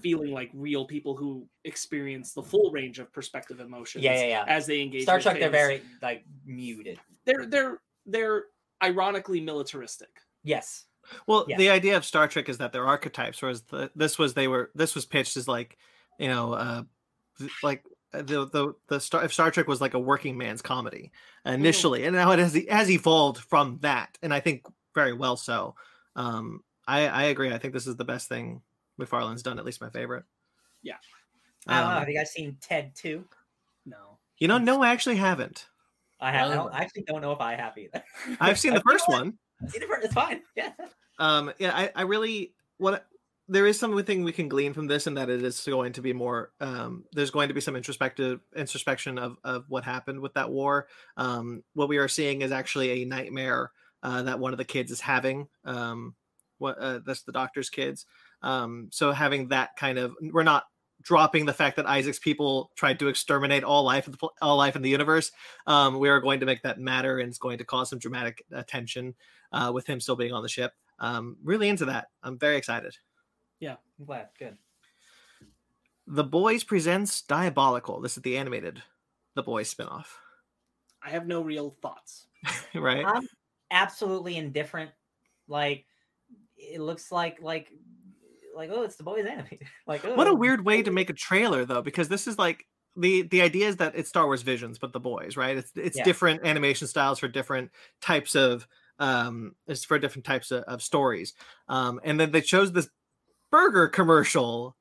feeling 0.00 0.32
like 0.32 0.50
real 0.54 0.86
people 0.86 1.14
who 1.16 1.46
experience 1.64 2.32
the 2.32 2.42
full 2.42 2.70
range 2.70 2.98
of 2.98 3.12
perspective 3.12 3.60
emotions 3.60 4.02
Yeah, 4.04 4.14
yeah, 4.14 4.26
yeah. 4.26 4.44
as 4.46 4.66
they 4.66 4.80
engage. 4.80 5.02
Star 5.02 5.16
with 5.16 5.24
Trek, 5.24 5.38
they're 5.40 5.50
very 5.50 5.82
like 6.00 6.24
muted. 6.46 6.98
they're 7.24 7.46
they're 7.46 7.80
they're 8.06 8.44
ironically 8.82 9.40
militaristic. 9.40 10.10
Yes. 10.42 10.86
Well, 11.26 11.44
Yeah. 11.48 11.56
the 11.58 11.70
idea 11.70 11.96
of 11.96 12.04
Star 12.04 12.28
Trek 12.28 12.48
is 12.48 12.58
that 12.58 12.72
they're 12.72 12.86
archetypes, 12.86 13.40
whereas 13.42 13.62
the, 13.62 13.90
this 13.94 14.18
was 14.18 14.34
they 14.34 14.48
were 14.48 14.70
this 14.74 14.94
was 14.94 15.04
pitched 15.06 15.36
as 15.36 15.46
like, 15.48 15.76
you 16.18 16.28
know, 16.28 16.52
uh, 16.54 16.82
like 17.62 17.84
the 18.12 18.46
the 18.46 18.74
the 18.88 19.00
Star 19.00 19.24
if 19.24 19.32
Star 19.32 19.50
Trek 19.50 19.66
was 19.68 19.80
like 19.80 19.94
a 19.94 19.98
working 19.98 20.36
man's 20.36 20.62
comedy 20.62 21.12
initially, 21.46 22.04
and 22.04 22.14
now 22.16 22.30
it 22.32 22.38
has 22.38 22.58
has 22.70 22.90
evolved 22.90 23.38
from 23.38 23.78
that, 23.82 24.16
and 24.22 24.32
I 24.32 24.40
think 24.40 24.66
very 24.94 25.12
well 25.12 25.36
so. 25.36 25.74
Um, 26.16 26.62
I 26.86 27.08
I 27.08 27.22
agree. 27.24 27.52
I 27.52 27.58
think 27.58 27.72
this 27.74 27.86
is 27.86 27.96
the 27.96 28.04
best 28.04 28.28
thing 28.28 28.60
MacFarlane's 28.98 29.42
done, 29.42 29.58
at 29.58 29.64
least 29.64 29.80
my 29.80 29.90
favorite. 29.90 30.24
Yeah. 30.82 30.96
I 31.66 31.80
don't 31.80 31.88
know. 31.88 31.94
Um, 31.94 31.98
Have 32.00 32.08
you 32.08 32.18
guys 32.18 32.32
seen 32.32 32.56
Ted 32.60 32.92
2? 32.96 33.24
No. 33.86 34.18
you 34.38 34.48
know, 34.48 34.58
no, 34.58 34.82
I 34.82 34.90
actually 34.90 35.14
haven't. 35.16 35.66
I 36.20 36.32
have. 36.32 36.46
I, 36.46 36.48
Well- 36.56 36.64
don't, 36.64 36.74
I 36.74 36.80
actually 36.82 37.02
don't 37.02 37.22
know 37.22 37.30
if 37.32 37.40
I 37.40 37.54
have 37.54 37.78
either. 37.78 38.02
I've 38.40 38.58
seen 38.58 38.74
the 38.74 38.80
first 38.80 39.08
one. 39.08 39.38
Seen 39.68 39.80
the 39.80 39.86
first- 39.86 40.04
It's 40.04 40.14
fine. 40.14 40.42
Yeah. 40.56 40.72
Um, 41.18 41.52
yeah, 41.58 41.70
I, 41.74 41.90
I 41.94 42.02
really 42.02 42.52
what 42.78 43.06
there 43.48 43.66
is 43.66 43.78
something 43.78 44.24
we 44.24 44.32
can 44.32 44.48
glean 44.48 44.72
from 44.72 44.86
this, 44.86 45.06
and 45.06 45.16
that 45.16 45.28
it 45.28 45.42
is 45.42 45.60
going 45.64 45.92
to 45.94 46.02
be 46.02 46.12
more. 46.12 46.52
Um, 46.60 47.04
there's 47.12 47.30
going 47.30 47.48
to 47.48 47.54
be 47.54 47.60
some 47.60 47.76
introspective 47.76 48.40
introspection 48.56 49.18
of 49.18 49.36
of 49.44 49.64
what 49.68 49.84
happened 49.84 50.20
with 50.20 50.34
that 50.34 50.50
war. 50.50 50.88
Um, 51.16 51.62
what 51.74 51.88
we 51.88 51.98
are 51.98 52.08
seeing 52.08 52.42
is 52.42 52.52
actually 52.52 53.02
a 53.02 53.04
nightmare 53.04 53.72
uh, 54.02 54.22
that 54.22 54.38
one 54.38 54.52
of 54.52 54.58
the 54.58 54.64
kids 54.64 54.90
is 54.90 55.00
having. 55.00 55.48
Um, 55.64 56.14
what 56.58 56.78
uh, 56.78 57.00
that's 57.04 57.22
the 57.22 57.32
doctor's 57.32 57.70
kids. 57.70 58.06
Um, 58.42 58.88
so 58.90 59.12
having 59.12 59.48
that 59.48 59.76
kind 59.76 59.98
of 59.98 60.14
we're 60.20 60.42
not 60.42 60.64
dropping 61.02 61.46
the 61.46 61.52
fact 61.52 61.76
that 61.76 61.86
Isaac's 61.86 62.20
people 62.20 62.70
tried 62.76 63.00
to 63.00 63.08
exterminate 63.08 63.64
all 63.64 63.82
life 63.82 64.06
the 64.06 64.28
all 64.40 64.56
life 64.56 64.76
in 64.76 64.82
the 64.82 64.88
universe. 64.88 65.32
Um, 65.66 65.98
we 65.98 66.08
are 66.08 66.20
going 66.20 66.40
to 66.40 66.46
make 66.46 66.62
that 66.62 66.80
matter, 66.80 67.18
and 67.18 67.28
it's 67.28 67.38
going 67.38 67.58
to 67.58 67.64
cause 67.64 67.90
some 67.90 67.98
dramatic 67.98 68.44
attention 68.52 69.14
uh, 69.52 69.70
with 69.74 69.86
him 69.86 70.00
still 70.00 70.16
being 70.16 70.32
on 70.32 70.42
the 70.42 70.48
ship. 70.48 70.72
Um, 70.98 71.36
really 71.42 71.68
into 71.68 71.86
that. 71.86 72.06
I'm 72.22 72.38
very 72.38 72.56
excited. 72.56 72.96
I'm 73.70 74.04
glad. 74.06 74.28
Good. 74.38 74.56
The 76.06 76.24
Boys 76.24 76.64
presents 76.64 77.22
Diabolical. 77.22 78.00
This 78.00 78.16
is 78.16 78.22
the 78.22 78.36
animated 78.36 78.82
The 79.34 79.42
Boys 79.42 79.72
spinoff, 79.72 80.06
I 81.02 81.10
have 81.10 81.26
no 81.26 81.42
real 81.42 81.76
thoughts. 81.82 82.26
right? 82.74 83.04
I'm 83.04 83.26
absolutely 83.70 84.36
indifferent. 84.36 84.90
Like, 85.48 85.86
it 86.56 86.80
looks 86.80 87.10
like 87.10 87.38
like 87.42 87.72
like 88.54 88.70
oh, 88.72 88.82
it's 88.82 88.96
the 88.96 89.02
boys 89.02 89.26
anime. 89.26 89.46
like, 89.86 90.04
What 90.04 90.26
a 90.26 90.30
oh. 90.30 90.34
weird 90.34 90.64
way 90.64 90.82
to 90.82 90.90
make 90.90 91.10
a 91.10 91.14
trailer, 91.14 91.64
though, 91.64 91.82
because 91.82 92.08
this 92.08 92.26
is 92.26 92.38
like 92.38 92.66
the 92.96 93.22
the 93.22 93.42
idea 93.42 93.68
is 93.68 93.76
that 93.78 93.94
it's 93.96 94.08
Star 94.08 94.26
Wars 94.26 94.42
Visions, 94.42 94.78
but 94.78 94.92
the 94.92 95.00
boys, 95.00 95.36
right? 95.36 95.56
It's 95.56 95.72
it's 95.74 95.96
Yeah. 95.96 96.04
different 96.04 96.44
animation 96.44 96.86
styles 96.86 97.18
for 97.18 97.28
different 97.28 97.70
types 98.00 98.34
of 98.34 98.66
um, 98.98 99.56
it's 99.66 99.84
for 99.84 99.98
different 99.98 100.24
types 100.24 100.52
of, 100.52 100.62
of 100.64 100.82
stories. 100.82 101.34
Um, 101.68 102.00
and 102.04 102.20
then 102.20 102.30
they 102.30 102.42
chose 102.42 102.72
this 102.72 102.88
burger 103.52 103.86
commercial 103.86 104.74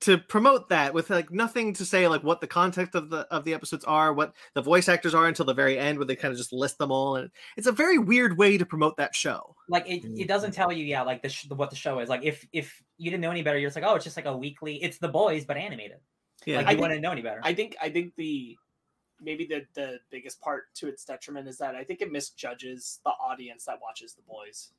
to 0.00 0.18
promote 0.18 0.68
that 0.70 0.92
with 0.92 1.10
like 1.10 1.30
nothing 1.30 1.72
to 1.74 1.84
say 1.84 2.08
like 2.08 2.24
what 2.24 2.40
the 2.40 2.46
context 2.48 2.96
of 2.96 3.08
the 3.08 3.18
of 3.30 3.44
the 3.44 3.54
episodes 3.54 3.84
are, 3.84 4.12
what 4.12 4.34
the 4.54 4.60
voice 4.62 4.88
actors 4.88 5.14
are 5.14 5.28
until 5.28 5.44
the 5.44 5.54
very 5.54 5.78
end, 5.78 5.96
where 5.96 6.04
they 6.06 6.16
kind 6.16 6.32
of 6.32 6.38
just 6.38 6.52
list 6.52 6.78
them 6.78 6.90
all. 6.90 7.14
And 7.14 7.30
it's 7.56 7.68
a 7.68 7.72
very 7.72 7.98
weird 7.98 8.36
way 8.36 8.58
to 8.58 8.66
promote 8.66 8.96
that 8.96 9.14
show. 9.14 9.54
like 9.68 9.88
it, 9.88 10.04
it 10.18 10.26
doesn't 10.26 10.50
mm-hmm. 10.50 10.56
tell 10.56 10.72
you 10.72 10.84
yeah 10.84 11.02
like 11.02 11.22
the 11.22 11.28
sh- 11.28 11.46
what 11.50 11.70
the 11.70 11.76
show 11.76 12.00
is 12.00 12.08
like 12.08 12.24
if 12.24 12.44
if 12.52 12.82
you 12.98 13.10
didn't 13.12 13.22
know 13.22 13.30
any 13.30 13.42
better 13.42 13.58
you're 13.58 13.68
just 13.70 13.76
like 13.76 13.84
oh 13.88 13.94
it's 13.94 14.04
just 14.04 14.16
like 14.16 14.26
a 14.26 14.36
weekly 14.36 14.82
it's 14.82 14.98
the 14.98 15.08
boys 15.08 15.44
but 15.44 15.56
animated 15.56 15.98
Yeah, 16.46 16.56
like 16.56 16.66
I 16.66 16.70
you 16.70 16.76
think- 16.76 16.82
wouldn't 16.82 17.00
know 17.02 17.12
any 17.12 17.22
better 17.22 17.40
I 17.44 17.54
think 17.54 17.76
I 17.80 17.88
think 17.88 18.16
the 18.16 18.56
maybe 19.20 19.46
the 19.46 19.64
the 19.74 20.00
biggest 20.10 20.40
part 20.40 20.74
to 20.74 20.88
its 20.88 21.04
detriment 21.04 21.46
is 21.46 21.58
that 21.58 21.76
I 21.76 21.84
think 21.84 22.00
it 22.00 22.10
misjudges 22.10 22.98
the 23.04 23.10
audience 23.10 23.66
that 23.66 23.78
watches 23.80 24.14
the 24.14 24.22
boys. 24.22 24.72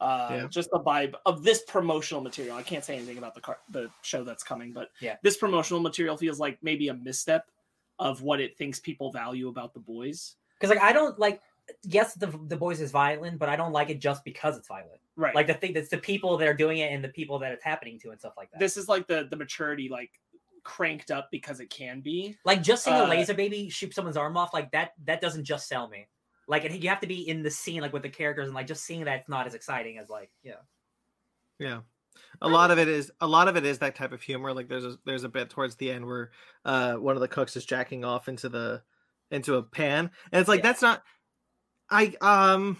Uh, 0.00 0.28
Yeah. 0.30 0.46
Just 0.48 0.70
the 0.70 0.78
vibe 0.80 1.14
of 1.26 1.42
this 1.42 1.62
promotional 1.66 2.22
material. 2.22 2.56
I 2.56 2.62
can't 2.62 2.84
say 2.84 2.96
anything 2.96 3.18
about 3.18 3.34
the 3.34 3.40
car- 3.40 3.58
the 3.70 3.90
show 4.02 4.22
that's 4.24 4.42
coming, 4.44 4.72
but 4.72 4.90
Yeah. 5.00 5.16
this 5.22 5.36
promotional 5.36 5.80
material 5.80 6.16
feels 6.16 6.38
like 6.38 6.58
maybe 6.62 6.88
a 6.88 6.94
misstep 6.94 7.50
of 7.98 8.22
what 8.22 8.40
it 8.40 8.56
thinks 8.56 8.78
people 8.78 9.10
value 9.10 9.48
about 9.48 9.74
the 9.74 9.80
boys. 9.80 10.36
because 10.56 10.70
like 10.70 10.80
i 10.82 10.92
don't 10.92 11.18
like 11.20 11.40
yes 11.82 12.14
the 12.14 12.26
the 12.46 12.56
boys 12.56 12.80
is 12.80 12.90
violent 12.92 13.38
but 13.38 13.48
i 13.48 13.54
don't 13.56 13.72
like 13.72 13.90
it 13.90 13.98
just 14.00 14.24
because 14.24 14.56
it's 14.56 14.66
violent 14.68 15.00
Right. 15.16 15.34
like 15.34 15.46
the 15.48 15.54
thing 15.54 15.72
that's 15.72 15.88
the 15.88 15.98
people 15.98 16.36
that 16.36 16.46
are 16.48 16.54
doing 16.54 16.78
it 16.78 16.92
and 16.92 17.02
the 17.02 17.08
people 17.08 17.38
that 17.40 17.50
it's 17.52 17.62
happening 17.64 17.98
to 18.00 18.10
and 18.10 18.18
stuff 18.20 18.34
like 18.36 18.50
that 18.52 18.58
this 18.60 18.76
is 18.76 18.88
like 18.88 19.06
the 19.08 19.26
the 19.30 19.36
maturity 19.36 19.88
like 19.88 20.10
cranked 20.64 21.10
up 21.10 21.28
because 21.30 21.60
it 21.60 21.70
can 21.70 22.00
be. 22.00 22.36
like 22.44 22.62
just 22.62 22.84
seeing 22.84 22.96
uh, 22.96 23.06
a 23.06 23.08
laser 23.08 23.34
baby 23.34 23.68
shoot 23.68 23.94
someone's 23.94 24.16
arm 24.16 24.36
off 24.36 24.52
like 24.54 24.70
that 24.72 24.92
that 25.04 25.20
doesn't 25.20 25.44
just 25.44 25.66
sell 25.68 25.88
me 25.88 26.06
like 26.48 26.64
it, 26.64 26.72
you 26.82 26.88
have 26.88 27.00
to 27.00 27.06
be 27.06 27.28
in 27.28 27.42
the 27.42 27.50
scene 27.50 27.80
like 27.80 27.92
with 27.92 28.02
the 28.02 28.08
characters 28.08 28.46
and 28.46 28.54
like 28.54 28.66
just 28.66 28.84
seeing 28.84 29.04
that's 29.04 29.28
not 29.28 29.46
as 29.46 29.54
exciting 29.54 29.98
as 29.98 30.08
like 30.08 30.30
yeah 30.42 30.54
Yeah. 31.58 31.80
A 32.40 32.48
lot 32.48 32.70
of 32.70 32.78
it 32.78 32.88
is 32.88 33.12
a 33.20 33.26
lot 33.26 33.48
of 33.48 33.56
it 33.56 33.64
is 33.64 33.78
that 33.78 33.94
type 33.94 34.12
of 34.12 34.22
humor. 34.22 34.52
Like 34.52 34.68
there's 34.68 34.84
a 34.84 34.98
there's 35.04 35.24
a 35.24 35.28
bit 35.28 35.50
towards 35.50 35.76
the 35.76 35.90
end 35.90 36.06
where 36.06 36.30
uh 36.64 36.94
one 36.94 37.16
of 37.16 37.20
the 37.20 37.28
cooks 37.28 37.56
is 37.56 37.64
jacking 37.64 38.04
off 38.04 38.28
into 38.28 38.48
the 38.48 38.82
into 39.30 39.56
a 39.56 39.62
pan. 39.62 40.10
And 40.32 40.40
it's 40.40 40.48
like 40.48 40.60
Yeah. 40.60 40.68
that's 40.70 40.82
not 40.82 41.02
I 41.90 42.14
um 42.20 42.76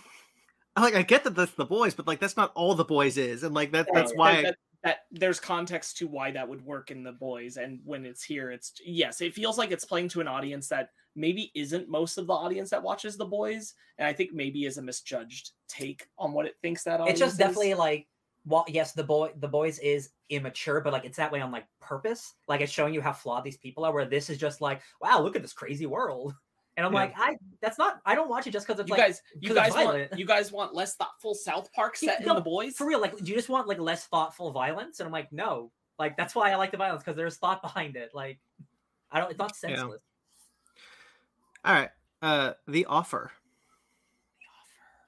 I 0.77 0.83
like 0.83 0.95
I 0.95 1.03
get 1.03 1.25
that 1.25 1.35
that's 1.35 1.53
the 1.53 1.65
boys, 1.65 1.95
but 1.95 2.07
like 2.07 2.21
that's 2.21 2.37
not 2.37 2.53
all 2.55 2.75
the 2.75 2.85
boys 2.85 3.17
is. 3.17 3.43
And 3.43 3.55
like 3.55 3.73
that 3.73 3.89
that's 3.93 4.13
Right, 4.13 4.19
why 4.19 4.35
that, 4.43 4.43
that, 4.45 4.57
that 4.85 4.99
there's 5.11 5.41
context 5.41 5.99
to 5.99 6.09
why 6.09 6.31
that 6.33 6.49
would 6.49 6.65
work 6.65 6.91
in 6.91 7.03
the 7.03 7.13
boys 7.13 7.57
and 7.57 7.81
when 7.85 8.05
it's 8.07 8.23
here 8.23 8.51
it's 8.51 8.75
yes 8.85 9.21
it 9.21 9.35
feels 9.35 9.59
like 9.59 9.73
it's 9.73 9.85
playing 9.85 10.09
to 10.09 10.21
an 10.21 10.29
audience 10.29 10.69
that 10.69 10.91
maybe 11.19 11.51
isn't 11.55 11.89
most 11.89 12.17
of 12.19 12.27
the 12.27 12.33
audience 12.33 12.71
that 12.71 12.83
watches 12.83 13.17
the 13.17 13.25
boys 13.25 13.75
and 13.99 14.07
i 14.07 14.13
think 14.13 14.33
maybe 14.33 14.65
is 14.65 14.79
a 14.79 14.83
misjudged 14.83 15.51
take 15.69 16.07
on 16.19 16.33
what 16.33 16.47
it 16.47 16.57
thinks 16.63 16.85
that 16.85 17.01
audience 17.01 17.21
it's 17.21 17.21
just 17.21 17.35
is. 17.35 17.39
definitely 17.39 17.75
like 17.75 18.07
well 18.47 18.65
yes 18.69 18.93
the 18.93 19.03
boy 19.05 19.31
the 19.41 19.49
boys 19.49 19.79
is 19.81 20.11
immature 20.31 20.81
but 20.81 20.93
like 20.93 21.05
it's 21.05 21.17
that 21.17 21.33
way 21.33 21.41
on 21.41 21.51
like 21.51 21.67
purpose 21.81 22.35
like 22.47 22.61
it's 22.61 22.73
showing 22.73 22.95
you 22.95 23.01
how 23.01 23.13
flawed 23.13 23.43
these 23.45 23.57
people 23.59 23.85
are 23.85 23.93
where 23.93 24.05
this 24.07 24.31
is 24.31 24.39
just 24.39 24.61
like 24.61 24.81
wow 25.03 25.21
look 25.21 25.37
at 25.37 25.43
this 25.43 25.53
crazy 25.53 25.87
world 25.87 26.35
and 26.77 26.87
i'm 26.87 26.93
Yeah. 26.93 27.01
like 27.01 27.15
i 27.17 27.37
that's 27.61 27.79
not 27.79 28.01
i 28.07 28.15
don't 28.15 28.29
watch 28.31 28.47
it 28.47 28.51
just 28.53 28.67
because 28.67 28.79
it's 28.81 28.89
you 28.89 28.93
like 28.97 29.03
guys 29.03 29.21
you 29.41 29.49
'cause 29.49 29.57
it's 29.57 29.75
guys 29.75 29.85
want 29.85 29.97
violent. 29.97 30.19
you 30.19 30.25
guys 30.25 30.53
want 30.53 30.75
less 30.75 30.95
thoughtful 30.95 31.35
south 31.35 31.71
park 31.73 31.97
Yeah, 32.01 32.13
set 32.13 32.27
in 32.27 32.35
the 32.35 32.41
boys 32.41 32.77
for 32.77 32.87
real 32.87 33.01
like 33.01 33.17
do 33.17 33.25
you 33.31 33.35
just 33.37 33.49
want 33.49 33.67
like 33.67 33.81
less 33.81 34.07
thoughtful 34.07 34.53
violence 34.53 35.01
and 35.01 35.07
i'm 35.07 35.13
like 35.13 35.33
no 35.33 35.73
like 35.99 36.17
that's 36.17 36.35
why 36.37 36.53
i 36.53 36.55
like 36.55 36.71
the 36.71 36.77
violence 36.77 37.03
because 37.03 37.17
there's 37.17 37.37
thought 37.39 37.61
behind 37.63 37.97
it 37.97 38.11
like 38.15 38.39
i 39.11 39.19
don't 39.19 39.31
it's 39.31 39.39
not 39.39 39.55
Yeah. 39.63 39.71
senseless 39.75 40.01
all 41.69 41.75
right. 41.75 41.91
Uh 42.23 42.55
the 42.67 42.87
offer. 42.87 43.31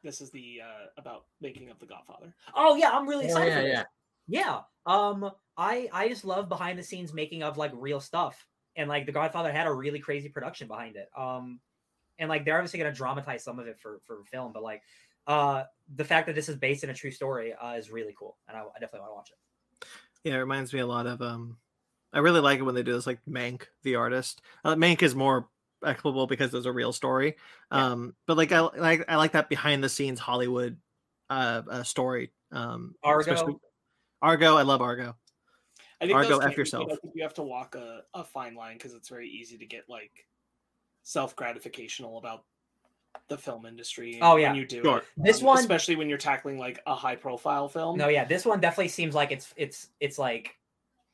this 0.05 0.20
is 0.20 0.31
the 0.31 0.61
uh 0.65 0.87
about 0.97 1.24
making 1.41 1.69
of 1.70 1.78
the 1.78 1.87
godfather 1.87 2.32
oh 2.55 2.74
yeah 2.77 2.91
i'm 2.93 3.07
really 3.09 3.24
Oh, 3.24 3.28
excited 3.28 3.49
yeah, 3.51 3.57
for 3.57 3.62
this. 3.62 3.73
yeah. 3.73 3.85
Yeah. 4.28 4.61
Um 4.87 5.31
I 5.57 5.89
I 5.93 6.09
just 6.09 6.24
love 6.24 6.49
behind 6.49 6.78
the 6.78 6.82
scenes 6.85 7.12
making 7.12 7.43
of 7.43 7.59
like 7.59 7.73
real 7.74 8.01
stuff. 8.01 8.47
And 8.77 8.89
like 8.89 9.05
The 9.07 9.12
Godfather 9.12 9.51
had 9.53 9.66
a 9.66 9.73
really 9.73 9.99
crazy 9.99 10.28
production 10.28 10.69
behind 10.69 10.95
it. 10.97 11.09
Um 11.16 11.59
and 12.20 12.28
like 12.28 12.45
they're 12.45 12.57
obviously 12.57 12.78
gonna 12.78 12.93
dramatize 12.95 13.43
some 13.43 13.59
of 13.59 13.66
it 13.66 13.78
for 13.81 14.01
for 14.07 14.23
film, 14.31 14.53
but 14.53 14.62
like 14.62 14.82
uh 15.27 15.65
the 15.97 16.05
fact 16.05 16.27
that 16.28 16.37
this 16.37 16.49
is 16.49 16.55
based 16.57 16.85
in 16.85 16.91
a 16.91 16.95
true 16.95 17.11
story 17.11 17.53
uh, 17.55 17.73
is 17.74 17.91
really 17.91 18.15
cool. 18.16 18.39
And 18.47 18.57
I, 18.57 18.61
I 18.61 18.78
definitely 18.78 19.01
want 19.01 19.11
to 19.11 19.16
watch 19.16 19.31
it. 19.32 19.89
Yeah, 20.23 20.35
it 20.37 20.39
reminds 20.39 20.73
me 20.73 20.78
a 20.81 20.87
lot 20.87 21.07
of 21.07 21.20
um 21.20 21.57
I 22.12 22.20
really 22.20 22.41
like 22.41 22.61
it 22.61 22.62
when 22.62 22.77
they 22.77 22.85
do 22.85 22.93
this 22.93 23.07
like 23.09 23.19
Mank, 23.28 23.62
the 23.82 23.97
artist. 23.97 24.41
Uh, 24.65 24.77
Mank 24.77 25.03
is 25.03 25.15
more 25.16 25.49
applicable 25.85 26.27
because 26.27 26.51
there's 26.51 26.66
a 26.66 26.73
real 26.73 26.93
story. 26.93 27.36
Yeah. 27.73 27.86
Um 27.86 28.15
but 28.27 28.36
like 28.36 28.52
I 28.52 28.61
like 28.61 29.05
I 29.09 29.16
like 29.16 29.32
that 29.32 29.48
behind 29.48 29.82
the 29.82 29.89
scenes 29.89 30.19
Hollywood 30.20 30.77
uh, 31.28 31.62
uh 31.70 31.82
story. 31.82 32.32
Um 32.52 32.94
Argo. 33.02 33.61
Argo, 34.23 34.57
I 34.57 34.62
love 34.62 34.82
Argo. 34.82 35.16
I 36.01 36.07
think 36.07 36.16
Argo, 36.16 36.36
F 36.36 36.40
can 36.40 36.48
be 36.48 36.55
good. 36.55 36.59
yourself. 36.59 36.85
I 36.93 36.97
think 36.97 37.15
you 37.15 37.23
have 37.23 37.35
to 37.35 37.43
walk 37.43 37.74
a, 37.74 38.02
a 38.15 38.24
fine 38.24 38.55
line 38.55 38.77
because 38.77 38.94
it's 38.94 39.09
very 39.09 39.28
easy 39.28 39.59
to 39.59 39.66
get 39.66 39.85
like 39.89 40.27
self 41.02 41.36
gratificational 41.36 42.19
about 42.19 42.44
the 43.28 43.36
film 43.36 43.66
industry. 43.66 44.19
Oh, 44.23 44.36
yeah. 44.36 44.48
when 44.48 44.57
you 44.57 44.66
do 44.66 44.82
Sure. 44.82 44.98
it. 44.98 45.05
This 45.16 45.40
Um, 45.40 45.47
one 45.47 45.59
especially 45.59 45.97
when 45.97 46.09
you're 46.09 46.19
tackling 46.19 46.59
like 46.59 46.81
a 46.86 46.94
high 46.94 47.16
profile 47.16 47.69
film. 47.69 47.98
No, 47.98 48.09
yeah, 48.09 48.24
this 48.24 48.44
one 48.47 48.61
definitely 48.61 48.89
seems 48.89 49.15
like 49.15 49.31
it's 49.31 49.52
it's 49.57 49.89
it's 50.01 50.19
like 50.19 50.57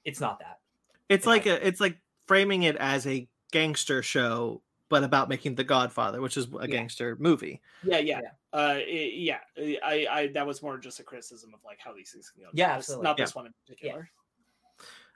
it's 0.05 0.21
not 0.21 0.39
that. 0.41 0.61
It's 1.09 1.27
Yeah. 1.27 1.31
like 1.31 1.47
a 1.47 1.67
it's 1.67 1.81
like 1.81 1.99
framing 2.27 2.65
it 2.65 2.77
as 2.77 3.07
a 3.07 3.29
gangster 3.53 4.03
show 4.03 4.63
but 4.89 5.03
about 5.03 5.29
making 5.29 5.57
The 5.57 5.65
Godfather, 5.65 6.21
which 6.21 6.37
is 6.37 6.47
a 6.47 6.61
Yeah. 6.61 6.67
gangster 6.67 7.17
movie. 7.19 7.61
Yeah, 7.83 7.99
yeah, 7.99 8.21
Yeah. 8.23 8.31
Uh, 8.53 8.75
i- 8.77 9.13
yeah. 9.15 9.41
I, 9.85 10.07
I, 10.09 10.27
that 10.29 10.47
was 10.47 10.63
more 10.63 10.79
just 10.79 11.01
a 11.01 11.03
criticism 11.03 11.53
of 11.55 11.61
like 11.65 11.79
how 11.81 11.93
these 11.93 12.13
things 12.13 12.31
can 12.31 12.43
go. 12.45 12.51
Yeah, 12.53 12.69
Not 12.69 12.77
this- 12.77 12.85
absolutely. 12.85 13.05
Not 13.05 13.19
Yeah. 13.19 13.25
this 13.25 13.35
one 13.35 13.47
in 13.47 13.55
particular. 13.67 14.11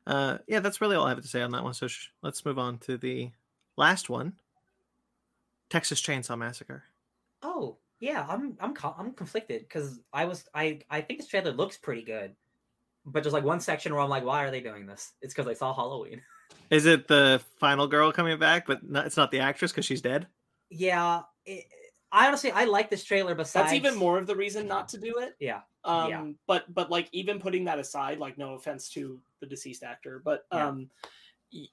Uh 0.07 0.39
yeah, 0.49 0.59
that's 0.61 0.81
really 0.81 0.97
all 0.97 1.07
I 1.07 1.11
have 1.11 1.21
to 1.23 1.29
say 1.29 1.41
on 1.43 1.53
that 1.53 1.63
one. 1.63 1.75
So 1.75 1.87
sh- 1.87 2.09
let's 2.23 2.45
move 2.45 2.59
on 2.59 2.79
to 2.81 2.97
the 2.99 3.31
last 3.77 4.09
one. 4.11 4.33
Texas 5.69 6.01
Chainsaw 6.03 6.37
Massacre. 6.39 6.83
Oh, 7.43 7.77
yeah, 8.01 8.27
I'm 8.29 8.57
I'm 8.61 8.75
co- 8.75 8.95
I'm 8.99 9.13
conflicted 9.13 9.63
because 9.63 10.01
I 10.13 10.25
was 10.25 10.49
I 10.55 10.81
I 10.91 11.01
think 11.01 11.21
this 11.21 11.29
trailer 11.29 11.53
looks 11.53 11.77
pretty 11.77 12.03
good. 12.03 12.35
But 13.07 13.23
there's 13.23 13.33
like 13.33 13.45
one 13.45 13.61
section 13.61 13.93
where 13.93 14.03
I'm 14.03 14.11
like, 14.11 14.25
why 14.25 14.43
are 14.45 14.51
they 14.51 14.61
doing 14.61 14.87
this? 14.87 15.13
It's 15.23 15.33
because 15.33 15.47
I 15.49 15.55
saw 15.55 15.73
Halloween. 15.75 16.23
Is 16.71 16.87
it 16.87 17.09
the 17.09 17.41
final 17.59 17.87
girl 17.87 18.13
coming 18.13 18.39
back, 18.39 18.67
but 18.67 18.89
not, 18.89 19.07
it's 19.07 19.17
not 19.17 19.31
the 19.31 19.41
actress 19.41 19.73
because 19.73 19.85
she's 19.85 20.01
dead? 20.01 20.27
Yeah, 20.71 21.23
it, 21.45 21.65
I 22.13 22.29
honestly 22.29 22.51
I 22.53 22.65
like 22.65 22.91
this 22.91 23.05
trailer. 23.05 23.35
Besides, 23.35 23.71
That's 23.71 23.75
even 23.75 23.97
more 23.97 24.19
of 24.19 24.27
the 24.27 24.37
reason 24.37 24.67
not 24.69 24.89
to 24.91 24.99
do 24.99 25.19
it. 25.19 25.35
Yeah, 25.41 25.61
Um, 25.85 26.09
Yeah. 26.09 26.27
but 26.47 26.73
but 26.73 26.91
like 26.91 27.09
even 27.13 27.41
putting 27.41 27.65
that 27.65 27.79
aside, 27.79 28.19
like 28.19 28.39
no 28.39 28.55
offense 28.55 28.89
to 28.91 29.21
the 29.41 29.47
deceased 29.47 29.83
actor, 29.83 30.21
but 30.25 30.47
Yeah. 30.53 30.69
um, 30.69 30.91
y- 31.53 31.69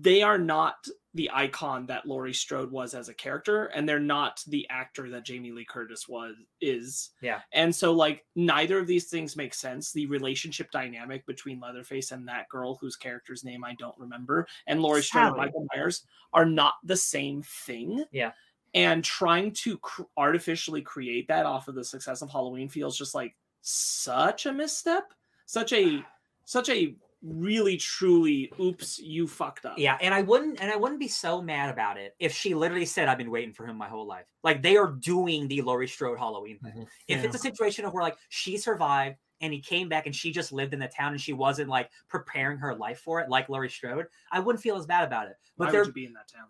they 0.00 0.22
are 0.22 0.38
not 0.38 0.86
the 1.16 1.30
icon 1.32 1.86
that 1.86 2.06
Laurie 2.06 2.34
Strode 2.34 2.70
was 2.70 2.94
as 2.94 3.08
a 3.08 3.14
character, 3.14 3.66
and 3.66 3.88
they're 3.88 3.98
not 3.98 4.42
the 4.46 4.66
actor 4.68 5.08
that 5.10 5.24
Jamie 5.24 5.50
Lee 5.50 5.64
Curtis 5.64 6.06
was 6.06 6.34
is. 6.60 7.10
Yeah. 7.22 7.40
And 7.52 7.74
so 7.74 7.92
like 7.92 8.24
neither 8.36 8.78
of 8.78 8.86
these 8.86 9.06
things 9.06 9.36
make 9.36 9.54
sense. 9.54 9.92
The 9.92 10.06
relationship 10.06 10.70
dynamic 10.70 11.26
between 11.26 11.60
Leatherface 11.60 12.12
and 12.12 12.28
that 12.28 12.48
girl 12.48 12.76
whose 12.80 12.96
character's 12.96 13.44
name 13.44 13.64
I 13.64 13.74
don't 13.74 13.98
remember, 13.98 14.46
and 14.66 14.80
Laurie 14.80 15.02
Strode 15.02 15.28
and 15.28 15.36
Michael 15.36 15.66
Myers 15.74 16.04
are 16.32 16.46
not 16.46 16.74
the 16.84 16.96
same 16.96 17.42
thing. 17.42 18.04
Yeah. 18.12 18.32
And 18.74 19.02
trying 19.02 19.52
to 19.52 19.78
cr- 19.78 20.02
artificially 20.18 20.82
create 20.82 21.28
that 21.28 21.46
off 21.46 21.68
of 21.68 21.74
the 21.74 21.84
success 21.84 22.20
of 22.20 22.30
Halloween 22.30 22.68
feels 22.68 22.98
just 22.98 23.14
like 23.14 23.34
such 23.62 24.44
a 24.44 24.52
misstep, 24.52 25.14
such 25.46 25.72
a 25.72 26.04
such 26.44 26.68
a 26.68 26.94
really 27.22 27.76
truly 27.76 28.52
oops 28.60 28.98
you 28.98 29.26
fucked 29.26 29.64
up. 29.64 29.78
Yeah, 29.78 29.98
and 30.00 30.14
I 30.14 30.22
wouldn't 30.22 30.60
and 30.60 30.70
I 30.70 30.76
wouldn't 30.76 31.00
be 31.00 31.08
so 31.08 31.42
mad 31.42 31.70
about 31.70 31.96
it 31.98 32.14
if 32.18 32.32
she 32.32 32.54
literally 32.54 32.84
said 32.86 33.08
I've 33.08 33.18
been 33.18 33.30
waiting 33.30 33.52
for 33.52 33.66
him 33.66 33.76
my 33.76 33.88
whole 33.88 34.06
life. 34.06 34.26
Like 34.44 34.62
they 34.62 34.76
are 34.76 34.92
doing 34.92 35.48
the 35.48 35.62
Laurie 35.62 35.88
Strode 35.88 36.18
Halloween 36.18 36.58
thing. 36.60 36.72
Mhm. 36.74 36.88
If 37.08 37.20
Yeah. 37.20 37.24
it's 37.24 37.34
a 37.34 37.38
situation 37.38 37.84
of 37.84 37.92
where 37.94 38.02
like 38.02 38.18
she 38.28 38.56
survived 38.58 39.18
and 39.40 39.52
he 39.52 39.60
came 39.60 39.88
back 39.88 40.06
and 40.06 40.14
she 40.14 40.30
just 40.30 40.52
lived 40.52 40.72
in 40.72 40.78
the 40.80 40.88
town 40.88 41.12
and 41.12 41.20
she 41.20 41.32
wasn't 41.32 41.68
like 41.68 41.90
preparing 42.08 42.58
her 42.58 42.74
life 42.74 43.00
for 43.00 43.20
it 43.20 43.28
like 43.28 43.48
Laurie 43.48 43.70
Strode, 43.70 44.06
I 44.30 44.40
wouldn't 44.40 44.62
feel 44.62 44.76
as 44.76 44.86
bad 44.86 45.04
about 45.04 45.28
it. 45.28 45.36
But 45.56 45.66
Why 45.66 45.72
they're 45.72 45.80
would 45.80 45.88
you 45.88 45.92
be 45.92 46.06
in 46.06 46.12
that 46.14 46.28
town? 46.28 46.48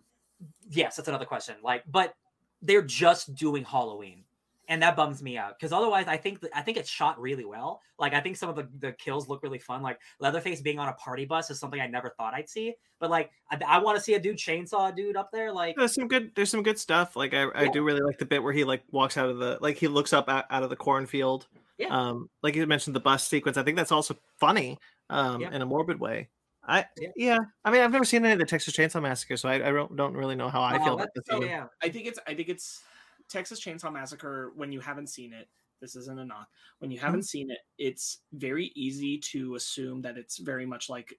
yes, 0.68 0.96
that's 0.96 1.08
another 1.08 1.24
question. 1.26 1.56
Like, 1.62 1.84
but 1.86 2.14
they're 2.60 2.82
just 2.82 3.34
doing 3.34 3.64
Halloween, 3.64 4.25
and 4.68 4.82
that 4.82 4.96
bums 4.96 5.22
me 5.22 5.38
out 5.38 5.58
because 5.58 5.72
otherwise, 5.72 6.06
I 6.08 6.16
think 6.16 6.40
th- 6.40 6.52
I 6.54 6.62
think 6.62 6.76
it's 6.76 6.88
shot 6.90 7.20
really 7.20 7.44
well. 7.44 7.80
Like, 7.98 8.14
I 8.14 8.20
think 8.20 8.36
some 8.36 8.48
of 8.48 8.56
the, 8.56 8.68
the 8.78 8.92
kills 8.92 9.28
look 9.28 9.42
really 9.42 9.58
fun. 9.58 9.82
Like 9.82 9.98
Leatherface 10.20 10.60
being 10.60 10.78
on 10.78 10.88
a 10.88 10.92
party 10.94 11.24
bus 11.24 11.50
is 11.50 11.58
something 11.60 11.80
I 11.80 11.86
never 11.86 12.10
thought 12.16 12.34
I'd 12.34 12.48
see. 12.48 12.74
But 12.98 13.10
like, 13.10 13.30
I, 13.50 13.58
I 13.66 13.78
want 13.78 13.96
to 13.96 14.02
see 14.02 14.14
a 14.14 14.18
dude 14.18 14.36
chainsaw 14.38 14.92
a 14.92 14.94
dude 14.94 15.16
up 15.16 15.30
there. 15.32 15.52
Like, 15.52 15.76
There's 15.76 15.94
some 15.94 16.08
good. 16.08 16.32
There's 16.34 16.50
some 16.50 16.62
good 16.62 16.78
stuff. 16.78 17.16
Like 17.16 17.34
I, 17.34 17.46
I 17.54 17.68
do 17.68 17.82
really 17.82 18.00
like 18.00 18.18
the 18.18 18.26
bit 18.26 18.42
where 18.42 18.52
he 18.52 18.64
like 18.64 18.82
walks 18.90 19.16
out 19.16 19.28
of 19.28 19.38
the 19.38 19.58
like 19.60 19.76
he 19.76 19.88
looks 19.88 20.12
up 20.12 20.28
out, 20.28 20.44
out 20.50 20.62
of 20.62 20.70
the 20.70 20.76
cornfield. 20.76 21.46
Yeah. 21.78 21.88
Um, 21.88 22.30
like 22.42 22.56
you 22.56 22.66
mentioned 22.66 22.96
the 22.96 23.00
bus 23.00 23.26
sequence. 23.26 23.56
I 23.56 23.62
think 23.62 23.76
that's 23.76 23.92
also 23.92 24.16
funny. 24.38 24.78
Um, 25.10 25.40
Yeah. 25.40 25.52
in 25.52 25.62
a 25.62 25.66
morbid 25.66 26.00
way. 26.00 26.28
I 26.66 26.84
Yeah. 26.98 27.08
yeah. 27.14 27.38
I 27.64 27.70
mean, 27.70 27.80
I've 27.82 27.92
never 27.92 28.04
seen 28.04 28.24
any 28.24 28.32
of 28.32 28.40
the 28.40 28.44
Texas 28.44 28.74
Chainsaw 28.74 29.00
Massacre, 29.00 29.36
so 29.36 29.48
I, 29.48 29.54
I 29.68 29.70
don't 29.70 29.94
don't 29.94 30.14
really 30.14 30.34
know 30.34 30.48
how 30.48 30.62
I 30.62 30.76
oh, 30.80 30.84
feel 30.84 30.94
about 30.94 31.08
that's- 31.14 31.26
this. 31.26 31.26
oh, 31.30 31.38
one. 31.38 31.46
yeah, 31.48 31.66
I 31.80 31.88
think 31.90 32.06
it's 32.08 32.18
I 32.26 32.34
think 32.34 32.48
it's 32.48 32.82
Texas 33.28 33.60
Chainsaw 33.64 33.92
Massacre 33.92 34.52
when 34.56 34.72
you 34.72 34.80
haven't 34.80 35.08
seen 35.08 35.32
it. 35.32 35.48
This 35.80 35.94
isn't 35.96 36.18
a 36.18 36.24
knock. 36.24 36.48
When 36.78 36.90
you 36.90 36.98
haven't 36.98 37.20
hmm. 37.20 37.24
seen 37.24 37.50
it, 37.50 37.58
it's 37.78 38.20
very 38.32 38.72
easy 38.74 39.18
to 39.18 39.56
assume 39.56 40.00
that 40.02 40.16
it's 40.16 40.38
very 40.38 40.64
much 40.64 40.88
like 40.88 41.18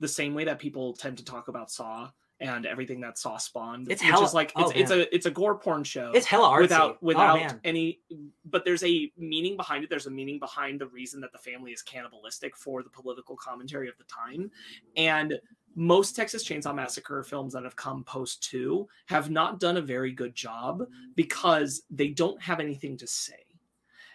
the 0.00 0.08
same 0.08 0.34
way 0.34 0.44
that 0.44 0.58
people 0.58 0.92
tend 0.94 1.16
to 1.18 1.24
talk 1.24 1.48
about 1.48 1.70
Saw 1.70 2.10
and 2.42 2.66
everything 2.66 3.00
that 3.00 3.16
Saw 3.16 3.36
spawned. 3.36 3.90
It's 3.90 4.02
hella- 4.02 4.24
is 4.24 4.34
like 4.34 4.52
oh, 4.56 4.70
it's, 4.70 4.72
it's 4.80 4.90
a 4.90 5.14
it's 5.14 5.26
a 5.26 5.30
gore 5.30 5.56
porn 5.56 5.84
show. 5.84 6.10
it's 6.12 6.26
hella 6.26 6.48
artsy. 6.48 6.62
without 6.62 6.90
Oh, 6.90 6.98
without 7.00 7.38
man. 7.38 7.60
any 7.62 8.00
but 8.44 8.64
there's 8.64 8.82
a 8.82 9.10
meaning 9.16 9.56
behind 9.56 9.84
it 9.84 9.90
there's 9.90 10.06
a 10.06 10.10
meaning 10.10 10.40
behind 10.40 10.80
the 10.80 10.88
reason 10.88 11.20
that 11.20 11.32
the 11.32 11.38
family 11.38 11.70
is 11.70 11.82
cannibalistic 11.82 12.56
for 12.56 12.82
the 12.82 12.90
political 12.90 13.36
commentary 13.36 13.88
of 13.88 13.96
the 13.96 14.04
time 14.04 14.50
and 14.96 15.38
most 15.74 16.14
texas 16.16 16.46
chainsaw 16.46 16.74
massacre 16.74 17.22
films 17.22 17.52
that 17.52 17.64
have 17.64 17.76
come 17.76 18.04
post 18.04 18.42
2 18.44 18.86
have 19.06 19.30
not 19.30 19.60
done 19.60 19.76
a 19.78 19.82
very 19.82 20.12
good 20.12 20.34
job 20.34 20.86
because 21.16 21.82
they 21.90 22.08
don't 22.08 22.40
have 22.42 22.60
anything 22.60 22.96
to 22.96 23.06
say 23.06 23.44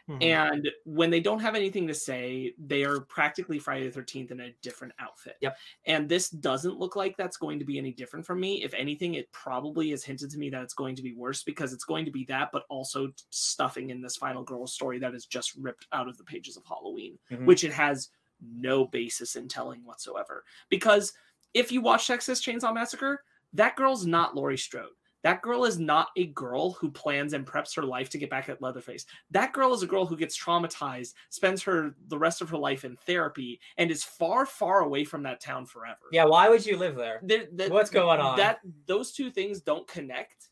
Mhm. 0.09 0.23
and 0.23 0.71
when 0.85 1.09
they 1.09 1.19
don't 1.19 1.41
have 1.41 1.53
anything 1.53 1.85
to 1.87 1.93
say, 1.93 2.53
they 2.57 2.85
are 2.85 3.01
practically 3.01 3.59
Friday 3.59 3.87
the 3.87 3.91
13th 3.91 4.31
in 4.31 4.39
a 4.39 4.53
different 4.61 4.93
outfit. 4.99 5.35
Yep. 5.41 5.57
And 5.83 6.07
this 6.07 6.29
doesn't 6.29 6.79
look 6.79 6.95
like 6.95 7.17
that's 7.17 7.35
going 7.35 7.59
to 7.59 7.65
be 7.65 7.77
any 7.77 7.91
different 7.91 8.25
from 8.25 8.39
me. 8.39 8.63
If 8.63 8.73
anything, 8.73 9.15
it 9.15 9.29
probably 9.33 9.91
is 9.91 10.05
hinted 10.05 10.29
to 10.31 10.37
me 10.37 10.49
that 10.51 10.63
it's 10.63 10.73
going 10.73 10.95
to 10.95 11.03
be 11.03 11.13
worse 11.13 11.43
because 11.43 11.73
it's 11.73 11.83
going 11.83 12.05
to 12.05 12.11
be 12.11 12.23
that, 12.25 12.51
but 12.53 12.63
also 12.69 13.11
stuffing 13.31 13.89
in 13.89 14.01
this 14.01 14.15
final 14.15 14.43
girl 14.43 14.65
story 14.65 14.97
that 14.99 15.13
is 15.13 15.25
just 15.25 15.53
ripped 15.55 15.87
out 15.91 16.07
of 16.07 16.17
the 16.17 16.23
pages 16.23 16.55
of 16.55 16.63
Halloween, 16.65 17.19
Mhm. 17.29 17.43
which 17.45 17.65
it 17.65 17.73
has 17.73 18.09
no 18.39 18.85
basis 18.85 19.35
in 19.35 19.49
telling 19.49 19.83
whatsoever. 19.83 20.45
Because 20.69 21.11
if 21.57 21.71
you 21.71 21.81
watch 21.81 22.07
Texas 22.07 22.41
Chainsaw 22.41 22.73
Massacre, 22.73 23.23
that 23.53 23.75
girl's 23.75 24.05
not 24.05 24.35
Laurie 24.35 24.57
Strode. 24.57 24.89
That 25.23 25.41
girl 25.41 25.65
is 25.65 25.79
not 25.79 26.09
a 26.15 26.27
girl 26.27 26.71
who 26.73 26.89
plans 26.91 27.33
and 27.33 27.45
preps 27.45 27.75
her 27.75 27.81
life 27.83 28.09
to 28.11 28.17
get 28.19 28.29
back 28.29 28.47
at 28.49 28.61
Leatherface. 28.61 29.05
That 29.31 29.51
girl 29.51 29.73
is 29.73 29.81
a 29.81 29.87
girl 29.87 30.05
who 30.05 30.15
gets 30.15 30.37
traumatized, 30.41 31.15
spends 31.29 31.61
her 31.63 31.95
the 32.07 32.17
rest 32.17 32.41
of 32.41 32.49
her 32.49 32.57
life 32.57 32.85
in 32.85 32.95
therapy, 32.95 33.59
and 33.77 33.89
is 33.89 34.03
far, 34.03 34.45
far 34.45 34.81
away 34.81 35.03
from 35.03 35.23
that 35.23 35.41
town 35.41 35.65
forever. 35.65 35.97
Yeah, 36.11 36.25
why 36.25 36.47
would 36.49 36.65
you 36.65 36.77
live 36.77 36.95
there? 36.95 37.19
There- 37.23 37.47
that- 37.53 37.71
What's 37.71 37.89
going 37.89 38.19
on? 38.21 38.37
That 38.37 38.59
those 38.85 39.11
two 39.11 39.31
things 39.31 39.59
don't 39.59 39.87
connect. 39.87 40.49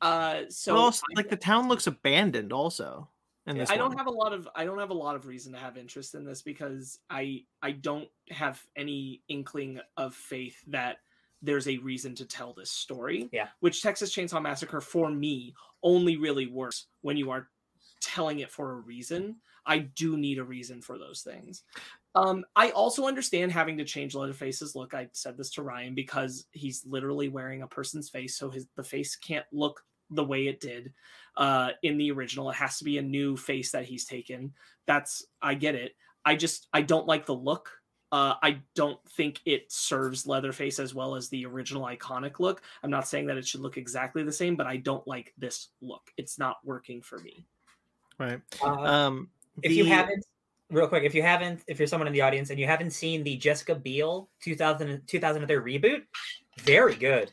Uh, 0.00 0.42
so 0.50 0.76
also, 0.76 1.02
I- 1.12 1.14
like 1.16 1.30
the 1.30 1.36
town 1.36 1.68
looks 1.68 1.86
abandoned. 1.86 2.52
Also, 2.52 3.08
I 3.46 3.52
don't 3.76 3.88
one. 3.88 3.98
have 3.98 4.06
a 4.06 4.10
lot 4.10 4.32
of 4.32 4.48
I 4.54 4.64
don't 4.64 4.78
have 4.78 4.90
a 4.90 4.94
lot 4.94 5.16
of 5.16 5.26
reason 5.26 5.52
to 5.52 5.58
have 5.58 5.76
interest 5.76 6.14
in 6.14 6.24
this 6.24 6.42
because 6.42 6.98
I 7.10 7.44
I 7.62 7.72
don't 7.72 8.08
have 8.30 8.62
any 8.76 9.22
inkling 9.28 9.80
of 9.96 10.14
faith 10.14 10.62
that 10.68 10.98
there's 11.42 11.68
a 11.68 11.76
reason 11.78 12.14
to 12.16 12.24
tell 12.24 12.54
this 12.54 12.70
story. 12.70 13.28
Yeah. 13.32 13.48
Which 13.60 13.82
Texas 13.82 14.14
Chainsaw 14.14 14.40
Massacre 14.40 14.80
for 14.80 15.10
me 15.10 15.54
only 15.82 16.16
really 16.16 16.46
works 16.46 16.86
when 17.02 17.16
you 17.16 17.30
are 17.30 17.48
telling 18.00 18.38
it 18.38 18.50
for 18.50 18.72
a 18.72 18.76
reason. 18.76 19.36
I 19.66 19.78
do 19.78 20.16
need 20.16 20.38
a 20.38 20.44
reason 20.44 20.82
for 20.82 20.98
those 20.98 21.22
things. 21.22 21.62
Um, 22.14 22.44
I 22.54 22.70
also 22.70 23.06
understand 23.06 23.50
having 23.50 23.78
to 23.78 23.84
change 23.84 24.14
Leatherface's 24.14 24.74
look. 24.74 24.94
I 24.94 25.08
said 25.12 25.36
this 25.36 25.50
to 25.52 25.62
Ryan 25.62 25.94
because 25.94 26.46
he's 26.52 26.84
literally 26.86 27.28
wearing 27.28 27.62
a 27.62 27.66
person's 27.66 28.08
face, 28.08 28.36
so 28.36 28.50
his 28.50 28.66
the 28.76 28.84
face 28.84 29.16
can't 29.16 29.46
look 29.52 29.82
the 30.10 30.24
way 30.24 30.46
it 30.46 30.60
did 30.60 30.92
uh, 31.36 31.70
in 31.82 31.98
the 31.98 32.10
original. 32.10 32.50
It 32.50 32.56
has 32.56 32.78
to 32.78 32.84
be 32.84 32.98
a 32.98 33.02
new 33.02 33.36
face 33.36 33.72
that 33.72 33.84
he's 33.84 34.04
taken. 34.04 34.52
That's 34.86 35.24
I 35.42 35.54
get 35.54 35.74
it. 35.74 35.92
I 36.24 36.36
just 36.36 36.68
I 36.72 36.82
don't 36.82 37.06
like 37.06 37.26
the 37.26 37.34
look. 37.34 37.70
Uh, 38.12 38.34
I 38.42 38.60
don't 38.76 39.00
think 39.16 39.40
it 39.44 39.72
serves 39.72 40.24
Leatherface 40.24 40.78
as 40.78 40.94
well 40.94 41.16
as 41.16 41.28
the 41.28 41.46
original 41.46 41.82
iconic 41.82 42.38
look. 42.38 42.62
I'm 42.82 42.90
not 42.90 43.08
saying 43.08 43.26
that 43.26 43.36
it 43.36 43.46
should 43.46 43.60
look 43.60 43.76
exactly 43.76 44.22
the 44.22 44.32
same, 44.32 44.54
but 44.54 44.68
I 44.68 44.76
don't 44.76 45.06
like 45.08 45.34
this 45.36 45.70
look. 45.80 46.12
It's 46.16 46.38
not 46.38 46.58
working 46.64 47.02
for 47.02 47.18
me. 47.18 47.44
right. 48.18 48.40
Uh, 48.62 48.70
Um, 48.70 49.30
if 49.62 49.72
you 49.72 49.84
haven't 49.84 50.24
real 50.70 50.88
quick 50.88 51.04
if 51.04 51.14
you 51.14 51.22
haven't 51.22 51.62
if 51.66 51.78
you're 51.78 51.86
someone 51.86 52.06
in 52.06 52.12
the 52.12 52.20
audience 52.20 52.50
and 52.50 52.58
you 52.58 52.66
haven't 52.66 52.90
seen 52.90 53.22
the 53.22 53.36
jessica 53.36 53.74
biel 53.74 54.28
2000 54.40 55.02
2003 55.06 55.78
reboot 55.78 56.02
very 56.60 56.94
good 56.94 57.30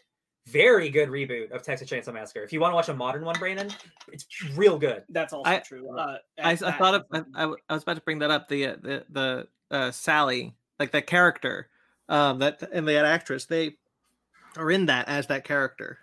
very 0.52 0.90
good 0.90 1.10
reboot 1.10 1.52
of 1.52 1.62
texas 1.64 1.90
chainsaw 1.90 2.14
massacre 2.14 2.44
if 2.44 2.52
you 2.54 2.60
want 2.60 2.72
to 2.72 2.76
watch 2.76 2.90
a 2.90 2.94
modern 2.94 3.24
one 3.26 3.38
brandon 3.40 3.70
it's 4.12 4.26
real 4.56 4.78
good 4.78 5.04
That's 5.10 5.34
also 5.34 5.50
I- 5.50 5.60
true. 5.60 5.98
Uh, 5.98 6.18
I, 6.42 6.52
I 6.52 6.56
that- 6.56 6.78
thought 6.78 6.94
of, 6.96 7.06
I, 7.12 7.46
I 7.46 7.54
I 7.70 7.74
was 7.74 7.84
about 7.84 7.96
to 7.96 8.02
bring 8.02 8.20
that 8.20 8.32
up. 8.32 8.48
The 8.48 8.68
uh, 8.68 8.76
the 8.82 9.06
the 9.10 9.48
uh, 9.70 9.92
Sally, 9.92 10.54
like 10.80 10.92
that 10.92 11.08
character, 11.08 11.70
um, 12.10 12.40
that 12.40 12.62
and 12.74 12.88
that 12.88 13.06
actress, 13.06 13.46
they 13.46 13.78
are 14.58 14.70
in 14.72 14.88
that 14.88 15.08
as 15.08 15.28
that 15.28 15.44
character. 15.46 16.00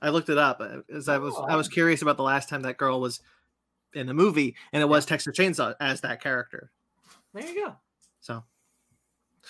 I 0.00 0.08
looked 0.10 0.28
it 0.30 0.38
up 0.38 0.60
uh, 0.60 0.78
as 0.94 1.08
I 1.08 1.18
was 1.18 1.34
I 1.48 1.56
was 1.56 1.68
curious 1.68 2.00
about 2.02 2.16
the 2.16 2.22
last 2.22 2.48
time 2.48 2.62
that 2.62 2.78
girl 2.78 3.00
was 3.00 3.20
in 3.94 4.06
the 4.06 4.14
movie, 4.14 4.54
and 4.72 4.82
it 4.82 4.86
was 4.86 5.04
Texas 5.06 5.36
Chainsaw 5.36 5.74
as 5.80 6.00
that 6.02 6.22
character. 6.22 6.70
there 7.34 7.46
you 7.46 7.66
go 7.66 7.74
So 8.20 8.44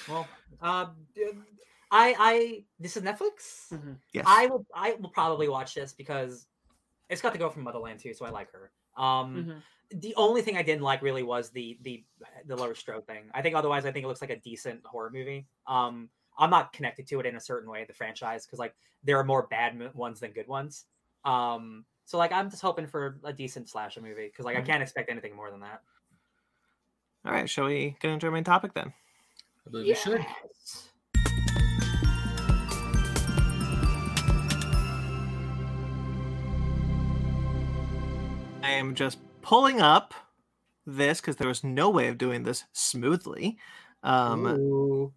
well 0.09 0.27
uh 0.63 0.87
i 1.91 2.15
i 2.19 2.65
this 2.79 2.97
is 2.97 3.03
netflix 3.03 3.69
Mhm. 3.73 3.97
yes, 4.13 4.25
i 4.27 4.47
will 4.47 4.67
i 4.75 4.95
will 4.95 5.11
probably 5.11 5.49
watch 5.49 5.75
this 5.75 5.93
because 5.93 6.47
it's 7.09 7.23
got 7.23 7.33
the 7.33 7.39
girl 7.39 7.51
from 7.51 7.63
motherland 7.63 8.01
too 8.01 8.13
so 8.15 8.25
i 8.27 8.31
like 8.31 8.51
her 8.53 8.73
um 8.97 9.35
Mhm. 9.93 10.01
the 10.01 10.15
only 10.17 10.43
thing 10.43 10.57
I 10.57 10.63
didn't 10.63 10.83
like 10.83 11.01
really 11.01 11.23
was 11.23 11.51
the 11.51 11.79
the 11.83 12.05
the 12.47 12.57
Laurie 12.57 12.75
Strode 12.75 13.07
thing. 13.07 13.31
I 13.33 13.41
think 13.41 13.55
otherwise 13.55 13.87
I 13.87 13.93
think 13.93 14.03
it 14.05 14.09
looks 14.09 14.21
like 14.21 14.31
a 14.31 14.41
decent 14.41 14.85
horror 14.85 15.11
movie. 15.11 15.47
Um 15.69 16.11
I'm 16.37 16.51
not 16.51 16.73
connected 16.73 17.07
to 17.07 17.21
it 17.21 17.27
in 17.27 17.37
a 17.37 17.41
certain 17.41 17.71
way, 17.71 17.85
the 17.85 17.93
franchise, 17.95 18.45
because 18.45 18.59
like 18.59 18.75
there 19.05 19.17
are 19.21 19.23
more 19.25 19.47
bad 19.47 19.79
mo- 19.79 19.93
ones 19.95 20.19
than 20.19 20.33
good 20.33 20.49
ones. 20.49 20.87
Um 21.25 21.85
so 22.05 22.19
like 22.19 22.33
I'm 22.33 22.51
just 22.51 22.63
hoping 22.63 22.89
for 22.89 23.21
a 23.23 23.33
decent 23.33 23.69
slasher 23.69 24.01
movie 24.01 24.27
because 24.27 24.45
like 24.45 24.57
I 24.57 24.61
can't 24.63 24.83
expect 24.83 25.09
anything 25.09 25.37
more 25.37 25.53
than 25.53 25.61
that. 25.61 25.83
all 27.25 27.31
right. 27.33 27.49
Shall 27.49 27.67
we 27.67 27.97
get 28.01 28.11
into 28.11 28.27
our 28.27 28.33
main 28.33 28.43
topic 28.45 28.73
then? 28.75 28.93
I 29.67 29.71
believe 29.71 29.87
you 29.87 29.95
should. 29.95 30.27
I 38.67 38.71
am 38.73 38.97
just 38.97 39.19
pulling 39.43 39.81
up 39.81 40.13
this 40.87 41.21
because 41.21 41.37
there 41.37 41.47
was 41.47 41.63
no 41.63 41.89
way 41.89 42.09
of 42.09 42.19
doing 42.19 42.43
this 42.43 42.65
smoothly. 42.73 43.59
Um, 44.03 44.45
Ooh. 44.45 45.13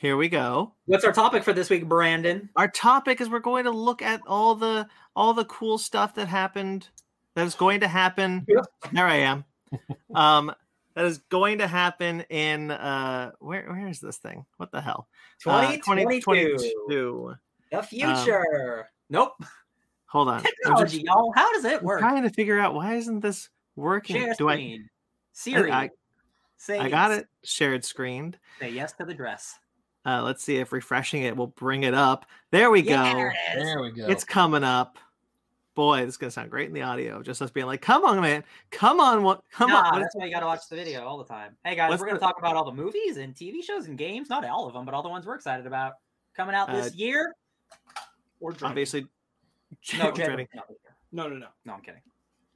here 0.00 0.16
we 0.16 0.28
go. 0.28 0.74
What's 0.86 1.04
our 1.04 1.12
topic 1.12 1.42
for 1.42 1.52
this 1.52 1.68
week, 1.68 1.88
Brandon? 1.88 2.48
our 2.54 2.68
topic 2.68 3.20
is 3.20 3.28
we're 3.28 3.40
going 3.40 3.64
to 3.64 3.72
look 3.72 4.02
at 4.02 4.20
all 4.24 4.54
the 4.54 4.86
all 5.16 5.34
the 5.34 5.44
cool 5.46 5.78
stuff 5.78 6.14
that 6.14 6.28
happened 6.28 6.90
that 7.34 7.44
is 7.44 7.56
going 7.56 7.80
to 7.80 7.88
happen 7.88 8.46
Yeah. 8.48 8.60
there 8.92 9.06
i 9.08 9.16
am 9.16 9.44
um 10.14 10.52
that 10.94 11.04
is 11.04 11.18
going 11.28 11.58
to 11.58 11.66
happen 11.66 12.20
in 12.30 12.70
uh 12.70 13.32
where 13.40 13.66
where 13.68 13.88
is 13.88 13.98
this 13.98 14.18
thing? 14.18 14.46
What 14.58 14.70
the 14.70 14.80
hell? 14.80 15.08
Uh, 15.44 15.60
2022. 15.72 16.20
2022. 16.20 17.34
The 17.72 17.82
future. 17.82 18.88
nope. 19.10 19.32
Hold 20.12 20.28
on. 20.28 20.34
I'm 20.36 20.42
just 20.42 20.56
Technology, 20.94 21.02
y'all. 21.06 21.32
How 21.34 21.50
does 21.54 21.64
it 21.64 21.82
work? 21.82 21.98
trying 22.00 22.22
to 22.24 22.30
figure 22.30 22.58
out 22.58 22.74
why 22.74 22.96
isn't 22.96 23.20
this 23.20 23.48
working? 23.76 24.16
Share 24.16 24.34
Do 24.36 24.50
I. 24.50 24.78
Siri. 25.32 25.72
I- 25.72 25.88
say 26.58 26.78
I 26.78 26.88
got 26.90 27.10
it 27.12 27.26
shared 27.42 27.82
screened. 27.84 28.38
Say 28.60 28.70
yes 28.70 28.92
to 28.92 29.04
the 29.06 29.14
dress. 29.14 29.58
Uh 30.04 30.22
let's 30.22 30.44
see 30.44 30.56
if 30.58 30.70
refreshing 30.72 31.22
it 31.22 31.34
will 31.36 31.46
bring 31.48 31.84
it 31.84 31.94
up. 31.94 32.26
There 32.50 32.70
we 32.70 32.82
Yeah, 32.82 33.10
go. 33.12 33.18
there 33.18 33.28
it 33.30 33.58
is. 33.58 33.64
There 33.64 33.80
we 33.80 33.90
go. 33.90 34.06
It's 34.06 34.22
coming 34.22 34.62
up. 34.62 34.98
Boy, 35.74 36.00
this 36.04 36.10
is 36.10 36.16
gonna 36.18 36.30
sound 36.30 36.50
great 36.50 36.68
in 36.68 36.74
the 36.74 36.82
audio. 36.82 37.22
Just 37.22 37.40
us 37.40 37.50
being 37.50 37.66
like, 37.66 37.80
"Come 37.80 38.04
on, 38.04 38.20
man, 38.20 38.44
come 38.70 39.00
on, 39.00 39.22
what? 39.22 39.42
Come 39.50 39.70
Nah, 39.70 39.78
on." 39.78 39.92
What 39.94 40.00
that's 40.02 40.14
why 40.14 40.26
you 40.26 40.30
got 40.30 40.40
to 40.40 40.46
watch 40.46 40.68
the 40.68 40.76
video 40.76 41.04
all 41.06 41.16
the 41.16 41.24
time. 41.24 41.56
Hey 41.64 41.74
guys, 41.74 41.88
What's 41.88 42.00
we're 42.00 42.08
going 42.08 42.16
to 42.16 42.20
the- 42.20 42.26
talk 42.26 42.38
about 42.38 42.54
all 42.56 42.64
the 42.66 42.72
movies 42.74 43.16
and 43.16 43.34
TV 43.34 43.62
shows 43.64 43.86
and 43.86 43.96
games. 43.96 44.28
Not 44.28 44.44
all 44.44 44.66
of 44.68 44.74
them, 44.74 44.84
but 44.84 44.92
all 44.92 45.02
the 45.02 45.08
ones 45.08 45.24
we're 45.24 45.34
excited 45.36 45.66
about 45.66 45.94
coming 46.36 46.54
out 46.54 46.70
this 46.70 46.88
Uh, 46.88 46.90
year. 46.96 47.34
Or 48.40 48.50
dreading. 48.52 48.68
obviously, 48.68 49.06
No, 49.98 50.10
January. 50.12 50.48
No, 50.54 50.62
No, 51.12 51.28
no, 51.28 51.46
no. 51.64 51.72
I'm 51.74 51.80
kidding. 51.80 52.00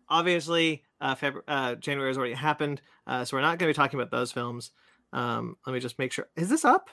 obviously, 0.09 0.84
uh, 1.01 1.14
February, 1.14 1.44
uh, 1.48 1.74
January 1.76 2.10
has 2.10 2.18
already 2.18 2.34
happened, 2.34 2.80
uh, 3.06 3.24
so 3.24 3.36
we're 3.36 3.40
not 3.43 3.59
going 3.59 3.72
to 3.72 3.74
be 3.78 3.82
talking 3.82 3.98
about 3.98 4.10
those 4.10 4.32
films. 4.32 4.70
Um, 5.12 5.56
let 5.66 5.72
me 5.72 5.80
just 5.80 5.98
make 5.98 6.12
sure. 6.12 6.28
Is 6.36 6.48
this 6.48 6.64
up? 6.64 6.88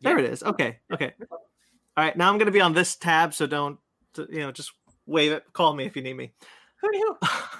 There 0.00 0.18
it 0.18 0.24
is. 0.24 0.42
Okay, 0.42 0.78
okay. 0.92 1.12
All 1.30 1.38
right, 2.04 2.16
now 2.16 2.28
I'm 2.30 2.38
going 2.38 2.46
to 2.46 2.52
be 2.52 2.60
on 2.60 2.72
this 2.72 2.96
tab, 2.96 3.34
so 3.34 3.46
don't 3.46 3.78
you 4.28 4.40
know, 4.40 4.50
just 4.52 4.72
wave 5.06 5.32
it. 5.32 5.44
Call 5.52 5.74
me 5.74 5.84
if 5.84 5.96
you 5.96 6.02
need 6.02 6.14
me. 6.16 6.32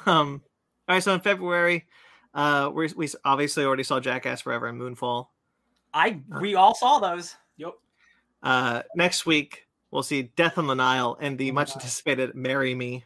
Um, 0.07 0.41
all 0.89 0.95
right, 0.95 1.03
so 1.03 1.13
in 1.13 1.21
February, 1.21 1.85
uh, 2.33 2.71
we 2.73 2.89
we 2.97 3.07
obviously 3.25 3.65
already 3.65 3.83
saw 3.83 4.01
Jackass 4.01 4.41
Forever 4.41 4.67
and 4.67 4.81
Moonfall. 4.81 5.27
I 5.93 6.21
we 6.41 6.55
all 6.55 6.75
saw 6.75 6.99
those. 7.01 7.37
Yep. 7.59 7.75
Uh, 8.43 8.83
next 8.97 9.27
week 9.27 9.67
we'll 9.91 10.03
see 10.03 10.23
Death 10.23 10.59
on 10.59 10.67
the 10.67 10.75
Nile 10.75 11.17
and 11.21 11.37
the 11.39 11.51
Oh, 11.51 11.55
much 11.55 11.71
wow. 11.71 11.75
anticipated 11.77 12.35
Marry 12.35 12.75
Me. 12.75 13.05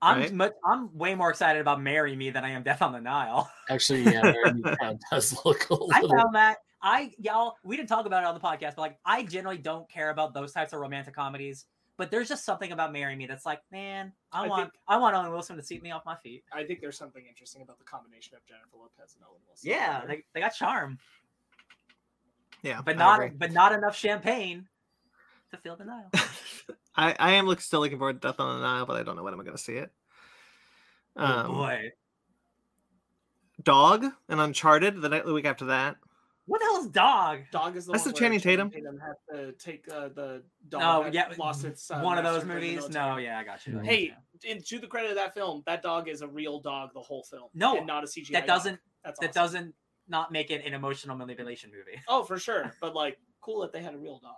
I'm 0.00 0.20
Right. 0.20 0.32
much, 0.32 0.52
I'm 0.64 0.96
way 0.96 1.14
more 1.16 1.30
excited 1.30 1.60
about 1.60 1.80
"Marry 1.80 2.14
Me" 2.14 2.30
than 2.30 2.44
I 2.44 2.50
am 2.50 2.62
"Death 2.62 2.82
on 2.82 2.92
the 2.92 3.00
Nile." 3.00 3.50
Actually, 3.68 4.02
yeah, 4.04 4.22
Mary 4.22 4.52
Me 4.52 4.62
does 5.10 5.44
look 5.44 5.68
a 5.70 5.74
I 5.74 6.00
little. 6.00 6.14
I 6.14 6.22
found 6.22 6.34
that 6.36 6.58
I 6.80 7.12
y'all 7.18 7.56
we 7.64 7.76
didn't 7.76 7.88
talk 7.88 8.06
about 8.06 8.22
it 8.22 8.26
on 8.26 8.34
the 8.34 8.40
podcast, 8.40 8.76
but 8.76 8.78
like 8.78 8.98
I 9.04 9.24
generally 9.24 9.58
don't 9.58 9.88
care 9.90 10.10
about 10.10 10.34
those 10.34 10.52
types 10.52 10.72
of 10.72 10.78
romantic 10.80 11.14
comedies. 11.14 11.66
But 11.96 12.12
there's 12.12 12.28
just 12.28 12.44
something 12.44 12.70
about 12.70 12.92
"Marry 12.92 13.16
Me" 13.16 13.26
that's 13.26 13.44
like, 13.44 13.60
man, 13.72 14.12
I, 14.30 14.44
I 14.44 14.46
want 14.46 14.62
think- 14.70 14.74
I 14.86 14.96
want 14.98 15.16
Owen 15.16 15.32
Wilson 15.32 15.56
to 15.56 15.64
sweep 15.64 15.82
me 15.82 15.90
off 15.90 16.06
my 16.06 16.14
feet. 16.14 16.44
I 16.52 16.62
think 16.62 16.80
there's 16.80 16.96
something 16.96 17.24
interesting 17.28 17.62
about 17.62 17.78
the 17.80 17.84
combination 17.84 18.36
of 18.36 18.46
Jennifer 18.46 18.76
Lopez 18.80 19.16
and 19.16 19.24
Owen 19.28 19.40
Wilson. 19.48 19.68
Yeah, 19.68 20.04
they, 20.06 20.22
they 20.32 20.38
got 20.38 20.50
charm, 20.54 21.00
Yeah, 22.62 22.82
but 22.84 22.94
I 22.94 22.98
not 22.98 23.20
agree. 23.24 23.36
but 23.36 23.50
not 23.50 23.72
enough 23.72 23.96
champagne 23.96 24.68
to 25.50 25.56
fill 25.58 25.76
the 25.76 25.84
Nile. 25.84 26.10
I, 26.96 27.14
I 27.18 27.32
am 27.32 27.46
look, 27.46 27.60
still 27.60 27.80
looking 27.80 27.98
forward 27.98 28.20
to 28.20 28.28
Death 28.28 28.40
on 28.40 28.60
the 28.60 28.66
Nile, 28.66 28.86
but 28.86 28.96
I 28.96 29.02
don't 29.02 29.16
know 29.16 29.22
when 29.22 29.32
I'm 29.34 29.40
going 29.40 29.56
to 29.56 29.62
see 29.62 29.74
it. 29.74 29.90
oh 31.16 31.24
Um, 31.24 31.46
boy, 31.52 31.90
Dog 33.62 34.04
and 34.28 34.40
Uncharted 34.40 35.00
the, 35.00 35.08
night, 35.08 35.24
the 35.26 35.32
week 35.32 35.44
after 35.44 35.66
that. 35.66 35.96
what 36.46 36.60
the 36.60 36.64
hell 36.66 36.80
is 36.82 36.88
dog? 36.88 37.40
Dog 37.50 37.76
is 37.76 37.86
the 37.86 37.92
That's 37.92 38.04
one 38.04 38.14
the 38.14 38.18
Channing 38.20 38.40
Tatum. 38.40 38.70
Tatum 38.70 38.98
had 39.00 39.36
to 39.36 39.52
take 39.52 39.84
uh, 39.92 40.08
the 40.14 40.42
dog. 40.68 41.06
Oh 41.06 41.10
yeah, 41.12 41.32
lost 41.38 41.64
its 41.64 41.90
uh, 41.90 42.00
one 42.00 42.18
of 42.18 42.24
those 42.24 42.44
master 42.44 42.58
in 42.58 42.64
the 42.64 42.74
movies. 42.76 42.90
No, 42.90 43.16
yeah, 43.16 43.38
I 43.38 43.44
got 43.44 43.66
you. 43.66 43.78
Hey, 43.80 44.14
you. 44.42 44.50
and 44.50 44.64
to 44.66 44.78
the 44.78 44.86
credit 44.86 45.10
of 45.10 45.16
that 45.16 45.34
film, 45.34 45.62
that 45.66 45.82
dog 45.82 46.08
is 46.08 46.22
a 46.22 46.28
real 46.28 46.60
dog 46.60 46.90
the 46.94 47.00
whole 47.00 47.24
film. 47.24 47.48
No, 47.54 47.76
and 47.78 47.86
not 47.86 48.04
a 48.04 48.06
CGI. 48.06 48.32
that 48.32 48.46
doesn't 48.46 48.78
That's 49.04 49.18
that 49.18 49.30
awesome. 49.30 49.42
doesn't 49.42 49.74
not 50.08 50.30
make 50.32 50.50
it 50.50 50.64
an 50.64 50.72
emotional 50.72 51.16
manipulation 51.16 51.70
movie. 51.70 52.00
Oh, 52.08 52.22
for 52.22 52.38
sure. 52.38 52.72
But 52.80 52.94
like, 52.94 53.18
cool 53.40 53.60
that 53.62 53.72
they 53.72 53.82
had 53.82 53.94
a 53.94 53.98
real 53.98 54.18
dog. 54.20 54.36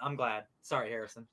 I'm 0.00 0.16
glad. 0.16 0.44
Sorry, 0.62 0.90
Harrison. 0.90 1.26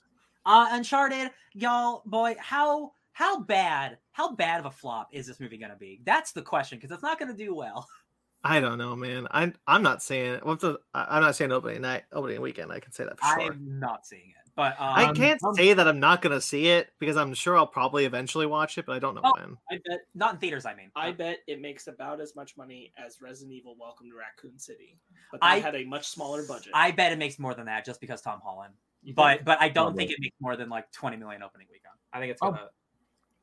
Uh 0.45 0.67
Uncharted, 0.71 1.31
y'all, 1.53 2.03
boy, 2.05 2.35
how 2.39 2.91
how 3.13 3.39
bad 3.39 3.97
how 4.11 4.33
bad 4.35 4.59
of 4.59 4.65
a 4.65 4.71
flop 4.71 5.09
is 5.11 5.25
this 5.27 5.39
movie 5.39 5.57
gonna 5.57 5.75
be? 5.75 6.01
That's 6.03 6.31
the 6.31 6.41
question 6.41 6.77
because 6.77 6.91
it's 6.93 7.03
not 7.03 7.19
gonna 7.19 7.33
do 7.33 7.55
well. 7.55 7.87
I 8.43 8.59
don't 8.59 8.77
know, 8.77 8.95
man. 8.95 9.27
I'm 9.31 9.55
I'm 9.65 9.81
not 9.81 10.03
saying 10.03 10.39
what's 10.43 10.61
the, 10.61 10.77
I- 10.93 11.07
I'm 11.17 11.23
not 11.23 11.35
saying 11.35 11.51
opening 11.51 11.81
night, 11.81 12.03
opening 12.11 12.41
weekend. 12.41 12.71
I 12.71 12.79
can 12.79 12.91
say 12.91 13.03
that 13.05 13.17
for 13.19 13.25
sure. 13.39 13.51
I'm 13.53 13.79
not 13.79 14.05
seeing 14.05 14.21
it, 14.44 14.44
but 14.55 14.73
um, 14.79 14.95
I 14.95 15.11
can't 15.13 15.43
um, 15.43 15.53
say 15.55 15.73
that 15.73 15.87
I'm 15.87 15.99
not 15.99 16.21
going 16.21 16.33
to 16.33 16.41
see 16.41 16.67
it 16.67 16.89
because 16.99 17.17
I'm 17.17 17.33
sure 17.33 17.57
I'll 17.57 17.67
probably 17.67 18.05
eventually 18.05 18.45
watch 18.45 18.77
it, 18.77 18.85
but 18.85 18.95
I 18.95 18.99
don't 18.99 19.15
know 19.15 19.21
Oh. 19.23 19.31
when. 19.37 19.57
I 19.71 19.79
bet. 19.87 20.01
not 20.13 20.35
in 20.35 20.39
theaters. 20.39 20.65
I 20.65 20.73
mean, 20.75 20.91
I 20.95 21.09
Uh, 21.09 21.13
bet 21.13 21.39
it 21.47 21.59
makes 21.61 21.87
about 21.87 22.21
as 22.21 22.35
much 22.35 22.55
money 22.57 22.93
as 22.97 23.21
Resident 23.21 23.53
Evil: 23.53 23.75
Welcome 23.79 24.09
to 24.09 24.15
Raccoon 24.15 24.57
City, 24.57 24.97
but 25.31 25.41
that 25.41 25.47
I- 25.47 25.59
had 25.59 25.75
a 25.75 25.83
much 25.85 26.07
smaller 26.07 26.43
budget. 26.47 26.71
I 26.73 26.91
bet 26.91 27.11
it 27.11 27.19
makes 27.19 27.37
more 27.39 27.53
than 27.53 27.65
that 27.65 27.85
just 27.85 27.99
because 28.01 28.21
Tom 28.21 28.39
Holland. 28.43 28.73
You 29.03 29.13
But 29.13 29.35
think? 29.37 29.45
but 29.45 29.61
I 29.61 29.69
don't 29.69 29.87
Probably. 29.87 30.05
think 30.07 30.11
it 30.11 30.21
makes 30.21 30.35
more 30.39 30.55
than 30.55 30.69
like 30.69 30.91
20 30.91 31.17
million 31.17 31.43
opening 31.43 31.67
weekend. 31.71 31.93
I 32.13 32.19
think 32.19 32.31
it's 32.31 32.41
I'll- 32.41 32.51
gonna. 32.51 32.69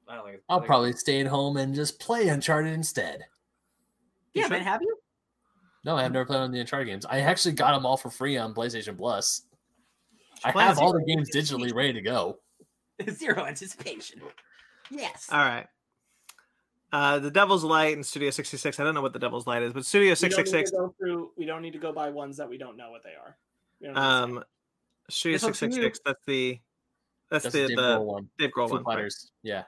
I 0.09 0.17
don't 0.17 0.25
think. 0.25 0.37
It's, 0.37 0.45
I 0.49 0.55
I'll 0.55 0.59
think- 0.61 0.67
probably 0.67 0.93
stay 0.95 1.21
at 1.21 1.27
home 1.29 1.57
and 1.57 1.75
just 1.75 2.01
play 2.01 2.29
Uncharted 2.29 2.73
instead. 2.73 3.25
Yeah, 4.35 4.43
sure? 4.45 4.51
man, 4.51 4.63
have 4.63 4.81
you? 4.83 4.97
No, 5.85 5.97
I've 5.97 6.11
never 6.13 6.25
played 6.25 6.39
on 6.41 6.51
the 6.53 6.59
Uncharted 6.61 6.87
games. 6.89 7.05
I 7.07 7.21
actually 7.21 7.53
got 7.55 7.73
them 7.73 7.85
all 7.85 7.97
for 7.97 8.09
free 8.11 8.37
on 8.39 8.55
PlayStation 8.55 8.97
Plus. 8.97 9.43
I 10.45 10.51
have 10.63 10.79
all 10.79 10.93
the 10.93 11.05
games 11.05 11.31
digitally 11.31 11.75
ready 11.75 11.93
to 11.95 12.01
go. 12.03 12.39
Zero 13.11 13.45
anticipation. 13.45 14.21
Yes. 14.91 15.29
All 15.31 15.39
right. 15.39 15.67
Uh, 16.93 17.19
the 17.19 17.31
Devil's 17.31 17.65
Light 17.65 17.95
and 17.95 18.05
Studio 18.05 18.31
66. 18.31 18.79
I 18.79 18.85
don't 18.85 18.95
know 18.95 19.01
what 19.01 19.15
the 19.15 19.19
Devil's 19.19 19.47
Light 19.47 19.63
is, 19.63 19.73
but 19.73 19.87
Studio 19.87 20.15
We 20.21 20.29
don't 20.29 20.45
need 20.53 20.67
to 20.67 20.73
go 20.73 20.95
through. 20.99 21.31
We 21.39 21.47
don't 21.47 21.63
need 21.63 21.73
to 21.73 21.79
go 21.79 21.93
by 21.93 22.11
ones 22.11 22.37
that 22.37 22.49
we 22.49 22.59
don't 22.59 22.77
know 22.77 22.91
what 22.91 23.03
they 23.03 23.11
are. 23.11 23.37
We 23.81 23.87
don't 23.87 23.95
need 23.95 24.01
to 24.01 24.07
say. 24.07 24.37
Um, 24.39 24.45
Studio 25.09 25.35
This 25.37 25.43
one's 25.45 25.59
for 25.59 25.65
you. 25.67 25.73
666. 25.73 26.01
That's 26.05 26.27
the 26.27 26.61
that's, 27.31 27.45
That's 27.45 27.55
the 27.55 27.61
the 27.63 27.69
Dave 27.69 27.77
the 27.77 27.83
Grohl 27.83 28.05
one. 28.05 28.29
Dave 28.39 28.51
Grohl 28.51 28.69
Foo 28.69 28.75
one. 28.75 28.85
right. 28.85 28.95
Fighters. 28.97 29.31
Yeah. 29.43 29.63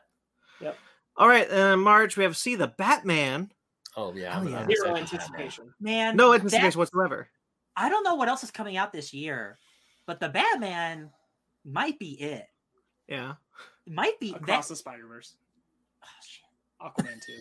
All 1.17 1.29
right. 1.29 1.49
And 1.49 1.75
in 1.75 1.81
March 1.81 2.17
we 2.17 2.25
have 2.25 2.37
see 2.37 2.57
the 2.57 2.69
Batman. 2.69 3.51
Oh 3.97 4.13
yeah. 4.13 4.39
Oh, 4.39 4.47
yeah. 4.47 4.59
I'm 4.59 4.67
Zero 4.67 4.67
excited 4.67 4.77
for 4.79 4.85
that, 4.85 4.93
man. 4.93 5.01
anticipation. 5.03 5.75
Man, 5.81 6.17
No 6.17 6.31
that- 6.33 6.41
anticipation 6.43 6.79
whatsoever. 6.79 7.29
I 7.77 7.89
don't 7.89 8.05
know 8.05 8.15
what 8.17 8.29
else 8.29 8.45
is 8.45 8.51
coming 8.51 8.77
out 8.77 8.93
this 8.93 9.13
year, 9.15 9.59
but 10.07 10.21
the 10.21 10.29
Batman 10.29 11.11
might 11.65 11.99
be 11.99 12.13
it. 12.21 12.47
Yeah. 13.09 13.35
It 13.87 13.93
might 13.93 14.19
be 14.21 14.33
Across 14.35 14.69
that. 14.69 14.73
the 14.73 14.77
Spider 14.77 15.07
Verse, 15.07 15.35
Oh, 16.03 16.07
shit. 16.27 16.45
Aquaman 16.81 17.21
too. 17.25 17.39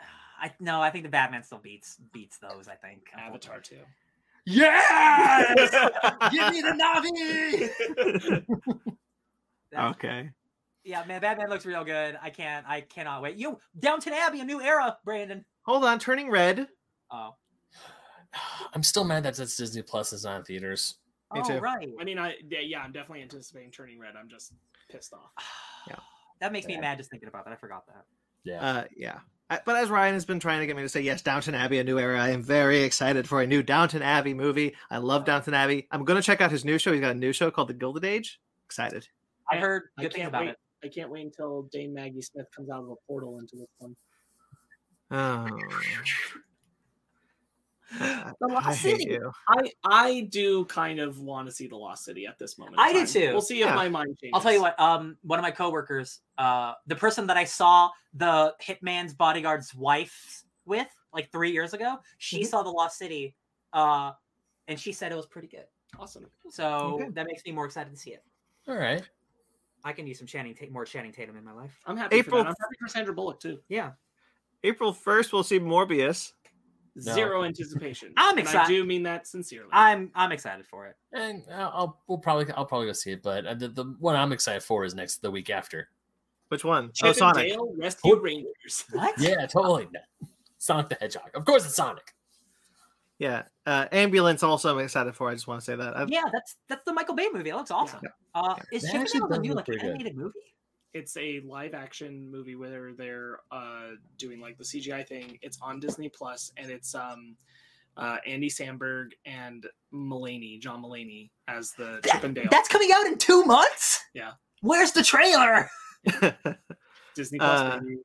I 0.40 0.52
no, 0.60 0.82
I 0.82 0.90
think 0.90 1.04
the 1.04 1.10
Batman 1.10 1.42
still 1.42 1.58
beats 1.58 1.96
beats 2.12 2.38
those. 2.38 2.68
I 2.68 2.74
think 2.74 3.02
Avatar 3.16 3.60
too. 3.60 3.78
Yes, 4.44 5.70
give 6.30 6.52
me 6.52 6.60
the 6.60 6.74
Navi. 8.46 8.96
Okay. 9.76 10.30
Yeah, 10.84 11.04
man, 11.06 11.20
Batman 11.20 11.50
looks 11.50 11.66
real 11.66 11.84
good. 11.84 12.16
I 12.22 12.30
can't, 12.30 12.64
I 12.66 12.80
cannot 12.80 13.20
wait. 13.20 13.36
You, 13.36 13.58
Downton 13.78 14.12
Abbey, 14.14 14.40
a 14.40 14.44
new 14.44 14.62
era, 14.62 14.96
Brandon. 15.04 15.44
Hold 15.62 15.84
on. 15.84 15.98
Turning 15.98 16.30
red. 16.30 16.68
Oh, 17.10 17.34
I'm 18.72 18.82
still 18.84 19.04
mad 19.04 19.24
that 19.24 19.34
that's 19.34 19.56
Disney 19.56 19.82
Plus 19.82 20.12
is 20.12 20.24
not 20.24 20.38
in 20.38 20.44
theaters. 20.44 20.94
Me 21.34 21.40
oh, 21.44 21.48
too. 21.48 21.58
right. 21.58 21.88
I 22.00 22.04
mean, 22.04 22.18
I 22.18 22.34
yeah, 22.48 22.60
yeah, 22.60 22.80
I'm 22.80 22.92
definitely 22.92 23.22
anticipating 23.22 23.70
turning 23.70 23.98
red. 23.98 24.14
I'm 24.18 24.28
just 24.28 24.52
pissed 24.90 25.12
off. 25.12 25.30
Yeah. 25.88 25.96
That 26.38 26.52
makes 26.52 26.66
me 26.66 26.76
mad 26.76 26.98
just 26.98 27.10
thinking 27.10 27.28
about 27.30 27.46
that. 27.46 27.52
I 27.54 27.56
forgot 27.56 27.86
that. 27.86 28.04
Yeah. 28.44 28.60
Uh, 28.60 28.84
yeah. 28.94 29.20
I- 29.48 29.60
But 29.64 29.76
as 29.76 29.88
Ryan 29.88 30.12
has 30.12 30.26
been 30.26 30.38
trying 30.38 30.60
to 30.60 30.66
get 30.66 30.76
me 30.76 30.82
to 30.82 30.88
say, 30.90 31.00
yes, 31.00 31.22
Downton 31.22 31.54
Abbey, 31.54 31.78
a 31.78 31.84
new 31.84 31.98
era. 31.98 32.20
I 32.20 32.28
am 32.28 32.42
very 32.42 32.82
excited 32.82 33.26
for 33.26 33.40
a 33.40 33.46
new 33.46 33.62
Downton 33.62 34.02
Abbey 34.02 34.34
movie. 34.34 34.74
I 34.90 34.98
love 34.98 35.24
Downton 35.24 35.54
Abbey. 35.54 35.88
I'm 35.90 36.04
going 36.04 36.20
to 36.20 36.22
check 36.22 36.42
out 36.42 36.50
his 36.50 36.62
new 36.62 36.76
show. 36.76 36.92
He's 36.92 37.00
got 37.00 37.12
a 37.12 37.18
new 37.18 37.32
show 37.32 37.50
called 37.50 37.68
The 37.68 37.72
Gilded 37.74 38.04
Age. 38.04 38.38
Excited. 38.66 39.08
I 39.50 39.56
I- 39.56 39.60
heard 39.60 39.84
I 39.96 40.02
good 40.02 40.12
things 40.12 40.16
can't 40.24 40.28
about 40.28 40.42
wait. 40.42 40.50
it. 40.50 40.58
I 40.84 40.88
can't 40.88 41.10
wait 41.10 41.24
until 41.24 41.62
Dame 41.72 41.94
Maggie 41.94 42.20
Smith 42.20 42.46
comes 42.54 42.68
out 42.68 42.82
of 42.82 42.90
a 42.90 42.96
portal 43.06 43.38
into 43.38 43.56
this 43.56 43.66
one. 43.78 43.96
Oh. 45.10 45.48
The 47.98 48.34
Lost 48.48 48.66
I 48.66 48.74
hate 48.74 48.98
City. 48.98 49.10
you. 49.12 49.32
I 49.48 49.70
I 49.84 50.20
do 50.30 50.64
kind 50.66 50.98
of 51.00 51.20
want 51.20 51.46
to 51.48 51.52
see 51.52 51.66
the 51.66 51.76
Lost 51.76 52.04
City 52.04 52.26
at 52.26 52.38
this 52.38 52.58
moment. 52.58 52.76
I 52.78 52.92
do 52.92 53.06
too. 53.06 53.32
We'll 53.32 53.40
see 53.40 53.60
if 53.60 53.66
Yeah. 53.66 53.74
my 53.74 53.88
mind 53.88 54.16
changes. 54.20 54.32
I'll 54.34 54.40
tell 54.40 54.52
you 54.52 54.60
what. 54.60 54.78
Um, 54.80 55.16
one 55.22 55.38
of 55.38 55.42
my 55.42 55.50
coworkers, 55.50 56.20
uh, 56.38 56.74
the 56.86 56.96
person 56.96 57.26
that 57.28 57.36
I 57.36 57.44
saw 57.44 57.90
the 58.14 58.54
hitman's 58.62 59.14
bodyguard's 59.14 59.74
wife 59.74 60.44
with 60.64 60.88
like 61.12 61.30
three 61.32 61.50
years 61.52 61.72
ago, 61.74 61.96
she 62.18 62.42
Mhm. 62.42 62.46
saw 62.46 62.62
the 62.62 62.70
Lost 62.70 62.98
City, 62.98 63.34
uh, 63.72 64.12
and 64.68 64.78
she 64.78 64.92
said 64.92 65.12
it 65.12 65.16
was 65.16 65.26
pretty 65.26 65.48
good. 65.48 65.66
Awesome. 65.98 66.26
So 66.50 66.94
Okay. 67.00 67.08
that 67.10 67.26
makes 67.26 67.44
me 67.44 67.52
more 67.52 67.64
excited 67.66 67.90
to 67.90 67.96
see 67.96 68.10
it. 68.12 68.22
All 68.68 68.76
right. 68.76 69.02
I 69.84 69.92
can 69.92 70.06
use 70.06 70.18
some 70.18 70.26
Channing, 70.26 70.54
Ta- 70.54 70.66
more 70.70 70.84
Channing 70.84 71.12
Tatum 71.12 71.36
in 71.36 71.44
my 71.44 71.52
life. 71.52 71.78
I'm 71.86 71.96
happy 71.96 72.16
April- 72.16 72.38
for 72.40 72.44
that. 72.44 72.48
I'm 72.50 72.56
happy 72.60 72.76
for 72.80 72.88
Sandra 72.88 73.14
Bullock 73.14 73.38
too. 73.38 73.62
Yeah, 73.68 73.92
April 74.64 74.92
1st, 74.92 75.32
we'll 75.32 75.44
see 75.44 75.60
Morbius. 75.60 76.32
No. 77.04 77.12
Zero 77.12 77.44
anticipation. 77.44 78.12
I'm 78.16 78.38
And 78.38 78.38
I 78.38 78.50
excited. 78.50 78.72
do 78.72 78.84
mean 78.84 79.02
that 79.02 79.26
sincerely. 79.26 79.68
I'm 79.70 80.10
I'm 80.14 80.32
excited 80.32 80.66
for 80.66 80.86
it. 80.86 80.96
And 81.12 81.42
I'll, 81.52 81.72
I'll 81.74 82.00
we'll 82.06 82.18
probably 82.18 82.50
I'll 82.52 82.64
probably 82.64 82.86
go 82.86 82.94
see 82.94 83.12
it, 83.12 83.22
but 83.22 83.44
uh, 83.46 83.52
the, 83.54 83.68
the 83.68 83.84
one 84.00 84.16
I'm 84.16 84.32
excited 84.32 84.62
for 84.62 84.82
is 84.84 84.94
next 84.94 85.18
the 85.18 85.30
week 85.30 85.50
after. 85.50 85.90
Which 86.48 86.64
one? 86.64 86.92
Chip 86.94 87.08
oh, 87.08 87.12
Sonic. 87.12 87.50
and 87.50 87.52
Dale 87.52 87.74
Rescue 87.76 88.18
Rangers. 88.20 88.84
What? 88.92 89.14
Yeah, 89.20 89.44
totally. 89.46 89.88
Sonic 90.58 90.88
the 90.88 90.94
Hedgehog. 90.98 91.30
Of 91.34 91.44
course, 91.44 91.66
it's 91.66 91.74
Sonic. 91.76 92.14
Yeah, 93.18 93.42
uh, 93.66 93.86
ambulance. 93.92 94.42
Also, 94.42 94.72
I'm 94.78 94.82
excited 94.84 95.14
for. 95.14 95.28
I 95.28 95.34
just 95.34 95.46
want 95.46 95.60
to 95.60 95.64
say 95.64 95.74
that. 95.76 95.96
I've, 95.96 96.08
Yeah, 96.10 96.24
that's 96.32 96.56
that's 96.68 96.84
the 96.84 96.92
Michael 96.94 97.14
Bay 97.14 97.28
movie. 97.32 97.50
It 97.50 97.56
looks 97.56 97.70
awesome. 97.70 98.00
Uh, 98.34 98.54
is 98.72 98.82
That 98.82 98.88
Chicken 98.88 99.00
actually 99.02 99.20
Little 99.20 99.36
the 99.36 99.42
new 99.42 99.52
like 99.54 99.64
pretty 99.66 99.80
good. 99.80 99.90
animated 99.90 100.16
movie? 100.16 100.38
It's 100.96 101.16
a 101.18 101.40
live 101.46 101.74
action 101.74 102.30
movie 102.30 102.56
where 102.56 102.92
they're 102.94 103.40
uh, 103.52 103.90
doing 104.16 104.40
like 104.40 104.56
the 104.56 104.64
CGI 104.64 105.06
thing. 105.06 105.38
It's 105.42 105.58
on 105.60 105.78
Disney 105.78 106.08
Plus, 106.08 106.52
and 106.56 106.70
it's 106.70 106.94
um, 106.94 107.36
uh, 107.98 108.16
Andy 108.26 108.48
Samberg 108.48 109.10
and 109.26 109.66
Mulaney, 109.92 110.58
John 110.58 110.82
Mulaney, 110.82 111.28
as 111.48 111.72
the 111.72 112.00
Chip 112.10 112.24
and 112.24 112.34
Dale. 112.34 112.46
That's 112.50 112.68
coming 112.68 112.90
out 112.94 113.06
in 113.06 113.18
two 113.18 113.44
months. 113.44 114.00
Yeah. 114.14 114.32
Where's 114.62 114.92
the 114.92 115.02
trailer? 115.02 115.68
Disney 117.14 117.38
Plus. 117.38 117.60
Uh, 117.60 117.78
baby. 117.80 117.96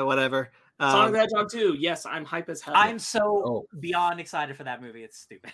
uh, 0.00 0.04
whatever. 0.04 0.50
Sonic 0.80 1.06
Um, 1.06 1.12
the 1.12 1.18
Hedgehog 1.20 1.50
2. 1.50 1.76
Yes, 1.78 2.04
I'm 2.04 2.24
hype 2.24 2.48
as 2.48 2.60
hell. 2.60 2.74
I'm 2.76 2.98
so 2.98 3.22
Oh. 3.46 3.66
beyond 3.80 4.18
excited 4.20 4.56
for 4.56 4.64
that 4.64 4.82
movie. 4.82 5.04
It's 5.04 5.18
stupid. 5.18 5.52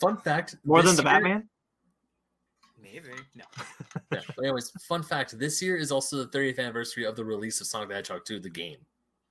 Fun 0.00 0.16
fact: 0.18 0.56
more 0.64 0.82
than 0.82 0.94
the 0.96 1.02
year- 1.02 1.12
Batman. 1.12 1.48
Maybe 2.92 3.08
no. 3.34 3.44
Yeah. 4.12 4.20
But 4.36 4.44
anyways, 4.44 4.70
fun 4.82 5.02
fact: 5.02 5.38
this 5.38 5.62
year 5.62 5.76
is 5.76 5.90
also 5.90 6.24
the 6.24 6.38
30th 6.38 6.58
anniversary 6.58 7.04
of 7.04 7.16
the 7.16 7.24
release 7.24 7.60
of 7.60 7.66
Sonic 7.66 7.88
the 7.88 7.94
Hedgehog 7.94 8.24
2, 8.26 8.40
the 8.40 8.50
game. 8.50 8.78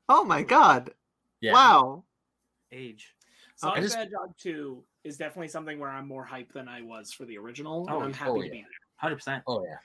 Oh 0.09 0.23
my 0.23 0.41
god! 0.41 0.91
Yeah. 1.39 1.53
Wow. 1.53 2.03
Age. 2.71 3.13
Sonic 3.55 3.77
I 3.77 3.81
just- 3.81 3.93
the 3.93 3.99
Hedgehog 3.99 4.33
2 4.39 4.83
is 5.03 5.17
definitely 5.17 5.49
something 5.49 5.79
where 5.79 5.89
I'm 5.89 6.07
more 6.07 6.23
hype 6.23 6.51
than 6.51 6.67
I 6.67 6.81
was 6.81 7.11
for 7.11 7.25
the 7.25 7.37
original. 7.37 7.87
Oh, 7.89 7.97
and 7.97 8.05
I'm 8.05 8.13
happy 8.13 8.31
oh, 8.31 8.37
to 8.41 8.45
yeah. 8.45 8.51
be 8.51 8.57
there. 8.61 8.69
Hundred 8.97 9.15
percent. 9.15 9.43
Oh 9.47 9.63
yeah. 9.63 9.77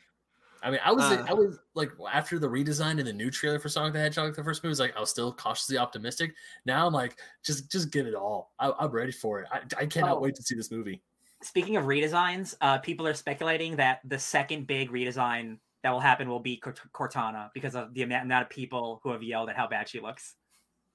I 0.62 0.70
mean, 0.70 0.80
I 0.84 0.92
was 0.92 1.04
Uh, 1.04 1.24
I 1.28 1.34
was 1.34 1.58
like 1.74 1.90
after 2.12 2.38
the 2.38 2.48
redesign 2.48 2.98
and 2.98 3.06
the 3.06 3.12
new 3.12 3.30
trailer 3.30 3.58
for 3.58 3.68
Sonic 3.68 3.92
the 3.92 3.98
Hedgehog, 4.00 4.34
the 4.34 4.42
first 4.44 4.62
movie 4.62 4.70
was 4.70 4.80
like 4.80 4.96
I 4.96 5.00
was 5.00 5.10
still 5.10 5.32
cautiously 5.32 5.78
optimistic. 5.78 6.34
Now 6.64 6.86
I'm 6.86 6.92
like, 6.92 7.18
just 7.44 7.70
just 7.70 7.90
give 7.90 8.06
it 8.06 8.14
all. 8.14 8.52
I, 8.58 8.72
I'm 8.78 8.90
ready 8.90 9.12
for 9.12 9.40
it. 9.40 9.48
I, 9.52 9.60
I 9.78 9.86
cannot 9.86 10.16
Oh. 10.16 10.20
wait 10.20 10.34
to 10.36 10.42
see 10.42 10.54
this 10.54 10.70
movie. 10.70 11.02
Speaking 11.47 11.77
of 11.77 11.85
redesigns, 11.85 12.55
uh, 12.60 12.78
people 12.78 13.06
are 13.06 13.14
speculating 13.14 13.77
that 13.77 14.01
the 14.05 14.18
second 14.18 14.66
big 14.66 14.90
redesign 14.90 15.59
that 15.85 15.90
will 15.93 16.01
happen 16.01 16.28
will 16.28 16.40
be 16.40 16.56
Cort- 16.56 16.81
Cortana 16.93 17.51
because 17.55 17.77
of 17.77 17.94
the 17.94 18.02
amount 18.02 18.24
amount 18.24 18.43
of 18.43 18.51
people 18.51 19.01
who 19.05 19.10
have 19.12 19.23
yelled 19.23 19.48
at 19.48 19.56
how 19.56 19.68
bad 19.68 19.89
she 19.89 20.01
looks. 20.01 20.35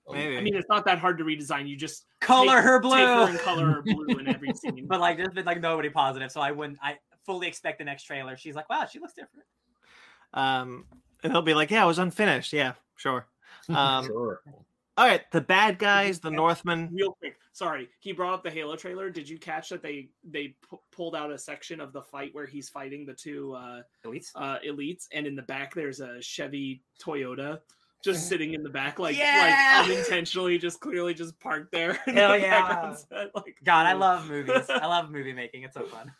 Oh, 0.05 0.13
Maybe. 0.13 0.37
I 0.37 0.41
mean, 0.41 0.55
it's 0.55 0.67
not 0.67 0.83
that 0.85 0.99
hard 0.99 1.17
to 1.19 1.23
redesign. 1.23 1.69
You 1.69 1.77
just 1.77 2.05
Color 2.19 2.55
take- 2.55 2.63
her 2.65 2.81
take 2.81 2.91
her 2.91 3.15
blue. 3.25 3.25
and 3.27 3.39
color 3.39 3.65
her 3.71 3.81
blue 3.81 4.17
in 4.17 4.27
every 4.27 4.53
scene. 4.55 4.85
but 4.87 4.99
like, 4.99 5.15
there's 5.15 5.33
been 5.33 5.45
like 5.45 5.61
nobody 5.61 5.89
positive, 5.89 6.31
so 6.31 6.41
I 6.41 6.51
wouldn't. 6.51 6.79
I 6.81 6.97
fully 7.25 7.47
expect 7.47 7.77
the 7.79 7.85
next 7.85 8.03
trailer. 8.03 8.35
She's 8.35 8.55
like, 8.55 8.69
wow, 8.69 8.85
she 8.91 8.99
looks 8.99 9.13
different. 9.13 9.45
Um, 10.33 10.85
and 11.23 11.31
he'll 11.31 11.41
be 11.43 11.53
like, 11.53 11.69
"Yeah, 11.71 11.83
it 11.83 11.87
was 11.87 11.99
unfinished." 11.99 12.51
Yeah, 12.51 12.73
sure. 12.97 13.27
Um, 13.69 14.05
sure. 14.05 14.41
All 14.97 15.05
right, 15.05 15.21
the 15.31 15.41
bad 15.41 15.79
guys, 15.79 16.19
the 16.19 16.29
Northmen. 16.29 16.89
Real 16.91 17.13
quick, 17.13 17.37
sorry, 17.53 17.87
he 18.01 18.11
brought 18.11 18.33
up 18.33 18.43
the 18.43 18.51
Halo 18.51 18.75
trailer. 18.75 19.09
Did 19.09 19.27
you 19.27 19.37
catch 19.39 19.69
that 19.69 19.81
they 19.81 20.09
they 20.23 20.55
pu- 20.69 20.81
pulled 20.91 21.15
out 21.15 21.31
a 21.31 21.37
section 21.37 21.79
of 21.79 21.93
the 21.93 22.01
fight 22.01 22.29
where 22.33 22.45
he's 22.45 22.69
fighting 22.69 23.05
the 23.05 23.13
two 23.13 23.53
uh, 23.53 23.81
Elites. 24.05 24.31
uh, 24.35 24.57
elites, 24.67 25.07
and 25.13 25.25
in 25.25 25.35
the 25.35 25.41
back 25.43 25.73
there's 25.73 26.01
a 26.01 26.21
Chevy 26.21 26.83
Toyota 27.01 27.59
just 28.03 28.27
sitting 28.29 28.53
in 28.53 28.63
the 28.63 28.69
back, 28.69 28.99
like 28.99 29.17
Yeah! 29.17 29.81
like 29.85 29.89
unintentionally, 29.89 30.57
just 30.57 30.81
clearly 30.81 31.13
just 31.13 31.39
parked 31.39 31.71
there. 31.71 31.93
Hell 32.05 32.33
the 32.33 32.39
yeah. 32.41 32.93
set, 32.95 33.33
Like, 33.33 33.55
God, 33.63 33.85
I 33.87 33.93
love 33.93 34.27
movies. 34.29 34.65
I 34.69 34.85
love 34.87 35.09
movie 35.09 35.33
making. 35.33 35.63
It's 35.63 35.73
so 35.75 35.85
fun. 35.85 36.11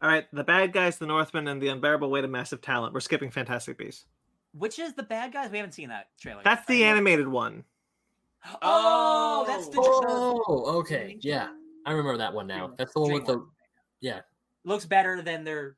All 0.00 0.08
right, 0.08 0.24
the 0.32 0.42
bad 0.44 0.72
guys, 0.72 0.98
the 0.98 1.06
Northmen, 1.06 1.46
and 1.46 1.60
the 1.62 1.68
unbearable 1.68 2.10
weight 2.10 2.24
of 2.24 2.30
massive 2.30 2.60
talent. 2.62 2.94
We're 2.94 3.00
skipping 3.00 3.30
Fantastic 3.30 3.76
Beasts. 3.78 4.06
Which 4.54 4.78
is 4.78 4.94
the 4.94 5.02
bad 5.04 5.32
guys? 5.32 5.50
We 5.50 5.58
haven't 5.58 5.72
seen 5.72 5.90
that 5.90 6.06
trailer. 6.20 6.38
yet, 6.38 6.44
That's 6.44 6.66
the 6.66 6.84
animated 6.84 7.28
one. 7.28 7.64
Oh, 8.62 9.44
that's 9.46 9.68
the. 9.68 9.78
Oh, 9.78 10.78
okay. 10.80 11.16
Yeah. 11.20 11.48
I 11.84 11.90
remember 11.92 12.16
that 12.18 12.32
one 12.32 12.46
now. 12.46 12.72
That's 12.78 12.92
the 12.92 13.00
one 13.00 13.12
with 13.12 13.26
the 13.26 13.44
yeah. 14.00 14.20
looks 14.64 14.84
better 14.84 15.20
than 15.22 15.42
their 15.44 15.76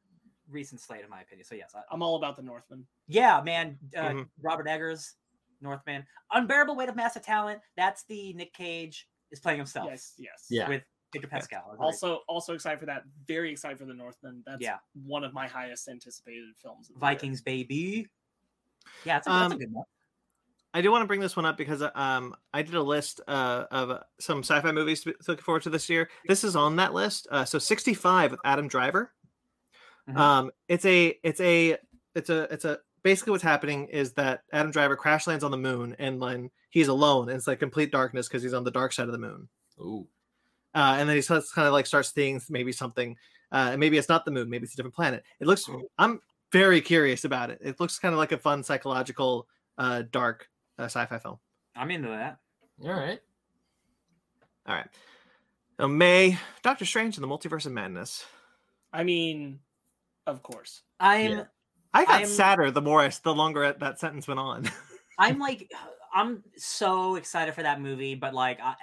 recent 0.51 0.81
slate, 0.81 1.03
in 1.05 1.11
my 1.11 1.23
opinion. 1.23 1.47
So 1.47 1.55
yes, 1.55 1.73
I, 1.75 1.81
I'm 1.91 2.03
all 2.03 2.17
about 2.17 2.37
the 2.37 2.43
Northman. 2.43 2.87
yeah, 3.07 3.41
man. 3.43 3.79
Uh, 3.97 4.01
Mhm. 4.11 4.29
Robert 4.43 4.69
Eggers, 4.69 5.15
Northman, 5.63 6.07
unbearable 6.33 6.77
weight 6.77 6.89
of 6.91 6.97
massive 6.97 7.23
talent. 7.23 7.61
That's 7.77 8.05
the 8.05 8.35
Nick 8.35 8.53
Cage 8.53 9.09
is 9.31 9.41
playing 9.41 9.59
himself 9.59 9.89
Yes, 9.91 10.13
yes. 10.19 10.47
Yeah. 10.51 10.69
with 10.69 10.83
Victor 11.13 11.29
Pascal. 11.29 11.71
Agreed. 11.73 11.85
Also, 11.85 12.21
also 12.29 12.53
excited 12.53 12.79
for 12.79 12.87
that. 12.87 13.05
Very 13.27 13.51
excited 13.51 13.79
for 13.79 13.87
the 13.87 13.95
Northman. 13.95 14.43
That's 14.47 14.61
Yeah. 14.61 14.77
one 15.07 15.25
of 15.25 15.33
my 15.33 15.47
highest 15.49 15.89
anticipated 15.89 16.45
films. 16.63 16.91
of 16.91 16.95
the 17.01 17.07
year. 17.07 17.13
Vikings, 17.15 17.41
baby. 17.41 18.07
Yeah, 19.05 19.15
that's 19.17 19.27
a, 19.27 19.31
that's 19.31 19.53
a 19.53 19.55
Um, 19.55 19.59
good 19.59 19.73
one. 19.73 19.85
I 20.75 20.83
do 20.83 20.91
want 20.91 21.03
to 21.03 21.07
bring 21.07 21.21
this 21.21 21.37
one 21.37 21.47
up 21.47 21.57
because 21.57 21.83
um 21.95 22.35
I 22.53 22.63
did 22.63 22.75
a 22.75 22.83
list 22.83 23.21
uh, 23.29 23.65
of 23.71 23.91
uh, 23.91 24.01
some 24.19 24.41
sci-fi 24.41 24.73
movies 24.73 25.03
to 25.05 25.15
looking 25.29 25.45
forward 25.45 25.63
to 25.63 25.71
this 25.71 25.89
year. 25.89 26.11
This 26.27 26.43
is 26.43 26.57
on 26.57 26.77
that 26.77 26.93
list. 26.93 27.29
Uh, 27.31 27.45
so 27.45 27.59
65 27.59 28.33
with 28.33 28.41
Adam 28.45 28.67
Driver. 28.67 29.13
Mhm. 30.11 30.17
Um, 30.17 30.51
it's 30.69 30.85
a 30.85 31.19
it's 31.23 31.41
a 31.41 31.79
it's 32.17 32.29
a 32.29 32.53
it's 32.53 32.65
a 32.65 32.81
basically 33.05 33.31
what's 33.31 33.45
happening 33.45 33.87
is 33.87 34.13
that 34.15 34.43
Adam 34.53 34.73
Driver 34.73 34.97
crash 34.97 35.27
lands 35.29 35.45
on 35.45 35.53
the 35.53 35.57
moon 35.57 35.95
and 36.01 36.21
then 36.21 36.51
he's 36.71 36.89
alone 36.89 37.29
and 37.29 37.39
it's 37.39 37.47
like 37.47 37.61
complete 37.61 37.93
darkness 37.93 38.27
because 38.27 38.43
he's 38.43 38.55
on 38.55 38.65
the 38.65 38.71
dark 38.71 38.93
side 38.93 39.07
of 39.07 39.13
the 39.13 39.19
moon. 39.19 39.49
Ooh. 39.79 40.07
Uh, 40.75 40.97
and 40.99 41.09
then 41.09 41.15
he 41.15 41.23
starts 41.23 41.53
kind 41.53 41.69
of 41.69 41.73
like 41.73 41.87
starts 41.87 42.13
seeing 42.13 42.43
maybe 42.51 42.73
something. 42.73 43.17
Uh, 43.53 43.69
and 43.71 43.81
maybe 43.81 43.97
it's 43.97 44.09
not 44.09 44.25
the 44.25 44.33
moon. 44.33 44.51
Maybe 44.51 44.65
it's 44.65 44.73
a 44.73 44.77
different 44.77 44.97
planet. 44.97 45.23
It 45.39 45.47
looks. 45.47 45.71
I'm 45.99 46.21
very 46.51 46.81
curious 46.81 47.25
about 47.25 47.51
it. 47.51 47.61
It 47.63 47.79
looks 47.79 48.01
kind 48.01 48.13
of 48.13 48.19
like 48.19 48.33
a 48.33 48.39
fun 48.39 48.65
psychological, 48.65 49.47
uh, 49.79 50.03
dark 50.11 50.49
uh, 50.79 50.85
sci-fi 50.85 51.19
film. 51.19 51.39
I'm 51.77 51.91
into 51.91 52.09
that. 52.09 52.39
All 52.83 52.91
right. 52.93 53.21
All 54.67 54.75
right. 54.75 54.89
Now, 55.79 55.87
May 55.89 56.39
Doctor 56.63 56.85
Strange 56.85 57.17
and 57.17 57.25
the 57.25 57.29
Multiverse 57.29 57.67
of 57.67 57.73
Madness. 57.73 58.25
I 58.93 59.03
mean, 59.05 59.61
of 60.27 60.43
course. 60.43 60.83
I'm 61.01 61.31
Yeah. 61.31 61.45
I 61.93 62.05
got 62.05 62.15
I'm- 62.21 62.27
sadder 62.27 62.71
the 62.71 62.81
more 62.83 63.01
I 63.01 63.11
the 63.23 63.35
longer 63.35 63.73
that 63.73 63.99
sentence 64.01 64.27
went 64.27 64.41
on. 64.41 64.71
I'm 65.19 65.39
like 65.39 65.71
I'm 66.15 66.43
so 66.57 67.17
excited 67.17 67.55
for 67.55 67.63
that 67.63 67.81
movie, 67.81 68.15
but 68.15 68.35
like 68.35 68.61
I, 68.61 68.75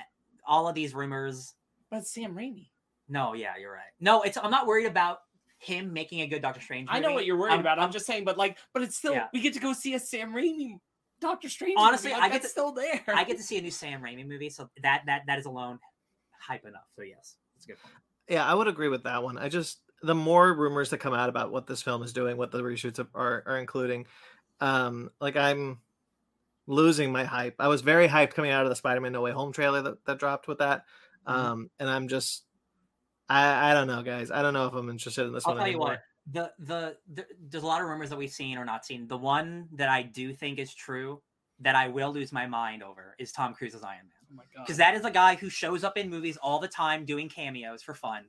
all 0.45 0.67
of 0.67 0.75
these 0.75 0.93
rumors. 0.93 1.53
But 1.89 2.05
Sam 2.07 2.35
Raimi. 2.35 2.69
No, 3.09 3.33
yeah, 3.33 3.53
you're 3.59 3.71
right. 3.73 3.91
No, 3.99 4.21
it's 4.21 4.37
I'm 4.37 4.51
not 4.51 4.67
worried 4.67 4.85
about 4.85 5.19
him 5.59 5.91
making 5.93 6.21
a 6.21 6.27
good 6.27 6.41
Doctor 6.41 6.61
Strange. 6.61 6.87
I 6.91 6.99
know 6.99 7.13
what 7.13 7.25
you're 7.25 7.37
worried 7.37 7.51
I'm- 7.51 7.59
about. 7.61 7.77
I'm, 7.79 7.83
I'm- 7.85 7.91
just 7.91 8.05
saying, 8.05 8.23
but 8.25 8.37
like, 8.37 8.57
but 8.73 8.83
it's 8.83 8.95
still 8.97 9.13
Yeah. 9.13 9.27
we 9.33 9.41
get 9.41 9.53
to 9.53 9.59
go 9.59 9.73
see 9.73 9.93
a 9.93 9.99
Sam 9.99 10.33
Raimi 10.33 10.79
Doctor 11.21 11.47
Strange. 11.49 11.75
Honestly, 11.77 12.09
movie. 12.11 12.21
I 12.21 12.25
get 12.27 12.33
that's 12.41 12.45
to- 12.45 12.49
still 12.51 12.71
there. 12.73 13.01
I 13.07 13.23
get 13.23 13.37
to 13.37 13.43
see 13.43 13.57
a 13.57 13.61
new 13.61 13.71
Sam 13.71 14.01
Raimi 14.01 14.27
movie, 14.27 14.49
so 14.49 14.69
that 14.83 15.03
that 15.05 15.21
that 15.27 15.39
is 15.39 15.45
alone 15.45 15.79
hype 16.39 16.65
enough. 16.65 16.87
So 16.95 17.03
yes, 17.03 17.35
it's 17.55 17.65
a 17.65 17.67
good. 17.69 17.77
Point. 17.81 17.93
yeah, 18.27 18.45
I 18.45 18.53
would 18.53 18.67
agree 18.67 18.89
with 18.89 19.03
that 19.03 19.23
one. 19.23 19.37
I 19.37 19.47
just 19.47 19.79
the 20.03 20.15
more 20.15 20.53
rumors 20.53 20.89
that 20.89 20.97
come 20.97 21.13
out 21.13 21.29
about 21.29 21.51
what 21.51 21.67
this 21.67 21.81
film 21.81 22.01
is 22.03 22.11
doing, 22.11 22.35
what 22.35 22.51
the 22.51 22.61
reshoots 22.61 22.99
are 23.13 23.43
are 23.45 23.57
including, 23.57 24.07
um, 24.59 25.11
like 25.21 25.35
I'm 25.37 25.79
losing 26.67 27.11
my 27.11 27.23
hype. 27.23 27.55
I 27.59 27.67
was 27.67 27.81
very 27.81 28.07
hyped 28.07 28.31
coming 28.33 28.51
out 28.51 28.63
of 28.63 28.69
the 28.69 28.75
Spider-Man 28.75 29.11
No 29.11 29.21
Way 29.21 29.31
Home 29.31 29.51
trailer 29.53 29.81
that, 29.83 30.05
that 30.05 30.19
dropped 30.19 30.47
with 30.47 30.59
that, 30.59 30.85
Mhm. 31.27 31.31
um, 31.33 31.71
and 31.79 31.89
I'm 31.89 32.07
just, 32.07 32.43
I 33.29 33.71
I 33.71 33.73
don't 33.73 33.87
know, 33.87 34.01
guys. 34.03 34.31
I 34.31 34.41
don't 34.41 34.53
know 34.53 34.67
if 34.67 34.73
I'm 34.73 34.89
interested 34.89 35.25
in 35.27 35.33
this 35.33 35.45
I'll 35.45 35.53
one 35.53 35.59
tell 35.59 35.67
you 35.67 35.73
anymore. 35.75 35.99
What. 36.31 36.53
The, 36.59 36.65
the 36.65 36.97
the 37.13 37.25
there's 37.49 37.63
a 37.63 37.67
lot 37.67 37.81
of 37.81 37.87
rumors 37.87 38.09
that 38.09 38.17
we've 38.17 38.31
seen 38.31 38.57
or 38.57 38.65
not 38.65 38.85
seen. 38.85 39.07
The 39.07 39.17
one 39.17 39.67
that 39.73 39.89
I 39.89 40.03
do 40.03 40.33
think 40.33 40.59
is 40.59 40.73
true 40.73 41.21
that 41.59 41.75
I 41.75 41.87
will 41.87 42.11
lose 42.11 42.31
my 42.31 42.47
mind 42.47 42.83
over 42.83 43.15
is 43.19 43.31
Tom 43.31 43.53
Cruise's 43.53 43.83
Iron 43.83 44.07
Man. 44.07 44.17
oh 44.31 44.35
my 44.37 44.43
god. 44.55 44.65
because 44.65 44.77
that 44.77 44.95
is 44.95 45.05
a 45.05 45.11
guy 45.11 45.35
who 45.35 45.49
shows 45.49 45.83
up 45.83 45.97
in 45.97 46.09
movies 46.09 46.37
all 46.37 46.59
the 46.59 46.67
time 46.67 47.05
doing 47.05 47.29
cameos 47.29 47.81
for 47.83 47.93
fun. 47.93 48.25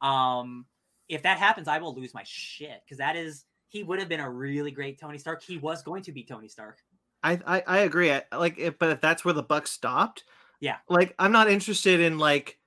Um, 0.00 0.66
if 1.08 1.22
that 1.22 1.38
happens, 1.38 1.68
I 1.68 1.78
will 1.78 1.94
lose 1.94 2.14
my 2.14 2.22
shit 2.24 2.82
because 2.84 2.98
that 2.98 3.16
is 3.16 3.44
he 3.68 3.82
would 3.82 3.98
have 3.98 4.08
been 4.08 4.20
a 4.20 4.30
really 4.30 4.70
great 4.70 4.98
Tony 4.98 5.18
Stark. 5.18 5.42
He 5.42 5.58
was 5.58 5.82
going 5.82 6.02
to 6.04 6.12
be 6.12 6.22
Tony 6.22 6.48
Stark. 6.48 6.78
I, 7.24 7.40
I 7.46 7.62
I 7.66 7.78
agree. 7.78 8.12
I, 8.12 8.22
like, 8.36 8.58
if, 8.58 8.78
but 8.78 8.90
if 8.90 9.00
that's 9.00 9.24
where 9.24 9.34
the 9.34 9.42
buck 9.42 9.66
stopped, 9.66 10.24
Yeah. 10.60 10.76
Like, 10.88 11.14
I'm 11.18 11.32
not 11.32 11.50
interested 11.50 11.98
in 12.00 12.18
like, 12.18 12.58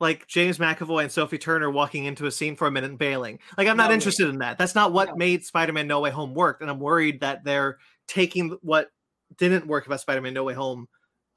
like 0.00 0.26
James 0.26 0.58
McAvoy 0.58 1.02
and 1.02 1.12
Sophie 1.12 1.38
Turner 1.38 1.70
walking 1.70 2.04
into 2.04 2.26
a 2.26 2.30
scene 2.30 2.56
for 2.56 2.66
a 2.66 2.70
minute 2.70 2.90
and 2.90 2.98
bailing. 2.98 3.38
Like, 3.56 3.68
I'm 3.68 3.76
not 3.76 3.88
No, 3.88 3.94
interested 3.94 4.28
in 4.28 4.38
that. 4.38 4.58
That's 4.58 4.74
not 4.74 4.92
what 4.92 5.08
No. 5.08 5.16
made 5.16 5.44
Spider-Man 5.44 5.86
No 5.86 6.00
Way 6.00 6.10
Home 6.10 6.34
work, 6.34 6.60
and 6.60 6.70
I'm 6.70 6.80
worried 6.80 7.20
that 7.20 7.44
they're 7.44 7.78
taking 8.06 8.56
what 8.62 8.90
didn't 9.38 9.66
work 9.66 9.86
about 9.86 10.00
Spider-Man 10.00 10.34
No 10.34 10.44
Way 10.44 10.54
Home. 10.54 10.88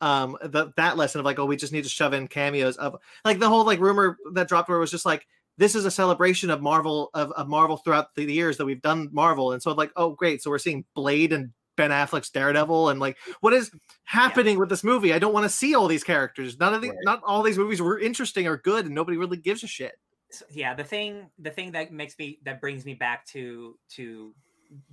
Um, 0.01 0.37
the, 0.41 0.71
that 0.77 0.95
lesson 0.97 1.19
of 1.19 1.25
like, 1.25 1.39
oh, 1.39 1.45
we 1.45 1.57
just 1.57 1.73
need 1.73 1.83
to 1.83 1.89
shove 1.89 2.13
in 2.13 2.27
cameos 2.27 2.77
of 2.77 2.95
like 3.25 3.39
the 3.39 3.49
whole 3.49 3.65
like 3.65 3.79
rumor 3.79 4.17
that 4.33 4.47
dropped 4.47 4.69
where 4.69 4.77
it 4.77 4.81
was 4.81 4.91
just 4.91 5.05
like 5.05 5.27
this 5.57 5.75
is 5.75 5.83
a 5.83 5.91
celebration 5.91 6.49
of 6.49 6.61
Marvel 6.61 7.09
of, 7.13 7.33
of 7.33 7.49
Marvel 7.49 7.75
throughout 7.75 8.15
the 8.15 8.23
years 8.23 8.55
that 8.57 8.65
we've 8.65 8.81
done 8.81 9.09
Marvel, 9.11 9.51
and 9.51 9.61
so 9.61 9.73
like, 9.73 9.91
oh, 9.97 10.11
great, 10.11 10.41
so 10.41 10.49
we're 10.49 10.57
seeing 10.57 10.85
Blade 10.95 11.33
and 11.33 11.51
Ben 11.79 11.91
Affleck's 11.91 12.29
Daredevil, 12.29 12.89
and 12.89 12.99
like, 12.99 13.17
what 13.39 13.53
is 13.53 13.71
happening 14.03 14.59
with 14.59 14.67
this 14.67 14.83
movie? 14.83 15.13
I 15.13 15.19
don't 15.19 15.33
want 15.33 15.45
to 15.45 15.49
see 15.49 15.73
all 15.75 15.87
these 15.87 16.03
characters. 16.03 16.59
None 16.59 16.73
of 16.73 16.81
the, 16.81 16.89
Right. 16.89 16.97
not 17.03 17.23
all 17.23 17.41
these 17.41 17.57
movies 17.57 17.81
were 17.81 17.97
interesting 17.97 18.47
or 18.47 18.57
good, 18.57 18.85
and 18.85 18.93
nobody 18.93 19.15
really 19.17 19.37
gives 19.37 19.63
a 19.63 19.67
shit. 19.67 19.97
So, 20.29 20.43
yeah, 20.51 20.73
the 20.73 20.83
thing 20.83 21.29
the 21.39 21.49
thing 21.49 21.71
that 21.71 21.91
makes 21.93 22.19
me 22.19 22.39
that 22.43 22.59
brings 22.59 22.85
me 22.85 22.93
back 22.95 23.25
to 23.27 23.77
to 23.95 24.35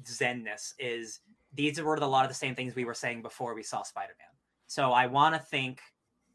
zenness 0.05 0.75
is 0.79 1.21
these 1.53 1.81
were 1.83 1.97
a 1.97 2.07
lot 2.07 2.25
of 2.25 2.31
the 2.31 2.35
same 2.35 2.55
things 2.55 2.75
we 2.77 2.85
were 2.85 2.95
saying 2.95 3.21
before 3.23 3.55
we 3.55 3.63
saw 3.63 3.83
Spider 3.83 4.15
Man. 4.19 4.29
So 4.69 4.93
I 4.93 5.07
want 5.07 5.35
to 5.35 5.41
think 5.41 5.81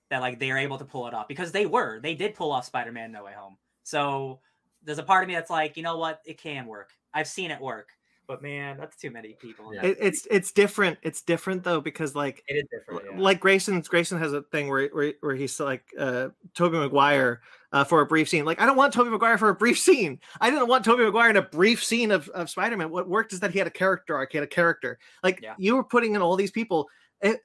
that 0.09 0.19
like 0.19 0.39
they're 0.39 0.57
able 0.57 0.77
to 0.77 0.85
pull 0.85 1.07
it 1.07 1.13
off 1.13 1.27
because 1.27 1.51
they 1.51 1.65
were. 1.65 1.99
They 2.01 2.13
did 2.13 2.35
pull 2.35 2.51
off 2.51 2.65
Spider-Man 2.65 3.11
No 3.11 3.23
Way 3.23 3.33
Home. 3.33 3.57
So 3.83 4.39
there's 4.83 4.99
a 4.99 5.03
part 5.03 5.23
of 5.23 5.29
me 5.29 5.35
that's 5.35 5.49
like, 5.49 5.77
you 5.77 5.83
know 5.83 5.97
what? 5.97 6.19
It 6.25 6.37
can 6.37 6.65
work. 6.65 6.89
I've 7.13 7.27
seen 7.27 7.49
it 7.51 7.61
work. 7.61 7.89
But 8.27 8.41
man, 8.41 8.77
that's 8.77 8.95
too 8.95 9.11
many 9.11 9.33
people. 9.33 9.73
Yeah. 9.73 9.85
It, 9.87 9.97
it's 9.99 10.27
it's 10.31 10.51
different. 10.51 10.99
It's 11.01 11.21
different 11.21 11.63
though 11.63 11.81
because 11.81 12.15
like 12.15 12.43
It 12.47 12.53
is 12.53 12.63
different. 12.71 13.05
Yeah. 13.13 13.19
like 13.21 13.39
Grayson 13.41 13.81
Grayson 13.81 14.19
has 14.19 14.31
a 14.31 14.41
thing 14.43 14.69
where 14.69 14.87
where, 14.89 15.13
where 15.19 15.35
he's 15.35 15.59
like 15.59 15.83
uh 15.99 16.29
Tobey 16.53 16.77
Maguire 16.77 17.41
uh, 17.73 17.83
for 17.83 18.01
a 18.01 18.05
brief 18.05 18.29
scene. 18.29 18.45
Like 18.45 18.61
I 18.61 18.65
don't 18.65 18.77
want 18.77 18.93
Tobey 18.93 19.09
Maguire 19.09 19.37
for 19.37 19.49
a 19.49 19.55
brief 19.55 19.77
scene. 19.79 20.19
I 20.39 20.49
didn't 20.49 20.67
want 20.67 20.85
Tobey 20.85 21.03
Maguire 21.03 21.29
in 21.29 21.37
a 21.37 21.41
brief 21.41 21.83
scene 21.83 22.11
of, 22.11 22.29
of 22.29 22.49
Spider-Man. 22.49 22.89
What 22.89 23.09
worked 23.09 23.33
is 23.33 23.39
that 23.41 23.51
he 23.51 23.59
had 23.59 23.67
a 23.67 23.71
character 23.71 24.15
arc, 24.15 24.31
he 24.31 24.37
had 24.37 24.43
a 24.43 24.47
character. 24.47 24.97
Like 25.23 25.41
Yeah. 25.41 25.55
you 25.57 25.75
were 25.75 25.83
putting 25.83 26.15
in 26.15 26.21
all 26.21 26.35
these 26.37 26.51
people. 26.51 26.87
It, 27.21 27.39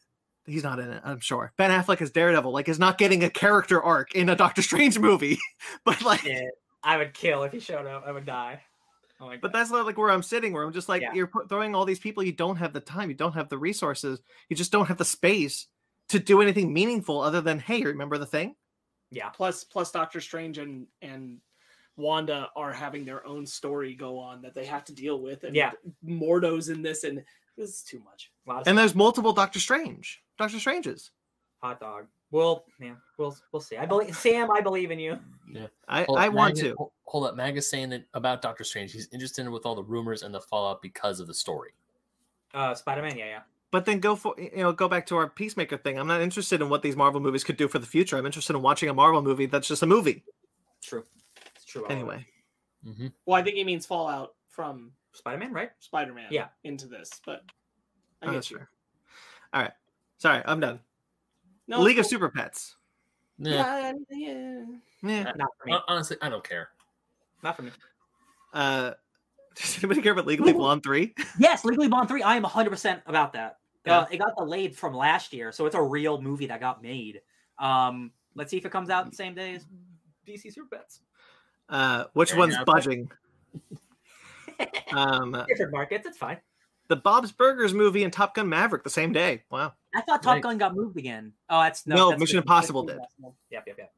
he's 0.47 0.63
not 0.63 0.79
in 0.79 0.91
it, 0.91 1.03
I'm 1.05 1.21
sure. 1.21 1.53
Ben 1.57 1.71
Affleck 1.71 2.01
as 2.01 2.11
Daredevil, 2.13 2.53
like 2.53 2.69
is 2.69 2.79
not 2.79 2.99
getting 2.99 3.25
a 3.25 3.31
character 3.31 3.83
arc 3.83 4.15
in 4.15 4.29
a 4.29 4.37
Doctor 4.37 4.63
Strange 4.63 4.99
movie. 4.99 5.39
but 5.85 6.03
like 6.03 6.25
Yeah, 6.25 6.43
I 6.85 6.97
would 6.97 7.15
kill 7.15 7.43
if 7.45 7.53
he 7.53 7.61
showed 7.61 7.87
up. 7.87 8.05
I 8.07 8.13
would 8.13 8.27
die. 8.27 8.63
Oh 9.21 9.33
but 9.41 9.53
that's 9.53 9.71
not 9.71 9.87
like 9.87 9.97
where 9.97 10.11
I'm 10.11 10.23
sitting, 10.23 10.53
where 10.53 10.63
I'm 10.63 10.73
just 10.73 10.89
like, 10.89 11.01
Yeah. 11.03 11.13
you're 11.15 11.31
throwing 11.49 11.75
all 11.75 11.85
these 11.87 11.99
people. 11.99 12.23
You 12.23 12.33
don't 12.33 12.57
have 12.57 12.73
the 12.73 12.81
time. 12.81 13.09
You 13.09 13.15
don't 13.17 13.33
have 13.33 13.49
the 13.49 13.57
resources. 13.59 14.21
You 14.49 14.57
just 14.57 14.73
don't 14.73 14.87
have 14.87 14.99
the 14.99 15.05
space 15.07 15.69
to 16.11 16.19
do 16.19 16.41
anything 16.43 16.73
meaningful 16.73 17.21
other 17.21 17.41
than, 17.41 17.59
hey, 17.59 17.83
remember 17.83 18.19
the 18.19 18.27
thing? 18.27 18.55
yeah. 19.11 19.29
Plus, 19.31 19.65
plus 19.65 19.91
Doctor 19.93 20.21
Strange 20.21 20.59
and 20.59 20.87
and 21.03 21.39
Wanda 21.97 22.51
are 22.57 22.73
having 22.73 23.05
their 23.07 23.27
own 23.27 23.47
story 23.47 23.95
go 23.95 24.19
on 24.19 24.43
that 24.43 24.53
they 24.55 24.67
have 24.67 24.85
to 24.85 24.95
deal 24.95 25.21
with, 25.23 25.45
and 25.45 25.57
Yeah. 25.57 25.73
Mordo's 26.05 26.69
in 26.69 26.83
this, 26.83 27.05
and 27.05 27.25
this 27.57 27.71
is 27.71 27.83
too 27.83 28.01
much. 28.01 28.31
A 28.47 28.51
lot 28.51 28.61
of 28.61 28.67
And 28.69 28.75
stuff. 28.75 28.77
there's 28.77 28.95
multiple 28.95 29.33
Doctor 29.33 29.61
Strange. 29.61 30.23
Doctor 30.39 30.59
Stranges. 30.61 31.11
hot 31.63 31.81
dog. 31.81 32.07
Well, 32.31 32.65
yeah, 32.81 32.95
we'll 33.19 33.37
we'll 33.53 33.61
see. 33.61 33.77
I 33.77 33.87
believe 33.87 34.17
Sam. 34.17 34.51
I 34.51 34.61
believe 34.61 34.91
in 34.91 34.99
you. 34.99 35.19
Yeah, 35.53 35.69
I, 35.89 36.03
Hold 36.05 36.19
I 36.19 36.27
up, 36.29 36.35
want 36.35 36.57
Mag- 36.57 36.65
to. 36.65 36.91
Hold 37.05 37.27
up, 37.29 37.37
Mag 37.37 37.57
is 37.57 37.69
saying 37.71 37.91
that 37.91 38.05
about 38.15 38.43
Doctor 38.43 38.65
Strange. 38.65 38.93
He's 38.93 39.09
interested 39.13 39.49
with 39.49 39.65
all 39.65 39.75
the 39.77 39.83
rumors 39.85 40.23
and 40.23 40.35
the 40.35 40.41
fallout 40.41 40.83
because 40.83 41.21
of 41.21 41.29
the 41.29 41.35
story. 41.35 41.71
Uh, 42.53 42.75
Spider 42.75 43.03
Man. 43.03 43.17
Yeah, 43.17 43.27
yeah. 43.27 43.41
But 43.71 43.85
then 43.85 44.01
go 44.01 44.17
for 44.17 44.35
you 44.39 44.51
know 44.57 44.73
go 44.73 44.89
back 44.89 45.07
to 45.07 45.17
our 45.17 45.29
Peacemaker 45.29 45.77
thing. 45.77 45.99
I'm 45.99 46.07
not 46.09 46.21
interested 46.21 46.61
in 46.61 46.69
what 46.69 46.83
these 46.83 46.97
Marvel 46.97 47.21
movies 47.21 47.45
could 47.45 47.57
do 47.57 47.69
for 47.69 47.79
the 47.79 47.87
future. 47.87 48.17
I'm 48.17 48.27
interested 48.27 48.55
in 48.57 48.63
watching 48.63 48.89
a 48.89 48.95
Marvel 48.95 49.23
movie 49.23 49.47
that's 49.47 49.69
just 49.69 49.83
a 49.83 49.87
movie. 49.87 50.25
True. 50.83 51.05
It's 51.55 51.65
true. 51.65 51.83
all 51.83 51.87
of 51.87 51.93
it. 51.93 51.95
Anyway, 51.95 52.27
hmm 52.85 53.07
Well, 53.25 53.37
I 53.41 53.43
think 53.43 53.57
he 53.57 53.65
means 53.65 53.87
Fallout 53.87 54.35
from 54.49 54.93
Spider 55.13 55.39
Man, 55.39 55.53
right? 55.53 55.71
Spider-Man, 55.81 56.27
Yeah. 56.31 56.49
into 56.65 56.87
this, 56.87 57.11
but 57.25 57.43
I 58.23 58.27
Oh, 58.27 58.31
get 58.31 58.35
that's 58.35 58.51
you. 58.51 58.59
fair. 58.59 58.71
All 59.53 59.63
right, 59.63 59.73
sorry, 60.19 60.43
I'm 60.47 60.61
done. 60.61 60.81
No, 61.69 61.81
League 61.81 61.99
of. 61.99 62.07
Super 62.07 62.29
Pets. 62.29 62.77
Yeah. 63.39 63.93
Yeah, 63.93 63.93
yeah. 64.11 64.65
Yeah. 65.03 65.23
Not 65.37 65.49
for 65.59 65.67
me. 65.67 65.79
Honestly, 65.89 66.17
I 66.23 66.29
don't 66.29 66.47
care. 66.47 66.71
Not 67.43 67.57
for 67.57 67.63
me. 67.63 67.71
Uh, 68.53 68.93
does 69.57 69.79
anybody 69.79 70.03
care 70.03 70.13
about 70.13 70.27
Legally 70.27 70.53
Blonde 70.53 70.83
three? 70.83 71.15
Yes, 71.39 71.65
Legally 71.65 71.89
Blonde 71.89 72.09
3. 72.09 72.23
I 72.23 72.37
am 72.37 72.45
100% 72.45 73.03
about 73.07 73.33
that. 73.35 73.59
Yeah. 73.85 73.99
Uh, 74.01 74.07
it 74.11 74.17
got 74.19 74.37
delayed 74.37 74.75
from 74.77 74.95
last 74.95 75.33
year, 75.33 75.53
so 75.53 75.67
it's 75.67 75.75
a 75.75 75.83
real 75.83 76.21
movie 76.21 76.47
that 76.47 76.61
got 76.61 76.83
made. 76.83 77.21
Um, 77.59 78.11
let's 78.35 78.51
see 78.51 78.57
if 78.57 78.65
it 78.67 78.73
comes 78.73 78.91
out 78.91 79.09
the 79.09 79.15
same 79.17 79.35
day 79.35 79.55
as 79.55 79.67
DC 80.27 80.53
Super 80.53 80.77
Pets. 80.77 81.01
Uh, 81.69 82.05
which 82.15 82.31
Fair 82.31 82.39
one's 82.39 82.55
enough. 82.55 82.67
budging? 82.67 83.11
um, 84.93 85.33
Different 85.49 85.73
markets. 85.73 86.07
It's 86.07 86.19
fine. 86.19 86.39
the 86.89 86.97
Bob's 86.97 87.33
Burgers 87.33 87.75
movie 87.75 88.05
and 88.05 88.13
Top 88.13 88.35
Gun 88.35 88.49
Maverick 88.49 88.83
the 88.83 88.91
same 88.91 89.13
day. 89.13 89.45
Wow. 89.51 89.75
I 89.97 90.03
thought 90.03 90.23
Top 90.23 90.35
Right. 90.35 90.43
Gun 90.43 90.59
got 90.59 90.75
moved 90.77 90.97
again. 90.99 91.33
Oh, 91.49 91.61
that's 91.63 91.87
No, 91.87 92.11
that's 92.11 92.21
Mission 92.21 92.37
different. 92.37 92.45
Impossible 92.45 92.83
did. 92.85 92.99
Yep, 93.51 93.65
yep, 93.67 93.79
yep. 93.79 93.93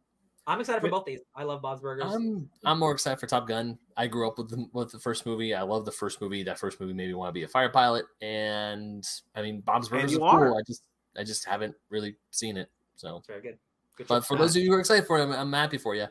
I'm 0.47 0.61
excited 0.61 0.81
for 0.81 0.89
both 0.89 1.05
these. 1.05 1.21
I 1.35 1.43
love 1.45 1.61
Bob's 1.61 1.83
Burgers. 1.83 2.05
I'm 2.07 2.49
I'm 2.65 2.79
more 2.79 2.93
excited 2.93 3.21
for 3.21 3.27
Top 3.27 3.47
Gun. 3.47 3.79
I 3.99 4.07
grew 4.07 4.27
up 4.27 4.39
with 4.39 4.49
the, 4.49 4.67
with 4.73 4.91
the 4.91 4.99
first 4.99 5.27
movie. 5.27 5.55
I 5.55 5.61
love 5.63 5.85
the 5.85 5.93
first 5.93 6.23
movie. 6.23 6.43
That 6.43 6.59
first 6.59 6.81
movie 6.81 6.95
made 6.95 7.09
me 7.09 7.15
want 7.15 7.29
to 7.29 7.33
be 7.33 7.43
a 7.43 7.49
fire 7.49 7.69
pilot. 7.69 8.07
And 8.23 9.07
I 9.35 9.43
mean, 9.43 9.61
Bob's 9.61 9.91
Burgers 9.91 10.13
is 10.13 10.19
cool. 10.19 10.27
are. 10.27 10.55
I 10.55 10.63
just 10.67 10.83
I 11.19 11.25
just 11.25 11.45
haven't 11.47 11.75
really 11.91 12.17
seen 12.31 12.57
it. 12.57 12.71
So, 12.97 13.17
It's 13.19 13.27
very 13.27 13.43
good. 13.43 13.59
Good 13.97 14.07
but 14.07 14.25
for 14.25 14.39
those 14.39 14.57
of 14.57 14.63
you 14.63 14.71
who 14.71 14.77
are 14.77 14.81
excited 14.81 15.07
for 15.07 15.19
it, 15.19 15.23
I'm, 15.25 15.33
I'm 15.33 15.53
happy 15.53 15.77
for 15.79 15.95
you. 15.95 16.05
I 16.05 16.09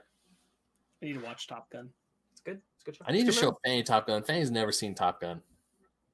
need 1.05 1.13
to 1.13 1.19
watch 1.25 1.47
Top 1.47 1.69
Gun. 1.71 1.89
it's 2.31 2.41
good. 2.41 2.61
It's 2.75 2.83
a 2.83 2.85
good 2.85 2.95
show. 2.97 3.05
I 3.07 3.11
need 3.13 3.21
to 3.23 3.27
It's 3.29 3.37
a 3.37 3.41
good 3.41 3.47
show 3.47 3.59
Fanny 3.65 3.83
Top 3.83 4.05
Gun. 4.07 4.21
Fanny's 4.23 4.51
never 4.51 4.71
seen 4.71 4.93
Top 4.93 5.19
Gun. 5.21 5.41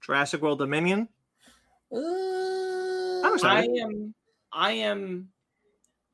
Jurassic 0.01 0.41
World 0.41 0.59
Dominion. 0.59 1.09
Uh, 1.91 1.97
I'm 3.23 3.45
I 3.45 3.63
am, 3.63 4.13
I 4.51 4.71
am 4.73 5.29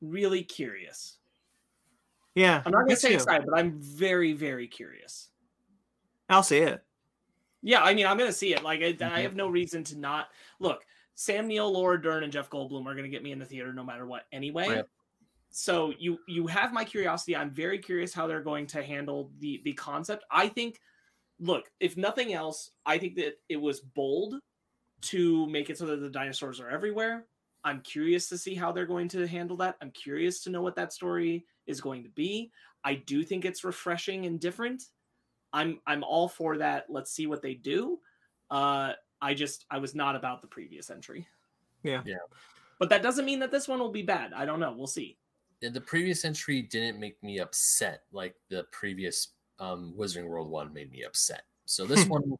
really 0.00 0.42
curious. 0.42 1.18
Yeah, 2.34 2.62
I'm 2.64 2.72
not 2.72 2.82
gonna 2.86 2.96
say 2.96 3.10
too. 3.10 3.14
excited, 3.16 3.46
but 3.46 3.58
I'm 3.58 3.80
very, 3.80 4.32
very 4.32 4.68
curious. 4.68 5.30
I'll 6.28 6.42
see 6.44 6.58
it. 6.58 6.82
Yeah, 7.62 7.82
I 7.82 7.92
mean, 7.92 8.06
I'm 8.06 8.16
gonna 8.16 8.32
see 8.32 8.54
it. 8.54 8.62
Like, 8.62 8.80
I, 8.80 8.86
I 8.86 8.90
Mhm. 8.92 9.22
have 9.22 9.34
no 9.36 9.48
reason 9.48 9.84
to 9.84 9.98
not 9.98 10.28
look. 10.60 10.86
Sam 11.14 11.46
Neill, 11.48 11.70
Laura 11.70 12.00
Dern, 12.00 12.22
and 12.22 12.32
Jeff 12.32 12.48
Goldblum 12.48 12.86
are 12.86 12.94
gonna 12.94 13.08
get 13.08 13.22
me 13.22 13.32
in 13.32 13.38
the 13.38 13.44
theater 13.44 13.72
no 13.72 13.84
matter 13.84 14.06
what, 14.06 14.26
anyway. 14.32 14.68
Right. 14.68 14.84
So 15.50 15.92
you 15.98 16.20
you 16.28 16.46
have 16.46 16.72
my 16.72 16.84
curiosity. 16.84 17.34
I'm 17.36 17.50
very 17.50 17.78
curious 17.78 18.14
how 18.14 18.26
they're 18.28 18.42
going 18.42 18.66
to 18.68 18.82
handle 18.82 19.32
the 19.38 19.60
the 19.64 19.72
concept. 19.72 20.24
I 20.30 20.48
think, 20.48 20.80
look, 21.40 21.70
if 21.80 21.96
nothing 21.96 22.32
else, 22.32 22.70
I 22.86 22.98
think 22.98 23.16
that 23.16 23.34
it 23.48 23.56
was 23.56 23.80
bold 23.80 24.36
to 25.02 25.46
make 25.48 25.70
it 25.70 25.78
so 25.78 25.86
that 25.86 26.00
the 26.00 26.10
dinosaurs 26.10 26.60
are 26.60 26.70
everywhere. 26.70 27.26
I'm 27.64 27.80
curious 27.82 28.28
to 28.30 28.38
see 28.38 28.54
how 28.54 28.72
they're 28.72 28.86
going 28.86 29.08
to 29.08 29.26
handle 29.26 29.56
that. 29.58 29.76
I'm 29.82 29.90
curious 29.90 30.42
to 30.44 30.50
know 30.50 30.62
what 30.62 30.76
that 30.76 30.92
story 30.92 31.44
is 31.66 31.80
going 31.80 32.02
to 32.04 32.08
be. 32.10 32.50
I 32.84 32.94
do 32.94 33.22
think 33.22 33.44
it's 33.44 33.64
refreshing 33.64 34.26
and 34.26 34.40
different. 34.40 34.84
I'm 35.52 35.80
I'm 35.86 36.04
all 36.04 36.28
for 36.28 36.56
that. 36.58 36.86
Let's 36.88 37.12
see 37.12 37.26
what 37.26 37.42
they 37.42 37.54
do. 37.54 37.98
Uh 38.50 38.92
I 39.20 39.34
just 39.34 39.66
I 39.70 39.78
was 39.78 39.94
not 39.94 40.16
about 40.16 40.40
the 40.40 40.48
previous 40.48 40.90
entry. 40.90 41.26
Yeah. 41.82 42.02
Yeah. 42.06 42.16
But 42.78 42.88
that 42.88 43.02
doesn't 43.02 43.26
mean 43.26 43.40
that 43.40 43.50
this 43.50 43.68
one 43.68 43.78
will 43.78 43.92
be 43.92 44.02
bad. 44.02 44.32
I 44.32 44.46
don't 44.46 44.60
know. 44.60 44.72
We'll 44.76 44.86
see. 44.86 45.18
Yeah, 45.60 45.68
the 45.68 45.80
previous 45.80 46.24
entry 46.24 46.62
didn't 46.62 46.98
make 46.98 47.22
me 47.22 47.38
upset 47.38 48.04
like 48.12 48.34
the 48.48 48.64
previous 48.72 49.28
um, 49.58 49.92
Wizarding 49.98 50.26
World 50.26 50.48
one 50.48 50.72
made 50.72 50.90
me 50.90 51.04
upset. 51.04 51.42
So 51.66 51.84
this 51.84 52.04
one, 52.06 52.36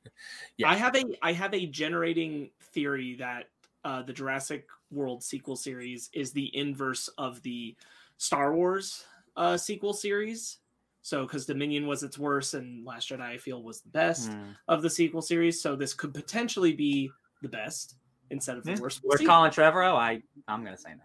Yeah. 0.56 0.70
I 0.70 0.76
have 0.76 0.94
a 0.94 1.04
I 1.22 1.32
have 1.32 1.52
a 1.52 1.66
generating 1.66 2.50
theory 2.60 3.16
that 3.16 3.50
uh, 3.84 4.02
the 4.02 4.12
Jurassic 4.12 4.66
World 4.90 5.22
sequel 5.22 5.56
series 5.56 6.10
is 6.12 6.32
the 6.32 6.56
inverse 6.56 7.08
of 7.18 7.42
the 7.42 7.76
Star 8.18 8.54
Wars 8.54 9.04
uh, 9.36 9.56
sequel 9.56 9.92
series. 9.92 10.58
So, 11.02 11.26
because 11.26 11.44
Dominion 11.44 11.86
was 11.86 12.02
its 12.02 12.18
worst 12.18 12.54
and 12.54 12.86
Last 12.86 13.10
Jedi, 13.10 13.20
I 13.20 13.36
feel, 13.36 13.62
was 13.62 13.82
the 13.82 13.90
best 13.90 14.32
Hmm. 14.32 14.52
of 14.68 14.80
the 14.80 14.88
sequel 14.88 15.20
series. 15.20 15.60
So, 15.60 15.76
this 15.76 15.92
could 15.92 16.14
potentially 16.14 16.72
be 16.72 17.10
the 17.42 17.48
best 17.48 17.96
instead 18.30 18.56
of 18.56 18.64
the 18.64 18.70
Yeah. 18.72 18.80
worst. 18.80 19.00
We'll 19.02 19.10
Where's 19.10 19.20
see. 19.20 19.26
Colin 19.26 19.50
Trevorrow? 19.50 19.96
I 19.96 20.22
I'm 20.48 20.64
gonna 20.64 20.78
say 20.78 20.94
no. 20.94 21.04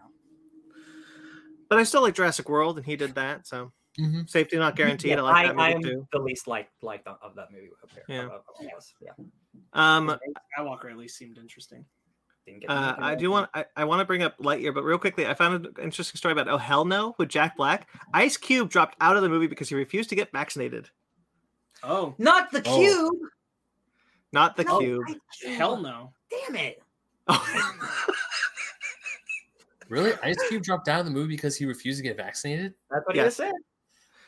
But 1.68 1.78
I 1.78 1.82
still 1.82 2.02
like 2.02 2.14
Jurassic 2.14 2.48
World, 2.48 2.78
and 2.78 2.86
he 2.86 2.96
did 2.96 3.14
that. 3.16 3.46
So 3.46 3.72
Mhm. 3.98 4.28
safety 4.30 4.56
not 4.56 4.76
guaranteed. 4.76 5.10
Yeah, 5.12 5.16
I 5.22 5.44
like 5.44 5.46
that 5.48 5.58
I, 5.58 5.70
am 5.72 5.82
too. 5.82 6.06
the 6.12 6.18
least 6.20 6.46
like 6.46 6.68
like 6.82 7.02
of 7.06 7.34
that 7.34 7.50
movie. 7.52 7.70
Yeah. 8.08 8.22
Of- 8.26 8.30
of- 8.30 8.44
of 8.60 8.66
us. 8.76 8.94
yeah. 9.00 9.10
Um, 9.72 10.16
Skywalker 10.58 10.90
at 10.90 10.96
least 10.96 11.16
seemed 11.16 11.38
interesting. 11.38 11.84
Uh, 12.68 12.94
I 12.98 13.14
do 13.14 13.30
want 13.30 13.48
I, 13.54 13.64
I 13.76 13.84
want 13.84 14.00
to 14.00 14.04
bring 14.04 14.22
up 14.22 14.36
Lightyear, 14.38 14.74
but 14.74 14.82
real 14.82 14.98
quickly, 14.98 15.24
I 15.26 15.34
found 15.34 15.66
an 15.66 15.74
interesting 15.82 16.16
story 16.18 16.32
about 16.32 16.48
Oh 16.48 16.56
Hell 16.58 16.84
No 16.84 17.14
with 17.18 17.28
Jack 17.28 17.56
Black. 17.56 17.88
Ice 18.14 18.36
Cube 18.36 18.70
dropped 18.70 18.96
out 19.00 19.14
of 19.16 19.22
the 19.22 19.28
movie 19.28 19.46
because 19.46 19.68
he 19.68 19.74
refused 19.76 20.08
to 20.10 20.16
get 20.16 20.32
vaccinated. 20.32 20.88
Oh, 21.84 22.14
Not 22.18 22.50
the 22.50 22.62
Oh. 22.66 22.76
cube. 22.76 23.14
Not 24.32 24.56
the 24.56 24.64
No, 24.64 24.78
cube. 24.80 25.02
Hell 25.46 25.76
no. 25.76 26.12
Damn 26.30 26.56
it. 26.56 26.82
Really, 29.88 30.12
Ice 30.22 30.36
Cube 30.48 30.62
dropped 30.62 30.86
out 30.88 31.00
of 31.00 31.06
the 31.06 31.10
movie 31.10 31.34
because 31.34 31.56
he 31.56 31.64
refused 31.66 31.98
to 31.98 32.04
get 32.04 32.16
vaccinated. 32.16 32.74
That's 32.92 33.04
what 33.06 33.16
Yes. 33.16 33.24
he 33.24 33.26
just 33.26 33.36
said. 33.38 33.52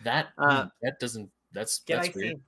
That 0.05 0.29
Uh, 0.39 0.67
that 0.83 0.99
doesn't. 1.01 1.31
That's 1.53 1.81
Get 1.81 1.97
that's 1.97 2.09
ice 2.09 2.15
weird. 2.15 2.33
in. 2.35 2.43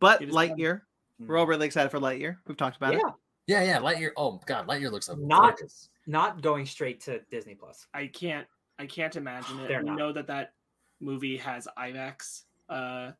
but 0.00 0.20
It 0.22 0.28
is 0.30 0.34
Lightyear, 0.34 0.82
we're 1.20 1.36
all 1.38 1.46
really 1.46 1.66
excited 1.66 1.90
for 1.90 1.98
Lightyear. 2.00 2.38
We've 2.46 2.56
talked 2.56 2.76
about 2.76 2.94
Yeah. 2.94 2.98
it. 3.00 3.14
Yeah, 3.46 3.62
yeah. 3.62 3.78
Lightyear. 3.78 4.10
Oh 4.16 4.40
God, 4.46 4.66
Lightyear 4.66 4.90
looks 4.90 5.08
like 5.08 5.18
Not- 5.18 5.56
gorgeous. 5.58 5.88
Not 6.06 6.40
going 6.42 6.66
straight 6.66 7.00
to 7.02 7.20
Disney 7.30 7.54
Plus. 7.54 7.86
I 7.94 8.06
can't 8.08 8.46
I 8.78 8.86
can't 8.86 9.14
imagine 9.16 9.58
it. 9.60 9.68
They're 9.68 9.80
we 9.82 9.86
not. 9.90 9.98
know 9.98 10.12
that 10.12 10.26
that 10.26 10.52
movie 11.00 11.36
has 11.38 11.66
IMAX 11.78 12.44
uh 12.68 13.12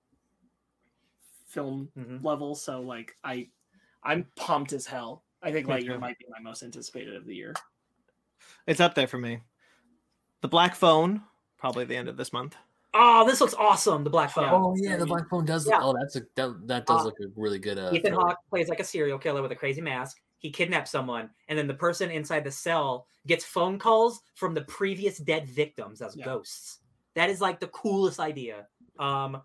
film 1.47 1.91
Mhm. 1.97 2.23
level, 2.25 2.55
so 2.55 2.81
like 2.81 3.17
I 3.25 3.49
I'm 4.03 4.25
pumped 4.37 4.73
as 4.73 4.87
hell. 4.87 5.25
I 5.43 5.53
think 5.53 5.67
Me 5.69 5.75
Lightyear 5.75 5.95
too. 5.95 5.99
might 5.99 6.19
be 6.19 6.27
my 6.29 6.39
most 6.41 6.63
anticipated 6.63 7.15
of 7.17 7.25
the 7.25 7.35
year. 7.35 7.55
It's 8.67 8.81
up 8.81 8.95
there 8.95 9.07
for 9.09 9.19
me. 9.19 9.41
The 10.43 10.49
Black 10.49 10.75
Phone, 10.75 11.23
probably 11.57 11.85
the 11.85 11.97
end 11.97 12.09
of 12.09 12.17
this 12.17 12.33
month. 12.33 12.57
Oh, 12.99 13.27
this 13.27 13.41
looks 13.41 13.53
awesome. 13.55 14.05
The 14.05 14.11
Black 14.11 14.31
Phone. 14.31 14.49
Oh 14.51 14.75
yeah, 14.79 14.97
the 14.97 15.05
black 15.07 15.29
phone 15.29 15.45
does. 15.45 15.69
yeah. 15.69 15.81
Oh, 15.83 15.95
that's 15.99 16.17
a 16.17 16.23
that, 16.37 16.67
that 16.67 16.87
does 16.87 17.03
Uh, 17.03 17.05
look 17.05 17.15
a 17.21 17.27
really 17.37 17.59
good. 17.59 17.79
Uh, 17.79 17.91
Ethan 17.93 18.13
thriller. 18.13 18.29
Hawke 18.29 18.39
plays 18.49 18.69
like 18.69 18.81
a 18.81 18.85
serial 18.85 19.19
killer 19.19 19.43
with 19.43 19.53
a 19.53 19.57
crazy 19.57 19.81
mask. 19.83 20.19
He 20.39 20.51
kidnaps 20.51 20.91
someone, 20.91 21.31
and 21.49 21.59
then 21.59 21.67
the 21.67 21.75
person 21.75 22.11
inside 22.11 22.45
the 22.45 22.51
cell 22.51 23.07
gets 23.27 23.45
phone 23.45 23.79
calls 23.79 24.21
from 24.35 24.55
the 24.55 24.63
previous 24.63 25.19
dead 25.19 25.49
victims 25.49 26.01
as 26.01 26.17
Yeah. 26.17 26.25
ghosts. 26.25 26.79
That 27.15 27.29
is 27.31 27.41
like 27.41 27.61
the 27.61 27.69
coolest 27.69 28.21
idea. 28.21 28.67
Um, 28.99 29.43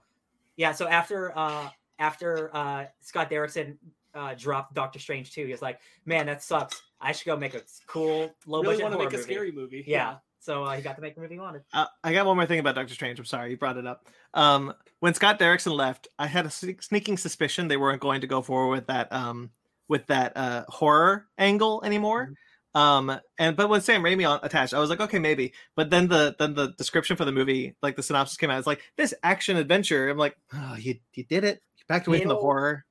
yeah. 0.56 0.72
So 0.72 0.88
after 0.88 1.38
uh, 1.38 1.70
after 2.00 2.56
uh, 2.56 2.86
Scott 3.02 3.30
Derrickson 3.30 3.78
uh, 4.14 4.34
dropped 4.38 4.74
Doctor 4.76 5.00
Strange 5.00 5.34
too, 5.34 5.46
he 5.46 5.52
was 5.52 5.62
like, 5.62 5.80
"Man, 6.06 6.26
that 6.28 6.42
sucks. 6.44 6.82
I 7.00 7.12
should 7.12 7.26
go 7.26 7.36
make 7.38 7.54
a 7.56 7.62
cool 7.88 8.34
low 8.46 8.62
really 8.62 8.76
budget 8.76 8.84
want 8.84 8.94
to 8.94 9.00
make 9.00 9.10
a 9.10 9.18
movie." 9.18 9.24
scary 9.24 9.52
movie. 9.52 9.84
Yeah. 9.88 10.18
So 10.42 10.64
uh, 10.64 10.76
he 10.76 10.82
got 10.82 10.96
to 10.96 11.02
make 11.02 11.14
the 11.14 11.22
movie 11.22 11.36
he 11.36 11.40
wanted. 11.40 11.62
Uh, 11.72 11.86
I 12.04 12.14
got 12.14 12.26
one 12.26 12.36
more 12.36 12.48
thing 12.48 12.60
about 12.60 12.74
Doctor 12.74 12.94
Strange. 12.96 13.20
I'm 13.20 13.26
sorry 13.26 13.52
you 13.52 13.58
brought 13.58 13.78
it 13.78 13.86
up. 13.86 14.08
Um, 14.34 14.74
when 15.00 15.14
Scott 15.14 15.40
Derrickson 15.40 15.74
left, 15.76 16.08
I 16.18 16.26
had 16.26 16.48
a 16.48 16.50
sneaking 16.50 17.18
suspicion 17.18 17.68
they 17.68 17.78
weren't 17.78 18.02
going 18.02 18.22
to 18.22 18.28
go 18.28 18.42
forward 18.42 18.72
with 18.72 18.88
that 18.88 19.12
um 19.14 19.52
with 19.88 20.08
that 20.08 20.36
uh 20.36 20.66
horror 20.68 21.28
angle 21.38 21.84
anymore. 21.86 22.34
Um, 22.74 23.20
and 23.38 23.56
but 23.56 23.70
when 23.70 23.82
Sam 23.82 24.02
Raimi 24.02 24.28
on, 24.28 24.40
attached, 24.42 24.74
I 24.74 24.80
was 24.80 24.90
like, 24.90 25.02
okay, 25.02 25.20
maybe. 25.20 25.54
But 25.76 25.90
then 25.92 26.08
the 26.08 26.36
then 26.40 26.56
the 26.56 26.70
description 26.78 27.18
for 27.18 27.26
the 27.26 27.32
movie, 27.32 27.76
like 27.84 27.96
the 27.96 28.04
synopsis 28.04 28.38
came 28.38 28.50
out, 28.50 28.58
it's 28.58 28.68
like 28.68 28.82
this 28.98 29.14
action 29.24 29.58
adventure. 29.58 30.10
I'm 30.10 30.18
like, 30.18 30.36
oh, 30.54 30.76
you 30.76 30.96
you 31.14 31.24
did 31.26 31.44
it. 31.44 31.62
You 31.78 31.84
backed 31.88 32.08
away 32.08 32.20
from 32.20 32.30
the 32.30 32.36
horror. 32.36 32.86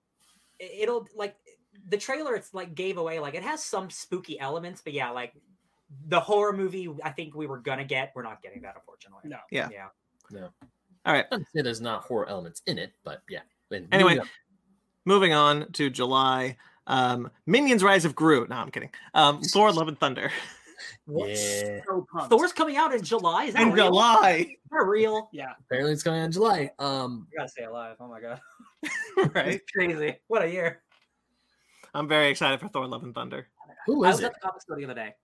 it'll 0.59 1.09
like 1.17 1.35
the 1.89 1.97
trailer 1.97 2.35
it's 2.37 2.55
like 2.55 2.75
gave 2.75 2.99
away 2.99 3.19
like 3.19 3.35
it 3.35 3.43
has 3.43 3.65
some 3.65 3.91
spooky 3.91 4.39
elements 4.39 4.83
but 4.83 4.93
yeah 4.93 5.11
like 5.11 5.33
the 6.09 6.21
horror 6.21 6.53
movie 6.53 6.89
i 7.05 7.11
think 7.11 7.35
we 7.35 7.47
were 7.47 7.59
gonna 7.59 7.85
get 7.85 8.13
we're 8.15 8.23
not 8.23 8.41
getting 8.43 8.63
that 8.63 8.75
unfortunately 8.77 9.29
No. 9.29 9.39
Yeah. 9.51 9.69
yeah 9.73 9.87
No. 10.31 10.49
All 11.07 11.13
right. 11.15 11.25
I 11.31 11.35
wouldn't 11.35 11.49
say 11.55 11.63
there's 11.63 11.81
not 11.81 12.03
horror 12.03 12.29
elements 12.29 12.61
in 12.67 12.79
it, 12.79 12.93
but 13.05 13.23
yeah. 13.29 13.41
And 13.71 13.89
Anyway, 13.91 14.11
moving 14.17 14.21
on. 14.21 14.29
moving 15.07 15.33
on 15.33 15.73
to 15.73 15.89
July. 15.91 16.57
Um, 16.87 17.31
Minions: 17.47 17.83
Rise 17.83 18.05
of 18.05 18.15
Gru. 18.15 18.47
No, 18.49 18.57
I'm 18.57 18.71
kidding. 18.71 18.91
Um, 19.15 19.41
Thor: 19.41 19.73
Love 19.73 19.89
and 19.89 19.99
Thunder. 19.99 20.31
what 21.07 21.31
yeah. 21.31 21.81
So 21.87 22.07
pumped. 22.13 22.31
thor's 22.31 22.53
coming 22.53 22.77
out 22.77 22.95
in 22.95 23.03
july 23.03 23.45
is 23.45 23.55
that 23.55 23.63
In 23.63 23.73
real? 23.73 23.87
July, 23.87 24.47
Is 24.51 24.57
real 24.71 25.29
Yeah. 25.33 25.53
apparently 25.67 25.93
it's 25.93 26.03
coming 26.03 26.21
out 26.21 26.25
in 26.27 26.33
July. 26.33 26.71
Um, 26.79 27.27
i 27.33 27.37
gotta 27.37 27.49
stay 27.49 27.65
alive 27.65 27.97
oh 28.01 28.09
my 28.09 28.21
god 28.21 28.41
right? 29.35 29.49
it's 29.55 29.71
crazy 29.73 30.17
what 30.29 30.43
a 30.43 30.49
year 30.51 30.83
I'm 31.95 32.09
very 32.09 32.29
excited 32.29 32.61
for 32.61 32.69
Thor: 32.69 32.87
Love 32.87 33.03
and 33.05 33.15
Thunder. 33.15 33.49
who 33.87 34.05
I 34.05 34.09
was 34.11 34.21
it? 34.21 34.25
at 34.27 34.33
the 34.35 34.41
comic 34.41 34.63
store 34.63 34.77
the 34.77 34.85
other 34.85 34.95
day, 34.95 35.15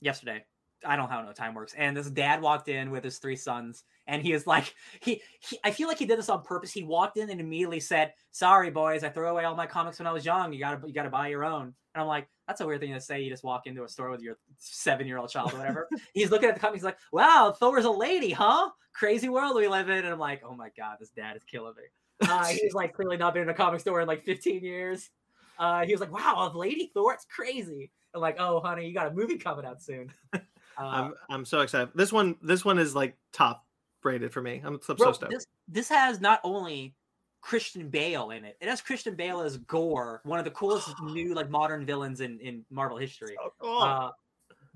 yesterday. 0.00 0.44
I 0.84 0.94
don't 0.94 1.10
know 1.10 1.16
how 1.16 1.22
no 1.22 1.32
time 1.32 1.54
works. 1.54 1.74
And 1.76 1.96
this 1.96 2.08
dad 2.08 2.40
walked 2.40 2.68
in 2.68 2.90
with 2.90 3.02
his 3.02 3.18
three 3.18 3.34
sons, 3.36 3.82
and 4.06 4.22
he 4.22 4.32
is 4.32 4.46
like, 4.46 4.74
he, 5.00 5.22
he 5.40 5.58
I 5.64 5.70
feel 5.70 5.88
like 5.88 5.98
he 5.98 6.06
did 6.06 6.18
this 6.18 6.28
on 6.28 6.42
purpose. 6.42 6.72
He 6.72 6.84
walked 6.84 7.16
in 7.16 7.30
and 7.30 7.40
immediately 7.40 7.80
said, 7.80 8.12
"Sorry, 8.30 8.70
boys, 8.70 9.02
I 9.02 9.08
threw 9.08 9.28
away 9.28 9.44
all 9.44 9.56
my 9.56 9.66
comics 9.66 9.98
when 9.98 10.06
I 10.06 10.12
was 10.12 10.24
young. 10.24 10.52
You 10.52 10.60
gotta, 10.60 10.86
you 10.86 10.94
gotta 10.94 11.10
buy 11.10 11.28
your 11.28 11.44
own." 11.44 11.74
And 11.94 12.02
I'm 12.02 12.06
like, 12.06 12.28
that's 12.46 12.60
a 12.60 12.66
weird 12.66 12.80
thing 12.80 12.94
to 12.94 13.00
say. 13.00 13.20
You 13.20 13.30
just 13.30 13.44
walk 13.44 13.66
into 13.66 13.82
a 13.82 13.88
store 13.88 14.10
with 14.10 14.22
your 14.22 14.38
seven 14.56 15.06
year 15.06 15.18
old 15.18 15.30
child 15.30 15.52
or 15.52 15.58
whatever. 15.58 15.88
he's 16.14 16.30
looking 16.30 16.48
at 16.48 16.54
the 16.54 16.60
comics, 16.60 16.80
he's 16.80 16.84
like, 16.84 16.98
"Wow, 17.12 17.54
Thor's 17.58 17.84
a 17.84 17.90
lady, 17.90 18.30
huh? 18.30 18.70
Crazy 18.92 19.28
world 19.28 19.56
we 19.56 19.68
live 19.68 19.88
in." 19.88 19.98
And 19.98 20.08
I'm 20.08 20.18
like, 20.18 20.42
"Oh 20.44 20.54
my 20.54 20.70
god, 20.76 20.96
this 21.00 21.10
dad 21.10 21.36
is 21.36 21.42
killing 21.44 21.74
me." 21.76 22.28
Uh, 22.28 22.46
he's 22.46 22.74
like 22.74 22.94
clearly 22.94 23.16
not 23.16 23.34
been 23.34 23.42
in 23.42 23.48
a 23.48 23.54
comic 23.54 23.80
store 23.80 24.00
in 24.00 24.06
like 24.06 24.24
15 24.24 24.62
years. 24.62 25.10
Uh, 25.58 25.84
he 25.84 25.92
was 25.92 26.00
like, 26.00 26.12
"Wow, 26.12 26.50
a 26.52 26.56
lady 26.56 26.90
Thor, 26.94 27.12
it's 27.12 27.26
crazy." 27.26 27.90
I'm 28.18 28.22
like, 28.22 28.36
"Oh, 28.38 28.60
honey, 28.60 28.86
you 28.86 28.92
got 28.94 29.06
a 29.08 29.12
movie 29.12 29.38
coming 29.38 29.64
out 29.64 29.82
soon." 29.82 30.12
uh, 30.34 30.38
I'm 30.78 31.14
I'm 31.30 31.44
so 31.44 31.60
excited. 31.60 31.90
This 31.94 32.12
one 32.12 32.36
this 32.42 32.64
one 32.64 32.78
is 32.78 32.94
like 32.94 33.16
top 33.32 33.64
rated 34.04 34.32
for 34.32 34.42
me. 34.42 34.60
I'm 34.64 34.78
so, 34.82 34.94
Bro, 34.94 35.08
so 35.08 35.12
stoked. 35.12 35.32
this 35.32 35.46
this 35.68 35.88
has 35.88 36.20
not 36.20 36.40
only 36.44 36.94
Christian 37.40 37.88
Bale 37.88 38.30
in 38.30 38.44
it. 38.44 38.56
It 38.60 38.68
has 38.68 38.80
Christian 38.80 39.14
Bale 39.14 39.40
as 39.40 39.56
Gorr, 39.58 40.20
one 40.24 40.38
of 40.38 40.44
the 40.44 40.50
coolest 40.50 40.88
new 41.02 41.34
like 41.34 41.48
modern 41.50 41.86
villains 41.86 42.20
in 42.20 42.38
in 42.40 42.64
Marvel 42.70 42.96
history. 42.98 43.36
So 43.42 43.52
cool. 43.60 43.78
uh, 43.82 44.10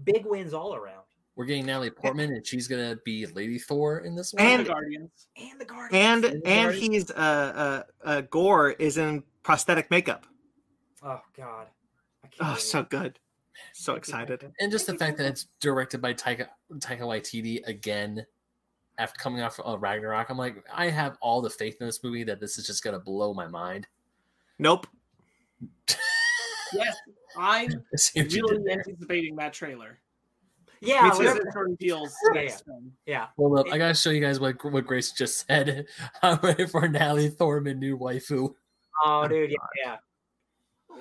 big 0.05 0.25
wins 0.27 0.53
all 0.55 0.75
around, 0.75 1.03
We're 1.37 1.45
getting 1.45 1.67
Natalie 1.67 1.91
Portman, 1.91 2.31
and 2.33 2.47
she's 2.47 2.67
gonna 2.69 2.97
be 3.05 3.27
Lady 3.27 3.59
Thor 3.59 3.99
in 4.01 4.15
this 4.15 4.33
one. 4.33 4.43
And- 4.45 4.67
the 4.67 4.71
Guardians. 4.71 5.27
and 5.37 5.61
the 5.61 5.65
Guardians. 5.65 5.93
and 5.93 6.25
and 6.25 6.35
and 6.35 6.45
Guardians. 6.45 6.93
he's 6.95 7.11
uh 7.11 7.15
uh 7.15 7.83
uh 8.05 8.21
Gorr 8.23 8.71
is 8.71 8.97
in 8.99 9.23
prosthetic 9.43 9.91
makeup. 9.91 10.27
oh 11.03 11.21
god, 11.37 11.67
I 12.25 12.29
can't 12.29 12.53
Oh, 12.53 12.57
so 12.57 12.83
good. 12.85 13.19
So 13.83 13.97
excited. 13.97 14.49
and 14.61 14.71
just 14.71 14.87
the 14.87 14.97
fact 14.97 15.19
that 15.19 15.27
it's 15.27 15.49
directed 15.59 16.01
by 16.01 16.15
Taika 16.15 16.47
Taika 16.75 17.01
Waititi 17.01 17.67
again 17.67 18.25
after 18.97 19.19
coming 19.21 19.41
off 19.43 19.59
of 19.59 19.83
Ragnarok, 19.83 20.31
I'm 20.31 20.39
like, 20.39 20.65
I 20.73 20.89
have 20.89 21.19
all 21.21 21.43
the 21.43 21.51
faith 21.51 21.79
in 21.81 21.87
this 21.89 22.05
movie 22.05 22.23
that 22.23 22.39
this 22.39 22.59
is 22.59 22.67
just 22.67 22.85
gonna 22.85 23.01
blow 23.01 23.35
my 23.35 23.49
mind. 23.49 23.89
Nope. 24.61 24.87
Yes, 26.75 26.97
I'm 27.37 27.85
I 27.93 27.97
see 27.97 28.23
what 28.23 28.33
you 28.33 28.47
really 28.49 28.71
anticipating 28.73 29.35
that 29.37 29.53
trailer. 29.53 29.99
Yeah, 30.81 31.03
Me 31.03 31.11
too. 31.11 31.19
Because 31.19 31.19
whatever- 31.19 31.49
it 31.49 31.53
sort 31.53 31.79
feels 31.81 32.15
Yeah, 32.35 32.41
next 32.41 32.65
film. 32.65 32.93
yeah. 33.05 33.27
Hold 33.37 33.59
up, 33.59 33.67
I 33.73 33.79
gotta 33.79 33.95
show 33.95 34.11
you 34.11 34.21
guys 34.21 34.39
what 34.39 34.63
what 34.65 34.87
Grace 34.87 35.11
just 35.11 35.45
said. 35.47 35.87
I'm 36.23 36.39
ready 36.41 36.67
for 36.69 36.87
Natalie 36.89 37.29
Thorman 37.31 37.81
new 37.81 37.99
waifu. 37.99 38.55
Oh, 39.05 39.27
dude, 39.27 39.51
yeah, 39.51 39.97
yeah. 40.89 40.99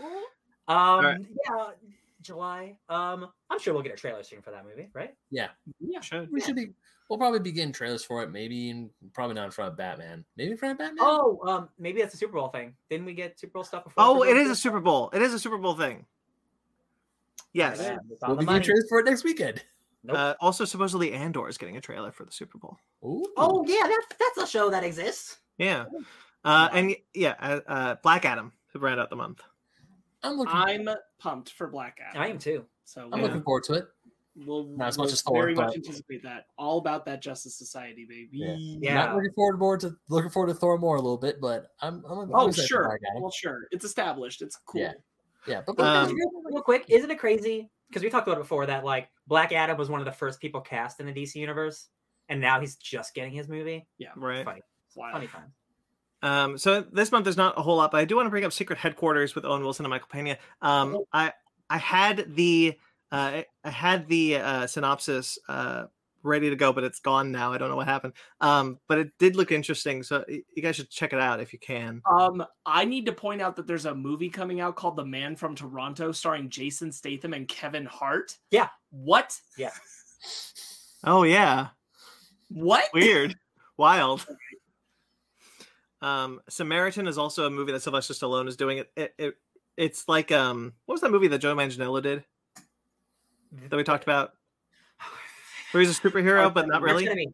Um, 0.67 1.05
right. 1.05 1.17
yeah, 1.49 1.67
July. 2.21 2.77
Um, 2.89 3.27
I'm 3.49 3.59
sure 3.59 3.73
we'll 3.73 3.83
get 3.83 3.93
a 3.93 3.97
trailer 3.97 4.23
soon 4.23 4.41
for 4.41 4.51
that 4.51 4.65
movie, 4.65 4.89
right? 4.93 5.13
Yeah. 5.29 5.47
yeah, 5.79 5.99
Should. 6.01 6.31
We 6.31 6.41
should 6.41 6.55
be. 6.55 6.71
We'll 7.09 7.19
probably 7.19 7.39
be 7.39 7.51
getting 7.51 7.73
trailers 7.73 8.05
for 8.05 8.23
it. 8.23 8.31
Maybe 8.31 8.69
in, 8.69 8.89
probably 9.13 9.35
not 9.35 9.45
in 9.45 9.51
front 9.51 9.71
of 9.71 9.77
Batman. 9.77 10.23
Maybe 10.37 10.51
in 10.51 10.57
front 10.57 10.73
of 10.73 10.77
Batman. 10.77 10.97
Oh, 11.01 11.39
um, 11.45 11.69
maybe 11.77 12.01
that's 12.01 12.13
a 12.13 12.17
Super 12.17 12.33
Bowl 12.33 12.47
thing. 12.47 12.73
Didn't 12.89 13.05
we 13.05 13.13
get 13.13 13.37
Super 13.37 13.53
Bowl 13.53 13.63
stuff 13.65 13.83
before? 13.83 14.03
Oh, 14.03 14.19
for 14.19 14.27
it 14.27 14.35
the- 14.35 14.39
is 14.41 14.49
a 14.49 14.55
Super 14.55 14.79
Bowl. 14.79 15.09
It 15.13 15.21
is 15.21 15.33
a 15.33 15.39
Super 15.39 15.57
Bowl 15.57 15.75
thing. 15.75 16.05
Yes. 17.53 17.79
yeah, 17.81 17.97
we'll 18.27 18.37
be 18.37 18.45
getting 18.45 18.45
money. 18.45 18.63
trailers 18.63 18.85
for 18.87 18.99
it 18.99 19.05
next 19.05 19.23
weekend. 19.25 19.61
Nope. 20.03 20.17
Uh, 20.17 20.33
also, 20.39 20.63
supposedly 20.65 21.11
Andor 21.13 21.49
is 21.49 21.57
getting 21.57 21.77
a 21.77 21.81
trailer 21.81 22.11
for 22.11 22.23
the 22.23 22.31
Super 22.31 22.57
Bowl. 22.57 22.77
Ooh. 23.03 23.25
oh, 23.37 23.65
yeah, 23.67 23.83
that's 23.87 24.15
that's 24.17 24.49
a 24.49 24.51
show 24.51 24.69
that 24.69 24.83
exists. 24.83 25.37
Yeah. 25.57 25.85
Uh, 26.43 26.69
and 26.73 26.95
yeah, 27.13 27.35
uh, 27.39 27.59
uh, 27.67 27.95
Black 28.01 28.25
Adam 28.25 28.51
who 28.73 28.79
ran 28.79 28.99
out 28.99 29.09
the 29.09 29.15
month. 29.15 29.43
I'm 30.23 30.37
looking. 30.37 30.53
I'm 30.53 30.89
pumped 31.19 31.51
for 31.53 31.67
Black 31.67 31.99
Adam. 32.05 32.21
I 32.21 32.27
am 32.27 32.37
too. 32.37 32.65
So 32.85 33.09
I'm 33.11 33.19
Yeah. 33.19 33.25
looking 33.25 33.43
forward 33.43 33.63
to 33.65 33.73
it. 33.73 33.87
we'll, 34.45 34.63
Not 34.77 34.87
as 34.87 34.97
much 34.97 35.05
we'll 35.07 35.13
as 35.13 35.21
Thor, 35.23 35.41
very 35.41 35.55
much 35.55 35.75
anticipate 35.75 36.23
that. 36.23 36.45
All 36.57 36.77
about 36.77 37.05
that 37.05 37.21
Justice 37.21 37.55
Society, 37.57 38.05
baby. 38.05 38.29
Yeah. 38.31 38.55
Yeah. 38.57 38.93
Not 39.05 39.15
looking 39.15 39.33
forward 39.33 39.57
more 39.59 39.77
to 39.77 39.95
looking 40.09 40.29
forward 40.31 40.47
to 40.47 40.53
Thor 40.53 40.77
more 40.77 40.95
a 40.95 41.01
little 41.01 41.17
bit, 41.17 41.41
but 41.41 41.67
I'm. 41.81 42.03
I'm, 42.05 42.19
I'm 42.19 42.31
Oh, 42.33 42.51
sure. 42.51 42.97
Well, 43.19 43.29
sure. 43.31 43.67
It's 43.71 43.83
established. 43.83 44.41
It's 44.41 44.55
cool. 44.65 44.81
Yeah. 44.81 44.93
Yeah, 45.47 45.61
but 45.65 45.79
Um, 45.79 46.13
real, 46.15 46.29
real 46.45 46.61
quick, 46.61 46.85
isn't 46.87 47.09
it 47.09 47.17
crazy? 47.19 47.69
Because 47.89 48.03
we 48.03 48.09
talked 48.09 48.27
about 48.27 48.37
it 48.37 48.43
before 48.43 48.65
that 48.67 48.85
like 48.85 49.09
Black 49.27 49.51
Adam 49.51 49.75
was 49.77 49.89
one 49.89 49.99
of 49.99 50.05
the 50.05 50.11
first 50.11 50.39
people 50.39 50.61
cast 50.61 50.99
in 50.99 51.07
the 51.07 51.11
DC 51.13 51.35
universe, 51.35 51.87
and 52.29 52.39
now 52.39 52.59
he's 52.59 52.75
just 52.77 53.13
getting 53.15 53.33
his 53.33 53.49
movie. 53.49 53.85
Yeah, 53.97 54.09
right. 54.15 54.45
Funny, 54.45 54.61
Wow. 54.95 55.11
funny 55.11 55.27
time. 55.27 55.51
Um, 56.23 56.57
so 56.57 56.81
this 56.91 57.11
month 57.11 57.23
there's 57.25 57.37
not 57.37 57.57
a 57.57 57.61
whole 57.61 57.77
lot, 57.77 57.91
but 57.91 57.97
I 57.99 58.05
do 58.05 58.15
want 58.15 58.25
to 58.27 58.29
bring 58.29 58.45
up 58.45 58.53
Secret 58.53 58.77
Headquarters 58.79 59.33
with 59.35 59.45
Owen 59.45 59.63
Wilson 59.63 59.85
and 59.85 59.89
Michael 59.89 60.07
Pena. 60.11 60.37
Um, 60.61 60.95
Oh. 60.95 61.07
I 61.13 61.33
I 61.69 61.77
had 61.77 62.35
the 62.35 62.77
uh, 63.11 63.41
I 63.63 63.69
had 63.69 64.07
the 64.07 64.37
uh, 64.37 64.67
synopsis 64.67 65.37
uh, 65.49 65.85
ready 66.23 66.49
to 66.49 66.55
go, 66.55 66.71
but 66.71 66.83
it's 66.83 66.99
gone 66.99 67.31
now. 67.31 67.51
I 67.51 67.57
don't 67.57 67.69
know 67.69 67.75
what 67.75 67.87
happened. 67.87 68.13
Um, 68.39 68.79
but 68.87 68.99
it 68.99 69.11
did 69.19 69.35
look 69.35 69.51
interesting, 69.51 70.03
so 70.03 70.23
you 70.29 70.61
guys 70.61 70.75
should 70.75 70.89
check 70.89 71.11
it 71.13 71.19
out 71.19 71.39
if 71.39 71.51
you 71.51 71.59
can. 71.59 72.01
Um, 72.09 72.45
I 72.65 72.85
need 72.85 73.05
to 73.07 73.11
point 73.11 73.41
out 73.41 73.55
that 73.57 73.67
there's 73.67 73.85
a 73.85 73.95
movie 73.95 74.29
coming 74.29 74.61
out 74.61 74.75
called 74.75 74.95
The 74.95 75.05
Man 75.05 75.35
from 75.35 75.55
Toronto, 75.55 76.11
starring 76.11 76.49
Jason 76.49 76.91
Statham 76.91 77.33
and 77.33 77.47
Kevin 77.47 77.85
Hart. 77.85 78.37
Yeah. 78.51 78.69
What? 78.91 79.37
Yeah. 79.57 79.71
oh 81.03 81.23
yeah, 81.23 81.69
What? 82.49 82.85
weird, 82.93 83.35
wild. 83.77 84.25
Um, 86.01 86.41
Samaritan 86.49 87.07
is 87.07 87.17
also 87.17 87.45
a 87.45 87.49
movie 87.49 87.71
that 87.71 87.81
Sylvester 87.81 88.13
Stallone 88.13 88.47
is 88.47 88.57
doing. 88.57 88.79
It, 88.79 88.91
it, 88.95 89.13
it 89.17 89.33
it's 89.77 90.07
like 90.07 90.31
um, 90.31 90.73
what 90.85 90.95
was 90.95 91.01
that 91.01 91.11
movie 91.11 91.27
that 91.27 91.39
Joe 91.39 91.55
Manganiello 91.55 92.01
did 92.01 92.23
that 93.69 93.75
we 93.75 93.83
talked 93.83 94.03
about? 94.03 94.33
Where 95.71 95.81
he's 95.81 95.97
a 95.97 96.01
superhero, 96.01 96.53
but 96.53 96.67
not 96.67 96.81
Arch 96.81 96.91
really. 96.91 97.05
Enemy. 97.05 97.33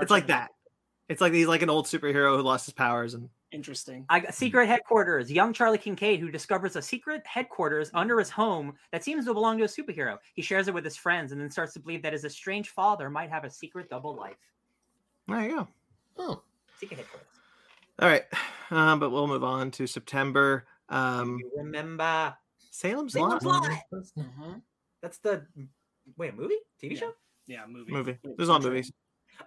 It's 0.00 0.10
like 0.10 0.28
that. 0.28 0.50
It's 1.08 1.20
like 1.20 1.32
he's 1.32 1.46
like 1.46 1.62
an 1.62 1.70
old 1.70 1.86
superhero 1.86 2.36
who 2.36 2.42
lost 2.42 2.66
his 2.66 2.74
powers 2.74 3.14
and 3.14 3.28
Interesting. 3.52 4.06
I 4.08 4.20
got 4.20 4.34
secret 4.34 4.66
headquarters. 4.66 5.30
Young 5.30 5.52
Charlie 5.52 5.76
Kincaid, 5.76 6.20
who 6.20 6.30
discovers 6.30 6.74
a 6.74 6.80
secret 6.80 7.22
headquarters 7.26 7.90
under 7.92 8.18
his 8.18 8.30
home 8.30 8.72
that 8.92 9.04
seems 9.04 9.26
to 9.26 9.34
belong 9.34 9.58
to 9.58 9.64
a 9.64 9.68
superhero. 9.68 10.16
He 10.32 10.40
shares 10.40 10.68
it 10.68 10.74
with 10.74 10.84
his 10.84 10.96
friends 10.96 11.32
and 11.32 11.40
then 11.40 11.50
starts 11.50 11.74
to 11.74 11.80
believe 11.80 12.02
that 12.02 12.14
his 12.14 12.24
estranged 12.24 12.70
father 12.70 13.10
might 13.10 13.28
have 13.28 13.44
a 13.44 13.50
secret 13.50 13.90
double 13.90 14.16
life. 14.16 14.38
there 15.28 15.42
you 15.42 15.56
go. 15.56 15.68
oh, 16.16 16.42
Secret 16.80 16.96
headquarters. 16.96 17.28
All 17.98 18.08
right, 18.08 18.24
um, 18.70 18.98
but 18.98 19.10
we'll 19.10 19.26
move 19.26 19.44
on 19.44 19.70
to 19.72 19.86
September. 19.86 20.66
Um, 20.88 21.38
you 21.38 21.50
remember? 21.56 22.34
Salem's 22.70 23.12
Salem's 23.12 23.44
Lot 23.44 23.62
Lot. 23.64 23.78
Mhm. 24.18 24.62
That's 25.02 25.18
the 25.18 25.46
wait 26.16 26.30
a 26.32 26.36
movie, 26.36 26.58
TV 26.82 26.94
Yeah. 26.94 27.00
show. 27.00 27.12
Yeah, 27.46 27.66
movie. 27.66 27.92
movie. 27.92 28.18
There's 28.24 28.48
all 28.48 28.60
movies. 28.60 28.92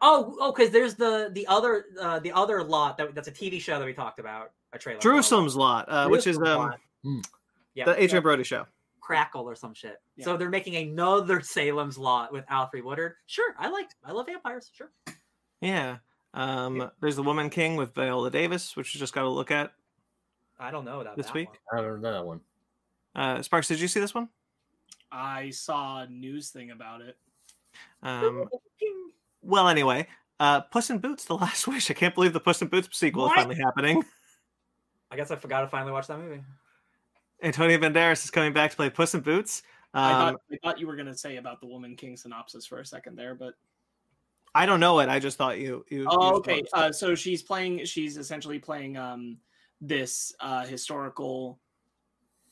Oh, 0.02 0.36
oh, 0.40 0.52
because 0.52 0.72
there's 0.72 0.96
the 0.96 1.30
the 1.34 1.48
other 1.48 1.86
uh, 2.00 2.20
the 2.20 2.32
other 2.32 2.64
lot 2.64 2.98
that 2.98 3.16
that's 3.16 3.28
a 3.28 3.32
TV 3.32 3.60
show 3.60 3.80
that 3.80 3.86
we 3.86 3.94
talked 3.94 4.20
about 4.20 4.52
a 4.74 4.78
trailer. 4.80 5.00
for. 5.00 5.04
Jerusalem's 5.04 5.56
Lot, 5.56 5.90
uh, 5.90 6.08
which 6.08 6.28
is 6.28 6.38
um, 6.38 6.44
Lot. 6.44 6.80
Hmm. 7.04 7.20
Yeah, 7.74 7.86
the 7.86 8.02
Adrien 8.04 8.22
Brody 8.24 8.44
show. 8.44 8.66
Crackle 9.02 9.48
or 9.48 9.56
some 9.56 9.74
shit. 9.74 10.02
Yeah. 10.18 10.26
So 10.26 10.38
they're 10.38 10.50
making 10.50 10.76
another 10.76 11.40
Salem's 11.42 11.98
Lot 11.98 12.32
with 12.34 12.46
Alfre 12.48 12.84
Woodard. 12.84 13.16
Sure, 13.28 13.56
I 13.58 13.70
like 13.70 13.90
I 14.04 14.12
love 14.12 14.26
vampires. 14.28 14.72
Sure. 14.74 14.92
Yeah. 15.62 15.98
Um, 16.36 16.76
Yeah. 16.78 16.90
There's 17.02 17.16
the 17.16 17.24
Woman 17.24 17.50
King 17.50 17.76
with 17.78 17.94
Viola 17.96 18.30
Davis, 18.30 18.76
which 18.76 18.94
you 18.94 19.00
just 19.00 19.14
got 19.14 19.22
to 19.24 19.30
look 19.30 19.50
at. 19.52 19.74
I 20.60 20.70
don't 20.70 20.86
know 20.86 21.02
about 21.02 21.18
This 21.18 21.26
that 21.28 21.36
week? 21.36 21.50
one. 21.50 21.58
I 21.80 21.82
don't 21.82 22.02
know 22.02 22.12
that 22.14 22.26
one. 22.26 22.42
Uh, 23.16 23.42
Sparks, 23.42 23.68
did 23.68 23.80
you 23.80 23.88
see 23.88 24.00
this 24.00 24.14
one? 24.14 24.30
I 25.12 25.50
saw 25.50 26.02
a 26.04 26.08
news 26.08 26.50
thing 26.50 26.72
about 26.72 27.02
it. 27.02 27.18
Um, 28.04 28.48
well, 29.42 29.68
anyway, 29.70 30.08
uh, 30.40 30.62
Puss 30.62 30.90
in 30.90 31.00
Boots: 31.00 31.26
The 31.26 31.36
Last 31.36 31.68
Wish. 31.70 31.90
I 31.90 31.94
can't 31.94 32.14
believe 32.14 32.34
the 32.34 32.40
Puss 32.40 32.62
in 32.62 32.68
Boots 32.68 32.90
sequel 32.98 33.24
What? 33.24 33.38
is 33.38 33.44
finally 33.44 33.62
happening. 33.62 34.04
I 35.12 35.16
guess 35.16 35.32
I 35.32 35.36
forgot 35.38 35.62
to 35.62 35.68
finally 35.68 35.92
watch 35.92 36.08
that 36.08 36.20
movie. 36.20 36.42
Antonio 37.44 37.78
Banderas 37.78 38.24
is 38.24 38.32
coming 38.32 38.54
back 38.54 38.72
to 38.72 38.76
play 38.78 38.90
Puss 38.90 39.14
in 39.14 39.22
Boots. 39.22 39.64
I 39.94 40.12
Um, 40.12 40.34
thought 40.34 40.42
I 40.52 40.58
thought 40.64 40.80
you 40.80 40.88
were 40.88 40.96
gonna 40.98 41.16
say 41.16 41.38
about 41.38 41.62
the 41.62 41.68
Woman 41.68 41.96
King 41.96 42.18
synopsis 42.18 42.66
for 42.66 42.80
a 42.80 42.86
second 42.86 43.16
there, 43.18 43.36
but 43.36 43.54
I 44.56 44.66
don't 44.66 44.80
know 44.80 45.00
it. 45.00 45.10
I 45.10 45.20
just 45.20 45.38
thought 45.38 45.60
you. 45.60 45.86
you 45.90 46.08
oh, 46.10 46.30
you 46.30 46.36
okay. 46.38 46.64
Uh, 46.72 46.92
so 46.92 47.14
she's 47.14 47.44
playing. 47.44 47.84
She's 47.84 48.16
essentially 48.18 48.58
playing 48.58 48.96
um 48.98 49.38
this 49.82 50.34
uh 50.40 50.66
historical 50.66 51.60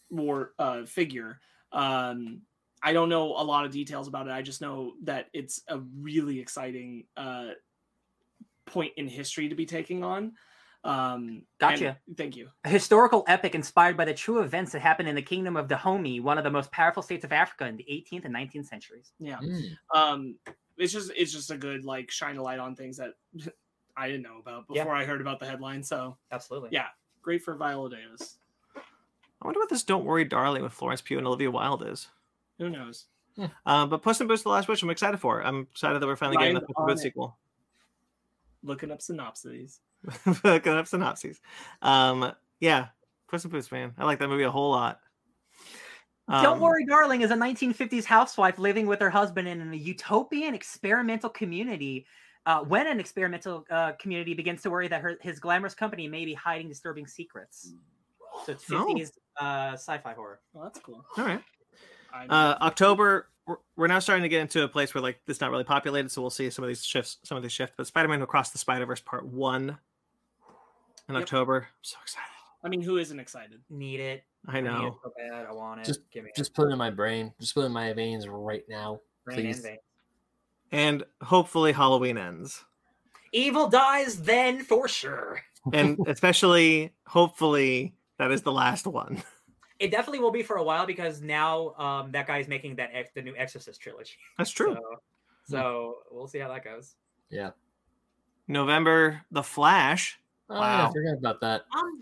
war 0.09 0.51
uh 0.59 0.83
figure. 0.85 1.39
Um, 1.71 2.41
I 2.83 2.91
don't 2.91 3.07
know 3.07 3.27
a 3.29 3.43
lot 3.43 3.63
of 3.63 3.71
details 3.71 4.09
about 4.09 4.27
it. 4.27 4.31
I 4.31 4.41
just 4.41 4.59
know 4.59 4.93
that 5.03 5.29
it's 5.33 5.61
a 5.69 5.79
really 5.97 6.39
exciting 6.39 7.05
uh 7.15 7.51
point 8.65 8.91
in 8.97 9.07
history 9.07 9.47
to 9.47 9.55
be 9.55 9.65
taking 9.65 10.03
on. 10.03 10.33
Um, 10.83 11.43
Gotcha. 11.59 11.97
and- 12.05 12.17
thank 12.17 12.35
you. 12.35 12.49
A 12.65 12.69
historical 12.69 13.23
epic 13.29 13.55
inspired 13.55 13.95
by 13.95 14.03
the 14.03 14.13
true 14.13 14.41
events 14.41 14.73
that 14.73 14.81
happened 14.81 15.07
in 15.07 15.15
the 15.15 15.21
kingdom 15.21 15.55
of 15.55 15.69
Dahomey, 15.69 16.19
one 16.19 16.37
of 16.37 16.43
the 16.43 16.51
most 16.51 16.69
powerful 16.73 17.01
states 17.01 17.23
of 17.23 17.31
Africa 17.31 17.65
in 17.65 17.77
the 17.77 17.85
18th 17.89 18.25
and 18.25 18.35
19th 18.35 18.65
centuries. 18.65 19.13
Yeah. 19.19 19.39
Mm. 19.41 19.77
um 19.95 20.35
it's 20.77 20.91
just 20.93 21.11
it's 21.15 21.31
just 21.31 21.51
a 21.51 21.57
good 21.57 21.85
like 21.85 22.09
shine 22.11 22.37
a 22.37 22.43
light 22.43 22.59
on 22.59 22.75
things 22.75 22.97
that 22.97 23.13
i 23.97 24.07
didn't 24.07 24.23
know 24.23 24.37
about 24.39 24.65
Yeah. 24.69 24.83
before 24.83 24.95
i 24.95 25.05
heard 25.05 25.21
about 25.21 25.39
the 25.39 25.45
headline 25.45 25.83
so 25.83 26.17
Absolutely. 26.31 26.69
Yeah. 26.71 26.87
great 27.21 27.43
for 27.43 27.55
viola 27.55 27.89
davis 27.89 28.37
I 28.75 29.45
wonder 29.45 29.59
what 29.59 29.69
this 29.69 29.83
"Don't 29.83 30.05
Worry, 30.05 30.23
Darling" 30.23 30.63
with 30.63 30.71
Florence 30.71 31.01
Pugh 31.01 31.17
and 31.17 31.27
Olivia 31.27 31.51
Wilde 31.51 31.83
is. 31.85 32.07
who 32.57 32.69
knows 32.69 33.07
Um, 33.65 33.89
but 33.89 34.01
Puss 34.01 34.21
in 34.21 34.27
Boots: 34.27 34.43
The 34.43 34.47
Last 34.49 34.69
Wish, 34.69 34.81
I'm 34.81 34.89
excited 34.89 35.17
for. 35.19 35.41
I'm 35.43 35.67
excited 35.71 36.01
that 36.01 36.07
we're 36.07 36.15
finally 36.15 36.37
getting 36.37 36.53
the 36.53 36.61
Ryan's 36.61 36.67
Puss 36.75 36.79
in 36.81 36.85
Boots 36.87 37.01
sequel. 37.01 37.37
looking 38.63 38.89
up 38.91 39.01
synopses 39.01 39.81
Looking 40.45 40.71
up 40.73 40.87
synopses. 40.87 41.41
Um, 41.81 42.31
yeah, 42.61 42.87
Puss 43.27 43.43
in 43.43 43.51
Boots, 43.51 43.69
man. 43.69 43.93
I 43.97 44.05
like 44.05 44.19
that 44.19 44.29
movie 44.29 44.43
a 44.43 44.51
whole 44.51 44.71
lot. 44.71 44.99
Don't 46.41 46.53
Um, 46.55 46.59
worry, 46.61 46.85
darling 46.85 47.21
is 47.21 47.31
a 47.31 47.35
1950s 47.35 48.05
housewife 48.05 48.57
living 48.57 48.87
with 48.87 48.99
her 49.01 49.09
husband 49.09 49.47
in 49.47 49.71
a 49.71 49.75
utopian 49.75 50.53
experimental 50.55 51.29
community. 51.29 52.05
Uh, 52.45 52.61
when 52.61 52.87
an 52.87 52.99
experimental 52.99 53.65
uh, 53.69 53.93
community 53.93 54.33
begins 54.33 54.61
to 54.63 54.69
worry 54.69 54.87
that 54.89 55.01
her, 55.01 55.17
his 55.21 55.39
glamorous 55.39 55.73
company 55.73 56.07
may 56.07 56.25
be 56.25 56.33
hiding 56.33 56.67
disturbing 56.67 57.07
secrets. 57.07 57.73
So 58.45 58.51
it's 58.53 58.69
Oh. 58.71 58.85
50s 58.93 59.11
uh, 59.37 59.73
sci-fi 59.73 60.13
horror. 60.13 60.39
well 60.53 60.63
that's 60.65 60.79
cool 60.79 61.05
All 61.17 61.23
right. 61.25 61.41
Uh, 62.29 62.55
October, 62.61 63.29
we're, 63.47 63.57
we're 63.75 63.87
now 63.87 63.99
starting 63.99 64.23
to 64.23 64.29
get 64.29 64.41
into 64.41 64.63
a 64.63 64.67
place 64.67 64.93
where 64.93 65.01
like 65.01 65.19
it's 65.27 65.39
not 65.41 65.51
really 65.51 65.63
populated, 65.63 66.09
so 66.11 66.21
we'll 66.21 66.29
see 66.29 66.49
some 66.49 66.63
of 66.63 66.67
these 66.67 66.83
shifts. 66.85 67.17
Some 67.23 67.37
of 67.37 67.43
these 67.43 67.51
shift. 67.51 67.73
But 67.77 67.87
Spider-Man 67.87 68.21
Across 68.21 68.51
the 68.51 68.57
Spider-Verse 68.57 69.01
Part 69.01 69.25
One 69.25 69.77
in 71.09 71.15
Yep. 71.15 71.23
October. 71.23 71.57
I'm 71.61 71.67
so 71.81 71.97
excited. 72.03 72.29
I 72.63 72.69
mean 72.69 72.81
who 72.81 72.97
isn't 72.97 73.19
excited 73.19 73.59
Need 73.69 73.99
it. 73.99 74.23
I 74.47 74.61
need 74.61 74.67
it 74.69 74.71
know. 74.71 74.97
so 75.03 75.11
bad. 75.17 75.45
I 75.45 75.51
want 75.53 75.81
it. 75.81 75.85
Just- 75.85 76.09
Give 76.11 76.23
me 76.23 76.29
it. 76.29 76.35
Just 76.35 76.53
put 76.53 76.67
it 76.69 76.71
in 76.71 76.77
my 76.77 76.89
brain. 76.89 77.33
Just 77.39 77.53
put 77.55 77.61
it 77.61 77.65
in 77.67 77.71
my 77.71 77.91
veins 77.93 78.27
right 78.27 78.63
now. 78.69 78.99
Rain 79.25 79.39
and 79.39 79.47
please. 79.47 79.61
vein. 79.61 79.77
And 80.71 81.03
hopefully 81.21 81.71
Halloween 81.71 82.17
ends, 82.17 82.63
Evil 83.31 83.67
dies 83.67 84.21
then 84.23 84.63
for 84.63 84.87
sure. 84.87 85.41
and 85.71 85.97
especially 86.07 86.93
hopefully 87.07 87.93
that 88.17 88.31
is 88.31 88.41
the 88.43 88.51
last 88.51 88.85
one. 88.87 89.21
It 89.79 89.91
definitely 89.91 90.19
will 90.19 90.31
be 90.31 90.43
for 90.43 90.55
a 90.57 90.63
while 90.63 90.85
because 90.85 91.21
now 91.21 91.73
um, 91.77 92.11
that 92.13 92.25
guy's 92.25 92.47
making 92.47 92.77
that 92.77 92.91
ex- 92.93 93.09
the 93.15 93.21
new 93.21 93.35
Exorcist 93.35 93.81
trilogy. 93.81 94.13
That's 94.37 94.51
true. 94.51 94.75
So, 94.75 94.99
so 95.45 95.95
we'll 96.09 96.27
see 96.27 96.39
how 96.39 96.47
that 96.49 96.63
goes. 96.63 96.95
Yeah. 97.29 97.49
November, 98.47 99.21
The 99.31 99.43
Flash. 99.43 100.19
Oh, 100.49 100.59
Wow. 100.59 100.87
I 100.89 100.91
forgot 100.93 101.17
about 101.17 101.41
that. 101.41 101.63
I'm 101.73 102.01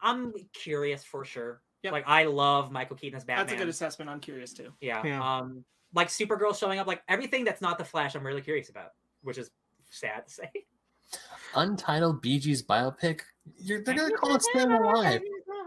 I'm 0.00 0.32
curious 0.52 1.04
for 1.04 1.24
sure. 1.24 1.62
Yep. 1.82 1.92
Like 1.92 2.04
I 2.06 2.24
love 2.24 2.70
Michael 2.70 2.96
Keaton 2.96 3.16
as 3.16 3.24
Batman. 3.24 3.46
that's 3.46 3.54
a 3.54 3.58
good 3.58 3.68
assessment 3.68 4.08
i'm 4.08 4.20
curious 4.20 4.52
too 4.52 4.72
yeah. 4.80 5.02
Yeah. 5.04 5.38
Um 5.38 5.64
like 5.94 6.08
Supergirl 6.08 6.58
showing 6.58 6.78
up, 6.78 6.86
like 6.86 7.02
everything 7.08 7.44
that's 7.44 7.60
not 7.60 7.78
the 7.78 7.84
Flash, 7.84 8.14
I'm 8.14 8.26
really 8.26 8.40
curious 8.40 8.68
about, 8.68 8.90
which 9.22 9.38
is 9.38 9.50
sad 9.90 10.26
to 10.26 10.32
say. 10.32 10.50
Untitled 11.54 12.22
Bee 12.22 12.38
Gees 12.38 12.62
biopic. 12.62 13.20
You're, 13.58 13.82
they're 13.82 13.94
gonna 13.94 14.16
call 14.16 14.34
it 14.34 14.42
Staying 14.42 14.70
Alive. 14.72 15.20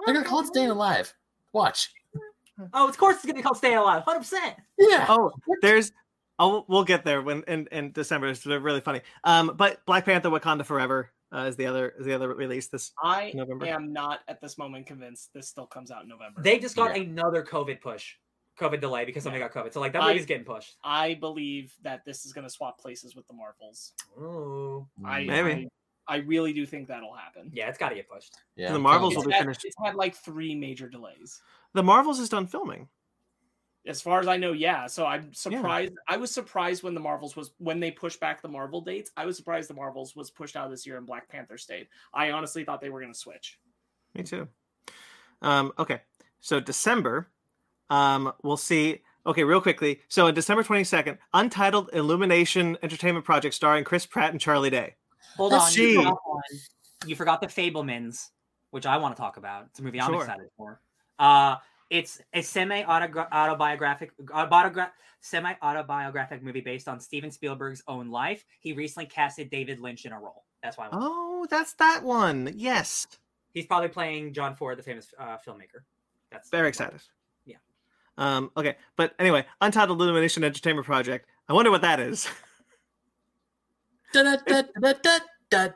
They're 0.06 0.16
gonna 0.16 0.26
call 0.26 0.42
it 0.42 0.48
Staying 0.48 0.72
Alive. 0.72 1.14
Watch. 1.54 1.92
Oh, 2.74 2.88
of 2.88 2.98
course 2.98 3.18
it's 3.18 3.26
gonna 3.26 3.36
be 3.36 3.42
called 3.42 3.58
Stay 3.58 3.76
Alive, 3.76 4.04
hundred 4.04 4.20
percent. 4.20 4.56
Yeah. 4.78 5.06
Oh, 5.10 5.32
there's. 5.62 5.92
Oh, 6.38 6.66
we'll 6.68 6.84
get 6.84 7.06
there 7.06 7.22
when 7.22 7.44
in, 7.48 7.68
in 7.72 7.92
December. 7.92 8.28
It's 8.28 8.46
really 8.46 8.82
funny. 8.82 9.02
Um, 9.24 9.54
but 9.56 9.86
Black 9.86 10.06
Panther: 10.06 10.30
Wakanda 10.30 10.66
Forever 10.66 11.12
uh, 11.36 11.46
is 11.46 11.56
the 11.56 11.66
other 11.66 11.94
is 12.00 12.06
the 12.06 12.14
other 12.14 12.34
release 12.34 12.68
this 12.68 12.92
i 13.04 13.32
November. 13.36 13.66
am 13.68 13.92
not 13.94 14.20
at 14.28 14.40
this 14.42 14.58
moment 14.58 14.86
convinced 14.88 15.32
this 15.34 15.48
still 15.48 15.68
comes 15.68 15.92
out 15.92 16.04
in 16.04 16.10
november 16.10 16.42
They 16.42 16.60
just 16.60 16.76
got 16.76 16.96
Yeah. 16.96 17.04
another 17.04 17.44
COVID 17.44 17.82
push, 17.82 18.16
COVID 18.60 18.80
delay 18.82 19.04
because 19.06 19.24
somebody 19.24 19.42
Yeah. 19.42 19.50
got 19.50 19.66
COVID. 19.66 19.74
So 19.74 19.80
like 19.82 19.94
that 19.94 20.02
I- 20.04 20.10
movie's 20.14 20.26
getting 20.26 20.46
pushed. 20.46 20.78
i 20.84 21.16
believe 21.16 21.74
that 21.84 22.06
this 22.06 22.26
is 22.26 22.34
going 22.34 22.46
to 22.48 22.50
swap 22.50 22.80
places 22.80 23.16
with 23.16 23.28
the 23.28 23.34
marvels 23.34 23.94
Ooh. 24.20 24.88
i 25.06 25.24
Maybe. 25.26 25.68
I, 26.08 26.16
I 26.16 26.18
really 26.18 26.54
do 26.54 26.66
think 26.68 26.88
that'll 26.88 27.14
happen 27.16 27.50
Yeah, 27.54 27.68
it's 27.68 27.78
got 27.80 27.90
to 27.90 27.96
get 27.96 28.08
pushed. 28.10 28.34
Yeah. 28.56 28.70
The 28.70 28.76
I'm 28.76 28.82
Marvels 28.84 29.14
telling 29.14 29.26
will 29.26 29.32
it's 29.32 29.34
be 29.34 29.34
had, 29.34 29.44
finished. 29.44 29.66
it's 29.66 29.76
had 29.84 29.96
like 29.96 30.16
three 30.16 30.54
major 30.56 30.88
delays 30.88 31.42
The 31.74 31.84
Marvels 31.84 32.20
is 32.20 32.30
done 32.30 32.46
filming. 32.48 32.88
As 33.88 34.02
far 34.02 34.20
as 34.20 34.28
I 34.28 34.38
know, 34.38 34.52
yeah. 34.52 34.88
So 34.88 35.06
I'm 35.06 35.32
surprised. 35.34 35.94
I 36.08 36.18
was 36.18 36.32
surprised 36.32 36.82
when 36.82 36.96
the 36.96 37.00
Marvels 37.00 37.36
was 37.36 37.52
when 37.60 37.80
they 37.80 37.92
pushed 37.92 38.20
back 38.20 38.42
the 38.42 38.48
Marvel 38.48 38.82
dates. 38.82 39.12
I 39.16 39.26
was 39.26 39.38
surprised 39.38 39.70
the 39.70 39.76
Marvels 39.76 40.16
was 40.16 40.32
pushed 40.32 40.56
out 40.56 40.70
this 40.72 40.88
year 40.88 40.98
and 40.98 41.06
Black 41.06 41.30
Panther 41.30 41.58
stayed. 41.58 41.88
I 42.14 42.32
honestly 42.32 42.64
thought 42.64 42.82
they 42.82 42.90
were 42.90 43.00
going 43.00 43.14
to 43.14 43.20
switch. 43.20 43.60
Me 44.16 44.24
too. 44.24 44.48
Um, 45.42 45.72
okay, 45.78 46.02
so 46.40 46.60
December, 46.60 47.28
um, 47.90 48.32
we'll 48.42 48.58
see. 48.58 49.02
Okay, 49.28 49.44
real 49.44 49.62
quickly. 49.62 50.02
So 50.08 50.28
on 50.28 50.34
December 50.34 50.64
twenty 50.64 50.84
second, 50.84 51.18
Untitled 51.34 51.90
Illumination 51.94 52.78
Entertainment 52.82 53.26
Project 53.26 53.54
starring 53.54 53.84
Chris 53.84 54.06
Pratt 54.06 54.32
and 54.32 54.40
Charlie 54.42 54.70
Day. 54.70 54.96
Hold 55.38 55.52
Let's 55.52 55.66
on, 55.66 55.72
see. 55.72 55.92
you 55.92 55.98
forgot, 56.04 56.20
one. 56.26 56.42
you 57.08 57.16
forgot 57.16 57.42
the 57.42 57.48
Fabelmans, 57.48 58.30
which 58.72 58.86
I 58.86 58.98
want 58.98 59.16
to 59.16 59.22
talk 59.22 59.38
about. 59.38 59.66
It's 59.70 59.80
a 59.80 59.84
movie 59.84 60.00
I'm 60.02 60.12
Sure. 60.12 60.22
excited 60.22 60.48
for. 60.58 60.80
Uh, 61.20 61.58
it's 61.90 62.22
a 62.34 62.42
semi 62.42 62.84
autobiographic, 62.84 64.12
autogra- 64.28 64.92
semi 65.22 65.54
autobiographic 65.62 66.44
movie 66.44 66.62
based 66.62 66.88
on 66.88 67.00
Steven 67.00 67.32
Spielberg's 67.32 67.84
own 67.88 68.10
life. 68.10 68.44
He 68.60 68.74
recently 68.74 69.06
casted 69.08 69.50
David 69.50 69.80
Lynch 69.80 70.06
in 70.06 70.12
a 70.12 70.20
role. 70.20 70.44
That's 70.64 70.78
why 70.78 70.86
I 70.86 70.90
want- 70.90 71.04
Oh, 71.06 71.48
that's 71.50 71.74
that 71.76 72.04
one. 72.04 72.52
Yes, 72.56 73.08
He's 73.54 73.66
probably 73.66 73.88
playing 73.88 74.34
John 74.34 74.54
Ford, 74.56 74.78
the 74.78 74.84
famous 74.84 75.08
uh, 75.18 75.38
filmmaker. 75.48 75.84
That's 76.30 76.50
very 76.50 76.68
excited. 76.68 77.00
Yeah. 77.46 77.56
Um. 78.18 78.52
Okay, 78.58 78.76
but 78.98 79.14
anyway, 79.18 79.46
Untitled 79.62 80.02
Illumination 80.02 80.44
Entertainment 80.44 80.86
Project. 80.86 81.26
I 81.48 81.54
wonder 81.54 81.72
what 81.72 81.82
that 81.84 82.00
is. 82.02 82.28
Da, 84.14 84.24
da, 84.24 84.62
da, 85.50 85.68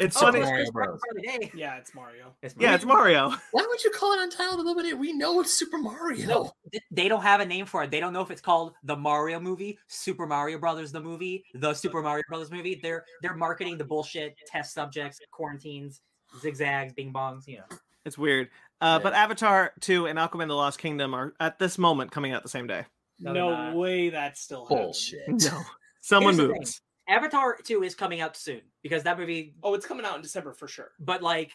It's 0.00 0.18
Super 0.18 0.32
funny- 0.32 0.44
Mario 0.44 0.70
Bros. 0.70 0.88
and 0.88 1.24
Charlie 1.24 1.38
Day. 1.46 1.52
Yeah, 1.54 1.76
it's 1.76 1.94
Mario. 1.94 2.34
It's 2.42 2.54
yeah, 2.58 2.74
it's 2.74 2.84
Mario. 2.84 3.30
Why 3.52 3.66
would 3.68 3.82
you 3.84 3.90
call 3.90 4.12
it 4.12 4.20
Untitled 4.22 4.60
Illuminate? 4.60 4.98
We 4.98 5.12
know 5.12 5.40
it's 5.40 5.52
Super 5.52 5.78
Mario. 5.78 6.26
No, 6.26 6.52
they 6.90 7.08
don't 7.08 7.22
have 7.22 7.40
a 7.40 7.46
name 7.46 7.66
for 7.66 7.82
it. 7.84 7.90
They 7.90 8.00
don't 8.00 8.12
know 8.12 8.20
if 8.22 8.30
it's 8.30 8.40
called 8.40 8.74
the 8.84 8.96
Mario 8.96 9.40
movie, 9.40 9.78
Super 9.88 10.26
Mario 10.26 10.58
Brothers 10.58 10.92
the 10.92 11.00
movie, 11.00 11.44
the 11.54 11.74
Super 11.74 12.02
Mario 12.02 12.22
Brothers 12.28 12.50
movie. 12.50 12.78
They're 12.82 13.04
they're 13.22 13.34
marketing 13.36 13.78
the 13.78 13.84
bullshit 13.84 14.36
test 14.46 14.74
subjects, 14.74 15.18
quarantines, 15.30 16.00
zigzags, 16.40 16.92
bing 16.92 17.12
bongs. 17.12 17.46
You 17.46 17.58
know, 17.58 17.76
It's 18.04 18.18
weird. 18.18 18.48
Uh, 18.80 18.98
Yeah. 18.98 19.02
but 19.02 19.14
Avatar 19.14 19.72
2 19.80 20.06
and 20.06 20.18
Aquaman: 20.18 20.48
The 20.48 20.54
Lost 20.54 20.78
Kingdom 20.78 21.14
are 21.14 21.34
at 21.40 21.58
this 21.58 21.78
moment 21.78 22.10
coming 22.10 22.32
out 22.32 22.42
the 22.42 22.48
same 22.48 22.66
day. 22.66 22.84
No, 23.20 23.32
No, 23.32 23.76
way 23.76 24.10
that's 24.10 24.40
still 24.40 24.64
happening. 24.66 24.84
Bullshit. 24.84 25.22
No, 25.28 25.60
someone 26.00 26.34
Here's 26.36 26.48
moves. 26.48 26.80
Avatar 27.08 27.56
2 27.62 27.82
is 27.82 27.94
coming 27.94 28.20
out 28.20 28.36
soon 28.36 28.60
because 28.82 29.02
that 29.02 29.18
movie, 29.18 29.54
Oh, 29.62 29.74
it's 29.74 29.86
coming 29.86 30.06
out 30.06 30.16
in 30.16 30.22
December 30.22 30.52
for 30.52 30.66
sure. 30.68 30.92
but 30.98 31.22
like, 31.22 31.52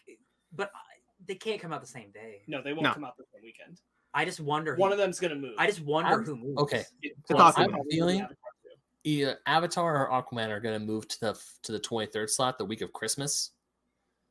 but 0.54 0.72
they 1.26 1.36
can't 1.36 1.60
come 1.62 1.74
out 1.74 1.82
the 1.82 1.88
same 1.88 2.12
day. 2.12 2.42
No, 2.48 2.62
they 2.62 2.72
won't 2.74 2.84
No. 2.84 2.94
come 2.94 3.04
out 3.04 3.18
the 3.18 3.26
same 3.34 3.42
weekend. 3.44 3.80
I 4.14 4.26
just 4.26 4.40
wonder. 4.40 4.76
One 4.76 4.90
who, 4.90 4.94
of 4.94 4.98
them's 5.00 5.20
going 5.20 5.32
to 5.34 5.40
move. 5.40 5.56
I 5.58 5.68
just 5.68 5.82
wonder 5.82 6.12
I'm- 6.12 6.24
who 6.26 6.36
moves. 6.36 6.58
okay. 6.62 6.84
It- 7.02 7.14
The 7.28 7.36
Well, 7.36 7.52
Aquaman. 7.54 7.74
I'm 7.76 7.84
feeling 7.90 8.28
either 9.04 9.40
Avatar 9.46 10.08
or 10.08 10.22
Aquaman 10.24 10.50
are 10.50 10.60
going 10.60 10.80
to 10.80 10.86
move 10.86 11.08
to 11.08 11.20
the 11.20 11.42
to 11.64 11.72
the 11.72 11.80
23rd 11.80 12.30
slot, 12.30 12.58
the 12.58 12.66
week 12.66 12.82
of 12.82 12.92
Christmas. 12.94 13.52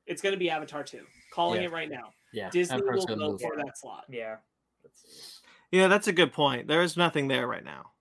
It's 0.06 0.22
going 0.22 0.32
to 0.32 0.38
be 0.38 0.50
Avatar 0.50 0.82
2. 0.82 1.04
Calling 1.32 1.60
Yeah. 1.62 1.68
it 1.68 1.72
right 1.72 1.90
now. 1.90 2.10
Yeah, 2.32 2.50
Disney 2.50 2.76
Avatar's 2.76 3.00
will 3.00 3.06
gonna 3.06 3.20
go 3.20 3.30
move. 3.32 3.40
for 3.40 3.56
that 3.56 3.76
slot. 3.78 4.04
Yeah. 4.08 4.36
Let's- 4.82 5.40
Yeah, 5.70 5.88
that's 5.88 6.08
a 6.08 6.12
good 6.12 6.32
point. 6.32 6.66
There 6.68 6.82
is 6.82 6.96
nothing 6.96 7.28
there 7.28 7.46
right 7.46 7.64
now. 7.64 7.92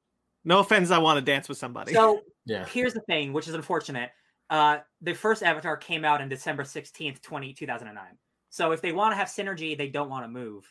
No 0.48 0.60
offense, 0.60 0.92
I 0.92 0.98
want 0.98 1.18
to 1.18 1.22
dance 1.22 1.50
with 1.50 1.58
somebody. 1.58 1.94
So 1.94 2.22
Yeah, 2.46 2.66
here's 2.66 2.94
the 2.94 3.02
thing, 3.02 3.34
which 3.34 3.50
is 3.50 3.54
unfortunate. 3.54 4.12
Uh, 4.50 4.78
the 5.02 5.14
first 5.14 5.44
Avatar 5.44 5.76
came 5.76 6.06
out 6.06 6.22
in 6.22 6.30
December 6.30 6.64
16th, 6.64 7.22
20, 7.22 7.54
2009. 7.54 8.06
So 8.50 8.72
if 8.72 8.82
they 8.82 8.94
want 8.94 9.12
to 9.12 9.18
have 9.18 9.28
synergy, 9.28 9.78
they 9.78 9.90
don't 9.90 10.10
want 10.10 10.24
to 10.24 10.30
move. 10.30 10.64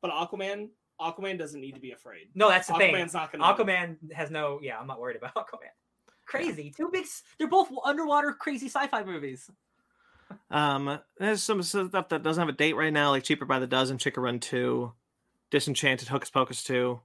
But 0.00 0.10
Aquaman, 0.12 0.70
Aquaman 0.98 1.38
doesn't 1.38 1.60
need 1.60 1.74
to 1.74 1.82
be 1.82 1.92
afraid. 1.92 2.28
No, 2.34 2.48
that's 2.48 2.68
the 2.68 2.74
thing. 2.74 2.94
Aquaman's 2.94 3.12
not 3.12 3.30
going 3.30 3.42
to. 3.42 3.62
Aquaman 3.62 4.10
has 4.14 4.30
no. 4.30 4.58
Yeah, 4.62 4.78
I'm 4.78 4.86
not 4.86 4.98
worried 4.98 5.18
about 5.18 5.34
Aquaman. 5.36 5.68
Crazy. 6.26 6.72
Two 6.74 6.88
big. 6.90 7.04
They're 7.38 7.46
both 7.46 7.68
underwater 7.84 8.32
crazy 8.32 8.70
sci-fi 8.70 9.04
movies. 9.04 9.50
Um, 10.50 10.98
there's 11.18 11.42
some 11.42 11.62
stuff 11.62 12.08
that 12.08 12.22
doesn't 12.22 12.40
have 12.40 12.48
a 12.48 12.56
date 12.56 12.74
right 12.74 12.92
now, 12.92 13.10
like 13.10 13.24
Cheaper 13.24 13.44
by 13.44 13.58
the 13.58 13.66
Dozen, 13.66 13.98
Chicken 13.98 14.22
Run 14.22 14.40
2, 14.40 14.90
Disenchanted, 15.50 16.08
Hocus 16.08 16.30
Pocus 16.30 16.64
2. 16.64 16.98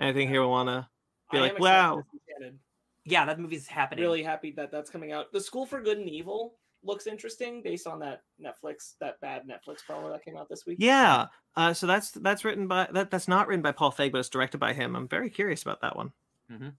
Anything 0.00 0.28
here 0.28 0.40
we 0.40 0.46
want 0.46 0.70
to 0.70 0.88
be 1.30 1.38
I 1.38 1.40
like, 1.42 1.50
am 1.52 1.56
excited 1.56 1.78
wow. 1.78 2.04
for 2.10 2.50
Yeah, 3.04 3.24
that 3.24 3.38
movie's 3.38 3.66
happening. 3.66 4.04
Really 4.04 4.22
happy 4.22 4.52
that 4.56 4.70
that's 4.70 4.90
coming 4.90 5.12
out. 5.12 5.32
The 5.32 5.40
School 5.40 5.66
for 5.66 5.80
Good 5.80 5.98
and 5.98 6.08
Evil 6.08 6.54
looks 6.84 7.06
interesting 7.06 7.62
based 7.62 7.86
on 7.86 7.98
that 8.00 8.22
Netflix, 8.40 8.94
that 9.00 9.20
bad 9.20 9.42
Netflix 9.46 9.78
promo 9.88 10.12
that 10.12 10.24
came 10.24 10.36
out 10.36 10.48
this 10.48 10.64
week. 10.66 10.78
Yeah. 10.80 11.26
Uh, 11.56 11.74
so 11.74 11.86
that's 11.86 12.10
that's 12.12 12.44
written 12.44 12.68
by 12.68 12.88
that 12.92 13.10
that's 13.10 13.28
not 13.28 13.48
written 13.48 13.62
by 13.62 13.72
Paul 13.72 13.92
Feig, 13.92 14.12
but 14.12 14.18
it's 14.18 14.28
directed 14.28 14.58
by 14.58 14.72
him. 14.72 14.94
I'm 14.94 15.08
very 15.08 15.30
curious 15.30 15.62
about 15.62 15.80
that 15.80 15.96
one. 15.96 16.12
Mhm. 16.50 16.72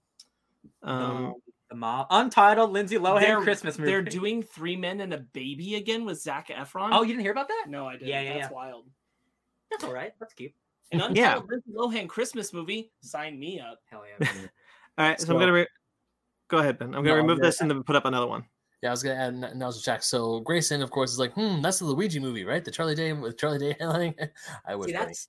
Um, 0.82 1.34
The 1.68 1.76
mom, 1.76 2.06
untitled 2.10 2.72
Lindsay 2.72 2.96
Lohan 2.96 3.42
Christmas 3.42 3.78
movie. 3.78 3.90
They're 3.90 4.02
doing 4.02 4.42
Three 4.42 4.76
Men 4.76 5.00
and 5.00 5.12
a 5.14 5.18
Baby 5.18 5.76
again 5.76 6.04
with 6.04 6.20
Zac 6.20 6.48
Efron. 6.48 6.90
Oh, 6.92 7.02
you 7.02 7.08
didn't 7.08 7.22
hear 7.22 7.32
about 7.32 7.48
that? 7.48 7.66
no, 7.68 7.86
I 7.86 7.92
didn't. 7.92 8.08
Yeah, 8.08 8.22
yeah, 8.22 8.32
That's 8.38 8.50
yeah. 8.50 8.54
wild. 8.54 8.86
That's 9.70 9.84
all 9.84 9.92
right. 9.92 10.12
That's 10.18 10.34
cute. 10.34 10.52
An 10.92 11.00
Yeah. 11.14 11.36
Lindsay 11.48 11.70
Lohan 11.72 12.08
Christmas 12.08 12.52
movie. 12.52 12.90
Sign 13.00 13.38
me 13.38 13.60
up. 13.60 13.80
Hell 13.86 14.02
yeah. 14.20 14.26
all 14.98 15.08
right, 15.08 15.20
so, 15.20 15.32
I'm 15.32 15.38
gonna 15.40 15.52
re- 15.52 15.66
go 16.48 16.58
ahead, 16.58 16.78
Ben. 16.78 16.88
I'm 16.88 16.92
gonna 17.04 17.08
No, 17.08 17.12
I'm 17.12 17.16
remove 17.18 17.38
gonna- 17.38 17.48
this 17.48 17.60
and 17.60 17.70
then 17.70 17.82
put 17.82 17.96
up 17.96 18.04
another 18.06 18.26
one. 18.26 18.44
yeah. 18.82 18.88
I 18.90 18.92
was 18.92 19.02
gonna 19.02 19.16
add 19.16 19.34
n- 19.34 19.58
now's 19.58 19.76
the 19.76 19.82
check. 19.82 20.02
So 20.02 20.40
Grayson, 20.40 20.82
of 20.82 20.90
course, 20.90 21.12
is 21.12 21.18
like, 21.18 21.32
hmm, 21.34 21.60
that's 21.62 21.78
the 21.78 21.84
Luigi 21.86 22.18
movie, 22.18 22.44
right? 22.44 22.64
The 22.64 22.70
Charlie 22.70 22.94
Day 22.94 23.12
with 23.12 23.38
Charlie 23.38 23.58
Day 23.58 23.76
headlining. 23.80 24.14
I 24.66 24.74
would. 24.74 24.86
See, 24.88 24.92
that's 24.92 25.28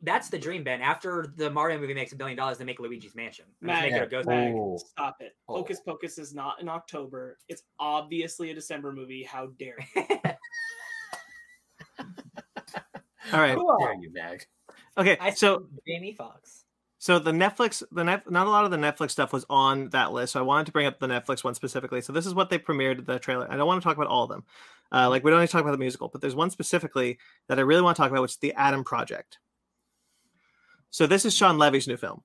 that's 0.00 0.30
the 0.30 0.38
dream, 0.38 0.64
Ben. 0.64 0.80
After 0.80 1.34
the 1.36 1.50
Mario 1.50 1.78
movie 1.78 1.92
makes 1.92 2.12
a 2.12 2.16
billion 2.16 2.38
dollars, 2.38 2.56
they 2.56 2.64
make 2.64 2.80
Luigi's 2.80 3.14
Mansion. 3.14 3.44
And 3.60 3.68
just 3.68 3.82
Mag, 3.82 3.92
make 3.92 4.00
it 4.00 4.04
a 4.04 4.08
ghost. 4.08 4.26
Mag, 4.26 4.54
stop 4.78 5.16
it. 5.20 5.36
Oh. 5.46 5.56
Hocus 5.56 5.80
Pocus 5.80 6.16
is 6.16 6.32
not 6.32 6.62
in 6.62 6.70
October. 6.70 7.36
It's 7.48 7.64
obviously 7.78 8.50
a 8.50 8.54
December 8.54 8.92
movie. 8.94 9.22
How 9.24 9.48
dare 9.58 9.76
you? 9.94 10.04
All 13.30 13.40
right. 13.40 13.58
How 13.58 13.76
dare 13.78 13.94
you, 14.00 14.10
Mag? 14.10 14.46
Okay. 14.98 15.16
I 15.20 15.30
So 15.30 15.66
Jamie 15.86 16.12
Foxx. 16.12 16.64
so 16.98 17.18
the 17.18 17.30
Netflix, 17.30 17.82
the 17.92 18.02
net, 18.04 18.30
not 18.30 18.46
a 18.46 18.50
lot 18.50 18.64
of 18.64 18.70
the 18.70 18.76
Netflix 18.76 19.12
stuff 19.12 19.32
was 19.32 19.46
on 19.48 19.90
that 19.90 20.12
list. 20.12 20.32
So 20.32 20.40
I 20.40 20.42
wanted 20.42 20.66
to 20.66 20.72
bring 20.72 20.86
up 20.86 20.98
the 20.98 21.06
Netflix 21.06 21.44
one 21.44 21.54
specifically. 21.54 22.00
So 22.00 22.12
this 22.12 22.26
is 22.26 22.34
what 22.34 22.50
they 22.50 22.58
premiered 22.58 23.06
the 23.06 23.18
trailer. 23.18 23.46
I 23.50 23.56
don't 23.56 23.66
want 23.66 23.80
to 23.80 23.86
talk 23.86 23.96
about 23.96 24.08
all 24.08 24.24
of 24.24 24.30
them. 24.30 24.44
Uh, 24.90 25.08
like 25.08 25.22
we 25.22 25.30
don't 25.30 25.40
need 25.40 25.46
to 25.46 25.52
talk 25.52 25.62
about 25.62 25.72
the 25.72 25.78
musical, 25.78 26.08
but 26.08 26.20
there's 26.20 26.34
one 26.34 26.50
specifically 26.50 27.18
that 27.48 27.58
I 27.58 27.62
really 27.62 27.82
want 27.82 27.96
to 27.96 28.02
talk 28.02 28.10
about, 28.10 28.22
which 28.22 28.32
is 28.32 28.38
the 28.38 28.54
Adam 28.54 28.84
Project. 28.84 29.38
So 30.90 31.06
this 31.06 31.24
is 31.24 31.34
Shawn 31.34 31.58
Levy's 31.58 31.86
new 31.86 31.96
film. 31.96 32.22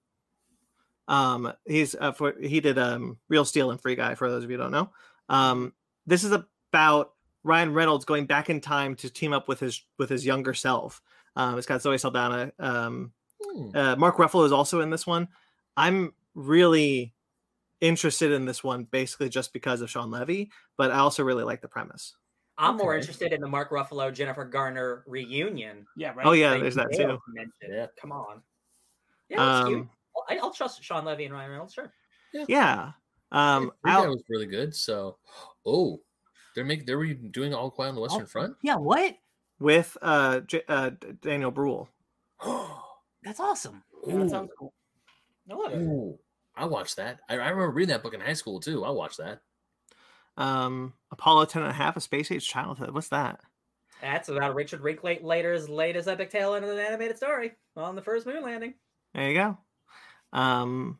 Um, 1.07 1.51
he's 1.65 1.95
uh, 1.99 2.13
for 2.13 2.33
he 2.41 2.61
did 2.61 2.79
um 2.79 3.17
Real 3.27 3.45
Steel 3.45 3.71
and 3.71 3.79
Free 3.79 3.95
Guy 3.95 4.15
for 4.15 4.29
those 4.29 4.43
of 4.43 4.49
you 4.49 4.57
who 4.57 4.63
don't 4.63 4.71
know. 4.71 4.89
Um, 5.29 5.73
this 6.05 6.23
is 6.23 6.31
about 6.31 7.11
Ryan 7.43 7.73
Reynolds 7.73 8.05
going 8.05 8.25
back 8.25 8.49
in 8.49 8.61
time 8.61 8.95
to 8.95 9.09
team 9.09 9.33
up 9.33 9.49
with 9.49 9.59
his 9.59 9.83
with 9.99 10.09
his 10.09 10.25
younger 10.25 10.53
self. 10.53 11.01
Um, 11.35 11.57
it's 11.57 11.67
got 11.67 11.81
Zoe 11.81 11.97
Saldana. 11.97 12.51
Um, 12.59 13.11
Hmm. 13.43 13.75
uh, 13.75 13.95
Mark 13.97 14.17
Ruffalo 14.17 14.45
is 14.45 14.51
also 14.51 14.79
in 14.81 14.89
this 14.89 15.05
one. 15.05 15.27
I'm 15.75 16.13
really 16.33 17.13
interested 17.81 18.31
in 18.31 18.45
this 18.45 18.63
one, 18.63 18.85
basically 18.85 19.27
just 19.29 19.51
because 19.51 19.81
of 19.81 19.89
Shawn 19.89 20.09
Levy, 20.11 20.49
but 20.77 20.91
I 20.91 20.99
also 20.99 21.23
really 21.23 21.43
like 21.43 21.61
the 21.61 21.67
premise. 21.67 22.15
I'm 22.57 22.77
more 22.77 22.95
interested 22.95 23.33
in 23.33 23.41
the 23.41 23.47
Mark 23.47 23.71
Ruffalo 23.71 24.13
Jennifer 24.13 24.45
Garner 24.45 25.03
reunion. 25.07 25.85
Yeah, 25.97 26.13
right. 26.13 26.25
Oh 26.25 26.31
yeah, 26.33 26.51
that 26.53 26.61
there's 26.61 26.75
that 26.75 26.93
too. 26.93 27.19
mentioned. 27.27 27.51
Yeah. 27.73 27.87
Come 27.99 28.11
on. 28.11 28.41
Yeah, 29.27 29.37
that's 29.43 29.67
cute. 29.67 29.79
Um, 29.81 29.89
I'll, 30.15 30.25
I- 30.37 30.39
I'll 30.39 30.51
trust 30.53 30.83
Shawn 30.83 31.03
Levy 31.03 31.25
and 31.25 31.33
Ryan 31.33 31.51
Reynolds. 31.51 31.73
Sure. 31.73 31.91
yeah. 32.47 32.91
Um, 33.31 33.71
Free 33.83 33.91
was 33.93 34.23
really 34.29 34.45
good. 34.45 34.75
So, 34.75 35.17
oh, 35.65 35.99
they're 36.55 36.63
making 36.63 36.85
they're 36.85 36.99
re- 36.99 37.15
doing 37.15 37.53
All 37.55 37.71
Quiet 37.71 37.89
on 37.89 37.95
the 37.95 38.01
Western 38.01 38.21
Oh, 38.21 38.27
Front. 38.27 38.55
Yeah, 38.61 38.75
what? 38.75 39.17
With 39.63 39.97
uh, 40.01 40.41
J- 40.41 40.63
uh, 40.67 40.91
Daniel 41.21 41.49
Bruhl. 41.49 41.87
That's 43.23 43.39
awesome. 43.39 43.83
Yeah, 44.05 44.17
that 44.17 44.29
sounds 44.29 44.51
cool. 44.59 44.73
I 45.49 45.55
love 45.55 45.71
it. 45.71 45.77
Ooh, 45.77 46.19
I 46.57 46.65
watched 46.65 46.97
that. 46.97 47.21
I, 47.29 47.35
I 47.35 47.49
remember 47.49 47.69
reading 47.69 47.93
that 47.93 48.03
book 48.03 48.13
in 48.13 48.19
high 48.19 48.33
school 48.33 48.59
too. 48.59 48.83
I 48.83 48.89
watched 48.89 49.17
that. 49.19 49.39
Um, 50.35 50.93
Apollo 51.09 51.45
10 51.45 51.61
and 51.61 51.71
a 51.71 51.73
half, 51.73 51.95
a 51.95 52.01
space 52.01 52.31
age 52.31 52.45
childhood. 52.45 52.93
What's 52.93 53.07
that? 53.09 53.39
That's 54.01 54.27
about 54.27 54.55
Richard 54.55 54.81
Linklater's 54.81 55.69
latest 55.69 56.09
epic 56.09 56.29
tale 56.31 56.55
in 56.55 56.65
an 56.65 56.77
animated 56.77 57.15
story 57.15 57.53
on 57.77 57.95
the 57.95 58.01
first 58.01 58.25
moon 58.25 58.43
landing. 58.43 58.73
There 59.13 59.29
you 59.29 59.35
go. 59.35 59.57
Um, 60.33 60.99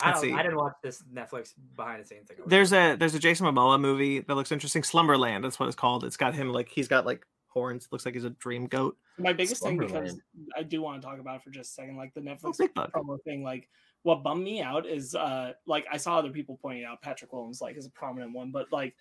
I 0.00 0.12
don't. 0.12 0.20
see. 0.22 0.32
I 0.32 0.42
didn't 0.42 0.56
watch 0.56 0.74
this 0.82 1.02
Netflix 1.12 1.52
behind 1.76 2.02
the 2.02 2.06
scenes 2.06 2.28
thing. 2.28 2.38
there's 2.46 2.72
a 2.72 2.96
there's 2.96 3.14
a 3.14 3.18
Jason 3.18 3.46
Momoa 3.46 3.78
movie 3.78 4.20
that 4.20 4.34
looks 4.34 4.52
interesting. 4.52 4.82
Slumberland. 4.82 5.44
That's 5.44 5.60
what 5.60 5.66
it's 5.66 5.76
called. 5.76 6.04
It's 6.04 6.16
got 6.16 6.34
him 6.34 6.50
like 6.50 6.70
he's 6.70 6.88
got 6.88 7.04
like 7.04 7.26
horns. 7.58 7.88
Looks 7.90 8.04
like 8.04 8.14
he's 8.14 8.24
a 8.24 8.30
dream 8.30 8.66
goat. 8.66 8.96
My 9.18 9.32
biggest 9.32 9.62
thing 9.62 9.78
because 9.78 10.18
I 10.56 10.62
do 10.62 10.80
want 10.80 11.00
to 11.02 11.06
talk 11.06 11.18
about 11.18 11.36
it 11.36 11.42
for 11.42 11.50
just 11.50 11.70
a 11.70 11.74
second, 11.74 11.96
like 11.96 12.14
the 12.14 12.20
Oh, 12.20 12.24
Netflix 12.24 12.58
big 12.58 12.72
bug. 12.74 12.92
promo 12.92 13.20
thing. 13.24 13.42
Like 13.42 13.68
what 14.04 14.22
bummed 14.22 14.44
me 14.44 14.62
out 14.62 14.86
is 14.86 15.14
uh 15.14 15.52
like 15.66 15.84
I 15.90 15.96
saw 15.96 16.18
other 16.18 16.30
people 16.30 16.58
pointing 16.62 16.84
out 16.84 17.02
Patrick 17.02 17.32
Willems 17.32 17.60
like 17.60 17.76
is 17.76 17.86
a 17.86 17.90
prominent 17.90 18.32
one, 18.32 18.50
but 18.52 18.66
like 18.72 18.94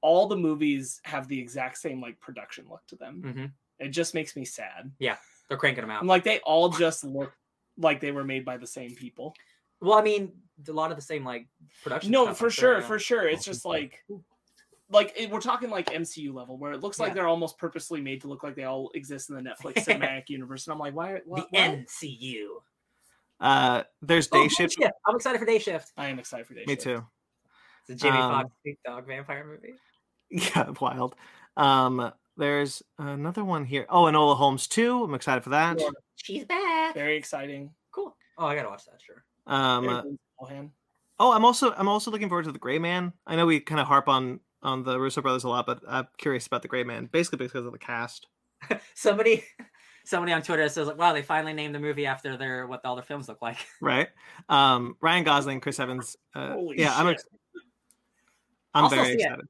all 0.00 0.26
the 0.28 0.36
movies 0.36 1.00
have 1.04 1.26
the 1.28 1.38
exact 1.38 1.78
same 1.78 2.00
like 2.00 2.18
production 2.20 2.66
look 2.70 2.86
to 2.88 2.96
them. 2.96 3.22
Mhm. 3.24 3.52
It 3.84 3.88
just 3.90 4.14
makes 4.14 4.36
me 4.36 4.44
sad. 4.44 4.92
Yeah, 4.98 5.16
they're 5.48 5.58
cranking 5.58 5.82
them 5.82 5.90
out. 5.90 6.00
I'm 6.00 6.06
like 6.06 6.24
they 6.24 6.38
all 6.40 6.68
just 6.68 7.04
look 7.04 7.32
like 7.76 8.00
they 8.00 8.12
were 8.12 8.24
made 8.24 8.44
by 8.44 8.56
the 8.56 8.66
same 8.66 8.94
people. 8.94 9.34
well, 9.80 9.98
I 9.98 10.02
mean, 10.02 10.32
a 10.68 10.72
lot 10.72 10.90
of 10.90 10.96
the 10.96 11.02
same 11.02 11.24
like 11.24 11.46
production. 11.82 12.10
No, 12.12 12.32
for 12.32 12.46
I'm 12.46 12.50
sure, 12.50 12.78
yeah. 12.78 12.86
for 12.86 12.98
sure. 12.98 13.28
It's 13.28 13.44
just 13.44 13.66
like 13.66 14.02
like 14.90 15.12
it, 15.16 15.30
we're 15.30 15.40
talking 15.40 15.70
like 15.70 15.90
MCU 15.90 16.32
level 16.32 16.58
where 16.58 16.72
it 16.72 16.80
looks 16.80 16.98
like 17.00 17.08
Yeah. 17.08 17.14
they're 17.14 17.28
almost 17.28 17.58
purposely 17.58 18.00
made 18.00 18.20
to 18.22 18.28
look 18.28 18.42
like 18.42 18.54
they 18.54 18.64
all 18.64 18.90
exist 18.94 19.30
in 19.30 19.36
the 19.36 19.42
Netflix 19.42 19.74
cinematic 19.84 20.28
universe. 20.28 20.66
And 20.66 20.72
I'm 20.72 20.78
like, 20.78 20.94
why? 20.94 21.12
the 21.14 21.20
what, 21.26 21.46
what? 21.50 21.52
NCU. 21.52 22.46
Uh, 23.40 23.82
there's 24.00 24.28
Oh, 24.32 24.42
Day 24.42 24.48
Shift. 24.48 24.76
I'm 25.06 25.16
excited 25.16 25.38
for 25.38 25.44
Day 25.44 25.58
Shift. 25.58 25.92
I 25.96 26.06
am 26.06 26.18
excited 26.18 26.46
for 26.46 26.54
Day 26.54 26.64
Me 26.66 26.74
Shift. 26.74 26.86
Me 26.86 26.94
too. 26.94 27.06
It's 27.88 28.02
a 28.02 28.04
Jamie 28.06 28.18
Um, 28.18 28.32
Foxx 28.32 28.50
big 28.64 28.76
dog 28.84 29.06
vampire 29.06 29.44
movie. 29.46 29.74
Yeah, 30.30 30.70
wild. 30.80 31.14
Um, 31.56 32.12
there's 32.36 32.82
another 32.98 33.44
one 33.44 33.64
here. 33.64 33.86
Oh, 33.88 34.02
Enola 34.04 34.36
Holmes 34.36 34.66
too. 34.66 35.04
I'm 35.04 35.14
excited 35.14 35.44
for 35.44 35.50
that. 35.50 35.80
She's 36.16 36.44
back. 36.44 36.94
Very 36.94 37.16
exciting. 37.16 37.70
Cool. 37.92 38.16
Oh, 38.36 38.46
I 38.46 38.56
gotta 38.56 38.68
watch 38.68 38.84
that. 38.86 39.00
Sure. 39.00 39.22
Um, 39.46 39.88
uh, 39.88 40.02
oh, 41.20 41.32
I'm 41.32 41.44
also 41.44 41.72
I'm 41.74 41.88
also 41.88 42.10
looking 42.10 42.28
forward 42.28 42.46
to 42.46 42.52
the 42.52 42.58
Gray 42.58 42.78
Man. 42.80 43.12
I 43.26 43.36
know 43.36 43.46
we 43.46 43.60
kind 43.60 43.80
of 43.80 43.86
harp 43.86 44.08
on 44.08 44.40
on 44.66 44.82
the 44.82 44.98
Russo 45.00 45.22
brothers 45.22 45.44
a 45.44 45.48
lot, 45.48 45.64
but 45.66 45.80
I'm 45.88 46.08
curious 46.18 46.46
about 46.46 46.60
the 46.62 46.68
Gray 46.68 46.84
Man, 46.84 47.08
basically 47.10 47.38
because 47.46 47.64
of 47.64 47.72
the 47.72 47.78
cast. 47.78 48.26
Somebody. 48.94 49.44
Somebody 50.04 50.32
on 50.32 50.40
Twitter 50.42 50.68
says 50.68 50.86
like, 50.86 50.98
"Wow, 50.98 51.12
they 51.14 51.22
finally 51.22 51.52
named 51.52 51.74
the 51.74 51.80
movie 51.80 52.06
after 52.06 52.36
their 52.36 52.68
what 52.68 52.84
all 52.84 52.94
their 52.94 53.02
films 53.02 53.26
look 53.28 53.42
like." 53.42 53.56
Right. 53.80 54.08
Um, 54.48 54.96
Ryan 55.00 55.24
Gosling, 55.24 55.60
Chris 55.60 55.80
Evans. 55.80 56.16
Uh, 56.32 56.52
Holy 56.52 56.78
yeah, 56.78 56.94
I'm 56.96 57.06
shit. 57.06 57.14
ex- 57.14 57.24
I'm 58.72 58.84
I'll 58.84 58.90
very 58.90 59.06
see 59.06 59.12
it. 59.14 59.20
excited. 59.22 59.46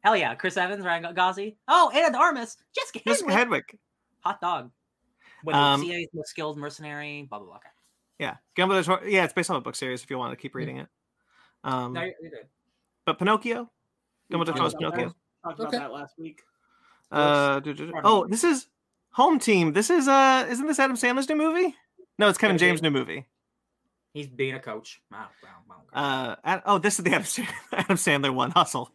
Hell 0.00 0.16
yeah, 0.16 0.34
Chris 0.34 0.56
Evans, 0.56 0.84
Ryan 0.84 1.14
Gosling. 1.14 1.54
Oh, 1.68 1.92
Ana 1.94 2.10
de 2.10 2.18
Armas, 2.18 2.56
Jessica 2.74 3.00
Jessica 3.06 3.30
Henwick. 3.30 3.36
Hedwig. 3.38 3.78
hot 4.24 4.40
dog. 4.40 4.70
When 5.44 5.54
Um, 5.54 5.80
the 5.82 5.86
CIA's 5.86 6.08
most 6.12 6.30
skilled 6.30 6.58
mercenary, 6.58 7.26
blah 7.30 7.38
blah 7.38 7.46
blah. 7.46 7.56
Okay. 7.58 7.68
Yeah, 8.18 8.36
Guillermo 8.56 8.74
del 8.74 8.84
Toro- 8.84 9.06
Yeah, 9.08 9.22
it's 9.22 9.32
based 9.32 9.48
on 9.50 9.56
a 9.56 9.60
book 9.60 9.76
series. 9.76 10.02
If 10.02 10.10
you 10.10 10.18
want 10.18 10.32
to 10.32 10.36
keep 10.36 10.56
reading 10.56 10.78
it. 10.78 10.88
Um, 11.62 11.92
No, 11.92 12.00
you're, 12.00 12.14
you're 12.20 12.30
good. 12.32 12.46
but 13.06 13.18
Pinocchio. 13.20 13.70
Guillermo 14.30 14.44
del 14.44 14.54
We 14.54 14.58
Toro's 14.60 14.72
talked 14.72 14.82
about 14.84 14.94
Pinocchio. 14.94 15.08
that- 15.08 15.16
Talked 15.42 15.58
about 15.60 15.68
Okay. 15.68 15.78
that 15.78 15.92
last 15.92 16.18
week. 16.18 16.42
Uh, 17.10 17.60
oh, 18.04 18.26
this 18.28 18.44
is 18.44 18.68
Home 19.12 19.38
Team. 19.38 19.72
This 19.72 19.90
is 19.90 20.06
uh, 20.06 20.46
isn't 20.48 20.66
this 20.66 20.78
Adam 20.78 20.96
Sandler's 20.96 21.28
new 21.28 21.36
movie? 21.36 21.74
No, 22.18 22.28
it's 22.28 22.38
Kevin 22.38 22.56
Kevin 22.56 22.68
James' 22.68 22.82
new 22.82 22.90
movie. 22.90 23.26
He's 24.12 24.28
being 24.28 24.54
a 24.54 24.60
coach. 24.60 25.00
Uh, 25.92 26.36
oh, 26.66 26.78
this 26.78 26.98
is 26.98 27.04
the 27.04 27.10
Adam 27.12 27.24
Sandler, 27.24 27.48
Adam 27.72 27.96
Sandler 27.96 28.34
one. 28.34 28.50
Hustle. 28.50 28.90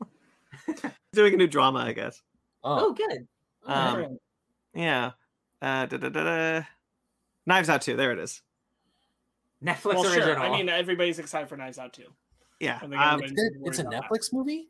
Doing 1.14 1.34
a 1.34 1.38
new 1.38 1.48
drama, 1.48 1.80
I 1.80 1.94
guess. 1.94 2.22
oh, 2.64 2.88
Oh, 2.90 2.94
good. 2.94 3.28
Um, 3.66 4.18
yeah. 4.74 5.12
Uh, 5.62 5.86
da, 5.88 5.98
da, 5.98 6.10
da, 6.10 6.24
da. 6.60 6.66
Knives 7.46 7.70
Out 7.70 7.82
too. 7.82 7.96
There 7.96 8.12
it 8.12 8.20
is. 8.20 8.42
Netflix 9.64 9.96
well, 9.96 10.06
original. 10.06 10.28
sure. 10.28 10.40
I 10.40 10.50
mean, 10.52 10.70
everybody's 10.70 11.18
excited 11.20 11.50
for 11.50 11.58
Knives 11.58 11.80
Out 11.80 11.94
too. 11.94 12.08
Yeah. 12.60 12.80
Um, 12.84 13.24
It's, 13.24 13.32
it's 13.34 13.80
a 13.80 13.84
worried 13.84 13.94
about 13.96 14.04
Netflix 14.12 14.34
movie. 14.34 14.68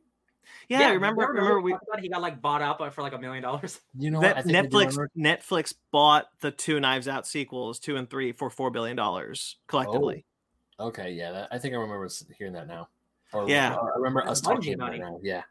Yeah, 0.69 0.89
remember 0.91 1.27
remember 1.27 1.61
we 1.61 1.71
talked 1.71 1.83
about 1.87 1.99
it? 1.99 2.03
he 2.03 2.09
got 2.09 2.21
like 2.21 2.41
bought 2.41 2.61
out 2.61 2.93
for 2.93 3.01
like 3.01 3.13
a 3.13 3.17
million 3.19 3.43
dollars. 3.43 3.79
You 3.97 4.11
know 4.11 4.21
that 4.21 4.43
think 4.45 4.71
Netflix 4.71 4.97
Netflix 5.17 5.73
bought 5.91 6.27
the 6.41 6.51
two 6.51 6.79
Knives 6.79 7.07
Out 7.07 7.25
sequels, 7.27 7.79
two 7.79 7.95
and 7.95 8.09
three, 8.09 8.31
for 8.31 8.49
four 8.49 8.71
billion 8.71 8.95
dollars 8.95 9.57
collectively. 9.67 10.25
Okay, 10.79 11.11
yeah, 11.13 11.31
that, 11.31 11.47
I 11.51 11.57
think 11.57 11.73
I 11.73 11.77
remember 11.77 12.05
s- 12.05 12.25
hearing 12.37 12.53
that 12.53 12.67
now. 12.67 12.89
Or, 13.31 13.49
Yeah. 13.49 13.75
or 13.75 13.93
I 13.93 13.97
remember 13.97 14.27
us 14.27 14.41
talking 14.41 14.73
about 14.73 14.93
it 14.93 14.99
now. 14.99 15.19
Yeah. 15.23 15.43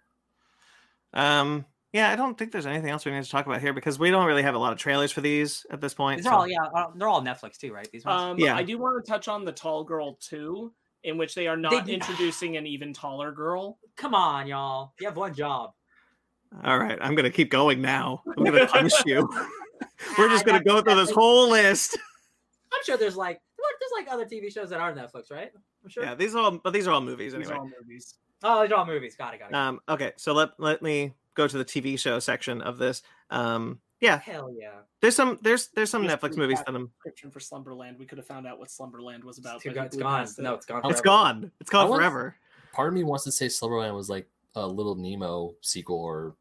Um, 1.12 1.64
yeah, 1.92 2.10
I 2.10 2.16
don't 2.16 2.36
think 2.36 2.50
there's 2.52 2.66
anything 2.66 2.90
else 2.90 3.04
we 3.04 3.12
need 3.12 3.22
to 3.22 3.30
talk 3.30 3.46
about 3.46 3.60
here 3.60 3.72
because 3.72 3.98
we 3.98 4.10
don't 4.10 4.26
really 4.26 4.42
have 4.42 4.54
a 4.54 4.58
lot 4.58 4.72
of 4.72 4.78
trailers 4.78 5.12
for 5.12 5.20
these 5.20 5.64
at 5.70 5.80
this 5.80 5.94
point. 5.94 6.18
These 6.18 6.26
are 6.26 6.34
all 6.34 6.48
yeah, 6.48 6.64
uh, 6.74 6.88
they're 6.96 7.08
all 7.08 7.22
Netflix 7.22 7.56
too, 7.56 7.72
right? 7.72 7.88
These 7.92 8.04
ones. 8.04 8.20
Um, 8.20 8.38
Yeah. 8.38 8.56
I 8.56 8.62
do 8.64 8.76
want 8.78 9.02
to 9.04 9.10
touch 9.10 9.28
on 9.28 9.44
the 9.44 9.52
Tall 9.52 9.84
Girl 9.84 10.14
too, 10.14 10.72
in 11.04 11.16
which 11.16 11.34
they 11.34 11.46
are 11.46 11.56
not 11.56 11.86
do- 11.86 11.92
introducing 11.94 12.56
an 12.56 12.66
even 12.66 12.92
taller 12.92 13.32
girl. 13.32 13.78
Come 13.96 14.14
on, 14.14 14.46
y'all. 14.46 14.92
You 15.00 15.06
have 15.06 15.16
one 15.16 15.34
job. 15.34 15.72
All 16.62 16.78
right, 16.78 16.98
I'm 17.00 17.14
gonna 17.14 17.30
keep 17.30 17.50
going 17.50 17.80
now. 17.80 18.22
I'm 18.36 18.44
gonna 18.44 18.66
punish 18.72 18.92
you. 19.06 19.28
We're 20.18 20.28
just 20.28 20.44
gonna 20.44 20.62
go 20.62 20.80
through 20.80 20.96
this 20.96 21.10
whole 21.10 21.50
list. 21.50 21.98
I'm 22.72 22.80
sure 22.84 22.96
there's 22.96 23.16
like 23.16 23.40
there's 23.80 24.06
like 24.06 24.12
other 24.12 24.24
TV 24.24 24.52
shows 24.52 24.70
that 24.70 24.80
are 24.80 24.92
Netflix, 24.92 25.30
right? 25.30 25.50
I'm 25.82 25.90
sure. 25.90 26.04
Yeah, 26.04 26.14
these 26.14 26.34
are 26.34 26.38
all, 26.38 26.58
but 26.58 26.72
these 26.72 26.86
are 26.86 26.92
all 26.92 27.00
movies 27.00 27.32
These 27.32 27.46
anyway. 27.46 27.54
are 27.54 27.58
all 27.58 27.70
movies. 27.80 28.14
Oh, 28.42 28.66
they're 28.66 28.76
all 28.76 28.86
movies. 28.86 29.16
Got 29.16 29.34
it. 29.34 29.40
Got 29.40 29.50
it. 29.50 29.54
Um, 29.54 29.80
okay, 29.88 30.12
so 30.16 30.32
let 30.32 30.50
let 30.58 30.82
me 30.82 31.12
go 31.34 31.48
to 31.48 31.58
the 31.58 31.64
TV 31.64 31.98
show 31.98 32.18
section 32.18 32.62
of 32.62 32.78
this. 32.78 33.02
Um, 33.30 33.80
yeah, 34.04 34.18
Hell 34.20 34.54
yeah. 34.58 34.70
there's 35.00 35.16
some 35.16 35.38
there's 35.42 35.68
there's 35.74 35.90
some 35.90 36.04
Just 36.06 36.20
Netflix 36.20 36.36
movies 36.36 36.58
back. 36.58 36.66
that 36.66 36.74
I'm. 36.76 36.86
Description 36.96 37.30
for 37.30 37.40
Slumberland. 37.40 37.98
We 37.98 38.06
could 38.06 38.18
have 38.18 38.26
found 38.26 38.46
out 38.46 38.58
what 38.58 38.70
Slumberland 38.70 39.24
was 39.24 39.38
about. 39.38 39.56
It's, 39.56 39.64
too 39.64 39.70
but 39.70 39.90
go- 39.90 39.96
he 39.96 40.02
gone. 40.02 40.22
it. 40.24 40.30
No, 40.38 40.54
it's 40.54 40.66
gone. 40.66 40.80
Oh, 40.84 40.90
it's 40.90 41.00
forever. 41.00 41.16
gone. 41.40 41.50
It's 41.60 41.70
gone 41.70 41.86
I 41.86 41.88
want- 41.88 42.00
forever. 42.00 42.36
Part 42.72 42.88
of 42.88 42.94
me 42.94 43.04
wants 43.04 43.24
to 43.24 43.32
say 43.32 43.48
Slumberland 43.48 43.94
was 43.94 44.08
like 44.10 44.28
a 44.56 44.66
Little 44.66 44.94
Nemo 44.96 45.54
sequel 45.62 45.98
or 45.98 46.34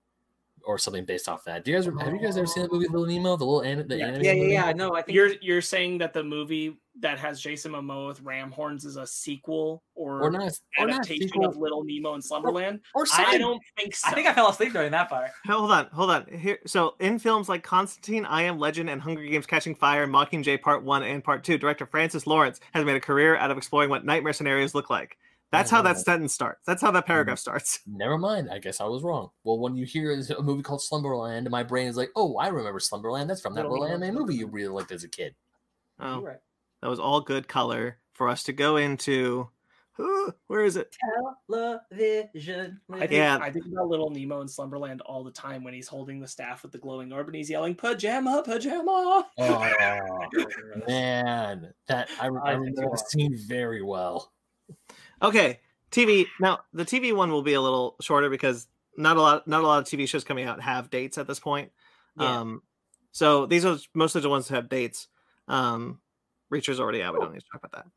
or 0.65 0.77
something 0.77 1.03
based 1.05 1.27
off 1.27 1.43
that. 1.43 1.63
Do 1.65 1.71
you 1.71 1.77
guys 1.77 1.85
have 1.85 2.13
you 2.13 2.19
guys 2.21 2.37
ever 2.37 2.47
seen 2.47 2.63
the 2.63 2.69
movie 2.69 2.87
Little 2.87 3.05
Nemo? 3.05 3.35
The 3.37 3.45
little 3.45 3.61
an, 3.61 3.87
the 3.87 3.97
Yeah. 3.97 4.07
anime 4.07 4.23
Yeah, 4.23 4.31
yeah, 4.31 4.41
movie? 4.41 4.53
yeah. 4.53 4.71
No, 4.73 4.95
I 4.95 5.01
think 5.01 5.15
You're 5.15 5.31
you're 5.41 5.61
saying 5.61 5.97
that 5.99 6.13
the 6.13 6.23
movie 6.23 6.77
that 6.99 7.19
has 7.19 7.41
Jason 7.41 7.71
Momoa 7.71 8.09
with 8.09 8.21
ram 8.21 8.51
horns 8.51 8.85
as 8.85 8.97
a 8.97 9.07
sequel 9.07 9.83
or, 9.95 10.21
Or 10.21 10.31
not 10.31 10.51
or 10.77 10.85
not 10.85 10.99
adaptation 10.99 11.27
sequel 11.27 11.45
of 11.45 11.57
Little 11.57 11.83
Nemo 11.83 12.13
in 12.13 12.21
Slumberland? 12.21 12.81
or 12.93 13.05
I 13.13 13.37
don't 13.37 13.61
think 13.77 13.95
so. 13.95 14.09
I 14.09 14.13
think 14.13 14.27
I 14.27 14.33
fell 14.33 14.49
asleep 14.49 14.73
during 14.73 14.91
that 14.91 15.09
part. 15.09 15.31
Hold 15.47 15.71
on, 15.71 15.87
hold 15.91 16.11
on. 16.11 16.25
Here, 16.27 16.59
so 16.65 16.95
in 16.99 17.19
films 17.19 17.49
like 17.49 17.63
Constantine, 17.63 18.25
I 18.25 18.43
Am 18.43 18.59
Legend, 18.59 18.89
and 18.89 19.01
Hunger 19.01 19.23
Games: 19.23 19.45
Catching 19.45 19.75
Fire, 19.75 20.03
and 20.03 20.13
Mockingjay 20.13 20.61
Part 20.61 20.83
One 20.83 21.03
and 21.03 21.23
Part 21.23 21.43
Two, 21.43 21.57
director 21.57 21.85
Francis 21.85 22.27
Lawrence 22.27 22.59
has 22.73 22.85
made 22.85 22.95
a 22.95 23.01
career 23.01 23.35
out 23.37 23.51
of 23.51 23.57
exploring 23.57 23.89
what 23.89 24.05
nightmare 24.05 24.33
scenarios 24.33 24.75
look 24.75 24.89
like. 24.89 25.17
That's 25.53 25.69
how 25.69 25.83
that 25.83 25.99
sentence 25.99 26.33
starts. 26.33 26.61
That's 26.65 26.81
how 26.81 26.89
that 26.91 27.03
mm-hmm. 27.03 27.11
paragraph 27.11 27.37
starts. 27.37 27.81
Never 27.87 28.17
mind. 28.17 28.49
I 28.51 28.57
guess 28.57 28.81
I 28.81 28.85
was 28.85 29.03
wrong. 29.03 29.29
Well, 29.43 29.59
when 29.59 29.75
you 29.75 29.85
hear 29.85 30.11
a 30.11 30.41
movie 30.41 30.63
called 30.63 30.81
Slumberland, 30.81 31.49
my 31.51 31.61
brain 31.61 31.87
is 31.87 31.95
like, 31.95 32.09
"Oh, 32.15 32.37
I 32.37 32.47
remember 32.47 32.79
Slumberland. 32.79 33.29
That's 33.29 33.41
from 33.41 33.53
that 33.55 33.63
Little 33.63 33.81
little 33.81 33.95
anime 33.95 34.15
movie 34.15 34.35
you 34.35 34.47
really 34.47 34.69
liked 34.69 34.91
as 34.91 35.03
a 35.03 35.09
kid." 35.09 35.35
Oh, 35.99 36.15
You're 36.15 36.29
right. 36.29 36.39
That 36.83 36.89
was 36.89 36.99
all 36.99 37.21
good 37.21 37.47
color 37.47 37.97
for 38.11 38.27
us 38.27 38.43
to 38.43 38.51
go 38.51 38.75
into. 38.75 39.49
Where 40.47 40.65
is 40.65 40.75
it? 40.75 40.93
Television. 41.49 42.81
I 42.91 42.99
think, 42.99 43.11
Yeah. 43.11 43.39
I 43.41 43.51
think 43.51 43.67
about 43.67 43.87
Little 43.87 44.09
Nemo 44.09 44.41
in 44.41 44.49
Slumberland 44.49 44.99
all 44.99 45.23
the 45.23 45.31
time 45.31 45.63
when 45.63 45.73
he's 45.73 45.87
holding 45.87 46.19
the 46.19 46.27
staff 46.27 46.61
with 46.61 46.73
the 46.73 46.77
glowing 46.79 47.13
orb 47.13 47.27
and 47.27 47.35
he's 47.37 47.49
yelling 47.49 47.75
pajama, 47.75 48.43
pajama. 48.45 49.29
Oh 49.37 49.71
man, 50.87 51.73
that 51.87 52.09
I, 52.19 52.27
I 52.27 52.27
I 52.27 52.53
think 52.55 52.77
remember 52.77 52.89
the 52.91 53.03
scene 53.07 53.37
very 53.47 53.81
well. 53.81 54.33
Okay, 55.21 55.61
TV. 55.89 56.25
Now 56.41 56.59
the 56.73 56.83
TV 56.83 57.15
one 57.15 57.31
will 57.31 57.43
be 57.43 57.53
a 57.53 57.61
little 57.61 57.95
shorter 58.01 58.29
because 58.29 58.67
not 58.97 59.15
a 59.15 59.21
lot, 59.21 59.47
not 59.47 59.63
a 59.63 59.67
lot 59.67 59.79
of 59.79 59.85
TV 59.85 60.05
shows 60.05 60.25
coming 60.25 60.45
out 60.45 60.59
have 60.59 60.89
dates 60.89 61.17
at 61.17 61.27
this 61.27 61.39
point. 61.39 61.71
Yeah. 62.19 62.41
Um, 62.41 62.61
so 63.13 63.45
these 63.45 63.63
are 63.63 63.77
mostly 63.93 64.19
the 64.19 64.29
ones 64.29 64.49
that 64.49 64.55
have 64.55 64.67
dates. 64.67 65.07
Um, 65.47 65.99
Reacher's 66.53 66.79
already 66.79 67.01
out. 67.01 67.13
We 67.15 67.19
don't 67.19 67.33
need 67.33 67.39
to 67.39 67.45
talk 67.51 67.63
about 67.63 67.71
that. 67.83 67.91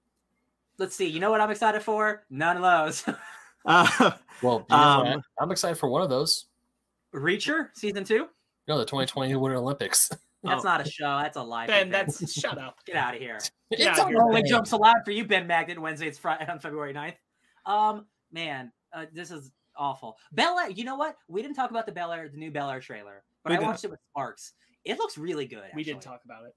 Let's 0.79 0.97
see. 0.97 1.07
You 1.07 1.21
know 1.21 1.31
what 1.31 1.41
I'm 1.43 1.51
excited 1.51 1.83
for? 1.83 2.25
None 2.31 2.57
of 2.57 2.63
those. 2.63 3.05
Uh, 3.69 4.13
Well, 4.43 4.65
you 4.71 4.77
know? 4.77 4.83
Um, 4.83 5.23
I'm 5.41 5.51
excited 5.51 5.77
for 5.77 5.89
one 5.89 6.01
of 6.01 6.09
those. 6.09 6.47
Reacher 7.13 7.71
season 7.75 8.05
two. 8.05 8.29
No, 8.69 8.79
the 8.79 8.85
2020 8.85 9.35
Winter 9.35 9.57
Olympics. 9.57 10.09
That's 10.45 10.61
Oh. 10.61 10.69
not 10.69 10.81
a 10.87 10.89
show. 10.89 11.19
That's 11.21 11.37
a 11.37 11.43
live. 11.43 11.67
Ben, 11.67 11.89
event. 11.89 12.07
that's 12.07 12.33
shut 12.33 12.59
up. 12.59 12.77
get 12.87 12.95
out 12.95 13.15
of 13.17 13.21
here. 13.21 13.39
It's 13.73 13.83
Yeah, 13.83 13.91
on 14.01 14.09
you're 14.11 14.21
the 14.21 14.25
Only 14.25 14.43
way. 14.45 14.61
allowed 14.73 15.05
for 15.05 15.11
you, 15.11 15.25
Ben 15.25 15.49
Magnet. 15.49 15.81
Wednesday, 15.81 16.07
it's 16.07 16.17
Friday 16.19 16.47
on 16.49 16.61
February 16.61 16.95
9th. 16.95 17.17
Um, 17.69 18.07
man, 18.31 18.71
uh, 18.93 19.07
this 19.13 19.33
is 19.33 19.51
awful. 19.77 20.17
Bel 20.31 20.57
Air. 20.61 20.71
You 20.71 20.85
know 20.85 20.95
what? 20.95 21.17
We 21.27 21.43
didn't 21.43 21.57
talk 21.57 21.71
about 21.71 21.87
the 21.87 21.93
Bel 21.93 22.13
Air, 22.13 22.29
the 22.29 22.39
new 22.39 22.53
Bel 22.53 22.71
Air 22.71 22.79
trailer, 22.79 23.25
but 23.43 23.51
We 23.51 23.57
I 23.57 23.59
did. 23.59 23.67
watched 23.67 23.85
it 23.85 23.91
with 23.91 24.01
Sparks. 24.13 24.53
It 24.85 24.99
looks 24.99 25.19
really 25.19 25.47
good. 25.47 25.71
We 25.75 25.83
did 25.83 25.97
actually. 25.97 26.13
talk 26.13 26.21
about 26.25 26.45
it. 26.45 26.55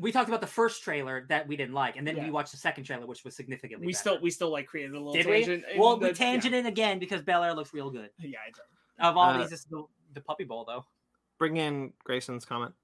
We 0.00 0.12
talked 0.12 0.28
about 0.28 0.40
the 0.40 0.46
first 0.46 0.82
trailer 0.82 1.26
that 1.28 1.46
we 1.48 1.56
didn't 1.56 1.74
like, 1.74 1.96
and 1.96 2.06
then 2.06 2.16
Yeah. 2.16 2.24
we 2.24 2.30
watched 2.30 2.52
the 2.52 2.58
second 2.58 2.84
trailer, 2.84 3.06
which 3.06 3.24
was 3.24 3.34
significantly. 3.36 3.86
We 3.86 3.92
better. 3.92 4.00
still 4.00 4.20
we 4.20 4.30
still 4.30 4.50
like 4.50 4.66
created 4.66 4.92
a 4.92 4.98
little 4.98 5.12
did 5.12 5.26
tangent. 5.26 5.64
and 5.70 5.80
Well, 5.80 5.98
we 5.98 6.06
that's- 6.12 6.44
yeah. 6.44 6.66
again 6.66 6.98
because 6.98 7.22
Bel 7.22 7.42
Air 7.44 7.54
looks 7.54 7.72
real 7.74 7.90
good. 7.90 8.10
Yeah, 8.18 8.38
I 8.46 8.50
did. 8.50 8.62
Of 9.04 9.16
all 9.16 9.30
Uh, 9.30 9.38
these, 9.38 9.50
this 9.50 9.60
is 9.60 9.66
the, 9.66 9.84
the 10.14 10.20
Puppy 10.20 10.44
Bowl 10.44 10.64
though. 10.64 10.84
bring 11.38 11.56
in 11.58 11.92
Grayson's 12.04 12.44
comment. 12.44 12.74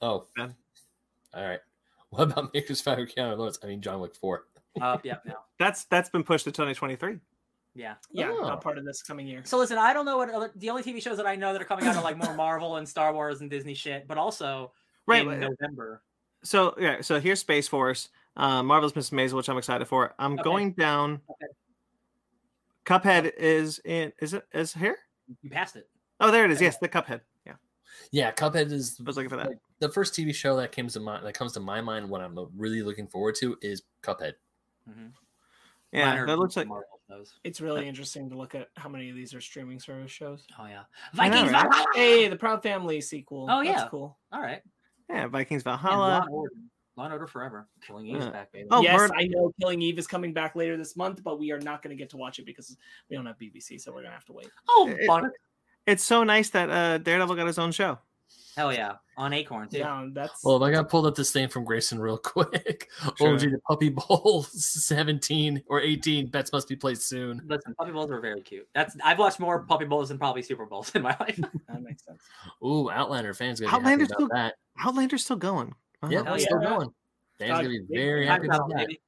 Oh, 0.00 0.26
Ben. 0.36 0.54
all 1.34 1.42
right. 1.42 1.60
What 2.10 2.30
about 2.30 2.54
Maker's 2.54 2.80
Fire 2.80 3.06
Keanu 3.06 3.36
Lawrence? 3.36 3.58
I 3.62 3.66
mean, 3.66 3.80
John 3.80 3.98
Wick 4.00 4.14
4. 4.14 4.46
Uh, 4.80 4.98
yeah, 5.02 5.16
no, 5.24 5.34
That's 5.58 5.84
that's 5.86 6.08
been 6.10 6.22
pushed 6.22 6.44
to 6.44 6.52
2023. 6.52 7.18
yeah. 7.74 7.94
Yeah, 8.12 8.30
Oh. 8.30 8.42
not 8.42 8.60
part 8.62 8.78
of 8.78 8.84
this 8.84 9.02
coming 9.02 9.26
year. 9.26 9.42
So 9.44 9.58
listen, 9.58 9.78
I 9.78 9.92
don't 9.92 10.04
know 10.04 10.16
what 10.18 10.30
other, 10.30 10.52
the 10.54 10.70
only 10.70 10.84
TV 10.84 11.02
shows 11.02 11.16
that 11.16 11.26
I 11.26 11.34
know 11.34 11.52
that 11.52 11.60
are 11.60 11.64
coming 11.64 11.86
out 11.86 11.96
are 11.96 12.02
like 12.04 12.16
more 12.16 12.34
Marvel 12.34 12.76
and 12.76 12.88
Star 12.88 13.12
Wars 13.12 13.40
and 13.40 13.50
Disney 13.50 13.74
shit, 13.74 14.06
but 14.06 14.16
also 14.16 14.72
Right. 15.06 15.26
in 15.26 15.40
November. 15.40 16.02
So 16.42 16.74
yeah. 16.78 17.00
So 17.00 17.20
here's 17.20 17.40
Space 17.40 17.68
Force, 17.68 18.08
uh, 18.36 18.62
Marvel's 18.62 18.94
Miss 18.96 19.10
Maisel, 19.10 19.34
which 19.34 19.48
I'm 19.48 19.58
excited 19.58 19.86
for. 19.86 20.14
I'm 20.18 20.34
Okay. 20.34 20.42
going 20.42 20.72
down. 20.72 21.20
Okay. 21.30 21.46
Cuphead 22.84 23.32
is 23.38 23.80
in. 23.84 24.12
Is 24.20 24.34
it 24.34 24.46
is 24.52 24.74
here? 24.74 24.98
You 25.42 25.50
passed 25.50 25.76
it. 25.76 25.88
Oh, 26.20 26.30
there 26.30 26.44
it 26.44 26.50
is. 26.50 26.60
Yes, 26.60 26.76
the 26.78 26.88
Cuphead. 26.88 27.22
Yeah, 27.46 27.54
Yeah, 28.12 28.32
Cuphead 28.32 28.70
is 28.70 28.98
I 29.00 29.04
was 29.04 29.16
looking 29.16 29.30
for 29.30 29.36
that. 29.36 29.48
like, 29.48 29.58
the 29.80 29.88
first 29.88 30.14
TV 30.14 30.34
show 30.34 30.54
that 30.56 30.70
comes 30.72 30.92
to 30.94 31.00
mind 31.00 31.24
that 31.26 31.32
comes 31.34 31.52
to 31.54 31.60
my 31.60 31.80
mind 31.80 32.08
What 32.08 32.20
I'm 32.20 32.38
really 32.56 32.82
looking 32.82 33.06
forward 33.06 33.34
to 33.36 33.56
is 33.62 33.82
Cuphead. 34.02 34.34
Mhm. 34.88 35.12
Yeah, 35.92 36.06
Mine 36.10 36.18
are 36.18 36.26
that 36.26 36.38
looks 36.38 36.56
like. 36.56 36.66
Marvel 36.66 37.00
shows. 37.08 37.34
It's 37.44 37.60
really 37.60 37.88
interesting 37.88 38.28
to 38.30 38.36
look 38.36 38.54
at 38.54 38.68
how 38.76 38.88
many 38.88 39.08
of 39.10 39.16
these 39.16 39.32
are 39.34 39.40
streaming 39.40 39.78
service 39.80 40.10
shows. 40.10 40.46
Oh 40.58 40.66
yeah, 40.66 40.84
I 41.18 41.28
know, 41.28 41.36
Vikings. 41.46 41.52
right? 41.52 41.86
Hey, 41.94 42.28
the 42.28 42.36
Proud 42.36 42.62
Family 42.62 43.00
sequel. 43.00 43.46
Oh, 43.50 43.64
That's 43.64 43.82
yeah. 43.82 43.88
cool. 43.88 44.18
All 44.32 44.40
right. 44.42 44.60
Yeah, 45.08 45.26
Vikings 45.28 45.62
Valhalla. 45.62 46.22
and 46.22 46.30
Order. 46.30 46.52
Law 46.96 47.04
and 47.04 47.12
Order 47.12 47.26
forever. 47.26 47.66
Killing 47.86 48.06
Eve's 48.06 48.24
Yeah. 48.26 48.30
back, 48.30 48.52
baby. 48.52 48.68
Oh, 48.70 48.80
yes, 48.82 48.96
Bird- 48.96 49.10
I 49.16 49.24
know 49.24 49.52
Killing 49.60 49.82
Eve 49.82 49.98
is 49.98 50.06
coming 50.06 50.32
back 50.32 50.54
later 50.54 50.76
this 50.76 50.96
month, 50.96 51.22
but 51.24 51.38
we 51.38 51.50
are 51.50 51.58
not 51.60 51.82
going 51.82 51.90
to 51.96 52.00
get 52.00 52.10
to 52.10 52.16
watch 52.16 52.38
it 52.38 52.46
because 52.46 52.76
we 53.10 53.16
don't 53.16 53.26
have 53.26 53.36
BBC, 53.38 53.78
so 53.80 53.90
we're 53.90 53.96
going 54.02 54.10
to 54.10 54.14
have 54.14 54.24
to 54.26 54.32
wait. 54.32 54.48
Oh, 54.68 54.88
It- 54.88 55.32
It's 55.86 56.02
so 56.04 56.22
nice 56.24 56.48
that 56.50 56.70
uh, 56.70 56.98
Daredevil 56.98 57.34
got 57.36 57.46
his 57.46 57.58
own 57.58 57.72
show. 57.72 57.98
Hell 58.56 58.72
yeah, 58.72 58.92
on 59.16 59.32
Acorn 59.32 59.68
too. 59.68 59.78
Yeah, 59.78 60.06
that's 60.12 60.42
Well, 60.44 60.62
I 60.64 60.70
got 60.70 60.88
pulled 60.88 61.06
up 61.06 61.14
this 61.14 61.30
thing 61.32 61.48
from 61.48 61.64
Grayson 61.64 61.98
real 61.98 62.18
quick. 62.22 62.88
Sure. 63.16 63.36
OMG, 63.36 63.50
the 63.50 63.58
Puppy 63.68 63.88
Bowl 63.90 64.42
17 64.50 65.62
or 65.68 65.80
18 65.80 66.28
bets 66.28 66.52
must 66.52 66.68
be 66.68 66.76
played 66.76 66.98
soon. 66.98 67.42
Listen, 67.46 67.74
Puppy 67.74 67.92
Bowls 67.92 68.10
are 68.10 68.20
very 68.20 68.40
cute. 68.40 68.66
That's 68.74 68.96
I've 69.04 69.18
watched 69.18 69.40
more 69.40 69.62
Puppy 69.64 69.84
Bowls 69.84 70.08
than 70.08 70.18
probably 70.18 70.42
Super 70.42 70.66
Bowls 70.66 70.94
in 70.94 71.02
my 71.02 71.16
life. 71.20 71.36
that 71.68 71.82
makes 71.82 72.04
sense. 72.04 72.22
Ooh, 72.64 72.90
Outlander 72.90 73.34
fans 73.34 73.60
gonna 73.60 73.70
be 73.70 73.76
Outlander's 73.76 74.08
happy 74.10 74.24
about 74.24 74.30
still- 74.30 74.36
that. 74.36 74.54
Outlander's 74.84 75.24
still 75.24 75.36
going. 75.36 75.74
Wow. 76.02 76.08
Yeah, 76.10 76.24
Hell 76.24 76.34
it's 76.34 76.44
still 76.44 76.62
yeah. 76.62 76.68
going. 76.68 76.88
Fans 77.38 77.50
God, 77.50 77.56
gonna 77.58 77.68
be 77.68 77.80
very 77.90 78.26
happy 78.26 78.48
Time 78.48 78.56
about 78.56 78.68
that. 78.70 78.76
baby. 78.88 79.00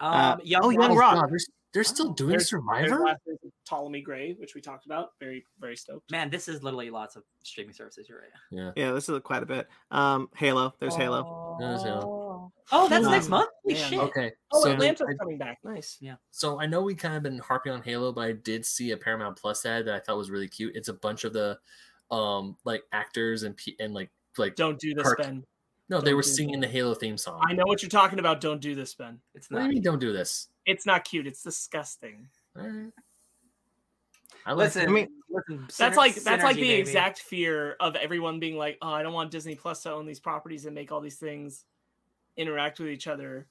Uh, 0.00 0.34
Um, 0.38 0.40
Young 0.44 0.64
oh, 0.64 0.70
Young 0.70 0.94
Rock. 0.96 1.14
Rock. 1.22 1.30
God, 1.74 1.80
they're, 1.80 1.82
they're 1.82 1.84
still 1.84 2.12
doing 2.12 2.30
There's- 2.30 2.48
Survivor. 2.48 3.16
There's 3.26 3.38
of 3.44 3.52
Ptolemy 3.68 4.02
Gray, 4.02 4.34
which 4.38 4.54
we 4.54 4.60
talked 4.60 4.86
about. 4.86 5.10
Very, 5.20 5.44
very 5.58 5.76
stoked. 5.76 6.10
Man, 6.10 6.30
this 6.30 6.48
is 6.48 6.62
literally 6.62 6.90
lots 6.90 7.16
of 7.16 7.24
streaming 7.42 7.74
services. 7.74 8.08
You're 8.08 8.18
right. 8.20 8.28
Yeah. 8.50 8.70
Yeah, 8.76 8.92
this 8.92 9.08
is 9.08 9.20
quite 9.24 9.42
a 9.42 9.46
bit. 9.46 9.68
Um, 9.90 10.28
Halo. 10.36 10.74
There's 10.80 10.94
Halo. 10.96 11.56
There's 11.60 11.82
Halo. 11.82 12.52
Oh, 12.72 12.88
that's 12.88 13.04
Um, 13.06 13.12
next 13.12 13.28
month. 13.28 13.50
Holy 13.64 13.74
man. 13.74 13.90
shit. 13.90 13.98
Okay. 14.00 14.32
Oh, 14.52 14.62
so 14.64 14.72
Atlanta's 14.72 15.06
I- 15.10 15.14
coming 15.16 15.38
back. 15.38 15.58
Nice. 15.64 15.96
Yeah. 16.00 16.16
So 16.30 16.60
I 16.60 16.66
know 16.66 16.82
we 16.82 16.94
kind 16.94 17.14
of 17.16 17.22
been 17.22 17.38
harping 17.38 17.72
on 17.72 17.82
Halo, 17.82 18.12
but 18.12 18.22
I 18.22 18.32
did 18.32 18.64
see 18.66 18.90
a 18.92 18.96
Paramount 18.96 19.36
Plus 19.36 19.64
ad 19.66 19.86
that 19.86 19.94
I 19.94 20.00
thought 20.00 20.16
was 20.18 20.30
really 20.30 20.48
cute. 20.48 20.76
It's 20.76 20.88
a 20.88 20.94
bunch 20.94 21.24
of 21.24 21.32
the 21.32 21.58
um 22.10 22.56
like 22.64 22.82
actors 22.92 23.42
and 23.44 23.56
pe- 23.56 23.76
and 23.80 23.94
like 23.94 24.10
like 24.36 24.56
Don't 24.56 24.78
do 24.78 24.94
this, 24.94 25.04
Kirk. 25.04 25.18
Ben. 25.18 25.42
No, 25.88 26.00
they 26.00 26.10
don't 26.10 26.16
were 26.16 26.22
do 26.22 26.28
singing 26.28 26.60
the 26.60 26.66
Halo 26.68 26.94
theme 26.94 27.16
song. 27.18 27.40
I 27.48 27.52
know 27.52 27.64
what 27.66 27.82
you're 27.82 27.88
talking 27.90 28.18
about. 28.18 28.40
Don't 28.40 28.60
do 28.60 28.74
this, 28.74 28.94
Ben. 28.94 29.20
It's 29.34 29.50
What 29.50 29.58
do 29.58 29.62
not. 29.64 29.68
you 29.68 29.74
mean 29.74 29.82
don't 29.82 29.98
do 30.00 30.12
this? 30.12 30.48
It's 30.66 30.86
not 30.86 31.04
cute. 31.04 31.26
It's 31.26 31.42
disgusting. 31.42 32.28
Alright. 32.58 32.92
I 34.46 34.52
like 34.52 34.58
Listen, 34.66 34.88
I 34.88 34.92
mean- 34.92 35.08
listen. 35.30 35.60
That's 35.78 35.78
syner- 35.94 35.96
like 35.96 36.14
that's 36.16 36.44
like 36.44 36.56
the 36.56 36.62
baby. 36.62 36.80
exact 36.80 37.18
fear 37.20 37.76
of 37.80 37.96
everyone 37.96 38.40
being 38.40 38.56
like, 38.58 38.76
"Oh, 38.82 38.92
I 38.92 39.02
don't 39.02 39.14
want 39.14 39.30
Disney 39.30 39.54
Plus 39.54 39.82
to 39.84 39.92
own 39.92 40.06
these 40.06 40.20
properties 40.20 40.66
and 40.66 40.74
make 40.74 40.92
all 40.92 41.00
these 41.00 41.16
things 41.16 41.64
interact 42.36 42.78
with 42.78 42.88
each 42.88 43.06
other." 43.06 43.46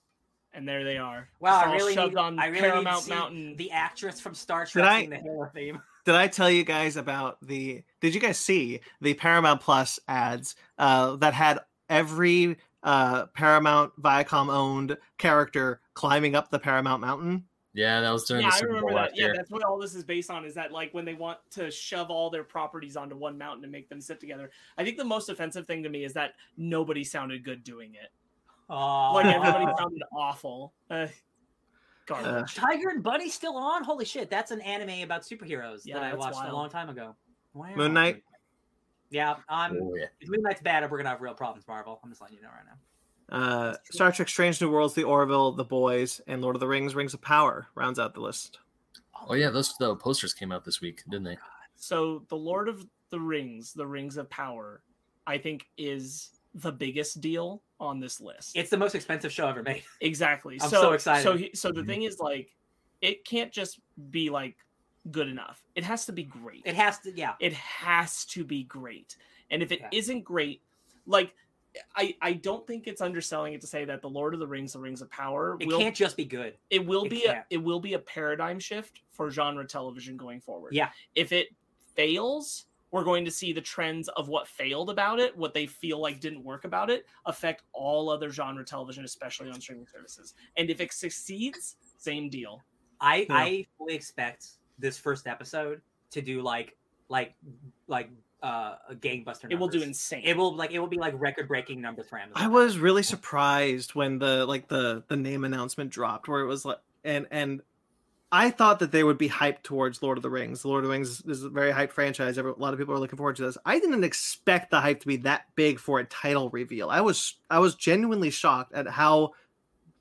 and 0.55 0.67
there 0.69 0.83
they 0.83 0.97
are. 0.97 1.27
Wow, 1.39 1.63
I 1.65 1.73
really 1.73 1.95
shoved 1.95 2.13
need, 2.13 2.19
on 2.19 2.37
I 2.39 2.45
really 2.45 2.57
need 2.61 2.67
to 2.67 2.71
Paramount 2.73 3.03
see 3.05 3.09
Mountain. 3.09 3.55
the 3.55 3.71
actress 3.71 4.21
from 4.21 4.35
Star 4.35 4.67
Trek 4.67 4.85
I- 4.85 5.05
the 5.07 5.15
Halo 5.15 5.49
theme. 5.51 5.81
Did 6.05 6.13
I 6.13 6.27
tell 6.27 6.47
you 6.47 6.63
guys 6.63 6.95
about 6.95 7.37
the? 7.41 7.81
Did 8.01 8.13
you 8.13 8.19
guys 8.21 8.37
see 8.37 8.81
the 9.01 9.15
Paramount 9.15 9.61
Plus 9.61 9.99
ads 10.07 10.53
uh, 10.77 11.15
that 11.15 11.33
had 11.33 11.61
every 11.93 12.57
uh, 12.83 13.27
Paramount 13.27 13.93
Viacom 14.01 14.49
owned 14.53 14.97
character 15.17 15.79
climbing 15.93 16.35
up 16.35 16.49
the 16.51 16.59
Paramount 16.59 17.01
Mountain? 17.01 17.45
Yeah, 17.75 18.01
that 18.01 18.11
was 18.11 18.25
during 18.25 18.43
yeah, 18.43 18.49
the 18.49 18.55
I 18.55 18.57
Super 18.57 18.67
remember 18.67 18.89
Bowl 18.89 18.97
that. 18.97 19.03
last 19.05 19.17
Yeah, 19.17 19.25
year. 19.25 19.33
that's 19.35 19.49
what 19.49 19.63
all 19.63 19.79
this 19.79 19.95
is 19.95 20.03
based 20.03 20.29
on. 20.29 20.45
Is 20.45 20.53
that 20.55 20.71
like 20.71 20.93
when 20.93 21.05
they 21.05 21.13
want 21.15 21.39
to 21.51 21.71
shove 21.71 22.09
all 22.11 22.29
their 22.29 22.43
properties 22.43 22.95
onto 22.95 23.15
one 23.15 23.37
mountain 23.37 23.63
and 23.63 23.71
make 23.71 23.89
them 23.89 23.99
sit 24.01 24.19
together? 24.19 24.51
I 24.77 24.83
think 24.83 24.97
the 24.97 25.03
most 25.05 25.29
offensive 25.29 25.65
thing 25.65 25.81
to 25.83 25.89
me 25.89 26.03
is 26.03 26.13
that 26.13 26.33
nobody 26.57 27.03
sounded 27.03 27.43
good 27.43 27.63
doing 27.63 27.95
it. 27.95 28.11
Like 28.69 29.25
everybody 29.25 29.65
sounded 29.77 30.03
awful. 30.15 30.73
Uh, 30.89 31.07
garbage. 32.05 32.53
Tiger 32.53 32.89
and 32.89 33.01
Bunny 33.01 33.29
still 33.29 33.57
on? 33.57 33.83
Holy 33.83 34.05
shit, 34.05 34.29
that's 34.29 34.51
an 34.51 34.61
anime 34.61 35.03
about 35.03 35.23
superheroes 35.23 35.81
Yeah, 35.83 35.95
that 35.95 36.03
I 36.03 36.13
watched 36.15 36.35
wild. 36.35 36.51
a 36.51 36.55
long 36.55 36.69
time 36.69 36.89
ago. 36.89 37.15
Wow. 37.55 37.69
Moon 37.75 37.93
Knight? 37.93 38.23
Yeah, 39.13 39.35
I'm. 39.47 39.79
Oh, 39.79 39.93
yeah. 39.95 40.05
If 40.19 40.27
Moon 40.27 40.41
Knight's 40.41 40.61
bad, 40.61 40.89
we're 40.89 40.97
gonna 40.97 41.09
have 41.09 41.21
real 41.21 41.35
problems, 41.35 41.67
Marvel. 41.67 41.99
I'm 42.03 42.09
just 42.09 42.19
letting 42.19 42.37
you 42.37 42.41
know 42.43 42.49
right 42.49 42.65
now. 42.65 42.77
Uh, 43.29 43.75
Star 43.91 44.11
Trek: 44.11 44.27
Strange 44.27 44.59
New 44.59 44.71
Worlds, 44.71 44.95
The 44.95 45.03
Orville, 45.03 45.51
The 45.51 45.63
Boys, 45.63 46.19
and 46.27 46.41
Lord 46.41 46.55
of 46.55 46.59
the 46.59 46.67
Rings: 46.67 46.95
Rings 46.95 47.13
of 47.13 47.21
Power 47.21 47.67
rounds 47.75 47.99
out 47.99 48.15
the 48.15 48.21
list. 48.21 48.57
Oh 49.29 49.35
yeah, 49.35 49.51
those 49.51 49.77
the 49.77 49.95
posters 49.95 50.33
came 50.33 50.51
out 50.51 50.65
this 50.65 50.81
week, 50.81 51.03
didn't 51.09 51.25
they? 51.25 51.37
So 51.75 52.25
the 52.29 52.35
Lord 52.35 52.67
of 52.67 52.85
the 53.11 53.19
Rings, 53.19 53.71
the 53.73 53.85
Rings 53.85 54.17
of 54.17 54.29
Power, 54.31 54.81
I 55.27 55.37
think 55.37 55.67
is 55.77 56.31
the 56.55 56.71
biggest 56.71 57.21
deal 57.21 57.61
on 57.79 57.99
this 57.99 58.19
list. 58.19 58.55
It's 58.55 58.69
the 58.71 58.77
most 58.77 58.95
expensive 58.95 59.31
show 59.31 59.47
ever 59.47 59.61
made. 59.61 59.83
Exactly. 60.01 60.55
I'm 60.61 60.69
so, 60.69 60.81
so 60.81 60.91
excited. 60.93 61.23
So, 61.23 61.37
he, 61.37 61.51
so 61.53 61.69
Mm-hmm. 61.69 61.79
the 61.79 61.85
thing 61.85 62.03
is, 62.03 62.19
like, 62.19 62.49
it 63.01 63.25
can't 63.25 63.51
just 63.51 63.79
be 64.09 64.29
like 64.29 64.55
good 65.11 65.27
enough. 65.27 65.63
It 65.75 65.83
has 65.83 66.05
to 66.05 66.11
be 66.13 66.23
great. 66.23 66.61
It 66.65 66.75
has 66.75 66.99
to, 66.99 67.11
yeah. 67.15 67.33
It 67.39 67.53
has 67.53 68.25
to 68.25 68.43
be 68.43 68.63
great. 68.63 69.17
And 69.49 69.61
if 69.61 69.71
it 69.71 69.81
Yeah. 69.91 70.13
not 70.13 70.23
great, 70.23 70.61
like, 71.05 71.33
I 71.95 72.15
I 72.21 72.33
don't 72.33 72.65
think 72.67 72.87
it's 72.87 73.01
underselling 73.01 73.53
it 73.53 73.61
to 73.61 73.67
say 73.67 73.83
that 73.85 74.01
the 74.01 74.09
Lord 74.09 74.33
of 74.35 74.39
the 74.39 74.47
Rings, 74.47 74.73
the 74.73 74.79
Rings 74.79 75.01
of 75.01 75.09
Power, 75.09 75.57
It 75.59 75.67
will 75.67 75.79
can't 75.79 75.95
just 75.95 76.15
be 76.15 76.25
good. 76.25 76.57
it 76.69 76.85
will 76.85 77.05
it 77.05 77.09
be 77.09 77.21
can't. 77.21 77.45
it 77.49 77.57
will 77.57 77.79
be 77.79 77.93
a 77.95 77.99
paradigm 77.99 78.59
shift 78.59 79.01
for 79.11 79.29
genre 79.31 79.65
television 79.65 80.15
going 80.15 80.39
forward. 80.39 80.73
Yeah. 80.73 80.91
If 81.15 81.31
it 81.31 81.47
fails, 81.95 82.67
we're 82.91 83.03
going 83.03 83.25
to 83.25 83.31
see 83.31 83.53
the 83.53 83.61
trends 83.61 84.07
of 84.09 84.27
what 84.29 84.47
failed 84.47 84.91
about 84.91 85.19
it, 85.19 85.35
what 85.35 85.53
they 85.55 85.65
feel 85.65 85.99
like 85.99 86.19
didn't 86.19 86.43
work 86.43 86.63
about 86.63 86.91
it, 86.91 87.07
affect 87.25 87.63
all 87.73 88.09
other 88.09 88.29
genre 88.29 88.63
television, 88.63 89.03
especially 89.03 89.49
on 89.49 89.59
streaming 89.59 89.87
services. 89.87 90.35
And 90.57 90.69
if 90.69 90.79
it 90.79 90.93
succeeds, 90.93 91.75
same 91.97 92.29
deal. 92.29 92.61
I 93.01 93.25
Yeah. 93.27 93.35
I 93.35 93.67
fully 93.79 93.95
expect 93.95 94.45
this 94.79 94.97
first 94.97 95.27
episode 95.27 95.81
to 96.11 96.21
do 96.21 96.41
like 96.41 96.75
like 97.09 97.35
like 97.87 98.09
uh 98.41 98.75
a 98.89 98.95
gangbuster. 98.95 99.49
It 99.49 99.57
will 99.57 99.67
do 99.67 99.81
insane. 99.81 100.23
It 100.25 100.35
will 100.35 100.55
like 100.55 100.71
it 100.71 100.79
will 100.79 100.87
be 100.87 100.97
like 100.97 101.13
record 101.17 101.47
breaking 101.47 101.81
numbers 101.81 102.07
for 102.09 102.19
Amazon. 102.19 102.41
I 102.41 102.47
was 102.47 102.77
really 102.77 103.03
surprised 103.03 103.95
when 103.95 104.19
the 104.19 104.45
like 104.45 104.67
the 104.67 105.03
the 105.07 105.15
name 105.15 105.43
announcement 105.43 105.89
dropped, 105.89 106.27
where 106.27 106.41
it 106.41 106.47
was 106.47 106.65
like, 106.65 106.79
and 107.03 107.27
and 107.31 107.61
I 108.33 108.49
thought 108.49 108.79
that 108.79 108.91
they 108.91 109.03
would 109.03 109.19
be 109.19 109.29
hyped 109.29 109.61
towards 109.61 110.01
Lord 110.01 110.17
of 110.17 110.23
the 110.23 110.29
Rings. 110.29 110.63
The 110.63 110.67
Lord 110.67 110.83
of 110.83 110.87
the 110.87 110.91
Rings 110.91 111.21
is 111.27 111.43
a 111.43 111.49
very 111.49 111.71
hyped 111.71 111.91
franchise. 111.91 112.39
Every, 112.39 112.51
a 112.51 112.55
lot 112.55 112.73
of 112.73 112.79
people 112.79 112.95
are 112.95 112.99
looking 112.99 113.17
forward 113.17 113.35
to 113.35 113.43
this. 113.43 113.59
I 113.63 113.77
didn't 113.77 114.03
expect 114.03 114.71
the 114.71 114.81
hype 114.81 115.01
to 115.01 115.07
be 115.07 115.17
that 115.17 115.45
big 115.53 115.79
for 115.79 115.99
a 115.99 116.05
title 116.05 116.49
reveal. 116.49 116.89
I 116.89 117.01
was 117.01 117.35
I 117.49 117.59
was 117.59 117.75
genuinely 117.75 118.31
shocked 118.31 118.73
at 118.73 118.87
how 118.87 119.33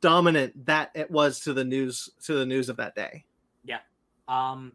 dominant 0.01 0.65
that 0.67 0.91
it 0.95 1.11
was 1.11 1.41
to 1.41 1.53
the 1.53 1.63
news 1.63 2.09
to 2.25 2.35
the 2.35 2.47
news 2.47 2.71
of 2.71 2.79
that 2.79 2.95
day. 2.95 3.25
Um, 4.29 4.73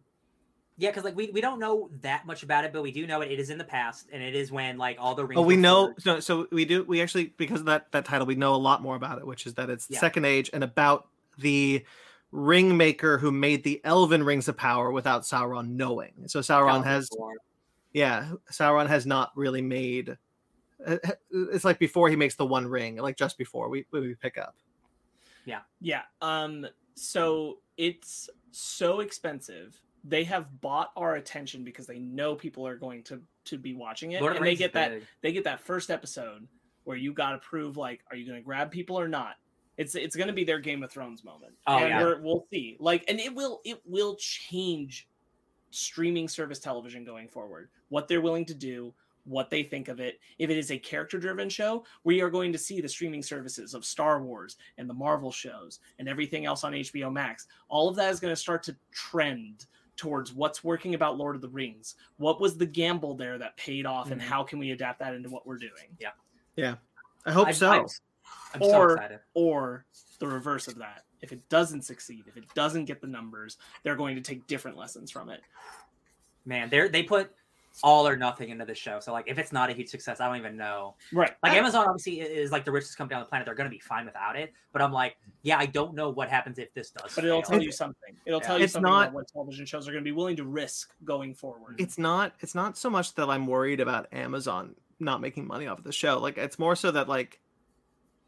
yeah, 0.80 0.90
because 0.92 1.04
like 1.04 1.16
we, 1.16 1.32
we 1.32 1.42
don't 1.42 1.60
know 1.60 1.90
that 2.02 2.26
much 2.28 2.44
about 2.44 2.64
it, 2.64 2.72
but 2.72 2.84
we 2.84 2.92
do 2.92 3.08
know 3.08 3.22
it. 3.22 3.32
It 3.32 3.40
is 3.40 3.50
in 3.50 3.58
the 3.58 3.64
past, 3.64 4.08
and 4.14 4.22
it 4.22 4.36
is 4.36 4.52
when 4.52 4.78
like 4.78 4.98
all 5.00 5.16
the 5.16 5.26
rings. 5.26 5.40
Oh, 5.40 5.44
we 5.44 5.56
know. 5.56 5.94
So, 5.98 6.20
so 6.20 6.48
we 6.52 6.66
do. 6.66 6.84
We 6.84 7.02
actually 7.02 7.34
because 7.38 7.62
of 7.62 7.66
that 7.66 7.92
that 7.94 8.06
title, 8.06 8.28
we 8.28 8.36
know 8.36 8.54
a 8.54 8.58
lot 8.58 8.82
more 8.84 8.96
about 8.96 9.18
it, 9.18 9.26
which 9.26 9.48
is 9.48 9.56
that 9.56 9.70
it's 9.72 9.88
the 9.88 9.96
Yeah. 9.96 10.00
Second 10.02 10.26
Age 10.26 10.52
and 10.54 10.64
about 10.64 11.08
the 11.40 11.84
ring 12.32 12.78
maker 12.78 13.18
who 13.18 13.32
made 13.32 13.64
the 13.64 13.82
Elven 13.84 14.22
rings 14.24 14.48
of 14.48 14.58
power 14.58 14.92
without 14.92 15.24
Sauron 15.24 15.70
knowing. 15.70 16.14
So 16.28 16.42
Sauron 16.42 16.84
Galaxy 16.84 16.90
has, 16.90 17.10
War. 17.18 17.34
yeah, 17.94 18.32
Sauron 18.52 18.88
has 18.88 19.06
not 19.08 19.32
really 19.36 19.62
made. 19.64 20.16
uh, 20.86 20.98
It's 21.32 21.66
like 21.66 21.80
before 21.80 22.10
he 22.10 22.16
makes 22.16 22.36
the 22.36 22.46
One 22.46 22.68
Ring, 22.68 22.98
like 22.98 23.18
just 23.18 23.38
before 23.40 23.70
we 23.70 23.88
we 23.92 24.14
pick 24.14 24.38
up. 24.38 24.56
Yeah, 25.46 25.62
yeah. 25.82 26.02
Um. 26.22 26.68
So 26.94 27.60
it's 27.78 28.30
so 28.60 29.00
expensive. 29.02 29.80
They 30.04 30.24
have 30.26 30.62
bought 30.62 30.92
our 30.96 31.16
attention 31.16 31.64
because 31.64 31.86
they 31.88 32.00
know 32.00 32.36
people 32.36 32.66
are 32.68 32.76
going 32.76 33.04
to 33.04 33.22
to 33.46 33.58
be 33.58 33.74
watching 33.74 34.12
it, 34.12 34.22
Lord 34.22 34.36
and 34.38 34.46
they 34.46 34.56
get 34.56 34.74
that 34.74 34.92
big. 34.92 35.04
they 35.22 35.32
get 35.32 35.44
that 35.46 35.60
first 35.60 35.90
episode 35.90 36.48
where 36.84 36.98
you 36.98 37.14
got 37.14 37.32
to 37.32 37.38
prove 37.40 37.76
like, 37.78 38.02
are 38.10 38.16
you 38.18 38.26
going 38.26 38.40
to 38.40 38.44
grab 38.46 38.72
people 38.72 38.98
or 39.00 39.08
not? 39.08 39.36
It's 39.78 39.96
it's 39.96 40.16
going 40.16 40.28
to 40.28 40.34
be 40.34 40.44
their 40.44 40.60
Game 40.60 40.82
of 40.84 40.92
Thrones 40.92 41.24
moment, 41.24 41.54
Oh, 41.68 41.78
and 41.78 41.90
yeah. 41.90 42.02
we're, 42.02 42.22
we'll 42.22 42.46
see. 42.52 42.78
Like, 42.80 43.04
and 43.10 43.20
it 43.20 43.34
will 43.34 43.62
it 43.66 43.82
will 43.86 44.16
change 44.16 45.08
streaming 45.72 46.28
service 46.28 46.60
television 46.60 47.04
going 47.04 47.28
forward. 47.28 47.70
What 47.90 48.08
they're 48.08 48.22
willing 48.22 48.46
to 48.46 48.56
do, 48.56 48.94
what 49.28 49.50
they 49.50 49.62
think 49.64 49.88
of 49.88 50.00
it. 50.00 50.20
If 50.40 50.50
it 50.50 50.58
is 50.58 50.72
a 50.72 50.78
character 50.80 51.18
driven 51.20 51.50
show, 51.50 51.84
we 52.04 52.22
are 52.22 52.30
going 52.30 52.52
to 52.54 52.58
see 52.58 52.82
the 52.82 52.88
streaming 52.90 53.22
services 53.22 53.74
of 53.74 53.86
Star 53.86 54.22
Wars 54.22 54.58
and 54.78 54.90
the 54.90 54.94
Marvel 54.94 55.32
shows 55.32 55.80
and 56.00 56.08
everything 56.08 56.46
else 56.46 56.64
on 56.64 56.74
HBO 56.74 57.12
Max. 57.12 57.48
All 57.68 57.90
of 57.90 57.96
that 57.98 58.12
is 58.12 58.20
going 58.20 58.32
to 58.32 58.40
start 58.40 58.64
to 58.64 58.76
trend 58.92 59.66
towards 59.96 60.32
what's 60.34 60.64
working 60.64 60.94
about 60.94 61.18
Lord 61.18 61.36
of 61.36 61.42
the 61.42 61.50
Rings. 61.50 61.96
What 62.18 62.40
was 62.40 62.56
the 62.58 62.66
gamble 62.66 63.16
there 63.16 63.38
that 63.38 63.58
paid 63.58 63.86
off, 63.86 64.12
and 64.12 64.22
Mhm. 64.22 64.26
how 64.26 64.44
can 64.44 64.60
we 64.60 64.72
adapt 64.72 65.00
that 65.00 65.14
into 65.16 65.30
what 65.30 65.46
we're 65.48 65.58
doing? 65.58 65.98
Yeah. 66.00 66.12
Yeah. 66.56 66.76
I 67.26 67.32
hope 67.32 67.48
I'm- 67.48 67.56
so. 67.56 67.70
I'm, 67.72 67.86
I'm 68.54 68.62
so 68.62 68.78
Or- 68.78 68.94
excited. 68.94 69.20
Or 69.34 69.86
the 70.20 70.28
reverse 70.28 70.68
of 70.68 70.76
that. 70.76 71.04
If 71.22 71.32
it 71.32 71.50
doesn't 71.50 71.82
succeed, 71.82 72.26
if 72.28 72.38
it 72.38 72.46
doesn't 72.54 72.86
get 72.86 73.02
the 73.02 73.08
numbers, 73.08 73.58
they're 73.84 73.96
going 73.96 74.16
to 74.16 74.22
take 74.22 74.46
different 74.48 74.78
lessons 74.78 75.10
from 75.10 75.30
it. 75.30 75.42
Man, 76.46 76.70
they 76.70 76.88
they 76.88 77.04
put 77.04 77.34
all 77.84 78.08
or 78.08 78.16
nothing 78.18 78.50
into 78.50 78.66
the 78.66 78.76
show. 78.76 79.00
So 79.00 79.12
like, 79.14 79.26
if 79.28 79.38
it's 79.38 79.52
not 79.52 79.70
a 79.70 79.74
huge 79.74 79.90
success, 79.90 80.20
I 80.20 80.28
don't 80.28 80.38
even 80.38 80.58
know. 80.58 80.96
Right. 81.14 81.32
Like 81.44 81.54
uh, 81.54 81.56
Amazon 81.56 81.86
obviously 81.88 82.22
is 82.22 82.52
like 82.52 82.66
the 82.66 82.72
richest 82.72 82.98
company 82.98 83.16
on 83.16 83.22
the 83.24 83.30
planet. 83.30 83.46
They're 83.46 83.56
going 83.56 83.70
to 83.70 83.76
be 83.76 83.80
fine 83.80 84.06
without 84.06 84.36
it. 84.36 84.54
But 84.74 84.82
I'm 84.82 84.92
like, 84.92 85.18
yeah, 85.44 85.58
I 85.58 85.66
don't 85.66 85.94
know 85.94 86.10
what 86.10 86.30
happens 86.30 86.60
if 86.60 86.74
this 86.74 86.92
does. 86.92 87.14
but 87.16 87.24
it'll 87.24 87.42
fail. 87.42 87.52
tell 87.52 87.62
you 87.62 87.72
something. 87.72 88.16
It'll 88.26 88.40
Yeah. 88.42 88.48
tell 88.48 88.58
you 88.58 88.64
It's 88.66 88.74
something 88.74 88.92
not- 88.92 89.02
about 89.10 89.14
what 89.14 89.28
television 89.28 89.66
shows 89.66 89.88
are 89.88 89.92
going 89.92 90.04
to 90.04 90.08
be 90.08 90.12
willing 90.16 90.36
to 90.38 90.44
risk 90.44 90.94
going 91.04 91.34
forward. 91.34 91.76
it's 91.80 91.98
not 91.98 92.34
it's 92.40 92.56
not 92.56 92.78
so 92.78 92.90
much 92.90 93.16
that 93.16 93.30
I'm 93.30 93.48
worried 93.48 93.80
about 93.80 94.08
Amazon 94.14 94.76
not 95.00 95.22
making 95.22 95.46
money 95.48 95.68
off 95.68 95.78
of 95.78 95.84
the 95.84 95.92
show. 95.92 96.20
Like 96.20 96.38
it's 96.38 96.58
more 96.58 96.76
so 96.76 96.90
that 96.92 97.08
like 97.08 97.40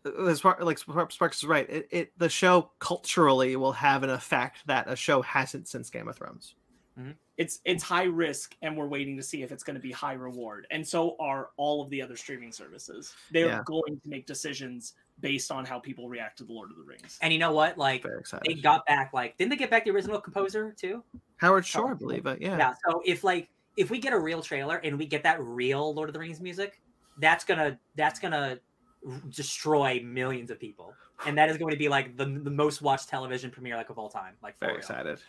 uh, 0.05 0.25
as 0.25 0.39
far 0.41 0.57
like 0.61 0.77
Sparks 0.77 1.15
Sparks 1.15 1.37
is 1.39 1.45
right. 1.45 1.69
It, 1.69 1.87
it 1.91 2.11
the 2.19 2.29
show 2.29 2.71
culturally 2.79 3.55
will 3.55 3.73
have 3.73 4.03
an 4.03 4.09
effect 4.09 4.59
that 4.67 4.87
a 4.89 4.95
show 4.95 5.21
hasn't 5.21 5.67
since 5.67 5.89
Game 5.89 6.07
of 6.07 6.15
Thrones. 6.15 6.55
Mm-hmm. 6.99 7.11
It's 7.40 7.59
it's 7.66 7.82
high 7.84 8.03
risk 8.03 8.56
and 8.61 8.77
we're 8.77 8.85
waiting 8.88 9.16
to 9.18 9.24
see 9.24 9.42
if 9.42 9.51
it's 9.51 9.64
going 9.64 9.76
to 9.76 9.82
be 9.82 9.92
high 9.92 10.14
reward 10.14 10.68
and 10.72 10.85
so 10.88 11.16
are 11.19 11.50
all 11.58 11.82
of 11.82 11.90
the 11.90 12.01
other 12.01 12.16
streaming 12.16 12.51
services 12.51 13.14
they're 13.32 13.48
Yeah. 13.48 13.61
going 13.66 14.00
to 14.03 14.09
make 14.09 14.27
decisions 14.27 14.93
based 15.22 15.50
on 15.51 15.66
how 15.66 15.80
people 15.80 16.08
react 16.09 16.38
to 16.40 16.43
the 16.43 16.53
lord 16.53 16.69
of 16.69 16.77
the 16.77 16.84
rings 16.84 17.18
And 17.22 17.32
you 17.34 17.40
know 17.40 17.51
what? 17.53 17.77
Like 17.77 18.06
they 18.45 18.53
got 18.56 18.85
back. 18.85 19.11
Like, 19.14 19.38
didn't 19.38 19.50
they 19.51 19.56
get 19.58 19.69
back 19.69 19.85
the 19.85 19.92
original 19.92 20.19
composer 20.22 20.74
too? 20.77 21.03
Howard 21.38 21.66
Shore, 21.66 21.92
I 21.92 21.93
believe 21.95 22.26
it. 22.26 22.42
Yeah. 22.42 22.58
Yeah. 22.58 22.74
So 22.85 23.01
if 23.06 23.24
like 23.24 23.50
if 23.77 23.90
we 23.90 24.00
get 24.00 24.14
a 24.14 24.19
real 24.19 24.42
trailer 24.42 24.77
and 24.77 24.98
we 25.00 25.06
get 25.06 25.24
that 25.24 25.42
real 25.42 25.93
Lord 25.93 26.09
of 26.09 26.14
the 26.14 26.19
Rings 26.19 26.40
music, 26.42 26.82
that's 27.19 27.43
gonna 27.45 27.77
that's 27.95 28.19
gonna 28.19 28.59
destroy 29.30 30.01
millions 30.03 30.51
of 30.51 30.59
people, 30.59 30.93
and 31.26 31.38
that 31.38 31.50
is 31.50 31.58
going 31.58 31.72
to 31.72 31.77
be 31.77 31.88
like 31.90 32.18
the, 32.18 32.26
the 32.26 32.50
most 32.51 32.82
watched 32.82 33.08
television 33.09 33.50
premiere 33.51 33.76
like 33.77 33.90
of 33.90 33.98
all 33.98 34.09
time. 34.09 34.34
Like 34.43 34.58
for 34.58 34.66
Very 34.66 34.74
real. 34.74 34.80
excited. 34.80 35.19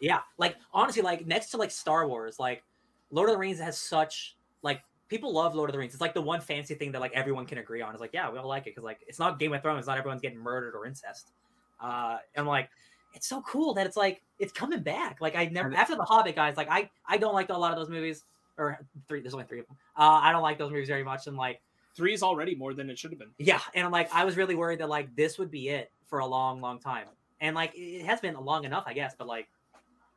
Yeah, 0.00 0.20
like 0.38 0.56
honestly, 0.72 1.02
like 1.02 1.26
next 1.26 1.50
to 1.50 1.56
like 1.56 1.70
Star 1.70 2.06
Wars, 2.06 2.38
like 2.38 2.62
Lord 3.10 3.28
of 3.28 3.34
the 3.34 3.38
Rings 3.38 3.58
has 3.58 3.78
such 3.78 4.36
like 4.62 4.82
people 5.08 5.32
love 5.32 5.54
Lord 5.54 5.70
of 5.70 5.72
the 5.72 5.78
Rings. 5.78 5.92
It's 5.92 6.00
like 6.00 6.14
the 6.14 6.22
one 6.22 6.40
fancy 6.40 6.74
thing 6.74 6.92
that 6.92 7.00
like 7.00 7.12
everyone 7.12 7.46
can 7.46 7.58
agree 7.58 7.82
on. 7.82 7.92
It's 7.92 8.00
like 8.00 8.12
yeah, 8.12 8.30
we 8.30 8.38
all 8.38 8.48
like 8.48 8.66
it 8.66 8.70
because 8.70 8.84
like 8.84 9.00
it's 9.06 9.18
not 9.18 9.38
Game 9.38 9.52
of 9.52 9.62
Thrones. 9.62 9.86
Not 9.86 9.98
everyone's 9.98 10.20
getting 10.20 10.38
murdered 10.38 10.74
or 10.74 10.86
incest. 10.86 11.32
Uh, 11.80 12.18
and 12.34 12.46
like 12.46 12.68
it's 13.14 13.26
so 13.26 13.42
cool 13.42 13.74
that 13.74 13.86
it's 13.86 13.96
like 13.96 14.22
it's 14.38 14.52
coming 14.52 14.82
back. 14.82 15.20
Like 15.20 15.36
I 15.36 15.46
never 15.46 15.72
after 15.74 15.96
the 15.96 16.04
Hobbit 16.04 16.34
guys, 16.34 16.56
like 16.56 16.68
I 16.70 16.90
I 17.06 17.16
don't 17.16 17.34
like 17.34 17.48
a 17.48 17.54
lot 17.54 17.72
of 17.72 17.78
those 17.78 17.88
movies 17.88 18.24
or 18.56 18.78
three. 19.08 19.20
There's 19.20 19.34
only 19.34 19.46
three 19.46 19.60
of 19.60 19.66
them. 19.66 19.76
Uh, 19.96 20.20
I 20.22 20.32
don't 20.32 20.42
like 20.42 20.58
those 20.58 20.70
movies 20.70 20.88
very 20.88 21.04
much, 21.04 21.26
and 21.26 21.36
like 21.36 21.60
three 21.96 22.12
is 22.12 22.22
already 22.22 22.54
more 22.54 22.74
than 22.74 22.90
it 22.90 22.98
should 22.98 23.10
have 23.10 23.18
been 23.18 23.30
yeah, 23.38 23.60
and 23.74 23.84
I'm 23.84 23.92
like 23.92 24.12
I 24.14 24.24
was 24.24 24.36
really 24.36 24.54
worried 24.54 24.80
that 24.80 24.88
like 24.88 25.14
this 25.16 25.38
would 25.38 25.50
be 25.50 25.68
it 25.70 25.90
for 26.06 26.20
a 26.20 26.26
long, 26.26 26.60
long 26.60 26.78
time, 26.78 27.06
and 27.40 27.54
like 27.54 27.72
it 27.74 28.04
has 28.04 28.20
been 28.20 28.34
long 28.34 28.64
enough, 28.64 28.84
I 28.86 28.92
guess. 28.92 29.14
But 29.18 29.26
like 29.26 29.48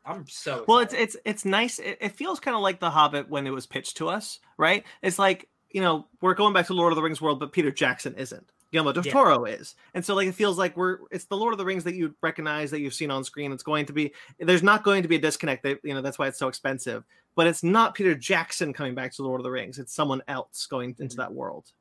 I'm 0.05 0.25
so 0.27 0.65
Well, 0.67 0.79
it's 0.79 0.93
it's 0.93 1.17
it's 1.25 1.45
nice. 1.45 1.79
It, 1.79 1.97
it 2.01 2.11
feels 2.15 2.39
kind 2.39 2.55
of 2.55 2.61
like 2.61 2.79
The 2.79 2.89
Hobbit 2.89 3.29
when 3.29 3.45
it 3.45 3.51
was 3.51 3.67
pitched 3.67 3.97
to 3.97 4.09
us, 4.09 4.39
right? 4.57 4.83
It's 5.01 5.19
like 5.19 5.47
you 5.69 5.81
know 5.81 6.07
we're 6.21 6.33
going 6.33 6.53
back 6.53 6.67
to 6.67 6.73
Lord 6.73 6.91
of 6.91 6.95
the 6.95 7.03
Rings 7.03 7.21
world, 7.21 7.39
but 7.39 7.51
Peter 7.51 7.71
Jackson 7.71 8.15
isn't. 8.15 8.51
Guillermo 8.71 8.93
del 8.93 9.05
Yeah. 9.05 9.11
Toro 9.11 9.45
is. 9.45 9.75
And 9.93 10.03
so 10.03 10.15
like 10.15 10.27
it 10.27 10.35
feels 10.35 10.57
like 10.57 10.75
we're 10.77 10.99
it's 11.11 11.25
the 11.25 11.37
Lord 11.37 11.53
of 11.53 11.57
the 11.57 11.65
Rings 11.65 11.83
that 11.83 11.95
you 11.95 12.15
recognize 12.21 12.71
that 12.71 12.79
you've 12.79 12.93
seen 12.93 13.11
on 13.11 13.23
screen. 13.23 13.51
It's 13.51 13.63
going 13.63 13.85
to 13.85 13.93
be 13.93 14.13
there's 14.39 14.63
not 14.63 14.83
going 14.83 15.03
to 15.03 15.09
be 15.09 15.17
a 15.17 15.21
disconnect. 15.21 15.63
They, 15.63 15.77
you 15.83 15.93
know, 15.93 16.01
that's 16.01 16.17
why 16.17 16.27
it's 16.27 16.39
so 16.39 16.47
expensive. 16.47 17.03
But 17.35 17.47
it's 17.47 17.63
not 17.63 17.95
Peter 17.95 18.15
Jackson 18.15 18.73
coming 18.73 18.95
back 18.95 19.13
to 19.13 19.23
Lord 19.23 19.39
of 19.39 19.43
the 19.43 19.51
Rings. 19.51 19.77
It's 19.77 19.93
someone 19.93 20.21
else 20.27 20.65
going 20.65 20.95
into 20.99 21.15
mm-hmm. 21.15 21.21
that 21.21 21.33
world. 21.33 21.71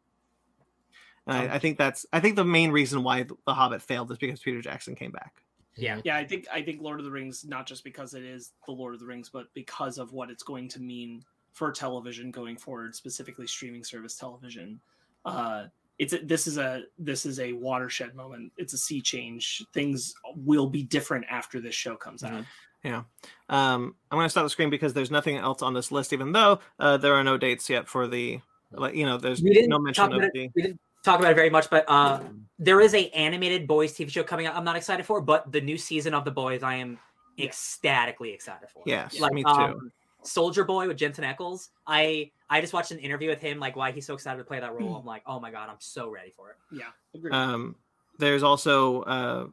And 1.26 1.36
I, 1.36 1.46
oh. 1.46 1.54
I 1.54 1.58
think 1.58 1.78
that's 1.78 2.06
I 2.12 2.20
think 2.20 2.36
the 2.36 2.44
main 2.44 2.72
reason 2.72 3.02
why 3.02 3.24
The 3.46 3.54
Hobbit 3.54 3.82
failed 3.82 4.10
is 4.10 4.18
because 4.18 4.40
Peter 4.40 4.60
Jackson 4.60 4.94
came 4.94 5.12
back. 5.12 5.34
Yeah. 5.80 6.00
Yeah, 6.04 6.16
I 6.16 6.24
think 6.24 6.46
I 6.52 6.62
think 6.62 6.80
Lord 6.80 7.00
of 7.00 7.04
the 7.04 7.10
Rings 7.10 7.44
not 7.44 7.66
just 7.66 7.84
because 7.84 8.14
it 8.14 8.24
is 8.24 8.52
the 8.66 8.72
Lord 8.72 8.94
of 8.94 9.00
the 9.00 9.06
Rings, 9.06 9.28
but 9.28 9.46
because 9.54 9.98
of 9.98 10.12
what 10.12 10.30
it's 10.30 10.42
going 10.42 10.68
to 10.68 10.80
mean 10.80 11.24
for 11.52 11.72
television 11.72 12.30
going 12.30 12.56
forward, 12.56 12.94
specifically 12.94 13.46
streaming 13.46 13.84
service 13.84 14.16
television. 14.16 14.80
Uh, 15.24 15.64
it's 15.98 16.14
a, 16.14 16.18
this 16.18 16.46
is 16.46 16.56
a 16.56 16.82
this 16.98 17.26
is 17.26 17.40
a 17.40 17.52
watershed 17.52 18.14
moment. 18.14 18.52
It's 18.56 18.72
a 18.72 18.78
sea 18.78 19.02
change. 19.02 19.64
Things 19.74 20.14
will 20.34 20.68
be 20.68 20.82
different 20.82 21.26
after 21.30 21.60
this 21.60 21.74
show 21.74 21.96
comes 21.96 22.24
out. 22.24 22.44
Yeah. 22.82 23.02
Um, 23.50 23.94
I'm 24.10 24.16
going 24.16 24.24
to 24.24 24.30
stop 24.30 24.44
the 24.44 24.50
screen 24.50 24.70
because 24.70 24.94
there's 24.94 25.10
nothing 25.10 25.36
else 25.36 25.60
on 25.60 25.74
this 25.74 25.92
list, 25.92 26.14
even 26.14 26.32
though 26.32 26.60
uh, 26.78 26.96
there 26.96 27.14
are 27.14 27.24
no 27.24 27.36
dates 27.36 27.68
yet 27.68 27.86
for 27.86 28.06
the, 28.08 28.40
like, 28.72 28.94
you 28.94 29.04
know, 29.04 29.18
there's 29.18 29.42
no 29.42 29.78
mention 29.78 30.12
of 30.14 30.22
it. 30.22 30.30
the. 30.32 30.50
We 30.54 30.62
didn't 30.62 30.80
talk 31.02 31.18
about 31.20 31.32
it 31.32 31.36
very 31.36 31.50
much, 31.50 31.70
but 31.70 31.84
uh, 31.88 32.20
there 32.58 32.80
is 32.80 32.94
a 32.94 33.08
animated 33.10 33.66
boys 33.66 33.92
TV 33.94 34.10
show 34.10 34.22
coming 34.22 34.46
out. 34.46 34.54
I'm 34.56 34.64
not 34.64 34.76
excited 34.76 35.06
for, 35.06 35.20
but 35.20 35.50
the 35.52 35.60
new 35.60 35.76
season 35.78 36.14
of 36.14 36.24
the 36.24 36.30
boys, 36.30 36.62
I 36.62 36.74
am 36.76 36.98
Yeah. 37.36 37.46
ecstatically 37.46 38.32
excited 38.32 38.68
for. 38.68 38.82
Yes, 38.86 39.18
like 39.20 39.32
me 39.32 39.42
too. 39.44 39.48
um, 39.50 39.92
Soldier 40.22 40.64
Boy 40.64 40.86
with 40.86 40.96
Jensen 40.98 41.24
Ackles. 41.24 41.68
I 41.86 42.30
I 42.50 42.60
just 42.60 42.72
watched 42.72 42.90
an 42.90 42.98
interview 42.98 43.30
with 43.30 43.40
him, 43.40 43.58
like 43.58 43.76
why 43.76 43.92
he's 43.92 44.04
so 44.06 44.14
excited 44.14 44.38
to 44.38 44.44
play 44.44 44.60
that 44.60 44.74
role. 44.74 44.96
I'm 44.96 45.06
like, 45.06 45.22
oh 45.26 45.40
my 45.40 45.50
god, 45.50 45.68
I'm 45.70 45.76
so 45.78 46.10
ready 46.10 46.30
for 46.30 46.50
it. 46.50 46.56
Yeah, 46.70 46.86
agreed. 47.14 47.32
Um, 47.32 47.76
there's 48.18 48.42
also, 48.42 49.02
uh, 49.02 49.46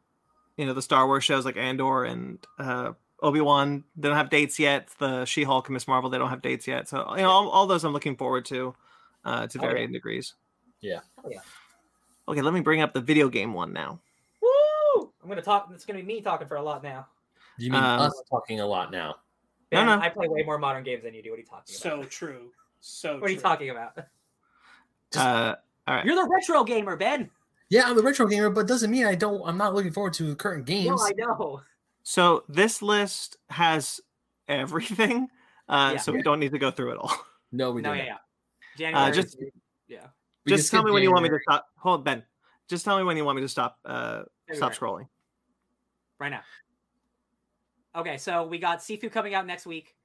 you 0.57 0.65
know, 0.65 0.73
the 0.73 0.81
Star 0.81 1.05
Wars 1.07 1.23
shows 1.23 1.45
like 1.45 1.55
Andor 1.55 2.03
and 2.03 2.45
uh, 2.59 2.93
Obi 3.21 3.39
Wan. 3.39 3.85
They 3.95 4.09
don't 4.09 4.17
have 4.17 4.29
dates 4.29 4.59
yet. 4.59 4.89
The 4.99 5.23
She 5.25 5.43
Hulk 5.43 5.67
and 5.69 5.73
Miss 5.73 5.87
Marvel. 5.87 6.09
They 6.09 6.17
don't 6.17 6.29
have 6.31 6.41
dates 6.41 6.67
yet. 6.67 6.89
So 6.89 7.05
you 7.15 7.21
know, 7.21 7.29
all, 7.29 7.47
all 7.49 7.67
those 7.67 7.85
I'm 7.85 7.93
looking 7.93 8.17
forward 8.17 8.43
to, 8.45 8.75
uh, 9.23 9.47
to 9.47 9.59
Oh, 9.59 9.63
yeah. 9.63 9.69
varying 9.69 9.91
degrees. 9.93 10.33
Yeah. 10.87 10.99
Yeah. 11.29 11.39
Okay, 12.27 12.41
let 12.41 12.53
me 12.53 12.61
bring 12.61 12.81
up 12.81 12.93
the 12.93 13.01
video 13.01 13.29
game 13.29 13.53
one 13.53 13.73
now. 13.73 13.99
Woo! 14.41 15.11
I'm 15.21 15.29
gonna 15.29 15.41
talk. 15.41 15.69
It's 15.73 15.85
gonna 15.85 15.99
be 15.99 16.05
me 16.05 16.21
talking 16.21 16.47
for 16.47 16.55
a 16.57 16.61
lot 16.61 16.83
now. 16.83 17.07
You 17.57 17.71
mean 17.71 17.83
Um, 17.83 18.01
us 18.01 18.21
talking 18.29 18.59
a 18.59 18.65
lot 18.65 18.91
now? 18.91 19.15
No, 19.71 19.79
Ben, 19.79 19.85
no. 19.87 19.99
I 19.99 20.09
play 20.09 20.27
way 20.27 20.43
more 20.43 20.57
modern 20.57 20.83
games 20.83 21.03
than 21.03 21.13
you 21.13 21.21
do. 21.23 21.31
What 21.31 21.37
are 21.37 21.39
you 21.39 21.45
talking 21.45 21.75
about? 21.75 22.03
so 22.03 22.03
true. 22.09 22.51
So 22.79 23.13
true. 23.13 23.21
what 23.21 23.29
are 23.29 23.33
you 23.33 23.39
talking 23.39 23.69
about? 23.69 23.95
Just- 25.11 25.25
Uh, 25.25 25.55
all 25.87 25.95
right. 25.95 26.05
You're 26.05 26.15
the 26.15 26.29
retro 26.29 26.63
gamer, 26.63 26.95
Ben. 26.95 27.29
Yeah, 27.69 27.83
I'm 27.89 27.95
the 27.97 28.03
retro 28.03 28.27
gamer, 28.27 28.49
but 28.49 28.67
doesn't 28.67 28.89
mean 28.91 29.05
I 29.05 29.15
don't. 29.15 29.41
I'm 29.45 29.57
not 29.57 29.73
looking 29.73 29.91
forward 29.91 30.13
to 30.13 30.35
current 30.35 30.65
games. 30.65 30.87
No. 30.87 31.05
I 31.05 31.11
know. 31.17 31.61
So 32.03 32.43
this 32.47 32.81
list 32.81 33.37
has 33.49 33.99
everything. 34.47 35.27
Uh, 35.69 35.91
Yeah. 35.95 35.99
so 35.99 36.13
we 36.13 36.21
don't 36.21 36.39
need 36.39 36.51
to 36.51 36.59
go 36.59 36.71
through 36.71 36.91
it 36.91 36.97
all. 36.97 37.11
no, 37.51 37.71
we 37.71 37.81
No, 37.81 37.89
don't. 37.89 37.97
yeah, 37.97 38.05
yeah. 38.05 38.17
January. 38.77 39.11
just- 39.11 39.37
yeah. 39.89 40.07
We 40.47 40.53
just 40.57 40.71
tell 40.71 40.79
skip 40.81 40.85
me 40.87 40.91
when 40.93 41.03
you 41.03 41.11
want 41.11 41.23
me 41.23 41.29
to 41.29 41.39
stop. 41.43 41.67
Hold 41.77 42.03
Ben. 42.03 42.23
Just 42.67 42.83
tell 42.85 42.97
me 42.97 43.03
when 43.03 43.15
you 43.17 43.25
want 43.25 43.35
me 43.35 43.41
to 43.43 43.47
stop. 43.47 43.77
Uh, 43.85 44.23
stop 44.53 44.73
scrolling. 44.73 45.07
right 46.19 46.29
now. 46.29 46.41
Okay, 47.95 48.17
so 48.17 48.45
we 48.45 48.59
got 48.59 48.79
Sifu 48.79 49.11
coming 49.11 49.33
out 49.33 49.45
next 49.45 49.65
week. 49.65 49.95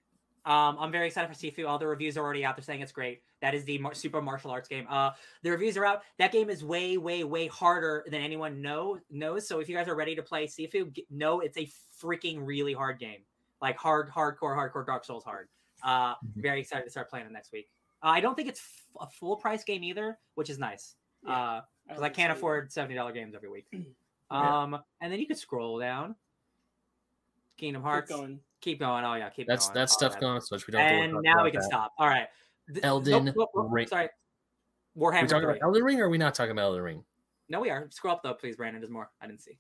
Um, 0.45 0.77
I'm 0.81 0.91
very 0.91 1.07
excited 1.07 1.29
for 1.29 1.35
Sifu. 1.41 1.69
All 1.69 1.79
the 1.79 1.87
reviews 1.87 2.17
are 2.17 2.21
already 2.25 2.45
out. 2.45 2.57
They're 2.57 2.65
saying 2.65 2.81
it's 2.81 2.91
great. 2.93 3.23
That 3.43 3.55
is 3.55 3.65
the 3.65 3.79
mar- 3.79 3.95
super 3.95 4.21
martial 4.21 4.51
arts 4.51 4.69
game. 4.69 4.87
Uh, 4.89 5.11
the 5.43 5.51
reviews 5.51 5.77
are 5.77 5.85
out. 5.85 6.03
That 6.19 6.33
game 6.33 6.51
is 6.51 6.65
way, 6.65 6.97
way, 6.97 7.23
way 7.25 7.47
harder 7.47 8.05
than 8.11 8.21
anyone 8.23 8.61
know 8.63 8.99
knows. 9.11 9.47
So 9.47 9.61
if 9.61 9.69
you 9.69 9.77
guys 9.77 9.89
are 9.89 9.95
ready 9.95 10.17
to 10.17 10.23
play 10.23 10.47
Sifu, 10.47 10.93
g- 10.93 11.07
know 11.11 11.41
it's 11.41 11.57
a 11.59 11.69
freaking 12.03 12.39
really 12.45 12.73
hard 12.73 12.99
game. 12.99 13.21
Like 13.61 13.77
hard, 13.77 14.11
hardcore, 14.11 14.57
hardcore 14.57 14.85
Dark 14.87 15.05
Souls 15.05 15.23
hard. 15.23 15.49
Uh, 15.85 16.15
Mhm. 16.15 16.19
very 16.37 16.61
excited 16.61 16.85
to 16.85 16.91
start 16.91 17.09
playing 17.11 17.27
it 17.27 17.33
next 17.33 17.53
week. 17.53 17.69
Uh, 18.03 18.09
I 18.09 18.21
don't 18.21 18.35
think 18.35 18.49
it's 18.49 18.61
f- 18.61 19.07
a 19.09 19.11
full 19.11 19.37
price 19.37 19.65
game 19.65 19.85
either, 19.85 20.19
which 20.35 20.51
is 20.51 20.59
nice. 20.59 20.97
Yeah, 21.27 21.33
Uh, 21.39 21.61
because 21.87 22.03
I 22.03 22.09
can't 22.09 22.33
afford 22.33 22.73
seventy 22.73 22.95
dollar 22.95 23.13
games 23.13 23.35
every 23.35 23.49
week. 23.49 23.67
Yeah. 24.33 24.63
Um, 24.63 24.79
and 25.03 25.13
then 25.13 25.21
you 25.21 25.27
could 25.27 25.37
scroll 25.37 25.79
down. 25.79 26.15
Kingdom 27.59 27.83
Keep 27.83 27.87
Hearts. 27.87 28.11
going. 28.11 28.41
Keep 28.63 28.79
going. 28.81 29.05
Oh 29.05 29.15
yeah, 29.15 29.29
keep 29.29 29.47
That's 29.47 29.67
going. 29.67 29.75
that's 29.75 29.93
All 29.93 29.99
stuff 29.99 30.13
right. 30.15 30.21
going 30.23 30.33
on 30.37 30.41
Switch. 30.41 30.67
We 30.67 30.73
don't. 30.73 30.81
And 30.81 31.13
now 31.23 31.45
we 31.45 31.51
can 31.51 31.61
that. 31.61 31.67
stop. 31.67 31.93
All 31.99 32.07
right. 32.09 32.29
Th- 32.73 32.83
Elden 32.85 33.27
nope, 33.27 33.35
nope, 33.37 33.51
nope, 33.55 33.67
Ring. 33.71 33.87
Sorry. 33.89 34.05
Are 34.07 34.11
Warhammer. 34.97 35.23
we 35.23 35.29
talking 35.29 35.49
3. 35.49 35.57
about 35.59 35.63
Elden 35.63 35.83
Ring, 35.85 36.01
or 36.01 36.07
are 36.07 36.09
we 36.09 36.17
not 36.19 36.35
talking 36.35 36.53
about 36.53 36.63
Elden 36.63 36.83
Ring? 36.83 37.05
No, 37.51 37.61
we 37.61 37.69
are. 37.71 37.89
Scroll 37.91 38.15
up 38.15 38.23
though, 38.23 38.33
please, 38.35 38.57
Brandon. 38.57 38.81
There's 38.81 38.91
more. 38.91 39.11
I 39.21 39.27
didn't 39.27 39.43
see. 39.43 39.59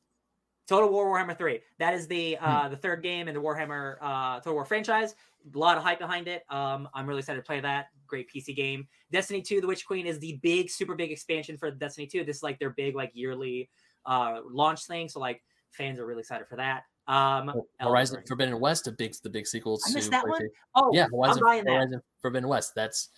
Total 0.66 0.88
War 0.88 1.04
Warhammer 1.06 1.36
3. 1.36 1.60
That 1.78 1.92
is 1.92 2.06
the 2.06 2.36
Hmm. 2.40 2.44
uh 2.46 2.68
the 2.70 2.76
third 2.76 3.02
game 3.02 3.28
in 3.28 3.34
the 3.34 3.40
Warhammer 3.42 3.96
uh 4.00 4.36
Total 4.38 4.54
War 4.54 4.64
franchise. 4.64 5.14
A 5.54 5.58
lot 5.58 5.76
of 5.76 5.82
hype 5.82 5.98
behind 5.98 6.28
it. 6.28 6.44
Um 6.50 6.88
I'm 6.94 7.06
really 7.06 7.20
excited 7.20 7.40
to 7.40 7.46
play 7.46 7.60
that. 7.60 7.86
Great 8.06 8.28
PC 8.30 8.54
game. 8.54 8.86
Destiny 9.10 9.42
2 9.42 9.60
The 9.60 9.66
Witch 9.66 9.86
Queen 9.86 10.06
is 10.06 10.18
the 10.18 10.38
big 10.42 10.70
super 10.70 10.94
big 10.94 11.10
expansion 11.10 11.56
for 11.56 11.70
Destiny 11.70 12.06
2. 12.06 12.24
This 12.24 12.36
is 12.38 12.42
like 12.42 12.58
their 12.58 12.70
big 12.70 12.94
like 12.94 13.10
yearly 13.14 13.68
uh 14.06 14.40
launch 14.50 14.86
thing, 14.86 15.08
so 15.08 15.20
like 15.20 15.42
fans 15.70 15.98
are 15.98 16.06
really 16.06 16.20
excited 16.20 16.46
for 16.48 16.56
that. 16.56 16.84
Um 17.08 17.48
Elden 17.48 17.62
Horizon 17.80 18.16
Ring. 18.18 18.26
Forbidden 18.26 18.60
West, 18.60 18.86
a 18.86 18.92
big 18.92 19.14
the 19.22 19.30
big 19.30 19.46
sequel 19.46 19.78
I 19.86 19.88
to 19.90 19.94
missed 19.96 20.10
that 20.10 20.26
one? 20.28 20.40
Oh, 20.74 20.90
Yeah, 20.92 21.06
Horizon. 21.12 21.42
Horizon 21.66 22.02
Forbidden 22.20 22.48
West. 22.48 22.74
That's 22.74 23.08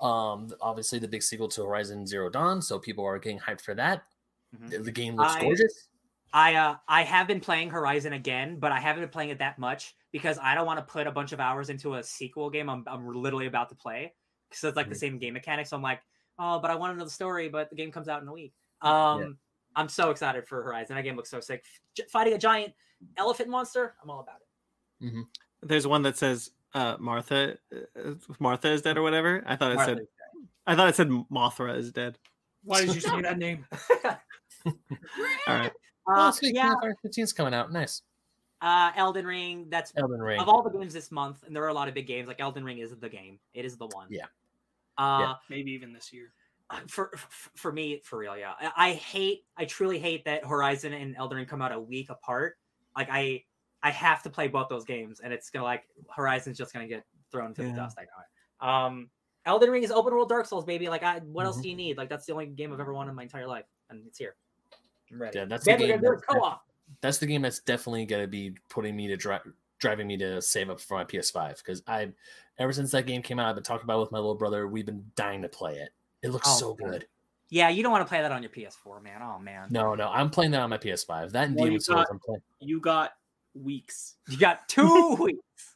um 0.00 0.52
obviously 0.60 0.98
the 0.98 1.08
big 1.08 1.22
sequel 1.22 1.48
to 1.48 1.62
Horizon 1.64 2.06
Zero 2.06 2.28
Dawn, 2.30 2.60
so 2.62 2.78
people 2.78 3.04
are 3.04 3.18
getting 3.18 3.38
hyped 3.38 3.60
for 3.60 3.74
that. 3.74 4.02
Mhm. 4.56 4.70
The, 4.70 4.78
the 4.80 4.92
game 4.92 5.16
looks 5.16 5.34
I- 5.34 5.40
gorgeous. 5.40 5.88
I 6.32 6.54
uh 6.54 6.76
I 6.88 7.02
have 7.02 7.26
been 7.26 7.40
playing 7.40 7.70
Horizon 7.70 8.12
again, 8.14 8.58
but 8.58 8.72
I 8.72 8.80
haven't 8.80 9.02
been 9.02 9.10
playing 9.10 9.30
it 9.30 9.38
that 9.38 9.58
much 9.58 9.94
because 10.12 10.38
I 10.42 10.54
don't 10.54 10.66
want 10.66 10.78
to 10.78 10.92
put 10.92 11.06
a 11.06 11.10
bunch 11.12 11.32
of 11.32 11.40
hours 11.40 11.68
into 11.70 11.94
a 11.94 12.02
sequel 12.02 12.50
game 12.50 12.68
I'm 12.70 12.84
I'm 12.86 13.06
literally 13.12 13.46
about 13.46 13.68
to 13.70 13.74
play 13.74 14.14
because 14.48 14.64
it's 14.64 14.76
like 14.76 14.88
the 14.88 14.94
Mhm. 14.94 14.98
same 14.98 15.18
game 15.18 15.34
mechanics. 15.34 15.70
So 15.70 15.76
I'm 15.76 15.82
like, 15.82 16.00
oh, 16.38 16.58
but 16.58 16.70
I 16.70 16.74
want 16.74 16.94
to 16.94 16.98
know 16.98 17.04
the 17.04 17.10
story, 17.10 17.48
but 17.48 17.70
the 17.70 17.76
game 17.76 17.90
comes 17.92 18.08
out 18.08 18.22
in 18.22 18.28
a 18.28 18.32
week. 18.32 18.54
Um, 18.80 19.38
I'm 19.76 19.88
so 19.88 20.10
excited 20.10 20.46
for 20.46 20.62
Horizon. 20.62 20.96
That 20.96 21.02
game 21.02 21.16
looks 21.16 21.30
so 21.30 21.40
sick. 21.40 21.64
J- 21.94 22.04
fighting 22.10 22.34
a 22.34 22.38
giant 22.38 22.74
elephant 23.16 23.48
monster, 23.48 23.94
I'm 24.02 24.10
all 24.10 24.20
about 24.20 24.36
it. 25.00 25.26
There's 25.62 25.86
one 25.86 26.02
that 26.02 26.16
says 26.16 26.50
uh, 26.74 26.96
Martha. 26.98 27.58
Uh, 27.72 28.14
Martha 28.38 28.68
is 28.70 28.82
dead 28.82 28.96
or 28.96 29.02
whatever. 29.02 29.42
I 29.46 29.56
thought 29.56 29.72
it 29.72 29.76
Martha 29.76 29.96
said. 29.96 30.06
I 30.66 30.76
thought 30.76 30.88
it 30.88 30.94
said 30.96 31.08
Mothra 31.08 31.76
is 31.76 31.92
dead. 31.92 32.18
Why 32.64 32.84
did 32.84 32.94
you 32.94 33.00
say 33.00 33.20
that 33.22 33.38
name? 33.38 33.66
All 34.66 34.74
right. 35.48 35.72
Oh, 36.08 36.12
uh, 36.14 36.32
sweet. 36.32 36.54
yeah, 36.54 36.68
Final 36.68 36.80
Fantasy 36.80 36.98
15 37.02 37.24
is 37.24 37.32
coming 37.32 37.54
out. 37.54 37.72
Nice. 37.72 38.02
uh, 38.60 38.92
Elden 38.96 39.26
Ring. 39.26 39.66
That's 39.70 39.92
Elden 39.96 40.20
Ring. 40.22 40.40
of 40.40 40.48
all 40.48 40.62
the 40.62 40.70
games 40.70 40.92
this 40.94 41.10
month, 41.10 41.42
and 41.46 41.54
there 41.54 41.64
are 41.64 41.68
a 41.68 41.74
lot 41.74 41.88
of 41.88 41.94
big 41.94 42.06
games. 42.06 42.28
Like 42.28 42.40
Elden 42.40 42.64
Ring 42.64 42.78
is 42.78 42.94
the 42.96 43.08
game. 43.08 43.38
It 43.54 43.64
is 43.64 43.76
the 43.76 43.86
one. 43.88 44.06
Yeah. 44.10 44.26
Uh, 44.98 45.18
Yeah. 45.20 45.34
Maybe 45.50 45.72
even 45.72 45.92
this 45.92 46.12
year. 46.12 46.32
for 46.88 47.10
for 47.54 47.70
me 47.70 48.00
for 48.02 48.18
real 48.18 48.34
yeah 48.34 48.52
I, 48.58 48.88
I 48.90 48.92
hate 48.94 49.44
i 49.58 49.66
truly 49.66 49.98
hate 49.98 50.24
that 50.24 50.42
horizon 50.46 50.94
and 50.94 51.14
elden 51.16 51.36
ring 51.36 51.44
come 51.44 51.60
out 51.60 51.70
a 51.70 51.78
week 51.78 52.08
apart 52.08 52.56
like 52.96 53.08
i 53.10 53.44
i 53.82 53.90
have 53.90 54.22
to 54.22 54.30
play 54.30 54.48
both 54.48 54.70
those 54.70 54.86
games 54.86 55.20
and 55.20 55.34
it's 55.34 55.50
gonna 55.50 55.66
like 55.66 55.82
horizon's 56.08 56.56
just 56.56 56.72
gonna 56.72 56.86
get 56.88 57.04
thrown 57.30 57.52
to 57.56 57.62
Yeah. 57.62 57.72
the 57.72 57.76
dust 57.76 57.98
i 57.98 58.04
know 58.04 58.08
it 58.22 58.66
um 58.90 59.10
elden 59.44 59.68
ring 59.68 59.82
is 59.82 59.90
open 59.90 60.14
world 60.14 60.30
dark 60.30 60.46
souls 60.46 60.64
baby 60.64 60.88
like 60.88 61.02
i 61.02 61.18
what 61.18 61.44
else 61.44 61.58
Mhm. 61.58 61.62
do 61.62 61.68
you 61.68 61.76
need 61.76 61.98
like 61.98 62.08
that's 62.08 62.24
the 62.24 62.32
only 62.32 62.46
game 62.46 62.72
i've 62.72 62.80
ever 62.80 62.94
won 62.94 63.06
in 63.06 63.14
my 63.14 63.24
entire 63.24 63.46
life 63.46 63.66
and 63.90 64.06
it's 64.06 64.16
here 64.16 64.34
i'm 65.12 65.30
Yeah, 65.34 65.44
that's 65.44 65.64
then 65.64 65.78
the 65.78 65.86
game. 65.86 66.00
gonna 66.00 66.16
that's- 66.16 66.24
co-op 66.28 66.64
that's 67.00 67.18
the 67.18 67.26
game 67.26 67.42
that's 67.42 67.60
definitely 67.60 68.04
going 68.04 68.22
to 68.22 68.28
be 68.28 68.54
putting 68.68 68.94
me 68.96 69.06
to 69.08 69.16
drive 69.16 69.40
driving 69.78 70.06
me 70.06 70.16
to 70.18 70.40
save 70.42 70.70
up 70.70 70.78
for 70.80 70.96
my 70.98 71.04
PS5 71.04 71.56
because 71.58 71.82
I 71.88 72.12
ever 72.58 72.72
since 72.72 72.90
that 72.92 73.06
game 73.06 73.22
came 73.22 73.38
out 73.38 73.48
I've 73.48 73.54
been 73.56 73.64
talking 73.64 73.84
about 73.84 73.96
it 73.98 74.00
with 74.02 74.12
my 74.12 74.18
little 74.18 74.34
brother 74.34 74.68
we've 74.68 74.86
been 74.86 75.04
dying 75.16 75.42
to 75.42 75.48
play 75.48 75.74
it. 75.76 75.90
It 76.22 76.30
looks 76.30 76.48
Oh, 76.50 76.56
so 76.56 76.74
good. 76.74 77.06
yeah 77.48 77.68
you 77.70 77.82
don't 77.82 77.92
want 77.92 78.04
to 78.04 78.08
play 78.08 78.20
that 78.22 78.30
on 78.30 78.42
your 78.42 78.50
ps4 78.50 79.02
man 79.02 79.22
oh 79.22 79.38
man 79.38 79.68
No, 79.70 79.94
no, 79.94 80.08
I'm 80.08 80.28
playing 80.30 80.50
that 80.52 80.60
on 80.60 80.70
my 80.70 80.78
PS5. 80.78 81.32
That 81.32 81.48
and 81.48 81.56
Well, 81.56 81.64
you 81.64 81.70
Demon's 81.72 81.86
Souls 81.86 81.96
got- 82.04 82.10
I'm 82.10 82.18
playing. 82.20 82.42
You 82.60 82.78
got 82.80 83.12
weeks. 83.54 84.16
you 84.28 84.36
got 84.38 84.68
two 84.68 85.14
weeks 85.20 85.74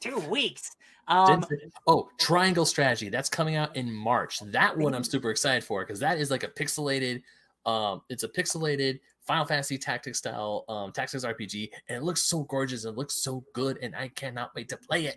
two 0.00 0.18
weeks 0.30 0.70
um 1.08 1.44
oh, 1.88 2.08
Triangle 2.18 2.64
Strategy. 2.64 3.08
That's 3.08 3.28
coming 3.28 3.56
out 3.56 3.74
in 3.74 3.92
March. 3.92 4.38
That 4.40 4.76
one 4.78 4.94
I'm 4.94 5.02
super 5.02 5.30
excited 5.30 5.64
for 5.64 5.82
because 5.84 5.98
that 6.00 6.18
is 6.18 6.30
like 6.30 6.44
a 6.44 6.48
pixelated, 6.48 7.22
um, 7.66 8.02
it's 8.08 8.22
a 8.22 8.28
pixelated 8.28 9.00
Final 9.26 9.44
Fantasy 9.44 9.78
Tactics 9.78 10.18
style 10.18 10.64
um 10.68 10.92
tactics 10.92 11.24
RPG, 11.24 11.70
and 11.88 11.96
it 11.98 12.02
looks 12.02 12.22
so 12.22 12.44
gorgeous 12.44 12.84
and 12.84 12.94
it 12.94 12.98
looks 12.98 13.22
so 13.22 13.44
good, 13.54 13.78
and 13.82 13.94
I 13.94 14.08
cannot 14.08 14.50
wait 14.54 14.68
to 14.70 14.76
play 14.76 15.06
it. 15.06 15.16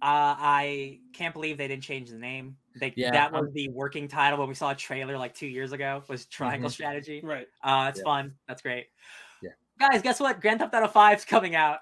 Uh, 0.00 0.38
I 0.38 1.00
can't 1.12 1.34
believe 1.34 1.58
they 1.58 1.66
didn't 1.66 1.82
change 1.82 2.10
the 2.10 2.18
name. 2.18 2.56
They 2.78 2.92
Yeah, 2.96 3.10
that 3.10 3.32
was 3.32 3.46
I'm- 3.46 3.52
the 3.52 3.68
working 3.70 4.06
title 4.06 4.38
when 4.38 4.48
we 4.48 4.54
saw 4.54 4.70
a 4.70 4.74
trailer 4.74 5.18
like 5.18 5.34
two 5.34 5.48
years 5.48 5.72
ago. 5.72 6.04
Was 6.08 6.26
Triangle 6.26 6.70
Strategy. 6.70 7.20
Right. 7.24 7.48
Uh, 7.64 7.86
it's 7.88 7.98
Yeah. 7.98 8.04
fun. 8.04 8.34
That's 8.46 8.62
great. 8.62 8.86
Yeah. 9.42 9.50
guys, 9.78 10.00
guess 10.02 10.20
what? 10.20 10.40
Grand 10.40 10.60
Theft 10.60 10.72
Auto 10.74 10.86
Five 10.88 11.18
is 11.18 11.24
coming 11.24 11.54
out 11.56 11.80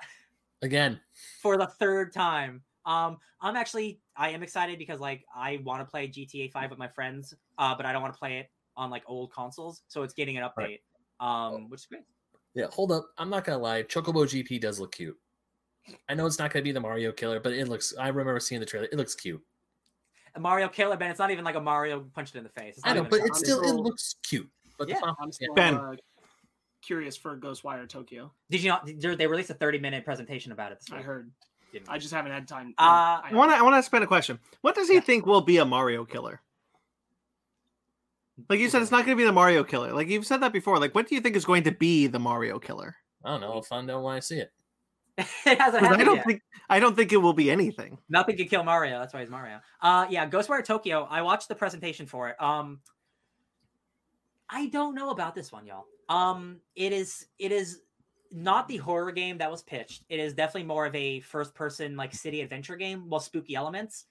Again, 0.63 0.99
for 1.43 1.59
the 1.59 1.67
third 1.67 2.13
time. 2.15 2.63
Um, 2.87 3.19
I'm 3.43 3.57
actually 3.57 4.01
I 4.17 4.31
am 4.31 4.43
excited 4.43 4.79
because 4.79 4.99
like 4.99 5.23
I 5.35 5.59
want 5.63 5.83
to 5.83 5.91
play 5.91 6.09
GTA 6.09 6.51
5 6.51 6.71
with 6.71 6.79
my 6.79 6.89
friends, 6.89 7.35
uh, 7.59 7.75
but 7.75 7.85
I 7.85 7.93
don't 7.93 8.01
want 8.01 8.15
to 8.15 8.19
play 8.19 8.39
it 8.39 8.51
on 8.77 8.91
like 8.91 9.03
old 9.07 9.33
consoles, 9.33 9.83
so 9.89 10.03
it's 10.03 10.15
getting 10.15 10.37
an 10.37 10.43
update, 10.45 10.81
Right. 11.21 11.53
um, 11.55 11.69
which 11.71 11.81
is 11.81 11.87
great. 11.87 12.03
Yeah, 12.55 12.67
hold 12.71 12.93
up. 12.93 13.07
I'm 13.19 13.31
not 13.31 13.45
gonna 13.45 13.59
lie. 13.59 13.83
Chocobo 13.83 14.25
GP 14.27 14.61
does 14.61 14.81
look 14.81 14.93
cute. 14.93 15.19
I 16.09 16.15
know 16.15 16.27
it's 16.27 16.39
not 16.39 16.53
gonna 16.53 16.63
be 16.63 16.73
the 16.73 16.81
Mario 16.81 17.13
killer, 17.13 17.39
but 17.41 17.53
it 17.53 17.69
looks. 17.69 17.95
I 17.99 18.09
remember 18.09 18.41
seeing 18.41 18.61
the 18.61 18.67
trailer. 18.67 18.87
It 18.91 18.97
looks 18.97 19.15
cute. 19.15 19.43
A 20.35 20.41
Mario 20.41 20.69
Killer, 20.69 20.97
Ben. 20.99 21.11
It's 21.11 21.19
not 21.19 21.31
even 21.31 21.45
like 21.47 21.55
a 21.55 21.61
Mario 21.61 22.01
punched 22.15 22.35
it 22.35 22.39
in 22.39 22.45
the 22.45 22.51
face. 22.51 22.77
It's 22.77 22.87
I 22.87 22.93
know, 22.93 23.05
but 23.05 23.21
a- 23.21 23.25
it's 23.25 23.39
still. 23.39 23.63
It 23.63 23.73
looks 23.73 24.17
cute. 24.23 24.51
But 24.79 24.87
Yeah, 24.89 24.97
the 24.97 25.01
final, 25.01 25.17
I'm 25.19 25.33
still 25.33 25.55
Ben. 25.55 25.75
uh, 25.75 25.97
curious 26.83 27.17
for 27.17 27.39
Ghostwire 27.39 27.89
Tokyo. 27.89 28.31
Did 28.51 28.63
you 28.63 28.69
not? 28.71 28.85
did- 28.85 29.17
They 29.19 29.27
released 29.27 29.49
a 29.51 29.55
30 29.55 29.79
minute 29.79 30.05
presentation 30.05 30.53
about 30.53 30.73
it 30.73 30.81
this 30.81 30.91
week. 30.91 31.01
I 31.01 31.03
heard. 31.03 31.31
Didn't 31.73 31.89
I 31.89 31.97
just 31.99 32.13
haven't 32.13 32.33
had 32.33 32.47
time. 32.47 32.75
Uh, 32.79 32.83
I 32.83 33.29
I 33.31 33.35
want 33.35 33.51
to. 33.51 33.57
I 33.57 33.63
want 33.63 33.73
to 33.75 33.79
ask 33.79 33.91
Ben 33.91 34.03
a 34.03 34.07
question. 34.07 34.39
What 34.61 34.75
does 34.75 34.89
he 34.89 34.95
Yeah. 34.97 35.01
think 35.01 35.25
will 35.27 35.41
be 35.41 35.57
a 35.57 35.65
Mario 35.65 36.05
killer? 36.05 36.43
Like 38.49 38.61
you 38.61 38.69
said, 38.69 38.83
it's 38.83 38.91
not 38.91 39.07
going 39.07 39.17
to 39.17 39.21
be 39.21 39.25
the 39.25 39.33
Mario 39.33 39.65
killer. 39.65 39.93
Like 39.93 40.09
you've 40.09 40.27
said 40.27 40.43
that 40.43 40.53
before. 40.53 40.79
Like, 40.79 40.95
what 40.95 41.09
do 41.09 41.15
you 41.15 41.21
think 41.21 41.37
is 41.37 41.45
going 41.45 41.65
to 41.65 41.73
be 41.73 42.07
the 42.07 42.19
Mario 42.19 42.59
killer? 42.59 42.97
I 43.25 43.31
don't 43.31 43.41
know. 43.41 43.53
I'll 43.53 43.63
find 43.63 43.91
out 43.91 44.03
when 44.03 44.15
I 44.15 44.21
see 44.21 44.39
it. 44.39 44.53
it 45.19 45.59
hasn't 45.59 45.83
'Cause 45.83 45.97
I 45.97 46.05
don't 46.05 46.17
yet. 46.17 46.27
think. 46.27 46.43
I 46.69 46.79
don't 46.79 46.95
think 46.95 47.13
it 47.13 47.17
will 47.17 47.33
be 47.33 47.51
anything. 47.51 47.97
Nothing 48.11 48.37
can 48.37 48.49
kill 48.49 48.63
Mario. 48.65 48.99
That's 48.99 49.15
why 49.15 49.21
he's 49.21 49.31
Mario. 49.31 49.61
Uh, 49.81 50.07
yeah, 50.11 50.29
Ghostwire 50.29 50.63
Tokyo. 50.65 51.07
I 51.11 51.23
watched 51.23 51.49
the 51.49 51.55
presentation 51.55 52.05
for 52.07 52.29
it. 52.29 52.41
Um, 52.43 52.81
I 54.51 54.67
don't 54.69 54.95
know 54.95 55.11
about 55.11 55.35
this 55.35 55.51
one, 55.51 55.67
y'all. 55.67 55.87
Um, 56.09 56.61
it 56.75 56.93
is 56.93 57.27
it 57.39 57.51
is 57.51 57.81
not 58.31 58.69
the 58.69 58.77
horror 58.77 59.11
game 59.13 59.39
that 59.39 59.51
was 59.51 59.63
pitched. 59.63 60.03
It 60.09 60.21
is 60.21 60.35
definitely 60.35 60.65
more 60.65 60.85
of 60.87 60.95
a 60.95 61.21
first 61.21 61.55
person 61.55 61.97
like 61.97 62.13
city 62.15 62.43
adventure 62.43 62.77
game, 62.77 63.09
well, 63.09 63.21
spooky 63.21 63.55
elements. 63.55 64.05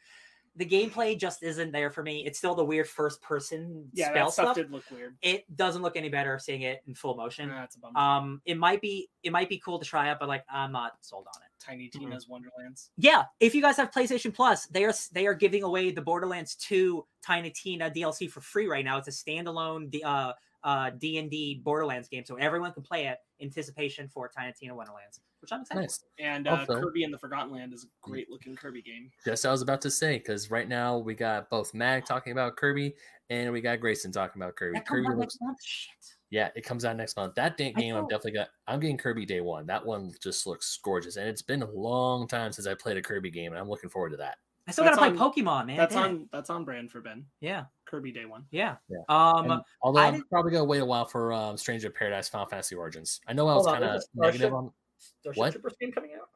The 0.57 0.65
gameplay 0.65 1.19
just 1.19 1.43
isn't 1.43 1.71
there 1.71 1.89
for 1.89 2.01
me. 2.01 2.25
It's 2.25 2.37
still 2.37 2.55
the 2.55 2.63
weird 2.63 2.87
first 2.87 3.21
person 3.21 3.89
yeah, 3.93 4.09
spell 4.09 4.27
that 4.27 4.33
stuff 4.33 4.45
stuff. 4.45 4.55
did 4.55 4.71
look 4.71 4.83
weird. 4.91 5.15
It 5.21 5.43
doesn't 5.55 5.81
look 5.81 5.97
any 5.97 6.09
better 6.09 6.39
seeing 6.39 6.61
it 6.61 6.81
in 6.87 6.95
full 6.95 7.15
motion. 7.15 7.49
Nah, 7.49 7.61
that's 7.61 7.75
a 7.75 7.79
bummer. 7.79 7.99
Um, 7.99 8.41
it 8.45 8.57
might 8.57 8.81
be 8.81 9.09
it 9.23 9.31
might 9.31 9.49
be 9.49 9.59
cool 9.59 9.79
to 9.79 9.85
try 9.85 10.09
out, 10.09 10.19
but 10.19 10.27
like 10.29 10.43
I'm 10.49 10.71
not 10.71 10.93
sold 11.01 11.27
on 11.27 11.41
it. 11.41 11.49
Tiny 11.59 11.89
mm-hmm. 11.89 11.99
Tina's 11.99 12.27
Wonderlands. 12.27 12.91
Yeah, 12.97 13.23
if 13.39 13.55
you 13.55 13.61
guys 13.61 13.77
have 13.77 13.91
PlayStation 13.91 14.33
Plus, 14.33 14.67
they 14.67 14.85
are 14.85 14.93
they 15.11 15.27
are 15.27 15.33
giving 15.33 15.63
away 15.63 15.91
the 15.91 16.01
Borderlands 16.01 16.55
2 16.55 17.05
Tiny 17.21 17.49
Tina 17.49 17.89
DLC 17.89 18.29
for 18.29 18.41
free 18.41 18.67
right 18.67 18.85
now. 18.85 18.97
It's 18.97 19.07
a 19.07 19.11
standalone 19.11 19.89
D- 19.89 20.03
uh 20.03 20.33
uh 20.63 20.91
D&D 20.91 21.61
Borderlands 21.63 22.07
game, 22.07 22.23
so 22.25 22.35
everyone 22.35 22.71
can 22.71 22.83
play 22.83 23.07
it 23.07 23.17
anticipation 23.41 24.07
for 24.07 24.29
Tiny 24.29 24.53
Tina 24.53 24.75
Wonderlands, 24.75 25.19
which 25.45 25.51
I'm 25.53 25.61
excited. 25.61 25.81
Nice. 25.81 26.03
And 26.19 26.47
uh, 26.47 26.51
Also- 26.57 26.81
Kirby 26.81 27.03
and 27.03 27.13
the 27.13 27.17
Forgotten 27.19 27.51
Land 27.51 27.73
is 27.73 27.83
a 27.83 27.87
great 28.01 28.29
looking 28.31 28.55
Kirby 28.55 28.81
game. 28.81 29.11
Just 29.23 29.43
what 29.43 29.49
I 29.49 29.51
was 29.51 29.61
about 29.61 29.81
to 29.81 29.91
say 29.91 30.17
because 30.17 30.49
right 30.49 30.67
now 30.67 30.97
we 30.97 31.13
got 31.13 31.49
both 31.51 31.73
Mag 31.73 32.05
talking 32.05 32.31
about 32.33 32.55
Kirby 32.57 32.95
and 33.29 33.51
we 33.53 33.61
got 33.61 33.79
Grayson 33.79 34.11
talking 34.11 34.41
about 34.41 34.55
Kirby. 34.55 34.73
That 34.79 34.85
comes 34.87 34.97
Kirby 35.05 35.07
out 35.13 35.17
looks. 35.19 35.35
next 35.35 35.41
month. 35.41 35.57
Shit. 35.63 35.89
Yeah, 36.31 36.49
it 36.55 36.61
comes 36.65 36.83
out 36.83 36.97
next 36.97 37.15
month. 37.15 37.35
That 37.35 37.55
da- 37.57 37.71
game, 37.73 37.95
I'm 37.95 38.07
definitely 38.07 38.31
got. 38.31 38.49
I'm 38.67 38.79
getting 38.79 38.97
Kirby 38.97 39.25
day 39.27 39.41
one. 39.41 39.67
That 39.67 39.85
one 39.85 40.11
just 40.21 40.47
looks 40.47 40.77
gorgeous, 40.83 41.17
and 41.17 41.29
it's 41.29 41.43
been 41.43 41.61
a 41.61 41.69
long 41.69 42.27
time 42.27 42.51
since 42.51 42.65
I 42.67 42.73
played 42.73 42.97
a 42.97 43.01
Kirby 43.01 43.29
game, 43.29 43.51
and 43.53 43.59
I'm 43.61 43.69
looking 43.69 43.89
forward 43.91 44.09
to 44.09 44.17
that. 44.17 44.37
I 44.67 44.71
still 44.71 44.83
gotta 44.83 44.95
That's 44.99 45.15
play 45.15 45.19
on- 45.19 45.31
Pokemon, 45.31 45.67
man. 45.67 45.77
That's 45.77 45.93
damn 45.93 46.03
on 46.03 46.29
that's 46.33 46.49
on 46.49 46.65
brand 46.65 46.91
for 46.91 46.99
Ben. 46.99 47.25
Yeah, 47.39 47.65
Kirby 47.85 48.11
Day 48.11 48.25
One. 48.25 48.45
yeah. 48.49 48.77
Yeah. 48.89 48.97
Um, 49.07 49.51
And 49.51 49.61
although 49.83 49.99
I 50.01 50.07
I'm 50.07 50.23
probably 50.31 50.51
gonna 50.51 50.65
wait 50.65 50.79
a 50.81 50.85
while 50.85 51.05
for 51.05 51.31
um, 51.31 51.55
Stranger 51.55 51.87
of 51.89 51.95
Paradise 51.95 52.27
Final 52.27 52.47
Fantasy 52.47 52.73
Origins. 52.75 53.21
I 53.27 53.33
know 53.33 53.47
I 53.47 53.55
was 53.55 53.67
kind 53.67 53.83
of 53.83 53.91
there's 53.91 54.03
a 54.03 54.07
Starship- 54.17 54.33
negative 54.41 54.53
on. 54.55 54.71
Starship 54.97 55.37
What? 55.39 55.51
Troopers 55.53 55.75
game 55.79 55.91
coming 55.91 56.11
out. 56.19 56.29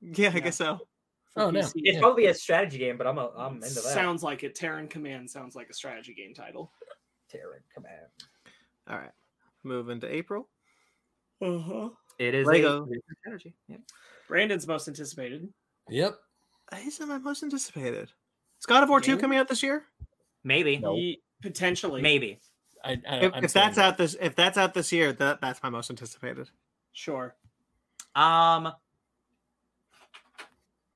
Yeah, 0.00 0.28
I 0.30 0.32
Yeah. 0.34 0.40
guess 0.40 0.56
so. 0.56 0.78
for 1.34 1.42
Oh, 1.42 1.50
no. 1.50 1.60
PC. 1.60 1.72
It's 1.76 1.94
Yeah. 1.94 2.00
probably 2.00 2.26
a 2.26 2.34
strategy 2.34 2.76
game, 2.78 2.96
but 2.98 3.06
I'm 3.06 3.16
a, 3.18 3.30
I'm 3.36 3.54
into 3.54 3.68
that. 3.74 3.82
Sounds 3.82 4.22
like 4.22 4.42
it. 4.44 4.54
Terran 4.54 4.86
Command 4.88 5.30
sounds 5.30 5.56
like 5.56 5.70
a 5.70 5.72
strategy 5.74 6.12
game 6.12 6.34
title. 6.34 6.72
Terran 7.30 7.62
Command. 7.74 8.06
All 8.88 8.98
right. 8.98 9.12
moving 9.64 10.00
to 10.00 10.06
April. 10.12 10.48
Uh-huh. 11.40 11.90
it 12.18 12.34
is 12.34 12.46
Lego. 12.46 12.82
a 12.84 12.90
it 12.90 12.96
is 12.96 13.02
a 13.10 13.14
strategy. 13.20 13.54
Yeah. 13.68 13.76
Brandon's 14.28 14.66
most 14.66 14.88
anticipated. 14.88 15.52
Yep. 15.88 16.14
Isn't 16.86 17.08
my 17.08 17.18
most 17.18 17.42
anticipated? 17.42 18.10
Is 18.58 18.66
God 18.66 18.82
of 18.82 18.88
War 18.88 19.00
two 19.00 19.16
coming 19.16 19.38
out 19.38 19.48
this 19.48 19.62
year? 19.62 19.86
Maybe, 20.44 20.78
No. 20.78 20.98
Potentially. 21.40 22.02
maybe. 22.02 22.40
I, 22.84 23.00
I, 23.08 23.16
If, 23.18 23.32
if 23.44 23.52
that's 23.52 23.76
saying- 23.76 23.78
out 23.78 23.96
this, 23.98 24.16
if 24.20 24.34
that's 24.34 24.58
out 24.58 24.74
this 24.74 24.92
year, 24.92 25.12
that 25.14 25.40
that's 25.40 25.62
my 25.62 25.70
most 25.70 25.90
anticipated. 25.90 26.50
Sure. 26.92 27.34
Um, 28.14 28.72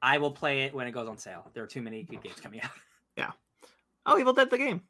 I 0.02 0.18
will 0.18 0.30
play 0.30 0.62
it 0.62 0.74
when 0.74 0.86
it 0.86 0.92
goes 0.92 1.08
on 1.08 1.18
sale. 1.18 1.50
There 1.54 1.62
are 1.64 1.66
too 1.66 1.82
many 1.82 2.02
good 2.04 2.22
games 2.22 2.40
coming 2.40 2.60
out. 2.62 2.70
Yeah. 3.16 3.30
Oh, 4.04 4.18
Evil 4.18 4.34
Dead 4.34 4.50
the 4.50 4.58
game. 4.58 4.82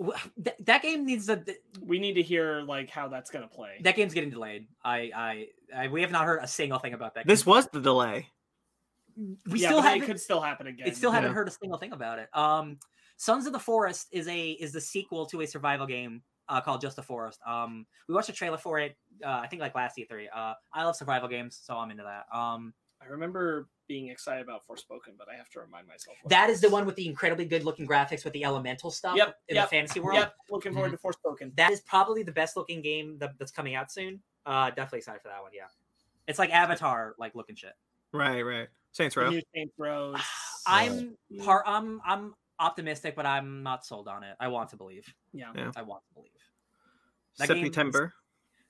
Wh- 0.00 0.12
That, 0.36 0.54
that 0.66 0.82
game 0.82 1.04
needs 1.04 1.26
to. 1.26 1.42
We 1.80 1.98
need 1.98 2.12
to 2.14 2.22
hear 2.22 2.60
like 2.62 2.88
how 2.88 3.08
that's 3.08 3.28
gonna 3.28 3.48
play. 3.48 3.78
That 3.80 3.96
game's 3.96 4.14
getting 4.14 4.30
delayed. 4.30 4.68
I, 4.84 5.10
I, 5.12 5.46
I 5.76 5.88
we 5.88 6.00
have 6.02 6.12
not 6.12 6.26
heard 6.26 6.38
a 6.44 6.46
single 6.46 6.78
thing 6.78 6.94
about 6.94 7.14
that. 7.16 7.26
This 7.26 7.42
game. 7.42 7.50
was 7.50 7.66
the 7.72 7.80
delay. 7.80 8.28
we 9.16 9.58
yeah, 9.58 9.66
still 9.68 9.80
but 9.82 9.86
it 9.86 9.88
haven't. 9.94 10.06
could 10.06 10.20
still 10.20 10.40
happen 10.40 10.68
again. 10.68 10.86
It 10.86 10.96
still 10.96 11.10
haven't 11.10 11.34
heard 11.34 11.48
a 11.48 11.50
single 11.50 11.76
thing 11.76 11.92
about 11.92 12.20
it. 12.20 12.28
Um, 12.32 12.78
Sons 13.16 13.46
of 13.46 13.52
the 13.52 13.58
Forest 13.58 14.06
is 14.12 14.28
a 14.28 14.50
is 14.52 14.72
the 14.72 14.80
sequel 14.80 15.26
to 15.26 15.40
a 15.40 15.46
survival 15.48 15.86
game 15.88 16.22
uh, 16.48 16.60
called 16.60 16.80
Just 16.80 16.96
the 16.96 17.02
Forest. 17.02 17.40
Um, 17.46 17.86
we 18.08 18.14
watched 18.14 18.28
a 18.28 18.32
trailer 18.32 18.58
for 18.58 18.78
it. 18.78 18.96
Uh, 19.24 19.40
I 19.42 19.46
think 19.46 19.60
like 19.60 19.74
last 19.74 19.96
E3. 19.96 20.26
Uh, 20.34 20.54
I 20.72 20.84
love 20.84 20.96
survival 20.96 21.28
games, 21.28 21.60
so 21.62 21.76
I'm 21.76 21.90
into 21.90 22.02
that. 22.02 22.36
Um, 22.36 22.74
I 23.02 23.06
remember 23.06 23.68
being 23.86 24.08
excited 24.08 24.42
about 24.42 24.62
Forspoken, 24.66 25.16
but 25.18 25.28
I 25.28 25.36
have 25.36 25.48
to 25.50 25.60
remind 25.60 25.86
myself. 25.86 26.16
what 26.22 26.30
that 26.30 26.60
the 26.60 26.70
one 26.70 26.86
with 26.86 26.96
the 26.96 27.06
incredibly 27.06 27.44
good 27.44 27.64
looking 27.64 27.86
graphics 27.86 28.24
with 28.24 28.32
the 28.32 28.44
elemental 28.44 28.90
stuff 28.90 29.16
Yep, 29.16 29.36
in 29.48 29.56
yep, 29.56 29.64
the 29.66 29.68
fantasy 29.68 30.00
world. 30.00 30.18
Yep, 30.18 30.34
looking 30.50 30.72
forward 30.72 30.92
to 30.92 30.98
Forspoken. 30.98 31.54
That 31.56 31.70
is 31.70 31.80
probably 31.82 32.22
the 32.22 32.32
best 32.32 32.56
looking 32.56 32.80
game 32.80 33.18
that, 33.18 33.32
that's 33.38 33.50
coming 33.50 33.74
out 33.74 33.92
soon. 33.92 34.20
Uh, 34.46 34.70
definitely 34.70 35.00
excited 35.00 35.20
for 35.20 35.28
that 35.28 35.42
one. 35.42 35.50
Yeah, 35.54 35.64
it's 36.26 36.38
like 36.38 36.50
Avatar 36.50 37.14
like 37.18 37.34
looking 37.34 37.56
shit. 37.56 37.72
Right, 38.12 38.42
right. 38.42 38.68
Saints 38.92 39.16
Row. 39.16 39.30
new 39.30 39.42
Saints 39.54 39.74
Row. 39.76 40.14
I'm 40.66 41.16
part. 41.44 41.64
I'm 41.66 42.00
I'm 42.06 42.34
optimistic, 42.58 43.16
but 43.16 43.26
I'm 43.26 43.62
not 43.62 43.84
sold 43.84 44.08
on 44.08 44.22
it. 44.22 44.36
I 44.40 44.48
want 44.48 44.70
to 44.70 44.76
believe. 44.76 45.12
Yeah. 45.32 45.50
Yeah. 45.54 45.72
I 45.76 45.82
want 45.82 46.02
to 46.08 46.14
believe. 46.14 46.30
That 47.38 47.48
game 47.48 47.64
September. 47.64 48.12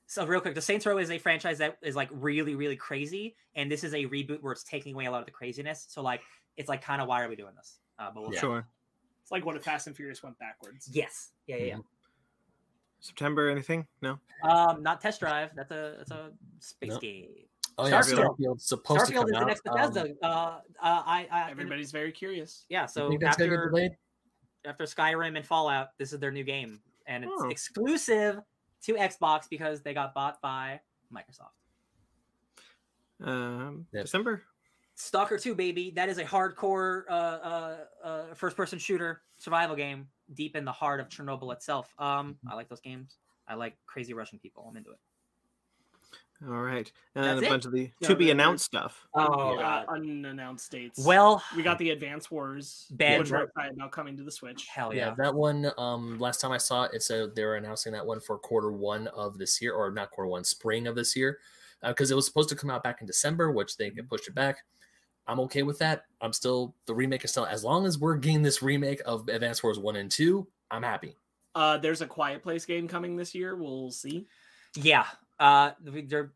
So 0.07 0.27
real 0.27 0.41
quick, 0.41 0.55
the 0.55 0.61
Saints 0.63 0.85
Row 0.87 0.99
is 0.99 1.11
a 1.11 1.19
franchise 1.19 1.59
that 1.59 1.79
is 1.83 1.97
like 1.97 2.09
really, 2.13 2.55
really 2.55 2.77
crazy, 2.77 3.37
and 3.55 3.71
this 3.71 3.85
is 3.85 3.95
a 3.95 4.05
reboot 4.05 4.43
where 4.43 4.53
it's 4.53 4.63
taking 4.65 4.95
away 4.95 5.07
a 5.07 5.11
lot 5.11 5.21
of 5.21 5.25
the 5.27 5.33
craziness. 5.33 5.87
So 5.89 6.03
like, 6.03 6.21
it's 6.57 6.69
like 6.69 6.83
kind 6.83 7.01
of 7.01 7.09
why 7.09 7.23
are 7.23 7.29
we 7.29 7.37
doing 7.37 7.55
this? 7.57 7.79
Uh, 7.99 8.11
but 8.15 8.23
we'll 8.23 8.35
Yeah. 8.35 8.41
Sure. 8.41 8.67
It's 9.23 9.33
like 9.33 9.47
what 9.47 9.57
if 9.57 9.63
Fast 9.65 9.87
and 9.87 9.97
Furious 9.97 10.23
went 10.23 10.39
backwards. 10.39 10.89
Yes. 10.93 11.31
Yeah, 11.47 11.57
yeah, 11.57 11.77
September. 13.01 13.49
Anything? 13.49 13.87
No. 14.03 14.19
Um, 14.43 14.83
not 14.83 15.01
Test 15.01 15.21
Drive. 15.21 15.51
That's 15.57 15.71
a 15.71 15.95
that's 15.99 16.11
a 16.11 16.31
space 16.61 16.91
Nope. 16.91 17.01
game. 17.01 17.29
Oh 17.77 17.87
yeah, 17.87 18.01
Starfield. 18.01 18.37
Starfield's 18.39 18.67
supposed 18.67 19.07
to 19.07 19.13
Starfield 19.13 19.17
come 19.17 19.27
is 19.27 19.33
the 19.33 19.39
out. 19.39 19.47
next 19.47 19.67
um, 19.69 19.75
Bethesda. 19.93 20.15
uh, 20.23 20.27
uh, 20.27 20.61
I, 20.81 21.29
I 21.31 21.51
Everybody's 21.51 21.91
very 21.91 22.13
curious. 22.13 22.67
yeah. 22.69 22.87
So 22.87 23.09
think 23.09 23.21
that's 23.21 23.37
gonna 23.37 23.51
get 23.51 23.59
after 23.59 23.89
after 24.67 24.85
Skyrim 24.85 25.37
and 25.37 25.45
Fallout, 25.47 25.89
this 25.99 26.13
is 26.13 26.21
their 26.21 26.31
new 26.31 26.45
game, 26.45 26.81
and 27.07 27.25
it's 27.25 27.33
Oh. 27.37 27.49
exclusive 27.49 28.41
to 28.85 28.95
Xbox 28.95 29.49
because 29.49 29.83
they 29.83 29.95
got 29.95 30.15
bought 30.15 30.41
by 30.41 30.81
Microsoft. 31.13 31.53
Um, 33.27 33.87
Yep. 33.93 34.05
December. 34.05 34.43
Stalker 34.97 35.39
2, 35.39 35.55
baby. 35.55 35.91
That 35.91 36.09
is 36.09 36.19
a 36.19 36.25
hardcore 36.25 37.03
uh, 37.09 37.13
uh, 37.13 37.77
uh, 38.05 38.35
first 38.35 38.57
person 38.57 38.79
shooter 38.79 39.23
survival 39.39 39.75
game 39.75 40.09
deep 40.35 40.55
in 40.55 40.65
the 40.65 40.73
heart 40.73 41.01
of 41.01 41.09
Chernobyl 41.09 41.53
itself. 41.53 41.93
Um, 41.99 42.37
I 42.49 42.55
like 42.55 42.69
those 42.69 42.81
games. 42.81 43.17
I 43.49 43.55
like 43.55 43.77
crazy 43.87 44.15
Russian 44.15 44.39
people. 44.39 44.67
I'm 44.69 44.77
into 44.77 44.91
it. 44.91 44.99
All 46.47 46.61
right, 46.63 46.91
and 47.15 47.25
That's 47.25 47.41
a 47.41 47.45
it? 47.45 47.49
bunch 47.49 47.65
of 47.65 47.73
the 47.73 47.91
Yeah, 48.01 48.09
to 48.09 48.17
be 48.17 48.31
announced 48.31 48.67
stuff. 48.67 49.07
Oh, 49.15 49.57
uh, 49.57 49.57
God. 49.57 49.87
unannounced 49.89 50.71
dates. 50.71 51.05
Well, 51.05 51.43
we 51.57 51.63
got 51.63 51.79
the 51.79 51.91
Advance 51.91 52.31
Wars, 52.31 52.87
Ben- 52.91 53.19
which 53.21 53.31
we're 53.31 53.45
excited 53.45 53.79
coming 53.91 54.17
to 54.19 54.23
the 54.23 54.31
Switch. 54.31 54.67
hell 54.67 54.93
yeah. 54.95 55.09
yeah. 55.09 55.15
that 55.19 55.35
one. 55.35 55.71
Um, 55.79 56.19
last 56.19 56.41
time 56.43 56.53
I 56.53 56.59
saw 56.59 56.85
it, 56.85 56.91
it 56.95 57.03
said 57.03 57.35
they 57.35 57.45
were 57.45 57.57
announcing 57.57 57.93
that 57.95 58.05
one 58.05 58.21
for 58.21 58.37
quarter 58.39 58.73
one 58.73 59.07
of 59.09 59.39
this 59.39 59.63
year, 59.63 59.73
or 59.75 59.91
not 59.91 60.11
quarter 60.11 60.29
one, 60.29 60.45
spring 60.45 60.87
of 60.87 60.95
this 60.97 61.17
year, 61.17 61.39
because 61.83 62.11
it 62.11 62.15
was 62.15 62.27
supposed 62.27 62.51
to 62.51 62.57
come 62.57 62.69
out 62.69 62.83
back 62.83 63.01
in 63.01 63.07
December, 63.07 63.51
which 63.51 63.77
they 63.79 63.91
Mm-hmm. 63.91 64.07
pushed 64.09 64.29
it 64.29 64.35
back. 64.35 64.59
I'm 65.27 65.41
okay 65.41 65.63
with 65.63 65.79
that. 65.79 66.05
I'm 66.21 66.35
still 66.35 66.75
the 66.85 66.95
remake 66.95 67.25
is 67.25 67.31
still 67.31 67.47
as 67.47 67.65
long 67.65 67.87
as 67.87 67.99
we're 67.99 68.17
getting 68.17 68.43
this 68.43 68.61
remake 68.63 69.01
of 69.07 69.27
Advance 69.29 69.63
Wars 69.63 69.79
one 69.79 69.97
and 69.97 70.11
two. 70.11 70.47
I'm 70.71 70.83
happy. 70.83 71.17
Uh, 71.55 71.79
there's 71.79 72.03
a 72.03 72.07
Quiet 72.07 72.43
Place 72.43 72.67
game 72.67 72.87
coming 72.87 73.17
this 73.17 73.35
year. 73.35 73.57
We'll 73.57 73.91
see. 73.91 74.27
Yeah. 74.75 75.07
Uh, 75.45 75.73
they're, 75.81 76.33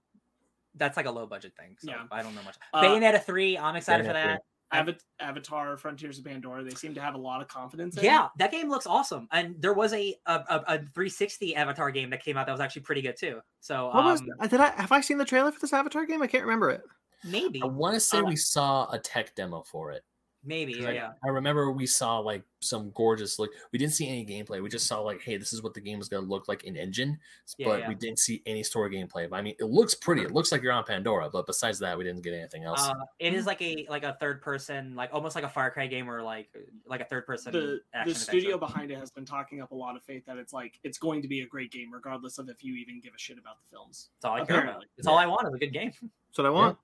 that's 0.76 0.96
like 0.96 1.06
a 1.06 1.10
low 1.10 1.26
budget 1.26 1.52
thing. 1.58 1.76
So 1.78 1.90
Yeah. 1.90 2.04
I 2.12 2.22
don't 2.22 2.34
know 2.34 2.42
much. 2.42 2.56
Uh, 2.74 2.82
Bayonetta 2.82 3.22
3, 3.22 3.56
I'm 3.58 3.76
excited 3.76 4.04
for 4.06 4.12
Bayonetta 4.12 4.22
3. 4.22 4.32
that. 4.32 4.40
I- 4.70 4.82
Avat- 4.82 5.00
Avatar: 5.18 5.78
Frontiers 5.78 6.18
of 6.18 6.26
Pandora. 6.26 6.62
They 6.62 6.74
seem 6.74 6.92
to 6.94 7.00
have 7.00 7.14
a 7.14 7.18
lot 7.18 7.40
of 7.40 7.48
confidence. 7.48 7.96
in. 7.96 8.04
Yeah, 8.04 8.28
that 8.36 8.50
game 8.52 8.68
looks 8.68 8.86
awesome. 8.86 9.26
And 9.32 9.54
there 9.62 9.72
was 9.72 9.94
a 9.94 10.14
a, 10.26 10.32
a, 10.34 10.64
a 10.66 10.78
360 10.92 11.56
Avatar 11.56 11.90
game 11.90 12.10
that 12.10 12.22
came 12.22 12.36
out 12.36 12.44
that 12.44 12.52
was 12.52 12.60
actually 12.60 12.82
pretty 12.82 13.00
good 13.00 13.16
too. 13.16 13.40
So 13.60 13.86
What 13.86 14.04
was? 14.04 14.20
um, 14.20 14.28
uh, 14.40 14.46
Did 14.46 14.60
I 14.60 14.70
have 14.72 14.92
I 14.92 15.00
seen 15.00 15.16
the 15.16 15.24
trailer 15.24 15.52
for 15.52 15.58
this 15.58 15.72
Avatar 15.72 16.04
game? 16.04 16.20
I 16.20 16.26
can't 16.26 16.44
remember 16.44 16.68
it. 16.68 16.82
maybe, 17.24 17.62
I 17.62 17.66
want 17.66 17.94
to 17.94 18.00
say 18.00 18.18
Uh, 18.18 18.24
we 18.24 18.36
saw 18.36 18.90
a 18.90 18.98
tech 18.98 19.34
demo 19.34 19.62
for 19.62 19.90
it. 19.92 20.04
Maybe. 20.48 20.74
'Cause 20.74 20.82
Yeah. 20.84 20.88
I, 20.90 20.92
yeah. 20.94 21.10
I 21.24 21.28
remember 21.28 21.70
we 21.70 21.86
saw 21.86 22.18
like 22.18 22.42
some 22.60 22.90
gorgeous 22.92 23.38
look. 23.38 23.50
We 23.72 23.78
didn't 23.78 23.92
see 23.92 24.08
any 24.08 24.24
gameplay. 24.26 24.60
We 24.62 24.68
just 24.68 24.86
saw 24.88 25.00
like, 25.00 25.20
hey, 25.22 25.36
this 25.36 25.52
is 25.52 25.62
what 25.62 25.74
the 25.74 25.80
game 25.80 26.00
is 26.00 26.08
going 26.08 26.24
to 26.24 26.28
look 26.28 26.48
like 26.48 26.64
in 26.64 26.76
engine, 26.76 27.18
Yeah, 27.58 27.68
but 27.68 27.80
yeah. 27.80 27.88
we 27.88 27.94
didn't 27.94 28.18
see 28.18 28.42
any 28.46 28.62
story 28.64 28.90
gameplay. 28.90 29.30
But 29.30 29.36
I 29.36 29.42
mean, 29.42 29.54
it 29.60 29.66
looks 29.66 29.94
pretty. 29.94 30.22
It 30.22 30.32
looks 30.32 30.50
like 30.50 30.62
you're 30.62 30.72
on 30.72 30.82
Pandora, 30.84 31.30
but 31.30 31.46
besides 31.46 31.78
that, 31.80 31.96
we 31.96 32.02
didn't 32.02 32.22
get 32.22 32.32
anything 32.34 32.64
else. 32.64 32.88
Uh, 32.88 32.94
it 33.20 33.34
is 33.34 33.46
like 33.46 33.60
a 33.62 33.86
like 33.88 34.02
a 34.02 34.14
third 34.14 34.42
person, 34.42 34.96
like 34.96 35.10
almost 35.12 35.34
like 35.36 35.44
a 35.44 35.48
Far 35.48 35.70
Cry 35.70 35.86
game, 35.86 36.10
or 36.10 36.22
like 36.22 36.48
like 36.86 37.00
a 37.00 37.04
third 37.04 37.26
person. 37.26 37.52
the 37.52 37.80
action 37.94 38.14
the 38.14 38.18
studio 38.18 38.54
adventure. 38.54 38.58
behind 38.72 38.90
it 38.90 38.98
has 38.98 39.10
been 39.10 39.26
talking 39.26 39.60
up 39.60 39.70
a 39.70 39.74
lot 39.76 39.94
of 39.96 40.02
faith 40.02 40.24
that 40.26 40.38
it's 40.38 40.52
like 40.52 40.80
it's 40.82 40.98
going 40.98 41.22
to 41.22 41.28
be 41.28 41.42
a 41.42 41.46
great 41.46 41.70
game 41.70 41.92
regardless 41.92 42.38
of 42.38 42.48
if 42.48 42.64
you 42.64 42.74
even 42.76 43.00
give 43.00 43.12
a 43.14 43.18
shit 43.18 43.38
about 43.38 43.56
the 43.60 43.68
films. 43.70 44.10
That's 44.16 44.24
all 44.24 44.34
I 44.34 44.38
care 44.38 44.56
about. 44.56 44.58
Apparently. 44.64 44.86
It's 44.96 45.06
all 45.06 45.18
I 45.18 45.26
want 45.26 45.46
is 45.46 45.54
a 45.54 45.58
good 45.58 45.72
game. 45.72 45.92
That's 46.00 46.38
what 46.38 46.46
I 46.46 46.50
want. 46.50 46.78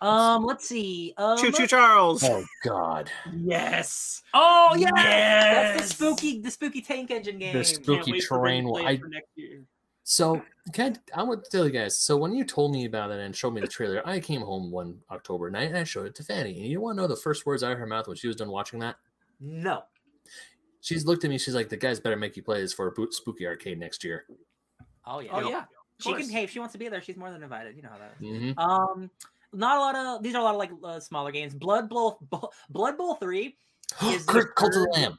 Um, 0.00 0.44
let's 0.44 0.68
see. 0.68 1.14
Um, 1.16 1.38
Choo 1.38 1.50
choo 1.50 1.66
Charles. 1.66 2.22
oh 2.24 2.44
God, 2.62 3.10
Yes. 3.42 4.22
Oh 4.34 4.74
yeah, 4.78 4.90
that's 4.94 5.82
the 5.88 5.94
spooky 5.94 6.40
the 6.40 6.50
spooky 6.50 6.82
tank 6.82 7.10
engine 7.10 7.38
game. 7.38 7.54
The 7.56 7.64
spooky 7.64 7.96
Can't 7.96 8.08
wait 8.12 8.24
for 8.24 8.36
them 8.38 8.44
to 8.44 8.48
terrain. 8.50 8.68
play 8.68 8.82
it 8.82 8.86
I 8.86 8.96
for 8.98 9.08
next 9.08 9.30
year. 9.36 9.62
So, 10.06 10.42
can 10.74 10.98
I, 11.14 11.20
I 11.20 11.22
want 11.22 11.44
to 11.44 11.50
tell 11.50 11.64
you 11.64 11.70
guys. 11.72 11.98
So, 11.98 12.16
when 12.18 12.34
you 12.34 12.44
told 12.44 12.72
me 12.72 12.84
about 12.84 13.10
it 13.10 13.20
and 13.20 13.34
showed 13.34 13.54
me 13.54 13.62
the 13.62 13.68
trailer, 13.68 14.06
I 14.06 14.20
came 14.20 14.42
home 14.42 14.70
one 14.70 14.98
October 15.10 15.50
night 15.50 15.68
and 15.68 15.78
I 15.78 15.84
showed 15.84 16.06
it 16.06 16.14
to 16.16 16.22
Fanny. 16.22 16.50
And 16.60 16.66
you 16.66 16.80
want 16.82 16.98
to 16.98 17.02
know 17.02 17.08
the 17.08 17.16
first 17.16 17.46
words 17.46 17.62
out 17.62 17.72
of 17.72 17.78
her 17.78 17.86
mouth 17.86 18.06
when 18.06 18.16
she 18.16 18.26
was 18.26 18.36
done 18.36 18.50
watching 18.50 18.80
that? 18.80 18.96
No. 19.40 19.84
She's 20.82 21.06
looked 21.06 21.24
at 21.24 21.30
me. 21.30 21.38
She's 21.38 21.54
like, 21.54 21.70
"The 21.70 21.78
guys 21.78 21.98
better 22.00 22.16
make 22.16 22.36
you 22.36 22.42
play 22.42 22.60
this 22.60 22.74
for 22.74 22.86
a 22.86 22.92
boot, 22.92 23.14
spooky 23.14 23.46
arcade 23.46 23.78
next 23.78 24.04
year." 24.04 24.26
Oh 25.06 25.20
yeah. 25.20 25.30
Oh 25.32 25.48
yeah. 25.48 25.64
She 26.00 26.10
can. 26.10 26.18
course. 26.18 26.30
Hey, 26.30 26.42
if 26.44 26.50
she 26.50 26.58
wants 26.58 26.72
to 26.72 26.78
be 26.78 26.88
there, 26.90 27.00
she's 27.00 27.16
more 27.16 27.30
than 27.30 27.42
invited. 27.42 27.74
You 27.76 27.82
know 27.82 27.88
how 27.90 27.98
that 27.98 28.14
is. 28.20 28.54
hmm 28.54 28.58
Um, 28.58 29.10
not 29.54 29.76
a 29.76 29.80
lot 29.80 29.96
of 29.96 30.22
these 30.22 30.34
are 30.34 30.40
a 30.40 30.44
lot 30.44 30.54
of 30.54 30.58
like 30.58 30.70
uh, 30.84 31.00
smaller 31.00 31.32
games. 31.32 31.54
Blood 31.54 31.88
Bowl, 31.88 32.20
Blood 32.70 32.96
Bowl 32.96 33.14
three. 33.14 33.56
Is 34.02 34.24
Cult 34.24 34.46
Cult 34.56 34.74
of 34.74 34.82
the 34.82 34.90
Lamb. 34.90 35.18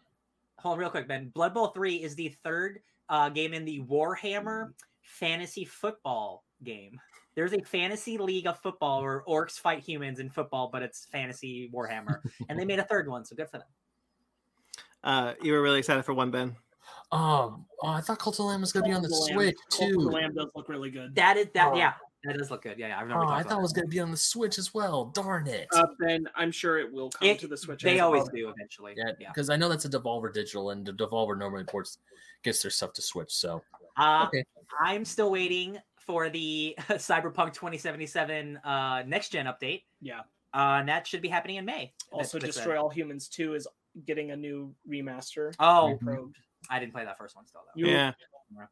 Hold 0.60 0.74
on, 0.74 0.80
real 0.80 0.90
quick, 0.90 1.08
Ben. 1.08 1.30
Blood 1.30 1.54
Bowl 1.54 1.68
three 1.68 1.98
is 1.98 2.16
the 2.16 2.30
third 2.44 2.80
uh, 3.10 3.30
game 3.30 3.54
in 3.54 3.66
the 3.66 3.82
Warhammer 3.82 4.74
fantasy 5.02 5.64
football 5.64 6.44
game. 6.64 7.00
There's 7.36 7.54
a 7.54 7.62
fantasy 7.62 8.18
league 8.18 8.48
of 8.48 8.60
football 8.60 9.02
where 9.02 9.24
orcs 9.28 9.60
fight 9.60 9.80
humans 9.80 10.20
in 10.20 10.30
football, 10.30 10.70
but 10.72 10.82
it's 10.82 11.06
fantasy 11.12 11.70
Warhammer, 11.74 12.22
and 12.50 12.60
they 12.60 12.66
made 12.66 12.80
a 12.80 12.84
third 12.84 13.08
one, 13.08 13.26
so 13.26 13.36
good 13.36 13.50
for 13.50 13.60
them. 13.60 13.68
Uh, 15.04 15.34
you 15.42 15.54
were 15.54 15.62
really 15.62 15.80
excited 15.80 16.04
for 16.04 16.14
one, 16.14 16.32
Ben. 16.32 16.56
Oh, 17.12 17.64
oh, 17.84 17.88
I 17.88 18.02
thought 18.02 18.20
Cult 18.20 18.36
of 18.36 18.38
the 18.38 18.44
Lamb 18.44 18.62
was 18.62 18.72
going 18.72 18.84
to 18.86 18.90
be 18.90 18.96
on 18.96 19.02
the 19.02 19.10
Cult 19.10 19.30
of 19.30 19.36
Lamb- 19.36 19.46
Switch 19.46 19.56
Cult 19.70 19.90
of 19.92 19.98
The 19.98 20.04
too. 20.04 20.10
Lamb 20.10 20.34
does 20.34 20.50
look 20.56 20.70
really 20.70 20.90
good. 20.90 21.14
That 21.16 21.38
is 21.38 21.48
that. 21.54 21.74
Oh. 21.74 21.76
Yeah, 21.78 21.94
that 22.26 22.38
does 22.38 22.52
look 22.52 22.64
good. 22.64 22.78
Yeah, 22.78 22.88
yeah 22.90 22.98
I 22.98 23.02
remember. 23.02 23.26
Oh, 23.26 23.30
I 23.30 23.44
thought 23.44 23.60
it 23.60 23.62
was 23.62 23.74
going 23.74 23.86
to 23.86 23.92
be 23.92 24.00
on 24.00 24.12
the 24.12 24.18
Switch 24.18 24.58
as 24.58 24.74
well. 24.74 25.06
Darn 25.06 25.48
it. 25.48 25.68
Uh, 25.74 25.86
then 26.00 26.28
I'm 26.36 26.52
sure 26.52 26.80
it 26.80 26.92
will 26.92 27.10
come 27.10 27.28
It- 27.28 27.40
to 27.40 27.48
the 27.48 27.58
Switch. 27.58 27.82
They 27.84 28.00
always 28.00 28.24
well. 28.24 28.32
do 28.34 28.50
eventually. 28.50 28.94
yeah, 28.98 29.12
Yeah. 29.20 29.30
because 29.30 29.50
I 29.50 29.56
know 29.58 29.70
that's 29.70 29.86
a 29.86 29.90
Devolver 29.90 30.34
Digital, 30.34 30.72
and 30.72 30.86
the 30.86 30.94
Devolver 30.94 31.38
normally 31.38 31.64
ports 31.64 31.98
gets 32.44 32.62
their 32.62 32.72
stuff 32.72 32.94
to 32.94 33.02
Switch. 33.02 33.32
So, 33.34 33.62
Uh, 33.98 34.26
Okay. 34.28 34.44
I'm 34.82 35.06
still 35.06 35.32
waiting 35.32 35.78
for 35.98 36.30
the 36.30 36.76
Cyberpunk 36.92 37.54
2077 37.54 38.58
uh, 38.58 39.04
next 39.08 39.30
gen 39.30 39.46
update. 39.46 39.84
Yeah. 40.02 40.20
Uh, 40.54 40.78
and 40.80 40.90
that 40.90 41.06
should 41.08 41.22
be 41.22 41.28
happening 41.28 41.58
in 41.58 41.66
May. 41.66 41.94
Also, 42.12 42.38
That's- 42.38 42.56
that's 42.56 42.56
Destroy 42.58 42.76
it. 42.76 42.78
All 42.78 42.90
Humans 42.90 43.28
2 43.30 43.56
is 43.56 43.68
getting 44.06 44.32
a 44.32 44.36
new 44.36 44.74
remaster. 44.90 45.54
Oh, 45.60 45.98
Probed. 46.02 46.36
I 46.70 46.80
didn't 46.80 46.94
play 46.94 47.06
that 47.06 47.18
first 47.18 47.36
one 47.36 47.46
still 47.48 47.62
though. 47.66 47.80
You- 47.80 47.88
Yeah. 47.94 48.12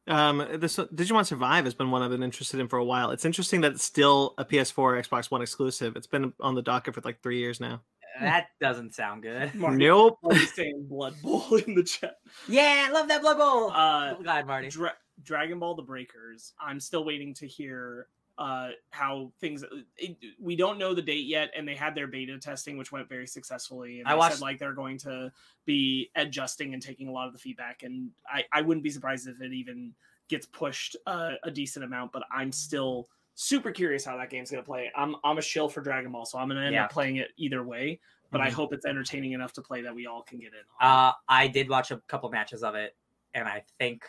Um, 0.08 0.46
this 0.56 0.78
Digimon 0.78 1.26
Survive 1.26 1.66
has 1.66 1.74
been 1.74 1.92
one 1.92 2.02
I've 2.02 2.12
been 2.12 2.24
interested 2.24 2.60
in 2.60 2.68
for 2.68 2.78
a 2.78 2.86
while. 2.86 3.12
It's 3.12 3.26
interesting 3.26 3.62
that 3.62 3.74
it's 3.74 3.84
still 3.84 4.34
a 4.38 4.46
PS4, 4.46 5.08
Xbox 5.08 5.32
One 5.32 5.42
exclusive. 5.42 5.96
It's 5.96 6.08
been 6.08 6.34
on 6.40 6.56
the 6.56 6.62
docket 6.62 6.96
for 6.96 7.02
like 7.02 7.22
three 7.22 7.40
years 7.40 7.60
now. 7.60 7.82
That 8.20 8.48
doesn't 8.62 8.94
sound 8.94 9.24
good. 9.24 9.56
Marty, 9.56 9.78
Nope. 9.78 10.20
Saying 10.54 10.86
Blood 10.88 11.16
Bowl 11.22 11.56
in 11.68 11.76
the 11.76 11.84
chat. 11.84 12.16
Yeah, 12.48 12.86
I 12.88 12.92
love 12.92 13.08
that 13.08 13.22
Blood 13.22 13.38
Bowl. 13.38 13.72
Uh, 13.72 14.14
God, 14.16 14.46
Marty. 14.46 14.70
Dra- 14.70 14.94
Dragon 15.24 15.60
Ball: 15.60 15.76
The 15.76 15.82
Breakers. 15.84 16.54
I'm 16.62 16.80
still 16.80 17.06
waiting 17.06 17.34
to 17.36 17.48
hear 17.48 18.08
uh 18.40 18.70
how 18.90 19.32
things 19.40 19.64
it, 19.98 20.18
we 20.40 20.56
don't 20.56 20.80
know 20.80 20.94
the 20.96 21.02
date 21.02 21.26
yet 21.28 21.52
and 21.56 21.68
they 21.68 21.76
had 21.76 21.94
their 21.94 22.08
beta 22.08 22.36
testing 22.40 22.78
which 22.78 22.92
went 22.92 23.08
very 23.08 23.28
successfully 23.28 24.00
and 24.00 24.08
I 24.08 24.16
watched- 24.16 24.38
said 24.38 24.42
like 24.42 24.58
they're 24.58 24.74
going 24.74 24.98
to 25.00 25.32
be 25.66 26.10
adjusting 26.16 26.74
and 26.74 26.82
taking 26.82 27.08
a 27.08 27.12
lot 27.12 27.28
of 27.28 27.34
the 27.34 27.40
feedback 27.40 27.84
and 27.84 28.10
i 28.28 28.44
i 28.52 28.62
wouldn't 28.62 28.84
be 28.84 28.90
surprised 28.90 29.28
if 29.28 29.40
it 29.40 29.54
even 29.54 29.94
gets 30.30 30.48
pushed 30.48 30.96
uh, 31.06 31.34
a 31.44 31.52
decent 31.52 31.86
amount 31.86 32.12
but 32.12 32.24
i'm 32.36 32.52
still 32.52 33.08
super 33.36 33.72
curious 33.72 34.04
how 34.04 34.18
that 34.18 34.30
game's 34.32 34.50
going 34.50 34.64
to 34.64 34.66
play 34.68 34.92
i'm 34.96 35.16
i'm 35.24 35.38
a 35.38 35.42
shill 35.42 35.70
for 35.70 35.82
dragon 35.82 36.12
ball 36.12 36.26
so 36.26 36.40
i'm 36.40 36.48
going 36.48 36.60
to 36.60 36.66
end 36.66 36.74
Yeah. 36.74 36.86
up 36.86 36.92
playing 36.92 37.18
it 37.18 37.30
either 37.38 37.64
way 37.64 38.00
but 38.32 38.42
i 38.42 38.48
Mhm. 38.50 38.54
hope 38.54 38.74
it's 38.74 38.86
entertaining 38.88 39.34
enough 39.34 39.54
to 39.54 39.62
play 39.62 39.82
that 39.84 39.94
we 39.94 40.08
all 40.08 40.24
can 40.24 40.40
get 40.40 40.54
in 40.54 40.60
on. 40.82 41.10
Uh, 41.10 41.14
I 41.30 41.48
did 41.48 41.70
watch 41.70 41.92
a 41.92 41.98
couple 42.08 42.30
matches 42.32 42.64
of 42.64 42.74
it, 42.74 42.96
and 43.36 43.48
I 43.48 43.64
think 43.78 44.06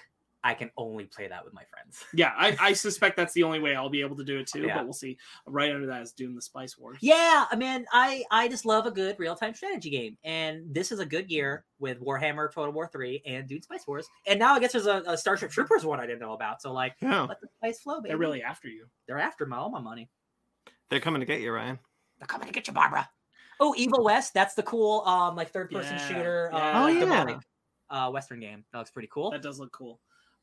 I 0.46 0.52
can 0.54 0.70
only 0.76 1.06
play 1.06 1.26
that 1.26 1.42
with 1.42 1.54
my 1.54 1.62
friends. 1.64 2.04
yeah 2.14 2.32
I, 2.36 2.54
I 2.60 2.72
suspect 2.74 3.16
that's 3.16 3.32
the 3.32 3.42
only 3.44 3.60
way 3.60 3.74
i'll 3.74 3.88
be 3.88 4.02
able 4.02 4.14
to 4.16 4.24
do 4.24 4.38
it 4.38 4.46
too 4.46 4.62
Yeah. 4.62 4.74
but 4.76 4.84
we'll 4.84 4.92
see 4.92 5.16
right 5.46 5.74
under 5.74 5.86
that 5.86 6.02
is 6.02 6.12
dune 6.12 6.34
the 6.34 6.42
spice 6.42 6.76
wars 6.76 6.98
Yeah, 7.00 7.46
I 7.50 7.56
mean, 7.56 7.86
I 7.92 8.24
I 8.30 8.48
just 8.48 8.66
love 8.66 8.84
a 8.86 8.90
good 8.90 9.16
real 9.18 9.34
time 9.34 9.54
strategy 9.54 9.88
game, 9.90 10.16
and 10.22 10.72
this 10.74 10.92
is 10.92 10.98
a 11.00 11.06
good 11.06 11.30
year 11.30 11.64
with 11.78 11.98
Warhammer 12.00 12.52
Total 12.52 12.72
War 12.72 12.86
Three 12.86 13.22
and 13.26 13.48
Dune 13.48 13.62
Spice 13.62 13.86
Wars, 13.86 14.06
and 14.26 14.38
now 14.38 14.54
I 14.54 14.60
guess 14.60 14.72
there's 14.72 14.86
a, 14.86 15.02
a 15.06 15.16
Starship 15.16 15.50
Troopers 15.50 15.84
one 15.84 15.98
I 15.98 16.06
didn't 16.06 16.20
know 16.20 16.32
about. 16.34 16.60
So 16.62 16.72
like, 16.72 16.94
Yeah, 17.00 17.22
let 17.22 17.40
the 17.40 17.48
spice 17.58 17.80
flow, 17.80 17.96
baby. 18.00 18.08
they're 18.10 18.18
really 18.18 18.42
after 18.42 18.68
you 18.68 18.86
they're 19.08 19.18
after 19.18 19.46
my 19.46 19.56
all 19.56 19.70
my 19.70 19.80
money. 19.80 20.10
they're 20.90 21.00
coming 21.00 21.20
to 21.20 21.26
get 21.26 21.40
you, 21.40 21.52
Ryan. 21.52 21.78
They're 22.18 22.26
coming 22.26 22.46
to 22.48 22.52
get 22.52 22.66
you, 22.68 22.72
Barbara. 22.74 23.08
Oh, 23.60 23.74
Evil 23.76 24.04
West. 24.04 24.34
That's 24.34 24.54
the 24.54 24.62
cool 24.62 25.00
um 25.06 25.36
like 25.36 25.50
third 25.50 25.70
person 25.70 25.96
Yeah, 25.96 26.08
shooter. 26.08 26.50
Uh. 26.52 26.84
Oh, 26.84 26.86
yeah. 26.88 27.00
demonic, 27.00 27.36
uh, 27.90 28.10
Western 28.10 28.40
game. 28.40 28.64
That 28.72 28.78
looks 28.78 28.90
pretty 28.90 29.08
cool. 29.12 29.30
That 29.30 29.42
does 29.42 29.58
look 29.58 29.72
cool. 29.72 30.00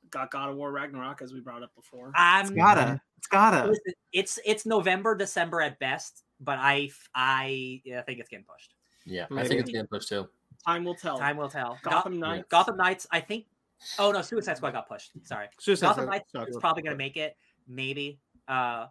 Got 0.09 0.31
God 0.31 0.49
of 0.49 0.55
War 0.57 0.71
Ragnarok 0.71 1.21
as 1.21 1.31
we 1.33 1.39
brought 1.39 1.63
up 1.63 1.73
before. 1.75 2.11
I'm 2.15 2.47
It's 2.47 2.51
gotta. 2.51 3.01
It's 3.17 3.27
gotta. 3.27 3.67
Listen, 3.69 3.93
it's 4.11 4.39
it's 4.45 4.65
November, 4.65 5.15
December 5.15 5.61
at 5.61 5.79
best, 5.79 6.23
but 6.39 6.57
I 6.59 6.89
I 7.15 7.81
yeah, 7.85 7.99
I 7.99 8.01
think 8.01 8.19
it's 8.19 8.29
getting 8.29 8.45
pushed. 8.45 8.73
yeah, 9.05 9.25
I 9.31 9.47
think 9.47 9.61
it's 9.61 9.69
getting 9.71 9.87
pushed 9.87 10.09
too. 10.09 10.27
Time 10.65 10.83
will 10.83 10.95
tell. 10.95 11.17
Time 11.17 11.37
will 11.37 11.49
tell. 11.49 11.77
Go- 11.83 11.91
Gotham 11.91 12.19
Knights. 12.19 12.45
Gotham 12.49 12.77
Knights, 12.77 13.07
I 13.11 13.19
think. 13.21 13.45
Oh 13.99 14.11
no, 14.11 14.21
Suicide 14.21 14.57
Squad 14.57 14.71
got 14.71 14.87
pushed. 14.89 15.11
Sorry, 15.23 15.47
Suicide 15.59 15.87
Gotham 15.87 16.03
Squad- 16.05 16.23
Knights 16.33 16.49
is 16.49 16.57
probably 16.57 16.83
gonna 16.83 16.95
make 16.97 17.15
it. 17.15 17.37
Maybe. 17.67 18.19
Uh, 18.47 18.87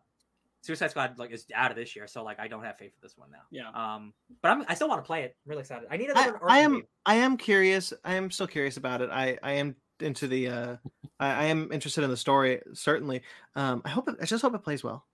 Suicide 0.63 0.91
Squad 0.91 1.19
like 1.19 1.31
is 1.33 1.47
out 1.55 1.71
of 1.71 1.77
this 1.77 1.95
year, 1.97 2.07
so 2.07 2.23
like 2.23 2.39
I 2.41 2.49
don't 2.49 2.63
have 2.65 2.77
faith 2.79 2.95
for 2.95 3.01
this 3.03 3.17
one 3.19 3.31
now. 3.31 3.43
Yeah. 3.51 3.69
Um, 3.75 4.13
but 4.43 4.51
I'm 4.53 4.65
I 4.69 4.75
still 4.75 4.89
want 4.89 5.03
to 5.03 5.07
play 5.07 5.23
it. 5.25 5.37
I'm 5.45 5.51
really 5.51 5.61
excited. 5.61 5.89
I 5.91 5.97
need 5.97 6.11
another. 6.11 6.39
I 6.47 6.61
Arkham 6.61 6.65
am. 6.65 6.73
game. 6.75 6.83
I 7.07 7.15
am 7.17 7.37
curious. 7.37 7.93
I 8.05 8.15
am 8.15 8.31
still 8.31 8.47
curious 8.47 8.77
about 8.79 9.01
it. 9.03 9.11
I. 9.11 9.39
I 9.43 9.53
am 9.53 9.75
into 10.01 10.27
the. 10.29 10.49
uh 10.49 10.77
I, 11.21 11.27
I 11.29 11.45
am 11.45 11.71
interested 11.71 12.03
in 12.03 12.11
the 12.11 12.17
story. 12.17 12.61
Certainly. 12.75 13.23
Um. 13.55 13.83
I 13.85 13.91
hope. 13.91 14.09
It, 14.09 14.17
I 14.21 14.25
just 14.25 14.43
hope 14.43 14.55
it 14.55 14.65
plays 14.65 14.83
well. 14.83 15.07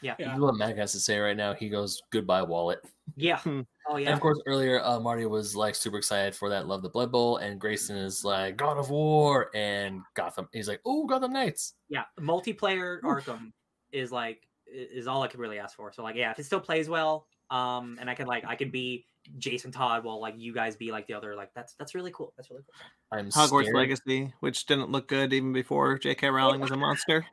Yeah. 0.00 0.14
Yeah. 0.18 0.28
This 0.28 0.34
is 0.36 0.40
what 0.40 0.54
Mac 0.54 0.76
has 0.76 0.92
to 0.92 1.00
say 1.00 1.18
right 1.18 1.36
now. 1.36 1.52
He 1.54 1.68
goes, 1.68 2.00
"Goodbye, 2.10 2.42
wallet." 2.42 2.80
Yeah. 3.16 3.38
Hmm. 3.42 3.60
Oh 3.90 3.96
And 3.96 4.04
yeah. 4.04 4.12
of 4.12 4.20
course, 4.20 4.38
earlier 4.46 4.82
uh, 4.84 5.00
Marty 5.00 5.24
was 5.24 5.56
like 5.56 5.74
super 5.74 5.96
excited 5.96 6.34
for 6.34 6.50
that 6.50 6.66
Love 6.66 6.82
the 6.82 6.90
Blood 6.90 7.10
Bowl, 7.10 7.38
and 7.38 7.58
Grayson 7.58 7.96
is 7.96 8.22
like 8.22 8.56
God 8.58 8.76
of 8.76 8.90
War 8.90 9.50
and 9.54 10.02
Gotham. 10.14 10.48
He's 10.52 10.68
like, 10.68 10.80
"Oh, 10.84 11.06
Gotham 11.06 11.32
Knights." 11.32 11.74
Yeah. 11.88 12.04
Multiplayer 12.20 13.00
Arkham 13.00 13.52
is 13.90 14.12
like 14.12 14.46
is 14.66 15.06
all 15.06 15.22
I 15.22 15.28
could 15.28 15.40
really 15.40 15.58
ask 15.58 15.74
for. 15.74 15.90
So 15.92 16.02
like 16.02 16.16
yeah, 16.16 16.30
if 16.30 16.38
it 16.38 16.44
still 16.44 16.60
plays 16.60 16.88
well, 16.88 17.26
um, 17.50 17.96
and 18.00 18.08
I 18.10 18.14
can 18.14 18.26
like 18.26 18.44
I 18.46 18.54
can 18.56 18.70
be 18.70 19.06
Jason 19.38 19.70
Todd 19.72 20.04
while 20.04 20.20
like 20.20 20.34
you 20.38 20.52
guys 20.54 20.76
be 20.76 20.90
like 20.90 21.06
the 21.06 21.14
other 21.14 21.34
like 21.34 21.50
that's 21.54 21.74
that's 21.74 21.94
really 21.94 22.10
cool. 22.14 22.32
That's 22.36 22.50
really 22.50 22.62
cool. 22.62 23.18
I'm 23.18 23.30
Hogwarts 23.30 23.62
scared. 23.64 23.74
Legacy, 23.76 24.32
which 24.40 24.66
didn't 24.66 24.90
look 24.90 25.08
good 25.08 25.32
even 25.32 25.52
before 25.52 25.98
J.K. 25.98 26.28
Rowling 26.28 26.60
was 26.60 26.70
a 26.70 26.76
monster. 26.76 27.26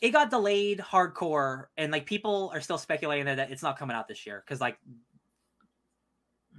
it 0.00 0.10
got 0.10 0.30
delayed 0.30 0.78
hardcore 0.78 1.66
and 1.76 1.92
like 1.92 2.06
people 2.06 2.50
are 2.54 2.60
still 2.60 2.78
speculating 2.78 3.24
that 3.26 3.50
it's 3.50 3.62
not 3.62 3.78
coming 3.78 3.96
out 3.96 4.08
this 4.08 4.26
year 4.26 4.42
because 4.44 4.60
like 4.60 4.76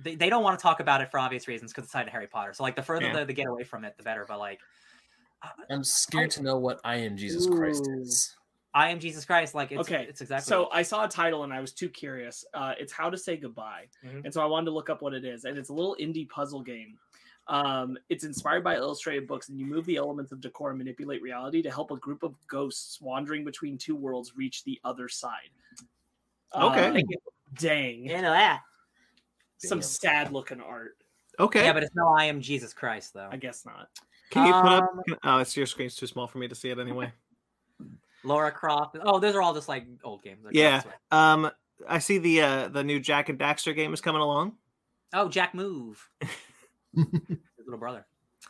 they, 0.03 0.15
they 0.15 0.29
don't 0.29 0.43
want 0.43 0.57
to 0.57 0.63
talk 0.63 0.79
about 0.79 1.01
it 1.01 1.11
for 1.11 1.19
obvious 1.19 1.47
reasons 1.47 1.71
because 1.71 1.83
it's 1.83 1.93
tied 1.93 2.05
to 2.05 2.09
harry 2.09 2.25
potter 2.27 2.53
so 2.53 2.63
like 2.63 2.75
the 2.75 2.81
further 2.81 3.05
Yeah. 3.07 3.13
they, 3.17 3.25
they 3.25 3.33
get 3.33 3.47
away 3.47 3.63
from 3.63 3.83
it 3.85 3.95
the 3.97 4.03
better 4.03 4.25
but 4.27 4.39
like 4.39 4.59
I'm 5.69 5.83
scared 5.83 6.31
to 6.31 6.41
know 6.41 6.57
what 6.57 6.79
I 6.85 6.95
am 6.95 7.17
Jesus 7.17 7.47
Christ 7.47 7.85
is. 7.97 8.33
I 8.73 8.89
am 8.89 8.99
jesus 8.99 9.23
christ 9.25 9.53
like 9.55 9.71
it's, 9.71 9.81
Okay, 9.81 10.05
it's 10.09 10.21
exactly 10.21 10.45
So 10.49 10.69
I 10.71 10.81
saw 10.81 11.05
a 11.05 11.07
title 11.07 11.43
and 11.43 11.53
I 11.53 11.59
was 11.61 11.73
too 11.73 11.89
curious. 11.89 12.43
Uh, 12.53 12.73
it's 12.79 12.91
How 12.91 13.09
to 13.09 13.17
Say 13.17 13.37
Goodbye, 13.37 13.85
Mhm. 14.05 14.25
and 14.25 14.33
so 14.33 14.41
I 14.41 14.45
wanted 14.45 14.65
to 14.65 14.71
look 14.71 14.89
up 14.89 15.01
what 15.01 15.13
it 15.13 15.23
is. 15.25 15.45
And 15.45 15.57
it's 15.57 15.69
a 15.69 15.73
little 15.73 15.95
indie 15.99 16.27
puzzle 16.29 16.61
game. 16.61 16.97
Um, 17.47 17.97
it's 18.09 18.23
inspired 18.23 18.63
by 18.63 18.75
illustrated 18.77 19.27
books, 19.27 19.49
and 19.49 19.59
you 19.59 19.65
move 19.65 19.85
the 19.85 19.97
elements 19.97 20.31
of 20.31 20.39
decor 20.41 20.69
and 20.69 20.77
manipulate 20.77 21.21
reality 21.21 21.61
to 21.61 21.69
help 21.69 21.91
a 21.91 21.97
group 21.97 22.23
of 22.23 22.35
ghosts 22.47 23.01
wandering 23.01 23.43
between 23.43 23.77
two 23.77 23.95
worlds 23.95 24.35
reach 24.35 24.63
the 24.63 24.79
other 24.83 25.09
side. 25.09 25.49
Okay. 26.55 26.89
Uh, 27.01 27.01
dang, 27.59 28.03
you 28.05 28.21
know 28.21 28.31
that 28.31 28.61
some 29.57 29.79
Damn. 29.79 29.83
sad 29.87 30.31
looking 30.31 30.61
art. 30.61 30.97
Okay. 31.39 31.63
yeah 31.65 31.73
but 31.73 31.81
it's 31.83 31.95
no 31.95 32.09
i 32.09 32.25
am 32.25 32.41
jesus 32.41 32.73
christ 32.73 33.13
though 33.15 33.27
I 33.31 33.37
guess 33.37 33.65
not. 33.65 33.89
Can 34.29 34.45
you 34.45 34.53
put 34.53 34.71
up? 34.71 34.83
Um, 34.83 35.01
can- 35.07 35.17
oh, 35.23 35.37
it's 35.39 35.55
your 35.57 35.65
screen's 35.65 35.95
too 35.95 36.05
small 36.07 36.27
for 36.27 36.37
me 36.37 36.47
to 36.47 36.55
see 36.55 36.69
it 36.69 36.77
anyway. 36.79 37.11
Laura 38.23 38.51
croft 38.51 38.97
oh 39.01 39.19
those 39.19 39.35
are 39.35 39.41
all 39.41 39.53
just 39.53 39.67
like 39.67 39.85
old 40.03 40.23
games 40.23 40.39
They're 40.43 40.51
Yeah. 40.53 40.81
Um, 41.11 41.51
I 41.87 41.99
see 41.99 42.17
the 42.17 42.41
uh 42.41 42.67
the 42.69 42.83
new 42.83 42.99
Jak 42.99 43.29
and 43.29 43.37
Daxter 43.39 43.75
game 43.75 43.93
is 43.93 44.01
coming 44.01 44.21
along. 44.21 44.53
Oh, 45.13 45.29
Jack 45.29 45.53
Move, 45.53 46.09
his 46.95 47.05
little 47.65 47.77
brother. 47.79 48.05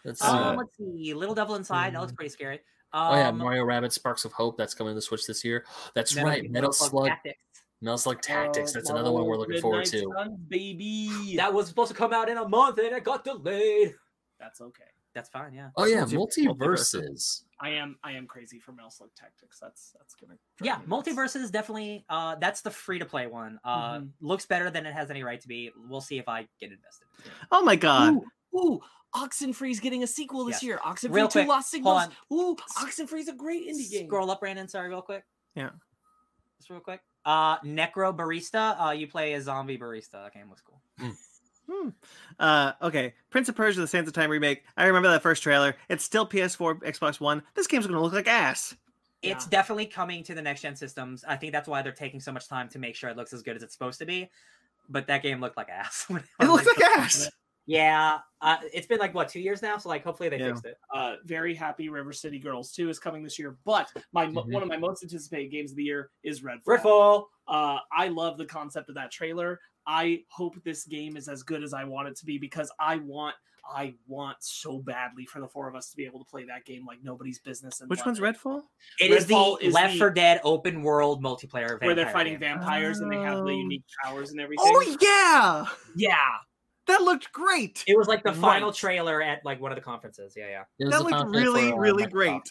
That's, 0.06 0.22
Um, 0.24 0.36
uh, 0.38 0.56
let's 0.56 0.78
see, 0.78 1.14
Little 1.14 1.36
Devil 1.36 1.56
Inside. 1.56 1.94
That 1.94 2.02
looks 2.02 2.14
pretty 2.14 2.30
scary. 2.30 2.60
Um, 2.94 3.14
oh 3.14 3.16
yeah, 3.16 3.32
Mario 3.32 3.64
Rabbit 3.64 3.92
Sparks 3.92 4.24
of 4.26 4.32
Hope. 4.34 4.58
That's 4.58 4.74
coming 4.74 4.96
to 4.96 5.02
Switch 5.02 5.26
this 5.26 5.44
year. 5.44 5.66
That's 5.96 6.16
Metal- 6.16 6.30
right, 6.30 6.50
Metal 6.52 6.72
Slug. 6.72 7.08
Tactics. 7.08 7.40
Metal 7.82 7.98
Slug 7.98 8.22
Tactics. 8.22 8.72
Oh, 8.72 8.74
That's 8.76 8.90
another 8.90 9.12
one 9.12 9.26
we're 9.26 9.38
looking 9.38 9.60
forward 9.60 9.86
to. 9.86 10.12
Suns, 10.16 10.38
baby. 10.48 11.10
That 11.38 11.54
was 11.54 11.68
supposed 11.68 11.92
to 11.92 11.98
come 11.98 12.14
out 12.14 12.30
in 12.30 12.38
a 12.38 12.48
month 12.48 12.78
and 12.78 12.88
it 12.88 13.04
got 13.04 13.24
delayed. 13.24 13.96
That's 14.40 14.62
okay. 14.62 14.84
That's 15.14 15.30
fine. 15.30 15.54
Yeah. 15.54 15.70
Oh 15.76 15.86
yeah, 15.86 16.06
Multi- 16.06 16.48
multiverses. 16.48 17.44
I 17.64 17.70
am 17.70 17.98
I 18.04 18.12
am 18.12 18.28
crazy 18.28 18.60
for 18.60 18.74
Metal 18.74 18.92
Slug 18.92 19.10
Tactics. 19.16 19.58
That's 19.60 19.94
that's 19.98 20.16
gonna. 20.16 20.34
Yeah, 20.62 20.80
me 20.80 20.84
nuts. 20.88 21.08
multiverse 21.10 21.36
is 21.38 21.50
definitely 21.50 22.04
uh 22.10 22.36
that's 22.36 22.62
the 22.62 22.70
free 22.72 23.00
to 23.00 23.06
play 23.06 23.26
one. 23.28 23.58
Uh 23.64 24.00
Mhm. 24.00 24.10
looks 24.20 24.46
better 24.46 24.70
than 24.70 24.86
it 24.86 24.94
has 24.94 25.10
any 25.10 25.24
right 25.24 25.40
to 25.40 25.48
be. 25.48 25.72
We'll 25.88 26.02
see 26.02 26.18
if 26.18 26.28
I 26.28 26.48
get 26.60 26.72
invested. 26.74 27.08
Oh 27.52 27.64
my 27.64 27.78
god. 27.78 28.16
Ooh, 28.16 28.26
ooh, 28.60 28.82
Oxenfree's 29.16 29.80
getting 29.80 30.04
a 30.04 30.08
sequel 30.08 30.44
this 30.44 30.56
Yes. 30.56 30.64
year. 30.64 30.80
Oxenfree 30.84 31.14
Real 31.14 31.28
2 31.30 31.40
quick, 31.40 31.48
Lost 31.48 31.72
Signals. 31.72 32.04
Ooh, 32.34 32.58
Oxenfree's 32.82 33.30
a 33.30 33.34
great 33.34 33.66
indie 33.68 33.90
game. 33.90 34.08
Scroll 34.08 34.30
up, 34.30 34.42
Brandon. 34.42 34.68
Sorry, 34.68 34.90
real 34.90 35.02
quick. 35.02 35.24
Yeah. 35.56 35.70
Just 36.58 36.70
real 36.70 36.82
quick. 36.82 37.00
Uh 37.24 37.60
Necro 37.60 38.14
Barista. 38.14 38.88
Uh 38.88 38.92
you 38.92 39.08
play 39.08 39.34
a 39.36 39.42
zombie 39.42 39.78
barista. 39.78 40.12
That 40.24 40.34
game 40.34 40.50
looks 40.50 40.62
cool. 40.62 40.82
Hmm. 41.72 41.90
Uh, 42.40 42.74
okay, 42.82 43.14
Prince 43.30 43.50
of 43.50 43.56
Persia: 43.56 43.80
The 43.82 43.88
Sands 43.88 44.08
of 44.08 44.14
Time 44.14 44.30
remake. 44.30 44.64
I 44.78 44.86
remember 44.86 45.10
that 45.10 45.22
first 45.22 45.44
trailer. 45.44 45.76
It's 45.90 46.04
still 46.04 46.26
PS4, 46.28 46.82
Xbox 46.84 47.20
One. 47.20 47.42
This 47.54 47.68
game's 47.68 47.88
gonna 47.88 48.02
look 48.02 48.14
like 48.14 48.28
ass. 48.28 48.76
It's 49.22 49.46
Yeah. 49.46 49.50
definitely 49.52 49.86
coming 49.86 50.24
to 50.26 50.36
the 50.36 50.42
next 50.42 50.62
gen 50.62 50.76
systems. 50.76 51.24
I 51.26 51.38
think 51.38 51.54
that's 51.54 51.68
why 51.68 51.82
they're 51.82 51.94
taking 51.94 52.20
so 52.20 52.32
much 52.34 52.50
time 52.50 52.68
to 52.70 52.80
make 52.80 52.96
sure 52.96 53.10
it 53.10 53.16
looks 53.16 53.32
as 53.32 53.42
good 53.42 53.56
as 53.56 53.64
it's 53.64 53.74
supposed 53.74 54.00
to 54.00 54.06
be. 54.06 54.30
But 54.90 55.08
that 55.08 55.24
game 55.24 55.40
looked 55.40 55.56
like 55.56 55.70
ass. 55.70 56.04
when 56.10 56.24
It 56.42 56.46
looks 56.48 56.66
like 56.66 56.82
ass. 56.82 57.30
Yeah, 57.66 58.18
uh, 58.42 58.58
it's 58.74 58.88
been 58.88 59.00
like 59.00 59.14
what 59.14 59.30
two 59.30 59.40
years 59.40 59.62
now, 59.62 59.78
so 59.78 59.88
like 59.88 60.04
hopefully 60.04 60.28
they 60.28 60.38
Yeah. 60.40 60.48
fixed 60.48 60.66
it. 60.66 60.78
uh, 60.94 61.16
very 61.24 61.56
happy 61.56 61.88
River 61.88 62.12
City 62.12 62.38
Girls 62.38 62.74
2 62.74 62.90
is 62.90 63.00
coming 63.00 63.24
this 63.24 63.40
year. 63.40 63.56
But 63.64 63.90
my 64.12 64.28
mo- 64.28 64.44
Mhm. 64.44 64.52
one 64.52 64.64
of 64.64 64.68
my 64.68 64.76
most 64.76 65.02
anticipated 65.02 65.50
games 65.50 65.72
of 65.72 65.78
the 65.78 65.84
year 65.86 66.12
is 66.24 66.42
Redfall. 66.42 66.66
Redfall. 66.66 67.26
Uh, 67.48 67.80
I 67.96 68.10
love 68.10 68.38
the 68.38 68.46
concept 68.46 68.90
of 68.90 68.96
that 68.96 69.12
trailer. 69.12 69.62
I 69.88 70.24
hope 70.30 70.56
this 70.64 70.86
game 70.86 71.18
is 71.18 71.28
as 71.28 71.44
good 71.44 71.64
as 71.64 71.74
I 71.74 71.84
want 71.84 72.08
it 72.08 72.16
to 72.18 72.26
be 72.26 72.38
because 72.38 72.72
I 72.80 72.98
want 72.98 73.36
I 73.74 73.94
want 74.08 74.36
so 74.42 74.80
badly 74.80 75.26
for 75.26 75.40
the 75.40 75.48
four 75.48 75.70
of 75.70 75.76
us 75.76 75.90
to 75.92 75.96
be 75.96 76.06
able 76.06 76.20
to 76.20 76.26
play 76.30 76.44
that 76.46 76.66
game 76.66 76.86
like 76.86 76.98
nobody's 77.02 77.40
business. 77.40 77.80
And 77.80 77.90
Which 77.90 78.06
one's 78.06 78.20
it. 78.20 78.22
Redfall? 78.22 78.64
It 79.00 79.10
is 79.12 79.26
the 79.26 79.36
Redfall 79.36 79.62
is 79.62 79.74
Left 79.74 79.94
the- 79.94 80.00
4 80.00 80.10
Dead 80.12 80.42
open 80.44 80.84
world 80.84 81.24
multiplayer 81.24 81.82
Where 81.82 81.96
they're 81.96 82.10
fighting 82.10 82.34
game. 82.34 82.40
vampires 82.42 83.00
and 83.00 83.10
they 83.10 83.16
have 83.18 83.38
the 83.38 83.44
Oh. 83.54 83.58
unique 83.58 83.86
powers 84.04 84.32
and 84.32 84.42
everything. 84.42 84.66
Oh 84.68 84.98
yeah, 85.00 85.66
yeah. 85.96 86.18
that 86.88 87.02
looked 87.04 87.32
great. 87.32 87.86
It 87.88 87.98
was 87.98 88.10
like 88.10 88.24
the 88.24 88.34
final 88.34 88.74
trailer 88.74 89.22
at 89.22 89.46
like 89.46 89.62
one 89.62 89.72
of 89.72 89.78
the 89.78 89.82
conferences. 89.82 90.34
Yeah, 90.36 90.48
yeah, 90.50 90.64
It 90.80 90.86
was 90.88 90.96
That 90.96 91.04
looked 91.04 91.30
really, 91.34 91.72
really 91.74 92.04
Microsoft. 92.04 92.12
great. 92.12 92.42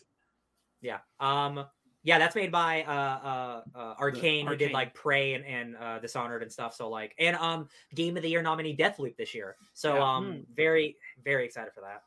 yeah. 0.81 0.99
Um, 1.21 1.67
yeah, 2.05 2.19
that's 2.19 2.35
made 2.35 2.51
by 2.51 2.83
uh 2.83 2.91
uh, 2.93 3.63
uh 3.75 3.95
Arkane, 3.97 4.47
who 4.49 4.57
did 4.57 4.73
like 4.73 4.93
Prey 4.95 5.35
and, 5.35 5.45
and 5.45 5.77
uh, 5.77 5.99
Dishonored 5.99 6.43
and 6.43 6.51
stuff. 6.53 6.75
So 6.75 6.89
like, 6.89 7.15
and 7.19 7.37
um, 7.37 7.69
Game 7.95 8.17
of 8.17 8.23
the 8.23 8.29
Year 8.29 8.43
nominee 8.43 8.77
Deathloop 8.77 9.17
this 9.17 9.35
year. 9.35 9.57
So 9.73 9.95
Yeah. 9.97 10.03
um, 10.17 10.45
very 10.55 10.97
very 11.25 11.45
excited 11.45 11.73
for 11.75 11.81
that. 11.83 12.03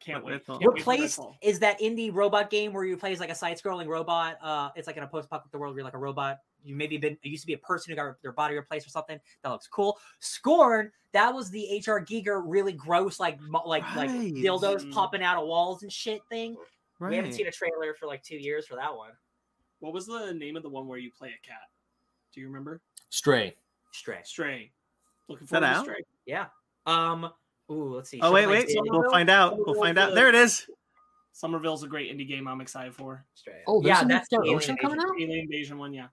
Can't 0.00 0.24
wait. 0.24 0.36
Redfall? 0.46 0.60
Can't 0.60 0.60
wait 0.60 0.82
for 0.84 0.92
Replaced 0.92 1.18
Redfall. 1.18 1.34
is 1.42 1.58
that 1.58 1.78
indie 1.80 2.14
robot 2.14 2.48
game 2.48 2.72
where 2.72 2.84
you 2.84 2.96
play 2.96 3.12
as 3.12 3.20
like 3.20 3.28
a 3.28 3.34
side-scrolling 3.34 3.86
robot. 3.86 4.38
Uh, 4.42 4.70
it's 4.74 4.86
like 4.86 4.96
in 4.96 5.02
a 5.02 5.06
post-apocalyptic 5.06 5.60
world 5.60 5.74
where 5.74 5.80
you're 5.80 5.84
like 5.84 5.92
a 5.94 5.98
robot. 5.98 6.38
You 6.62 6.74
maybe 6.74 6.96
been 6.96 7.18
you 7.22 7.30
used 7.32 7.42
to 7.42 7.46
be 7.46 7.52
a 7.54 7.58
person 7.58 7.90
who 7.90 7.96
got 7.96 8.14
their 8.22 8.32
body 8.32 8.54
replaced 8.54 8.86
or 8.86 8.90
something. 8.90 9.18
That 9.42 9.50
looks 9.50 9.66
cool. 9.66 9.98
Scorn, 10.20 10.90
that 11.12 11.34
was 11.34 11.50
the 11.50 11.82
HR 11.86 12.00
Giger 12.00 12.42
really 12.46 12.72
gross 12.72 13.18
like 13.20 13.38
mo- 13.40 13.62
like 13.66 13.82
like 13.96 14.10
dildos 14.10 14.84
Mm. 14.86 14.92
popping 14.92 15.22
out 15.22 15.40
of 15.42 15.46
walls 15.48 15.82
and 15.82 15.92
shit 15.92 16.20
thing. 16.30 16.56
Right. 16.98 17.10
We 17.10 17.16
haven't 17.16 17.32
seen 17.32 17.46
a 17.46 17.50
trailer 17.50 17.94
for 17.98 18.06
like 18.06 18.22
two 18.22 18.36
years 18.36 18.66
for 18.66 18.76
that 18.76 18.94
one. 18.94 19.10
What 19.80 19.92
was 19.92 20.06
the 20.06 20.32
name 20.32 20.56
of 20.56 20.62
the 20.62 20.68
one 20.68 20.86
where 20.86 20.98
you 20.98 21.10
play 21.10 21.28
a 21.28 21.46
cat? 21.46 21.68
Do 22.34 22.40
you 22.40 22.46
remember? 22.46 22.80
Stray. 23.08 23.56
Stray. 23.92 24.20
Stray. 24.24 24.72
Looking 25.28 25.46
that 25.50 25.60
forward 25.60 25.66
to 25.66 25.78
out? 25.78 25.84
Stray. 25.84 26.04
Yeah. 26.26 26.46
Um. 26.86 27.30
Ooh, 27.70 27.94
let's 27.94 28.10
see. 28.10 28.20
Oh 28.20 28.32
wait, 28.32 28.42
Shovel 28.42 28.54
wait. 28.56 28.66
did 28.68 28.78
We'll 28.84 29.10
find 29.10 29.30
out. 29.30 29.56
We'll 29.58 29.74
find 29.80 29.98
out. 29.98 30.14
There 30.14 30.28
it 30.28 30.34
is. 30.34 30.66
Somerville's 31.32 31.82
a 31.84 31.88
great 31.88 32.14
indie 32.14 32.28
game 32.28 32.46
I'm 32.48 32.60
excited 32.60 32.94
for. 32.94 33.24
Stray. 33.34 33.62
Oh, 33.66 33.82
yeah, 33.84 34.02
that's 34.04 34.28
the 34.28 34.36
Alien 34.36 34.56
Ocean 34.56 34.76
coming 34.76 34.96
Invasion. 34.98 35.10
out? 35.14 35.22
Alien 35.22 35.40
Invasion 35.44 35.78
one, 35.78 35.94
yeah. 35.94 36.06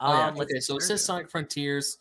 Oh, 0.00 0.12
yeah. 0.12 0.26
Um, 0.26 0.34
let's 0.34 0.50
Okay, 0.50 0.60
so 0.60 0.76
it 0.76 0.82
says 0.82 1.02
Sonic 1.04 1.30
Frontiers. 1.30 1.98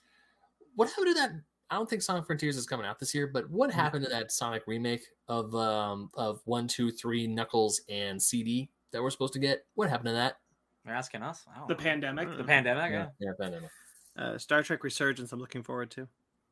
What 0.75 0.89
happened 0.89 1.07
to 1.07 1.13
that? 1.13 1.31
I 1.69 1.75
don't 1.75 1.87
think 1.89 2.01
Sonic 2.01 2.25
Frontiers 2.25 2.57
is 2.57 2.65
coming 2.65 2.85
out 2.87 2.99
this 2.99 3.13
year, 3.13 3.27
but 3.27 3.49
what 3.49 3.69
Mm-hmm. 3.69 3.79
happened 3.79 4.03
to 4.05 4.09
that 4.09 4.31
Sonic 4.31 4.63
remake 4.67 5.05
of 5.27 5.53
um 5.55 6.09
of 6.15 6.41
one, 6.45 6.67
two, 6.67 6.91
three, 6.91 7.27
Knuckles 7.27 7.79
and 7.87 8.21
CD 8.21 8.69
that 8.91 9.01
we're 9.01 9.11
supposed 9.11 9.33
to 9.33 9.39
get? 9.39 9.65
What 9.75 9.89
happened 9.89 10.07
to 10.07 10.13
that? 10.13 10.37
They're 10.85 10.95
asking 10.95 11.21
us. 11.23 11.45
The 11.67 11.73
know. 11.73 11.79
pandemic. 11.79 12.37
The 12.37 12.43
pandemic. 12.43 12.91
Yeah. 12.91 13.07
yeah, 13.19 13.31
pandemic. 13.39 13.69
Uh, 14.17 14.37
Star 14.37 14.61
Trek 14.63 14.83
Resurgence. 14.83 15.31
I'm 15.31 15.39
looking 15.39 15.63
forward 15.63 15.91
to. 15.91 16.07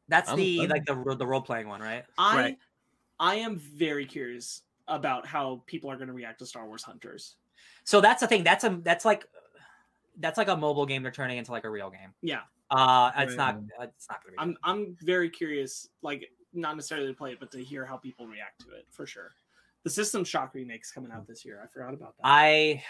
That's 0.07 0.29
I'm- 0.29 0.37
the 0.37 0.61
I'm- 0.61 0.69
like 0.69 0.85
the 0.85 1.15
the 1.15 1.27
role 1.27 1.41
playing 1.41 1.67
one, 1.67 1.81
right? 1.81 2.05
I 2.17 2.35
Right. 2.37 2.57
I 3.19 3.35
am 3.35 3.57
very 3.57 4.05
curious 4.05 4.63
about 4.87 5.27
how 5.27 5.63
people 5.67 5.91
are 5.91 5.95
going 5.95 6.07
to 6.07 6.13
react 6.13 6.39
to 6.39 6.45
Star 6.45 6.65
Wars 6.65 6.83
Hunters. 6.83 7.35
So 7.83 8.01
that's 8.01 8.21
the 8.21 8.27
thing. 8.27 8.43
That's 8.43 8.63
a 8.63 8.79
that's 8.83 9.05
like 9.05 9.25
that's 10.17 10.37
like 10.37 10.47
a 10.47 10.55
mobile 10.57 10.85
game 10.85 11.03
they're 11.03 11.11
turning 11.11 11.37
into 11.37 11.51
like 11.51 11.63
a 11.65 11.69
real 11.69 11.89
game. 11.89 12.13
Yeah. 12.21 12.41
Uh, 12.71 13.11
it's 13.17 13.35
Right. 13.35 13.55
not. 13.55 13.87
It's 13.89 14.07
not 14.09 14.23
gonna 14.23 14.31
be. 14.31 14.37
I'm 14.39 14.57
I'm 14.63 14.97
very 15.01 15.29
curious, 15.29 15.87
like 16.01 16.31
not 16.53 16.75
necessarily 16.75 17.07
to 17.07 17.13
play 17.13 17.31
it, 17.33 17.39
but 17.39 17.51
to 17.51 17.63
hear 17.63 17.85
how 17.85 17.97
people 17.97 18.27
react 18.27 18.61
to 18.61 18.71
it 18.71 18.85
for 18.89 19.05
sure. 19.05 19.31
The 19.83 19.89
System 19.89 20.23
Shock 20.23 20.53
remake's 20.53 20.91
coming 20.91 21.11
out 21.11 21.27
this 21.27 21.43
year. 21.45 21.61
I 21.63 21.67
forgot 21.67 21.93
about 21.93 22.15
that. 22.17 22.23
I 22.23 22.83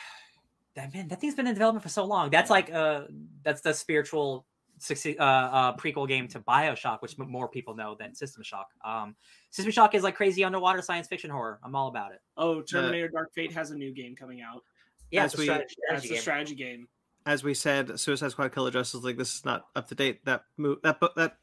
that 0.75 0.93
man, 0.93 1.08
that 1.09 1.19
thing's 1.22 1.35
been 1.35 1.48
in 1.48 1.53
development 1.53 1.83
for 1.83 1.90
so 1.90 2.06
long. 2.06 2.30
That's 2.30 2.50
like 2.50 2.72
uh 2.74 3.03
that's 3.43 3.61
the 3.61 3.74
spiritual 3.74 4.45
succe- 4.80 5.19
uh, 5.19 5.24
uh 5.24 5.75
prequel 5.77 6.08
game 6.08 6.27
to 6.30 6.40
Bioshock, 6.40 7.01
which 7.01 7.17
more 7.17 7.48
people 7.48 7.75
know 7.75 7.95
than 8.00 8.16
System 8.16 8.41
Shock. 8.43 8.67
Um, 8.85 9.16
System 9.50 9.72
Shock 9.72 9.95
is 9.95 10.03
like 10.03 10.16
crazy 10.16 10.43
underwater 10.43 10.82
science 10.82 11.08
fiction 11.08 11.30
horror. 11.30 11.59
I'm 11.64 11.75
all 11.75 11.88
about 11.88 12.14
it. 12.14 12.19
oh, 12.38 12.61
Terminator 12.61 13.09
Dark 13.09 13.33
Fate 13.33 13.51
has 13.53 13.72
a 13.72 13.75
new 13.75 13.93
game 13.93 14.16
coming 14.16 14.41
out. 14.41 14.64
Yeah, 15.11 15.25
As 15.25 15.33
it's 15.33 15.40
a 15.40 15.41
we- 15.41 15.45
strategy, 15.45 15.75
That's 15.90 16.03
strategy 16.03 16.08
a 16.08 16.11
game. 16.14 16.22
strategy 16.22 16.56
game. 16.56 16.88
As 17.27 17.43
we 17.43 17.53
said, 17.53 18.00
Suicide 18.00 18.32
Squad 18.32 18.51
Killer 18.53 18.72
Justice 18.72 19.03
League. 19.03 19.17
This 19.17 19.35
is 19.35 19.45
not 19.45 19.66
up 19.75 19.88
to 19.90 19.95
date. 19.95 20.25
That 20.25 20.45
move, 20.58 20.80
that 20.83 21.00
bu- 21.00 21.09
that 21.17 21.38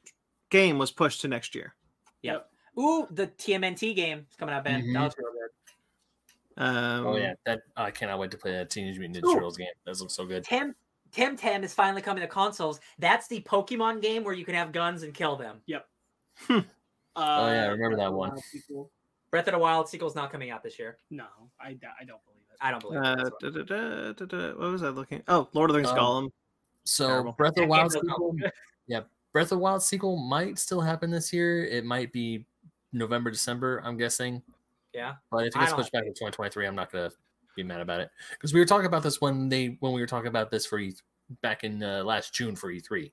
game 0.50 0.76
was 0.78 0.90
pushed 0.90 1.20
to 1.20 1.28
next 1.28 1.54
year. 1.54 1.74
Yep. 2.22 2.50
Ooh, 2.80 3.06
the 3.12 3.26
TMNT 3.28 3.94
game 3.94 4.26
is 4.28 4.36
coming 4.36 4.54
out, 4.54 4.64
Ben. 4.64 4.82
Mhm. 4.82 4.94
That 4.94 5.02
looks 5.04 5.14
real 5.18 5.32
good. 5.32 5.37
Um, 6.58 7.06
Oh 7.06 7.16
yeah, 7.16 7.34
that 7.46 7.60
I 7.76 7.90
cannot 7.90 8.18
wait 8.18 8.30
to 8.32 8.36
play 8.36 8.52
that 8.52 8.68
Teenage 8.70 8.98
Mutant 8.98 9.24
Ninja 9.24 9.32
Turtles 9.32 9.56
game. 9.56 9.68
That 9.86 9.98
looks 10.00 10.14
so 10.14 10.26
good. 10.26 10.44
Tem 10.44 10.74
Tim 11.12 11.36
Tem 11.36 11.64
is 11.64 11.72
finally 11.72 12.02
coming 12.02 12.20
to 12.20 12.26
consoles. 12.28 12.80
That's 12.98 13.28
the 13.28 13.40
Pokemon 13.42 14.02
game 14.02 14.24
where 14.24 14.34
you 14.34 14.44
can 14.44 14.54
have 14.54 14.72
guns 14.72 15.02
and 15.04 15.14
kill 15.14 15.36
them. 15.36 15.60
Yep. 15.66 15.86
uh, 16.50 16.60
Oh, 17.16 17.46
yeah, 17.52 17.64
I 17.64 17.66
remember 17.68 17.96
that 17.96 18.12
one. 18.12 18.30
Breath 18.30 18.38
of 18.38 18.38
the 18.38 18.38
one. 18.38 18.38
Wild 18.38 18.42
sequel. 18.44 18.90
Breath 19.30 19.46
of 19.48 19.52
the 19.52 19.58
Wild 19.58 19.88
sequel's 19.88 20.14
not 20.14 20.30
coming 20.32 20.50
out 20.50 20.62
this 20.62 20.78
year. 20.78 20.98
No, 21.10 21.24
I, 21.60 21.76
I 22.00 22.04
don't 22.04 22.22
believe 22.24 22.42
it. 22.50 22.56
I 22.60 22.70
don't 22.70 22.80
believe 22.80 23.00
it. 23.00 23.06
Uh, 23.06 23.16
That's 23.16 23.30
what- 23.30 23.40
da, 23.40 23.50
da, 23.50 24.12
da, 24.12 24.12
da, 24.12 24.24
da, 24.24 24.48
what 24.58 24.72
was 24.72 24.82
I 24.82 24.88
looking? 24.88 25.22
Oh, 25.28 25.48
Lord 25.52 25.70
of 25.70 25.74
the 25.74 25.78
Rings 25.80 25.90
Um, 25.90 25.98
Gollum. 25.98 26.28
So 26.84 27.06
Terrible. 27.06 27.32
Breath 27.32 27.50
of 27.50 27.54
the 27.56 27.66
Wild 27.66 27.92
game 27.92 28.00
does 28.00 28.08
not 28.08 28.14
sequel, 28.16 28.36
yeah, 28.86 29.00
Breath 29.32 29.44
of 29.46 29.50
the 29.50 29.58
Wild 29.58 29.82
sequel 29.82 30.16
might 30.16 30.58
still 30.58 30.80
happen 30.80 31.10
this 31.10 31.32
year. 31.32 31.64
It 31.64 31.84
might 31.84 32.12
be 32.12 32.44
November, 32.92 33.30
December. 33.30 33.82
I'm 33.84 33.96
guessing. 33.96 34.42
Yeah. 34.98 35.14
But 35.30 35.46
if 35.46 35.54
it 35.54 35.56
I 35.56 35.60
gets 35.60 35.70
don't- 35.72 35.80
pushed 35.80 35.92
back 35.92 36.02
to 36.04 36.10
2023, 36.10 36.66
I'm 36.66 36.74
not 36.74 36.90
gonna 36.92 37.10
be 37.56 37.62
mad 37.62 37.80
about 37.80 38.00
it 38.00 38.10
because 38.32 38.52
we 38.52 38.60
were 38.60 38.66
talking 38.66 38.86
about 38.86 39.02
this 39.02 39.20
when 39.20 39.48
they 39.48 39.76
when 39.80 39.92
we 39.92 40.00
were 40.00 40.06
talking 40.06 40.28
about 40.28 40.50
this 40.50 40.66
for 40.66 40.78
E 40.78 40.94
back 41.42 41.62
in 41.64 41.82
uh, 41.82 42.02
last 42.04 42.34
June 42.34 42.56
for 42.56 42.70
E3. 42.72 43.10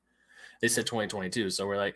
They 0.62 0.68
said 0.70 0.86
2022, 0.86 1.50
so 1.50 1.68
we're 1.68 1.76
like, 1.78 1.96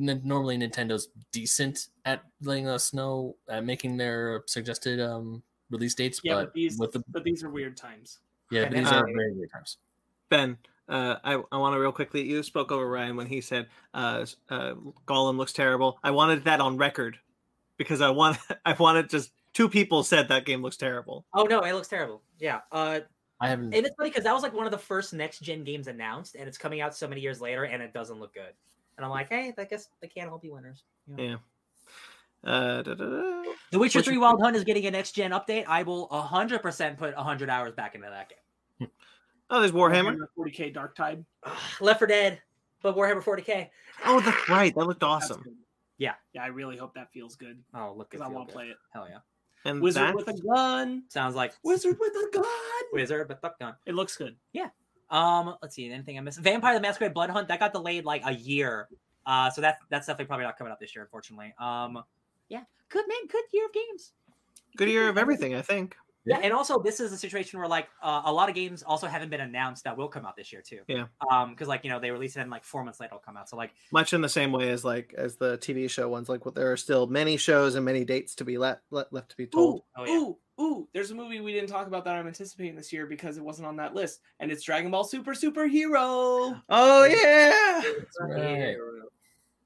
n- 0.00 0.20
normally 0.24 0.58
Nintendo's 0.58 1.08
decent 1.32 1.88
at 2.04 2.22
letting 2.42 2.66
us 2.68 2.92
know 2.92 3.36
at 3.48 3.64
making 3.64 3.96
their 3.96 4.42
suggested 4.46 5.00
um 5.00 5.42
release 5.70 5.94
dates, 5.94 6.20
Yeah, 6.24 6.34
but, 6.34 6.44
but 6.46 6.54
these 6.54 6.78
with 6.78 6.92
the 6.92 7.02
but 7.08 7.22
these 7.24 7.42
are 7.44 7.50
weird 7.50 7.76
times. 7.76 8.18
yeah, 8.50 8.62
and 8.62 8.70
but 8.70 8.78
these 8.80 8.90
then- 8.90 8.98
are 9.02 9.06
very 9.06 9.32
weird 9.32 9.50
times. 9.52 9.78
Ben, 10.28 10.58
uh, 10.88 11.16
I, 11.24 11.34
I 11.52 11.56
want 11.56 11.74
to 11.74 11.80
real 11.80 11.92
quickly. 11.92 12.22
You 12.22 12.42
spoke 12.42 12.70
over 12.72 12.88
Ryan 12.88 13.16
when 13.16 13.26
he 13.26 13.40
said 13.40 13.68
uh, 13.94 14.26
uh, 14.48 14.74
Gollum 15.06 15.36
looks 15.38 15.52
terrible. 15.52 15.98
I 16.02 16.10
wanted 16.10 16.44
that 16.44 16.60
on 16.60 16.76
record 16.76 17.18
because 17.80 18.02
I 18.02 18.10
want 18.10 18.36
I 18.66 18.74
wanted 18.74 19.08
just 19.08 19.32
two 19.54 19.66
people 19.66 20.04
said 20.04 20.28
that 20.28 20.44
game 20.44 20.60
looks 20.60 20.76
terrible. 20.76 21.24
Oh 21.34 21.44
no, 21.44 21.60
it 21.60 21.72
looks 21.72 21.88
terrible. 21.88 22.20
Yeah. 22.38 22.60
Uh, 22.70 23.00
I 23.40 23.48
haven't. 23.48 23.72
and 23.74 23.86
it's 23.86 23.96
funny 23.96 24.10
because 24.10 24.24
that 24.24 24.34
was 24.34 24.42
like 24.42 24.52
one 24.52 24.66
of 24.66 24.70
the 24.70 24.78
first 24.78 25.14
next 25.14 25.40
gen 25.40 25.64
games 25.64 25.86
announced, 25.86 26.34
and 26.34 26.46
it's 26.46 26.58
coming 26.58 26.82
out 26.82 26.94
so 26.94 27.08
many 27.08 27.22
years 27.22 27.40
later, 27.40 27.64
and 27.64 27.82
it 27.82 27.94
doesn't 27.94 28.20
look 28.20 28.34
good. 28.34 28.52
And 28.98 29.04
I'm 29.04 29.10
like, 29.10 29.30
hey, 29.30 29.54
I 29.56 29.64
guess 29.64 29.88
they 30.02 30.08
can't 30.08 30.30
all 30.30 30.36
be 30.36 30.50
winners. 30.50 30.84
Yeah. 31.16 31.36
Uh, 32.44 32.82
da, 32.82 32.94
da, 32.94 33.04
da. 33.06 33.42
The 33.70 33.78
Witcher 33.78 34.00
Witcher 34.00 34.10
3 34.10 34.18
Wild 34.18 34.42
Hunt 34.42 34.56
is 34.56 34.64
getting 34.64 34.84
a 34.84 34.90
next 34.90 35.12
gen 35.12 35.30
update. 35.30 35.64
I 35.66 35.84
will 35.84 36.06
100% 36.08 36.98
put 36.98 37.16
100 37.16 37.48
hours 37.48 37.72
back 37.72 37.94
into 37.94 38.08
that 38.10 38.28
game. 38.28 38.90
Oh, 39.48 39.58
there's 39.60 39.72
Warhammer. 39.72 40.16
40k 40.38 40.74
Dark 40.74 40.94
Tide. 40.94 41.24
Left 41.80 41.98
4 42.00 42.08
Dead, 42.08 42.40
but 42.82 42.94
Warhammer 42.94 43.22
40k. 43.22 43.70
Oh, 44.04 44.20
that's 44.20 44.48
right. 44.50 44.74
That 44.74 44.84
looked 44.84 45.00
That's 45.00 45.30
awesome. 45.30 45.44
Good. 46.08 46.14
Yeah, 46.32 46.42
I 46.42 46.46
really 46.48 46.76
hope 46.76 46.94
that 46.94 47.12
feels 47.12 47.36
good 47.36 47.58
Oh, 47.74 47.94
look, 47.96 48.10
because 48.10 48.24
I 48.24 48.28
want 48.28 48.48
to 48.48 48.54
play 48.54 48.66
it. 48.68 48.76
Hell 48.92 49.06
yeah! 49.08 49.18
And 49.64 49.80
Wizard 49.82 50.08
that- 50.08 50.14
with 50.16 50.28
a 50.28 50.40
gun. 50.40 51.04
Sounds 51.08 51.34
like 51.34 51.52
Wizard 51.62 51.96
with 52.00 52.12
a 52.14 52.28
gun. 52.32 52.44
wizard, 52.92 53.28
but 53.28 53.40
fuck 53.40 53.58
gun. 53.58 53.74
It 53.86 53.94
looks 53.94 54.16
good. 54.16 54.36
Yeah. 54.52 54.68
Um, 55.10 55.56
let's 55.60 55.74
see. 55.74 55.90
Anything 55.90 56.16
I 56.18 56.20
missed? 56.20 56.38
Vampire 56.40 56.74
the 56.74 56.80
Masquerade 56.80 57.12
Blood 57.14 57.30
Hunt 57.30 57.48
that 57.48 57.58
got 57.60 57.72
delayed 57.72 58.04
like 58.04 58.22
a 58.24 58.32
year. 58.32 58.88
Uh, 59.26 59.50
so 59.50 59.60
that's 59.60 59.78
that's 59.90 60.06
definitely 60.06 60.26
probably 60.26 60.44
not 60.46 60.56
coming 60.56 60.72
out 60.72 60.80
this 60.80 60.94
year, 60.94 61.02
unfortunately. 61.04 61.52
Um, 61.58 62.02
yeah, 62.48 62.62
good 62.88 63.04
man, 63.08 63.18
good 63.28 63.44
year 63.52 63.66
of 63.66 63.72
games. 63.72 64.12
good 64.76 64.88
year 64.88 65.08
of 65.08 65.18
everything, 65.18 65.54
I 65.54 65.62
think. 65.62 65.96
Yeah, 66.26 66.38
and 66.42 66.52
also 66.52 66.78
this 66.78 67.00
is 67.00 67.12
a 67.12 67.16
situation 67.16 67.58
where 67.58 67.68
like 67.68 67.88
uh, 68.02 68.22
a 68.26 68.32
lot 68.32 68.48
of 68.50 68.54
games 68.54 68.82
also 68.82 69.06
haven't 69.06 69.30
been 69.30 69.40
announced 69.40 69.84
that 69.84 69.96
will 69.96 70.08
come 70.08 70.26
out 70.26 70.36
this 70.36 70.52
year 70.52 70.60
too. 70.60 70.80
Yeah. 70.86 71.06
Um, 71.30 71.50
because 71.50 71.66
like 71.66 71.82
you 71.82 71.90
know 71.90 71.98
they 71.98 72.10
release 72.10 72.36
it 72.36 72.40
and 72.40 72.50
like 72.50 72.62
four 72.62 72.84
months 72.84 73.00
later 73.00 73.14
it'll 73.14 73.22
come 73.24 73.38
out. 73.38 73.48
So 73.48 73.56
like 73.56 73.70
Much 73.90 74.12
in 74.12 74.20
the 74.20 74.28
same 74.28 74.52
way 74.52 74.68
as 74.70 74.84
like 74.84 75.14
as 75.16 75.36
the 75.36 75.56
TV 75.58 75.88
show 75.88 76.08
ones. 76.10 76.28
Like, 76.28 76.44
what 76.44 76.54
there 76.54 76.70
are 76.70 76.76
still 76.76 77.06
many 77.06 77.36
shows 77.38 77.74
and 77.74 77.84
many 77.86 78.04
dates 78.04 78.34
to 78.36 78.44
be 78.44 78.58
let, 78.58 78.82
let 78.90 79.12
left 79.12 79.30
to 79.30 79.36
be 79.38 79.46
told. 79.46 79.76
Ooh, 79.76 79.82
Oh, 79.96 80.04
yeah. 80.04 80.12
ooh, 80.12 80.36
ooh! 80.60 80.88
There's 80.92 81.10
a 81.10 81.14
movie 81.14 81.40
we 81.40 81.52
didn't 81.54 81.70
talk 81.70 81.86
about 81.86 82.04
that 82.04 82.16
I'm 82.16 82.26
anticipating 82.26 82.76
this 82.76 82.92
year 82.92 83.06
because 83.06 83.38
it 83.38 83.42
wasn't 83.44 83.68
on 83.68 83.76
that 83.76 83.94
list, 83.94 84.20
and 84.40 84.52
it's 84.52 84.62
Dragon 84.62 84.90
Ball 84.90 85.04
Super 85.04 85.32
Superhero. 85.32 86.60
Oh 86.68 87.04
yeah. 87.04 87.80
right. 88.20 88.76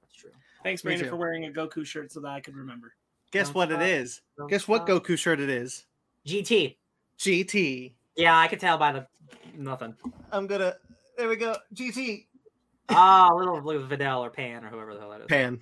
that's 0.01 0.15
true. 0.15 0.31
Thanks, 0.63 0.85
Me 0.85 0.91
Brandon, 0.91 1.09
for 1.09 1.17
wearing 1.17 1.47
a 1.47 1.51
Goku 1.51 1.85
shirt 1.85 2.13
so 2.13 2.21
that 2.21 2.29
I 2.29 2.41
could 2.41 2.55
remember. 2.55 2.95
Guess 3.33 3.49
Don't 3.49 3.57
what 3.57 3.73
it 3.73 3.83
is. 3.83 4.23
stop. 4.35 4.49
Guess 4.49 4.69
what. 4.69 4.87
Goku 4.87 5.19
shirt 5.19 5.41
it 5.41 5.51
is? 5.51 5.85
GT. 6.27 6.77
GT. 7.19 7.93
Yeah, 8.17 8.39
I 8.39 8.49
could 8.49 8.61
tell 8.61 8.79
by 8.79 8.93
the 8.93 9.07
nothing. 9.57 9.95
I'm 10.33 10.47
gonna. 10.47 10.75
There 11.17 11.29
we 11.29 11.37
go. 11.37 11.57
GT. 11.75 12.27
Ah, 12.91 13.31
little 13.35 13.63
little 13.63 13.83
Videl 13.87 14.21
or 14.21 14.29
Pan 14.29 14.63
or 14.63 14.69
whoever 14.69 14.93
the 14.93 15.01
hell 15.01 15.09
that 15.09 15.23
is. 15.23 15.27
Pan. 15.27 15.59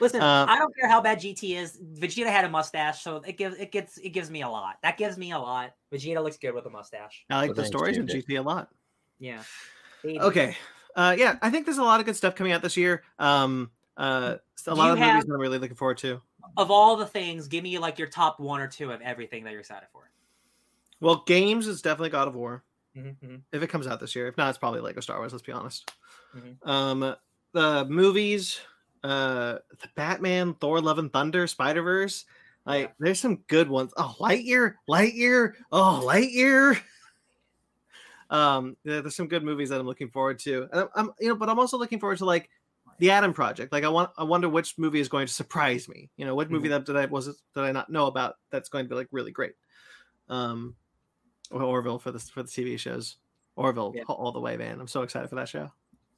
Listen, 0.00 0.20
Um, 0.20 0.48
I 0.48 0.58
don't 0.58 0.74
care 0.74 0.88
how 0.90 1.00
bad 1.00 1.20
GT 1.20 1.56
is. 1.56 1.78
Vegeta 1.78 2.26
had 2.26 2.44
a 2.44 2.48
mustache, 2.48 3.00
so 3.00 3.18
it 3.18 3.36
gives 3.38 3.56
it 3.58 3.70
gets 3.70 3.96
it 3.98 4.08
gives 4.08 4.28
me 4.28 4.42
a 4.42 4.48
lot. 4.48 4.74
That 4.82 4.96
gives 4.96 5.16
me 5.16 5.30
a 5.30 5.38
lot. 5.38 5.74
Vegeta 5.92 6.20
looks 6.24 6.36
good 6.36 6.52
with 6.52 6.66
a 6.66 6.70
mustache. 6.70 7.24
I 7.30 7.36
like 7.36 7.48
Well, 7.50 7.54
the 7.54 7.62
thanks, 7.62 7.68
stories 7.68 7.96
in 7.96 8.06
dude. 8.06 8.26
GT 8.26 8.40
a 8.40 8.42
lot. 8.42 8.70
Yeah. 9.20 9.40
Okay. 10.04 10.56
Uh, 10.96 11.14
yeah, 11.16 11.36
I 11.42 11.50
think 11.50 11.64
there's 11.64 11.78
a 11.78 11.84
lot 11.84 12.00
of 12.00 12.06
good 12.06 12.16
stuff 12.16 12.34
coming 12.34 12.50
out 12.52 12.60
this 12.60 12.76
year. 12.76 13.04
Um, 13.20 13.70
uh, 13.96 14.36
a 14.66 14.70
Do 14.70 14.74
lot 14.74 14.90
of 14.90 14.98
have- 14.98 15.14
movies 15.14 15.30
I'm 15.30 15.40
really 15.40 15.58
looking 15.58 15.76
forward 15.76 15.98
to. 15.98 16.20
Of 16.56 16.70
all 16.70 16.96
the 16.96 17.06
things, 17.06 17.48
give 17.48 17.62
me 17.64 17.78
like 17.78 17.98
your 17.98 18.08
top 18.08 18.40
one 18.40 18.60
or 18.60 18.68
two 18.68 18.92
of 18.92 19.00
everything 19.02 19.44
that 19.44 19.50
you're 19.50 19.60
excited 19.60 19.88
for. 19.92 20.10
Well, 21.00 21.22
games 21.26 21.66
is 21.66 21.82
definitely 21.82 22.10
God 22.10 22.28
of 22.28 22.34
War 22.34 22.64
Mm-hmm. 22.96 23.36
if 23.52 23.62
it 23.62 23.66
comes 23.68 23.86
out 23.86 24.00
this 24.00 24.16
year. 24.16 24.26
If 24.26 24.38
not, 24.38 24.48
it's 24.48 24.56
probably 24.58 24.80
Lego 24.80 25.00
Star 25.00 25.18
Wars. 25.18 25.32
Let's 25.32 25.44
be 25.44 25.52
honest. 25.52 25.90
Mhm. 26.34 26.56
Um, 26.66 27.14
the 27.52 27.84
movies, 27.84 28.58
uh, 29.04 29.58
the 29.80 29.88
Batman, 29.94 30.54
Thor: 30.54 30.80
Love 30.80 30.98
and 30.98 31.12
Thunder, 31.12 31.46
Spider 31.46 31.82
Verse. 31.82 32.24
Like, 32.64 32.88
Yeah. 32.88 32.92
there's 32.98 33.20
some 33.20 33.36
good 33.48 33.68
ones. 33.68 33.92
Oh, 33.98 34.16
Lightyear, 34.18 34.76
Lightyear, 34.88 35.52
oh, 35.72 36.02
Lightyear. 36.04 36.80
Um, 38.28 38.76
yeah, 38.82 39.02
there's 39.02 39.14
some 39.14 39.28
good 39.28 39.44
movies 39.44 39.68
that 39.68 39.78
I'm 39.78 39.86
looking 39.86 40.10
forward 40.10 40.40
to, 40.40 40.68
and 40.72 40.80
I'm, 40.80 40.88
I'm, 40.96 41.10
you 41.20 41.28
know, 41.28 41.36
but 41.36 41.48
I'm 41.48 41.60
also 41.60 41.78
looking 41.78 42.00
forward 42.00 42.18
to 42.18 42.24
like 42.24 42.50
the 42.98 43.10
Adam 43.10 43.32
Project. 43.32 43.72
Like, 43.72 43.84
I 43.84 43.88
want, 43.88 44.10
I 44.16 44.24
wonder 44.24 44.48
which 44.48 44.78
movie 44.78 45.00
is 45.00 45.08
going 45.08 45.26
to 45.26 45.32
surprise 45.32 45.88
me. 45.88 46.10
You 46.16 46.24
know, 46.24 46.34
what 46.34 46.50
movie 46.50 46.68
that 46.68 46.84
did 46.84 46.96
I 46.96 47.06
was 47.06 47.28
it 47.28 47.36
did 47.54 47.64
I 47.64 47.72
not 47.72 47.90
know 47.90 48.06
about 48.06 48.36
that's 48.50 48.68
going 48.68 48.84
to 48.84 48.88
be 48.88 48.94
like 48.94 49.08
really 49.10 49.32
great. 49.32 49.52
Um, 50.28 50.74
or 51.50 51.62
Orville 51.62 51.98
for 51.98 52.10
the 52.10 52.18
for 52.18 52.42
the 52.42 52.48
TV 52.48 52.78
shows. 52.78 53.16
Orville 53.56 53.92
Yeah. 53.96 54.02
all 54.04 54.32
the 54.32 54.40
way, 54.40 54.56
man. 54.56 54.80
I'm 54.80 54.88
so 54.88 55.02
excited 55.02 55.28
for 55.28 55.36
that 55.36 55.48
show. 55.48 55.70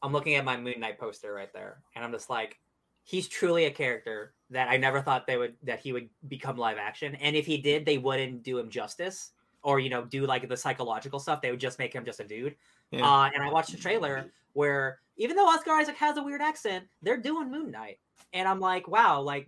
I'm 0.03 0.13
looking 0.13 0.35
at 0.35 0.45
my 0.45 0.57
Moon 0.57 0.81
Knight 0.81 0.99
poster 0.99 1.33
right 1.33 1.53
there, 1.53 1.83
and 1.95 2.05
I'm 2.05 2.13
just 2.13 2.31
like, 2.31 2.59
he's 3.05 3.29
truly 3.29 3.65
a 3.65 3.71
character 3.71 4.35
that 4.51 4.69
I 4.69 4.77
never 4.77 5.01
thought 5.01 5.27
they 5.27 5.37
would 5.37 5.55
that 5.63 5.81
he 5.81 5.93
would 5.93 6.09
become 6.29 6.57
live 6.57 6.79
action. 6.79 7.15
And 7.17 7.37
if 7.37 7.47
he 7.47 7.59
did, 7.59 7.85
they 7.85 7.99
wouldn't 7.99 8.43
do 8.43 8.59
him 8.59 8.71
justice, 8.71 9.33
or 9.63 9.81
you 9.81 9.91
know, 9.91 10.05
do 10.05 10.27
like 10.27 10.49
the 10.49 10.57
psychological 10.57 11.19
stuff. 11.19 11.43
They 11.43 11.51
would 11.51 11.61
just 11.61 11.79
make 11.79 11.93
him 11.93 12.05
just 12.05 12.21
a 12.21 12.25
dude. 12.25 12.57
Yeah. 12.91 13.07
Uh, 13.09 13.31
and 13.35 13.43
I 13.43 13.51
watched 13.51 13.73
the 13.73 13.77
trailer 13.79 14.33
where 14.55 15.01
even 15.19 15.37
though 15.37 15.47
Oscar 15.47 15.73
Isaac 15.73 15.97
has 15.97 16.17
a 16.17 16.23
weird 16.23 16.41
accent, 16.41 16.87
they're 17.03 17.17
doing 17.17 17.51
Moon 17.51 17.71
Knight, 17.71 17.99
and 18.33 18.49
I'm 18.49 18.61
like, 18.61 18.89
wow, 18.89 19.21
like 19.21 19.47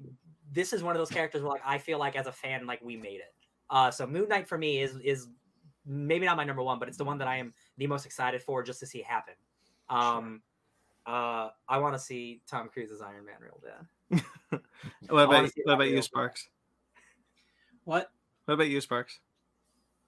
this 0.52 0.73
is 0.73 0.82
one 0.82 0.94
of 0.94 1.00
those 1.00 1.10
characters 1.10 1.42
where 1.42 1.52
like 1.52 1.62
I 1.65 1.78
feel 1.78 1.99
like 1.99 2.16
as 2.16 2.26
a 2.26 2.32
fan, 2.32 2.66
like 2.66 2.82
we 2.82 2.97
made 2.97 3.20
it. 3.20 3.34
Uh, 3.70 3.90
so 3.90 4.07
Moon 4.07 4.28
Knight 4.28 4.49
for 4.49 4.58
me 4.58 4.81
is 4.81 4.97
is 5.02 5.28
maybe 5.86 6.26
not 6.26 6.36
my 6.36 6.44
number 6.44 6.62
one, 6.62 6.78
but 6.78 6.89
it's 6.89 6.99
the 6.99 7.05
one 7.05 7.18
that 7.18 7.28
I 7.28 7.36
am 7.36 7.55
the 7.78 7.86
most 7.86 8.05
excited 8.05 8.42
for 8.42 8.62
just 8.62 8.81
to 8.81 8.86
see 8.86 9.00
happen. 9.00 9.34
Um, 9.89 10.42
uh, 11.07 11.49
I 11.68 11.78
want 11.78 11.94
to 11.94 11.99
see 11.99 12.42
Tom 12.49 12.68
Cruise's 12.68 13.00
Iron 13.00 13.24
Man 13.24 13.36
real 13.40 13.60
bad. 13.62 14.23
What 15.08 15.24
about 15.24 15.50
see 15.50 15.62
what 15.65 15.74
about 15.74 15.89
you, 15.89 16.02
Sparks? 16.02 16.49
What? 17.84 18.10
What 18.44 18.55
about 18.55 18.68
you, 18.68 18.81
Sparks? 18.81 19.18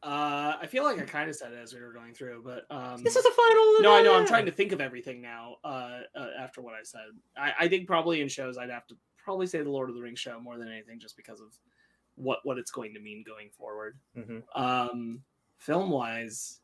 Uh, 0.02 0.56
I 0.60 0.66
feel 0.66 0.82
like 0.82 0.98
I 0.98 1.04
kind 1.04 1.30
of 1.30 1.36
said 1.36 1.52
it 1.52 1.58
as 1.62 1.72
we 1.72 1.80
were 1.80 1.92
going 1.92 2.12
through, 2.12 2.42
but 2.44 2.66
um, 2.74 3.02
This 3.04 3.14
is 3.14 3.24
a 3.24 3.30
final. 3.30 3.80
no, 3.80 3.94
I 3.94 4.02
know. 4.02 4.14
I'm 4.16 4.26
trying 4.26 4.46
to 4.46 4.52
think 4.52 4.72
of 4.72 4.80
everything 4.80 5.20
now. 5.22 5.56
Uh, 5.62 6.00
uh, 6.16 6.26
after 6.40 6.60
what 6.60 6.74
I 6.74 6.82
said, 6.82 7.02
I, 7.36 7.52
I 7.60 7.68
think 7.68 7.86
probably 7.86 8.20
in 8.20 8.28
shows 8.28 8.58
I'd 8.58 8.70
have 8.70 8.86
to 8.88 8.96
probably 9.16 9.46
say 9.46 9.62
the 9.62 9.70
Lord 9.70 9.88
of 9.90 9.94
the 9.94 10.02
Rings 10.02 10.18
show 10.18 10.40
more 10.40 10.58
than 10.58 10.68
anything, 10.68 10.98
just 10.98 11.16
because 11.16 11.40
of 11.40 11.48
what 12.16 12.40
what 12.42 12.58
it's 12.58 12.72
going 12.72 12.92
to 12.94 13.00
mean 13.00 13.22
going 13.24 13.50
forward. 13.50 13.96
Mhm. 14.18 14.42
Um, 14.56 15.22
film 15.58 15.88
wise, 15.90 16.58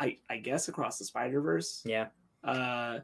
I 0.00 0.18
I 0.28 0.38
guess 0.38 0.66
across 0.66 0.98
the 0.98 1.04
Spider 1.04 1.40
Verse. 1.40 1.82
Yeah, 1.84 2.08
Uh, 2.42 2.98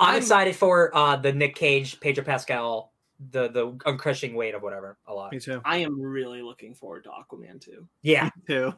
I'm, 0.00 0.08
I'm- 0.08 0.16
excited 0.16 0.56
for 0.56 0.94
uh 0.96 1.14
the 1.16 1.32
Nick 1.32 1.54
Cage, 1.54 2.00
Pedro 2.00 2.24
Pascal, 2.24 2.92
the 3.30 3.46
the 3.48 3.70
uncrushing 3.86 4.34
weight 4.34 4.56
of 4.56 4.62
whatever 4.62 4.98
a 5.06 5.14
lot. 5.14 5.30
Me 5.30 5.38
too. 5.38 5.62
I 5.64 5.76
am 5.78 6.00
really 6.00 6.42
looking 6.42 6.74
forward 6.74 7.04
to 7.04 7.10
Aquaman 7.10 7.60
too. 7.60 7.86
Yeah, 8.02 8.28
Too. 8.48 8.74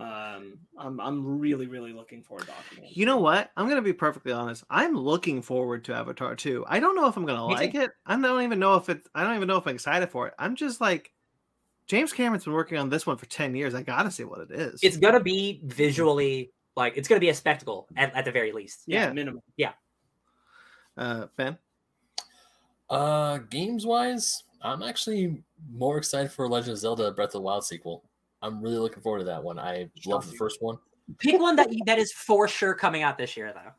Um, 0.00 0.58
I'm 0.78 0.98
I'm 0.98 1.38
really 1.38 1.66
really 1.66 1.92
looking 1.92 2.22
forward 2.22 2.46
to 2.46 2.52
Aquaman. 2.52 2.88
You 2.88 3.04
know 3.04 3.18
what? 3.18 3.50
I'm 3.56 3.68
gonna 3.68 3.82
be 3.82 3.92
perfectly 3.92 4.32
honest. 4.32 4.64
I'm 4.70 4.94
looking 4.96 5.42
forward 5.42 5.84
to 5.84 5.94
Avatar 5.94 6.34
2. 6.34 6.64
I 6.66 6.80
don't 6.80 6.96
know 6.96 7.06
if 7.06 7.16
I'm 7.18 7.26
gonna 7.26 7.46
Me 7.46 7.54
too. 7.54 7.60
like 7.60 7.74
it. 7.74 7.90
I 8.06 8.16
don't 8.18 8.42
even 8.42 8.58
know 8.58 8.76
if 8.76 8.88
it's. 8.88 9.06
I 9.14 9.24
don't 9.24 9.36
even 9.36 9.46
know 9.46 9.58
if 9.58 9.66
I'm 9.66 9.74
excited 9.74 10.08
for 10.08 10.26
it. 10.28 10.34
I'm 10.38 10.56
just 10.56 10.80
like, 10.80 11.12
James 11.86 12.14
Cameron's 12.14 12.44
been 12.44 12.54
working 12.54 12.78
on 12.78 12.88
this 12.88 13.06
one 13.06 13.18
for 13.18 13.26
10 13.26 13.54
years. 13.54 13.74
I 13.74 13.82
gotta 13.82 14.10
see 14.10 14.24
what 14.24 14.40
it 14.40 14.50
is. 14.50 14.80
it's 14.82 14.96
gonna 14.96 15.20
be 15.20 15.60
visually 15.64 16.50
like 16.76 16.96
it's 16.96 17.06
gonna 17.08 17.20
be 17.20 17.28
a 17.28 17.34
spectacle 17.34 17.86
at, 17.94 18.14
at 18.16 18.24
the 18.24 18.32
very 18.32 18.52
least. 18.52 18.84
yeah, 18.86 19.08
yeah. 19.08 19.12
minimum. 19.12 19.42
Yeah. 19.58 19.72
Uh, 20.96 21.26
Ben. 21.36 21.58
Uh, 22.88 23.38
games 23.50 23.84
wise, 23.84 24.44
I'm 24.62 24.82
actually 24.82 25.42
more 25.70 25.98
excited 25.98 26.32
for 26.32 26.48
Legend 26.48 26.72
of 26.72 26.78
Zelda: 26.78 27.10
Breath 27.12 27.28
of 27.28 27.32
the 27.34 27.40
Wild 27.42 27.64
sequel. 27.64 28.04
I'm 28.42 28.60
really 28.62 28.78
looking 28.78 29.02
forward 29.02 29.18
to 29.20 29.24
that 29.26 29.42
one. 29.42 29.58
I 29.58 29.88
love 30.06 30.28
the 30.30 30.36
first 30.36 30.62
one 30.62 30.78
Pick 31.18 31.40
one 31.40 31.56
that 31.56 31.68
that 31.86 31.98
is 31.98 32.12
for 32.12 32.46
sure 32.48 32.72
coming 32.74 33.02
out 33.02 33.18
this 33.18 33.36
year 33.36 33.52
though. 33.52 33.72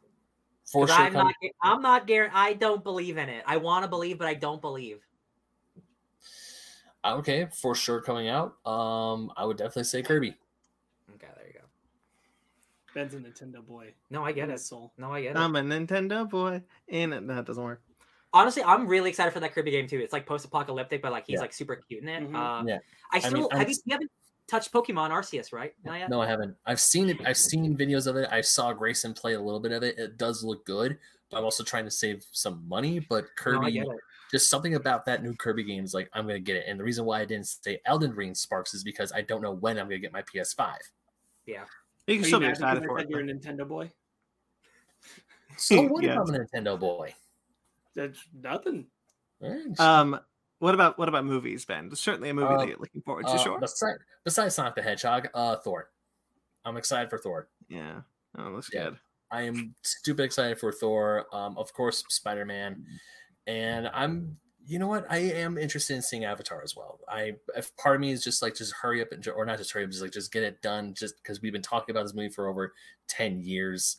for 0.72 0.86
'Cause 0.86 0.96
sure. 0.96 1.06
I'm 1.06 1.14
coming- 1.14 1.34
not. 1.42 1.74
I'm 1.76 1.82
not 1.82 2.08
guaranteed. 2.08 2.36
I 2.38 2.54
don't 2.54 2.84
believe 2.84 3.18
in 3.18 3.30
it. 3.30 3.44
I 3.48 3.58
want 3.58 3.84
to 3.84 3.88
believe, 3.90 4.18
but 4.18 4.28
I 4.28 4.34
don't 4.34 4.62
believe. 4.62 5.02
Uh, 7.04 7.16
okay, 7.18 7.48
for 7.54 7.74
sure 7.74 8.02
coming 8.02 8.28
out. 8.30 8.56
Um, 8.66 9.32
I 9.36 9.46
would 9.46 9.58
definitely 9.58 9.86
say 9.86 10.02
Kirby. 10.04 10.36
Okay, 11.16 11.28
there 11.36 11.48
you 11.48 11.54
go. 11.54 11.66
Ben's 12.94 13.14
a 13.16 13.18
Nintendo 13.18 13.66
boy. 13.66 13.94
No, 14.10 14.24
I 14.24 14.32
get 14.34 14.46
in 14.50 14.52
it. 14.56 14.60
soul. 14.60 14.94
No, 14.98 15.12
I 15.12 15.22
get 15.22 15.36
it. 15.36 15.40
I'm 15.40 15.56
a 15.56 15.62
Nintendo 15.62 16.30
boy. 16.30 16.62
And 16.90 17.14
it, 17.14 17.28
that 17.28 17.46
doesn't 17.46 17.64
work. 17.64 17.82
Honestly, 18.34 18.64
I'm 18.64 18.88
really 18.88 19.10
excited 19.10 19.32
for 19.34 19.40
that 19.42 19.54
Kirby 19.54 19.72
game 19.72 19.88
too. 19.88 20.00
It's 20.00 20.14
like 20.14 20.26
post-apocalyptic, 20.26 21.02
but 21.02 21.12
like 21.12 21.26
he's 21.28 21.36
Yeah. 21.36 21.42
like 21.42 21.54
super 21.54 21.76
cute 21.76 22.04
in 22.04 22.10
it. 22.10 22.30
Mhm. 22.30 22.36
Uh, 22.36 22.64
Yeah. 22.66 22.78
I 23.12 23.18
I 23.18 23.20
still 23.20 23.32
mean, 23.34 23.42
have 23.52 23.60
I'm- 23.62 23.70
you, 23.70 23.76
you 23.86 23.92
haven't 23.94 24.12
touched 24.52 24.72
Pokemon 24.74 25.10
Arceus, 25.12 25.54
right? 25.54 25.74
Not? 25.86 26.10
No, 26.10 26.22
I 26.22 26.28
haven't. 26.28 26.56
I've 26.66 26.82
seen 26.82 27.10
it. 27.10 27.18
I've 27.26 27.38
seen 27.38 27.76
videos 27.78 28.06
of 28.06 28.18
it. 28.18 28.28
I 28.30 28.42
saw 28.42 28.74
Grayson 28.74 29.14
play 29.14 29.34
a 29.34 29.40
little 29.40 29.62
bit 29.62 29.72
of 29.72 29.82
it. 29.82 29.98
It 29.98 30.18
does 30.18 30.44
look 30.44 30.66
good. 30.66 30.98
But 31.30 31.38
I'm 31.38 31.46
also 31.46 31.64
trying 31.64 31.86
to 31.86 31.92
save 31.92 32.26
some 32.34 32.68
money. 32.68 33.00
But 33.00 33.26
Kirby, 33.38 33.72
get 33.72 33.88
it. 33.88 34.00
just 34.30 34.50
something 34.50 34.76
about 34.76 35.06
that 35.06 35.24
new 35.24 35.34
Kirby 35.34 35.64
game 35.64 35.86
is 35.86 35.94
like 35.94 36.10
I'm 36.14 36.28
gonna 36.28 36.40
get 36.40 36.58
it. 36.58 36.66
And 36.68 36.78
the 36.78 36.84
reason 36.84 37.06
why 37.06 37.22
I 37.22 37.26
didn't 37.26 37.48
say 37.48 37.80
Elden 37.86 38.14
Ring 38.14 38.36
Sparks 38.36 38.74
is 38.74 38.84
because 38.84 39.14
I 39.14 39.22
don't 39.22 39.42
know 39.42 39.54
when 39.54 39.80
I'm 39.80 39.86
gonna 39.86 40.00
get 40.00 40.12
my 40.12 40.24
PS5. 40.24 40.76
Yeah. 41.46 41.64
You 42.08 42.16
can 42.16 42.26
Are 42.26 42.28
still 42.28 42.40
be 42.42 42.48
excited 42.48 42.84
for 42.84 43.00
it. 43.00 43.10
You're 43.10 43.22
a 43.22 43.24
Nintendo 43.24 43.66
boy? 43.66 43.90
So 45.58 45.82
what 45.88 46.04
Yeah. 46.04 46.14
if 46.22 46.28
I'm 46.28 46.36
a 46.36 46.40
Nintendo 46.40 46.78
boy? 46.78 47.14
That's 47.96 48.20
nothing. 48.34 48.88
All 49.42 49.50
right. 49.50 49.78
though. 49.78 49.84
Um, 49.84 50.20
what 50.62 50.74
about 50.74 50.98
what 50.98 51.10
about 51.10 51.26
movies, 51.26 51.66
Ben? 51.66 51.90
There's 51.90 52.00
certainly 52.00 52.30
a 52.30 52.34
movie 52.34 52.54
Uh, 52.54 52.58
that 52.60 52.68
you're 52.70 52.78
looking 52.78 53.02
forward 53.02 53.26
to. 53.26 53.32
Uh, 53.34 53.38
sure. 53.38 53.60
Besides, 53.60 54.00
besides 54.24 54.56
Sonic 54.56 54.76
the 54.76 54.82
Hedgehog, 54.82 55.28
uh, 55.34 55.58
Thor. 55.58 55.90
I'm 56.64 56.78
excited 56.78 57.10
for 57.10 57.18
Thor. 57.18 57.50
Yeah. 57.68 58.02
Oh, 58.38 58.50
looks 58.50 58.70
Yeah. 58.74 58.84
good. 58.92 59.00
I 59.32 59.42
am 59.44 59.76
stupid 59.82 60.24
excited 60.24 60.60
for 60.60 60.72
Thor. 60.72 61.26
Um, 61.34 61.58
of 61.58 61.74
course, 61.74 62.04
Spider 62.10 62.46
Man, 62.46 62.86
and 63.48 63.88
I'm. 63.94 64.38
You 64.64 64.78
know 64.78 64.86
what? 64.88 65.08
I 65.10 65.18
am 65.18 65.58
interested 65.58 65.96
in 65.96 66.04
seeing 66.04 66.24
Avatar 66.24 66.62
as 66.62 66.76
well. 66.76 67.00
I, 67.10 67.34
if 67.56 67.76
part 67.78 67.96
of 67.96 68.02
me 68.02 68.12
is 68.12 68.24
just 68.24 68.44
like, 68.44 68.54
just 68.56 68.74
hurry 68.80 69.02
up 69.02 69.12
and, 69.12 69.28
or 69.30 69.44
not 69.44 69.58
just 69.58 69.72
hurry 69.72 69.86
up, 69.86 69.90
just 69.90 70.04
like, 70.04 70.12
just 70.12 70.32
get 70.32 70.44
it 70.44 70.62
done. 70.62 70.94
Just 70.94 71.16
because 71.18 71.42
we've 71.42 71.52
been 71.52 71.64
talking 71.64 71.92
about 71.92 72.04
this 72.04 72.14
movie 72.14 72.30
for 72.30 72.48
over 72.48 72.74
ten 73.08 73.42
years, 73.42 73.98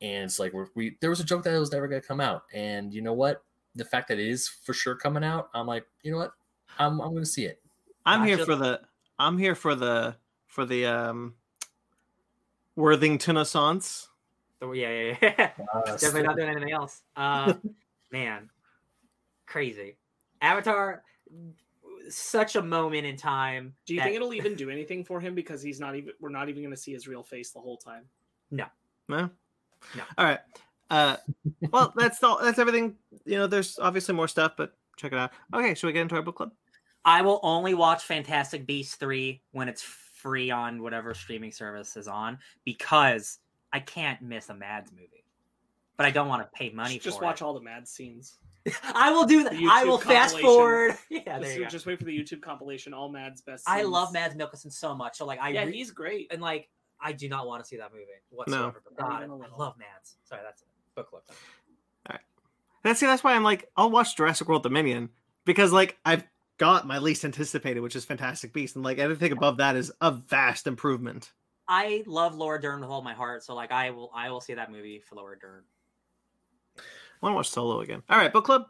and 0.00 0.24
it's 0.24 0.38
like 0.38 0.54
we're, 0.54 0.68
we 0.74 0.96
there 1.02 1.10
was 1.10 1.20
a 1.20 1.24
joke 1.24 1.42
that 1.42 1.54
it 1.54 1.58
was 1.58 1.70
never 1.70 1.86
going 1.86 2.00
to 2.00 2.08
come 2.08 2.18
out, 2.20 2.44
and 2.54 2.94
you 2.94 3.02
know 3.02 3.12
what? 3.12 3.44
The 3.74 3.84
fact 3.84 4.08
that 4.08 4.18
it 4.18 4.28
is 4.28 4.48
for 4.48 4.72
sure 4.72 4.94
coming 4.94 5.24
out, 5.24 5.48
I'm 5.54 5.66
like, 5.66 5.86
you 6.02 6.12
know 6.12 6.18
what? 6.18 6.32
I'm 6.78 7.00
I'm 7.00 7.12
gonna 7.12 7.26
see 7.26 7.44
it. 7.44 7.60
I'm 8.06 8.24
here 8.24 8.36
Gotcha. 8.36 8.46
for 8.46 8.56
the. 8.56 8.80
I'm 9.18 9.36
here 9.38 9.54
for 9.54 9.74
the 9.74 10.16
for 10.46 10.64
the 10.64 10.86
um. 10.86 11.34
Worthington 12.76 13.36
Assance. 13.36 14.08
So, 14.58 14.72
yeah, 14.72 14.90
yeah, 14.90 15.16
yeah. 15.22 15.50
Uh, 15.74 15.82
Definitely 15.92 16.22
not 16.22 16.36
doing 16.36 16.48
anything 16.50 16.72
else. 16.72 17.02
Uh, 17.16 17.54
man, 18.12 18.50
crazy. 19.46 19.96
Avatar, 20.42 21.02
such 22.08 22.56
a 22.56 22.62
moment 22.62 23.06
in 23.06 23.16
time. 23.16 23.74
Do 23.86 23.94
you 23.94 24.00
that- 24.00 24.04
think 24.04 24.16
it'll 24.16 24.34
even 24.34 24.54
do 24.56 24.70
anything 24.70 25.04
for 25.04 25.20
him 25.20 25.34
because 25.34 25.62
he's 25.62 25.80
not 25.80 25.96
even? 25.96 26.12
We're 26.20 26.30
not 26.30 26.48
even 26.48 26.62
going 26.62 26.74
to 26.74 26.80
see 26.80 26.92
his 26.92 27.06
real 27.08 27.22
face 27.22 27.50
the 27.50 27.60
whole 27.60 27.76
time. 27.76 28.04
No. 28.50 28.66
No. 29.08 29.30
No. 29.96 30.02
All 30.18 30.24
right. 30.24 30.40
Uh, 30.90 31.16
well, 31.70 31.92
that's 31.96 32.22
all. 32.22 32.40
That's 32.42 32.58
everything. 32.58 32.96
You 33.24 33.38
know, 33.38 33.46
there's 33.46 33.78
obviously 33.78 34.14
more 34.14 34.28
stuff, 34.28 34.52
but 34.56 34.74
check 34.96 35.12
it 35.12 35.18
out. 35.18 35.30
Okay, 35.54 35.74
should 35.74 35.86
we 35.86 35.92
get 35.92 36.02
into 36.02 36.16
our 36.16 36.22
book 36.22 36.36
club? 36.36 36.50
I 37.04 37.22
will 37.22 37.40
only 37.42 37.74
watch 37.74 38.02
Fantastic 38.04 38.66
Beasts 38.66 38.96
3 38.96 39.40
when 39.52 39.68
it's 39.68 39.82
free 39.82 40.50
on 40.50 40.82
whatever 40.82 41.14
streaming 41.14 41.50
service 41.52 41.96
is 41.96 42.08
on 42.08 42.38
because 42.64 43.38
I 43.72 43.80
can't 43.80 44.20
miss 44.20 44.50
a 44.50 44.54
Mads 44.54 44.92
movie. 44.92 45.24
But 45.96 46.06
I 46.06 46.10
don't 46.10 46.28
want 46.28 46.42
to 46.42 46.48
pay 46.58 46.70
money 46.70 46.98
just 46.98 47.18
for 47.18 47.24
watch 47.24 47.40
it. 47.40 47.44
all 47.44 47.54
the 47.54 47.60
mad 47.60 47.86
scenes. 47.86 48.38
I 48.94 49.10
will 49.12 49.24
do 49.24 49.44
that. 49.44 49.54
I 49.70 49.84
will 49.84 49.98
fast 49.98 50.38
forward. 50.40 50.96
Yeah, 51.10 51.38
there 51.38 51.40
just, 51.40 51.56
you 51.56 51.62
go. 51.64 51.68
just 51.70 51.86
wait 51.86 51.98
for 51.98 52.04
the 52.04 52.18
YouTube 52.18 52.40
compilation. 52.42 52.92
All 52.92 53.10
Mads 53.10 53.40
best. 53.42 53.64
I 53.66 53.82
love 53.82 54.12
Mads 54.12 54.34
Mikkelsen 54.34 54.72
so 54.72 54.94
much. 54.94 55.16
So 55.18 55.24
like 55.26 55.40
I 55.40 55.50
Yeah, 55.50 55.64
re- 55.64 55.72
he's 55.72 55.90
great. 55.90 56.28
and 56.32 56.40
like 56.42 56.68
I 57.00 57.12
do 57.12 57.28
not 57.28 57.46
want 57.46 57.62
to 57.62 57.68
see 57.68 57.76
that 57.78 57.92
movie 57.92 58.04
whatsoever. 58.30 58.82
But 58.84 58.96
God, 58.98 59.18
even 59.18 59.30
a 59.30 59.34
I 59.34 59.38
little. 59.38 59.58
love 59.58 59.74
Mads. 59.78 60.16
Sorry, 60.24 60.42
that's 60.44 60.62
it. 60.62 60.68
Book 60.94 61.10
club. 61.10 61.22
time. 62.08 62.18
That's 62.82 63.00
see, 63.00 63.06
that's 63.06 63.22
why 63.24 63.34
I'm 63.34 63.44
like, 63.44 63.70
I'll 63.76 63.90
watch 63.90 64.16
Jurassic 64.16 64.48
World 64.48 64.62
Dominion 64.62 65.10
because 65.44 65.72
like 65.72 65.98
I've 66.04 66.24
got 66.58 66.86
my 66.86 66.98
least 66.98 67.24
anticipated, 67.24 67.80
which 67.80 67.96
is 67.96 68.04
Fantastic 68.04 68.52
Beast, 68.52 68.76
and 68.76 68.84
like 68.84 68.98
everything 68.98 69.32
above 69.32 69.58
that 69.58 69.76
is 69.76 69.90
a 70.00 70.10
vast 70.12 70.66
improvement. 70.66 71.32
I 71.66 72.02
love 72.06 72.34
Laura 72.34 72.60
Dern 72.60 72.80
with 72.80 72.90
all 72.90 73.02
my 73.02 73.14
heart. 73.14 73.44
So 73.44 73.54
like 73.54 73.70
I 73.70 73.90
will 73.90 74.10
I 74.14 74.30
will 74.30 74.40
see 74.40 74.54
that 74.54 74.70
movie 74.70 75.00
for 75.00 75.14
Laura 75.14 75.38
Dern. 75.38 75.62
I 76.76 76.82
want 77.22 77.32
to 77.32 77.36
watch 77.36 77.50
Solo 77.50 77.80
again. 77.80 78.02
All 78.08 78.16
right, 78.18 78.32
book 78.32 78.44
club. 78.44 78.66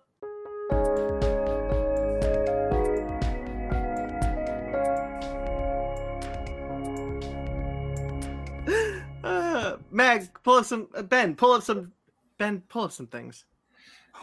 Uh, 9.22 9.76
Mag, 9.90 10.28
pull 10.42 10.54
up 10.56 10.64
some. 10.64 10.88
uh, 10.94 11.02
Ben, 11.02 11.34
pull 11.34 11.52
up 11.52 11.62
some. 11.62 11.92
Ben, 12.40 12.62
pull 12.70 12.84
up 12.84 12.92
some 12.92 13.06
things. 13.06 13.44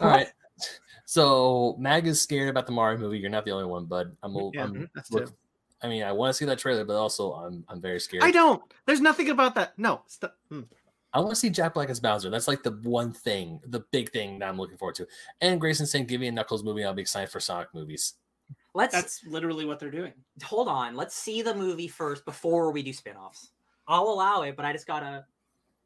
All 0.00 0.08
right. 0.08 0.26
So 1.04 1.76
Mag 1.78 2.06
is 2.08 2.20
scared 2.20 2.48
about 2.48 2.66
the 2.66 2.72
Mario 2.72 2.98
movie. 2.98 3.18
You're 3.18 3.30
not 3.30 3.44
the 3.44 3.52
only 3.52 3.64
one, 3.66 3.86
bud. 3.86 4.14
I'm. 4.22 4.34
a- 4.34 4.50
Yeah, 4.52 4.64
I'm 4.64 4.90
that's 4.94 5.10
look- 5.12 5.26
true. 5.26 5.34
I 5.80 5.86
mean, 5.86 6.02
I 6.02 6.10
want 6.10 6.30
to 6.30 6.34
see 6.34 6.44
that 6.46 6.58
trailer, 6.58 6.84
but 6.84 6.96
also 6.96 7.32
I'm 7.34 7.64
I'm 7.68 7.80
very 7.80 8.00
scared. 8.00 8.24
I 8.24 8.32
don't. 8.32 8.60
There's 8.86 9.00
nothing 9.00 9.30
about 9.30 9.54
that. 9.54 9.78
No. 9.78 10.02
Stop. 10.08 10.36
Hmm. 10.50 10.62
I 11.14 11.20
want 11.20 11.30
to 11.30 11.36
see 11.36 11.48
Jack 11.50 11.74
Black 11.74 11.88
as 11.88 12.00
Bowser. 12.00 12.28
That's 12.30 12.48
like 12.48 12.64
the 12.64 12.72
one 12.82 13.12
thing, 13.12 13.60
the 13.68 13.80
big 13.92 14.10
thing 14.10 14.40
that 14.40 14.48
I'm 14.48 14.58
looking 14.58 14.76
forward 14.76 14.96
to. 14.96 15.06
And 15.40 15.60
Grayson 15.60 15.86
saying, 15.86 16.06
"Give 16.06 16.20
me 16.20 16.26
a 16.26 16.32
Knuckles 16.32 16.64
movie. 16.64 16.84
I'll 16.84 16.92
be 16.94 17.02
excited 17.02 17.30
for 17.30 17.38
Sonic 17.38 17.68
movies." 17.72 18.14
Let's 18.74 18.92
That's 18.92 19.24
literally 19.24 19.64
what 19.64 19.78
they're 19.78 19.90
doing. 19.92 20.12
hold 20.42 20.66
on. 20.68 20.96
Let's 20.96 21.14
see 21.14 21.40
the 21.42 21.54
movie 21.54 21.88
first 21.88 22.24
before 22.24 22.72
we 22.72 22.82
do 22.82 22.92
spin-offs. 22.92 23.52
I'll 23.86 24.08
allow 24.08 24.42
it, 24.42 24.56
but 24.56 24.64
I 24.64 24.72
just 24.72 24.86
gotta 24.86 25.24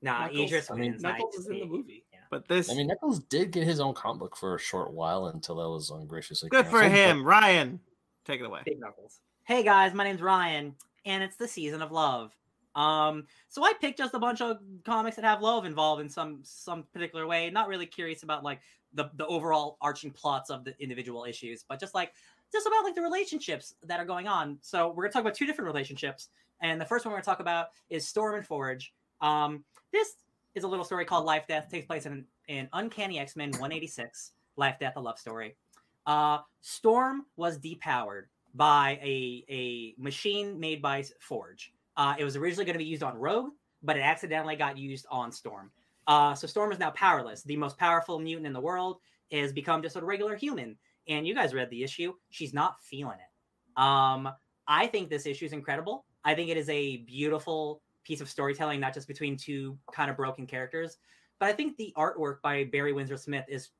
Nah, 0.00 0.22
Knuckles- 0.26 0.40
Idris 0.40 0.70
I 0.70 0.74
mean, 0.74 0.90
wins. 0.92 1.04
I 1.04 1.12
Knuckles 1.12 1.34
is 1.36 1.46
in 1.48 1.60
the 1.60 1.66
movie. 1.66 2.04
Yeah. 2.32 2.38
But 2.38 2.48
this. 2.48 2.70
I 2.70 2.74
mean, 2.74 2.88
Knuckles 2.88 3.20
did 3.20 3.50
get 3.50 3.64
his 3.64 3.80
own 3.80 3.94
comic 3.94 4.20
book 4.20 4.36
for 4.36 4.54
a 4.54 4.58
short 4.58 4.92
while 4.92 5.26
until 5.26 5.56
that 5.56 5.68
was 5.68 5.90
ungraciously. 5.90 6.48
good 6.48 6.66
for 6.66 6.80
canceled, 6.80 6.92
but- 6.92 7.10
him, 7.10 7.24
Ryan. 7.24 7.80
Take 8.24 8.40
it 8.40 8.46
away. 8.46 8.60
Big 8.64 8.78
Knuckles. 8.78 9.20
Hey 9.44 9.64
guys, 9.64 9.92
my 9.92 10.04
name's 10.04 10.22
Ryan, 10.22 10.76
and 11.04 11.22
it's 11.24 11.36
the 11.36 11.48
season 11.48 11.82
of 11.82 11.90
love. 11.90 12.32
Um, 12.74 13.26
so 13.48 13.64
I 13.64 13.72
picked 13.80 13.98
just 13.98 14.14
a 14.14 14.18
bunch 14.18 14.40
of 14.40 14.58
comics 14.84 15.16
that 15.16 15.24
have 15.24 15.42
love 15.42 15.64
involved 15.66 16.00
in 16.00 16.08
some 16.08 16.38
some 16.42 16.84
particular 16.92 17.26
way. 17.26 17.50
Not 17.50 17.68
really 17.68 17.86
curious 17.86 18.22
about 18.22 18.44
like 18.44 18.60
the 18.94 19.10
the 19.16 19.26
overall 19.26 19.76
arching 19.80 20.12
plots 20.12 20.50
of 20.50 20.64
the 20.64 20.74
individual 20.80 21.24
issues, 21.24 21.64
but 21.68 21.80
just 21.80 21.94
like 21.94 22.12
just 22.52 22.66
about 22.66 22.84
like 22.84 22.94
the 22.94 23.02
relationships 23.02 23.74
that 23.82 23.98
are 23.98 24.06
going 24.06 24.28
on. 24.28 24.58
So 24.62 24.90
we're 24.90 25.02
gonna 25.04 25.12
talk 25.12 25.22
about 25.22 25.34
two 25.34 25.46
different 25.46 25.66
relationships, 25.66 26.28
and 26.60 26.80
the 26.80 26.84
first 26.84 27.04
one 27.04 27.12
we're 27.12 27.18
gonna 27.18 27.24
talk 27.24 27.40
about 27.40 27.68
is 27.90 28.06
Storm 28.06 28.36
and 28.36 28.46
Forge. 28.46 28.94
Um, 29.20 29.64
this 29.92 30.14
is 30.54 30.64
a 30.64 30.68
little 30.68 30.84
story 30.84 31.04
called 31.04 31.24
Life 31.24 31.46
Death. 31.48 31.68
takes 31.70 31.86
place 31.86 32.06
in 32.06 32.24
in 32.48 32.68
Uncanny 32.72 33.18
X 33.18 33.36
Men 33.36 33.50
186. 33.52 34.32
Life 34.56 34.76
Death, 34.80 34.94
a 34.96 35.00
love 35.00 35.18
story. 35.18 35.56
Uh, 36.06 36.38
Storm 36.60 37.26
was 37.36 37.58
depowered 37.58 38.24
by 38.54 38.98
a 39.02 39.44
a 39.48 39.94
machine 40.00 40.58
made 40.58 40.82
by 40.82 41.04
Forge. 41.20 41.72
Uh, 41.96 42.14
it 42.18 42.24
was 42.24 42.36
originally 42.36 42.64
going 42.64 42.74
to 42.74 42.78
be 42.78 42.84
used 42.84 43.02
on 43.02 43.16
Rogue, 43.16 43.50
but 43.82 43.96
it 43.96 44.00
accidentally 44.00 44.56
got 44.56 44.78
used 44.78 45.06
on 45.10 45.30
Storm. 45.32 45.70
Uh, 46.06 46.34
so 46.34 46.46
Storm 46.46 46.72
is 46.72 46.78
now 46.78 46.90
powerless. 46.90 47.42
The 47.42 47.56
most 47.56 47.78
powerful 47.78 48.18
mutant 48.18 48.46
in 48.46 48.52
the 48.52 48.60
world 48.60 48.98
has 49.30 49.52
become 49.52 49.82
just 49.82 49.96
a 49.96 50.04
regular 50.04 50.36
human. 50.36 50.76
And 51.08 51.26
you 51.26 51.34
guys 51.34 51.54
read 51.54 51.70
the 51.70 51.82
issue. 51.82 52.14
She's 52.30 52.54
not 52.54 52.76
feeling 52.82 53.18
it. 53.18 53.80
Um, 53.80 54.28
I 54.68 54.86
think 54.86 55.10
this 55.10 55.26
issue 55.26 55.44
is 55.44 55.52
incredible. 55.52 56.04
I 56.24 56.34
think 56.34 56.48
it 56.50 56.56
is 56.56 56.68
a 56.68 56.98
beautiful 56.98 57.82
piece 58.04 58.20
of 58.20 58.28
storytelling, 58.28 58.80
not 58.80 58.94
just 58.94 59.08
between 59.08 59.36
two 59.36 59.78
kind 59.92 60.10
of 60.10 60.16
broken 60.16 60.46
characters, 60.46 60.98
but 61.38 61.48
I 61.48 61.52
think 61.52 61.76
the 61.76 61.92
artwork 61.96 62.40
by 62.42 62.64
Barry 62.64 62.92
Windsor 62.92 63.16
Smith 63.16 63.44
is 63.48 63.70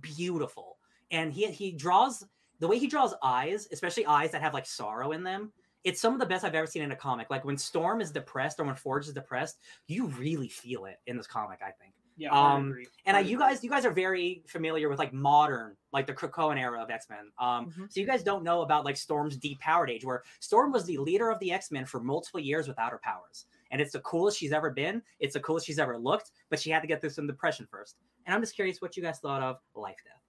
beautiful. 0.00 0.78
And 1.10 1.32
he 1.32 1.46
he 1.50 1.72
draws 1.72 2.24
the 2.58 2.68
way 2.68 2.78
he 2.78 2.86
draws 2.86 3.14
eyes, 3.22 3.68
especially 3.72 4.04
eyes 4.06 4.32
that 4.32 4.42
have 4.42 4.54
like 4.54 4.66
sorrow 4.66 5.12
in 5.12 5.22
them. 5.22 5.52
It's 5.84 6.00
some 6.00 6.12
of 6.12 6.18
the 6.20 6.26
best 6.26 6.44
I've 6.44 6.54
ever 6.54 6.66
seen 6.66 6.82
in 6.82 6.92
a 6.92 6.96
comic. 6.96 7.30
Like 7.30 7.44
when 7.44 7.56
Storm 7.56 8.00
is 8.00 8.10
depressed 8.10 8.58
or 8.60 8.64
when 8.64 8.74
Forge 8.74 9.06
is 9.06 9.14
depressed, 9.14 9.58
you 9.86 10.06
really 10.06 10.48
feel 10.48 10.84
it 10.86 10.96
in 11.06 11.16
this 11.16 11.26
comic. 11.26 11.60
I 11.62 11.70
think. 11.70 11.94
Yeah, 12.16 12.34
I 12.34 12.54
Um, 12.56 12.70
agree. 12.70 12.88
And 13.06 13.16
I, 13.16 13.20
I 13.20 13.22
you 13.22 13.38
guys, 13.38 13.62
you 13.62 13.70
guys 13.70 13.86
are 13.86 13.92
very 13.92 14.42
familiar 14.48 14.88
with 14.88 14.98
like 14.98 15.12
modern, 15.12 15.76
like 15.92 16.08
the 16.08 16.12
Krakoan 16.12 16.58
era 16.58 16.82
of 16.82 16.90
X 16.90 17.08
Men. 17.08 17.30
Um, 17.38 17.66
Mhm. 17.70 17.92
so 17.92 18.00
you 18.00 18.06
guys 18.06 18.24
don't 18.24 18.42
know 18.42 18.62
about 18.62 18.84
like 18.84 18.96
Storm's 18.96 19.38
depowered 19.38 19.88
age, 19.88 20.04
where 20.04 20.24
Storm 20.40 20.72
was 20.72 20.84
the 20.84 20.98
leader 20.98 21.30
of 21.30 21.38
the 21.38 21.52
X 21.52 21.70
Men 21.70 21.84
for 21.86 22.00
multiple 22.00 22.40
years 22.40 22.66
without 22.66 22.90
her 22.90 22.98
powers, 22.98 23.46
and 23.70 23.80
it's 23.80 23.92
the 23.92 24.00
coolest 24.00 24.38
she's 24.38 24.52
ever 24.52 24.70
been. 24.70 25.02
It's 25.20 25.34
the 25.34 25.40
coolest 25.40 25.66
she's 25.66 25.78
ever 25.78 25.98
looked, 25.98 26.30
but 26.50 26.58
she 26.60 26.70
had 26.70 26.80
to 26.80 26.86
get 26.86 27.00
through 27.00 27.10
some 27.10 27.26
depression 27.26 27.66
first. 27.70 27.96
And 28.26 28.34
I'm 28.34 28.40
just 28.42 28.54
curious 28.54 28.80
what 28.80 28.96
you 28.96 29.02
guys 29.02 29.18
thought 29.20 29.42
of 29.42 29.56
Life 29.74 29.96
Death. 30.04 30.22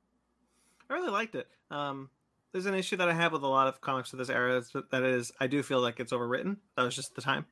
I 0.89 0.93
really 0.93 1.09
liked 1.11 1.35
it. 1.35 1.47
Um, 1.71 2.09
there's 2.51 2.65
an 2.65 2.73
issue 2.73 2.97
that 2.97 3.07
I 3.09 3.13
have 3.13 3.31
with 3.31 3.43
a 3.43 3.47
lot 3.47 3.67
of 3.67 3.79
comics 3.81 4.11
of 4.13 4.19
this 4.19 4.29
era. 4.29 4.57
is 4.57 4.71
that- 4.91 5.03
is, 5.03 5.31
I 5.39 5.47
do 5.47 5.61
feel 5.61 5.81
like 5.81 5.99
it's 5.99 6.11
overwritten. 6.11 6.57
That 6.75 6.83
was 6.83 6.95
just 6.95 7.13
the 7.15 7.21
time. 7.21 7.45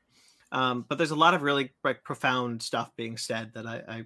Um, 0.52 0.86
but 0.88 0.98
there's 0.98 1.12
a 1.12 1.16
lot 1.16 1.34
of 1.34 1.42
really 1.42 1.72
like 1.84 2.04
profound 2.04 2.64
stuff 2.64 2.96
being 2.96 3.18
said 3.18 3.52
that 3.54 3.68
I, 3.68 3.82
I 3.88 4.06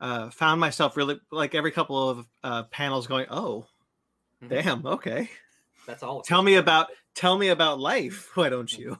uh, 0.00 0.30
found 0.30 0.60
myself 0.60 0.96
really 0.96 1.18
like 1.32 1.54
every 1.54 1.72
couple 1.72 2.08
of 2.08 2.26
uh, 2.44 2.62
panels 2.64 3.06
going, 3.08 3.26
"Oh, 3.30 3.66
Mhm. 4.42 4.48
damn, 4.48 4.86
okay." 4.86 5.28
That's 5.86 6.02
all. 6.04 6.22
Tell 6.22 6.42
me 6.42 6.54
about 6.54 6.88
tell 7.14 7.36
me 7.36 7.48
about 7.48 7.80
life. 7.80 8.30
Why 8.36 8.48
don't 8.48 8.72
you? 8.78 8.98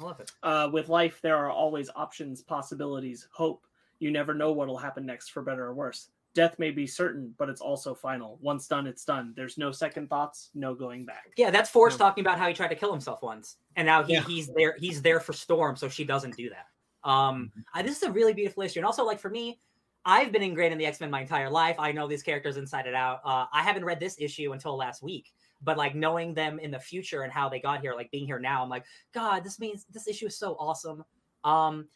I 0.00 0.04
love 0.04 0.20
it. 0.20 0.30
uh, 0.42 0.70
with 0.72 0.88
life, 0.88 1.20
there 1.22 1.36
are 1.36 1.50
always 1.50 1.90
options, 1.96 2.42
possibilities, 2.42 3.26
hope. 3.32 3.66
You 3.98 4.10
never 4.10 4.32
know 4.34 4.52
what 4.52 4.68
will 4.68 4.78
happen 4.78 5.04
next, 5.04 5.30
for 5.30 5.42
better 5.42 5.64
or 5.66 5.74
worse. 5.74 6.10
Death 6.34 6.56
may 6.58 6.70
be 6.70 6.86
certain, 6.86 7.34
but 7.36 7.48
it's 7.48 7.60
also 7.60 7.94
final. 7.94 8.38
Once 8.40 8.68
done, 8.68 8.86
it's 8.86 9.04
done. 9.04 9.32
There's 9.34 9.58
no 9.58 9.72
second 9.72 10.08
thoughts, 10.08 10.50
no 10.54 10.74
going 10.74 11.04
back. 11.04 11.32
Yeah, 11.36 11.50
that's 11.50 11.68
Forge 11.70 11.94
Yeah. 11.94 11.98
talking 11.98 12.22
about 12.22 12.38
how 12.38 12.46
he 12.46 12.54
tried 12.54 12.68
to 12.68 12.76
kill 12.76 12.92
himself 12.92 13.22
once, 13.22 13.56
and 13.74 13.86
now 13.86 14.04
he, 14.04 14.12
Yeah. 14.12 14.22
he's 14.22 14.48
there. 14.54 14.76
He's 14.78 15.02
there 15.02 15.18
for 15.18 15.32
Storm, 15.32 15.74
so 15.74 15.88
she 15.88 16.04
doesn't 16.04 16.36
do 16.36 16.48
that. 16.50 16.66
Um, 17.08 17.50
I, 17.74 17.82
this 17.82 17.96
is 17.96 18.02
a 18.04 18.12
really 18.12 18.34
beautiful 18.34 18.62
issue, 18.62 18.78
and 18.78 18.86
also 18.86 19.04
like 19.04 19.18
for 19.18 19.30
me, 19.30 19.58
I've 20.04 20.30
been 20.30 20.42
ingrained 20.42 20.72
in 20.72 20.78
the 20.78 20.86
X 20.86 21.00
Men 21.00 21.10
my 21.10 21.22
entire 21.22 21.50
life. 21.50 21.76
I 21.78 21.90
know 21.90 22.06
these 22.06 22.22
characters 22.22 22.56
inside 22.56 22.86
and 22.86 22.94
out. 22.94 23.20
Uh, 23.24 23.46
I 23.52 23.62
haven't 23.62 23.84
read 23.84 23.98
this 23.98 24.16
issue 24.20 24.52
until 24.52 24.76
last 24.76 25.02
week, 25.02 25.32
but 25.62 25.76
like 25.76 25.94
knowing 25.94 26.34
them 26.34 26.58
in 26.58 26.70
the 26.70 26.78
future 26.78 27.22
and 27.22 27.32
how 27.32 27.48
they 27.48 27.60
got 27.60 27.80
here, 27.80 27.94
like 27.94 28.10
being 28.10 28.26
here 28.26 28.38
now, 28.38 28.62
I'm 28.62 28.68
like, 28.68 28.84
God, 29.12 29.44
this 29.44 29.58
means 29.58 29.84
this 29.90 30.08
issue 30.08 30.26
is 30.26 30.38
so 30.38 30.56
awesome. 30.58 31.04
Um, 31.44 31.88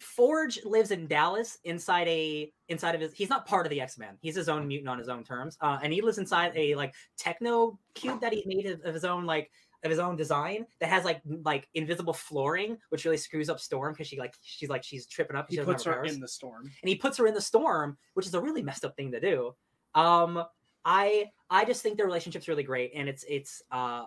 Forge 0.00 0.58
lives 0.64 0.90
in 0.90 1.06
Dallas 1.06 1.58
inside 1.64 2.08
a 2.08 2.52
inside 2.68 2.96
of 2.96 3.00
his. 3.00 3.12
He's 3.12 3.30
not 3.30 3.46
part 3.46 3.66
of 3.66 3.70
the 3.70 3.80
X 3.80 3.98
Men. 3.98 4.18
He's 4.20 4.34
his 4.34 4.48
own 4.48 4.66
mutant 4.66 4.88
on 4.88 4.98
his 4.98 5.08
own 5.08 5.22
terms, 5.22 5.56
uh, 5.60 5.78
and 5.80 5.92
he 5.92 6.02
lives 6.02 6.18
inside 6.18 6.52
a 6.56 6.74
like 6.74 6.92
techno 7.16 7.78
cube 7.94 8.20
that 8.20 8.32
he 8.32 8.42
made 8.44 8.66
of, 8.66 8.80
of 8.84 8.94
his 8.94 9.04
own 9.04 9.26
like 9.26 9.50
of 9.84 9.90
his 9.90 9.98
own 9.98 10.16
design 10.16 10.66
that 10.80 10.88
has 10.88 11.04
like 11.04 11.20
like 11.44 11.68
invisible 11.74 12.12
flooring, 12.12 12.78
which 12.88 13.04
really 13.04 13.16
screws 13.16 13.48
up 13.48 13.60
Storm 13.60 13.92
because 13.92 14.06
she 14.06 14.18
like 14.18 14.34
she's 14.42 14.68
like 14.68 14.82
she's 14.82 15.06
tripping 15.06 15.36
up. 15.36 15.46
He 15.48 15.56
she 15.56 15.62
puts 15.62 15.84
her 15.84 16.04
in 16.04 16.20
the 16.20 16.28
storm. 16.28 16.62
and 16.62 16.88
he 16.88 16.96
puts 16.96 17.16
her 17.18 17.26
in 17.26 17.34
the 17.34 17.40
storm, 17.40 17.96
which 18.14 18.26
is 18.26 18.34
a 18.34 18.40
really 18.40 18.62
messed 18.62 18.84
up 18.84 18.96
thing 18.96 19.12
to 19.12 19.20
do. 19.20 19.54
Um, 19.94 20.44
I 20.84 21.30
I 21.50 21.64
just 21.64 21.82
think 21.82 21.96
the 21.96 22.04
relationship's 22.04 22.48
really 22.48 22.62
great, 22.62 22.92
and 22.94 23.08
it's 23.08 23.24
it's 23.28 23.62
uh 23.70 24.06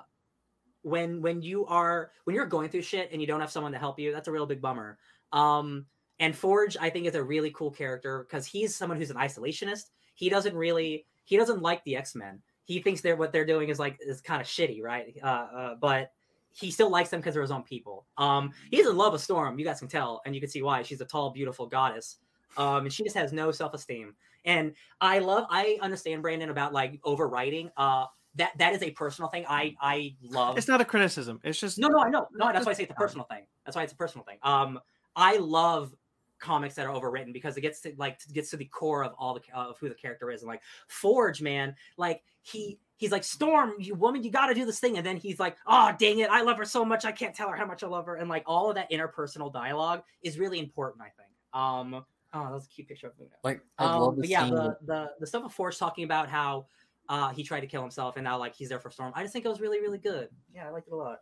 when 0.82 1.22
when 1.22 1.42
you 1.42 1.66
are 1.66 2.12
when 2.26 2.36
you're 2.36 2.46
going 2.46 2.70
through 2.70 2.84
shit 2.84 3.10
and 3.12 3.20
you 3.20 3.28
don't 3.28 3.40
have 3.40 3.52
someone 3.52 3.72
to 3.72 3.80
help 3.80 4.00
you, 4.00 4.12
that's 4.14 4.28
a 4.28 4.32
real 4.32 4.46
big 4.46 4.62
bummer. 4.62 4.98
Um, 5.32 5.86
and 6.20 6.36
Forge, 6.36 6.78
I 6.80 6.90
think, 6.90 7.08
is 7.08 7.16
a 7.16 7.24
really 7.24 7.52
cool 7.52 7.72
character 7.72 8.26
because 8.28 8.46
he's 8.46 8.76
someone 8.76 8.98
who's 8.98 9.10
an 9.10 9.18
isolationist. 9.18 9.90
he 10.14 10.30
doesn't 10.30 10.56
really 10.56 11.06
he 11.26 11.38
doesn't 11.38 11.62
like 11.62 11.84
the 11.84 11.96
x-men. 11.98 12.42
He 12.64 12.82
thinks 12.82 13.02
they're 13.02 13.16
what 13.16 13.32
they're 13.32 13.46
doing 13.46 13.70
is 13.70 13.80
like 13.80 13.98
is 14.00 14.22
kind 14.22 14.42
of 14.42 14.48
shitty 14.48 14.82
right? 14.82 15.18
Uh, 15.24 15.26
uh 15.26 15.76
but 15.76 16.12
he 16.52 16.72
still 16.72 16.90
likes 16.90 17.10
them 17.10 17.20
because 17.20 17.34
they're 17.34 17.42
his 17.42 17.52
own 17.52 17.64
people. 17.64 18.06
Um 18.18 18.52
he's 18.72 18.88
in 18.88 18.96
love 18.96 19.14
with 19.14 19.22
storm 19.22 19.60
you 19.60 19.66
guys 19.66 19.80
can 19.80 19.88
tell 19.88 20.22
and 20.26 20.36
you 20.36 20.42
can 20.42 20.50
see 20.50 20.62
why. 20.62 20.84
She's 20.84 21.02
a 21.02 21.06
tall 21.06 21.32
beautiful 21.32 21.68
goddess 21.68 22.18
um 22.58 22.86
and 22.86 22.94
she 22.94 23.04
just 23.04 23.16
has 23.16 23.34
no 23.34 23.52
self-esteem 23.52 24.14
and 24.46 24.74
i 25.02 25.20
love 25.20 25.46
i 25.50 25.78
understand 25.82 26.22
brandon 26.22 26.50
about 26.50 26.74
like 26.74 27.02
overwriting 27.04 27.70
uh 27.78 28.06
that 28.36 28.52
that 28.58 28.74
is 28.74 28.82
a 28.84 28.92
personal 28.92 29.30
thing 29.30 29.46
i 29.48 29.74
i 29.82 30.14
love 30.22 30.58
It's 30.58 30.68
not 30.68 30.82
a 30.82 30.86
criticism. 30.86 31.40
It's 31.44 31.60
just 31.60 31.80
no, 31.80 31.88
no, 31.88 32.00
I 32.00 32.10
know. 32.10 32.28
No, 32.34 32.52
that's 32.52 32.66
why 32.66 32.72
I 32.72 32.76
say 32.76 32.84
it's 32.84 32.92
a 32.92 32.96
personal 32.96 33.26
thing. 33.26 33.44
That's 33.66 33.76
why 33.78 33.84
it's 33.84 33.94
a 33.94 33.96
personal 33.96 34.26
thing. 34.26 34.38
Um, 34.44 34.80
I 35.16 35.38
love 35.38 35.96
comics 36.40 36.76
that 36.76 36.86
are 36.86 36.94
overwritten 36.94 37.32
because 37.32 37.56
it 37.56 37.62
gets 37.62 37.80
to 37.82 37.94
like 37.98 38.20
gets 38.34 38.50
to 38.50 38.58
the 38.58 38.66
core 38.66 39.06
of 39.06 39.14
all 39.18 39.34
the 39.34 39.42
of 39.54 39.78
who 39.80 39.88
the 39.88 39.96
character 39.96 40.32
is 40.32 40.42
and 40.42 40.50
like 40.50 40.62
Forge, 40.88 41.42
man, 41.42 41.76
like 41.98 42.24
he 42.42 42.78
he's 42.98 43.12
like 43.12 43.24
Storm, 43.24 43.74
you 43.80 43.96
woman, 43.96 44.24
you 44.24 44.32
got 44.32 44.48
to 44.48 44.54
do 44.54 44.66
this 44.66 44.80
thing, 44.80 44.98
and 44.98 45.06
then 45.06 45.18
he's 45.18 45.40
like, 45.40 45.56
oh 45.66 45.94
dang 45.98 46.20
it, 46.20 46.30
I 46.30 46.42
love 46.42 46.58
her 46.58 46.66
so 46.66 46.84
much, 46.84 47.06
I 47.06 47.12
can't 47.12 47.34
tell 47.34 47.50
her 47.50 47.56
how 47.56 47.66
much 47.66 47.84
I 47.84 47.88
love 47.88 48.06
her, 48.06 48.16
and 48.16 48.30
like 48.30 48.44
all 48.46 48.70
of 48.70 48.76
that 48.76 48.92
interpersonal 48.92 49.52
dialogue 49.52 50.04
is 50.22 50.38
really 50.38 50.60
important, 50.60 51.02
I 51.02 51.12
think. 51.16 51.30
Um, 51.54 52.06
oh, 52.36 52.44
that 52.44 52.52
was 52.52 52.66
a 52.66 52.70
cute 52.70 52.88
picture 52.88 53.08
of 53.08 53.14
Luna. 53.18 53.32
Like 53.44 53.62
I 53.80 53.86
Um, 53.86 54.02
love 54.02 54.16
but 54.18 54.28
yeah, 54.28 54.48
the, 54.48 54.78
the 54.86 55.12
the 55.20 55.26
stuff 55.26 55.44
of 55.44 55.54
Forge 55.54 55.78
talking 55.78 56.04
about 56.04 56.30
how 56.30 56.68
uh 57.10 57.30
he 57.30 57.44
tried 57.44 57.62
to 57.62 57.68
kill 57.68 57.82
himself 57.82 58.18
and 58.18 58.24
now 58.24 58.38
like 58.38 58.56
he's 58.56 58.70
there 58.70 58.80
for 58.80 58.92
Storm. 58.92 59.12
I 59.16 59.22
just 59.24 59.34
think 59.34 59.46
it 59.46 59.50
was 59.50 59.62
really 59.62 59.82
really 59.82 59.98
good. 59.98 60.30
Yeah, 60.54 60.68
I 60.68 60.70
liked 60.72 60.88
it 60.88 60.94
a 60.94 60.98
lot. 60.98 61.22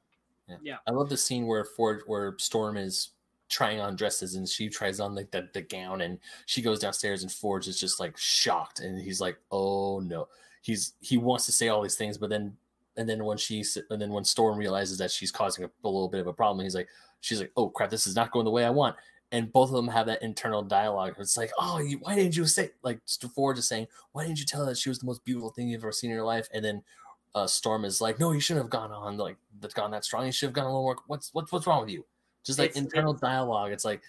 Yeah, 0.61 0.77
I 0.85 0.91
love 0.91 1.07
the 1.07 1.17
scene 1.17 1.47
where 1.47 1.63
Ford, 1.63 2.01
where 2.05 2.35
Storm 2.37 2.75
is 2.75 3.11
trying 3.49 3.79
on 3.79 3.95
dresses 3.95 4.35
and 4.35 4.47
she 4.47 4.67
tries 4.67 4.99
on 4.99 5.15
like 5.15 5.31
the, 5.31 5.47
the 5.53 5.61
gown 5.61 6.01
and 6.01 6.19
she 6.47 6.61
goes 6.61 6.79
downstairs 6.79 7.23
and 7.23 7.31
Forge 7.31 7.67
is 7.67 7.79
just 7.79 7.99
like 7.99 8.17
shocked 8.17 8.79
and 8.81 8.99
he's 8.99 9.21
like, 9.21 9.37
oh 9.51 9.99
no. 9.99 10.27
He's 10.61 10.93
he 10.99 11.17
wants 11.17 11.45
to 11.45 11.51
say 11.51 11.69
all 11.69 11.81
these 11.81 11.95
things, 11.95 12.17
but 12.17 12.29
then 12.29 12.55
and 12.97 13.07
then 13.07 13.23
when 13.23 13.37
she 13.37 13.63
and 13.89 14.01
then 14.01 14.11
when 14.11 14.23
Storm 14.23 14.57
realizes 14.57 14.97
that 14.97 15.11
she's 15.11 15.31
causing 15.31 15.65
a, 15.65 15.67
a 15.67 15.87
little 15.87 16.09
bit 16.09 16.21
of 16.21 16.27
a 16.27 16.33
problem, 16.33 16.63
he's 16.63 16.75
like, 16.75 16.87
she's 17.21 17.39
like, 17.39 17.51
oh 17.57 17.69
crap, 17.69 17.89
this 17.89 18.07
is 18.07 18.15
not 18.15 18.31
going 18.31 18.45
the 18.45 18.51
way 18.51 18.65
I 18.65 18.69
want. 18.69 18.95
And 19.33 19.51
both 19.51 19.69
of 19.69 19.75
them 19.75 19.87
have 19.89 20.05
that 20.05 20.21
internal 20.21 20.61
dialogue. 20.61 21.15
It's 21.19 21.35
like, 21.37 21.51
oh, 21.59 21.79
you, 21.79 21.97
why 21.97 22.13
didn't 22.15 22.37
you 22.37 22.45
say 22.45 22.69
like 22.83 22.99
Forge 23.35 23.57
is 23.57 23.67
saying, 23.67 23.87
why 24.11 24.23
didn't 24.23 24.39
you 24.39 24.45
tell 24.45 24.61
her 24.61 24.67
that 24.67 24.77
she 24.77 24.89
was 24.89 24.99
the 24.99 25.07
most 25.07 25.25
beautiful 25.25 25.49
thing 25.49 25.67
you've 25.67 25.81
ever 25.83 25.91
seen 25.91 26.11
in 26.11 26.15
your 26.15 26.23
life? 26.25 26.47
And 26.53 26.63
then 26.63 26.83
uh, 27.33 27.47
Storm 27.47 27.83
is 27.83 27.99
like, 27.99 28.19
no, 28.19 28.31
you 28.31 28.39
shouldn't 28.39 28.63
have 28.63 28.69
gone 28.69 28.91
on 28.91 29.17
like 29.17 29.37
that's 29.59 29.73
gone 29.73 29.89
that 29.91 30.05
strong. 30.05 30.27
You 30.27 30.31
should 30.31 30.47
have 30.47 30.53
gone 30.53 30.65
a 30.65 30.67
little 30.67 30.83
more. 30.83 30.97
What's 31.07 31.33
what's 31.33 31.51
what's 31.51 31.65
wrong 31.65 31.81
with 31.81 31.89
you? 31.89 32.05
Just 32.45 32.59
like 32.59 32.69
It's- 32.69 32.83
internal 32.83 33.13
dialogue. 33.13 33.71
It's 33.71 33.83
like 33.85 34.01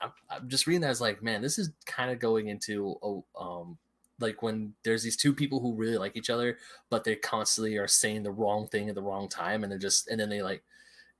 I'm, 0.00 0.10
I'm 0.28 0.48
just 0.48 0.66
reading 0.66 0.80
that. 0.82 0.90
It's 0.90 1.00
like, 1.00 1.22
man, 1.22 1.42
this 1.42 1.58
is 1.60 1.70
kind 1.86 2.10
of 2.10 2.18
going 2.18 2.48
into 2.48 2.96
a, 3.02 3.40
um 3.40 3.78
like 4.18 4.42
when 4.42 4.74
there's 4.82 5.04
these 5.04 5.16
two 5.16 5.32
people 5.32 5.60
who 5.60 5.74
really 5.74 5.96
like 5.96 6.16
each 6.16 6.28
other, 6.30 6.58
but 6.90 7.04
they 7.04 7.14
constantly 7.14 7.76
are 7.76 7.86
saying 7.86 8.24
the 8.24 8.32
wrong 8.32 8.66
thing 8.66 8.88
at 8.88 8.96
the 8.96 9.02
wrong 9.02 9.28
time, 9.28 9.62
and 9.62 9.70
they're 9.70 9.78
just 9.78 10.08
and 10.08 10.18
then 10.18 10.28
they 10.28 10.42
like. 10.42 10.64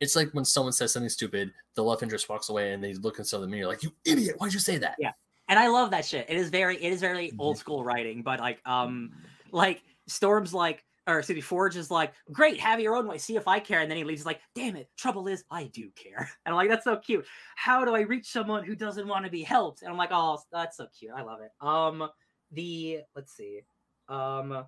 It's 0.00 0.15
like 0.16 0.31
when 0.33 0.44
someone 0.44 0.73
says 0.73 0.92
something 0.92 1.08
stupid, 1.08 1.52
the 1.75 1.83
love 1.83 2.02
interest 2.02 2.28
walks 2.28 2.49
away, 2.49 2.73
and 2.73 2.83
they 2.84 2.94
look 2.94 3.18
into 3.18 3.39
the 3.39 3.47
mirror 3.47 3.66
like, 3.68 3.83
"You 3.83 3.92
idiot! 4.05 4.36
Why'd 4.39 4.52
you 4.52 4.60
say 4.60 4.78
that?" 4.78 4.97
Yeah. 4.99 5.12
And 5.49 5.58
I 5.58 5.68
love 5.68 5.91
that 5.92 6.05
shit. 6.05 6.28
It 6.28 6.36
is 6.36 6.50
very 6.50 6.76
it 6.83 6.92
is 6.92 7.00
very 7.00 7.31
Mhm. 7.31 7.36
old 7.39 7.58
school 7.58 7.84
writing, 7.84 8.23
but 8.23 8.41
like 8.41 8.60
um 8.66 9.12
like 9.52 9.83
Storm's 10.08 10.52
like 10.52 10.84
or 11.08 11.18
excuse 11.20 11.36
me, 11.36 11.41
Forge 11.41 11.76
is 11.76 11.89
like, 11.89 12.15
great, 12.33 12.58
have 12.58 12.81
your 12.81 12.97
own 12.97 13.07
way. 13.07 13.16
See 13.16 13.36
if 13.36 13.47
I 13.47 13.60
care. 13.60 13.81
And 13.81 13.89
then 13.89 13.97
he 13.97 14.02
leaves 14.02 14.26
like, 14.26 14.41
damn 14.57 14.75
it, 14.75 14.91
trouble 14.97 15.28
is 15.28 15.44
I 15.52 15.65
do 15.68 15.89
care. 15.92 16.28
And 16.44 16.52
I'm 16.52 16.57
like, 16.57 16.68
that's 16.68 16.83
so 16.83 16.97
cute. 16.97 17.25
How 17.55 17.84
do 17.84 17.94
I 17.94 18.00
reach 18.00 18.26
someone 18.33 18.65
who 18.65 18.75
doesn't 18.75 19.07
want 19.07 19.25
to 19.25 19.31
be 19.31 19.42
helped? 19.44 19.83
And 19.83 19.91
I'm 19.91 19.97
like, 19.97 20.10
oh, 20.12 20.41
that's 20.50 20.76
so 20.78 20.89
cute. 20.99 21.12
I 21.16 21.23
love 21.23 21.41
it. 21.42 21.52
Um, 21.60 22.10
the 22.50 23.02
let's 23.15 23.33
see. 23.36 23.62
Um 24.08 24.66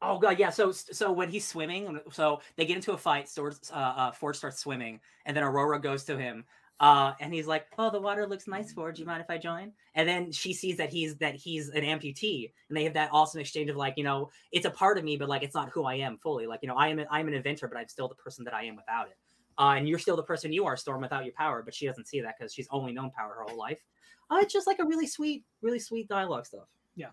Oh 0.00 0.18
god, 0.18 0.38
yeah. 0.38 0.50
So 0.50 0.70
so 0.70 1.10
when 1.10 1.28
he's 1.28 1.46
swimming, 1.46 2.00
so 2.12 2.40
they 2.56 2.64
get 2.64 2.76
into 2.76 2.92
a 2.92 2.98
fight. 2.98 3.28
Sword, 3.28 3.56
uh, 3.72 3.74
uh, 3.74 4.12
Forge 4.12 4.36
starts 4.36 4.58
swimming, 4.60 5.00
and 5.26 5.36
then 5.36 5.42
Ororo 5.42 5.82
goes 5.82 6.04
to 6.04 6.16
him, 6.16 6.44
uh, 6.78 7.14
and 7.18 7.34
he's 7.34 7.48
like, 7.48 7.66
"Oh, 7.78 7.90
the 7.90 8.00
water 8.00 8.24
looks 8.24 8.46
nice, 8.46 8.72
Forge. 8.72 8.96
Do 8.96 9.02
you 9.02 9.06
mind 9.06 9.22
if 9.22 9.30
I 9.30 9.38
join?" 9.38 9.72
And 9.96 10.08
then 10.08 10.30
she 10.30 10.52
sees 10.54 10.76
that 10.76 10.90
he's 10.90 11.16
that 11.16 11.34
he's 11.34 11.70
an 11.70 11.82
amputee, 11.82 12.52
and 12.68 12.76
they 12.76 12.84
have 12.84 12.94
that 12.94 13.10
awesome 13.12 13.40
exchange 13.40 13.70
of 13.70 13.76
like, 13.76 13.94
you 13.96 14.04
know, 14.04 14.30
it's 14.52 14.66
a 14.66 14.70
part 14.70 14.98
of 14.98 15.04
me, 15.04 15.16
but 15.16 15.28
like 15.28 15.42
it's 15.42 15.54
not 15.54 15.70
who 15.70 15.84
I 15.84 15.94
am 15.96 16.16
fully. 16.18 16.46
Like, 16.46 16.60
you 16.62 16.68
know, 16.68 16.76
I 16.76 16.88
am 16.88 17.00
I'm 17.10 17.26
an 17.26 17.34
inventor, 17.34 17.66
but 17.66 17.76
I'm 17.76 17.88
still 17.88 18.06
the 18.08 18.14
person 18.14 18.44
that 18.44 18.54
I 18.54 18.64
am 18.64 18.76
without 18.76 19.08
it. 19.08 19.16
Uh, 19.58 19.74
and 19.76 19.88
you're 19.88 19.98
still 19.98 20.16
the 20.16 20.22
person 20.22 20.52
you 20.52 20.64
are, 20.66 20.76
Storm, 20.76 21.00
without 21.02 21.24
your 21.24 21.34
power. 21.34 21.62
But 21.64 21.74
she 21.74 21.86
doesn't 21.86 22.06
see 22.06 22.20
that 22.20 22.36
because 22.38 22.54
she's 22.54 22.68
only 22.70 22.92
known 22.92 23.10
power 23.10 23.34
her 23.34 23.42
whole 23.42 23.58
life. 23.58 23.82
Uh, 24.30 24.38
it's 24.42 24.52
just 24.52 24.68
like 24.68 24.78
a 24.78 24.84
really 24.84 25.08
sweet, 25.08 25.44
really 25.60 25.80
sweet 25.80 26.08
dialogue 26.08 26.46
stuff. 26.46 26.68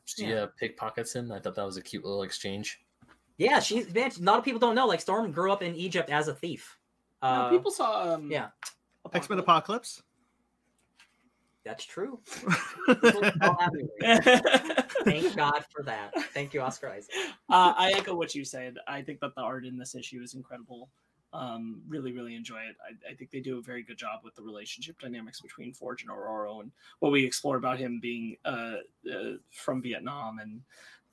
She 0.05 0.25
Yeah. 0.25 0.43
uh, 0.43 0.47
pickpockets 0.59 1.13
him. 1.13 1.31
I 1.31 1.39
thought 1.39 1.55
that 1.55 1.65
was 1.65 1.77
a 1.77 1.81
cute 1.81 2.03
little 2.03 2.23
exchange. 2.23 2.81
Yeah, 3.37 3.59
she's 3.59 3.93
man. 3.93 4.11
A 4.19 4.23
lot 4.23 4.39
of 4.39 4.45
people 4.45 4.59
don't 4.59 4.75
know. 4.75 4.87
Like 4.87 5.01
Storm 5.01 5.31
grew 5.31 5.51
up 5.51 5.61
in 5.61 5.75
Egypt 5.75 6.09
as 6.09 6.27
a 6.27 6.33
thief. 6.33 6.77
No, 7.21 7.27
Uh, 7.29 7.49
people 7.49 7.71
saw 7.71 8.13
um, 8.15 8.31
yeah. 8.31 8.49
X 9.13 9.29
Men 9.29 9.39
Apocalypse. 9.39 10.01
That's 11.63 11.83
true. 11.83 12.19
People 12.87 13.21
don't 13.21 13.61
have 13.61 13.71
it. 13.73 14.85
Thank 15.03 15.35
God 15.35 15.65
for 15.75 15.81
that. 15.83 16.11
Thank 16.33 16.53
you, 16.53 16.61
Oscar 16.61 16.89
Isaac. 16.89 17.11
uh, 17.49 17.73
I 17.75 17.91
echo 17.95 18.13
what 18.15 18.35
you 18.35 18.45
said. 18.45 18.75
I 18.87 19.01
think 19.01 19.19
that 19.21 19.33
the 19.35 19.41
art 19.41 19.65
in 19.65 19.75
this 19.77 19.95
issue 19.95 20.21
is 20.21 20.35
incredible. 20.35 20.89
Um, 21.35 21.81
really, 21.87 22.11
really 22.13 22.35
enjoy 22.35 22.59
it. 22.59 22.75
I, 22.83 23.11
I 23.11 23.13
think 23.15 23.31
they 23.31 23.39
do 23.41 23.57
a 23.57 23.61
very 23.61 23.83
good 23.83 23.97
job 23.97 24.21
with 24.23 24.35
the 24.35 24.41
relationship 24.41 24.99
dynamics 24.99 25.41
between 25.41 25.73
Forge 25.73 26.03
and 26.03 26.11
Ororo 26.11 26.61
and 26.61 26.71
what 26.99 27.11
we 27.11 27.25
explore 27.25 27.57
about 27.57 27.77
him 27.77 27.99
being 28.01 28.37
uh, 28.45 28.77
uh, 29.11 29.33
from 29.51 29.81
Vietnam 29.81 30.39
and 30.39 30.61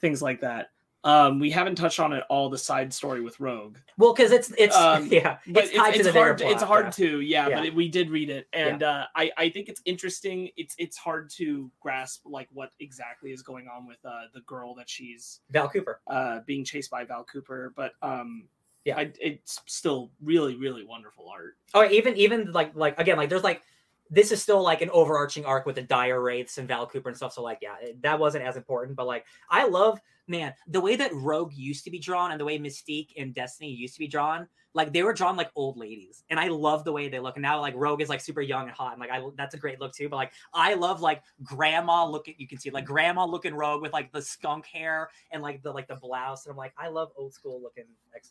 things 0.00 0.22
like 0.22 0.40
that. 0.40 0.70
Um, 1.04 1.40
we 1.40 1.50
haven't 1.50 1.74
touched 1.74 1.98
on 1.98 2.12
it 2.12 2.22
all 2.28 2.48
the 2.48 2.56
side 2.56 2.94
story 2.94 3.22
with 3.22 3.40
Rogue, 3.40 3.76
Well, 3.98 4.14
because 4.14 4.30
it's 4.30 4.52
it's 4.56 4.76
Um, 4.76 5.06
yeah, 5.10 5.38
but 5.48 5.64
it's 5.64 5.74
tied 5.74 5.94
to 5.94 6.04
the 6.04 6.12
hard. 6.12 6.38
narrative 6.38 6.48
it's 6.48 6.62
hard 6.62 6.84
yeah. 6.86 6.90
to 6.92 7.20
yeah, 7.20 7.48
Yeah. 7.48 7.56
but 7.56 7.66
it, 7.66 7.74
we 7.74 7.88
did 7.88 8.08
read 8.08 8.30
it, 8.30 8.46
and 8.52 8.84
uh, 8.84 9.06
I 9.16 9.32
I 9.36 9.48
think 9.50 9.68
it's 9.68 9.82
interesting. 9.84 10.50
It's 10.56 10.76
it's 10.78 10.96
hard 10.96 11.28
to 11.30 11.68
grasp 11.80 12.22
like 12.24 12.48
what 12.52 12.70
exactly 12.78 13.32
is 13.32 13.42
going 13.42 13.66
on 13.66 13.84
with 13.84 13.98
uh, 14.04 14.26
the 14.32 14.42
girl 14.42 14.76
that 14.76 14.88
she's 14.88 15.40
Val 15.50 15.68
Cooper. 15.68 16.00
uh, 16.06 16.38
being 16.46 16.64
chased 16.64 16.88
by 16.92 17.04
Val 17.04 17.24
Cooper, 17.24 17.72
but 17.74 17.94
um, 18.00 18.44
Yeah. 18.84 18.98
I, 18.98 19.12
it's 19.20 19.60
still 19.66 20.10
really, 20.20 20.56
really 20.56 20.84
wonderful 20.84 21.28
art. 21.28 21.56
Oh, 21.74 21.88
even 21.88 22.16
even 22.16 22.52
like 22.52 22.74
like 22.74 22.98
again 22.98 23.16
like 23.16 23.28
there's 23.28 23.44
like 23.44 23.62
this 24.10 24.30
is 24.30 24.42
still 24.42 24.62
like 24.62 24.82
an 24.82 24.90
overarching 24.90 25.44
arc 25.46 25.64
with 25.64 25.76
the 25.76 25.82
dire 25.82 26.20
wraiths 26.20 26.58
and 26.58 26.68
Val 26.68 26.86
Cooper 26.86 27.08
and 27.08 27.16
stuff. 27.16 27.32
So 27.32 27.42
like 27.42 27.58
yeah, 27.62 27.76
it- 27.80 28.02
that 28.02 28.18
wasn't 28.18 28.44
as 28.44 28.56
important. 28.56 28.96
But 28.96 29.06
like 29.06 29.24
I 29.48 29.66
love 29.66 30.00
man 30.28 30.52
the 30.68 30.80
way 30.80 30.96
that 30.96 31.12
Rogue 31.14 31.52
used 31.54 31.84
to 31.84 31.90
be 31.90 31.98
drawn 31.98 32.30
and 32.30 32.40
the 32.40 32.44
way 32.44 32.58
Mystique 32.58 33.10
and 33.16 33.34
Destiny 33.34 33.70
used 33.70 33.94
to 33.94 34.00
be 34.00 34.08
drawn. 34.08 34.46
Like 34.74 34.92
they 34.94 35.02
were 35.02 35.12
drawn 35.12 35.36
like 35.36 35.50
old 35.54 35.76
ladies, 35.76 36.24
and 36.30 36.40
I 36.40 36.48
love 36.48 36.84
the 36.84 36.92
way 36.92 37.08
they 37.10 37.20
look. 37.20 37.36
And 37.36 37.42
now 37.42 37.60
like 37.60 37.74
Rogue 37.76 38.00
is 38.00 38.08
like 38.08 38.22
super 38.22 38.40
young 38.40 38.62
and 38.68 38.70
hot, 38.70 38.92
and 38.92 39.00
like 39.00 39.10
I 39.10 39.22
that's 39.36 39.54
a 39.54 39.58
great 39.58 39.78
look 39.80 39.92
too. 39.94 40.08
But 40.08 40.16
like 40.16 40.32
I 40.54 40.72
love 40.74 41.02
like 41.02 41.22
grandma 41.42 42.06
looking. 42.06 42.34
You 42.38 42.48
can 42.48 42.58
see 42.58 42.70
like 42.70 42.86
grandma 42.86 43.26
looking 43.26 43.54
Rogue 43.54 43.82
with 43.82 43.92
like 43.92 44.12
the 44.12 44.22
skunk 44.22 44.64
hair 44.64 45.10
and 45.30 45.42
like 45.42 45.62
the 45.62 45.70
like 45.70 45.88
the 45.88 45.96
blouse. 45.96 46.46
And 46.46 46.52
I'm 46.52 46.56
like 46.56 46.72
I 46.78 46.88
love 46.88 47.12
old 47.16 47.34
school 47.34 47.60
looking 47.62 47.84
X 48.16 48.30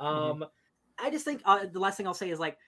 Men. 0.00 0.12
Um, 0.12 0.44
I 0.98 1.10
just 1.10 1.24
think 1.24 1.42
uh, 1.44 1.66
the 1.70 1.80
last 1.80 1.96
thing 1.96 2.06
I'll 2.06 2.14
say 2.14 2.30
is 2.30 2.38
like 2.38 2.58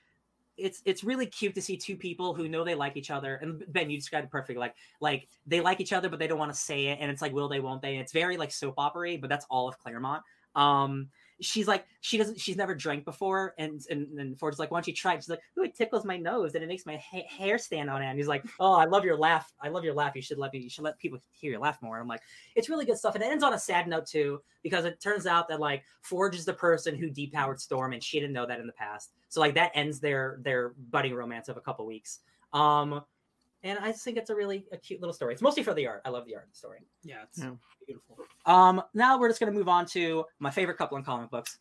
it's 0.56 0.82
it's 0.84 1.02
really 1.02 1.26
cute 1.26 1.54
to 1.54 1.62
see 1.62 1.76
two 1.76 1.96
people 1.96 2.34
who 2.34 2.48
know 2.48 2.62
they 2.62 2.74
like 2.74 2.96
each 2.96 3.10
other 3.10 3.36
and 3.36 3.64
ben 3.68 3.88
you 3.88 3.96
described 3.96 4.26
it 4.26 4.30
perfectly 4.30 4.56
like 4.56 4.74
like 5.00 5.26
they 5.46 5.60
like 5.60 5.80
each 5.80 5.92
other 5.92 6.08
but 6.08 6.18
they 6.18 6.26
don't 6.26 6.38
want 6.38 6.52
to 6.52 6.58
say 6.58 6.88
it 6.88 6.98
and 7.00 7.10
it's 7.10 7.22
like 7.22 7.32
will 7.32 7.48
they 7.48 7.60
won't 7.60 7.80
they 7.80 7.92
and 7.92 8.02
it's 8.02 8.12
very 8.12 8.36
like 8.36 8.52
soap 8.52 8.74
opera 8.76 9.16
but 9.16 9.30
that's 9.30 9.46
all 9.48 9.66
of 9.66 9.78
claremont 9.78 10.22
um 10.54 11.08
she's 11.42 11.68
like 11.68 11.84
she 12.00 12.16
doesn't 12.16 12.40
she's 12.40 12.56
never 12.56 12.74
drank 12.74 13.04
before 13.04 13.54
and 13.58 13.82
and, 13.90 14.18
and 14.18 14.38
Forge's 14.38 14.58
like 14.58 14.70
why 14.70 14.78
don't 14.78 14.86
you 14.86 14.94
try? 14.94 15.14
It? 15.14 15.16
she's 15.18 15.28
like 15.28 15.40
it 15.56 15.74
tickles 15.74 16.04
my 16.04 16.16
nose 16.16 16.54
and 16.54 16.62
it 16.62 16.66
makes 16.66 16.86
my 16.86 16.96
ha- 16.96 17.26
hair 17.28 17.58
stand 17.58 17.90
on 17.90 18.00
end. 18.00 18.10
And 18.10 18.18
he's 18.18 18.28
like 18.28 18.44
oh 18.60 18.74
i 18.74 18.84
love 18.84 19.04
your 19.04 19.16
laugh 19.16 19.52
i 19.60 19.68
love 19.68 19.84
your 19.84 19.94
laugh 19.94 20.14
you 20.14 20.22
should 20.22 20.38
let 20.38 20.52
me 20.52 20.60
you 20.60 20.70
should 20.70 20.84
let 20.84 20.98
people 20.98 21.18
hear 21.32 21.50
your 21.50 21.60
laugh 21.60 21.78
more. 21.82 21.98
I'm 21.98 22.08
like 22.08 22.22
it's 22.54 22.68
really 22.68 22.84
good 22.84 22.98
stuff. 22.98 23.14
And 23.14 23.24
it 23.24 23.30
ends 23.30 23.44
on 23.44 23.54
a 23.54 23.58
sad 23.58 23.88
note 23.88 24.06
too 24.06 24.40
because 24.62 24.84
it 24.84 25.00
turns 25.00 25.26
out 25.26 25.48
that 25.48 25.60
like 25.60 25.84
forge 26.02 26.36
is 26.36 26.44
the 26.44 26.54
person 26.54 26.96
who 26.96 27.10
depowered 27.10 27.60
storm 27.60 27.92
and 27.92 28.02
she 28.02 28.20
didn't 28.20 28.32
know 28.32 28.46
that 28.46 28.60
in 28.60 28.66
the 28.66 28.72
past. 28.72 29.12
So 29.28 29.40
like 29.40 29.54
that 29.54 29.72
ends 29.74 30.00
their 30.00 30.38
their 30.42 30.74
budding 30.90 31.14
romance 31.14 31.48
of 31.48 31.56
a 31.56 31.60
couple 31.60 31.86
weeks. 31.86 32.20
Um 32.52 33.02
and 33.62 33.78
i 33.80 33.90
just 33.92 34.04
think 34.04 34.16
it's 34.16 34.30
a 34.30 34.34
really 34.34 34.66
a 34.72 34.76
cute 34.76 35.00
little 35.00 35.12
story 35.14 35.32
it's 35.32 35.42
mostly 35.42 35.62
for 35.62 35.74
the 35.74 35.86
art 35.86 36.02
i 36.04 36.08
love 36.10 36.24
the 36.26 36.34
art 36.34 36.44
of 36.44 36.50
the 36.50 36.56
story 36.56 36.78
Yeah, 37.04 37.22
it's 37.24 37.38
Yeah. 37.38 37.52
beautiful. 37.86 38.18
um, 38.46 38.82
now 38.94 39.18
we're 39.18 39.28
just 39.28 39.40
gonna 39.40 39.52
move 39.52 39.68
on 39.68 39.86
to 39.86 40.24
my 40.38 40.50
favorite 40.50 40.76
couple 40.78 40.96
in 40.96 41.04
comic 41.04 41.30
books, 41.30 41.58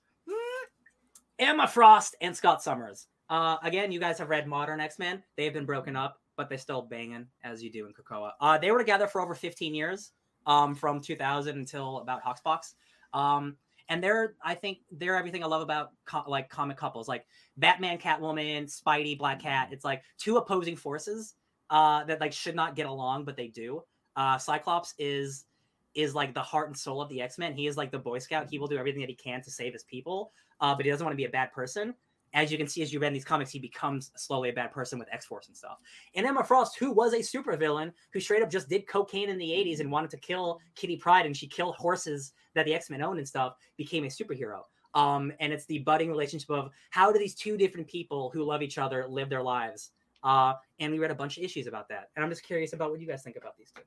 Emma 1.39 1.67
Frost 1.67 2.15
and 2.21 2.35
Scott 2.35 2.61
Summers. 2.61 3.07
Uh, 3.30 3.57
again, 3.63 3.91
you 3.91 3.99
guys 3.99 4.17
have 4.19 4.30
read 4.30 4.47
Modern 4.47 4.80
X 4.80 4.99
Men. 4.99 5.23
They've 5.38 5.53
been 5.53 5.65
broken 5.65 5.95
up, 5.95 6.19
but 6.35 6.49
they're 6.49 6.57
still 6.57 6.81
banging 6.83 7.25
as 7.43 7.63
you 7.63 7.71
do 7.71 7.88
in 7.88 7.93
Krakoa. 7.93 8.31
Uh, 8.39 8.57
they 8.57 8.71
were 8.71 8.77
together 8.77 9.07
for 9.07 9.21
over 9.21 9.33
15 9.33 9.73
years, 9.73 10.11
um, 10.45 10.75
from 10.75 11.01
2000 11.01 11.57
until 11.57 11.97
about 11.99 12.21
Hoxpox. 12.23 12.73
Um, 13.13 13.57
and 13.89 14.03
they're, 14.03 14.35
I 14.43 14.53
think, 14.53 14.80
they're 14.91 15.15
everything 15.15 15.43
I 15.43 15.47
love 15.47 15.61
about 15.63 15.91
co- 16.05 16.23
like 16.27 16.49
comic 16.49 16.77
couples, 16.77 17.07
like 17.07 17.25
Batman, 17.57 17.97
Catwoman, 17.97 18.65
Spidey, 18.65 19.17
Black 19.17 19.39
Cat. 19.41 19.69
It's 19.71 19.83
like 19.83 20.03
two 20.17 20.38
opposing 20.38 20.75
forces 20.75 21.35
uh, 21.72 22.03
that 22.03 22.19
like 22.22 22.33
should 22.33 22.56
not 22.56 22.75
get 22.75 22.85
along, 22.85 23.25
but 23.25 23.35
they 23.35 23.48
do. 23.48 23.82
uh, 24.16 24.38
Cyclops 24.38 24.93
is 25.00 25.45
is 25.93 26.16
like 26.16 26.33
the 26.33 26.41
heart 26.41 26.67
and 26.67 26.77
soul 26.77 27.01
of 27.01 27.09
the 27.09 27.22
X 27.22 27.38
Men. 27.38 27.53
He 27.53 27.67
is 27.67 27.75
like 27.77 27.91
the 27.91 28.00
Boy 28.00 28.19
Scout. 28.19 28.48
He 28.50 28.59
will 28.59 28.67
do 28.67 28.77
everything 28.77 29.01
that 29.01 29.09
he 29.09 29.16
can 29.16 29.41
to 29.41 29.50
save 29.51 29.74
his 29.74 29.83
people, 29.83 30.32
uh, 30.59 30.75
but 30.75 30.85
he 30.85 30.91
doesn't 30.91 31.03
want 31.03 31.14
to 31.14 31.17
be 31.17 31.25
a 31.25 31.30
bad 31.30 31.51
person. 31.51 31.95
As 32.33 32.50
you 32.50 32.58
can 32.58 32.67
see, 32.67 32.82
as 32.82 32.93
you 32.93 33.00
read 33.00 33.08
in 33.08 33.14
these 33.14 33.25
comics, 33.25 33.51
he 33.51 33.59
becomes 33.59 34.09
slowly 34.16 34.50
a 34.50 34.53
bad 34.53 34.72
person 34.72 34.98
with 34.98 35.09
X 35.11 35.25
Force 35.25 35.48
and 35.48 35.58
stuff. 35.58 35.80
And 36.16 36.25
Emma 36.25 36.43
Frost, 36.45 36.77
who 36.80 36.91
was 36.93 37.14
a 37.14 37.17
supervillain, 37.17 37.91
who 38.14 38.22
straight 38.22 38.41
up 38.41 38.50
just 38.50 38.69
did 38.69 38.88
cocaine 38.88 39.30
in 39.30 39.38
the 39.38 39.50
80s 39.50 39.82
and 39.82 39.91
wanted 39.91 40.11
to 40.11 40.17
kill 40.17 40.59
Kitty 40.75 40.95
Pryde, 40.95 41.25
and 41.25 41.35
she 41.35 41.48
killed 41.48 41.75
horses 41.75 42.32
that 42.53 42.66
the 42.66 42.74
X 42.74 42.90
Men 42.90 43.01
owned 43.01 43.19
and 43.19 43.27
stuff, 43.27 43.56
became 43.75 44.06
a 44.06 44.08
superhero. 44.08 44.61
Um, 44.93 45.32
and 45.40 45.51
it's 45.51 45.66
the 45.66 45.80
budding 45.80 46.09
relationship 46.09 46.50
of 46.51 46.69
how 46.90 47.11
do 47.11 47.19
these 47.19 47.35
two 47.35 47.58
different 47.58 47.88
people 47.88 48.30
who 48.33 48.43
love 48.43 48.61
each 48.61 48.77
other 48.77 49.08
live 49.08 49.30
their 49.30 49.43
lives. 49.43 49.91
Uh, 50.24 50.53
and 50.80 50.91
we 50.91 51.00
read 51.00 51.11
a 51.11 51.16
bunch 51.16 51.38
of 51.38 51.43
issues 51.43 51.67
about 51.67 51.90
that. 51.90 52.09
And 52.16 52.24
I'm 52.24 52.30
just 52.32 52.43
curious 52.43 52.74
about 52.74 52.91
what 52.91 53.00
you 53.00 53.08
guys 53.08 53.24
think 53.24 53.35
about 53.35 53.58
these 53.58 53.72
two. 53.75 53.82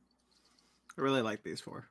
I 0.96 1.00
really 1.00 1.22
like 1.22 1.42
these 1.42 1.60
four. 1.60 1.88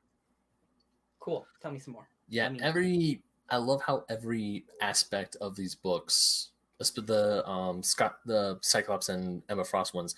Cool. 1.20 1.46
Tell 1.60 1.70
me 1.70 1.78
some 1.78 1.94
more. 1.94 2.08
Yeah, 2.28 2.46
I 2.46 2.48
mean- 2.50 2.62
every 2.62 3.22
I 3.50 3.58
love 3.58 3.82
how 3.82 4.04
every 4.08 4.64
aspect 4.80 5.36
of 5.40 5.54
these 5.54 5.74
books, 5.74 6.48
esp- 6.82 7.06
the 7.06 7.46
um 7.48 7.82
Scott, 7.82 8.18
the 8.24 8.58
Cyclops 8.62 9.10
and 9.10 9.42
Emma 9.48 9.64
Frost 9.64 9.94
ones, 9.94 10.14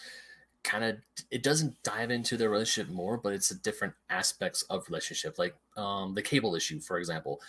kind 0.63 0.85
of 0.85 0.97
it 1.31 1.43
doesn't 1.43 1.81
dive 1.83 2.11
into 2.11 2.37
their 2.37 2.51
relationship 2.51 2.93
more, 2.93 3.17
but 3.19 3.33
it's 3.33 3.51
a 3.51 3.57
different 3.57 3.95
aspects 4.11 4.63
of 4.71 4.87
relationship. 4.89 5.39
Like 5.39 5.57
um 5.77 6.15
the 6.15 6.23
cable 6.23 6.55
issue, 6.55 6.81
for 6.81 6.99
example. 6.99 7.41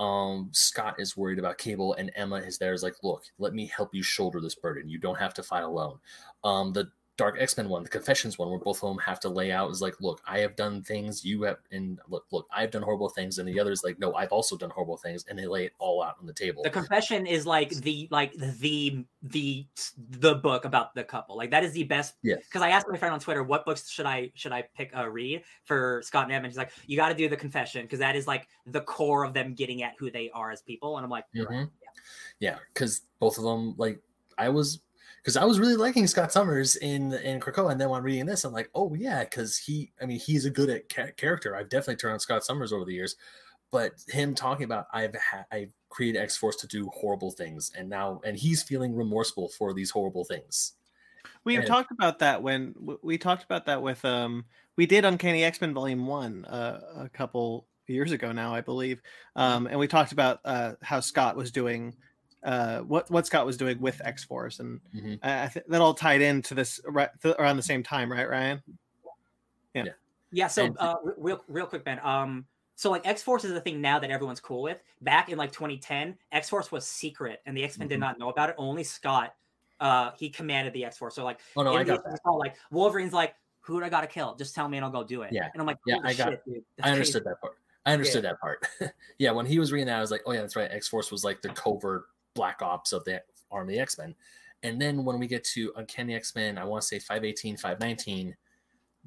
Um, 0.00 0.48
Scott 0.52 0.96
is 0.98 1.16
worried 1.16 1.38
about 1.38 1.58
Cable, 1.58 1.92
and 1.94 2.10
Emma 2.16 2.36
is 2.36 2.56
there. 2.56 2.72
Is 2.72 2.82
like, 2.82 2.96
look, 3.02 3.22
let 3.38 3.52
me 3.52 3.66
help 3.66 3.94
you 3.94 4.02
shoulder 4.02 4.40
this 4.40 4.54
burden. 4.54 4.88
You 4.88 4.98
don't 4.98 5.18
have 5.18 5.34
to 5.34 5.42
fight 5.42 5.62
alone. 5.62 5.98
Um, 6.42 6.72
the 6.72 6.90
Dark 7.20 7.36
X 7.38 7.56
Men 7.56 7.68
one, 7.68 7.82
the 7.82 7.88
Confessions 7.88 8.38
one, 8.38 8.48
where 8.48 8.58
both 8.58 8.82
of 8.82 8.88
them 8.88 8.98
have 8.98 9.20
to 9.20 9.28
lay 9.28 9.52
out 9.52 9.70
is 9.70 9.82
like, 9.82 9.94
look, 10.00 10.22
I 10.26 10.38
have 10.38 10.56
done 10.56 10.82
things, 10.82 11.24
you 11.24 11.42
have, 11.42 11.58
and 11.70 12.00
look, 12.08 12.24
look, 12.32 12.46
I've 12.50 12.70
done 12.70 12.82
horrible 12.82 13.10
things, 13.10 13.38
and 13.38 13.46
the 13.46 13.60
others 13.60 13.84
like, 13.84 13.98
no, 13.98 14.14
I've 14.14 14.32
also 14.32 14.56
done 14.56 14.70
horrible 14.70 14.96
things, 14.96 15.26
and 15.28 15.38
they 15.38 15.46
lay 15.46 15.66
it 15.66 15.72
all 15.78 16.02
out 16.02 16.16
on 16.18 16.26
the 16.26 16.32
table. 16.32 16.62
The 16.62 16.70
confession 16.70 17.26
is 17.26 17.44
like 17.46 17.70
the 17.70 18.08
like 18.10 18.32
the 18.32 19.04
the 19.22 19.66
the 19.98 20.34
book 20.36 20.64
about 20.64 20.94
the 20.94 21.04
couple. 21.04 21.36
Like 21.36 21.50
that 21.50 21.62
is 21.62 21.72
the 21.72 21.84
best. 21.84 22.14
Yes. 22.22 22.38
Because 22.44 22.62
I 22.62 22.70
asked 22.70 22.86
my 22.88 22.96
friend 22.96 23.12
on 23.12 23.20
Twitter, 23.20 23.42
what 23.42 23.66
books 23.66 23.90
should 23.90 24.06
I 24.06 24.32
should 24.34 24.52
I 24.52 24.64
pick 24.74 24.90
a 24.94 25.10
read 25.10 25.42
for 25.64 26.00
Scott 26.02 26.24
and 26.24 26.32
Emma? 26.32 26.48
She's 26.48 26.56
like, 26.56 26.72
you 26.86 26.96
got 26.96 27.10
to 27.10 27.14
do 27.14 27.28
the 27.28 27.36
confession 27.36 27.82
because 27.82 27.98
that 27.98 28.16
is 28.16 28.26
like 28.26 28.48
the 28.66 28.80
core 28.80 29.24
of 29.24 29.34
them 29.34 29.54
getting 29.54 29.82
at 29.82 29.92
who 29.98 30.10
they 30.10 30.30
are 30.32 30.50
as 30.50 30.62
people. 30.62 30.96
And 30.96 31.04
I'm 31.04 31.10
like, 31.10 31.24
mm-hmm. 31.24 31.38
you're 31.38 31.48
right. 31.48 31.68
Yeah, 32.40 32.56
because 32.72 33.02
both 33.18 33.36
of 33.36 33.44
them, 33.44 33.74
like, 33.76 34.00
I 34.38 34.48
was, 34.48 34.80
because 35.22 35.36
I 35.36 35.44
was 35.44 35.58
really 35.60 35.76
liking 35.76 36.06
Scott 36.06 36.32
Summers 36.32 36.76
in 36.76 37.12
in 37.14 37.40
Krakoa, 37.40 37.70
and 37.72 37.80
then 37.80 37.90
when 37.90 38.02
reading 38.02 38.26
this, 38.26 38.44
I'm 38.44 38.52
like, 38.52 38.70
oh 38.74 38.94
yeah, 38.94 39.24
because 39.24 39.56
he, 39.56 39.92
I 40.00 40.06
mean, 40.06 40.18
he's 40.18 40.44
a 40.44 40.50
good 40.50 40.70
at 40.70 40.88
ca- 40.88 41.12
character. 41.16 41.54
I've 41.56 41.68
definitely 41.68 41.96
turned 41.96 42.14
on 42.14 42.20
Scott 42.20 42.44
Summers 42.44 42.72
over 42.72 42.84
the 42.84 42.94
years, 42.94 43.16
but 43.70 43.92
him 44.08 44.34
talking 44.34 44.64
about 44.64 44.86
I've 44.92 45.14
ha- 45.14 45.44
I've 45.52 45.70
created 45.88 46.20
X 46.20 46.36
Force 46.36 46.56
to 46.56 46.66
do 46.66 46.88
horrible 46.94 47.30
things, 47.30 47.72
and 47.76 47.88
now, 47.88 48.20
and 48.24 48.36
he's 48.36 48.62
feeling 48.62 48.94
remorseful 48.94 49.48
for 49.50 49.72
these 49.74 49.90
horrible 49.90 50.24
things. 50.24 50.72
We've 51.44 51.58
And- 51.58 51.68
talked 51.68 51.90
about 51.90 52.18
that 52.20 52.42
when 52.42 52.74
we 53.02 53.18
talked 53.18 53.44
about 53.44 53.66
that 53.66 53.82
with 53.82 54.04
um 54.04 54.44
we 54.76 54.86
did 54.86 55.04
Uncanny 55.04 55.44
X 55.44 55.60
Men 55.60 55.74
Volume 55.74 56.06
One 56.06 56.44
uh, 56.46 56.80
a 56.96 57.08
couple 57.08 57.66
years 57.86 58.12
ago 58.12 58.30
now, 58.32 58.54
I 58.54 58.60
believe, 58.60 59.02
um, 59.36 59.66
and 59.66 59.78
we 59.78 59.88
talked 59.88 60.12
about 60.12 60.40
uh, 60.44 60.74
how 60.80 61.00
Scott 61.00 61.36
was 61.36 61.50
doing. 61.50 61.94
Uh, 62.42 62.78
what 62.80 63.10
what 63.10 63.26
Scott 63.26 63.44
was 63.44 63.56
doing 63.58 63.78
with 63.80 64.00
X 64.04 64.24
Force, 64.24 64.60
and 64.60 64.80
Mhm. 64.94 65.18
I, 65.22 65.42
I 65.44 65.48
think 65.48 65.66
that 65.68 65.80
all 65.80 65.92
tied 65.94 66.22
into 66.22 66.54
this 66.54 66.80
right, 66.86 67.10
th- 67.22 67.36
around 67.38 67.56
the 67.58 67.62
same 67.62 67.82
time, 67.82 68.10
right, 68.10 68.28
Ryan? 68.28 68.62
Yeah. 69.74 69.84
Yeah. 70.32 70.48
So, 70.48 70.64
And- 70.66 70.76
uh, 70.78 70.96
real, 71.16 71.44
real 71.48 71.66
quick, 71.66 71.84
Ben. 71.84 72.00
Um, 72.02 72.46
so 72.76 72.90
like 72.90 73.06
X 73.06 73.22
Force 73.22 73.44
is 73.44 73.52
a 73.52 73.60
thing 73.60 73.80
now 73.80 73.98
that 73.98 74.10
everyone's 74.10 74.40
cool 74.40 74.62
with. 74.62 74.78
Back 75.02 75.28
in 75.28 75.36
like 75.36 75.52
2010, 75.52 76.16
X 76.32 76.48
Force 76.48 76.72
was 76.72 76.86
secret, 76.86 77.42
and 77.46 77.56
the 77.56 77.62
X 77.64 77.78
Men 77.78 77.88
did 77.88 77.96
Mhm. 77.98 78.00
not 78.00 78.18
know 78.18 78.30
about 78.30 78.48
it. 78.48 78.54
Only 78.58 78.84
Scott, 78.84 79.34
uh, 79.80 80.12
he 80.12 80.30
commanded 80.30 80.72
the 80.72 80.84
X 80.84 80.96
Force. 80.96 81.14
So 81.14 81.24
like, 81.24 81.40
Oh 81.56 81.62
no, 81.62 81.74
I 81.74 81.84
got 81.84 82.02
that. 82.04 82.10
issues, 82.10 82.20
all, 82.24 82.38
like 82.38 82.56
Wolverine's 82.70 83.12
like, 83.12 83.34
who 83.60 83.78
do 83.80 83.84
I 83.84 83.90
gotta 83.90 84.06
kill? 84.06 84.34
Just 84.36 84.54
tell 84.54 84.66
me 84.68 84.78
and 84.78 84.84
I'll 84.84 84.90
go 84.90 85.04
do 85.04 85.22
it. 85.22 85.32
Yeah. 85.32 85.50
And 85.52 85.60
I'm 85.60 85.66
like, 85.66 85.78
Yeah, 85.86 85.98
I 86.02 86.14
got- 86.14 86.30
shit, 86.30 86.44
dude. 86.46 86.54
That's 86.54 86.64
I 86.78 86.82
crazy. 86.82 86.92
understood 86.94 87.24
that 87.24 87.40
part. 87.42 87.58
I 87.86 87.92
understood 87.92 88.24
that 88.24 88.40
part. 88.40 88.66
yeah, 89.18 89.30
when 89.30 89.46
he 89.46 89.58
was 89.58 89.72
reading 89.72 89.86
that, 89.88 89.98
I 89.98 90.00
was 90.00 90.10
like, 90.10 90.22
oh 90.26 90.32
yeah, 90.32 90.40
that's 90.40 90.56
right. 90.56 90.70
X 90.70 90.88
Force 90.88 91.10
was 91.10 91.22
like 91.24 91.42
the 91.42 91.48
covert 91.50 92.04
black 92.34 92.62
ops 92.62 92.92
of 92.92 93.04
the 93.04 93.22
Army 93.50 93.78
X 93.78 93.98
Men. 93.98 94.14
And 94.62 94.80
then 94.80 95.04
when 95.04 95.18
we 95.18 95.26
get 95.26 95.44
to 95.44 95.72
Uncanny 95.76 96.14
X 96.14 96.34
Men, 96.34 96.58
I 96.58 96.64
want 96.64 96.82
to 96.82 96.88
say 96.88 96.98
518, 96.98 97.56
519, 97.56 98.36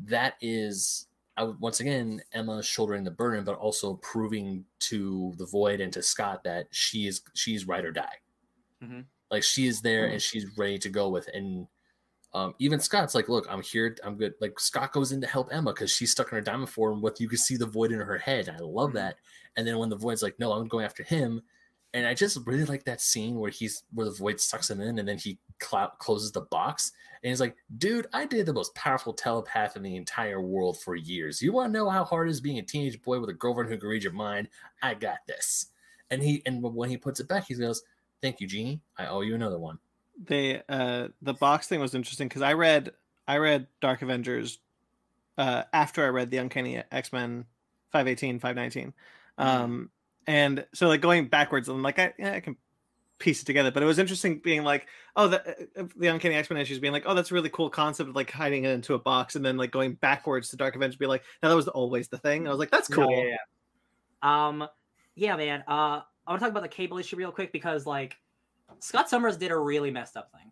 that 0.05 0.35
is 0.41 1.07
I, 1.37 1.43
once 1.43 1.79
again 1.79 2.21
Emma 2.33 2.61
shouldering 2.61 3.03
the 3.03 3.11
burden, 3.11 3.43
but 3.43 3.55
also 3.57 3.95
proving 3.95 4.65
to 4.79 5.33
the 5.37 5.45
Void 5.45 5.79
and 5.79 5.91
to 5.93 6.01
Scott 6.01 6.43
that 6.43 6.67
she 6.71 7.07
is 7.07 7.21
she's 7.33 7.67
right 7.67 7.85
or 7.85 7.91
die. 7.91 8.17
Mhm. 8.83 9.05
Like 9.31 9.43
she 9.43 9.67
is 9.67 9.81
there 9.81 10.05
and 10.07 10.21
she's 10.21 10.45
ready 10.57 10.77
to 10.79 10.89
go 10.89 11.09
with. 11.09 11.27
And 11.33 11.67
um, 12.35 12.55
even 12.59 12.79
Scott's 12.79 13.13
like, 13.15 13.29
look, 13.29 13.45
I'm 13.49 13.61
here, 13.61 13.95
I'm 14.03 14.15
good. 14.15 14.33
Like 14.41 14.59
Scott 14.59 14.91
goes 14.91 15.11
in 15.11 15.21
to 15.21 15.27
help 15.27 15.49
Emma 15.51 15.71
because 15.71 15.91
she's 15.91 16.11
stuck 16.11 16.31
in 16.31 16.35
her 16.35 16.41
diamond 16.41 16.69
form. 16.69 17.01
With 17.01 17.21
you 17.21 17.29
can 17.29 17.37
see 17.37 17.57
the 17.57 17.65
void 17.65 17.91
in 17.91 17.99
her 17.99 18.17
head. 18.17 18.49
I 18.49 18.57
love 18.59 18.91
Mhm. 18.91 18.95
that. 18.95 19.17
And 19.55 19.65
then 19.67 19.77
when 19.77 19.89
the 19.89 19.95
void's 19.95 20.23
like, 20.23 20.39
no, 20.39 20.51
I'm 20.51 20.67
going 20.67 20.85
after 20.85 21.03
him. 21.03 21.41
And 21.93 22.07
I 22.07 22.13
just 22.13 22.39
really 22.45 22.65
like 22.65 22.85
that 22.85 23.01
scene 23.01 23.35
where 23.35 23.51
he's 23.51 23.83
where 23.93 24.05
the 24.05 24.11
void 24.11 24.39
sucks 24.39 24.69
him 24.69 24.81
in 24.81 24.99
and 24.99 25.07
then 25.07 25.17
he 25.17 25.37
clou- 25.59 25.87
closes 25.99 26.31
the 26.31 26.41
box 26.41 26.91
and 27.23 27.29
he's 27.29 27.39
like, 27.39 27.55
dude, 27.77 28.07
I 28.11 28.25
did 28.25 28.45
the 28.45 28.53
most 28.53 28.75
powerful 28.75 29.13
telepath 29.13 29.77
in 29.77 29.83
the 29.83 29.95
entire 29.95 30.41
world 30.41 30.77
for 30.79 30.95
years. 30.95 31.41
You 31.41 31.53
want 31.53 31.71
to 31.71 31.79
know 31.79 31.89
how 31.89 32.03
hard 32.03 32.27
it 32.27 32.31
is 32.31 32.41
being 32.41 32.59
a 32.59 32.63
teenage 32.63 33.01
boy 33.01 33.19
with 33.19 33.29
a 33.29 33.33
girlfriend 33.33 33.69
who 33.69 33.77
can 33.77 33.87
read 33.87 34.03
your 34.03 34.11
mind? 34.11 34.49
I 34.81 34.93
got 34.95 35.19
this. 35.25 35.67
And 36.11 36.21
he 36.21 36.41
and 36.45 36.61
when 36.61 36.89
he 36.89 36.97
puts 36.97 37.21
it 37.21 37.29
back, 37.29 37.45
he 37.47 37.55
goes, 37.55 37.81
Thank 38.21 38.41
you, 38.41 38.47
Genie. 38.47 38.81
I 38.97 39.07
owe 39.07 39.21
you 39.21 39.35
another 39.35 39.57
one. 39.57 39.79
They 40.21 40.61
uh 40.67 41.07
the 41.21 41.33
box 41.33 41.67
thing 41.67 41.79
was 41.79 41.95
interesting 41.95 42.27
because 42.27 42.41
I 42.41 42.53
read 42.53 42.91
I 43.25 43.37
read 43.37 43.67
Dark 43.79 44.01
Avengers 44.01 44.59
uh 45.37 45.63
after 45.71 46.03
I 46.03 46.09
read 46.09 46.29
the 46.29 46.37
Uncanny 46.37 46.83
X 46.91 47.13
Men 47.13 47.45
518 47.91 48.39
519 48.39 48.93
um 49.37 49.89
and 50.27 50.65
so 50.73 50.87
like 50.87 51.01
going 51.01 51.27
backwards 51.27 51.69
and 51.69 51.83
like 51.83 51.99
I 51.99 52.13
yeah, 52.17 52.33
I 52.33 52.39
can 52.39 52.57
piece 53.19 53.41
it 53.41 53.45
together 53.45 53.71
but 53.71 53.81
it 53.81 53.85
was 53.85 53.99
interesting 53.99 54.39
being 54.39 54.63
like 54.63 54.87
oh 55.15 55.27
the 55.29 55.67
uh, 55.79 55.85
the 55.95 56.07
Uncanny 56.07 56.35
X 56.35 56.49
Men 56.49 56.59
issues 56.59 56.79
being 56.79 56.91
like 56.91 57.03
oh 57.05 57.13
that's 57.13 57.31
a 57.31 57.33
really 57.33 57.49
cool 57.49 57.69
concept 57.69 58.09
of 58.09 58.15
like 58.15 58.29
hiding 58.29 58.65
it 58.65 58.71
into 58.71 58.95
a 58.95 58.99
box 58.99 59.35
and 59.35 59.45
then 59.45 59.55
like 59.55 59.71
going 59.71 59.93
backwards 59.93 60.49
to 60.49 60.57
Dark 60.57 60.75
Avengers 60.75 60.97
be 60.97 61.05
like 61.05 61.23
no 61.41 61.49
that 61.49 61.55
was 61.55 61.67
always 61.69 62.09
the 62.09 62.17
thing 62.17 62.47
I 62.47 62.49
was 62.49 62.59
like 62.59 62.71
that's 62.71 62.87
cool 62.87 63.09
yeah, 63.11 63.17
yeah, 63.17 63.29
yeah. 63.29 63.37
Um, 64.23 64.67
yeah, 65.15 65.35
man. 65.35 65.63
Uh, 65.67 66.01
I 66.25 66.31
want 66.31 66.39
to 66.39 66.45
talk 66.45 66.51
about 66.51 66.63
the 66.63 66.69
cable 66.69 66.97
issue 66.97 67.17
real 67.17 67.31
quick 67.31 67.51
because 67.51 67.85
like 67.85 68.15
Scott 68.79 69.09
Summers 69.09 69.37
did 69.37 69.51
a 69.51 69.57
really 69.57 69.91
messed 69.91 70.17
up 70.17 70.31
thing. 70.31 70.51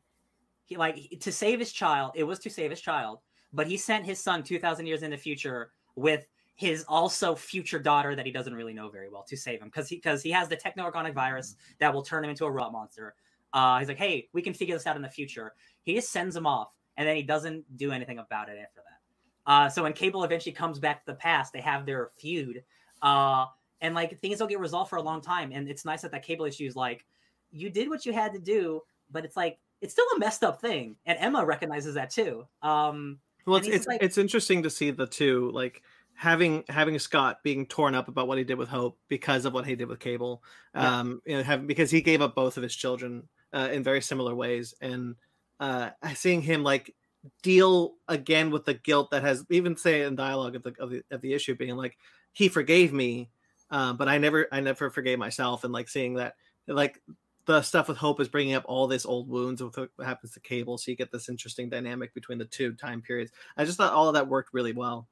He 0.65 0.77
like 0.77 0.95
he- 0.95 1.15
to 1.17 1.31
save 1.31 1.59
his 1.59 1.71
child. 1.71 2.11
It 2.15 2.23
was 2.23 2.39
to 2.39 2.49
save 2.49 2.69
his 2.69 2.81
child, 2.81 3.19
but 3.53 3.67
he 3.67 3.77
sent 3.77 4.05
his 4.05 4.19
son 4.19 4.43
two 4.43 4.59
thousand 4.59 4.85
years 4.85 5.03
in 5.03 5.11
the 5.11 5.17
future 5.17 5.71
with 5.95 6.25
his 6.61 6.85
also 6.87 7.33
future 7.33 7.79
daughter 7.79 8.15
that 8.15 8.23
he 8.23 8.31
doesn't 8.31 8.53
really 8.53 8.73
know 8.73 8.87
very 8.87 9.09
well 9.09 9.25
to 9.27 9.35
save 9.35 9.59
him 9.59 9.67
because 9.67 9.89
he 9.89 9.95
because 9.95 10.21
he 10.21 10.29
has 10.29 10.47
the 10.47 10.55
techno-organic 10.55 11.15
virus 11.15 11.55
that 11.79 11.91
will 11.91 12.03
turn 12.03 12.23
him 12.23 12.29
into 12.29 12.45
a 12.45 12.51
robot 12.51 12.71
monster. 12.71 13.15
Uh, 13.51 13.79
he's 13.79 13.87
like, 13.87 13.97
hey, 13.97 14.29
we 14.31 14.43
can 14.43 14.53
figure 14.53 14.75
this 14.75 14.85
out 14.85 14.95
in 14.95 15.01
the 15.01 15.09
future. 15.09 15.53
He 15.81 15.95
just 15.95 16.11
sends 16.11 16.35
him 16.35 16.45
off, 16.45 16.69
and 16.97 17.07
then 17.07 17.15
he 17.15 17.23
doesn't 17.23 17.65
do 17.75 17.91
anything 17.91 18.19
about 18.19 18.47
it 18.47 18.59
after 18.61 18.81
that. 18.85 19.51
Uh, 19.51 19.69
so 19.69 19.81
when 19.81 19.93
Cable 19.93 20.23
eventually 20.23 20.53
comes 20.53 20.77
back 20.77 21.03
to 21.03 21.11
the 21.11 21.17
past, 21.17 21.51
they 21.51 21.61
have 21.61 21.87
their 21.87 22.11
feud. 22.19 22.63
Uh, 23.01 23.45
and 23.81 23.95
like 23.95 24.21
things 24.21 24.37
don't 24.37 24.47
get 24.47 24.59
resolved 24.59 24.91
for 24.91 24.97
a 24.97 25.01
long 25.01 25.19
time. 25.19 25.51
And 25.51 25.67
it's 25.67 25.83
nice 25.83 26.03
that 26.03 26.11
that 26.11 26.23
cable 26.23 26.45
issue 26.45 26.65
is 26.65 26.75
like, 26.75 27.03
you 27.51 27.71
did 27.71 27.89
what 27.89 28.05
you 28.05 28.13
had 28.13 28.33
to 28.33 28.39
do, 28.39 28.81
but 29.09 29.25
it's 29.25 29.35
like 29.35 29.57
it's 29.81 29.93
still 29.93 30.05
a 30.15 30.19
messed 30.19 30.43
up 30.43 30.61
thing. 30.61 30.95
And 31.07 31.17
Emma 31.19 31.43
recognizes 31.43 31.95
that 31.95 32.11
too. 32.11 32.45
Um, 32.61 33.17
Well, 33.47 33.57
it's 33.57 33.67
it's, 33.67 33.87
like- 33.87 34.03
it's 34.03 34.19
interesting 34.19 34.61
to 34.61 34.69
see 34.69 34.91
the 34.91 35.07
two 35.07 35.49
like 35.51 35.81
having 36.21 36.63
having 36.69 36.99
Scott 36.99 37.41
being 37.41 37.65
torn 37.65 37.95
up 37.95 38.07
about 38.07 38.27
what 38.27 38.37
he 38.37 38.43
did 38.43 38.59
with 38.59 38.69
Hope 38.69 38.95
because 39.07 39.43
of 39.43 39.53
what 39.53 39.65
he 39.65 39.75
did 39.75 39.87
with 39.87 39.99
Cable. 39.99 40.43
Yeah. 40.75 40.99
Um, 40.99 41.19
you 41.25 41.35
know, 41.35 41.41
have 41.41 41.65
because 41.65 41.89
he 41.89 41.99
gave 41.99 42.21
up 42.21 42.35
both 42.35 42.57
of 42.57 42.63
his 42.63 42.75
children 42.75 43.27
uh, 43.53 43.69
in 43.71 43.81
very 43.81 44.01
similar 44.01 44.35
ways, 44.35 44.75
and 44.81 45.15
uh, 45.59 45.89
seeing 46.13 46.43
him 46.43 46.61
like 46.61 46.93
deal 47.41 47.95
again 48.07 48.51
with 48.51 48.65
the 48.65 48.75
guilt 48.75 49.09
that 49.09 49.23
has 49.23 49.43
even 49.49 49.75
say 49.75 50.03
in 50.03 50.15
dialogue 50.15 50.55
of 50.55 50.61
the 50.61 50.75
of 50.79 50.91
the, 50.91 51.03
of 51.09 51.21
the 51.21 51.33
issue 51.33 51.55
being 51.55 51.75
like 51.75 51.97
he 52.33 52.49
forgave 52.49 52.93
me, 52.93 53.31
uh, 53.71 53.93
but 53.93 54.07
I 54.07 54.19
never 54.19 54.47
I 54.51 54.59
never 54.59 54.91
forgave 54.91 55.17
myself, 55.17 55.63
and 55.63 55.73
like 55.73 55.89
seeing 55.89 56.13
that 56.15 56.35
like 56.67 57.01
the 57.47 57.63
stuff 57.63 57.87
with 57.87 57.97
Hope 57.97 58.19
is 58.21 58.29
bringing 58.29 58.53
up 58.53 58.65
all 58.67 58.85
this 58.85 59.07
old 59.07 59.27
wounds 59.27 59.63
with 59.63 59.75
what 59.75 59.89
happens 60.03 60.33
to 60.33 60.39
Cable, 60.39 60.77
so 60.77 60.91
you 60.91 60.97
get 60.97 61.11
this 61.11 61.29
interesting 61.29 61.67
dynamic 61.67 62.13
between 62.13 62.37
the 62.37 62.45
two 62.45 62.73
time 62.73 63.01
periods. 63.01 63.31
I 63.57 63.65
just 63.65 63.79
thought 63.79 63.91
all 63.91 64.07
of 64.07 64.13
that 64.13 64.27
worked 64.27 64.53
really 64.53 64.73
well. 64.73 65.07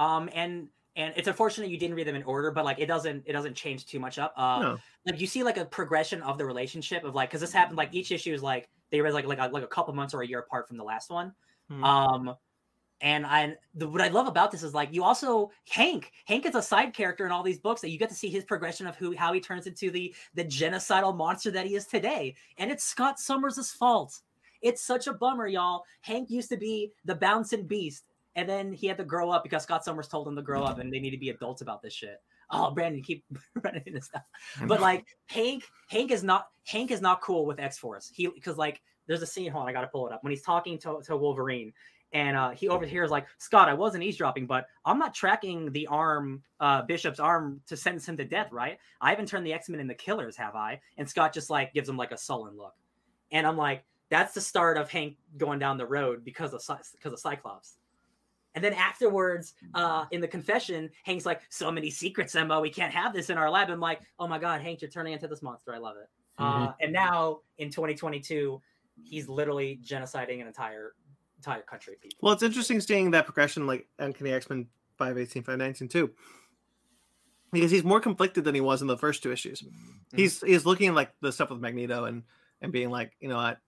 Um, 0.00 0.30
and 0.32 0.68
and 0.96 1.12
it's 1.16 1.28
unfortunate 1.28 1.70
you 1.70 1.78
didn't 1.78 1.94
read 1.94 2.06
them 2.06 2.16
in 2.16 2.22
order, 2.22 2.50
but 2.50 2.64
like 2.64 2.78
it 2.78 2.86
doesn't 2.86 3.22
it 3.26 3.32
doesn't 3.32 3.54
change 3.54 3.86
too 3.86 4.00
much 4.00 4.18
up. 4.18 4.32
Uh, 4.36 4.60
no, 4.60 4.78
like 5.06 5.20
you 5.20 5.26
see 5.26 5.42
like 5.42 5.58
a 5.58 5.64
progression 5.66 6.22
of 6.22 6.38
the 6.38 6.44
relationship 6.44 7.04
of 7.04 7.14
like 7.14 7.28
because 7.28 7.42
this 7.42 7.52
happened 7.52 7.76
like 7.76 7.90
each 7.92 8.10
issue 8.10 8.32
is 8.32 8.42
like 8.42 8.68
they 8.90 9.02
were 9.02 9.12
like 9.12 9.26
like 9.26 9.38
a, 9.38 9.48
like 9.48 9.62
a 9.62 9.68
couple 9.68 9.92
months 9.94 10.14
or 10.14 10.22
a 10.22 10.26
year 10.26 10.40
apart 10.40 10.66
from 10.66 10.78
the 10.78 10.84
last 10.84 11.10
one. 11.10 11.34
Mhm. 11.70 11.84
Um, 11.84 12.34
and 13.02 13.26
I 13.26 13.56
the, 13.74 13.88
what 13.88 14.00
I 14.00 14.08
love 14.08 14.26
about 14.26 14.50
this 14.50 14.62
is 14.62 14.72
like 14.72 14.88
you 14.92 15.04
also 15.04 15.50
Hank. 15.68 16.12
Hank 16.24 16.46
is 16.46 16.54
a 16.54 16.62
side 16.62 16.94
character 16.94 17.26
in 17.26 17.30
all 17.30 17.42
these 17.42 17.58
books 17.58 17.82
that 17.82 17.90
you 17.90 17.98
get 17.98 18.08
to 18.08 18.14
see 18.14 18.30
his 18.30 18.44
progression 18.44 18.86
of 18.86 18.96
who 18.96 19.14
how 19.14 19.34
he 19.34 19.40
turns 19.40 19.66
into 19.66 19.90
the 19.90 20.14
the 20.34 20.44
genocidal 20.44 21.14
monster 21.14 21.50
that 21.50 21.66
he 21.66 21.74
is 21.74 21.86
today. 21.86 22.34
And 22.56 22.70
it's 22.70 22.84
Scott 22.84 23.20
Summers' 23.20 23.70
fault. 23.70 24.18
It's 24.62 24.82
such 24.82 25.06
a 25.06 25.14
bummer, 25.14 25.46
y'all. 25.46 25.84
Hank 26.00 26.30
used 26.30 26.50
to 26.50 26.56
be 26.56 26.92
the 27.04 27.14
bouncing 27.14 27.66
beast, 27.66 28.04
and 28.36 28.48
then 28.48 28.72
he 28.72 28.86
had 28.86 28.98
to 28.98 29.04
grow 29.04 29.30
up 29.30 29.42
because 29.42 29.62
Scott 29.62 29.84
Summers 29.84 30.08
told 30.08 30.28
him 30.28 30.36
to 30.36 30.42
grow 30.42 30.62
up, 30.62 30.78
and 30.78 30.92
they 30.92 31.00
need 31.00 31.10
to 31.10 31.18
be 31.18 31.30
adults 31.30 31.62
about 31.62 31.82
this 31.82 31.92
shit. 31.92 32.20
Oh, 32.50 32.70
Brandon, 32.70 33.02
keep 33.02 33.24
running 33.62 33.82
into 33.86 34.00
stuff. 34.00 34.22
But 34.66 34.80
like 34.80 35.04
Hank, 35.26 35.64
Hank 35.88 36.10
is 36.10 36.22
not 36.22 36.48
Hank 36.66 36.90
is 36.90 37.00
not 37.00 37.20
cool 37.20 37.46
with 37.46 37.60
X 37.60 37.78
Force. 37.78 38.10
He 38.12 38.28
because 38.28 38.56
like 38.56 38.80
there's 39.06 39.22
a 39.22 39.26
scene. 39.26 39.50
Hold 39.50 39.62
on, 39.62 39.68
I 39.68 39.72
gotta 39.72 39.88
pull 39.88 40.06
it 40.06 40.12
up 40.12 40.22
when 40.22 40.30
he's 40.30 40.42
talking 40.42 40.78
to, 40.80 41.00
to 41.04 41.16
Wolverine, 41.16 41.72
and 42.12 42.36
uh, 42.36 42.50
he 42.50 42.68
overhears 42.68 43.10
like 43.10 43.26
Scott, 43.38 43.68
I 43.68 43.74
wasn't 43.74 44.04
eavesdropping, 44.04 44.46
but 44.46 44.66
I'm 44.84 44.98
not 44.98 45.14
tracking 45.14 45.72
the 45.72 45.86
arm, 45.88 46.42
uh, 46.60 46.82
Bishop's 46.82 47.20
arm 47.20 47.60
to 47.66 47.76
sentence 47.76 48.08
him 48.08 48.16
to 48.16 48.24
death, 48.24 48.50
right? 48.52 48.78
I 49.00 49.10
haven't 49.10 49.26
turned 49.26 49.46
the 49.46 49.52
X 49.52 49.68
Men 49.68 49.80
into 49.80 49.94
killers, 49.94 50.36
have 50.36 50.54
I? 50.54 50.80
And 50.98 51.08
Scott 51.08 51.32
just 51.32 51.50
like 51.50 51.72
gives 51.72 51.88
him 51.88 51.96
like 51.96 52.12
a 52.12 52.16
sullen 52.18 52.56
look, 52.56 52.74
and 53.32 53.46
I'm 53.46 53.56
like, 53.56 53.84
that's 54.10 54.34
the 54.34 54.40
start 54.40 54.76
of 54.76 54.90
Hank 54.90 55.16
going 55.36 55.58
down 55.58 55.78
the 55.78 55.86
road 55.86 56.24
because 56.24 56.52
of 56.52 56.62
because 56.92 57.12
of 57.12 57.20
Cyclops. 57.20 57.76
And 58.54 58.64
then 58.64 58.72
afterwards, 58.72 59.54
uh, 59.74 60.06
in 60.10 60.20
the 60.20 60.28
confession, 60.28 60.90
Hank's 61.04 61.24
like, 61.24 61.42
"So 61.50 61.70
many 61.70 61.90
secrets, 61.90 62.34
Emma. 62.34 62.60
We 62.60 62.70
can't 62.70 62.92
have 62.92 63.12
this 63.12 63.30
in 63.30 63.38
our 63.38 63.48
lab." 63.50 63.70
I'm 63.70 63.78
like, 63.80 64.00
"Oh 64.18 64.26
my 64.26 64.38
god, 64.38 64.60
Hank, 64.60 64.80
you're 64.82 64.90
turning 64.90 65.12
into 65.12 65.28
this 65.28 65.40
monster. 65.42 65.74
I 65.74 65.78
love 65.78 65.96
it." 65.96 66.08
Mhm. 66.40 66.68
Uh, 66.68 66.72
and 66.80 66.92
now 66.92 67.40
in 67.58 67.70
2022, 67.70 68.60
he's 69.04 69.28
literally 69.28 69.80
genociding 69.84 70.40
an 70.40 70.46
entire 70.46 70.94
entire 71.36 71.62
country 71.62 71.96
people. 72.00 72.18
Well, 72.22 72.34
it's 72.34 72.42
interesting 72.42 72.80
seeing 72.80 73.12
that 73.12 73.24
progression, 73.24 73.66
like 73.66 73.88
Uncanny 73.98 74.32
X 74.32 74.50
Men 74.50 74.68
518, 74.98 75.42
519 75.42 75.88
too, 75.88 76.10
because 77.52 77.70
he's 77.70 77.84
more 77.84 78.00
conflicted 78.00 78.44
than 78.44 78.54
he 78.54 78.60
was 78.60 78.82
in 78.82 78.88
the 78.88 78.96
first 78.96 79.22
two 79.22 79.32
issues. 79.32 79.64
He's 80.14 80.40
he's 80.42 80.66
looking 80.66 80.88
at 80.88 80.94
like 80.94 81.12
the 81.20 81.32
stuff 81.32 81.50
with 81.50 81.60
Magneto 81.60 82.04
and 82.04 82.24
and 82.60 82.72
being 82.72 82.90
like, 82.90 83.12
you 83.20 83.28
know, 83.28 83.36
what, 83.36 83.58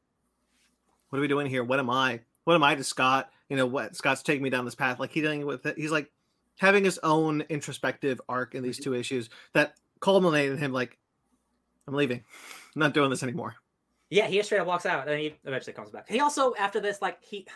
what 1.08 1.18
are 1.18 1.22
we 1.22 1.28
doing 1.28 1.46
here? 1.46 1.64
What 1.64 1.78
am 1.78 1.88
I? 1.88 2.20
What 2.44 2.54
am 2.54 2.64
I 2.64 2.74
to 2.74 2.84
Scott? 2.84 3.30
You 3.52 3.58
know, 3.58 3.66
what 3.66 3.94
Scott's 3.94 4.22
taking 4.22 4.42
me 4.42 4.48
down 4.48 4.64
this 4.64 4.74
path. 4.74 4.98
Like 4.98 5.12
he's 5.12 5.22
dealing 5.22 5.44
with 5.44 5.66
it. 5.66 5.76
He's 5.76 5.90
like 5.90 6.10
having 6.58 6.84
his 6.84 6.98
own 7.02 7.42
introspective 7.50 8.18
arc 8.26 8.54
in 8.54 8.62
these 8.62 8.78
two 8.78 8.94
issues 8.94 9.28
that 9.52 9.74
culminated 10.00 10.52
in 10.52 10.58
him 10.58 10.72
like, 10.72 10.96
I'm 11.86 11.92
leaving. 11.92 12.24
I'm 12.74 12.80
not 12.80 12.94
doing 12.94 13.10
this 13.10 13.22
anymore. 13.22 13.54
Yeah, 14.08 14.26
he 14.26 14.38
just 14.38 14.48
straight 14.48 14.60
up 14.60 14.66
walks 14.66 14.86
out, 14.86 15.06
and 15.06 15.20
he 15.20 15.34
eventually 15.44 15.74
comes 15.74 15.90
back. 15.90 16.08
He 16.08 16.20
also, 16.20 16.54
after 16.54 16.80
this, 16.80 17.02
like 17.02 17.22
he 17.22 17.46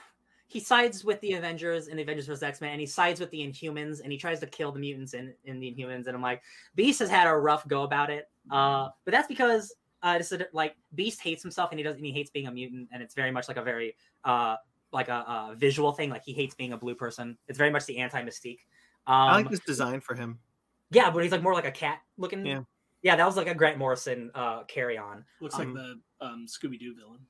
he 0.48 0.60
sides 0.60 1.02
with 1.02 1.18
the 1.22 1.32
Avengers 1.32 1.88
and 1.88 1.98
the 1.98 2.02
Avengers 2.02 2.26
vs 2.26 2.42
X 2.42 2.60
Men, 2.60 2.72
and 2.72 2.80
he 2.80 2.86
sides 2.86 3.18
with 3.18 3.30
the 3.30 3.38
Inhumans, 3.40 4.02
and 4.02 4.12
he 4.12 4.18
tries 4.18 4.38
to 4.40 4.46
kill 4.46 4.72
the 4.72 4.78
mutants 4.78 5.14
in, 5.14 5.32
in 5.44 5.60
the 5.60 5.74
Inhumans. 5.74 6.08
And 6.08 6.14
I'm 6.14 6.20
like, 6.20 6.42
Beast 6.74 6.98
has 6.98 7.08
had 7.08 7.26
a 7.26 7.34
rough 7.34 7.66
go 7.68 7.84
about 7.84 8.10
it, 8.10 8.28
uh, 8.50 8.90
but 9.06 9.12
that's 9.12 9.28
because 9.28 9.74
uh, 10.02 10.18
this 10.18 10.30
is 10.30 10.42
like 10.52 10.76
Beast 10.94 11.22
hates 11.22 11.42
himself, 11.42 11.70
and 11.70 11.80
he 11.80 11.82
doesn't. 11.82 12.04
He 12.04 12.12
hates 12.12 12.28
being 12.28 12.48
a 12.48 12.52
mutant, 12.52 12.90
and 12.92 13.02
it's 13.02 13.14
very 13.14 13.30
much 13.30 13.48
like 13.48 13.56
a 13.56 13.62
very 13.62 13.96
uh 14.24 14.56
like 14.92 15.08
a, 15.08 15.50
a 15.52 15.54
visual 15.56 15.92
thing. 15.92 16.10
Like 16.10 16.24
he 16.24 16.32
hates 16.32 16.54
being 16.54 16.72
a 16.72 16.76
blue 16.76 16.94
person. 16.94 17.36
It's 17.48 17.58
very 17.58 17.70
much 17.70 17.86
the 17.86 17.98
anti 17.98 18.22
Mystique. 18.22 18.60
Um, 19.06 19.14
I 19.14 19.36
like 19.36 19.50
this 19.50 19.60
design 19.60 20.00
for 20.00 20.14
him. 20.14 20.38
yeah, 20.90 21.10
but 21.10 21.22
he's 21.22 21.32
like 21.32 21.42
more 21.42 21.54
like 21.54 21.66
a 21.66 21.70
cat 21.72 22.00
looking. 22.18 22.44
Yeah. 22.44 22.60
yeah, 23.02 23.16
that 23.16 23.26
was 23.26 23.36
like 23.36 23.46
a 23.46 23.54
Grant 23.54 23.78
Morrison 23.78 24.30
uh 24.34 24.64
carry 24.64 24.98
on. 24.98 25.24
Looks 25.40 25.58
Um, 25.58 25.74
like 25.74 25.74
the 25.74 26.00
um, 26.26 26.46
Scooby 26.48 26.78
Doo 26.78 26.94
villain. 26.94 27.20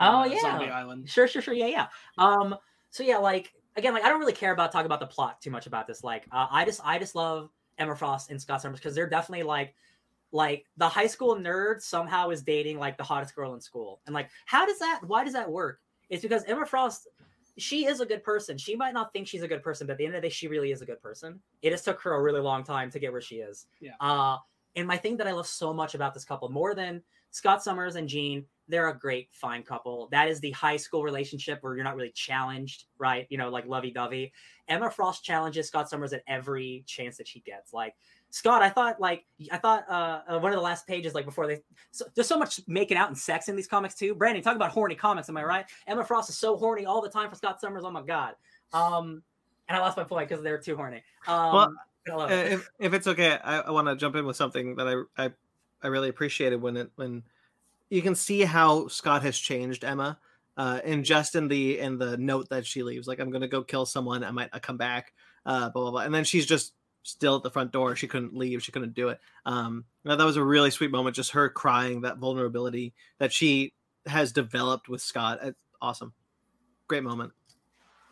Oh 0.00 0.20
Uh, 0.20 0.24
yeah, 0.24 0.40
Zombie 0.40 0.70
Island. 0.70 1.08
Sure, 1.10 1.28
sure, 1.28 1.42
sure. 1.42 1.54
Yeah, 1.54 1.66
yeah. 1.66 1.86
Um, 2.16 2.56
so 2.90 3.02
yeah, 3.02 3.18
like 3.18 3.52
again, 3.76 3.92
like 3.92 4.04
I 4.04 4.08
don't 4.08 4.20
really 4.20 4.32
care 4.32 4.52
about 4.52 4.72
talking 4.72 4.86
about 4.86 5.00
the 5.00 5.06
plot 5.06 5.40
too 5.42 5.50
much 5.50 5.66
about 5.66 5.86
this. 5.86 6.02
Like, 6.02 6.24
uh, 6.32 6.46
I 6.50 6.64
just, 6.64 6.80
I 6.84 6.98
just 6.98 7.14
love 7.14 7.50
Emma 7.78 7.94
Frost 7.94 8.30
and 8.30 8.40
Scott 8.40 8.62
Summers 8.62 8.78
because 8.78 8.94
they're 8.94 9.08
definitely 9.08 9.42
like, 9.44 9.74
like 10.32 10.64
the 10.76 10.88
high 10.88 11.06
school 11.06 11.36
nerd 11.36 11.82
somehow 11.82 12.30
is 12.30 12.42
dating 12.42 12.78
like 12.78 12.96
the 12.96 13.04
hottest 13.04 13.34
girl 13.34 13.52
in 13.54 13.60
school, 13.60 14.00
and 14.06 14.14
like, 14.14 14.30
how 14.46 14.64
does 14.64 14.78
that? 14.78 15.00
Why 15.06 15.22
does 15.24 15.34
that 15.34 15.50
work? 15.50 15.80
It's 16.10 16.22
because 16.22 16.44
Emma 16.44 16.66
Frost, 16.66 17.08
she 17.56 17.86
is 17.86 18.00
a 18.00 18.06
good 18.06 18.22
person. 18.22 18.58
She 18.58 18.76
might 18.76 18.94
not 18.94 19.12
think 19.12 19.26
she's 19.26 19.42
a 19.42 19.48
good 19.48 19.62
person, 19.62 19.86
but 19.86 19.92
at 19.92 19.98
the 19.98 20.06
end 20.06 20.14
of 20.14 20.22
the 20.22 20.28
day, 20.28 20.32
she 20.32 20.48
really 20.48 20.72
is 20.72 20.82
a 20.82 20.86
good 20.86 21.00
person. 21.00 21.40
It 21.62 21.70
just 21.70 21.84
took 21.84 22.00
her 22.02 22.14
a 22.14 22.22
really 22.22 22.40
long 22.40 22.64
time 22.64 22.90
to 22.90 22.98
get 22.98 23.12
where 23.12 23.20
she 23.20 23.36
is. 23.36 23.66
Yeah. 23.80 23.92
Uh, 24.00 24.38
and 24.76 24.86
my 24.86 24.96
thing 24.96 25.16
that 25.16 25.26
I 25.26 25.32
love 25.32 25.46
so 25.46 25.72
much 25.72 25.94
about 25.94 26.14
this 26.14 26.24
couple, 26.24 26.48
more 26.48 26.74
than 26.74 27.02
Scott 27.30 27.62
Summers 27.62 27.96
and 27.96 28.08
Jean, 28.08 28.44
they're 28.68 28.88
a 28.88 28.98
great, 28.98 29.28
fine 29.32 29.62
couple. 29.62 30.08
That 30.12 30.28
is 30.28 30.40
the 30.40 30.52
high 30.52 30.76
school 30.76 31.02
relationship 31.02 31.58
where 31.60 31.74
you're 31.74 31.84
not 31.84 31.96
really 31.96 32.12
challenged, 32.12 32.84
right? 32.98 33.26
You 33.30 33.38
know, 33.38 33.50
like 33.50 33.66
lovey 33.66 33.90
dovey. 33.90 34.32
Emma 34.68 34.90
Frost 34.90 35.24
challenges 35.24 35.66
Scott 35.66 35.88
Summers 35.88 36.12
at 36.12 36.22
every 36.28 36.84
chance 36.86 37.16
that 37.16 37.26
she 37.26 37.40
gets. 37.40 37.72
Like, 37.72 37.94
Scott, 38.30 38.62
I 38.62 38.70
thought, 38.70 39.00
like, 39.00 39.24
I 39.50 39.58
thought 39.58 39.84
uh, 39.88 40.22
uh, 40.28 40.38
one 40.38 40.52
of 40.52 40.56
the 40.56 40.62
last 40.62 40.86
pages, 40.86 41.14
like, 41.14 41.24
before 41.24 41.46
they, 41.46 41.60
so, 41.90 42.04
there's 42.14 42.28
so 42.28 42.38
much 42.38 42.60
making 42.66 42.96
out 42.96 43.08
and 43.08 43.18
sex 43.18 43.48
in 43.48 43.56
these 43.56 43.66
comics, 43.66 43.94
too. 43.94 44.14
Brandon, 44.14 44.42
talk 44.42 44.56
about 44.56 44.70
horny 44.70 44.94
comics, 44.94 45.28
am 45.28 45.36
I 45.36 45.44
right? 45.44 45.66
Emma 45.86 46.04
Frost 46.04 46.30
is 46.30 46.38
so 46.38 46.56
horny 46.56 46.86
all 46.86 47.02
the 47.02 47.08
time 47.08 47.28
for 47.28 47.36
Scott 47.36 47.60
Summers. 47.60 47.82
Oh, 47.84 47.90
my 47.90 48.02
God. 48.02 48.34
Um, 48.72 49.22
and 49.68 49.76
I 49.76 49.80
lost 49.80 49.96
my 49.96 50.04
point 50.04 50.28
because 50.28 50.42
they're 50.42 50.58
too 50.58 50.76
horny. 50.76 51.02
Um, 51.26 51.52
Well, 51.52 52.22
Uh, 52.22 52.26
it. 52.28 52.52
if, 52.52 52.70
if 52.78 52.94
it's 52.94 53.06
okay, 53.06 53.38
I, 53.44 53.60
I 53.60 53.70
want 53.70 53.86
to 53.88 53.94
jump 53.94 54.16
in 54.16 54.24
with 54.24 54.36
something 54.36 54.74
that 54.76 54.88
I, 54.88 55.24
I 55.24 55.30
I 55.82 55.88
really 55.88 56.08
appreciated 56.08 56.60
when 56.60 56.76
it 56.76 56.90
when 56.96 57.22
you 57.90 58.00
can 58.00 58.14
see 58.14 58.40
how 58.42 58.88
Scott 58.88 59.22
has 59.22 59.36
changed 59.38 59.84
Emma, 59.84 60.18
uh, 60.56 60.80
and 60.82 61.04
just 61.04 61.34
in 61.34 61.46
the 61.46 61.78
in 61.78 61.98
the 61.98 62.16
note 62.16 62.48
that 62.48 62.64
she 62.64 62.82
leaves, 62.82 63.06
like 63.06 63.18
I'm 63.20 63.30
gonna 63.30 63.48
go 63.48 63.62
kill 63.62 63.84
someone, 63.84 64.24
I 64.24 64.30
might 64.30 64.48
I 64.52 64.58
come 64.60 64.78
back, 64.78 65.12
uh, 65.44 65.68
blah 65.68 65.82
blah 65.82 65.90
blah, 65.90 66.00
and 66.02 66.14
then 66.14 66.24
she's 66.24 66.46
just 66.46 66.72
still 67.02 67.36
at 67.36 67.42
the 67.42 67.50
front 67.50 67.72
door. 67.72 67.96
She 67.96 68.06
couldn't 68.08 68.36
leave. 68.36 68.62
She 68.62 68.72
couldn't 68.72 68.94
do 68.94 69.08
it. 69.08 69.20
Um, 69.46 69.84
now 70.04 70.16
that 70.16 70.24
was 70.24 70.36
a 70.36 70.44
really 70.44 70.70
sweet 70.70 70.90
moment. 70.90 71.16
Just 71.16 71.32
her 71.32 71.48
crying 71.48 72.02
that 72.02 72.18
vulnerability 72.18 72.94
that 73.18 73.32
she 73.32 73.72
has 74.06 74.32
developed 74.32 74.88
with 74.88 75.02
Scott. 75.02 75.38
It's 75.42 75.58
awesome. 75.80 76.12
Great 76.88 77.02
moment. 77.02 77.32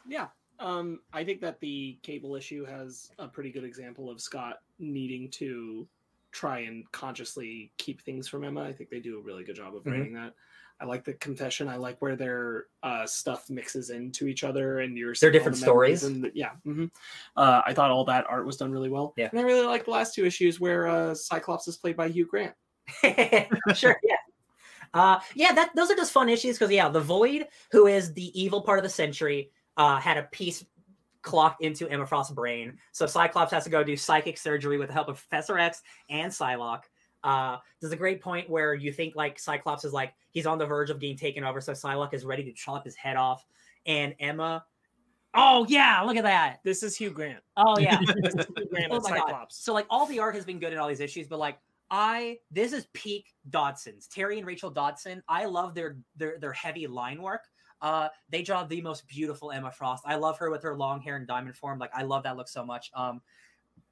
Yeah. 0.06 0.28
Um, 0.60 1.00
I 1.12 1.24
think 1.24 1.40
that 1.42 1.60
the 1.60 1.98
cable 2.02 2.34
issue 2.34 2.64
has 2.64 3.10
a 3.18 3.28
pretty 3.28 3.52
good 3.52 3.64
example 3.64 4.10
of 4.10 4.20
Scott 4.20 4.56
needing 4.78 5.30
to 5.32 5.86
try 6.32 6.60
and 6.60 6.90
consciously 6.92 7.72
keep 7.78 8.02
things 8.02 8.28
from 8.28 8.44
Emma. 8.44 8.62
I 8.62 8.72
think 8.72 8.90
they 8.90 9.00
do 9.00 9.18
a 9.18 9.22
really 9.22 9.44
good 9.44 9.56
job 9.56 9.74
of 9.76 9.84
Mhm. 9.84 9.90
writing 9.92 10.12
that. 10.14 10.34
I 10.80 10.84
like 10.84 11.04
the 11.04 11.14
confession. 11.14 11.68
I 11.68 11.76
like 11.76 12.00
where 12.00 12.14
their 12.14 12.66
uh, 12.82 13.04
stuff 13.06 13.50
mixes 13.50 13.90
into 13.90 14.28
each 14.28 14.44
other 14.44 14.80
and 14.80 14.96
you're 14.96 15.14
They're 15.20 15.30
different 15.30 15.56
the 15.56 15.62
stories. 15.62 16.04
And 16.04 16.24
the- 16.24 16.32
yeah, 16.34 16.52
mhm. 16.66 16.90
uh, 17.36 17.62
I 17.66 17.74
thought 17.74 17.90
all 17.90 18.04
that 18.04 18.26
art 18.28 18.46
was 18.46 18.56
done 18.56 18.70
really 18.70 18.88
well. 18.88 19.12
Yeah. 19.16 19.28
and 19.30 19.40
I 19.40 19.42
really 19.42 19.66
like 19.66 19.86
the 19.86 19.90
last 19.90 20.14
two 20.14 20.24
issues 20.24 20.60
where 20.60 20.86
uh, 20.86 21.14
Cyclops 21.14 21.66
is 21.66 21.76
played 21.76 21.96
by 21.96 22.08
Hugh 22.08 22.26
Grant. 22.26 22.54
sure, 23.74 23.96
yeah. 24.04 24.16
Uh, 24.94 25.18
yeah, 25.34 25.52
that 25.52 25.70
those 25.74 25.90
are 25.90 25.96
just 25.96 26.12
fun 26.12 26.28
issues 26.28 26.56
because 26.56 26.72
yeah, 26.72 26.88
the 26.88 27.00
Void, 27.00 27.46
who 27.72 27.86
is 27.86 28.14
the 28.14 28.40
evil 28.40 28.62
part 28.62 28.78
of 28.78 28.82
the 28.82 28.88
Sentry, 28.88 29.50
uh, 29.76 29.98
had 29.98 30.16
a 30.16 30.22
piece 30.22 30.64
clocked 31.22 31.62
into 31.62 31.88
Emma 31.88 32.06
Frost's 32.06 32.32
brain. 32.32 32.78
So 32.92 33.06
Cyclops 33.06 33.52
has 33.52 33.64
to 33.64 33.70
go 33.70 33.84
do 33.84 33.96
psychic 33.96 34.38
surgery 34.38 34.78
with 34.78 34.88
the 34.88 34.94
help 34.94 35.08
of 35.08 35.16
Professor 35.16 35.58
X 35.58 35.82
and 36.08 36.32
Psylocke. 36.32 36.84
Uh, 37.24 37.58
there's 37.80 37.92
a 37.92 37.96
great 37.96 38.20
point 38.20 38.48
where 38.48 38.74
you 38.74 38.92
think 38.92 39.16
like 39.16 39.38
Cyclops 39.38 39.84
is 39.84 39.92
like 39.92 40.14
he's 40.30 40.46
on 40.46 40.58
the 40.58 40.66
verge 40.66 40.90
of 40.90 40.98
being 40.98 41.16
taken 41.16 41.44
over, 41.44 41.60
so 41.60 41.72
Psylocke 41.72 42.14
is 42.14 42.24
ready 42.24 42.44
to 42.44 42.52
chop 42.52 42.84
his 42.84 42.94
head 42.94 43.16
off, 43.16 43.44
and 43.86 44.14
Emma. 44.20 44.64
Oh 45.34 45.66
yeah, 45.68 46.00
look 46.02 46.16
at 46.16 46.24
that. 46.24 46.60
This 46.64 46.82
is 46.82 46.96
Hugh 46.96 47.10
Grant. 47.10 47.42
Oh 47.56 47.78
yeah. 47.78 48.00
Grant 48.70 48.90
Oh 48.90 49.00
my 49.00 49.10
God. 49.10 49.26
Cyclops. 49.26 49.64
So 49.64 49.74
like 49.74 49.86
all 49.90 50.06
the 50.06 50.18
art 50.18 50.34
has 50.34 50.44
been 50.44 50.58
good 50.58 50.72
in 50.72 50.78
all 50.78 50.88
these 50.88 51.00
issues, 51.00 51.28
but 51.28 51.38
like 51.38 51.58
I 51.90 52.38
this 52.50 52.72
is 52.72 52.86
peak 52.92 53.34
Dodson's. 53.50 54.06
Terry 54.06 54.38
and 54.38 54.46
Rachel 54.46 54.70
Dodson. 54.70 55.22
I 55.28 55.44
love 55.46 55.74
their 55.74 55.98
their 56.16 56.38
their 56.38 56.52
heavy 56.52 56.86
line 56.86 57.20
work. 57.22 57.42
Uh 57.80 58.08
they 58.30 58.42
draw 58.42 58.64
the 58.64 58.80
most 58.80 59.06
beautiful 59.06 59.52
Emma 59.52 59.70
Frost. 59.70 60.02
I 60.06 60.16
love 60.16 60.38
her 60.38 60.50
with 60.50 60.62
her 60.62 60.76
long 60.76 61.00
hair 61.00 61.16
and 61.16 61.26
diamond 61.26 61.56
form. 61.56 61.78
Like 61.78 61.90
I 61.94 62.02
love 62.02 62.22
that 62.24 62.36
look 62.36 62.48
so 62.48 62.64
much. 62.64 62.90
Um 62.94 63.20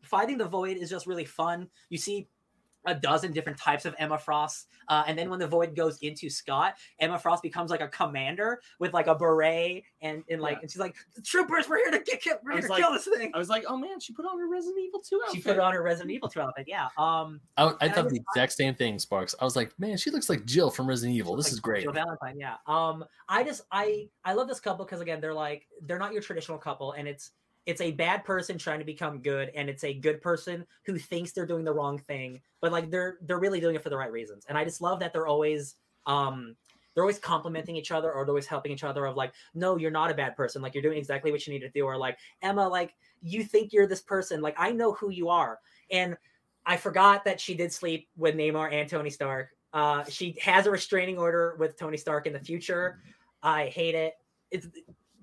Fighting 0.02 0.38
the 0.38 0.46
Void 0.46 0.76
is 0.76 0.90
just 0.90 1.06
really 1.06 1.24
fun. 1.24 1.68
You 1.90 1.98
see 1.98 2.28
a 2.86 2.94
dozen 2.94 3.32
different 3.32 3.58
types 3.58 3.84
of 3.84 3.94
Emma 3.98 4.16
Frost. 4.18 4.68
Uh, 4.88 5.04
and 5.06 5.18
then 5.18 5.28
when 5.28 5.38
the 5.38 5.46
void 5.46 5.74
goes 5.74 5.98
into 5.98 6.30
Scott, 6.30 6.74
Emma 7.00 7.18
Frost 7.18 7.42
becomes 7.42 7.70
like 7.70 7.80
a 7.80 7.88
commander 7.88 8.60
with 8.78 8.94
like 8.94 9.06
a 9.08 9.14
beret 9.14 9.82
and, 10.00 10.22
and 10.30 10.40
like 10.40 10.54
Yeah. 10.56 10.60
and 10.62 10.70
she's 10.70 10.78
like, 10.80 10.94
troopers, 11.24 11.68
we're 11.68 11.78
here 11.78 11.90
to 11.90 11.98
get 12.04 12.22
kill, 12.22 12.36
we're 12.44 12.52
here 12.52 12.62
to 12.62 12.68
like- 12.68 12.82
kill 12.82 12.92
this 12.92 13.04
thing. 13.04 13.30
I 13.34 13.38
was 13.38 13.48
like, 13.48 13.64
oh 13.68 13.76
man, 13.76 14.00
she 14.00 14.12
put 14.12 14.24
on 14.24 14.38
her 14.38 14.48
Resident 14.48 14.78
Evil 14.80 15.00
2 15.00 15.20
outfit. 15.26 15.36
She 15.36 15.42
put 15.42 15.58
on 15.58 15.72
her 15.74 15.82
Resident 15.82 16.12
Evil 16.12 16.28
2 16.28 16.40
outfit. 16.40 16.66
Yeah. 16.68 16.88
Um, 16.96 17.40
I, 17.56 17.64
I 17.64 17.68
And 17.68 17.76
I 17.80 17.88
thought 17.94 18.08
the 18.08 18.20
exact 18.30 18.52
same 18.52 18.74
thing, 18.74 18.98
Sparks. 18.98 19.34
I 19.40 19.44
was 19.44 19.56
like, 19.56 19.72
man, 19.78 19.96
she 19.96 20.10
looks 20.10 20.28
like 20.28 20.44
Jill 20.44 20.70
from 20.70 20.86
Resident 20.88 21.16
Evil. 21.16 21.36
This 21.36 21.46
like 21.46 21.52
is 21.52 21.60
great. 21.60 21.82
Jill 21.82 21.92
Valentine. 21.92 22.36
Yeah. 22.38 22.56
Um, 22.66 23.04
I 23.28 23.42
just 23.44 23.62
I 23.72 24.08
I 24.24 24.32
love 24.34 24.48
this 24.48 24.60
couple 24.60 24.84
because 24.84 25.00
again, 25.00 25.20
they're 25.20 25.34
like 25.34 25.66
they're 25.82 25.98
not 25.98 26.12
your 26.12 26.22
traditional 26.22 26.58
couple, 26.58 26.92
and 26.92 27.08
it's 27.08 27.32
it's 27.66 27.80
a 27.80 27.90
bad 27.90 28.24
person 28.24 28.56
trying 28.56 28.78
to 28.78 28.84
become 28.84 29.18
good, 29.18 29.50
and 29.54 29.68
it's 29.68 29.84
a 29.84 29.92
good 29.92 30.22
person 30.22 30.64
who 30.84 30.98
thinks 30.98 31.32
they're 31.32 31.46
doing 31.46 31.64
the 31.64 31.72
wrong 31.72 31.98
thing, 31.98 32.40
but 32.60 32.72
like 32.72 32.90
they're 32.90 33.18
they're 33.22 33.40
really 33.40 33.60
doing 33.60 33.74
it 33.74 33.82
for 33.82 33.90
the 33.90 33.96
right 33.96 34.12
reasons. 34.12 34.46
And 34.48 34.56
I 34.56 34.64
just 34.64 34.80
love 34.80 35.00
that 35.00 35.12
they're 35.12 35.26
always 35.26 35.74
um 36.06 36.54
they're 36.94 37.02
always 37.02 37.18
complimenting 37.18 37.76
each 37.76 37.90
other 37.90 38.10
or 38.12 38.24
they're 38.24 38.32
always 38.32 38.46
helping 38.46 38.72
each 38.72 38.84
other 38.84 39.04
of 39.04 39.16
like 39.16 39.32
no 39.54 39.76
you're 39.76 39.90
not 39.90 40.10
a 40.10 40.14
bad 40.14 40.36
person. 40.36 40.62
Like 40.62 40.74
you're 40.74 40.82
doing 40.82 40.96
exactly 40.96 41.32
what 41.32 41.46
you 41.46 41.52
need 41.52 41.60
to 41.60 41.70
do. 41.70 41.84
Or 41.84 41.96
like 41.98 42.16
emma 42.40 42.66
like 42.66 42.94
you 43.20 43.42
think 43.44 43.72
you're 43.72 43.86
this 43.86 44.00
person. 44.00 44.40
Like 44.40 44.54
i 44.58 44.70
know 44.70 44.92
who 44.92 45.10
you 45.10 45.28
are. 45.28 45.58
And 45.90 46.16
i 46.64 46.76
forgot 46.76 47.24
that 47.24 47.40
she 47.40 47.54
did 47.54 47.72
sleep 47.72 48.08
with 48.16 48.34
Namor 48.36 48.72
and 48.72 48.88
tony 48.88 49.10
stark. 49.10 49.50
Uh 49.72 50.04
she 50.04 50.36
has 50.40 50.66
a 50.66 50.70
restraining 50.70 51.18
order 51.18 51.56
with 51.58 51.76
tony 51.76 51.96
stark 51.98 52.26
in 52.26 52.32
the 52.32 52.40
future. 52.40 53.00
I 53.42 53.66
hate 53.66 53.94
it. 53.94 54.14
It's 54.50 54.68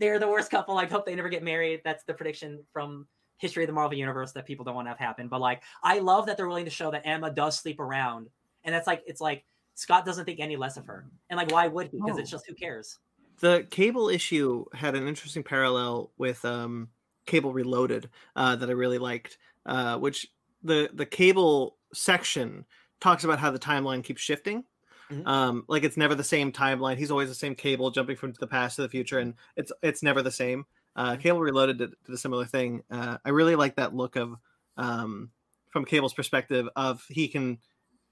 they're 0.04 0.20
the 0.20 0.28
worst 0.28 0.52
couple 0.52 0.78
i 0.78 0.86
hope 0.86 1.06
they 1.06 1.16
never 1.16 1.30
get 1.30 1.44
married 1.44 1.82
that's 1.86 2.04
the 2.04 2.14
prediction 2.14 2.62
from 2.74 3.08
history 3.38 3.64
of 3.64 3.68
the 3.68 3.74
marvel 3.74 3.98
universe 3.98 4.32
that 4.34 4.46
people 4.46 4.66
don't 4.66 4.76
want 4.76 4.86
to 4.86 4.90
have 4.90 5.00
happen 5.00 5.28
but 5.30 5.40
like 5.40 5.64
i 5.84 6.00
love 6.00 6.26
that 6.26 6.36
they're 6.36 6.48
willing 6.48 6.66
to 6.66 6.72
show 6.72 6.92
that 6.92 7.02
emma 7.06 7.32
does 7.32 7.58
sleep 7.58 7.80
around 7.80 8.30
and 8.66 8.76
that's 8.76 8.88
like 8.88 9.02
it's 9.08 9.22
like 9.22 9.46
Scott 9.76 10.06
doesn't 10.06 10.26
think 10.26 10.40
any 10.40 10.56
less 10.56 10.78
of 10.78 10.86
her. 10.86 11.06
And 11.30 11.38
like, 11.38 11.52
why 11.52 11.68
would 11.68 11.88
he? 11.88 11.98
Because 11.98 12.18
it's 12.18 12.30
Oh. 12.30 12.36
just 12.38 12.48
who 12.48 12.54
cares? 12.54 13.00
The 13.40 13.68
cable 13.72 14.10
issue 14.10 14.66
had 14.74 14.96
an 14.96 15.08
interesting 15.08 15.44
parallel 15.44 16.12
with 16.18 16.44
um, 16.46 16.90
Cable 17.26 17.52
Reloaded 17.52 18.10
uh, 18.36 18.56
that 18.58 18.70
I 18.70 18.74
really 18.74 19.00
liked, 19.00 19.38
uh, 19.66 19.98
which 19.98 20.28
the 20.62 20.90
the 20.94 21.06
cable 21.06 21.78
section 21.94 22.66
talks 23.02 23.24
about 23.24 23.40
how 23.40 23.50
the 23.52 23.60
timeline 23.60 24.04
keeps 24.04 24.22
shifting. 24.22 24.64
Mhm. 25.12 25.28
Um, 25.28 25.66
like 25.68 25.84
it's 25.84 25.98
never 25.98 26.16
the 26.16 26.24
same 26.24 26.52
timeline. 26.52 26.98
He's 26.98 27.12
always 27.12 27.30
the 27.30 27.36
same 27.36 27.56
cable 27.56 27.92
jumping 27.92 28.16
from 28.16 28.34
the 28.40 28.48
past 28.48 28.78
to 28.78 28.82
the 28.84 28.90
future, 28.90 29.20
and 29.20 29.36
it's 29.56 29.72
it's 29.82 30.04
never 30.04 30.22
the 30.22 30.32
same. 30.32 30.66
Uh, 30.96 31.16
Cable 31.18 31.42
Reloaded 31.42 31.78
did, 31.78 31.94
did 32.06 32.14
a 32.14 32.18
similar 32.18 32.46
thing. 32.46 32.84
Uh, 32.92 33.18
I 33.26 33.30
really 33.30 33.56
like 33.56 33.76
that 33.78 33.96
look 33.96 34.16
of 34.16 34.36
um, 34.78 35.32
from 35.70 35.86
Cable's 35.86 36.14
perspective 36.14 36.70
of 36.76 37.04
he 37.10 37.28
can 37.28 37.60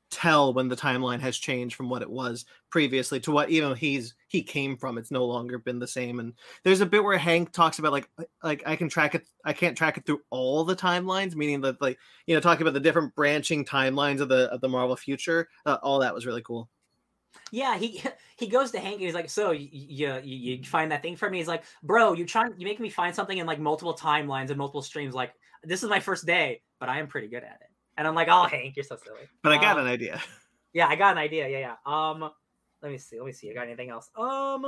tell 0.10 0.54
when 0.54 0.68
the 0.68 0.76
timeline 0.76 1.22
has 1.22 1.38
changed 1.38 1.74
from 1.76 1.90
what 1.90 2.02
it 2.02 2.10
was 2.10 2.44
previously 2.70 3.18
to 3.18 3.32
what 3.32 3.50
even 3.50 3.74
he's 3.78 4.14
he 4.28 4.44
came 4.44 4.76
from 4.76 4.98
it's 4.98 5.10
no 5.10 5.26
longer 5.26 5.58
been 5.58 5.80
the 5.80 5.88
same 5.88 6.20
and 6.20 6.34
there's 6.64 6.82
a 6.82 6.86
bit 6.86 7.02
where 7.02 7.18
hank 7.18 7.50
talks 7.54 7.80
about 7.80 7.94
like 7.94 8.10
like 8.44 8.62
i 8.66 8.76
can 8.76 8.90
track 8.90 9.16
it 9.16 9.26
i 9.46 9.54
can't 9.54 9.78
track 9.78 9.98
it 9.98 10.06
through 10.06 10.20
all 10.30 10.66
the 10.66 10.76
timelines 10.76 11.34
meaning 11.34 11.62
that 11.62 11.82
like 11.82 11.98
you 12.26 12.36
know 12.36 12.42
talking 12.42 12.62
about 12.62 12.74
the 12.74 12.80
different 12.82 13.16
branching 13.16 13.64
timelines 13.64 14.20
of 14.20 14.28
the 14.28 14.52
of 14.52 14.60
the 14.60 14.68
marvel 14.68 14.98
future 14.98 15.48
uh, 15.66 15.78
all 15.82 16.00
that 16.00 16.14
was 16.14 16.26
really 16.26 16.42
cool 16.42 16.70
Yeah, 17.52 17.78
he 17.78 18.02
he 18.38 18.48
goes 18.48 18.72
to 18.72 18.80
Hank 18.80 18.96
and 18.96 19.04
he's 19.04 19.14
like, 19.14 19.30
"So 19.30 19.52
you 19.52 19.70
you, 19.72 20.22
you 20.24 20.64
find 20.64 20.92
that 20.92 21.02
thing 21.02 21.16
for 21.16 21.30
me?" 21.30 21.38
He's 21.38 21.48
like, 21.48 21.64
"Bro, 21.84 22.14
you 22.14 22.26
trying 22.26 22.54
you 22.58 22.66
making 22.66 22.84
me 22.84 22.90
find 22.90 23.14
something 23.16 23.38
in 23.38 23.46
like 23.48 23.60
multiple 23.60 23.94
timelines 23.94 24.50
and 24.50 24.58
multiple 24.58 24.82
streams. 24.82 25.14
Like 25.14 25.34
this 25.64 25.84
is 25.84 25.90
my 25.90 26.00
first 26.00 26.26
day, 26.26 26.62
but 26.80 26.90
I 26.90 27.00
am 27.00 27.08
pretty 27.08 27.28
good 27.28 27.44
at 27.44 27.60
it." 27.62 27.70
And 27.98 28.08
I'm 28.08 28.16
like, 28.16 28.28
"Oh, 28.30 28.44
Hank, 28.44 28.76
you're 28.76 28.84
so 28.84 28.96
silly." 28.96 29.28
but 29.44 29.52
i 29.52 29.58
got 29.58 29.78
Um, 29.78 29.86
an 29.86 29.92
idea 29.92 30.22
Yeah, 30.74 30.88
I 30.88 30.96
got 30.96 31.12
an 31.12 31.18
idea. 31.18 31.48
Yeah, 31.50 31.60
yeah. 31.60 31.76
Um, 31.86 32.30
let 32.82 32.92
me 32.92 32.98
see. 32.98 33.18
Let 33.18 33.26
me 33.26 33.32
see. 33.34 33.52
I 33.52 33.54
got 33.54 33.68
anything 33.68 33.90
else? 33.90 34.10
Um, 34.16 34.64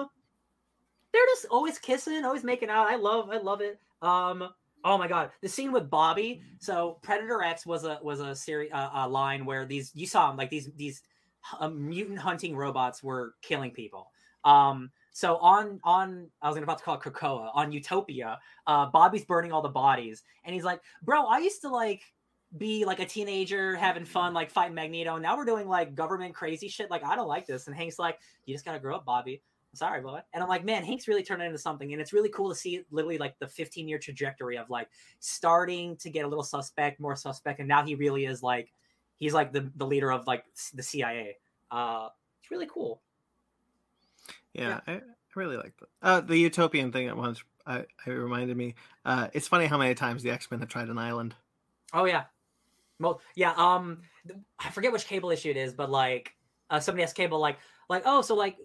they're 1.14 1.26
just 1.34 1.46
always 1.50 1.80
kissing, 1.80 2.26
always 2.26 2.44
making 2.44 2.70
out. 2.70 2.88
I 2.90 2.96
love, 2.96 3.30
I 3.30 3.38
love 3.38 3.62
it. 3.62 3.80
Um, 4.02 4.50
oh 4.84 4.98
my 4.98 5.08
god, 5.08 5.32
the 5.42 5.48
scene 5.48 5.72
with 5.72 5.90
Bobby. 5.90 6.42
So 6.60 7.00
Predator 7.02 7.42
X 7.42 7.66
was 7.66 7.86
a 7.86 8.00
was 8.02 8.20
a 8.20 8.36
series 8.36 8.72
uh, 8.74 8.90
a 8.94 9.08
line 9.08 9.46
where 9.46 9.66
these 9.66 9.92
you 9.96 10.06
saw 10.08 10.28
them 10.28 10.38
like 10.38 10.50
these 10.50 10.70
these 10.76 11.02
uh, 11.60 11.70
mutant 11.70 12.20
hunting 12.20 12.56
robots 12.56 13.04
were 13.04 13.36
killing 13.42 13.72
people. 13.72 14.12
Um, 14.44 14.92
so 15.12 15.38
on 15.38 15.80
on 15.84 16.30
I 16.42 16.50
was 16.50 16.58
about 16.58 16.80
to 16.80 16.84
call 16.84 16.96
it 16.96 17.02
Krakoa 17.02 17.52
on 17.54 17.72
Utopia, 17.72 18.40
uh, 18.68 18.88
Bobby's 18.88 19.26
burning 19.26 19.52
all 19.52 19.62
the 19.62 19.70
bodies, 19.70 20.24
and 20.44 20.54
he's 20.54 20.64
like, 20.64 20.82
"Bro, 21.02 21.26
I 21.26 21.40
used 21.40 21.62
to 21.62 21.70
like." 21.70 22.02
be 22.58 22.86
like 22.86 23.00
a 23.00 23.06
teenager 23.06 23.76
having 23.76 24.06
fun, 24.06 24.32
like 24.32 24.52
fighting 24.52 24.76
Magneto. 24.76 25.18
Now 25.18 25.36
we're 25.36 25.44
doing 25.44 25.68
like 25.68 25.96
government 25.96 26.36
crazy 26.36 26.68
shit. 26.68 26.92
Like 26.92 27.04
I 27.04 27.16
don't 27.16 27.28
like 27.28 27.48
this. 27.48 27.66
And 27.66 27.76
Hank's 27.76 27.98
like, 27.98 28.20
you 28.46 28.54
just 28.54 28.64
gotta 28.64 28.80
grow 28.80 28.96
up, 28.96 29.06
Bobby. 29.06 29.42
I'm 29.74 29.78
sorry, 29.78 30.02
boy. 30.02 30.20
And 30.34 30.44
I'm 30.44 30.50
like, 30.50 30.64
man, 30.64 30.84
Hank's 30.84 31.08
really 31.08 31.24
turning 31.24 31.48
into 31.48 31.58
something, 31.58 31.94
and 31.94 32.02
it's 32.02 32.14
really 32.14 32.30
cool 32.30 32.50
to 32.50 32.56
see 32.56 32.84
literally 32.92 33.18
like 33.18 33.40
the 33.40 33.48
15 33.48 33.88
year 33.88 33.98
trajectory 33.98 34.56
of 34.56 34.70
like 34.70 34.88
starting 35.20 35.98
to 35.98 36.12
get 36.12 36.26
a 36.26 36.28
little 36.28 36.44
suspect, 36.44 37.00
more 37.00 37.16
suspect, 37.16 37.60
and 37.60 37.68
now 37.68 37.84
he 37.84 37.96
really 37.96 38.26
is 38.26 38.44
like, 38.44 38.72
he's 39.24 39.34
like 39.34 39.52
the 39.54 39.72
the 39.76 39.86
leader 39.86 40.12
of 40.12 40.28
like 40.28 40.44
the 40.74 40.84
CIA. 40.84 41.38
Uh, 41.72 42.10
it's 42.42 42.52
really 42.52 42.68
cool. 42.72 43.02
yeah, 44.54 44.80
I, 44.88 44.94
I 44.94 45.02
really 45.36 45.58
like 45.58 45.74
that 45.80 45.90
uh 46.02 46.22
the 46.22 46.38
utopian 46.38 46.92
thing 46.92 47.08
at 47.08 47.18
once 47.18 47.44
I, 47.66 47.86
I 48.06 48.10
reminded 48.12 48.56
me 48.56 48.76
uh 49.04 49.30
it's 49.34 49.48
funny 49.48 49.66
how 49.66 49.80
many 49.80 49.96
times 49.96 50.22
the 50.22 50.30
x-men 50.30 50.60
have 50.60 50.70
tried 50.70 50.90
an 50.90 50.98
island 51.00 51.34
Oh 51.92 52.06
yeah, 52.06 52.24
well, 53.00 53.22
yeah. 53.36 53.54
Um, 53.56 54.00
I 54.60 54.70
forget 54.72 54.92
which 54.92 55.06
cable 55.06 55.30
issue 55.32 55.50
it 55.52 55.58
is, 55.58 55.74
but 55.74 55.92
like, 55.92 56.34
uh, 56.72 56.80
somebody 56.80 57.04
asked 57.04 57.16
cable 57.16 57.38
like, 57.40 57.58
like, 57.90 58.02
oh, 58.06 58.22
so 58.24 58.34
like, 58.36 58.58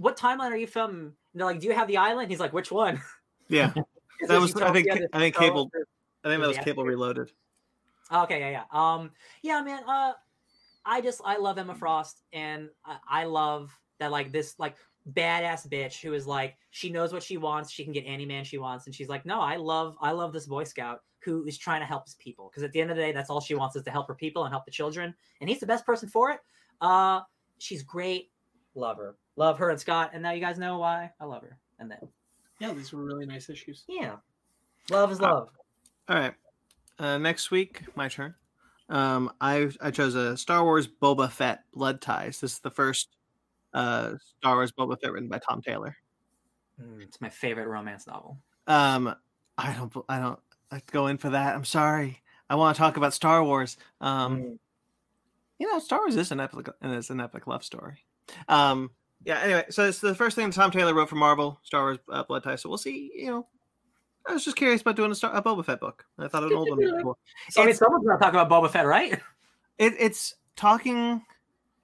what 0.00 0.18
timeline 0.18 0.50
are 0.50 0.56
you 0.56 0.66
from? 0.66 0.90
And 0.90 1.12
they're 1.34 1.46
like, 1.46 1.60
do 1.60 1.66
you 1.66 1.72
have 1.72 1.88
the 1.88 1.96
island? 1.96 2.28
He's 2.30 2.40
like, 2.40 2.52
which 2.52 2.70
one? 2.70 3.00
yeah 3.48 3.72
That 4.28 4.40
was- 4.40 4.54
I 4.56 4.70
think- 4.72 4.88
I 5.14 5.18
think 5.18 5.34
Cable- 5.36 5.70
i 6.24 6.28
think 6.28 6.40
that 6.42 6.48
was 6.48 6.58
cable 6.58 6.84
reloaded 6.84 7.32
Okay, 8.14 8.40
yeah, 8.40 8.50
yeah. 8.50 8.64
Um, 8.70 9.10
yeah, 9.42 9.60
man. 9.62 9.82
Uh, 9.88 10.12
I 10.84 11.00
just 11.00 11.20
I 11.24 11.36
love 11.38 11.58
Emma 11.58 11.74
Frost, 11.74 12.22
and 12.32 12.68
I, 12.84 12.96
I 13.08 13.24
love 13.24 13.76
that 13.98 14.10
like 14.10 14.32
this 14.32 14.54
like 14.58 14.76
badass 15.12 15.68
bitch 15.68 16.00
who 16.00 16.14
is 16.14 16.26
like 16.26 16.56
she 16.70 16.90
knows 16.90 17.12
what 17.12 17.22
she 17.22 17.36
wants. 17.36 17.70
She 17.70 17.84
can 17.84 17.92
get 17.92 18.02
any 18.06 18.24
man 18.26 18.44
she 18.44 18.58
wants, 18.58 18.86
and 18.86 18.94
she's 18.94 19.08
like, 19.08 19.26
no, 19.26 19.40
I 19.40 19.56
love 19.56 19.96
I 20.00 20.12
love 20.12 20.32
this 20.32 20.46
Boy 20.46 20.64
Scout 20.64 21.00
who 21.20 21.44
is 21.46 21.56
trying 21.56 21.80
to 21.80 21.86
help 21.86 22.04
his 22.04 22.14
people 22.16 22.50
because 22.50 22.62
at 22.62 22.72
the 22.72 22.80
end 22.80 22.90
of 22.90 22.96
the 22.96 23.02
day, 23.02 23.12
that's 23.12 23.30
all 23.30 23.40
she 23.40 23.54
wants 23.54 23.76
is 23.76 23.82
to 23.82 23.90
help 23.90 24.06
her 24.08 24.14
people 24.14 24.44
and 24.44 24.52
help 24.52 24.64
the 24.64 24.70
children, 24.70 25.14
and 25.40 25.48
he's 25.48 25.60
the 25.60 25.66
best 25.66 25.86
person 25.86 26.08
for 26.08 26.30
it. 26.30 26.40
Uh, 26.80 27.20
she's 27.58 27.82
great. 27.82 28.30
Love 28.74 28.96
her, 28.98 29.16
love 29.36 29.58
her 29.58 29.70
and 29.70 29.80
Scott, 29.80 30.10
and 30.12 30.22
now 30.22 30.32
you 30.32 30.40
guys 30.40 30.58
know 30.58 30.78
why 30.78 31.10
I 31.20 31.24
love 31.24 31.42
her. 31.42 31.58
And 31.78 31.90
then 31.90 32.00
Yeah, 32.58 32.72
these 32.72 32.92
were 32.92 33.04
really 33.04 33.24
nice 33.26 33.48
issues. 33.48 33.84
yeah, 33.88 34.16
love 34.90 35.10
is 35.12 35.20
Uh, 35.20 35.32
love. 35.32 35.48
All 36.08 36.16
right. 36.16 36.34
Uh, 36.98 37.18
next 37.18 37.50
week, 37.50 37.82
my 37.96 38.08
turn. 38.08 38.34
Um, 38.88 39.32
I 39.40 39.70
I 39.80 39.90
chose 39.90 40.14
a 40.14 40.36
Star 40.36 40.62
Wars 40.64 40.86
Boba 40.86 41.30
Fett 41.30 41.64
Blood 41.72 42.00
Ties. 42.00 42.40
This 42.40 42.52
is 42.54 42.58
the 42.60 42.70
first 42.70 43.16
uh, 43.72 44.14
Star 44.38 44.56
Wars 44.56 44.72
Boba 44.72 45.00
Fett 45.00 45.12
written 45.12 45.28
by 45.28 45.38
Tom 45.38 45.62
Taylor. 45.62 45.96
Mm, 46.80 47.02
it's 47.02 47.20
my 47.20 47.30
favorite 47.30 47.66
romance 47.68 48.06
novel. 48.06 48.38
Um, 48.66 49.14
I 49.58 49.72
don't 49.74 49.92
I 50.08 50.18
don't 50.18 50.38
I 50.70 50.82
go 50.90 51.06
in 51.06 51.18
for 51.18 51.30
that. 51.30 51.54
I'm 51.54 51.64
sorry. 51.64 52.20
I 52.50 52.56
want 52.56 52.76
to 52.76 52.78
talk 52.78 52.96
about 52.96 53.14
Star 53.14 53.42
Wars. 53.42 53.76
Um, 54.00 54.36
Mm. 54.38 54.58
you 55.58 55.72
know, 55.72 55.78
Star 55.78 56.00
Wars 56.00 56.16
is 56.16 56.30
an 56.30 56.40
epic 56.40 56.68
and 56.82 56.92
it's 56.92 57.10
an 57.10 57.20
epic 57.20 57.46
love 57.46 57.64
story. 57.64 58.04
Um, 58.48 58.90
yeah. 59.24 59.40
Anyway, 59.40 59.64
so 59.70 59.88
it's 59.88 60.00
the 60.00 60.14
first 60.14 60.36
thing 60.36 60.50
Tom 60.50 60.70
Taylor 60.70 60.94
wrote 60.94 61.08
for 61.08 61.16
Marvel, 61.16 61.58
Star 61.62 61.82
Wars 61.84 61.98
uh, 62.12 62.22
Blood 62.24 62.42
Ties. 62.44 62.60
So 62.60 62.68
we'll 62.68 62.76
see. 62.78 63.10
You 63.14 63.26
know, 63.30 63.46
I 64.26 64.32
was 64.32 64.44
just 64.44 64.56
curious 64.56 64.80
about 64.80 64.96
doing 64.96 65.10
a, 65.10 65.14
Star, 65.14 65.34
a 65.34 65.42
Boba 65.42 65.64
Fett 65.64 65.80
book. 65.80 66.04
I 66.18 66.28
thought 66.28 66.44
an 66.44 66.52
old 66.54 66.70
one 66.70 66.78
cool. 67.02 67.18
So 67.50 67.60
I 67.60 67.64
mean, 67.64 67.70
It's- 67.70 67.78
someone's 67.78 68.06
gonna 68.06 68.18
talk 68.18 68.32
about 68.34 68.48
Boba 68.50 68.70
Fett, 68.70 68.86
right? 68.86 69.20
it, 69.78 69.94
it's 69.98 70.34
talking 70.56 71.20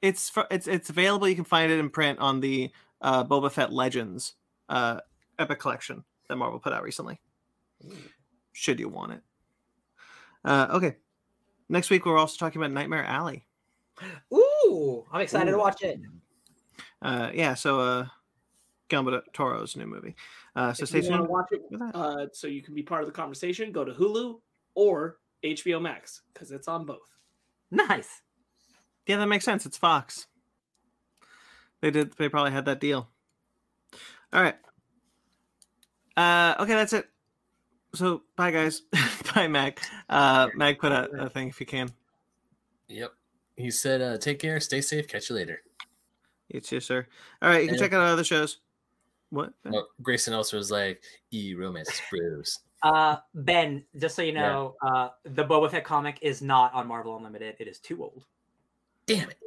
it's 0.01 0.31
fr- 0.31 0.49
it's 0.51 0.67
it's 0.69 0.89
available 0.91 1.29
you 1.29 1.35
can 1.35 1.45
find 1.45 1.71
it 1.73 1.79
in 1.79 1.91
print 1.91 2.19
on 2.21 2.39
the 2.41 2.71
uh 3.03 3.25
boba 3.25 3.51
fett 3.51 3.73
legends 3.73 4.35
uh 4.69 5.01
epic 5.41 5.59
collection 5.59 6.05
that 6.29 6.37
marvel 6.37 6.61
put 6.61 6.73
out 6.73 6.83
recently 6.85 7.19
should 8.53 8.79
you 8.79 8.89
want 8.89 9.11
it 9.13 9.21
uh 10.45 10.69
okay 10.71 10.97
next 11.69 11.91
week 11.91 12.07
we're 12.07 12.17
also 12.17 12.37
talking 12.39 12.63
about 12.63 12.71
nightmare 12.73 13.05
alley 13.05 13.45
Ooh, 14.33 15.05
I'm 15.13 15.21
excited 15.21 15.51
to 15.51 15.59
watch 15.59 15.83
it. 15.83 16.01
uh 17.03 17.31
yeah 17.35 17.55
so 17.55 17.81
uh 17.81 18.07
Guillermo 18.91 19.13
del 19.13 19.23
Toro's 19.33 19.77
new 19.77 19.87
movie. 19.87 20.15
Uh 20.55 20.73
so 20.75 20.83
if 20.83 20.89
stay 20.91 20.99
you 21.01 21.09
tuned 21.09 21.29
watch 21.29 21.47
it, 21.53 21.63
uh, 21.95 22.27
so 22.33 22.47
you 22.47 22.63
can 22.63 22.75
be 22.75 22.83
part 22.83 23.03
of 23.03 23.07
the 23.09 23.13
conversation, 23.13 23.73
go 23.73 23.85
to 23.85 23.93
Hulu 23.93 24.41
or 24.75 25.19
HBO 25.43 25.81
Max 25.81 26.21
because 26.35 26.51
it's 26.51 26.69
on 26.69 26.85
both. 26.85 27.09
Nice. 27.71 28.21
yeah 29.07 29.17
that 29.17 29.27
makes 29.27 29.45
sense. 29.45 29.65
It's 29.65 29.79
fox. 29.79 30.27
They 31.81 31.91
did 31.91 32.13
they 32.19 32.29
probably 32.29 32.51
had 32.53 32.67
that 32.67 32.81
deal. 32.81 33.09
All 34.33 34.43
right. 34.43 34.57
Uh 36.17 36.55
okay 36.61 36.75
that's 36.75 36.93
it. 36.93 37.09
So 37.95 38.23
bye 38.37 38.51
guys. 38.51 38.83
Bye 39.35 39.47
mag 39.47 39.79
uh 40.09 40.49
mag 40.57 40.79
put 40.81 40.91
out 40.93 41.11
a 41.19 41.31
thing 41.31 41.49
if 41.49 41.61
you 41.61 41.67
can. 41.67 41.93
Yep. 42.89 43.13
He 43.57 43.71
said, 43.71 44.01
uh, 44.01 44.19
"Take 44.19 44.39
care, 44.41 44.59
stay 44.59 44.81
safe, 44.81 45.07
catch 45.07 45.31
you 45.31 45.37
later." 45.37 45.63
you 46.49 46.61
too 46.61 46.81
sir. 46.81 47.07
All 47.41 47.49
right 47.49 47.63
you 47.63 47.69
can 47.69 47.77
Yeah. 47.77 47.81
check 47.83 47.93
out 47.93 48.01
our 48.01 48.09
other 48.09 48.25
shows 48.25 48.59
what 49.31 49.53
Well, 49.65 49.89
Grayson 50.03 50.35
also 50.35 50.57
was 50.57 50.71
like, 50.71 51.03
"E 51.33 51.55
romance 51.55 52.01
bros." 52.11 52.59
Uh, 52.83 53.17
Ben, 53.35 53.85
just 53.99 54.17
so 54.17 54.23
you 54.23 54.33
Yeah. 54.33 54.41
know, 54.53 54.77
uh, 54.83 55.11
the 55.25 55.45
Boba 55.45 55.71
Fett 55.71 55.85
comic 55.85 56.19
is 56.23 56.41
not 56.43 56.73
on 56.75 56.87
Marvel 56.87 57.17
Unlimited. 57.17 57.57
It 57.59 57.69
is 57.69 57.79
too 57.79 58.03
old. 58.03 58.25
Damn 59.07 59.31
it! 59.31 59.39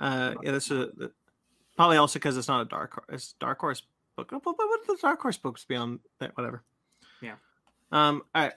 uh 0.00 0.34
yeah 0.44 0.52
this 0.52 0.70
is 0.70 0.78
a, 1.00 1.10
probably 1.76 1.96
also 1.96 2.20
because 2.20 2.36
it's 2.36 2.46
not 2.46 2.60
a 2.60 2.64
dark 2.66 2.92
horse 2.92 3.06
it's 3.08 3.32
dark 3.40 3.58
horse 3.58 3.82
book 4.14 4.28
but 4.30 4.44
what 4.44 4.86
the 4.86 4.96
dark 5.02 5.20
horse 5.20 5.36
books 5.36 5.64
be 5.64 5.74
on 5.74 5.98
that 6.20 6.36
whatever 6.36 6.62
Yeah. 7.20 7.34
um 7.90 8.22
all 8.32 8.42
right 8.44 8.52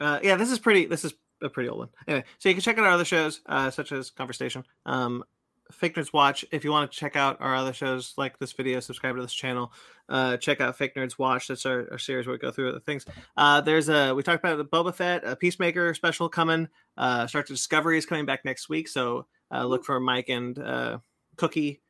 uh 0.00 0.18
yeah 0.20 0.34
this 0.34 0.50
is 0.50 0.58
pretty 0.58 0.86
this 0.86 1.04
is 1.04 1.14
a 1.42 1.48
pretty 1.48 1.68
old 1.68 1.78
one 1.78 1.88
anyway 2.08 2.24
so 2.40 2.48
you 2.48 2.56
can 2.56 2.62
check 2.62 2.76
out 2.76 2.84
our 2.84 2.90
other 2.90 3.04
shows 3.04 3.40
uh 3.46 3.70
such 3.70 3.92
as 3.92 4.10
conversation 4.10 4.64
um 4.84 5.22
Fake 5.22 5.28
Nerds 5.72 6.12
Watch. 6.12 6.44
If 6.50 6.64
you 6.64 6.70
want 6.70 6.90
to 6.90 6.98
check 6.98 7.16
out 7.16 7.38
our 7.40 7.54
other 7.54 7.72
shows 7.72 8.14
like 8.16 8.38
this 8.38 8.52
video, 8.52 8.80
subscribe 8.80 9.16
to 9.16 9.22
this 9.22 9.32
channel. 9.32 9.72
Uh, 10.08 10.36
check 10.36 10.60
out 10.60 10.76
Fake 10.76 10.94
Nerds 10.94 11.18
Watch. 11.18 11.48
That's 11.48 11.66
our, 11.66 11.88
our 11.90 11.98
series 11.98 12.26
where 12.26 12.34
we 12.34 12.38
go 12.38 12.50
through 12.50 12.70
other 12.70 12.80
things. 12.80 13.04
Uh, 13.36 13.60
there's 13.60 13.88
a 13.88 14.14
we 14.14 14.22
talked 14.22 14.42
about 14.44 14.56
the 14.56 14.64
Boba 14.64 14.94
Fett, 14.94 15.24
a 15.24 15.36
Peacemaker 15.36 15.94
special 15.94 16.28
coming. 16.28 16.68
Uh, 16.96 17.26
Star 17.26 17.42
Trek 17.42 17.48
Discovery 17.48 17.98
is 17.98 18.06
coming 18.06 18.26
back 18.26 18.44
next 18.44 18.68
week, 18.68 18.88
so 18.88 19.26
uh, 19.52 19.64
look 19.64 19.84
for 19.84 20.00
Mike 20.00 20.28
and 20.28 20.58
uh, 20.58 20.98
Cookie 21.36 21.80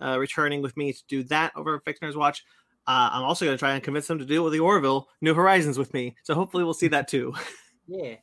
uh, 0.00 0.18
returning 0.18 0.62
with 0.62 0.76
me 0.76 0.92
to 0.92 1.02
do 1.08 1.22
that 1.24 1.52
over 1.56 1.76
at 1.76 1.84
Fake 1.84 2.00
Nerds 2.00 2.16
Watch. 2.16 2.44
Uh, 2.86 3.08
I'm 3.12 3.22
also 3.22 3.44
going 3.46 3.56
to 3.56 3.58
try 3.58 3.72
and 3.74 3.82
convince 3.82 4.06
them 4.06 4.18
to 4.18 4.26
do 4.26 4.42
it 4.42 4.44
with 4.44 4.52
the 4.52 4.60
Orville 4.60 5.08
New 5.20 5.34
Horizons 5.34 5.78
with 5.78 5.94
me. 5.94 6.14
So 6.22 6.34
hopefully 6.34 6.64
we'll 6.64 6.74
see 6.74 6.88
that 6.88 7.08
too. 7.08 7.34
Yeah. 7.86 8.14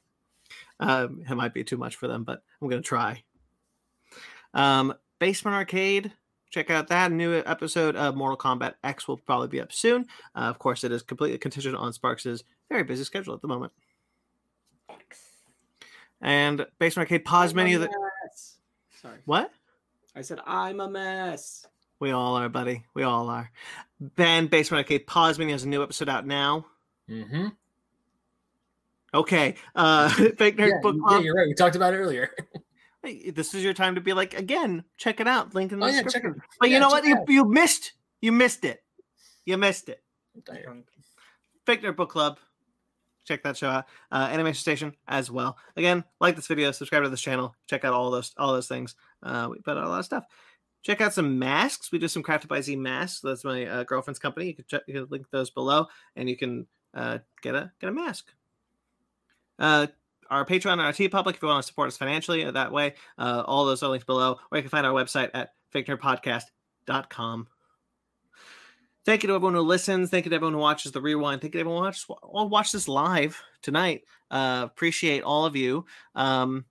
Um, 0.80 1.22
it 1.30 1.36
might 1.36 1.54
be 1.54 1.64
too 1.64 1.78
much 1.78 1.96
for 1.96 2.08
them, 2.08 2.24
but 2.24 2.42
I'm 2.60 2.68
gonna 2.68 2.82
try. 2.82 3.24
Um, 4.54 4.94
Basement 5.20 5.56
Arcade, 5.56 6.12
check 6.50 6.70
out 6.70 6.88
that 6.90 7.12
new 7.12 7.42
episode 7.46 7.96
of 7.96 8.16
Mortal 8.16 8.38
Kombat 8.38 8.74
X 8.84 9.08
will 9.08 9.18
probably 9.18 9.48
be 9.48 9.62
up 9.62 9.72
soon. 9.72 10.08
Uh, 10.36 10.40
of 10.42 10.60
course, 10.60 10.84
it 10.84 10.92
is 10.92 11.02
completely 11.04 11.38
contingent 11.38 11.76
on 11.76 11.94
Sparks's 11.94 12.44
very 12.70 12.84
busy 12.84 13.04
schedule 13.04 13.34
at 13.34 13.42
the 13.42 13.48
moment. 13.48 13.72
And 16.22 16.66
Basement 16.80 17.08
Arcade 17.10 17.26
pause 17.26 17.52
I'm 17.52 17.58
menu. 17.58 17.78
a 17.78 17.80
That 17.82 17.90
mess. 18.24 18.58
Sorry, 19.02 19.18
what? 19.26 19.52
I 20.16 20.22
said 20.22 20.40
I'm 20.46 20.80
a 20.80 20.90
mess. 20.90 21.66
We 22.00 22.12
all 22.12 22.36
are, 22.36 22.50
buddy. 22.50 22.84
We 22.94 23.04
all 23.04 23.30
are. 23.30 23.52
Ben 24.00 24.48
Basement 24.48 24.80
Arcade 24.86 25.08
pause 25.08 25.40
menu 25.40 25.54
has 25.54 25.64
a 25.64 25.68
new 25.70 25.82
episode 25.84 26.10
out 26.10 26.26
now. 26.28 26.66
Mm-hmm. 27.10 27.48
Okay. 29.14 29.56
Uh, 29.76 30.10
Fake 30.38 30.58
Nerd 30.58 30.70
Yeah, 30.70 30.80
Book 30.82 30.96
you- 30.96 31.02
yeah, 31.04 31.08
Club. 31.10 31.24
you're 31.24 31.36
right. 31.36 31.48
We 31.48 31.54
talked 31.54 31.76
about 31.76 31.94
it 31.94 31.98
earlier. 31.98 32.30
Hey, 33.04 33.32
this 33.32 33.54
is 33.54 33.64
your 33.64 33.74
time 33.74 33.96
to 33.96 34.02
be 34.02 34.14
like 34.14 34.34
again. 34.36 34.84
Check 34.98 35.20
it 35.20 35.28
out. 35.28 35.56
Link 35.56 35.72
in 35.72 35.80
the 35.80 35.86
Oh, 35.86 35.90
yeah, 35.90 35.96
check 35.98 36.06
description. 36.06 36.34
it- 36.36 36.42
But 36.60 36.70
you 36.70 36.80
know 36.80 36.90
what? 36.90 37.04
You, 37.06 37.24
you 37.28 37.46
missed. 37.46 37.94
You 38.22 38.32
missed 38.32 38.64
it. 38.64 38.84
You 39.46 39.58
missed 39.58 39.90
it. 39.90 40.04
Tired. 40.46 40.84
Fake 41.66 41.82
Nerd 41.82 41.96
Book 41.96 42.10
Club. 42.10 42.40
Check 43.26 43.44
that 43.44 43.58
show 43.58 43.70
out. 43.70 43.86
Uh, 44.12 44.30
Animation 44.32 44.60
Station 44.60 44.96
as 45.08 45.30
well. 45.32 45.58
Again, 45.78 46.04
like 46.20 46.36
this 46.36 46.48
video, 46.48 46.72
subscribe 46.72 47.04
to 47.04 47.10
this 47.10 47.22
channel. 47.22 47.56
Check 47.68 47.86
out 47.86 47.94
all 47.94 48.12
those 48.12 48.34
all 48.38 48.54
those 48.54 48.68
things. 48.68 48.96
Uh, 49.24 49.48
we 49.52 49.60
put 49.60 49.78
out 49.78 49.84
a 49.86 49.90
lot 49.90 50.00
of 50.00 50.06
stuff. 50.06 50.24
Check 50.84 51.02
out 51.02 51.14
some 51.14 51.38
masks. 51.38 51.92
We 51.92 52.00
do 52.00 52.08
some 52.08 52.24
Crafted 52.24 52.48
by 52.48 52.62
Z 52.62 52.76
masks. 52.76 53.22
That's 53.22 53.44
my 53.44 53.66
uh, 53.66 53.84
girlfriend's 53.84 54.18
company. 54.20 54.48
You 54.48 54.56
can 54.56 54.66
check. 54.68 54.82
You 54.88 54.94
can 54.96 55.08
link 55.12 55.28
those 55.32 55.50
below, 55.52 55.88
and 56.16 56.28
you 56.30 56.36
can 56.38 56.66
uh, 56.96 57.20
get 57.42 57.54
a 57.56 57.72
get 57.80 57.90
a 57.90 57.94
mask. 57.94 58.32
Uh, 59.60 59.88
our 60.32 60.46
Patreon 60.46 60.74
and 60.74 60.82
our 60.82 60.94
TeePublic 60.94 61.36
if 61.36 61.42
you 61.42 61.48
want 61.50 61.64
to 61.64 61.68
support 61.68 61.90
us 61.90 61.98
financially 61.98 62.50
that 62.50 62.72
way. 62.72 62.96
Uh, 63.18 63.44
all 63.46 63.66
those 63.66 63.84
are 63.84 63.90
linked 63.90 64.08
below, 64.08 64.40
or 64.50 64.58
you 64.58 64.64
can 64.64 64.70
find 64.70 64.88
our 64.88 64.94
website 64.94 65.30
at 65.34 65.50
fakenerdpodcast.com. 65.76 67.48
Thank 69.04 69.24
you 69.24 69.28
to 69.28 69.36
everyone 69.36 69.56
who 69.56 69.62
listens. 69.62 70.10
Thank 70.10 70.26
you 70.26 70.30
to 70.30 70.36
everyone 70.36 70.54
who 70.54 70.60
watches 70.60 70.92
the 70.92 71.02
rewind. 71.02 71.42
Thank 71.42 71.54
you 71.54 71.60
to 71.60 71.62
everyone 71.62 71.82
who 71.82 71.86
watches, 71.86 72.06
all 72.24 72.50
watch 72.50 72.72
this 72.72 72.88
live 72.88 73.42
tonight. 73.62 74.04
Uh, 74.30 74.62
appreciate 74.64 75.24
all 75.24 75.46
of 75.46 75.56
you. 75.56 75.86
Um, 76.16 76.66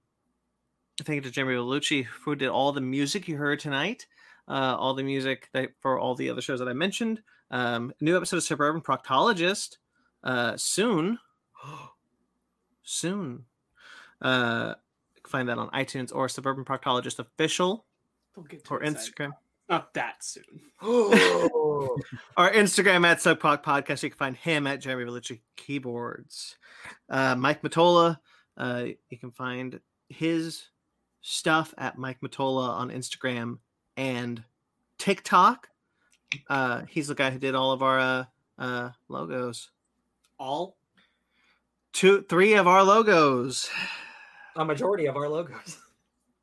thank 1.03 1.17
you 1.17 1.23
to 1.23 1.31
Jeremy 1.31 1.57
Bellucci 1.57 2.05
who 2.05 2.35
did 2.37 2.49
all 2.49 2.73
the 2.73 2.81
music 2.81 3.29
you 3.29 3.37
heard 3.37 3.61
tonight. 3.61 4.07
Uh, 4.49 4.77
all 4.79 4.95
the 4.95 5.03
music 5.03 5.49
that 5.53 5.71
for 5.81 5.99
all 5.99 6.15
the 6.15 6.31
other 6.31 6.41
shows 6.41 6.61
that 6.61 6.69
I 6.69 6.73
mentioned. 6.73 7.21
Um, 7.51 7.93
new 8.01 8.17
episode 8.17 8.39
of 8.39 8.43
Suburban 8.45 8.81
Proctologist 8.81 9.77
uh, 10.25 10.57
soon. 10.57 11.19
soon. 12.83 13.45
Uh, 14.21 14.75
find 15.27 15.49
that 15.49 15.59
on 15.59 15.71
iTunes 15.71 16.15
or 16.15 16.29
Suburban 16.29 16.65
Proctologist 16.65 17.19
official 17.19 17.85
Don't 18.35 18.49
get 18.49 18.65
too 18.65 18.75
or 18.75 18.83
excited. 18.83 19.15
Instagram. 19.15 19.31
Not 19.69 19.95
that 19.95 20.25
soon. 20.25 20.45
Oh. 20.83 21.97
Our 22.37 22.51
Instagram 22.53 23.07
at 23.07 23.19
Subproc 23.19 23.63
Podcast. 23.63 24.03
You 24.03 24.11
can 24.11 24.19
find 24.19 24.37
him 24.37 24.67
at 24.67 24.81
Jeremy 24.81 25.11
Bellucci 25.11 25.41
Keyboards. 25.57 26.57
Uh, 27.09 27.35
Mike 27.37 27.63
Matola. 27.63 28.19
Uh, 28.57 28.87
you 29.09 29.19
can 29.19 29.31
find 29.31 29.81
his 30.09 30.65
stuff 31.23 31.73
at 31.79 31.97
Mike 31.97 32.21
Matola 32.21 32.69
on 32.71 32.91
Instagram 32.91 33.59
and 33.97 34.43
TikTok. 34.99 35.69
Uh, 36.49 36.83
he's 36.89 37.09
the 37.09 37.15
guy 37.15 37.31
who 37.31 37.39
did 37.39 37.55
all 37.55 37.73
of 37.73 37.83
our 37.83 37.99
uh, 37.99 38.25
uh, 38.59 38.91
logos. 39.09 39.71
All 40.39 40.77
Two, 41.93 42.23
three 42.23 42.55
of 42.55 42.67
our 42.67 42.85
logos. 42.85 43.69
A 44.61 44.65
majority 44.65 45.07
of 45.07 45.17
our 45.17 45.29
logos. 45.29 45.79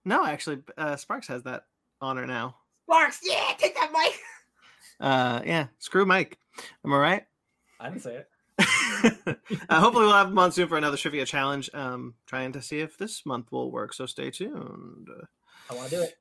No, 0.06 0.26
actually, 0.26 0.60
uh, 0.78 0.96
Sparks 0.96 1.28
has 1.28 1.44
that 1.44 1.66
honor 2.00 2.26
now. 2.26 2.56
Sparks, 2.86 3.20
yeah, 3.24 3.52
take 3.58 3.76
that 3.76 3.92
mic. 3.92 4.14
Uh, 5.00 5.42
yeah, 5.46 5.68
screw 5.78 6.08
Mike. 6.08 6.40
Am 6.84 6.92
I 6.92 6.98
right? 6.98 7.24
I 7.80 7.90
didn't 7.90 8.02
say 8.02 8.16
it. 8.16 8.28
uh, 9.70 9.80
hopefully, 9.80 10.06
we'll 10.06 10.16
have 10.16 10.30
him 10.30 10.40
on 10.40 10.52
soon 10.52 10.68
for 10.68 10.76
another 10.76 10.98
trivia 10.98 11.24
challenge. 11.24 11.70
Um, 11.72 12.16
trying 12.26 12.54
to 12.54 12.64
see 12.64 12.80
if 12.80 12.98
this 12.98 13.24
month 13.24 13.52
will 13.52 13.70
work. 13.70 13.94
So 13.94 14.08
stay 14.08 14.32
tuned. 14.32 15.10
I 15.70 15.76
want 15.76 15.90
to 15.90 15.96
do 15.98 16.02
it. 16.02 16.18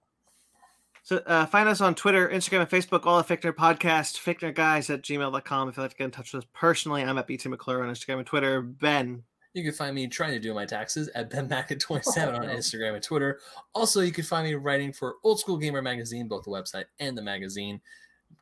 So 1.03 1.23
uh, 1.25 1.47
find 1.47 1.71
us 1.71 1.81
on 1.81 1.95
Twitter, 1.95 2.29
Instagram, 2.29 2.61
and 2.61 2.69
Facebook, 2.69 3.07
all 3.07 3.19
at 3.19 3.29
Fake 3.29 3.41
Nerd 3.41 3.55
Podcast, 3.55 4.19
FakeNerdGuys 4.21 4.93
at 4.93 5.03
gmail.com. 5.03 5.69
If 5.69 5.77
you'd 5.77 5.83
like 5.83 5.93
to 5.93 5.97
get 5.97 6.05
in 6.05 6.11
touch 6.11 6.35
with 6.35 6.43
us 6.45 6.51
personally, 6.53 7.03
I'm 7.03 7.17
at 7.17 7.27
BT 7.27 7.49
McClure 7.49 7.83
on 7.83 7.89
Instagram 7.89 8.19
and 8.19 8.27
Twitter. 8.27 8.61
Ben, 8.61 9.23
You 9.57 9.63
can 9.63 9.73
find 9.73 9.95
me 9.95 10.07
trying 10.07 10.33
to 10.33 10.39
do 10.39 10.53
my 10.53 10.67
taxes 10.67 11.09
at 11.15 11.31
benmacket27 11.33 12.39
on. 12.39 12.45
Instagram 12.45 12.93
and 12.93 13.03
Twitter. 13.03 13.41
Also, 13.75 14.03
you 14.03 14.13
can 14.13 14.23
find 14.23 14.47
me 14.47 14.53
writing 14.53 14.93
for 14.93 15.15
Old 15.25 15.41
School 15.41 15.57
Gamer 15.57 15.81
Magazine, 15.81 16.29
both 16.29 16.45
the 16.45 16.51
website 16.51 16.85
and 17.01 17.17
the 17.17 17.23
magazine. 17.23 17.81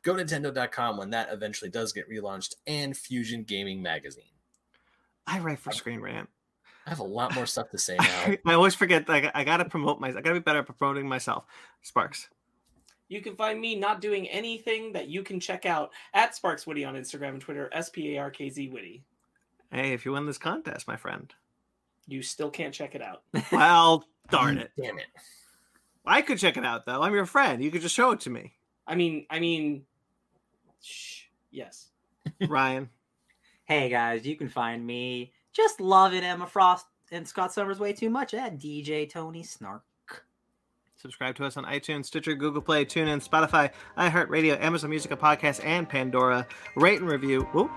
Go 0.03 0.17
to 0.17 0.25
Nintendo.com 0.25 0.97
when 0.97 1.11
that 1.11 1.29
eventually 1.31 1.71
does 1.71 1.93
get 1.93 2.09
relaunched, 2.09 2.55
and 2.67 2.97
Fusion 2.97 3.43
Gaming 3.43 3.81
Magazine. 3.81 4.25
I 5.25 5.39
write 5.39 5.59
for 5.59 5.71
Screen 5.71 6.01
Rant. 6.01 6.27
I 6.85 6.89
have 6.89 6.99
a 6.99 7.03
lot 7.03 7.33
more 7.33 7.45
stuff 7.45 7.69
to 7.69 7.77
say 7.77 7.95
now. 7.99 8.35
I 8.45 8.53
always 8.53 8.75
forget. 8.75 9.07
Like, 9.07 9.31
I 9.33 9.45
gotta 9.45 9.63
promote 9.63 10.01
myself. 10.01 10.17
I 10.17 10.21
gotta 10.21 10.41
be 10.41 10.43
better 10.43 10.59
at 10.59 10.77
promoting 10.77 11.07
myself. 11.07 11.45
Sparks. 11.81 12.27
You 13.07 13.21
can 13.21 13.37
find 13.37 13.61
me 13.61 13.75
not 13.75 14.01
doing 14.01 14.27
anything 14.27 14.91
that 14.91 15.07
you 15.07 15.23
can 15.23 15.39
check 15.39 15.65
out 15.65 15.91
at 16.13 16.35
Sparks 16.35 16.67
Witty 16.67 16.83
on 16.83 16.95
Instagram 16.95 17.29
and 17.29 17.41
Twitter, 17.41 17.69
S 17.71 17.89
P 17.89 18.15
A 18.15 18.19
R 18.19 18.31
K 18.31 18.49
Z 18.49 18.67
Witty. 18.67 19.01
Hey, 19.75 19.91
if 19.91 20.05
you 20.05 20.13
win 20.13 20.25
this 20.25 20.37
contest, 20.37 20.87
my 20.87 20.95
friend. 20.95 21.33
You 22.07 22.21
still 22.21 22.49
can't 22.49 22.73
check 22.73 22.95
it 22.95 23.01
out. 23.01 23.23
Well, 23.51 24.05
darn 24.31 24.57
it. 24.57 24.71
Damn 24.81 24.97
it. 24.99 25.07
I 26.05 26.21
could 26.21 26.37
check 26.37 26.55
it 26.55 26.63
out 26.63 26.85
though. 26.85 27.01
I'm 27.01 27.13
your 27.13 27.25
friend. 27.25 27.61
You 27.61 27.69
could 27.71 27.81
just 27.81 27.93
show 27.93 28.11
it 28.11 28.21
to 28.21 28.29
me, 28.29 28.53
I 28.87 28.95
mean, 28.95 29.25
I 29.29 29.39
mean, 29.39 29.83
shh, 30.81 31.23
yes. 31.51 31.87
Ryan. 32.47 32.89
Hey 33.65 33.89
guys, 33.89 34.25
you 34.25 34.37
can 34.37 34.47
find 34.47 34.85
me 34.85 35.33
just 35.51 35.81
loving 35.81 36.23
Emma 36.23 36.47
Frost 36.47 36.85
and 37.11 37.27
Scott 37.27 37.51
Summers 37.51 37.79
way 37.79 37.91
too 37.91 38.09
much 38.09 38.33
at 38.33 38.57
DJ 38.57 39.09
Tony 39.09 39.43
Snark. 39.43 39.83
Subscribe 40.95 41.35
to 41.35 41.45
us 41.45 41.57
on 41.57 41.65
iTunes, 41.65 42.05
Stitcher, 42.05 42.35
Google 42.35 42.61
Play, 42.61 42.85
TuneIn, 42.85 43.27
Spotify, 43.27 43.71
iHeartRadio, 43.97 44.57
Amazon 44.61 44.89
Music, 44.89 45.11
a 45.11 45.17
podcast, 45.17 45.63
and 45.65 45.89
Pandora. 45.89 46.47
Rate 46.77 47.01
and 47.01 47.09
review. 47.09 47.41
Whoop. 47.51 47.69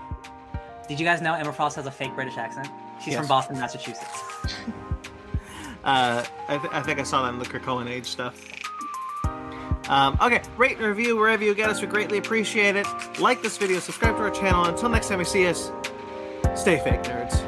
Did 0.89 0.99
you 0.99 1.05
guys 1.05 1.21
know 1.21 1.33
Emma 1.35 1.53
Frost 1.53 1.77
has 1.77 1.85
a 1.85 1.91
fake 1.91 2.13
British 2.15 2.35
accent? 2.37 2.67
She's 2.99 3.13
Yes. 3.13 3.19
from 3.19 3.27
Boston, 3.27 3.57
Massachusetts. 3.59 4.05
Uh, 5.81 6.23
I, 6.49 6.57
th- 6.57 6.73
I 6.73 6.81
think 6.81 6.99
I 6.99 7.03
saw 7.03 7.23
that 7.23 7.29
in 7.33 7.39
the 7.39 7.45
Krakoan 7.45 7.89
Age 7.89 8.05
stuff. 8.05 8.35
Um, 9.87 10.17
okay, 10.21 10.41
rate 10.57 10.75
and 10.77 10.85
review 10.85 11.15
wherever 11.15 11.41
you 11.41 11.55
get 11.55 11.69
us. 11.69 11.79
We 11.79 11.87
greatly 11.87 12.17
appreciate 12.17 12.75
it. 12.75 12.85
Like 13.17 13.41
this 13.41 13.57
video, 13.57 13.79
subscribe 13.79 14.17
to 14.17 14.21
our 14.23 14.29
channel. 14.29 14.65
Until 14.65 14.89
next 14.89 15.07
time 15.07 15.19
we 15.19 15.23
see 15.23 15.47
us, 15.47 15.71
stay 16.53 16.79
fake 16.83 17.03
nerds. 17.03 17.38